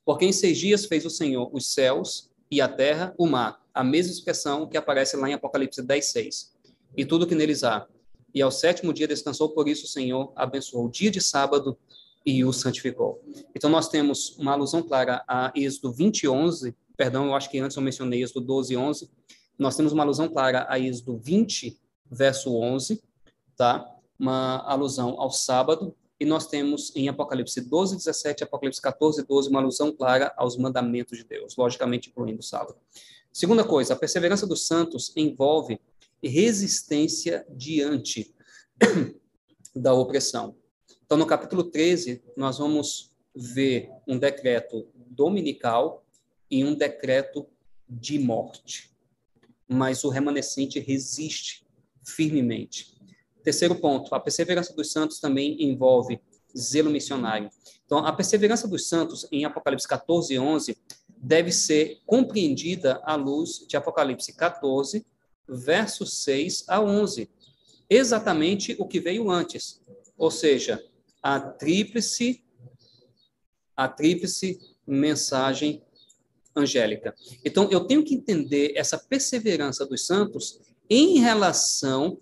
Porque 0.04 0.24
em 0.24 0.32
seis 0.32 0.58
dias 0.58 0.86
fez 0.86 1.04
o 1.04 1.10
Senhor 1.10 1.50
os 1.52 1.72
céus 1.72 2.30
e 2.50 2.60
a 2.60 2.68
terra, 2.68 3.14
o 3.16 3.26
mar, 3.26 3.60
a 3.72 3.82
mesma 3.82 4.12
expressão 4.12 4.66
que 4.66 4.76
aparece 4.76 5.16
lá 5.16 5.28
em 5.28 5.34
Apocalipse 5.34 5.82
10, 5.82 6.04
6, 6.04 6.52
e 6.96 7.04
tudo 7.04 7.26
que 7.26 7.34
neles 7.34 7.64
há. 7.64 7.86
E 8.34 8.42
ao 8.42 8.50
sétimo 8.50 8.92
dia 8.92 9.06
descansou, 9.08 9.50
por 9.50 9.68
isso 9.68 9.84
o 9.84 9.88
Senhor 9.88 10.32
abençoou 10.36 10.86
o 10.86 10.90
dia 10.90 11.10
de 11.10 11.20
sábado 11.20 11.76
e 12.24 12.44
o 12.44 12.52
santificou. 12.52 13.22
Então 13.54 13.68
nós 13.68 13.88
temos 13.88 14.36
uma 14.38 14.52
alusão 14.52 14.82
clara 14.82 15.24
a 15.26 15.52
Êxodo 15.54 15.92
20, 15.92 16.28
11, 16.28 16.74
perdão, 16.96 17.26
eu 17.26 17.34
acho 17.34 17.50
que 17.50 17.58
antes 17.58 17.76
eu 17.76 17.82
mencionei 17.82 18.22
Êxodo 18.22 18.46
12, 18.46 18.76
11, 18.76 19.10
nós 19.58 19.76
temos 19.76 19.92
uma 19.92 20.02
alusão 20.02 20.28
clara 20.28 20.66
a 20.68 20.78
Êxodo 20.78 21.16
20, 21.18 21.78
verso 22.10 22.54
11, 22.54 23.02
tá? 23.56 23.86
Uma 24.18 24.58
alusão 24.66 25.20
ao 25.20 25.30
sábado, 25.30 25.94
e 26.22 26.24
nós 26.24 26.46
temos 26.46 26.94
em 26.94 27.08
Apocalipse 27.08 27.60
12, 27.60 27.96
17, 27.96 28.44
Apocalipse 28.44 28.80
14, 28.80 29.26
12, 29.26 29.48
uma 29.48 29.58
alusão 29.58 29.90
clara 29.90 30.32
aos 30.36 30.56
mandamentos 30.56 31.18
de 31.18 31.24
Deus, 31.24 31.56
logicamente 31.56 32.10
incluindo 32.10 32.38
o 32.38 32.44
sábado. 32.44 32.76
Segunda 33.32 33.64
coisa, 33.64 33.94
a 33.94 33.96
perseverança 33.96 34.46
dos 34.46 34.64
santos 34.64 35.12
envolve 35.16 35.80
resistência 36.22 37.44
diante 37.50 38.32
da 39.74 39.92
opressão. 39.94 40.54
Então, 41.04 41.18
no 41.18 41.26
capítulo 41.26 41.64
13, 41.64 42.22
nós 42.36 42.58
vamos 42.58 43.12
ver 43.34 43.90
um 44.06 44.16
decreto 44.16 44.86
dominical 44.94 46.06
e 46.48 46.64
um 46.64 46.72
decreto 46.72 47.48
de 47.88 48.16
morte. 48.20 48.94
Mas 49.66 50.04
o 50.04 50.08
remanescente 50.08 50.78
resiste 50.78 51.66
firmemente. 52.04 52.91
Terceiro 53.42 53.74
ponto, 53.74 54.14
a 54.14 54.20
perseverança 54.20 54.72
dos 54.74 54.92
santos 54.92 55.18
também 55.18 55.62
envolve 55.62 56.20
zelo 56.56 56.90
missionário. 56.90 57.50
Então, 57.84 57.98
a 57.98 58.12
perseverança 58.12 58.68
dos 58.68 58.88
santos 58.88 59.26
em 59.32 59.44
Apocalipse 59.44 59.88
14 59.88 60.34
e 60.34 60.38
11 60.38 60.76
deve 61.16 61.52
ser 61.52 62.00
compreendida 62.06 63.00
à 63.04 63.14
luz 63.14 63.64
de 63.66 63.76
Apocalipse 63.76 64.32
14, 64.34 65.04
versos 65.48 66.22
6 66.22 66.64
a 66.68 66.80
11. 66.80 67.30
Exatamente 67.88 68.76
o 68.78 68.86
que 68.86 69.00
veio 69.00 69.30
antes. 69.30 69.80
Ou 70.16 70.30
seja, 70.30 70.82
a 71.22 71.38
tríplice 71.40 72.42
a 73.74 73.88
tríplice 73.88 74.58
mensagem 74.86 75.82
angélica. 76.54 77.14
Então, 77.44 77.70
eu 77.70 77.80
tenho 77.86 78.04
que 78.04 78.14
entender 78.14 78.74
essa 78.76 78.98
perseverança 78.98 79.86
dos 79.86 80.06
santos 80.06 80.60
em 80.88 81.18
relação 81.18 82.20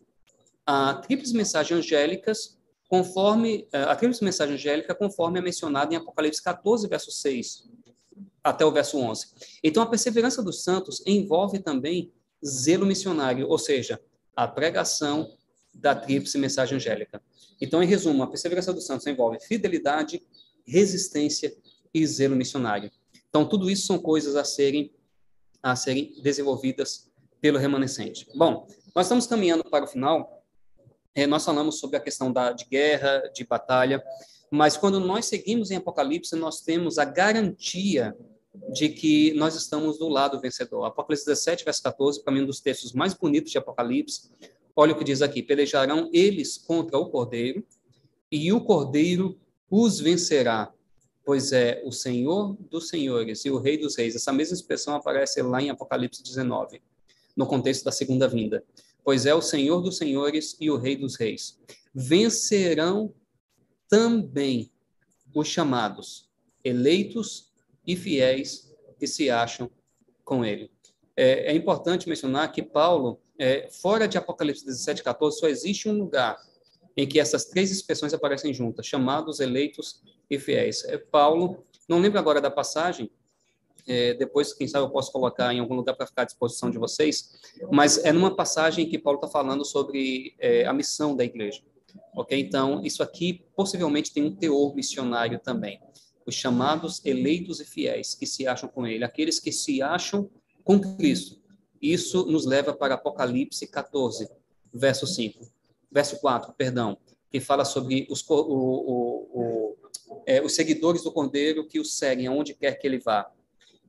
a 0.71 0.95
tríplice 0.95 1.35
mensagens 1.35 1.81
angélicas, 1.81 2.57
conforme 2.89 3.67
eh, 3.73 3.83
a 3.83 3.97
tríplice 3.97 4.23
mensagem 4.23 4.55
angélica, 4.55 4.95
conforme 4.95 5.41
é 5.41 5.43
mencionada 5.43 5.93
em 5.93 5.97
Apocalipse 5.97 6.41
14, 6.41 6.87
verso 6.87 7.11
6 7.11 7.69
até 8.43 8.65
o 8.65 8.71
verso 8.71 8.97
11. 8.97 9.27
Então, 9.65 9.83
a 9.83 9.87
perseverança 9.87 10.41
dos 10.41 10.63
santos 10.63 11.03
envolve 11.05 11.59
também 11.59 12.13
zelo 12.45 12.87
missionário, 12.87 13.49
ou 13.49 13.59
seja, 13.59 14.01
a 14.37 14.47
pregação 14.47 15.37
da 15.75 15.93
tríplice 15.93 16.39
mensagem 16.39 16.77
angélica. 16.77 17.21
Então, 17.61 17.83
em 17.83 17.87
resumo, 17.87 18.23
a 18.23 18.29
perseverança 18.29 18.73
dos 18.73 18.87
santos 18.87 19.09
envolve 19.09 19.41
fidelidade, 19.41 20.23
resistência 20.65 21.53
e 21.93 22.07
zelo 22.07 22.37
missionário. 22.37 22.93
Então, 23.29 23.45
tudo 23.45 23.69
isso 23.69 23.87
são 23.87 23.99
coisas 23.99 24.37
a 24.37 24.45
serem 24.45 24.93
a 25.63 25.75
serem 25.75 26.15
desenvolvidas 26.23 27.11
pelo 27.41 27.59
remanescente. 27.59 28.27
Bom, 28.35 28.67
nós 28.95 29.07
estamos 29.07 29.27
caminhando 29.27 29.65
para 29.65 29.85
o 29.85 29.89
final. 29.89 30.40
É, 31.15 31.27
nós 31.27 31.45
falamos 31.45 31.79
sobre 31.79 31.97
a 31.97 32.01
questão 32.01 32.33
da, 32.33 32.53
de 32.53 32.65
guerra, 32.65 33.31
de 33.35 33.45
batalha, 33.45 34.03
mas 34.51 34.77
quando 34.77 34.99
nós 34.99 35.27
seguimos 35.27 35.71
em 35.71 35.77
Apocalipse, 35.77 36.35
nós 36.37 36.61
temos 36.61 36.99
a 36.99 37.05
garantia 37.05 38.17
de 38.73 38.89
que 38.89 39.33
nós 39.35 39.55
estamos 39.55 39.99
do 39.99 40.09
lado 40.09 40.41
vencedor. 40.41 40.85
Apocalipse 40.85 41.27
17, 41.27 41.65
verso 41.65 41.83
14, 41.83 42.23
para 42.23 42.33
mim, 42.33 42.43
um 42.43 42.47
dos 42.47 42.61
textos 42.61 42.93
mais 42.93 43.15
bonitos 43.15 43.53
de 43.53 43.59
Apocalipse. 43.59 44.31
Olha 44.75 44.93
o 44.93 44.99
que 44.99 45.05
diz 45.05 45.23
aqui: 45.23 45.43
pelejarão 45.43 46.11
eles 46.13 46.59
contra 46.59 46.99
o 46.99 47.07
cordeiro, 47.09 47.65
e 48.31 48.53
o 48.53 48.61
cordeiro 48.61 49.39
os 49.71 50.01
vencerá, 50.01 50.73
pois 51.25 51.53
é 51.53 51.81
o 51.85 51.93
Senhor 51.93 52.57
dos 52.71 52.89
senhores 52.89 53.45
e 53.45 53.51
o 53.51 53.59
Rei 53.59 53.79
dos 53.79 53.97
reis. 53.97 54.17
Essa 54.17 54.33
mesma 54.33 54.55
expressão 54.55 54.97
aparece 54.97 55.41
lá 55.43 55.63
em 55.63 55.71
Apocalipse 55.71 56.23
19 56.23 56.83
no 57.37 57.47
contexto 57.47 57.85
da 57.85 57.93
segunda 57.93 58.29
vinda. 58.29 58.65
Pois 59.11 59.27
é 59.27 59.35
o 59.35 59.43
Senhor 59.43 59.81
dos 59.81 59.97
senhores 59.97 60.57
e 60.61 60.71
o 60.71 60.77
Rei 60.77 60.95
dos 60.95 61.17
reis. 61.17 61.59
Vencerão 61.93 63.13
também 63.89 64.71
os 65.35 65.49
chamados, 65.49 66.31
eleitos 66.63 67.51
e 67.85 67.97
fiéis 67.97 68.73
que 69.01 69.09
se 69.09 69.29
acham 69.29 69.69
com 70.23 70.45
ele. 70.45 70.71
É, 71.17 71.51
é 71.51 71.57
importante 71.57 72.09
mencionar 72.09 72.53
que 72.53 72.63
Paulo, 72.63 73.21
é, 73.37 73.69
fora 73.69 74.07
de 74.07 74.17
Apocalipse 74.17 74.65
17, 74.65 75.03
14, 75.03 75.41
só 75.41 75.49
existe 75.49 75.89
um 75.89 75.99
lugar 75.99 76.41
em 76.97 77.05
que 77.05 77.19
essas 77.19 77.47
três 77.47 77.73
expressões 77.73 78.15
aparecem 78.15 78.55
juntas, 78.55 78.87
chamados, 78.87 79.41
eleitos 79.41 80.05
e 80.31 80.39
fiéis. 80.39 80.85
É 80.85 80.97
Paulo, 80.97 81.67
não 81.89 81.99
lembro 81.99 82.21
agora 82.21 82.41
da 82.41 82.49
passagem, 82.49 83.11
é, 83.91 84.15
depois, 84.15 84.53
quem 84.53 84.69
sabe, 84.69 84.85
eu 84.85 84.91
posso 84.91 85.11
colocar 85.11 85.53
em 85.53 85.59
algum 85.59 85.75
lugar 85.75 85.97
para 85.97 86.07
ficar 86.07 86.23
à 86.23 86.25
disposição 86.25 86.71
de 86.71 86.79
vocês, 86.79 87.41
mas 87.73 87.99
é 88.05 88.13
numa 88.13 88.37
passagem 88.37 88.89
que 88.89 88.97
Paulo 88.97 89.19
está 89.19 89.27
falando 89.27 89.65
sobre 89.65 90.33
é, 90.39 90.65
a 90.65 90.73
missão 90.73 91.17
da 91.17 91.25
igreja. 91.25 91.61
Ok? 92.15 92.39
Então, 92.39 92.85
isso 92.85 93.03
aqui 93.03 93.45
possivelmente 93.57 94.13
tem 94.13 94.23
um 94.23 94.33
teor 94.33 94.77
missionário 94.77 95.41
também. 95.41 95.81
Os 96.25 96.37
chamados 96.37 97.05
eleitos 97.05 97.59
e 97.59 97.65
fiéis 97.65 98.15
que 98.15 98.27
se 98.27 98.47
acham 98.47 98.69
com 98.69 98.87
ele, 98.87 99.03
aqueles 99.03 99.41
que 99.41 99.51
se 99.51 99.83
acham 99.83 100.31
com 100.63 100.79
Cristo. 100.81 101.41
Isso 101.83 102.25
nos 102.27 102.47
leva 102.47 102.73
para 102.73 102.95
Apocalipse 102.95 103.67
14, 103.67 104.29
verso 104.73 105.05
5. 105.05 105.51
Verso 105.91 106.21
4, 106.21 106.53
perdão, 106.53 106.97
que 107.29 107.41
fala 107.41 107.65
sobre 107.65 108.07
os, 108.09 108.25
o, 108.29 108.35
o, 108.35 109.41
o, 109.41 109.77
é, 110.25 110.41
os 110.41 110.55
seguidores 110.55 111.03
do 111.03 111.11
Cordeiro 111.11 111.67
que 111.67 111.81
o 111.81 111.85
seguem 111.85 112.29
aonde 112.29 112.55
quer 112.55 112.75
que 112.75 112.87
ele 112.87 113.01
vá. 113.01 113.29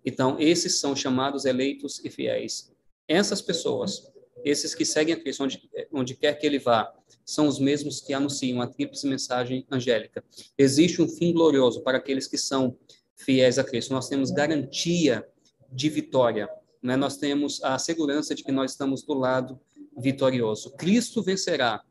Então, 0.06 0.40
esses 0.40 0.80
são 0.80 0.96
chamados 0.96 1.46
eleitos 1.46 2.04
e 2.04 2.10
fiéis. 2.10 2.72
Essas 3.08 3.42
pessoas, 3.42 4.12
esses 4.44 4.74
que 4.74 4.86
seguem 4.86 5.14
a 5.14 5.20
Cristo 5.20 5.44
onde, 5.44 5.70
onde 5.92 6.16
quer 6.16 6.34
que 6.36 6.46
ele 6.46 6.60
vá, 6.60 6.92
são 7.26 7.48
os 7.48 7.60
mesmos 7.60 8.02
que 8.02 8.14
anunciam 8.14 8.62
a 8.62 8.68
tríplice 8.68 9.08
mensagem 9.08 9.66
angélica. 9.70 10.24
Existe 10.58 11.02
um 11.02 11.08
fim 11.08 11.34
glorioso 11.34 11.82
para 11.82 11.98
aqueles 11.98 12.28
que 12.28 12.38
são 12.38 12.78
fiéis 13.16 13.60
a 13.60 13.64
Cristo. 13.64 13.94
Nós 13.94 14.10
temos 14.10 14.32
garantia 14.32 15.26
de 15.72 15.90
vitória. 15.90 16.50
Né? 16.82 16.96
Nós 16.96 17.18
temos 17.18 17.64
a 17.64 17.78
segurança 17.78 18.34
de 18.34 18.44
que 18.44 18.52
nós 18.52 18.72
estamos 18.72 19.04
do 19.04 19.14
lado 19.14 19.60
vitorioso. 19.98 20.72
Cristo 20.72 21.22
vencerá, 21.22 21.84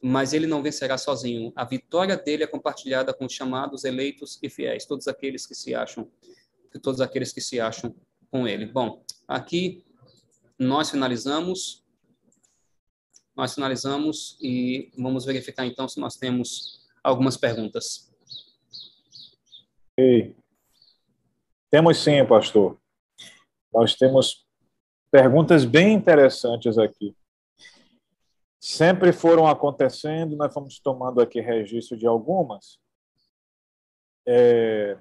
mas 0.00 0.32
ele 0.32 0.46
não 0.46 0.62
vencerá 0.62 0.96
sozinho. 0.96 1.52
A 1.56 1.64
vitória 1.64 2.16
dele 2.16 2.44
é 2.44 2.46
compartilhada 2.46 3.12
com 3.12 3.26
os 3.26 3.32
chamados 3.32 3.84
eleitos 3.84 4.38
e 4.42 4.48
fiéis, 4.48 4.86
todos 4.86 5.08
aqueles 5.08 5.46
que 5.46 5.54
se 5.54 5.74
acham 5.74 6.08
todos 6.78 7.00
aqueles 7.00 7.32
que 7.32 7.40
se 7.40 7.60
acham 7.60 7.94
com 8.30 8.46
ele. 8.46 8.66
Bom, 8.66 9.02
aqui 9.26 9.84
nós 10.58 10.90
finalizamos. 10.90 11.84
Nós 13.34 13.54
finalizamos 13.54 14.38
e 14.40 14.90
vamos 14.96 15.24
verificar 15.24 15.66
então 15.66 15.86
se 15.88 16.00
nós 16.00 16.16
temos 16.16 16.86
algumas 17.04 17.36
perguntas. 17.36 18.10
Ei. 19.96 20.34
Temos 21.70 21.98
sim, 21.98 22.24
pastor. 22.26 22.78
Nós 23.72 23.94
temos 23.94 24.46
perguntas 25.10 25.64
bem 25.64 25.92
interessantes 25.92 26.78
aqui. 26.78 27.14
Sempre 28.58 29.12
foram 29.12 29.46
acontecendo, 29.46 30.34
nós 30.34 30.52
fomos 30.52 30.78
tomando 30.80 31.20
aqui 31.20 31.40
registro 31.40 31.96
de 31.96 32.06
algumas. 32.06 32.78
É, 34.26 34.98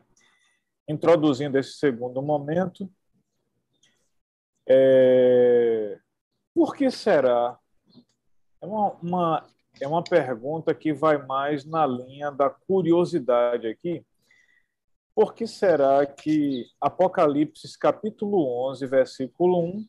introduzindo 0.87 1.57
esse 1.57 1.73
segundo 1.73 2.21
momento. 2.21 2.89
É... 4.67 5.99
Por 6.53 6.75
que 6.75 6.89
será? 6.89 7.57
É 8.61 8.65
uma, 8.65 8.91
uma, 8.93 9.47
é 9.81 9.87
uma 9.87 10.03
pergunta 10.03 10.73
que 10.73 10.93
vai 10.93 11.17
mais 11.17 11.65
na 11.65 11.85
linha 11.85 12.31
da 12.31 12.49
curiosidade 12.49 13.67
aqui. 13.67 14.05
Por 15.13 15.33
que 15.33 15.47
será 15.47 16.05
que 16.05 16.65
Apocalipse 16.79 17.77
capítulo 17.79 18.69
11, 18.69 18.85
versículo 18.85 19.59
1, 19.59 19.87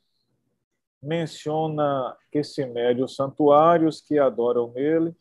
menciona 1.02 2.16
que 2.30 2.42
se 2.42 2.64
mede 2.66 3.02
os 3.02 3.14
santuários 3.14 4.00
que 4.00 4.18
adoram 4.18 4.72
nele 4.72 5.14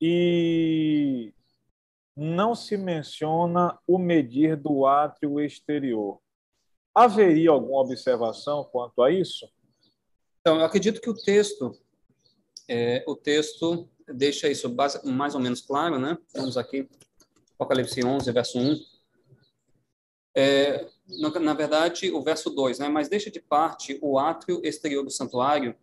e 0.00 1.32
não 2.16 2.54
se 2.54 2.76
menciona 2.76 3.78
o 3.86 3.98
medir 3.98 4.56
do 4.56 4.86
átrio 4.86 5.40
exterior. 5.40 6.20
Haveria 6.94 7.50
alguma 7.50 7.80
observação 7.80 8.64
quanto 8.64 9.02
a 9.02 9.10
isso? 9.10 9.48
Então, 10.40 10.58
eu 10.58 10.64
acredito 10.64 11.00
que 11.00 11.10
o 11.10 11.14
texto, 11.14 11.76
é, 12.68 13.02
o 13.06 13.16
texto 13.16 13.88
deixa 14.06 14.48
isso 14.48 14.74
mais 15.04 15.34
ou 15.34 15.40
menos 15.40 15.60
claro, 15.60 15.98
né? 15.98 16.16
Vamos 16.34 16.56
aqui, 16.56 16.88
Apocalipse 17.54 18.04
11, 18.04 18.30
verso 18.30 18.58
1. 18.58 18.78
É, 20.36 20.86
na, 21.20 21.30
na, 21.40 21.54
verdade, 21.54 22.10
o 22.10 22.22
verso 22.22 22.50
2, 22.50 22.78
né? 22.78 22.88
Mas 22.88 23.08
deixa 23.08 23.30
de 23.30 23.40
parte 23.40 23.98
o 24.02 24.18
átrio 24.18 24.60
exterior 24.64 25.02
do 25.02 25.10
santuário 25.10 25.74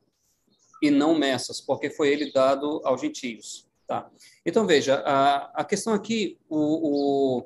e 0.82 0.90
não 0.90 1.14
messas, 1.18 1.60
porque 1.62 1.90
foi 1.90 2.10
ele 2.10 2.32
dado 2.32 2.82
aos 2.84 3.02
gentios. 3.02 3.71
Tá? 3.92 4.10
Então, 4.46 4.66
veja, 4.66 5.04
a, 5.06 5.52
a 5.54 5.66
questão 5.66 5.94
aqui, 5.94 6.40
o, 6.48 7.40
o, 7.42 7.46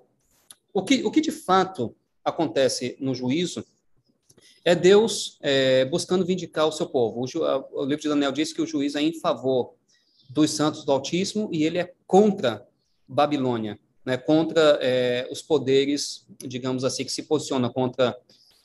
o, 0.72 0.84
que, 0.84 1.04
o 1.04 1.10
que 1.10 1.20
de 1.20 1.32
fato 1.32 1.96
acontece 2.24 2.96
no 3.00 3.16
juízo 3.16 3.66
é 4.64 4.76
Deus 4.76 5.40
é, 5.42 5.86
buscando 5.86 6.24
vindicar 6.24 6.68
o 6.68 6.72
seu 6.72 6.86
povo. 6.86 7.22
O, 7.22 7.82
o, 7.82 7.84
livro 7.84 8.04
de 8.04 8.10
Daniel 8.10 8.32
diz 8.32 8.54
que 8.54 8.62
o 8.62 8.68
juiz 8.68 8.94
é 8.94 9.02
em 9.02 9.20
favor 9.20 9.74
dos 10.30 10.52
santos 10.52 10.86
do 10.86 10.92
Altíssimo 10.92 11.50
e 11.52 11.64
ele 11.64 11.80
é 11.80 11.92
contra 12.06 12.64
Babilônia, 13.08 13.80
né, 14.06 14.16
contra 14.16 14.78
é, 14.84 15.28
os 15.32 15.42
poderes, 15.42 16.28
digamos 16.38 16.84
assim, 16.84 17.04
que 17.04 17.12
se 17.12 17.24
posicionam 17.24 17.74
contra, 17.74 18.16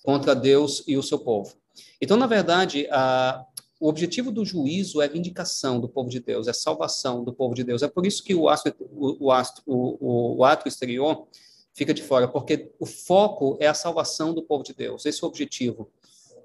contra 0.02 0.34
Deus 0.34 0.84
e 0.86 0.99
o 0.99 1.02
seu 1.02 1.18
povo. 1.18 1.57
Então, 1.99 2.18
na 2.18 2.26
verdade, 2.26 2.86
a, 2.91 3.42
o 3.81 3.89
objetivo 3.89 4.31
do 4.31 4.44
juízo 4.44 5.00
é 5.00 5.09
vindicação 5.09 5.81
do 5.81 5.89
povo 5.89 6.10
de 6.10 6.20
Deus, 6.20 6.47
é 6.47 6.52
salvação 6.52 7.25
do 7.25 7.33
povo 7.33 7.55
de 7.55 7.65
Deus. 7.65 7.83
É 7.83 7.89
por 7.89 8.05
isso 8.05 8.23
que 8.23 8.34
o 8.34 8.47
astro, 8.47 8.75
o, 8.78 9.33
astro, 9.33 9.62
o, 9.67 10.36
o 10.36 10.44
ato 10.44 10.68
exterior 10.68 11.26
fica 11.73 11.94
de 11.94 12.02
fora, 12.02 12.28
porque 12.28 12.70
o 12.78 12.84
foco 12.84 13.57
é 13.59 13.67
a 13.67 13.73
salvação 13.73 14.34
do 14.34 14.42
povo 14.42 14.62
de 14.62 14.75
Deus. 14.75 15.07
Esse 15.07 15.25
é 15.25 15.26
o 15.26 15.28
objetivo 15.31 15.91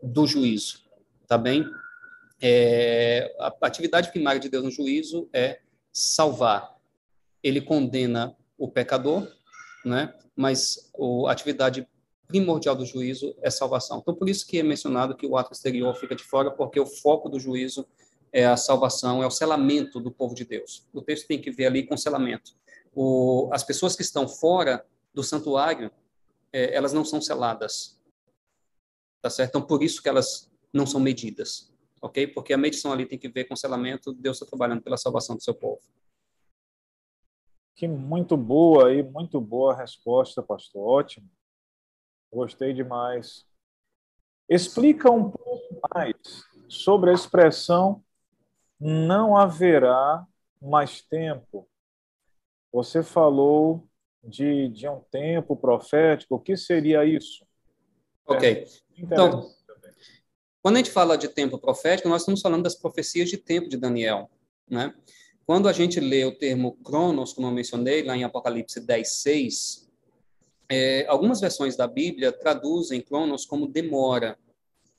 do 0.02 0.26
juízo, 0.26 0.84
tá 1.28 1.38
bem? 1.38 1.66
É, 2.42 3.36
a 3.38 3.54
atividade 3.64 4.12
primária 4.12 4.40
de 4.40 4.48
Deus 4.48 4.64
no 4.64 4.72
juízo 4.72 5.28
é 5.34 5.60
salvar. 5.92 6.78
Ele 7.44 7.60
condena 7.60 8.34
o 8.58 8.70
pecador, 8.70 9.28
né? 9.84 10.14
Mas 10.38 10.90
a 11.28 11.32
atividade 11.32 11.86
primordial 12.28 12.76
do 12.76 12.86
juízo 12.86 13.36
é 13.42 13.50
salvação. 13.50 14.00
Então, 14.00 14.16
por 14.16 14.28
isso 14.28 14.45
que 14.45 14.60
é 14.60 14.64
mencionado 14.64 15.16
que 15.16 15.26
o 15.26 15.38
ato 15.38 15.54
exterior 15.54 15.94
fica 15.95 16.16
de 16.16 16.24
fora, 16.24 16.52
porque 16.52 16.80
o 16.80 16.86
foco 16.86 17.30
do 17.30 17.40
juízo 17.40 17.88
é 18.32 18.45
a 18.45 18.58
salvação, 18.58 19.24
é 19.24 19.28
o 19.28 19.32
selamento 19.32 20.00
do 20.00 20.12
povo 20.12 20.36
de 20.36 20.44
Deus. 20.44 20.86
O 20.94 21.02
texto 21.02 21.28
tem 21.28 21.40
que 21.40 21.52
ver 21.52 21.68
ali 21.68 21.86
com 21.86 21.95
selamento. 21.95 22.52
O, 22.94 23.50
as 23.54 23.64
pessoas 23.64 23.95
que 23.95 24.02
estão 24.02 24.28
fora 24.28 24.86
do 25.14 25.24
santuário, 25.24 25.92
é, 26.52 26.76
elas 26.76 26.92
não 26.92 27.06
são 27.06 27.22
seladas. 27.22 28.00
Tá 29.22 29.30
certo? 29.30 29.52
Então, 29.52 29.62
por 29.62 29.82
isso 29.82 30.02
que 30.02 30.10
elas 30.10 30.52
não 30.74 30.86
são 30.86 31.00
medidas. 31.00 31.74
Ok? 32.02 32.28
Porque 32.28 32.54
a 32.54 32.58
medição 32.58 32.92
ali 32.92 33.06
tem 33.06 33.18
que 33.18 33.30
ver 33.30 33.45
com 33.45 33.56
selamento, 33.56 34.14
Deus 34.14 34.38
está 34.38 34.45
trabalhando 34.45 34.82
pela 34.82 34.98
salvação 34.98 35.36
do 35.36 35.44
seu 35.44 35.54
povo. 35.54 35.82
Que 37.76 37.88
muito 37.88 38.38
boa 38.38 38.94
e 38.94 39.02
muito 39.02 39.40
boa 39.42 39.76
resposta, 39.76 40.44
pastor. 40.44 40.88
Ótimo. 40.88 41.30
Gostei 42.36 42.74
demais. 42.74 43.46
Explica 44.50 45.10
um 45.10 45.32
pouco 45.32 45.80
mais 45.94 46.14
sobre 46.68 47.10
a 47.10 47.14
expressão 47.14 48.04
não 48.78 49.38
haverá 49.38 50.28
mais 50.62 51.02
tempo. 51.02 51.66
Você 52.74 53.02
falou 53.02 53.88
de, 54.22 54.68
de 54.68 54.86
um 54.86 55.00
tempo 55.10 55.56
profético. 55.56 56.36
O 56.36 56.40
que 56.40 56.58
seria 56.58 57.06
isso? 57.06 57.46
Ok. 58.26 58.50
É 58.50 58.68
então, 58.98 59.50
quando 60.62 60.76
a 60.76 60.80
gente 60.80 60.92
fala 60.92 61.18
de 61.18 61.30
tempo 61.30 61.58
profético, 61.58 62.10
nós 62.10 62.24
estamos 62.24 62.42
falando 62.42 62.64
das 62.64 62.76
profecias 62.76 63.30
de 63.30 63.38
tempo 63.38 63.70
de 63.70 63.78
Daniel. 63.78 64.30
Né? 64.70 64.94
Quando 65.46 65.70
a 65.70 65.74
gente 65.74 66.02
lê 66.02 66.26
o 66.26 66.38
termo 66.38 66.76
cronos, 66.84 67.32
como 67.32 67.48
eu 67.48 67.52
mencionei, 67.52 68.04
lá 68.04 68.18
em 68.18 68.26
Apocalipse 68.26 68.86
10, 68.86 69.10
6, 69.10 69.85
é, 70.69 71.06
algumas 71.08 71.40
versões 71.40 71.76
da 71.76 71.88
Bíblia 71.88 72.32
traduzem 72.32 73.02
cronos 73.02 73.45
como 73.45 73.68
demora, 73.68 74.38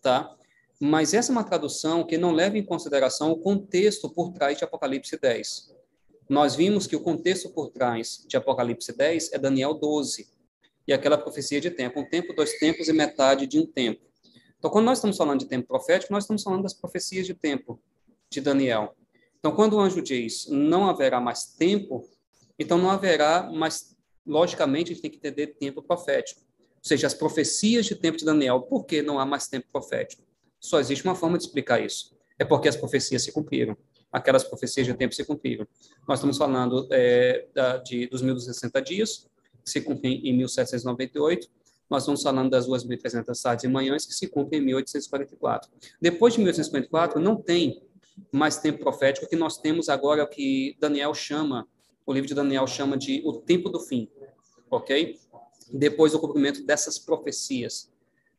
tá? 0.00 0.36
Mas 0.78 1.14
essa 1.14 1.30
é 1.30 1.34
uma 1.34 1.44
tradução 1.44 2.04
que 2.04 2.18
não 2.18 2.32
leva 2.32 2.58
em 2.58 2.64
consideração 2.64 3.32
o 3.32 3.38
contexto 3.38 4.10
por 4.10 4.32
trás 4.32 4.58
de 4.58 4.64
Apocalipse 4.64 5.18
10. 5.18 5.74
Nós 6.28 6.54
vimos 6.54 6.86
que 6.86 6.96
o 6.96 7.00
contexto 7.00 7.50
por 7.50 7.70
trás 7.70 8.24
de 8.26 8.36
Apocalipse 8.36 8.96
10 8.96 9.32
é 9.32 9.38
Daniel 9.38 9.74
12, 9.74 10.28
e 10.86 10.92
aquela 10.92 11.18
profecia 11.18 11.60
de 11.60 11.70
tempo, 11.70 12.00
um 12.00 12.04
tempo, 12.04 12.32
dois 12.32 12.58
tempos 12.58 12.88
e 12.88 12.92
metade 12.92 13.46
de 13.46 13.58
um 13.58 13.66
tempo. 13.66 14.00
Então, 14.58 14.70
quando 14.70 14.86
nós 14.86 14.98
estamos 14.98 15.16
falando 15.16 15.40
de 15.40 15.46
tempo 15.46 15.66
profético, 15.66 16.12
nós 16.12 16.24
estamos 16.24 16.42
falando 16.42 16.62
das 16.62 16.74
profecias 16.74 17.26
de 17.26 17.34
tempo 17.34 17.80
de 18.30 18.40
Daniel. 18.40 18.94
Então, 19.38 19.54
quando 19.54 19.74
o 19.74 19.80
anjo 19.80 20.00
diz 20.00 20.46
não 20.48 20.88
haverá 20.88 21.20
mais 21.20 21.44
tempo, 21.54 22.08
então 22.58 22.78
não 22.78 22.90
haverá 22.90 23.50
mais, 23.50 23.95
logicamente, 24.26 24.92
a 24.92 24.94
gente 24.94 25.02
tem 25.02 25.10
que 25.10 25.16
entender 25.18 25.48
tempo 25.58 25.82
profético. 25.82 26.40
Ou 26.40 26.88
seja, 26.88 27.06
as 27.06 27.14
profecias 27.14 27.86
de 27.86 27.94
tempo 27.94 28.16
de 28.16 28.24
Daniel, 28.24 28.62
por 28.62 28.84
que 28.84 29.02
não 29.02 29.18
há 29.18 29.26
mais 29.26 29.48
tempo 29.48 29.66
profético? 29.72 30.22
Só 30.60 30.80
existe 30.80 31.04
uma 31.04 31.14
forma 31.14 31.38
de 31.38 31.44
explicar 31.44 31.84
isso. 31.84 32.16
É 32.38 32.44
porque 32.44 32.68
as 32.68 32.76
profecias 32.76 33.22
se 33.22 33.32
cumpriram. 33.32 33.76
Aquelas 34.12 34.44
profecias 34.44 34.86
de 34.86 34.94
tempo 34.94 35.14
se 35.14 35.24
cumpriram. 35.24 35.66
Nós 36.08 36.18
estamos 36.18 36.36
falando 36.36 36.88
é, 36.90 37.46
da, 37.54 37.78
de, 37.78 38.06
dos 38.06 38.22
1.260 38.22 38.82
dias, 38.82 39.26
que 39.64 39.70
se 39.70 39.80
cumprem 39.80 40.26
em 40.26 40.36
1798. 40.36 41.48
Nós 41.88 42.02
estamos 42.02 42.22
falando 42.22 42.50
das 42.50 42.66
2.300 42.66 43.42
tardes 43.42 43.64
e 43.64 43.68
manhãs, 43.68 44.06
que 44.06 44.14
se 44.14 44.26
cumprem 44.26 44.60
em 44.60 44.64
1844. 44.64 45.70
Depois 46.00 46.34
de 46.34 46.40
1844, 46.40 47.20
não 47.20 47.36
tem 47.36 47.82
mais 48.32 48.58
tempo 48.58 48.78
profético, 48.78 49.28
que 49.28 49.36
nós 49.36 49.58
temos 49.58 49.88
agora 49.88 50.26
que 50.26 50.76
Daniel 50.80 51.14
chama, 51.14 51.66
o 52.04 52.12
livro 52.12 52.28
de 52.28 52.34
Daniel 52.34 52.66
chama 52.66 52.96
de 52.96 53.22
o 53.24 53.34
tempo 53.34 53.68
do 53.68 53.80
fim, 53.80 54.08
ok? 54.76 55.18
Depois 55.72 56.12
do 56.12 56.20
cumprimento 56.20 56.64
dessas 56.64 56.98
profecias 56.98 57.92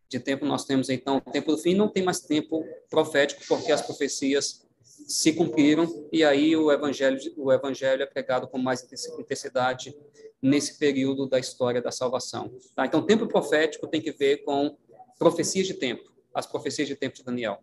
de 0.09 0.19
tempo, 0.19 0.45
nós 0.45 0.65
temos 0.65 0.89
então 0.89 1.17
o 1.17 1.21
tempo 1.21 1.51
do 1.51 1.57
fim, 1.57 1.75
não 1.75 1.89
tem 1.89 2.03
mais 2.03 2.21
tempo 2.21 2.63
profético, 2.89 3.41
porque 3.47 3.71
as 3.71 3.81
profecias 3.81 4.65
se 4.81 5.33
cumpriram 5.33 6.07
e 6.11 6.23
aí 6.23 6.55
o 6.55 6.71
evangelho 6.71 7.19
o 7.37 7.51
evangelho 7.51 8.01
é 8.01 8.05
pregado 8.05 8.47
com 8.47 8.57
mais 8.57 8.85
intensidade 9.19 9.95
nesse 10.41 10.77
período 10.77 11.27
da 11.27 11.39
história 11.39 11.81
da 11.81 11.91
salvação. 11.91 12.51
Tá? 12.75 12.85
Então, 12.85 13.05
tempo 13.05 13.27
profético 13.27 13.87
tem 13.87 14.01
que 14.01 14.11
ver 14.11 14.37
com 14.43 14.77
profecias 15.17 15.67
de 15.67 15.73
tempo, 15.73 16.11
as 16.33 16.45
profecias 16.45 16.87
de 16.87 16.95
tempo 16.95 17.15
de 17.15 17.23
Daniel. 17.23 17.61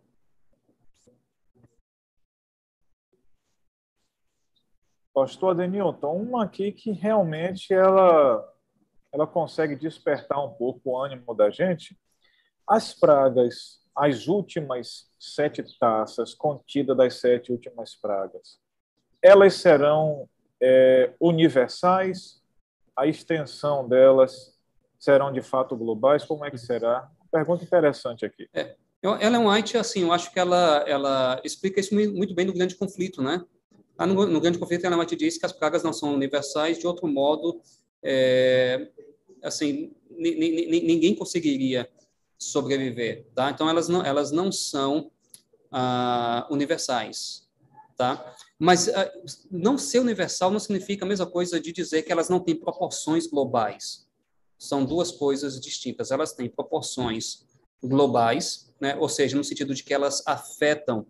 Pastor 5.13 5.51
Adenilton, 5.51 6.13
uma 6.13 6.43
aqui 6.43 6.73
que 6.73 6.91
realmente 6.91 7.73
ela, 7.73 8.45
ela 9.15 9.25
consegue 9.25 9.77
despertar 9.77 10.43
um 10.43 10.51
pouco 10.51 10.81
o 10.91 10.97
ânimo 10.97 11.33
da 11.33 11.49
gente. 11.49 11.97
As 12.67 12.93
pragas, 12.93 13.79
as 13.95 14.27
últimas 14.27 15.09
sete 15.17 15.63
taças 15.79 16.33
contidas 16.33 16.97
das 16.97 17.15
sete 17.15 17.51
últimas 17.51 17.95
pragas, 17.95 18.59
elas 19.21 19.53
serão 19.55 20.27
é, 20.61 21.13
universais? 21.19 22.43
A 22.93 23.07
extensão 23.07 23.87
delas 23.87 24.53
serão 24.99 25.31
de 25.31 25.41
fato 25.41 25.77
globais? 25.77 26.25
Como 26.25 26.43
é 26.43 26.51
que 26.51 26.57
será? 26.57 27.09
Pergunta 27.31 27.63
interessante 27.63 28.25
aqui. 28.25 28.49
É, 28.53 28.75
ela 29.01 29.37
é 29.37 29.39
um 29.39 29.49
White, 29.49 29.77
assim, 29.77 30.01
eu 30.01 30.11
acho 30.11 30.31
que 30.31 30.39
ela, 30.39 30.83
ela 30.87 31.41
explica 31.43 31.79
isso 31.79 31.95
muito 31.95 32.35
bem 32.35 32.45
no 32.45 32.53
grande 32.53 32.75
conflito, 32.75 33.21
né? 33.21 33.43
No, 33.97 34.25
no 34.25 34.41
grande 34.41 34.59
conflito, 34.59 34.85
ela 34.85 35.05
diz 35.05 35.37
que 35.37 35.45
as 35.45 35.53
pragas 35.53 35.83
não 35.83 35.93
são 35.93 36.13
universais, 36.13 36.77
de 36.77 36.85
outro 36.85 37.07
modo, 37.07 37.61
é, 38.07 38.87
assim, 39.41 39.91
ninguém 40.11 41.15
conseguiria 41.15 41.89
sobreviver, 42.37 43.25
tá? 43.33 43.49
Então, 43.49 43.67
elas 43.67 43.89
não, 43.89 44.05
elas 44.05 44.31
não 44.31 44.51
são 44.51 45.11
ah, 45.71 46.47
universais, 46.51 47.47
tá? 47.97 48.35
Mas 48.59 48.87
ah, 48.89 49.11
não 49.49 49.77
ser 49.77 49.99
universal 49.99 50.51
não 50.51 50.59
significa 50.59 51.03
a 51.03 51.07
mesma 51.07 51.25
coisa 51.25 51.59
de 51.59 51.71
dizer 51.71 52.03
que 52.03 52.11
elas 52.11 52.29
não 52.29 52.39
têm 52.39 52.55
proporções 52.55 53.25
globais. 53.25 54.07
São 54.57 54.85
duas 54.85 55.11
coisas 55.11 55.59
distintas. 55.59 56.11
Elas 56.11 56.33
têm 56.33 56.47
proporções 56.47 57.45
globais, 57.83 58.73
né? 58.79 58.95
ou 58.95 59.09
seja, 59.09 59.35
no 59.35 59.43
sentido 59.43 59.73
de 59.73 59.83
que 59.83 59.93
elas 59.93 60.23
afetam 60.25 61.05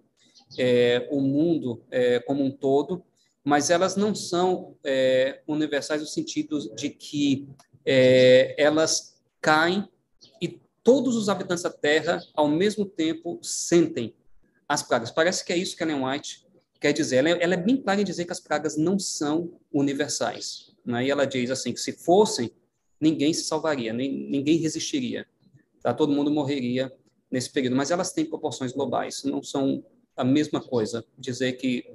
é, 0.58 1.08
o 1.12 1.20
mundo 1.22 1.84
é, 1.92 2.20
como 2.22 2.44
um 2.44 2.52
todo, 2.52 3.04
mas 3.46 3.70
elas 3.70 3.96
não 3.96 4.16
são 4.16 4.76
é, 4.84 5.44
universais 5.48 6.02
no 6.02 6.08
sentido 6.08 6.60
de 6.76 6.90
que 6.90 7.48
é, 7.86 8.56
elas 8.58 9.22
caem 9.40 9.88
e 10.42 10.60
todos 10.84 11.16
os 11.16 11.30
habitantes 11.30 11.64
da 11.64 11.70
Terra, 11.70 12.20
ao 12.34 12.48
mesmo 12.48 12.86
tempo, 12.86 13.38
sentem 13.44 14.16
as 14.68 14.82
pragas. 14.82 15.12
Parece 15.12 15.46
que 15.46 15.54
é 15.54 15.58
isso 15.58 15.78
que 15.78 15.84
a 15.84 15.88
Ellen 15.88 16.04
White 16.04 16.44
quer 16.82 16.92
dizer. 16.92 17.18
Ela, 17.18 17.30
é, 17.30 17.44
ela 17.44 17.54
é 17.54 17.58
bem 17.58 17.78
clara 17.78 18.02
em 18.02 18.04
dizer 18.04 18.26
que 18.26 18.32
as 18.32 18.40
pragas 18.40 18.76
não 18.76 18.98
são 18.98 19.54
universais. 19.72 20.72
Né? 20.84 21.06
E 21.06 21.12
ela 21.12 21.26
diz 21.26 21.52
assim 21.52 21.72
que 21.72 21.80
se 21.80 21.92
fossem, 21.94 22.50
ninguém 23.00 23.32
se 23.32 23.44
salvaria, 23.44 23.94
nem, 23.94 24.12
ninguém 24.28 24.58
resistiria. 24.58 25.28
Tá? 25.84 25.94
Todo 25.94 26.12
mundo 26.12 26.32
morreria 26.32 26.92
nesse 27.30 27.52
período. 27.52 27.76
Mas 27.76 27.92
elas 27.92 28.12
têm 28.12 28.26
proporções 28.26 28.72
globais, 28.72 29.24
não 29.24 29.44
são 29.44 29.86
a 30.18 30.24
mesma 30.24 30.60
coisa. 30.60 31.06
Dizer 31.16 31.54
que 31.54 31.86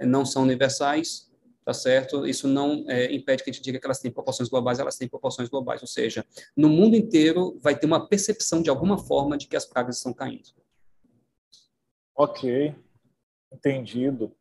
não 0.00 0.24
são 0.24 0.42
universais, 0.42 1.30
tá 1.64 1.74
certo? 1.74 2.26
Isso 2.26 2.48
não 2.48 2.84
é, 2.88 3.12
impede 3.14 3.44
que 3.44 3.50
a 3.50 3.52
gente 3.52 3.62
diga 3.62 3.78
que 3.78 3.86
elas 3.86 4.00
têm 4.00 4.10
proporções 4.10 4.48
globais, 4.48 4.78
elas 4.78 4.96
têm 4.96 5.08
proporções 5.08 5.48
globais. 5.48 5.80
Ou 5.82 5.88
seja, 5.88 6.24
no 6.56 6.68
mundo 6.68 6.96
inteiro 6.96 7.58
vai 7.60 7.78
ter 7.78 7.86
uma 7.86 8.08
percepção 8.08 8.62
de 8.62 8.70
alguma 8.70 8.98
forma 8.98 9.36
de 9.36 9.46
que 9.46 9.56
as 9.56 9.66
pragas 9.66 9.96
estão 9.96 10.12
caindo. 10.12 10.48
Ok, 12.16 12.74
entendido. 13.52 14.32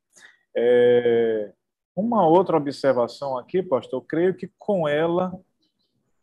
É, 0.55 1.53
uma 1.95 2.27
outra 2.27 2.57
observação 2.57 3.37
aqui, 3.37 3.61
pastor, 3.61 3.99
eu 3.99 4.05
creio 4.05 4.33
que 4.33 4.49
com 4.57 4.87
ela 4.87 5.31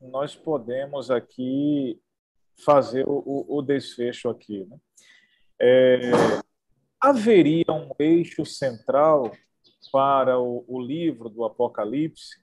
nós 0.00 0.34
podemos 0.34 1.10
aqui 1.10 2.00
fazer 2.65 3.05
o, 3.06 3.44
o 3.48 3.62
desfecho 3.62 4.28
aqui. 4.28 4.65
Né? 4.65 4.76
É, 5.60 6.00
haveria 7.07 7.67
um 7.70 7.91
eixo 8.01 8.44
central 8.44 9.31
para 9.93 10.41
o, 10.41 10.65
o 10.67 10.81
livro 10.81 11.28
do 11.28 11.44
Apocalipse, 11.44 12.36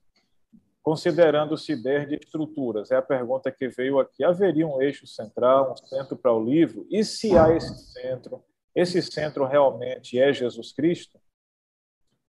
considerando-se 0.82 1.74
ideia 1.74 2.06
de 2.06 2.16
estruturas? 2.16 2.90
É 2.90 2.96
a 2.96 3.02
pergunta 3.02 3.52
que 3.52 3.68
veio 3.68 4.00
aqui. 4.00 4.24
Haveria 4.24 4.66
um 4.66 4.82
eixo 4.82 5.06
central, 5.06 5.74
um 5.74 5.88
centro 5.88 6.16
para 6.16 6.32
o 6.32 6.42
livro? 6.42 6.88
E 6.90 7.04
se 7.04 7.38
há 7.38 7.54
esse 7.54 7.92
centro, 7.92 8.42
esse 8.74 9.02
centro 9.02 9.46
realmente 9.46 10.18
é 10.18 10.32
Jesus 10.32 10.72
Cristo? 10.72 11.20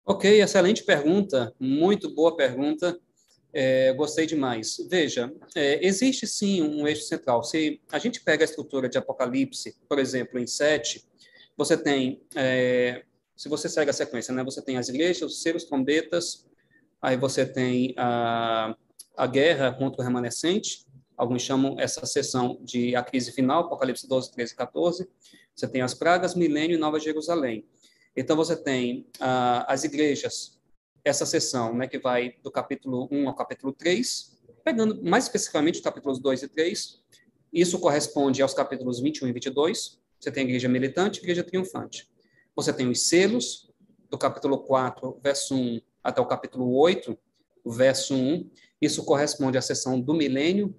Ok, 0.07 0.41
excelente 0.41 0.83
pergunta, 0.83 1.55
muito 1.61 2.15
boa 2.15 2.35
pergunta. 2.37 2.99
É, 3.53 3.93
gostei 3.93 4.27
demais. 4.27 4.77
Veja, 4.91 5.33
é, 5.55 5.87
existe 5.87 6.27
sim 6.27 6.61
um 6.63 6.89
eixo 6.89 7.03
central. 7.03 7.45
Se 7.45 7.81
a 7.93 7.99
gente 7.99 8.21
pega 8.21 8.43
a 8.43 8.47
estrutura 8.47 8.89
de 8.89 8.99
Apocalipse, 8.99 9.77
por 9.89 9.99
exemplo, 9.99 10.41
em 10.41 10.47
7, 10.47 11.07
você 11.57 11.77
tem, 11.77 12.23
é, 12.35 13.05
se 13.37 13.49
você 13.49 13.69
segue 13.69 13.91
a 13.91 13.95
sequência, 13.95 14.35
né, 14.35 14.43
você 14.43 14.63
tem 14.63 14.77
as 14.77 14.89
igrejas, 14.89 15.23
os 15.23 15.43
selos, 15.43 15.65
trombetas, 15.65 16.47
aí 17.01 17.17
você 17.17 17.47
tem 17.47 17.95
a, 17.97 18.77
a 19.17 19.27
guerra 19.27 19.73
contra 19.73 20.01
o 20.01 20.05
remanescente, 20.05 20.85
alguns 21.17 21.43
chamam 21.43 21.79
essa 21.79 22.05
sessão 22.07 22.59
de 22.63 22.97
a 22.97 23.03
crise 23.03 23.33
final, 23.33 23.65
Apocalipse 23.65 24.09
12, 24.09 24.33
13 24.33 24.57
14. 24.57 25.09
Você 25.55 25.69
tem 25.69 25.83
as 25.83 25.95
pragas, 25.95 26.35
milênio 26.35 26.75
e 26.75 26.79
Nova 26.79 26.99
Jerusalém. 26.99 27.65
Então, 28.17 28.37
você 28.37 28.57
tem 28.57 29.07
as 29.67 29.85
igrejas, 29.85 30.59
essa 31.05 31.27
sessão, 31.27 31.75
né, 31.75 31.87
que 31.87 31.99
vai 31.99 32.35
do 32.43 32.51
capítulo 32.51 33.09
1 33.11 33.29
ao 33.29 33.35
capítulo 33.35 33.73
3, 33.73 34.39
pegando 34.65 35.03
mais 35.05 35.25
especificamente 35.25 35.77
os 35.77 35.81
capítulos 35.81 36.19
2 36.19 36.43
e 36.45 36.49
3. 36.49 37.01
Isso 37.53 37.79
corresponde 37.79 38.43
aos 38.43 38.55
capítulos 38.55 39.01
21 39.01 39.29
e 39.29 39.33
22. 39.33 40.01
Você 40.25 40.33
tem 40.33 40.45
a 40.45 40.47
igreja 40.47 40.71
militante 40.71 41.19
e 41.19 41.21
a 41.21 41.23
igreja 41.25 41.45
triunfante. 41.45 42.09
Você 42.57 42.73
tem 42.73 42.89
os 42.89 43.07
selos, 43.09 43.71
do 44.09 44.17
capítulo 44.17 44.59
4, 44.59 45.21
verso 45.23 45.55
1 45.55 45.83
até 46.03 46.19
o 46.19 46.25
capítulo 46.25 46.75
8, 46.77 47.19
verso 47.67 48.15
1. 48.15 48.51
Isso 48.81 49.05
corresponde 49.05 49.59
à 49.59 49.61
sessão 49.61 50.01
do 50.01 50.15
milênio, 50.15 50.75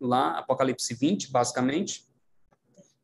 lá, 0.00 0.38
Apocalipse 0.38 0.94
20, 0.94 1.32
basicamente. 1.32 2.06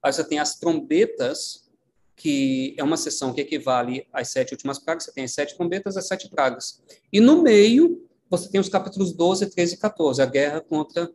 Aí 0.01 0.12
você 0.12 0.23
tem 0.23 0.39
as 0.39 0.57
trombetas, 0.61 1.69
que 2.15 2.77
é 2.78 2.85
uma 2.85 2.97
sessão 2.97 3.35
que 3.35 3.41
equivale 3.41 4.07
às 4.12 4.28
sete 4.28 4.53
últimas 4.53 4.78
pragas. 4.78 5.07
Você 5.07 5.12
tem 5.12 5.25
as 5.25 5.33
sete 5.33 5.57
trombetas, 5.57 5.97
as 5.97 6.07
sete 6.07 6.31
pragas. 6.31 6.85
E 7.12 7.19
no 7.19 7.43
meio, 7.43 8.09
você 8.31 8.49
tem 8.49 8.61
os 8.61 8.69
capítulos 8.69 9.12
12, 9.12 9.51
13 9.51 9.75
e 9.75 9.78
14, 9.78 10.23
a 10.23 10.27
guerra 10.27 10.61
contra 10.61 11.11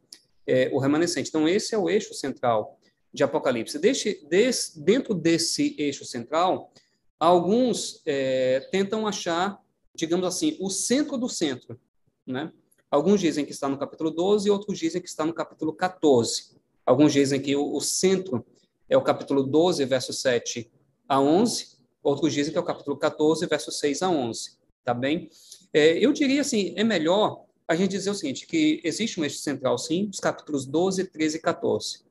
é, 0.45 0.69
o 0.73 0.79
remanescente. 0.79 1.29
Então, 1.29 1.47
esse 1.47 1.73
é 1.73 1.77
o 1.77 1.89
eixo 1.89 2.13
central 2.13 2.77
de 3.13 3.23
Apocalipse. 3.23 3.77
Deixe, 3.77 4.25
des, 4.27 4.73
dentro 4.75 5.13
desse 5.13 5.75
eixo 5.77 6.03
central, 6.03 6.71
alguns 7.19 8.01
é, 8.05 8.61
tentam 8.71 9.05
achar, 9.07 9.61
digamos 9.93 10.25
assim, 10.25 10.57
o 10.59 10.69
centro 10.69 11.17
do 11.17 11.29
centro. 11.29 11.79
Né? 12.25 12.51
Alguns 12.89 13.21
dizem 13.21 13.45
que 13.45 13.51
está 13.51 13.69
no 13.69 13.77
capítulo 13.77 14.09
12, 14.11 14.49
outros 14.49 14.79
dizem 14.79 15.01
que 15.01 15.07
está 15.07 15.25
no 15.25 15.33
capítulo 15.33 15.73
14. 15.73 16.51
Alguns 16.85 17.13
dizem 17.13 17.41
que 17.41 17.55
o, 17.55 17.75
o 17.75 17.81
centro 17.81 18.45
é 18.89 18.97
o 18.97 19.01
capítulo 19.01 19.43
12, 19.43 19.85
verso 19.85 20.11
7 20.11 20.71
a 21.07 21.19
11, 21.19 21.77
outros 22.01 22.33
dizem 22.33 22.51
que 22.51 22.57
é 22.57 22.61
o 22.61 22.65
capítulo 22.65 22.97
14, 22.97 23.45
verso 23.45 23.71
6 23.71 24.01
a 24.01 24.09
11. 24.09 24.57
Tá 24.83 24.93
bem? 24.93 25.29
É, 25.73 25.97
eu 25.97 26.11
diria 26.11 26.41
assim, 26.41 26.73
é 26.75 26.83
melhor 26.83 27.45
a 27.67 27.75
gente 27.75 27.91
dizer 27.91 28.09
o 28.09 28.13
seguinte, 28.13 28.45
que 28.45 28.81
existe 28.83 29.19
um 29.19 29.23
eixo 29.23 29.39
central, 29.39 29.77
sim, 29.77 30.09
os 30.11 30.19
capítulos 30.19 30.65
12, 30.65 31.05
13 31.05 31.37
e 31.37 31.41
14. 31.41 32.03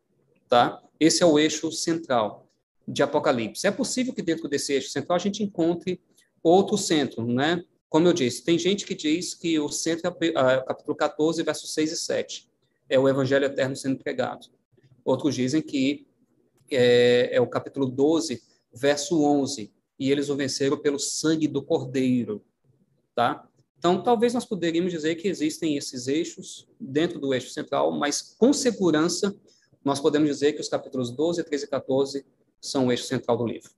Tá? 0.48 0.82
Esse 1.02 1.20
é 1.20 1.26
o 1.26 1.36
eixo 1.36 1.72
central 1.72 2.48
de 2.86 3.02
Apocalipse. 3.02 3.66
É 3.66 3.72
possível 3.72 4.14
que 4.14 4.22
dentro 4.22 4.48
desse 4.48 4.72
eixo 4.72 4.88
central 4.90 5.16
a 5.16 5.18
gente 5.18 5.42
encontre 5.42 6.00
outro 6.40 6.78
centro, 6.78 7.26
né? 7.26 7.64
Como 7.88 8.06
eu 8.06 8.12
disse, 8.12 8.44
tem 8.44 8.56
gente 8.56 8.86
que 8.86 8.94
diz 8.94 9.34
que 9.34 9.58
o 9.58 9.68
centro 9.68 10.16
é 10.20 10.60
capítulo 10.60 10.96
14, 10.96 11.42
versos 11.42 11.74
6 11.74 11.90
e 11.90 11.96
7, 11.96 12.48
é 12.88 13.00
o 13.00 13.08
evangelho 13.08 13.46
eterno 13.46 13.74
sendo 13.74 13.98
pregado. 13.98 14.46
Outros 15.04 15.34
dizem 15.34 15.60
que 15.60 16.06
é, 16.70 17.30
é 17.32 17.40
o 17.40 17.48
capítulo 17.48 17.86
12, 17.86 18.40
verso 18.72 19.24
11, 19.24 19.72
e 19.98 20.08
eles 20.08 20.28
o 20.28 20.36
venceram 20.36 20.78
pelo 20.78 21.00
sangue 21.00 21.48
do 21.48 21.64
cordeiro, 21.64 22.44
tá? 23.12 23.44
Então, 23.76 24.00
talvez 24.00 24.34
nós 24.34 24.44
poderíamos 24.44 24.92
dizer 24.92 25.16
que 25.16 25.26
existem 25.26 25.76
esses 25.76 26.06
eixos 26.06 26.68
dentro 26.78 27.18
do 27.18 27.34
eixo 27.34 27.50
central, 27.50 27.90
mas 27.90 28.36
com 28.38 28.52
segurança 28.52 29.36
nós 29.84 30.00
podemos 30.00 30.28
dizer 30.28 30.52
que 30.52 30.60
os 30.60 30.68
capítulos 30.68 31.10
12, 31.10 31.44
13 31.44 31.64
e 31.64 31.68
14 31.68 32.26
são 32.60 32.86
o 32.86 32.92
eixo 32.92 33.04
central 33.04 33.36
do 33.36 33.46
livro. 33.46 33.70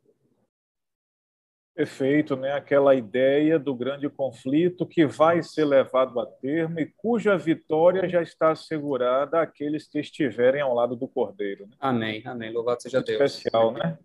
Perfeito, 1.74 2.36
né? 2.36 2.52
Aquela 2.52 2.94
ideia 2.94 3.58
do 3.58 3.74
grande 3.74 4.08
conflito 4.08 4.86
que 4.86 5.04
vai 5.04 5.42
ser 5.42 5.64
levado 5.64 6.20
a 6.20 6.26
termo 6.26 6.78
e 6.78 6.86
cuja 6.86 7.36
vitória 7.36 8.08
já 8.08 8.22
está 8.22 8.52
assegurada 8.52 9.40
àqueles 9.40 9.88
que 9.88 9.98
estiverem 9.98 10.60
ao 10.60 10.72
lado 10.72 10.94
do 10.94 11.08
Cordeiro. 11.08 11.66
Né? 11.66 11.72
Amém, 11.80 12.22
amém. 12.24 12.52
Louvado 12.52 12.80
seja 12.80 13.02
Deus. 13.02 13.20
Especial, 13.20 13.72
né? 13.72 13.98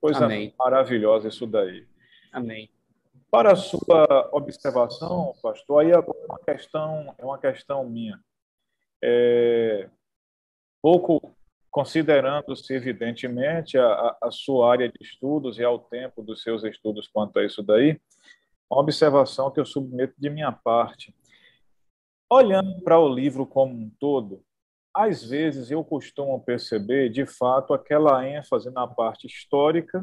Coisa 0.00 0.26
amém. 0.26 0.54
maravilhosa 0.56 1.26
isso 1.26 1.48
daí. 1.48 1.84
Amém. 2.30 2.70
Para 3.28 3.52
a 3.52 3.56
sua 3.56 4.28
observação, 4.30 5.34
pastor, 5.42 5.82
aí 5.82 5.90
é 5.90 5.98
uma 5.98 6.38
questão, 6.38 7.12
é 7.18 7.24
uma 7.24 7.38
questão 7.38 7.84
minha. 7.88 8.20
É, 9.02 9.90
pouco 10.80 11.35
considerando-se, 11.76 12.72
evidentemente, 12.72 13.76
a, 13.76 14.16
a, 14.22 14.30
sua 14.30 14.72
área 14.72 14.88
de 14.88 14.96
estudos 14.98 15.58
e 15.58 15.62
ao 15.62 15.78
tempo 15.78 16.22
dos 16.22 16.42
seus 16.42 16.64
estudos 16.64 17.06
quanto 17.06 17.38
a 17.38 17.44
isso 17.44 17.62
daí, 17.62 18.00
uma 18.70 18.80
observação 18.80 19.50
que 19.50 19.60
eu 19.60 19.66
submeto 19.66 20.14
de 20.16 20.30
minha 20.30 20.50
parte. 20.50 21.14
Olhando 22.30 22.80
para 22.80 22.98
o 22.98 23.06
livro 23.06 23.46
como 23.46 23.74
um 23.74 23.90
todo, 24.00 24.42
às 24.94 25.22
vezes 25.22 25.70
eu 25.70 25.84
costumo 25.84 26.42
perceber, 26.42 27.10
de 27.10 27.26
fato, 27.26 27.74
aquela 27.74 28.26
ênfase 28.26 28.70
na 28.70 28.86
parte 28.86 29.26
histórica 29.26 30.02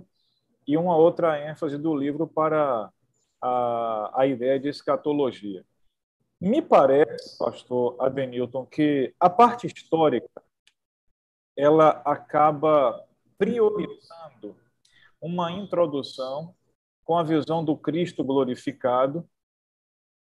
e 0.67 0.77
uma 0.77 0.95
outra 0.95 1.43
ênfase 1.49 1.79
do 1.79 1.95
livro 1.95 2.27
para 2.27 2.87
a, 3.41 4.21
a 4.21 4.27
ideia 4.27 4.59
de 4.59 4.69
escatologia. 4.69 5.65
Me 6.39 6.61
parece, 6.61 7.35
pastor 7.39 7.95
Adenilton, 7.99 8.63
que 8.63 9.11
a 9.19 9.27
parte 9.27 9.65
histórica 9.65 10.29
ela 11.55 12.01
acaba 12.05 13.05
priorizando 13.37 14.55
uma 15.21 15.51
introdução 15.51 16.55
com 17.03 17.17
a 17.17 17.23
visão 17.23 17.63
do 17.63 17.77
Cristo 17.77 18.23
glorificado. 18.23 19.27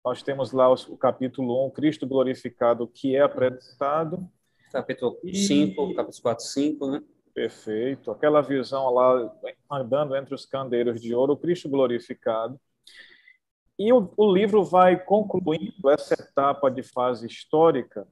Nós 0.04 0.22
temos 0.22 0.52
lá 0.52 0.72
o 0.72 0.98
capítulo 0.98 1.68
1, 1.68 1.72
Cristo 1.72 2.06
glorificado, 2.06 2.88
que 2.88 3.16
é 3.16 3.22
apresentado. 3.22 4.30
Capítulo 4.72 5.18
5, 5.24 5.92
e... 5.92 5.95
capítulo 5.95 6.22
4, 6.22 6.45
5, 6.45 6.92
né? 6.92 7.04
Perfeito. 7.34 8.12
Aquela 8.12 8.42
visão 8.42 8.94
lá, 8.94 9.34
andando 9.72 10.16
entre 10.16 10.34
os 10.36 10.45
candeiros 10.45 11.02
de 11.02 11.14
ouro, 11.14 11.34
o 11.34 11.38
Cristo 11.38 11.68
glorificado. 11.68 12.60
E 13.78 13.92
o, 13.92 14.10
o 14.16 14.32
livro 14.32 14.64
vai 14.64 14.98
concluindo 14.98 15.90
essa 15.90 16.14
etapa 16.14 16.70
de 16.70 16.82
fase 16.82 17.28
histórica 17.28 18.08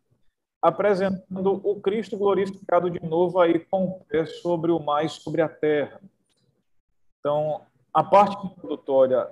apresentando 0.64 1.60
o 1.62 1.82
Cristo 1.82 2.18
glorificado 2.18 2.90
de 2.90 3.06
novo 3.06 3.38
aí 3.38 3.60
com 3.60 4.00
pé 4.08 4.26
sobre 4.26 4.72
o 4.72 4.80
mais 4.80 5.12
sobre 5.12 5.42
a 5.42 5.50
terra. 5.50 6.00
Então, 7.20 7.66
a 7.94 8.02
parte 8.02 8.48
introdutória, 8.48 9.30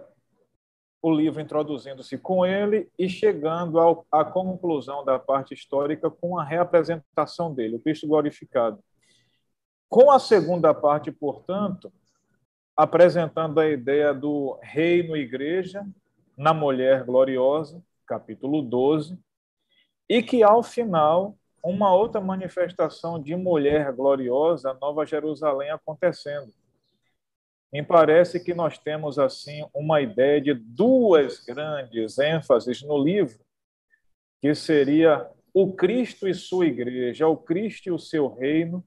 o 1.02 1.10
livro 1.10 1.40
introduzindo-se 1.40 2.18
com 2.18 2.46
ele 2.46 2.92
e 3.00 3.08
chegando 3.08 3.80
ao, 3.80 4.06
à 4.12 4.26
conclusão 4.26 5.06
da 5.06 5.18
parte 5.18 5.54
histórica 5.54 6.12
com 6.12 6.38
a 6.38 6.44
reapresentação 6.44 7.54
dele, 7.54 7.78
o 7.78 7.80
Cristo 7.80 8.10
glorificado. 8.10 8.84
Com 9.88 10.12
a 10.12 10.20
segunda 10.20 10.74
parte, 10.74 11.14
portanto, 11.14 11.94
apresentando 12.76 13.58
a 13.58 13.70
ideia 13.70 14.14
do 14.14 14.60
reino 14.62 15.16
igreja 15.16 15.88
na 16.36 16.54
mulher 16.54 17.06
gloriosa, 17.06 17.82
capítulo 18.06 18.62
12, 18.62 19.18
e 20.12 20.22
que 20.22 20.44
ao 20.44 20.62
final 20.62 21.38
uma 21.64 21.96
outra 21.96 22.20
manifestação 22.20 23.18
de 23.18 23.34
mulher 23.34 23.94
gloriosa, 23.94 24.74
Nova 24.74 25.06
Jerusalém 25.06 25.70
acontecendo. 25.70 26.52
Me 27.72 27.82
parece 27.82 28.44
que 28.44 28.54
nós 28.54 28.78
temos 28.78 29.18
assim 29.18 29.66
uma 29.74 30.02
ideia 30.02 30.42
de 30.42 30.54
duas 30.54 31.40
grandes 31.40 32.18
ênfases 32.18 32.82
no 32.82 33.02
livro, 33.02 33.40
que 34.42 34.54
seria 34.54 35.32
o 35.54 35.72
Cristo 35.72 36.28
e 36.28 36.34
sua 36.34 36.66
igreja, 36.66 37.26
o 37.30 37.38
Cristo 37.38 37.88
e 37.88 37.92
o 37.94 38.00
seu 38.00 38.28
reino, 38.28 38.84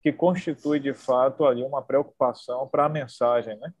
que 0.00 0.10
constitui 0.10 0.80
de 0.80 0.94
fato 0.94 1.44
ali 1.44 1.62
uma 1.62 1.82
preocupação 1.82 2.66
para 2.66 2.86
a 2.86 2.88
mensagem, 2.88 3.58
né? 3.58 3.74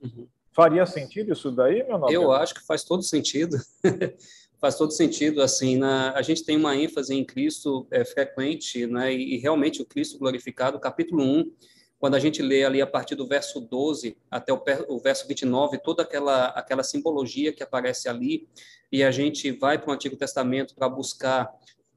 Uhum. 0.00 0.28
Faria 0.52 0.86
sentido 0.86 1.32
isso 1.32 1.50
daí, 1.50 1.82
meu 1.82 1.98
nome? 1.98 2.12
Eu 2.12 2.30
acho 2.30 2.54
que 2.54 2.64
faz 2.64 2.84
todo 2.84 3.02
sentido. 3.02 3.56
faz 4.62 4.76
todo 4.76 4.92
sentido 4.92 5.42
assim 5.42 5.76
na 5.76 6.12
a 6.12 6.22
gente 6.22 6.44
tem 6.44 6.56
uma 6.56 6.76
ênfase 6.76 7.12
em 7.12 7.24
Cristo 7.24 7.84
é, 7.90 8.04
frequente 8.04 8.86
né? 8.86 9.12
E, 9.12 9.34
e, 9.34 9.38
realmente 9.38 9.82
o 9.82 9.84
Cristo 9.84 10.20
glorificado 10.20 10.78
capítulo 10.78 11.24
1 11.24 11.52
quando 11.98 12.14
a 12.14 12.20
gente 12.20 12.40
lê 12.40 12.64
ali 12.64 12.80
a 12.80 12.86
partir 12.86 13.16
do 13.16 13.26
verso 13.26 13.60
12 13.60 14.16
até 14.30 14.52
o, 14.52 14.62
o 14.88 15.00
verso 15.00 15.26
29 15.26 15.78
toda 15.78 16.04
aquela 16.04 16.46
aquela 16.50 16.84
simbologia 16.84 17.52
que 17.52 17.60
aparece 17.60 18.08
ali 18.08 18.48
e 18.92 19.02
a 19.02 19.10
gente 19.10 19.50
vai 19.50 19.80
para 19.80 19.90
o 19.90 19.92
Antigo 19.92 20.16
Testamento 20.16 20.76
para 20.76 20.88
buscar 20.88 21.50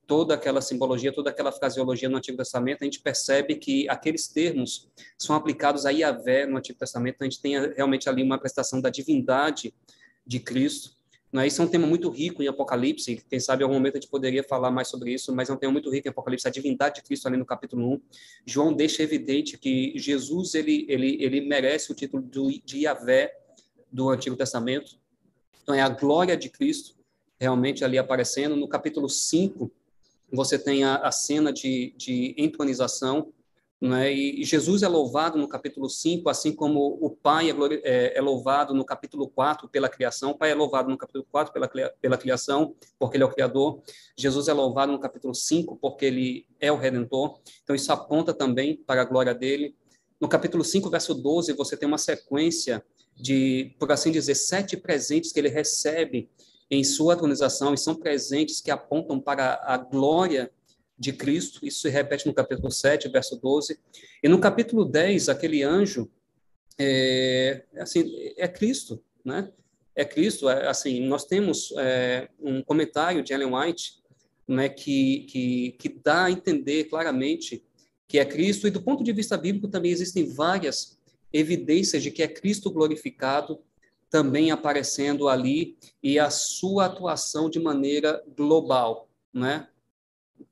toda 0.07 0.33
aquela 0.35 0.61
simbologia, 0.61 1.11
toda 1.11 1.29
aquela 1.29 1.51
fraseologia 1.51 2.07
no 2.07 2.17
Antigo 2.17 2.37
Testamento, 2.37 2.83
a 2.83 2.85
gente 2.85 3.01
percebe 3.01 3.55
que 3.55 3.89
aqueles 3.89 4.27
termos 4.27 4.87
são 5.17 5.35
aplicados 5.35 5.83
a 5.85 5.89
Yahvé 5.89 6.45
no 6.45 6.57
Antigo 6.57 6.77
Testamento, 6.77 7.21
a 7.21 7.23
gente 7.23 7.41
tem 7.41 7.59
realmente 7.73 8.07
ali 8.07 8.21
uma 8.21 8.37
prestação 8.37 8.79
da 8.79 8.91
divindade 8.91 9.73
de 10.25 10.39
Cristo, 10.39 10.94
né? 11.35 11.45
Isso 11.45 11.61
é 11.61 11.65
um 11.65 11.67
tema 11.67 11.85
muito 11.85 12.09
rico 12.09 12.41
em 12.41 12.47
Apocalipse, 12.47 13.21
quem 13.29 13.41
sabe 13.41 13.61
em 13.61 13.65
algum 13.65 13.75
momento 13.75 13.97
a 13.97 13.99
gente 13.99 14.09
poderia 14.09 14.41
falar 14.41 14.71
mais 14.71 14.87
sobre 14.87 15.13
isso, 15.13 15.35
mas 15.35 15.49
é 15.49 15.53
um 15.53 15.57
tema 15.57 15.73
muito 15.73 15.89
rico 15.89 16.07
em 16.07 16.09
Apocalipse, 16.11 16.47
a 16.47 16.51
divindade 16.51 16.95
de 16.95 17.03
Cristo 17.03 17.27
ali 17.27 17.35
no 17.35 17.45
capítulo 17.45 17.95
1. 17.95 18.01
João 18.45 18.73
deixa 18.73 19.03
evidente 19.03 19.57
que 19.57 19.91
Jesus 19.97 20.55
ele, 20.55 20.85
ele, 20.87 21.17
ele 21.21 21.41
merece 21.41 21.91
o 21.91 21.93
título 21.93 22.23
de 22.23 22.79
Yahvé 22.79 23.37
do 23.91 24.09
Antigo 24.09 24.37
Testamento. 24.37 24.97
Então 25.61 25.75
é 25.75 25.81
a 25.81 25.89
glória 25.89 26.37
de 26.37 26.47
Cristo 26.47 26.95
realmente 27.37 27.83
ali 27.83 27.97
aparecendo. 27.97 28.55
No 28.55 28.69
capítulo 28.69 29.09
5, 29.09 29.69
você 30.31 30.57
tem 30.57 30.85
a, 30.85 30.95
a 30.95 31.11
cena 31.11 31.51
de, 31.51 31.93
de 31.97 32.33
entronização 32.37 33.33
né? 33.85 34.11
E 34.11 34.43
Jesus 34.43 34.83
é 34.83 34.87
louvado 34.87 35.37
no 35.37 35.47
capítulo 35.47 35.89
5, 35.89 36.27
assim 36.29 36.53
como 36.53 36.97
o 37.01 37.09
Pai 37.09 37.49
é, 37.51 37.53
é, 37.83 38.17
é, 38.17 38.21
louvado 38.21 38.73
no 38.73 38.83
capítulo 38.83 39.29
4 39.29 39.69
pela 39.69 39.87
criação. 39.87 40.31
O 40.31 40.37
Pai 40.37 40.51
é 40.51 40.55
louvado 40.55 40.89
no 40.89 40.97
capítulo 40.97 41.25
4 41.31 41.53
pela, 41.53 41.67
pela 41.67 42.17
criação, 42.17 42.75
porque 42.97 43.17
ele 43.17 43.23
é 43.23 43.27
o 43.27 43.31
Criador. 43.31 43.81
Jesus 44.17 44.47
é 44.47 44.53
louvado 44.53 44.91
no 44.91 44.99
capítulo 44.99 45.35
5, 45.35 45.77
porque 45.77 46.05
ele 46.05 46.47
é 46.59 46.71
o 46.71 46.77
Redentor. 46.77 47.39
Então, 47.63 47.75
isso 47.75 47.91
aponta 47.91 48.33
também 48.33 48.75
para 48.75 49.01
a 49.01 49.05
glória 49.05 49.33
dele. 49.33 49.75
No 50.19 50.27
capítulo 50.27 50.63
5, 50.63 50.89
verso 50.89 51.13
12, 51.13 51.53
você 51.53 51.77
tem 51.77 51.87
uma 51.87 51.97
sequência 51.97 52.83
de, 53.15 53.75
por 53.79 53.91
assim 53.91 54.11
dizer, 54.11 54.35
sete 54.35 54.75
presentes 54.75 55.31
que 55.31 55.39
ele 55.39 55.49
recebe 55.49 56.29
em 56.69 56.83
sua 56.83 57.13
atronização, 57.13 57.73
e 57.73 57.77
são 57.77 57.95
presentes 57.95 58.59
que 58.59 58.71
apontam 58.71 59.19
para 59.19 59.61
a 59.63 59.77
glória 59.77 60.51
de 60.97 61.11
Cristo, 61.11 61.65
isso 61.65 61.81
se 61.81 61.89
repete 61.89 62.25
no 62.25 62.33
capítulo 62.33 62.71
7, 62.71 63.09
verso 63.09 63.35
12, 63.35 63.77
e 64.23 64.29
no 64.29 64.39
capítulo 64.39 64.85
10, 64.85 65.29
aquele 65.29 65.61
anjo, 65.61 66.09
é, 66.77 67.63
assim, 67.77 68.33
é 68.37 68.47
Cristo, 68.47 69.03
né? 69.23 69.51
É 69.95 70.03
Cristo, 70.03 70.49
é, 70.49 70.67
assim, 70.67 71.05
nós 71.05 71.25
temos 71.25 71.73
é, 71.77 72.29
um 72.39 72.61
comentário 72.61 73.23
de 73.23 73.33
Ellen 73.33 73.53
White, 73.53 74.03
né, 74.47 74.69
que, 74.69 75.21
que, 75.21 75.71
que 75.79 75.89
dá 75.89 76.25
a 76.25 76.31
entender 76.31 76.85
claramente 76.85 77.63
que 78.07 78.19
é 78.19 78.25
Cristo, 78.25 78.67
e 78.67 78.71
do 78.71 78.81
ponto 78.81 79.03
de 79.03 79.11
vista 79.11 79.37
bíblico 79.37 79.67
também 79.67 79.91
existem 79.91 80.27
várias 80.27 80.99
evidências 81.33 82.03
de 82.03 82.11
que 82.11 82.21
é 82.21 82.27
Cristo 82.27 82.69
glorificado, 82.69 83.59
também 84.09 84.51
aparecendo 84.51 85.27
ali, 85.27 85.77
e 86.01 86.19
a 86.19 86.29
sua 86.29 86.85
atuação 86.85 87.49
de 87.49 87.59
maneira 87.59 88.23
global, 88.37 89.09
né? 89.33 89.67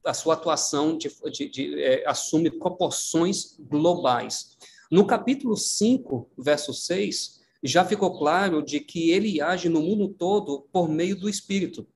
A 0.06 0.14
sua 0.14 0.34
atuação 0.34 0.98
de, 0.98 1.10
de, 1.32 1.50
de, 1.50 1.82
é, 1.82 2.08
assume 2.08 2.52
proporções 2.52 3.58
globais. 3.60 4.58
No 4.92 5.08
capítulo 5.08 5.56
5, 5.56 6.30
verso 6.38 6.74
6, 6.74 7.42
já 7.64 7.86
ficou 7.86 8.18
claro 8.18 8.62
de 8.62 8.80
que 8.80 9.12
ele 9.12 9.42
age 9.42 9.70
no 9.70 9.82
mundo 9.82 10.10
todo 10.10 10.68
por 10.72 10.90
meio 10.90 11.16
do 11.16 11.30
Espírito. 11.30 11.88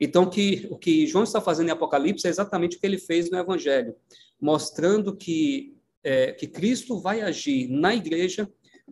Então, 0.00 0.30
que, 0.30 0.68
o 0.70 0.78
que 0.78 1.06
João 1.06 1.24
está 1.24 1.40
fazendo 1.40 1.68
em 1.68 1.72
Apocalipse 1.72 2.26
é 2.26 2.30
exatamente 2.30 2.76
o 2.76 2.80
que 2.80 2.86
ele 2.86 2.98
fez 2.98 3.30
no 3.30 3.38
Evangelho, 3.38 3.96
mostrando 4.40 5.16
que, 5.16 5.76
é, 6.04 6.32
que 6.32 6.46
Cristo 6.46 7.00
vai 7.00 7.20
agir 7.20 7.68
na 7.68 7.94
igreja 7.94 8.48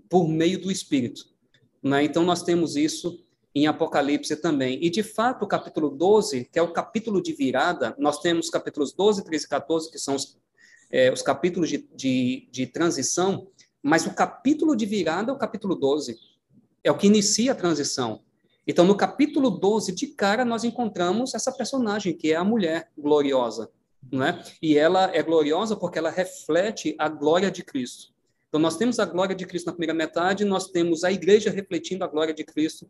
por 0.08 0.28
meio 0.28 0.60
do 0.60 0.70
Espírito. 0.70 1.26
Né? 1.80 2.02
Então, 2.02 2.24
nós 2.24 2.42
temos 2.42 2.74
isso 2.74 3.24
em 3.56 3.66
Apocalipse 3.66 4.36
também. 4.36 4.78
E, 4.82 4.90
de 4.90 5.02
fato, 5.02 5.46
o 5.46 5.48
capítulo 5.48 5.88
12, 5.88 6.44
que 6.52 6.58
é 6.58 6.62
o 6.62 6.74
capítulo 6.74 7.22
de 7.22 7.32
virada, 7.32 7.96
nós 7.98 8.20
temos 8.20 8.50
capítulos 8.50 8.92
12, 8.92 9.24
13 9.24 9.46
e 9.46 9.48
14, 9.48 9.90
que 9.90 9.98
são 9.98 10.14
os, 10.14 10.36
é, 10.90 11.10
os 11.10 11.22
capítulos 11.22 11.70
de, 11.70 11.88
de, 11.96 12.46
de 12.52 12.66
transição, 12.66 13.46
mas 13.82 14.04
o 14.04 14.14
capítulo 14.14 14.76
de 14.76 14.84
virada 14.84 15.32
é 15.32 15.34
o 15.34 15.38
capítulo 15.38 15.74
12, 15.74 16.18
é 16.84 16.90
o 16.90 16.98
que 16.98 17.06
inicia 17.06 17.52
a 17.52 17.54
transição. 17.54 18.20
Então, 18.66 18.84
no 18.84 18.94
capítulo 18.94 19.48
12, 19.48 19.92
de 19.92 20.08
cara, 20.08 20.44
nós 20.44 20.62
encontramos 20.62 21.32
essa 21.32 21.50
personagem, 21.50 22.14
que 22.14 22.32
é 22.32 22.36
a 22.36 22.44
mulher 22.44 22.90
gloriosa. 22.98 23.70
Não 24.12 24.22
é? 24.22 24.44
E 24.60 24.76
ela 24.76 25.10
é 25.16 25.22
gloriosa 25.22 25.74
porque 25.74 25.98
ela 25.98 26.10
reflete 26.10 26.94
a 26.98 27.08
glória 27.08 27.50
de 27.50 27.64
Cristo. 27.64 28.12
Então, 28.50 28.60
nós 28.60 28.76
temos 28.76 28.98
a 28.98 29.06
glória 29.06 29.34
de 29.34 29.46
Cristo 29.46 29.66
na 29.66 29.72
primeira 29.72 29.94
metade, 29.94 30.44
nós 30.44 30.68
temos 30.68 31.04
a 31.04 31.10
igreja 31.10 31.48
refletindo 31.48 32.04
a 32.04 32.06
glória 32.06 32.34
de 32.34 32.44
Cristo 32.44 32.86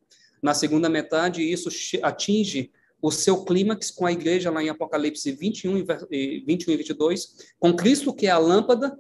na 0.47 0.55
segunda 0.55 0.89
metade, 0.89 1.43
isso 1.43 1.69
atinge 2.05 2.71
o 3.03 3.11
seu 3.11 3.45
clímax 3.45 3.91
com 3.91 4.07
a 4.07 4.13
igreja 4.13 4.49
lá 4.49 4.63
em 4.63 4.69
Apocalipse 4.69 5.33
21 5.33 5.85
e 6.09 6.45
21 6.47 6.73
e 6.73 6.77
22, 6.77 7.53
com 7.59 7.75
Cristo 7.75 8.15
que 8.15 8.29
é 8.29 8.31
a 8.31 8.39
lâmpada, 8.39 8.97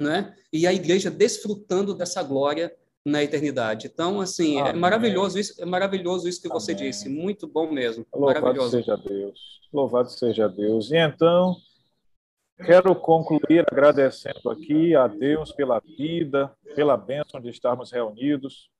né? 0.00 0.34
E 0.50 0.66
a 0.66 0.72
igreja 0.72 1.10
desfrutando 1.10 1.92
dessa 1.94 2.22
glória 2.22 2.74
na 3.04 3.22
eternidade. 3.22 3.86
Então, 3.86 4.18
assim, 4.18 4.56
é 4.56 4.60
Amém. 4.60 4.72
é 4.72 4.76
maravilhoso 4.76 5.38
isso, 5.38 5.62
é 5.62 5.66
maravilhoso 5.66 6.26
isso 6.26 6.40
que 6.40 6.48
você 6.48 6.72
Amém. 6.72 6.84
disse, 6.84 7.06
muito 7.06 7.46
bom 7.46 7.70
mesmo. 7.70 8.06
Louvado 8.10 8.70
seja 8.70 8.96
Deus. 8.96 9.60
Louvado 9.70 10.08
seja 10.08 10.48
Deus. 10.48 10.90
E 10.90 10.96
então, 10.96 11.54
quero 12.64 12.94
concluir 12.96 13.62
agradecendo 13.70 14.48
aqui 14.48 14.96
a 14.96 15.06
Deus 15.06 15.52
pela 15.52 15.80
vida, 15.80 16.50
pela 16.74 16.96
bênção 16.96 17.42
de 17.42 17.50
estarmos 17.50 17.92
reunidos 17.92 18.70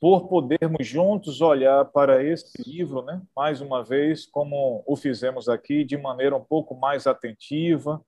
por 0.00 0.28
podermos 0.28 0.86
juntos 0.86 1.40
olhar 1.40 1.84
para 1.86 2.22
esse 2.22 2.62
livro, 2.64 3.02
né, 3.02 3.20
mais 3.34 3.60
uma 3.60 3.82
vez, 3.82 4.26
como 4.26 4.82
o 4.86 4.96
fizemos 4.96 5.48
aqui, 5.48 5.84
de 5.84 5.96
maneira 5.96 6.36
um 6.36 6.44
pouco 6.44 6.74
mais 6.74 7.06
atentiva, 7.06 8.00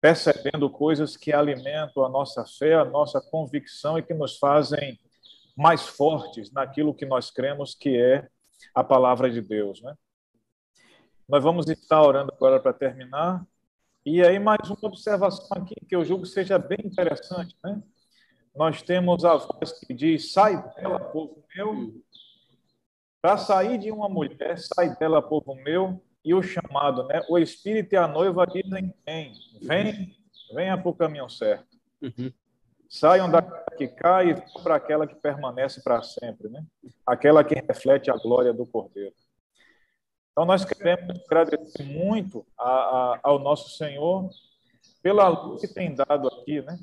percebendo 0.00 0.68
coisas 0.70 1.16
que 1.16 1.32
alimentam 1.32 2.04
a 2.04 2.08
nossa 2.08 2.44
fé, 2.44 2.74
a 2.74 2.84
nossa 2.84 3.20
convicção 3.20 3.98
e 3.98 4.02
que 4.02 4.14
nos 4.14 4.38
fazem 4.38 4.98
mais 5.56 5.86
fortes 5.86 6.50
naquilo 6.50 6.94
que 6.94 7.06
nós 7.06 7.30
cremos 7.30 7.74
que 7.74 7.96
é 7.96 8.28
a 8.74 8.82
palavra 8.82 9.30
de 9.30 9.40
Deus, 9.40 9.80
né? 9.82 9.94
Nós 11.28 11.42
vamos 11.42 11.68
estar 11.68 12.02
orando 12.02 12.32
agora 12.34 12.58
para 12.60 12.72
terminar. 12.72 13.46
E 14.04 14.22
aí 14.22 14.38
mais 14.38 14.68
uma 14.68 14.78
observação 14.82 15.46
aqui 15.52 15.74
que 15.88 15.94
eu 15.94 16.04
julgo 16.04 16.26
seja 16.26 16.58
bem 16.58 16.78
interessante, 16.84 17.56
né? 17.62 17.80
Nós 18.54 18.82
temos 18.82 19.24
a 19.24 19.36
voz 19.36 19.72
que 19.72 19.94
diz: 19.94 20.32
Sai 20.32 20.62
dela, 20.74 21.00
povo 21.00 21.42
meu. 21.54 21.94
Para 23.20 23.38
sair 23.38 23.78
de 23.78 23.90
uma 23.90 24.08
mulher, 24.08 24.58
sai 24.58 24.94
dela, 24.96 25.22
povo 25.22 25.54
meu. 25.54 26.02
E 26.24 26.34
o 26.34 26.42
chamado, 26.42 27.04
né? 27.08 27.22
O 27.28 27.38
Espírito 27.38 27.94
e 27.94 27.96
a 27.96 28.06
noiva 28.06 28.46
dizem: 28.46 28.94
Vem, 29.04 29.32
vem, 29.60 30.16
venha 30.54 30.76
para 30.76 30.88
o 30.88 30.94
caminho 30.94 31.28
certo. 31.28 31.66
Uhum. 32.00 32.32
Saiam 32.88 33.30
daquela 33.30 33.64
que 33.76 33.88
cai 33.88 34.34
para 34.62 34.76
aquela 34.76 35.06
que 35.06 35.14
permanece 35.14 35.82
para 35.82 36.02
sempre, 36.02 36.48
né? 36.48 36.64
Aquela 37.06 37.42
que 37.42 37.54
reflete 37.54 38.10
a 38.10 38.16
glória 38.16 38.52
do 38.52 38.66
Cordeiro. 38.66 39.14
Então, 40.30 40.44
nós 40.44 40.64
queremos 40.64 41.20
agradecer 41.26 41.82
muito 41.82 42.46
a, 42.58 42.70
a, 42.70 43.20
ao 43.22 43.38
nosso 43.38 43.70
Senhor 43.76 44.28
pela 45.02 45.28
luz 45.28 45.60
que 45.60 45.68
tem 45.68 45.94
dado 45.94 46.28
aqui, 46.28 46.60
né? 46.62 46.78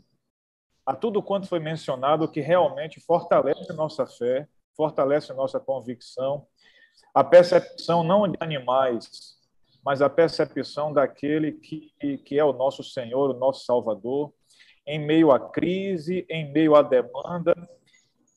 A 0.90 0.96
tudo 0.96 1.22
quanto 1.22 1.48
foi 1.48 1.60
mencionado 1.60 2.28
que 2.28 2.42
realmente 2.42 3.00
fortalece 3.00 3.72
nossa 3.74 4.08
fé, 4.08 4.48
fortalece 4.76 5.32
nossa 5.34 5.60
convicção, 5.60 6.48
a 7.14 7.24
percepção 7.24 8.04
não 8.04 8.28
de 8.28 8.36
animais, 8.40 9.38
mas 9.86 10.02
a 10.02 10.10
percepção 10.10 10.92
daquele 10.92 11.52
que, 11.52 11.94
que 12.26 12.40
é 12.40 12.44
o 12.44 12.54
nosso 12.54 12.84
Senhor, 12.84 13.30
o 13.30 13.38
nosso 13.38 13.66
Salvador, 13.66 14.34
em 14.84 14.98
meio 14.98 15.32
à 15.32 15.40
crise, 15.40 16.26
em 16.28 16.52
meio 16.52 16.74
à 16.74 16.82
demanda, 16.82 17.54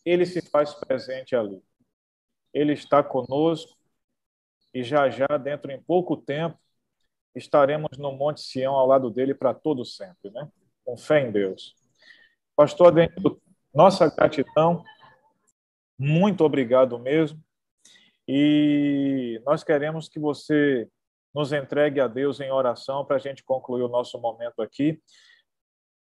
ele 0.05 0.27
se 0.27 0.43
faz 0.43 0.75
presente 0.75 1.35
ali. 1.35 1.65
Ele 2.53 2.75
está 2.75 3.03
conosco 3.03 3.75
e 4.75 4.85
já 4.85 5.09
já, 5.09 5.39
dentro 5.43 5.73
em 5.73 5.81
pouco 5.81 6.19
tempo, 6.19 6.59
estaremos 7.35 7.97
no 7.97 8.13
Monte 8.13 8.43
Sião 8.43 8.75
ao 8.75 8.87
lado 8.87 9.09
dele 9.11 9.33
para 9.35 9.55
todo 9.55 9.87
sempre, 9.87 10.31
né? 10.31 10.53
Com 10.85 10.99
fé 10.99 11.27
em 11.27 11.33
Deus. 11.33 11.81
Pastor 12.55 12.89
Adenildo, 12.89 13.41
nossa 13.75 14.15
gratidão, 14.15 14.85
muito 15.99 16.45
obrigado 16.45 16.99
mesmo. 16.99 17.43
E 18.29 19.41
nós 19.47 19.65
queremos 19.65 20.09
que 20.09 20.19
você 20.19 20.87
nos 21.35 21.53
entregue 21.53 21.99
a 21.99 22.07
Deus 22.07 22.41
em 22.41 22.51
oração 22.51 23.07
para 23.07 23.17
a 23.17 23.19
gente 23.19 23.43
concluir 23.43 23.83
o 23.83 23.89
nosso 23.89 24.21
momento 24.21 24.61
aqui. 24.61 25.01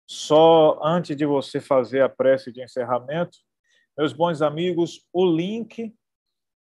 Só 0.09 0.81
antes 0.83 1.15
de 1.15 1.27
você 1.27 1.61
fazer 1.61 2.01
a 2.01 2.09
prece 2.09 2.51
de 2.51 2.63
encerramento, 2.65 3.37
meus 3.97 4.15
bons 4.15 4.41
amigos, 4.41 5.07
o 5.13 5.27
link 5.27 5.95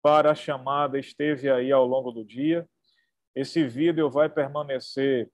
para 0.03 0.31
a 0.31 0.35
chamada 0.35 0.99
esteve 0.99 1.51
aí 1.51 1.71
ao 1.71 1.87
longo 1.87 2.11
do 2.11 2.25
dia. 2.25 2.67
Esse 3.35 3.67
vídeo 3.67 4.11
vai 4.11 4.31
permanecer 4.31 5.31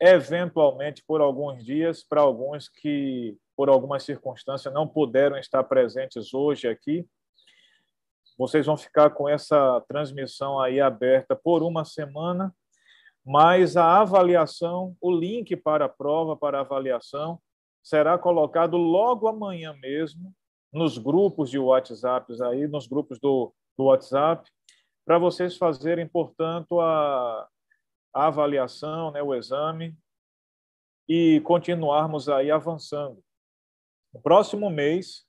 eventualmente 0.00 1.02
por 1.04 1.20
alguns 1.20 1.64
dias 1.64 2.04
para 2.04 2.20
alguns 2.20 2.68
que 2.68 3.36
por 3.60 3.68
alguma 3.68 4.00
circunstância 4.00 4.70
não 4.70 4.88
puderam 4.88 5.36
estar 5.36 5.62
presentes 5.64 6.32
hoje 6.32 6.66
aqui. 6.66 7.06
Vocês 8.38 8.64
vão 8.64 8.74
ficar 8.74 9.10
com 9.10 9.28
essa 9.28 9.84
transmissão 9.86 10.58
aí 10.58 10.80
aberta 10.80 11.36
por 11.36 11.62
uma 11.62 11.84
semana, 11.84 12.54
mas 13.22 13.76
a 13.76 14.00
avaliação, 14.00 14.96
o 14.98 15.12
link 15.12 15.54
para 15.56 15.84
a 15.84 15.88
prova, 15.90 16.34
para 16.34 16.56
a 16.56 16.60
avaliação, 16.62 17.38
será 17.82 18.16
colocado 18.16 18.78
logo 18.78 19.28
amanhã 19.28 19.74
mesmo 19.74 20.34
nos 20.72 20.96
grupos 20.96 21.50
de 21.50 21.58
WhatsApp 21.58 22.32
aí, 22.44 22.66
nos 22.66 22.86
grupos 22.86 23.20
do, 23.20 23.52
do 23.76 23.84
WhatsApp, 23.84 24.50
para 25.04 25.18
vocês 25.18 25.58
fazerem, 25.58 26.08
portanto, 26.08 26.80
a, 26.80 27.46
a 28.14 28.26
avaliação, 28.26 29.10
né, 29.10 29.22
o 29.22 29.34
exame, 29.34 29.94
e 31.06 31.42
continuarmos 31.42 32.26
aí 32.26 32.50
avançando. 32.50 33.22
No 34.12 34.20
próximo 34.20 34.68
mês, 34.68 35.24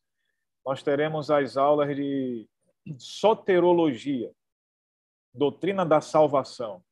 nós 0.65 0.81
teremos 0.81 1.29
as 1.29 1.55
aulas 1.55 1.95
de 1.95 2.47
soterologia, 2.97 4.31
doutrina 5.33 5.85
da 5.85 6.01
salvação. 6.01 6.83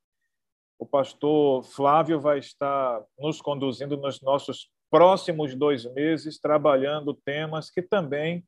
O 0.78 0.86
pastor 0.86 1.64
Flávio 1.64 2.20
vai 2.20 2.40
estar 2.40 3.04
nos 3.18 3.42
conduzindo 3.42 3.98
nos 3.98 4.22
nossos 4.22 4.72
próximos 4.90 5.56
dois 5.56 5.86
meses, 5.94 6.40
trabalhando 6.40 7.14
temas 7.14 7.70
que 7.70 7.82
também, 7.82 8.48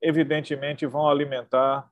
evidentemente, 0.00 0.86
vão 0.86 1.08
alimentar 1.08 1.88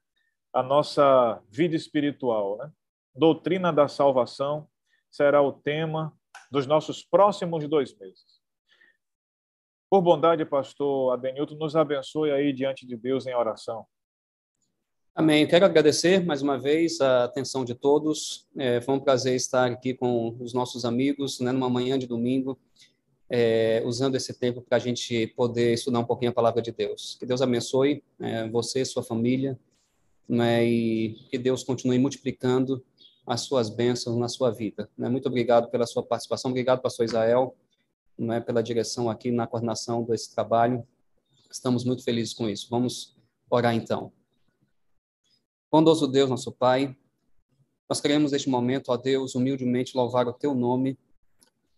a 0.53 0.63
nossa 0.63 1.43
vida 1.51 1.77
espiritual. 1.77 2.57
Né? 2.59 2.73
Doutrina 3.15 3.73
da 3.73 3.89
salvação 3.89 4.69
será 5.11 5.41
o 5.43 5.53
tema 5.53 6.13
dos 6.51 6.67
nossos 6.67 7.03
próximos 7.03 7.69
dois 7.69 7.97
meses. 7.99 8.38
Por 9.91 10.03
bondade, 10.03 10.45
pastor 10.45 11.15
Adenilton, 11.15 11.55
nos 11.55 11.75
abençoe 11.75 12.31
aí 12.31 12.53
diante 12.53 12.87
de 12.87 12.95
Deus 12.95 13.27
em 13.27 13.35
oração. 13.35 13.87
Amém. 15.15 15.47
Quero 15.47 15.65
agradecer 15.65 16.23
mais 16.23 16.43
uma 16.43 16.59
vez 16.59 17.01
a 17.01 17.25
atenção 17.25 17.65
de 17.65 17.75
todos. 17.75 18.47
É, 18.55 18.83
foi 18.83 18.95
um 18.95 19.01
prazer 19.01 19.35
estar 19.35 19.65
aqui 19.73 19.95
com 19.95 20.37
os 20.41 20.53
nossos 20.53 20.85
amigos, 20.85 21.41
né, 21.41 21.53
numa 21.53 21.71
manhã 21.71 21.99
de 21.99 22.07
domingo, 22.07 22.59
é, 23.31 23.83
usando 23.87 24.15
esse 24.15 24.39
tempo 24.39 24.61
para 24.61 24.77
a 24.77 24.81
gente 24.81 25.27
poder 25.29 25.73
estudar 25.73 26.01
um 26.01 26.05
pouquinho 26.05 26.33
a 26.33 26.35
palavra 26.35 26.61
de 26.61 26.71
Deus. 26.71 27.17
Que 27.19 27.25
Deus 27.25 27.41
abençoe 27.41 28.05
é, 28.21 28.47
você, 28.47 28.85
sua 28.85 29.03
família, 29.03 29.59
né, 30.29 30.67
e 30.67 31.15
que 31.31 31.39
Deus 31.39 31.65
continue 31.65 31.99
multiplicando 31.99 32.85
as 33.27 33.41
suas 33.41 33.71
bênçãos 33.71 34.19
na 34.19 34.29
sua 34.29 34.51
vida. 34.51 34.89
Né. 34.99 35.09
Muito 35.09 35.29
obrigado 35.29 35.71
pela 35.71 35.87
sua 35.87 36.03
participação. 36.03 36.51
Obrigado, 36.51 36.83
pastor 36.83 37.07
Israel 37.07 37.57
é 38.19 38.41
pela 38.41 38.63
direção 38.63 39.09
aqui 39.09 39.31
na 39.31 39.47
coordenação 39.47 40.03
desse 40.03 40.35
trabalho. 40.35 40.87
Estamos 41.51 41.85
muito 41.85 42.03
felizes 42.03 42.35
com 42.35 42.49
isso. 42.49 42.69
Vamos 42.69 43.17
orar 43.49 43.75
então. 43.75 44.13
Bondoso 45.71 46.09
Deus, 46.09 46.29
nosso 46.29 46.51
Pai, 46.51 46.97
nós 47.89 48.01
queremos 48.01 48.33
neste 48.33 48.51
momento, 48.51 48.91
ó 48.91 48.97
Deus, 48.97 49.35
humildemente 49.35 49.97
louvar 49.97 50.27
o 50.27 50.33
teu 50.33 50.55
nome 50.55 50.99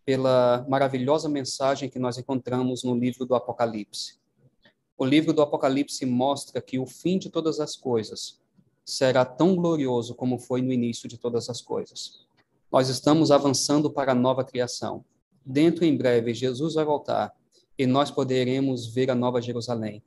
pela 0.04 0.66
maravilhosa 0.68 1.28
mensagem 1.28 1.88
que 1.88 1.98
nós 1.98 2.18
encontramos 2.18 2.82
no 2.82 2.96
livro 2.96 3.24
do 3.24 3.34
Apocalipse. 3.34 4.18
O 4.98 5.04
livro 5.04 5.32
do 5.32 5.42
Apocalipse 5.42 6.04
mostra 6.04 6.60
que 6.60 6.78
o 6.78 6.86
fim 6.86 7.18
de 7.18 7.30
todas 7.30 7.60
as 7.60 7.76
coisas 7.76 8.40
será 8.84 9.24
tão 9.24 9.54
glorioso 9.54 10.14
como 10.14 10.38
foi 10.38 10.62
no 10.62 10.72
início 10.72 11.08
de 11.08 11.16
todas 11.16 11.48
as 11.48 11.60
coisas. 11.60 12.26
Nós 12.72 12.88
estamos 12.88 13.30
avançando 13.30 13.90
para 13.90 14.12
a 14.12 14.14
nova 14.14 14.44
criação 14.44 15.04
dentro 15.44 15.84
em 15.84 15.96
breve, 15.96 16.34
Jesus 16.34 16.74
vai 16.74 16.84
voltar 16.84 17.34
e 17.78 17.86
nós 17.86 18.10
poderemos 18.10 18.86
ver 18.86 19.10
a 19.10 19.14
Nova 19.14 19.40
Jerusalém. 19.40 20.02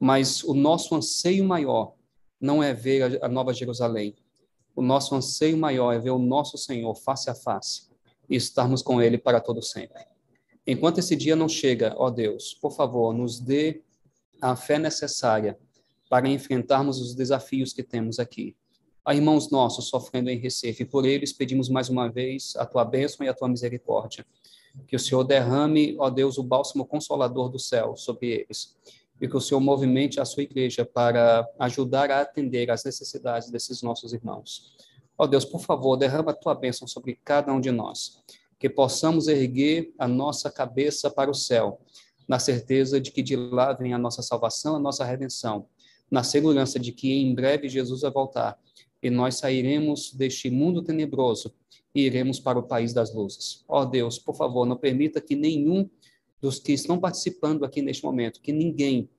mas 0.00 0.44
o 0.44 0.54
nosso 0.54 0.94
anseio 0.94 1.44
maior 1.44 1.94
não 2.40 2.62
é 2.62 2.72
ver 2.72 3.22
a 3.22 3.28
Nova 3.28 3.52
Jerusalém. 3.52 4.14
O 4.74 4.82
nosso 4.82 5.14
anseio 5.14 5.56
maior 5.56 5.92
é 5.92 5.98
ver 5.98 6.10
o 6.10 6.18
nosso 6.18 6.56
Senhor 6.56 6.94
face 6.94 7.28
a 7.28 7.34
face 7.34 7.88
e 8.28 8.36
estarmos 8.36 8.80
com 8.80 9.02
Ele 9.02 9.18
para 9.18 9.40
todo 9.40 9.60
sempre. 9.60 10.06
Enquanto 10.64 10.98
esse 10.98 11.16
dia 11.16 11.34
não 11.34 11.48
chega, 11.48 11.94
ó 11.96 12.10
Deus, 12.10 12.54
por 12.54 12.72
favor, 12.72 13.12
nos 13.12 13.40
dê 13.40 13.82
a 14.40 14.54
fé 14.54 14.78
necessária 14.78 15.58
para 16.08 16.28
enfrentarmos 16.28 17.00
os 17.00 17.14
desafios 17.14 17.72
que 17.72 17.82
temos 17.82 18.18
aqui. 18.18 18.54
Há 19.04 19.14
irmãos 19.14 19.50
nossos 19.50 19.88
sofrendo 19.88 20.30
em 20.30 20.38
Recife, 20.38 20.84
por 20.84 21.06
eles 21.06 21.32
pedimos 21.32 21.68
mais 21.68 21.88
uma 21.88 22.08
vez 22.08 22.54
a 22.56 22.66
tua 22.66 22.84
bênção 22.84 23.24
e 23.24 23.28
a 23.28 23.34
tua 23.34 23.48
misericórdia. 23.48 24.24
Que 24.86 24.96
o 24.96 24.98
Senhor 24.98 25.24
derrame, 25.24 25.96
ó 25.98 26.08
Deus, 26.08 26.38
o 26.38 26.42
bálsamo 26.42 26.86
consolador 26.86 27.48
do 27.48 27.58
céu 27.58 27.96
sobre 27.96 28.28
eles 28.28 28.76
e 29.20 29.26
que 29.26 29.36
o 29.36 29.40
Senhor 29.40 29.60
movimente 29.60 30.20
a 30.20 30.24
sua 30.24 30.42
igreja 30.42 30.84
para 30.84 31.48
ajudar 31.58 32.10
a 32.10 32.20
atender 32.20 32.70
às 32.70 32.84
necessidades 32.84 33.50
desses 33.50 33.82
nossos 33.82 34.12
irmãos. 34.12 34.76
Ó 35.16 35.26
Deus, 35.26 35.44
por 35.44 35.60
favor, 35.60 35.96
derrama 35.96 36.30
a 36.30 36.34
tua 36.34 36.54
bênção 36.54 36.86
sobre 36.86 37.18
cada 37.24 37.52
um 37.52 37.60
de 37.60 37.70
nós, 37.70 38.22
que 38.58 38.68
possamos 38.68 39.26
erguer 39.26 39.92
a 39.98 40.06
nossa 40.06 40.50
cabeça 40.50 41.10
para 41.10 41.30
o 41.30 41.34
céu, 41.34 41.80
na 42.28 42.38
certeza 42.38 43.00
de 43.00 43.10
que 43.10 43.22
de 43.22 43.34
lá 43.34 43.72
vem 43.72 43.92
a 43.92 43.98
nossa 43.98 44.22
salvação, 44.22 44.76
a 44.76 44.78
nossa 44.78 45.04
redenção, 45.04 45.66
na 46.10 46.22
segurança 46.22 46.78
de 46.78 46.92
que 46.92 47.12
em 47.12 47.34
breve 47.34 47.68
Jesus 47.68 48.02
vai 48.02 48.10
voltar 48.10 48.58
e 49.02 49.10
nós 49.10 49.36
sairemos 49.36 50.12
deste 50.12 50.50
mundo 50.50 50.82
tenebroso 50.82 51.54
e 51.98 52.06
iremos 52.06 52.38
para 52.38 52.56
o 52.56 52.62
país 52.62 52.92
das 52.92 53.12
luzes. 53.12 53.64
Ó 53.66 53.84
Deus, 53.84 54.20
por 54.20 54.36
favor, 54.36 54.64
não 54.64 54.76
permita 54.76 55.20
que 55.20 55.34
nenhum 55.34 55.90
dos 56.40 56.60
que 56.60 56.72
estão 56.72 56.96
participando 56.96 57.64
aqui 57.64 57.82
neste 57.82 58.04
momento, 58.04 58.40
que 58.40 58.52
ninguém 58.52 59.10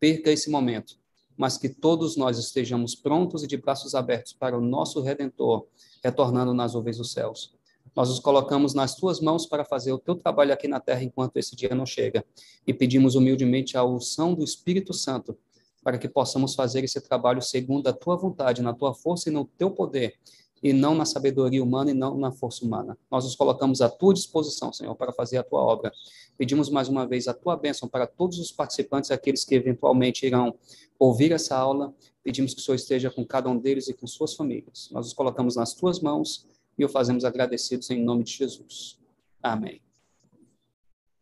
perca 0.00 0.32
esse 0.32 0.50
momento, 0.50 0.98
mas 1.36 1.56
que 1.56 1.68
todos 1.68 2.16
nós 2.16 2.36
estejamos 2.36 2.96
prontos 2.96 3.44
e 3.44 3.46
de 3.46 3.56
braços 3.56 3.94
abertos 3.94 4.32
para 4.32 4.58
o 4.58 4.60
nosso 4.60 5.00
Redentor, 5.00 5.68
retornando 6.02 6.52
nas 6.52 6.74
nuvens 6.74 6.98
dos 6.98 7.12
céus. 7.12 7.54
Nós 7.94 8.10
os 8.10 8.18
colocamos 8.18 8.74
nas 8.74 8.96
tuas 8.96 9.20
mãos 9.20 9.46
para 9.46 9.64
fazer 9.64 9.92
o 9.92 9.98
teu 9.98 10.16
trabalho 10.16 10.52
aqui 10.52 10.66
na 10.66 10.80
terra 10.80 11.04
enquanto 11.04 11.36
esse 11.36 11.54
dia 11.54 11.76
não 11.76 11.86
chega. 11.86 12.24
E 12.66 12.74
pedimos 12.74 13.14
humildemente 13.14 13.76
a 13.76 13.84
unção 13.84 14.34
do 14.34 14.42
Espírito 14.42 14.92
Santo 14.92 15.38
para 15.82 15.96
que 15.96 16.08
possamos 16.08 16.56
fazer 16.56 16.82
esse 16.82 17.00
trabalho 17.00 17.40
segundo 17.40 17.86
a 17.86 17.92
tua 17.92 18.16
vontade, 18.16 18.62
na 18.62 18.74
tua 18.74 18.92
força 18.94 19.28
e 19.28 19.32
no 19.32 19.44
teu 19.44 19.70
poder, 19.70 20.18
e 20.62 20.72
não 20.72 20.94
na 20.94 21.04
sabedoria 21.04 21.62
humana 21.62 21.90
e 21.90 21.94
não 21.94 22.16
na 22.18 22.30
força 22.30 22.64
humana. 22.64 22.96
Nós 23.10 23.24
nos 23.24 23.34
colocamos 23.34 23.80
à 23.80 23.88
tua 23.88 24.12
disposição, 24.12 24.72
Senhor, 24.72 24.94
para 24.94 25.12
fazer 25.12 25.38
a 25.38 25.42
tua 25.42 25.60
obra. 25.60 25.92
Pedimos 26.36 26.68
mais 26.68 26.88
uma 26.88 27.06
vez 27.06 27.28
a 27.28 27.34
tua 27.34 27.56
bênção 27.56 27.88
para 27.88 28.06
todos 28.06 28.38
os 28.38 28.52
participantes, 28.52 29.10
aqueles 29.10 29.44
que 29.44 29.54
eventualmente 29.54 30.26
irão 30.26 30.54
ouvir 30.98 31.32
essa 31.32 31.56
aula. 31.56 31.94
Pedimos 32.22 32.54
que 32.54 32.60
o 32.60 32.62
Senhor 32.62 32.76
esteja 32.76 33.10
com 33.10 33.24
cada 33.24 33.48
um 33.48 33.58
deles 33.58 33.88
e 33.88 33.94
com 33.94 34.06
suas 34.06 34.34
famílias. 34.34 34.88
Nós 34.92 35.06
nos 35.06 35.14
colocamos 35.14 35.56
nas 35.56 35.74
tuas 35.74 36.00
mãos 36.00 36.46
e 36.78 36.84
o 36.84 36.88
fazemos 36.88 37.24
agradecidos 37.24 37.90
em 37.90 38.02
nome 38.02 38.24
de 38.24 38.32
Jesus. 38.32 38.98
Amém. 39.42 39.80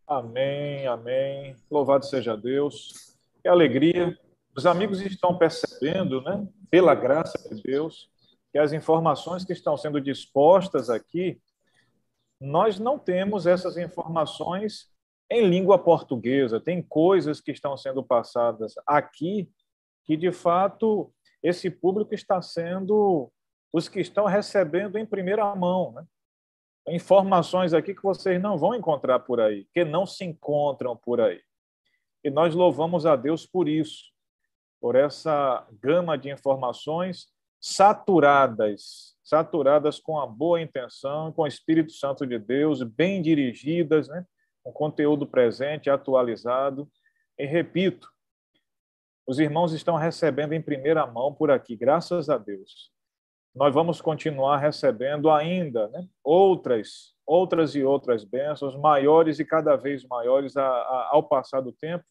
Amém, 0.06 0.86
amém. 0.86 1.54
Louvado 1.70 2.06
seja 2.06 2.36
Deus. 2.36 3.14
Que 3.42 3.48
alegria. 3.48 4.18
Os 4.56 4.66
amigos 4.66 5.00
estão 5.00 5.36
percebendo, 5.36 6.20
né, 6.22 6.48
pela 6.70 6.94
graça 6.94 7.38
de 7.48 7.62
Deus, 7.62 8.08
que 8.50 8.58
as 8.58 8.72
informações 8.72 9.44
que 9.44 9.52
estão 9.52 9.76
sendo 9.76 10.00
dispostas 10.00 10.88
aqui, 10.88 11.40
nós 12.40 12.78
não 12.78 12.98
temos 12.98 13.46
essas 13.46 13.76
informações 13.76 14.88
em 15.30 15.46
língua 15.48 15.78
portuguesa. 15.78 16.60
Tem 16.60 16.82
coisas 16.82 17.40
que 17.40 17.50
estão 17.50 17.76
sendo 17.76 18.02
passadas 18.02 18.74
aqui 18.86 19.50
que, 20.04 20.16
de 20.16 20.32
fato, 20.32 21.12
esse 21.42 21.70
público 21.70 22.14
está 22.14 22.40
sendo 22.40 23.30
os 23.72 23.88
que 23.88 24.00
estão 24.00 24.24
recebendo 24.24 24.96
em 24.96 25.04
primeira 25.04 25.54
mão. 25.54 25.92
Né? 25.92 26.04
Informações 26.88 27.74
aqui 27.74 27.94
que 27.94 28.02
vocês 28.02 28.40
não 28.40 28.56
vão 28.56 28.74
encontrar 28.74 29.18
por 29.20 29.40
aí, 29.40 29.66
que 29.72 29.84
não 29.84 30.06
se 30.06 30.24
encontram 30.24 30.96
por 30.96 31.20
aí. 31.20 31.42
E 32.24 32.30
nós 32.30 32.54
louvamos 32.54 33.04
a 33.04 33.14
Deus 33.14 33.44
por 33.46 33.68
isso, 33.68 34.04
por 34.80 34.94
essa 34.94 35.66
gama 35.80 36.16
de 36.16 36.30
informações 36.30 37.28
saturadas, 37.60 39.16
saturadas 39.22 39.98
com 39.98 40.18
a 40.18 40.26
boa 40.26 40.60
intenção, 40.60 41.32
com 41.32 41.42
o 41.42 41.46
Espírito 41.46 41.92
Santo 41.92 42.26
de 42.26 42.38
Deus, 42.38 42.82
bem 42.82 43.20
dirigidas, 43.20 44.08
né? 44.08 44.24
com 44.62 44.72
conteúdo 44.72 45.26
presente, 45.26 45.90
atualizado. 45.90 46.88
E 47.38 47.44
repito, 47.44 48.08
os 49.26 49.38
irmãos 49.38 49.72
estão 49.72 49.96
recebendo 49.96 50.52
em 50.52 50.62
primeira 50.62 51.06
mão 51.06 51.34
por 51.34 51.50
aqui, 51.50 51.76
graças 51.76 52.30
a 52.30 52.38
Deus. 52.38 52.90
Nós 53.54 53.74
vamos 53.74 54.00
continuar 54.00 54.58
recebendo 54.58 55.30
ainda 55.30 55.88
né? 55.88 56.06
outras, 56.22 57.14
outras 57.26 57.74
e 57.74 57.82
outras 57.82 58.24
bênçãos, 58.24 58.76
maiores 58.76 59.38
e 59.38 59.44
cada 59.44 59.76
vez 59.76 60.04
maiores 60.04 60.56
a, 60.56 60.64
a, 60.64 61.08
ao 61.12 61.22
passar 61.22 61.60
do 61.60 61.72
tempo. 61.72 62.04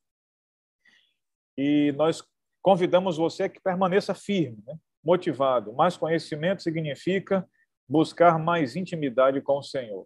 E 1.57 1.93
nós 1.93 2.23
convidamos 2.61 3.17
você 3.17 3.47
que 3.47 3.59
permaneça 3.59 4.13
firme, 4.13 4.61
né? 4.65 4.77
Motivado. 5.07 5.71
Mais 5.71 5.95
conhecimento 5.95 6.61
significa 6.61 7.47
buscar 7.87 8.37
mais 8.37 8.75
intimidade 8.75 9.39
com 9.39 9.59
o 9.59 9.63
Senhor. 9.63 10.05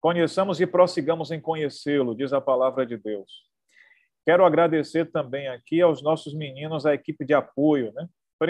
Conheçamos 0.00 0.58
e 0.58 0.66
prossigamos 0.66 1.30
em 1.30 1.38
conhecê-lo, 1.38 2.14
diz 2.14 2.32
a 2.32 2.40
palavra 2.40 2.86
de 2.86 2.96
Deus. 2.96 3.30
Quero 4.24 4.46
agradecer 4.46 5.10
também 5.12 5.48
aqui 5.48 5.82
aos 5.82 6.02
nossos 6.02 6.32
meninos, 6.32 6.86
a 6.86 6.94
equipe 6.94 7.26
de 7.26 7.34
apoio, 7.34 7.92
né? 7.92 8.08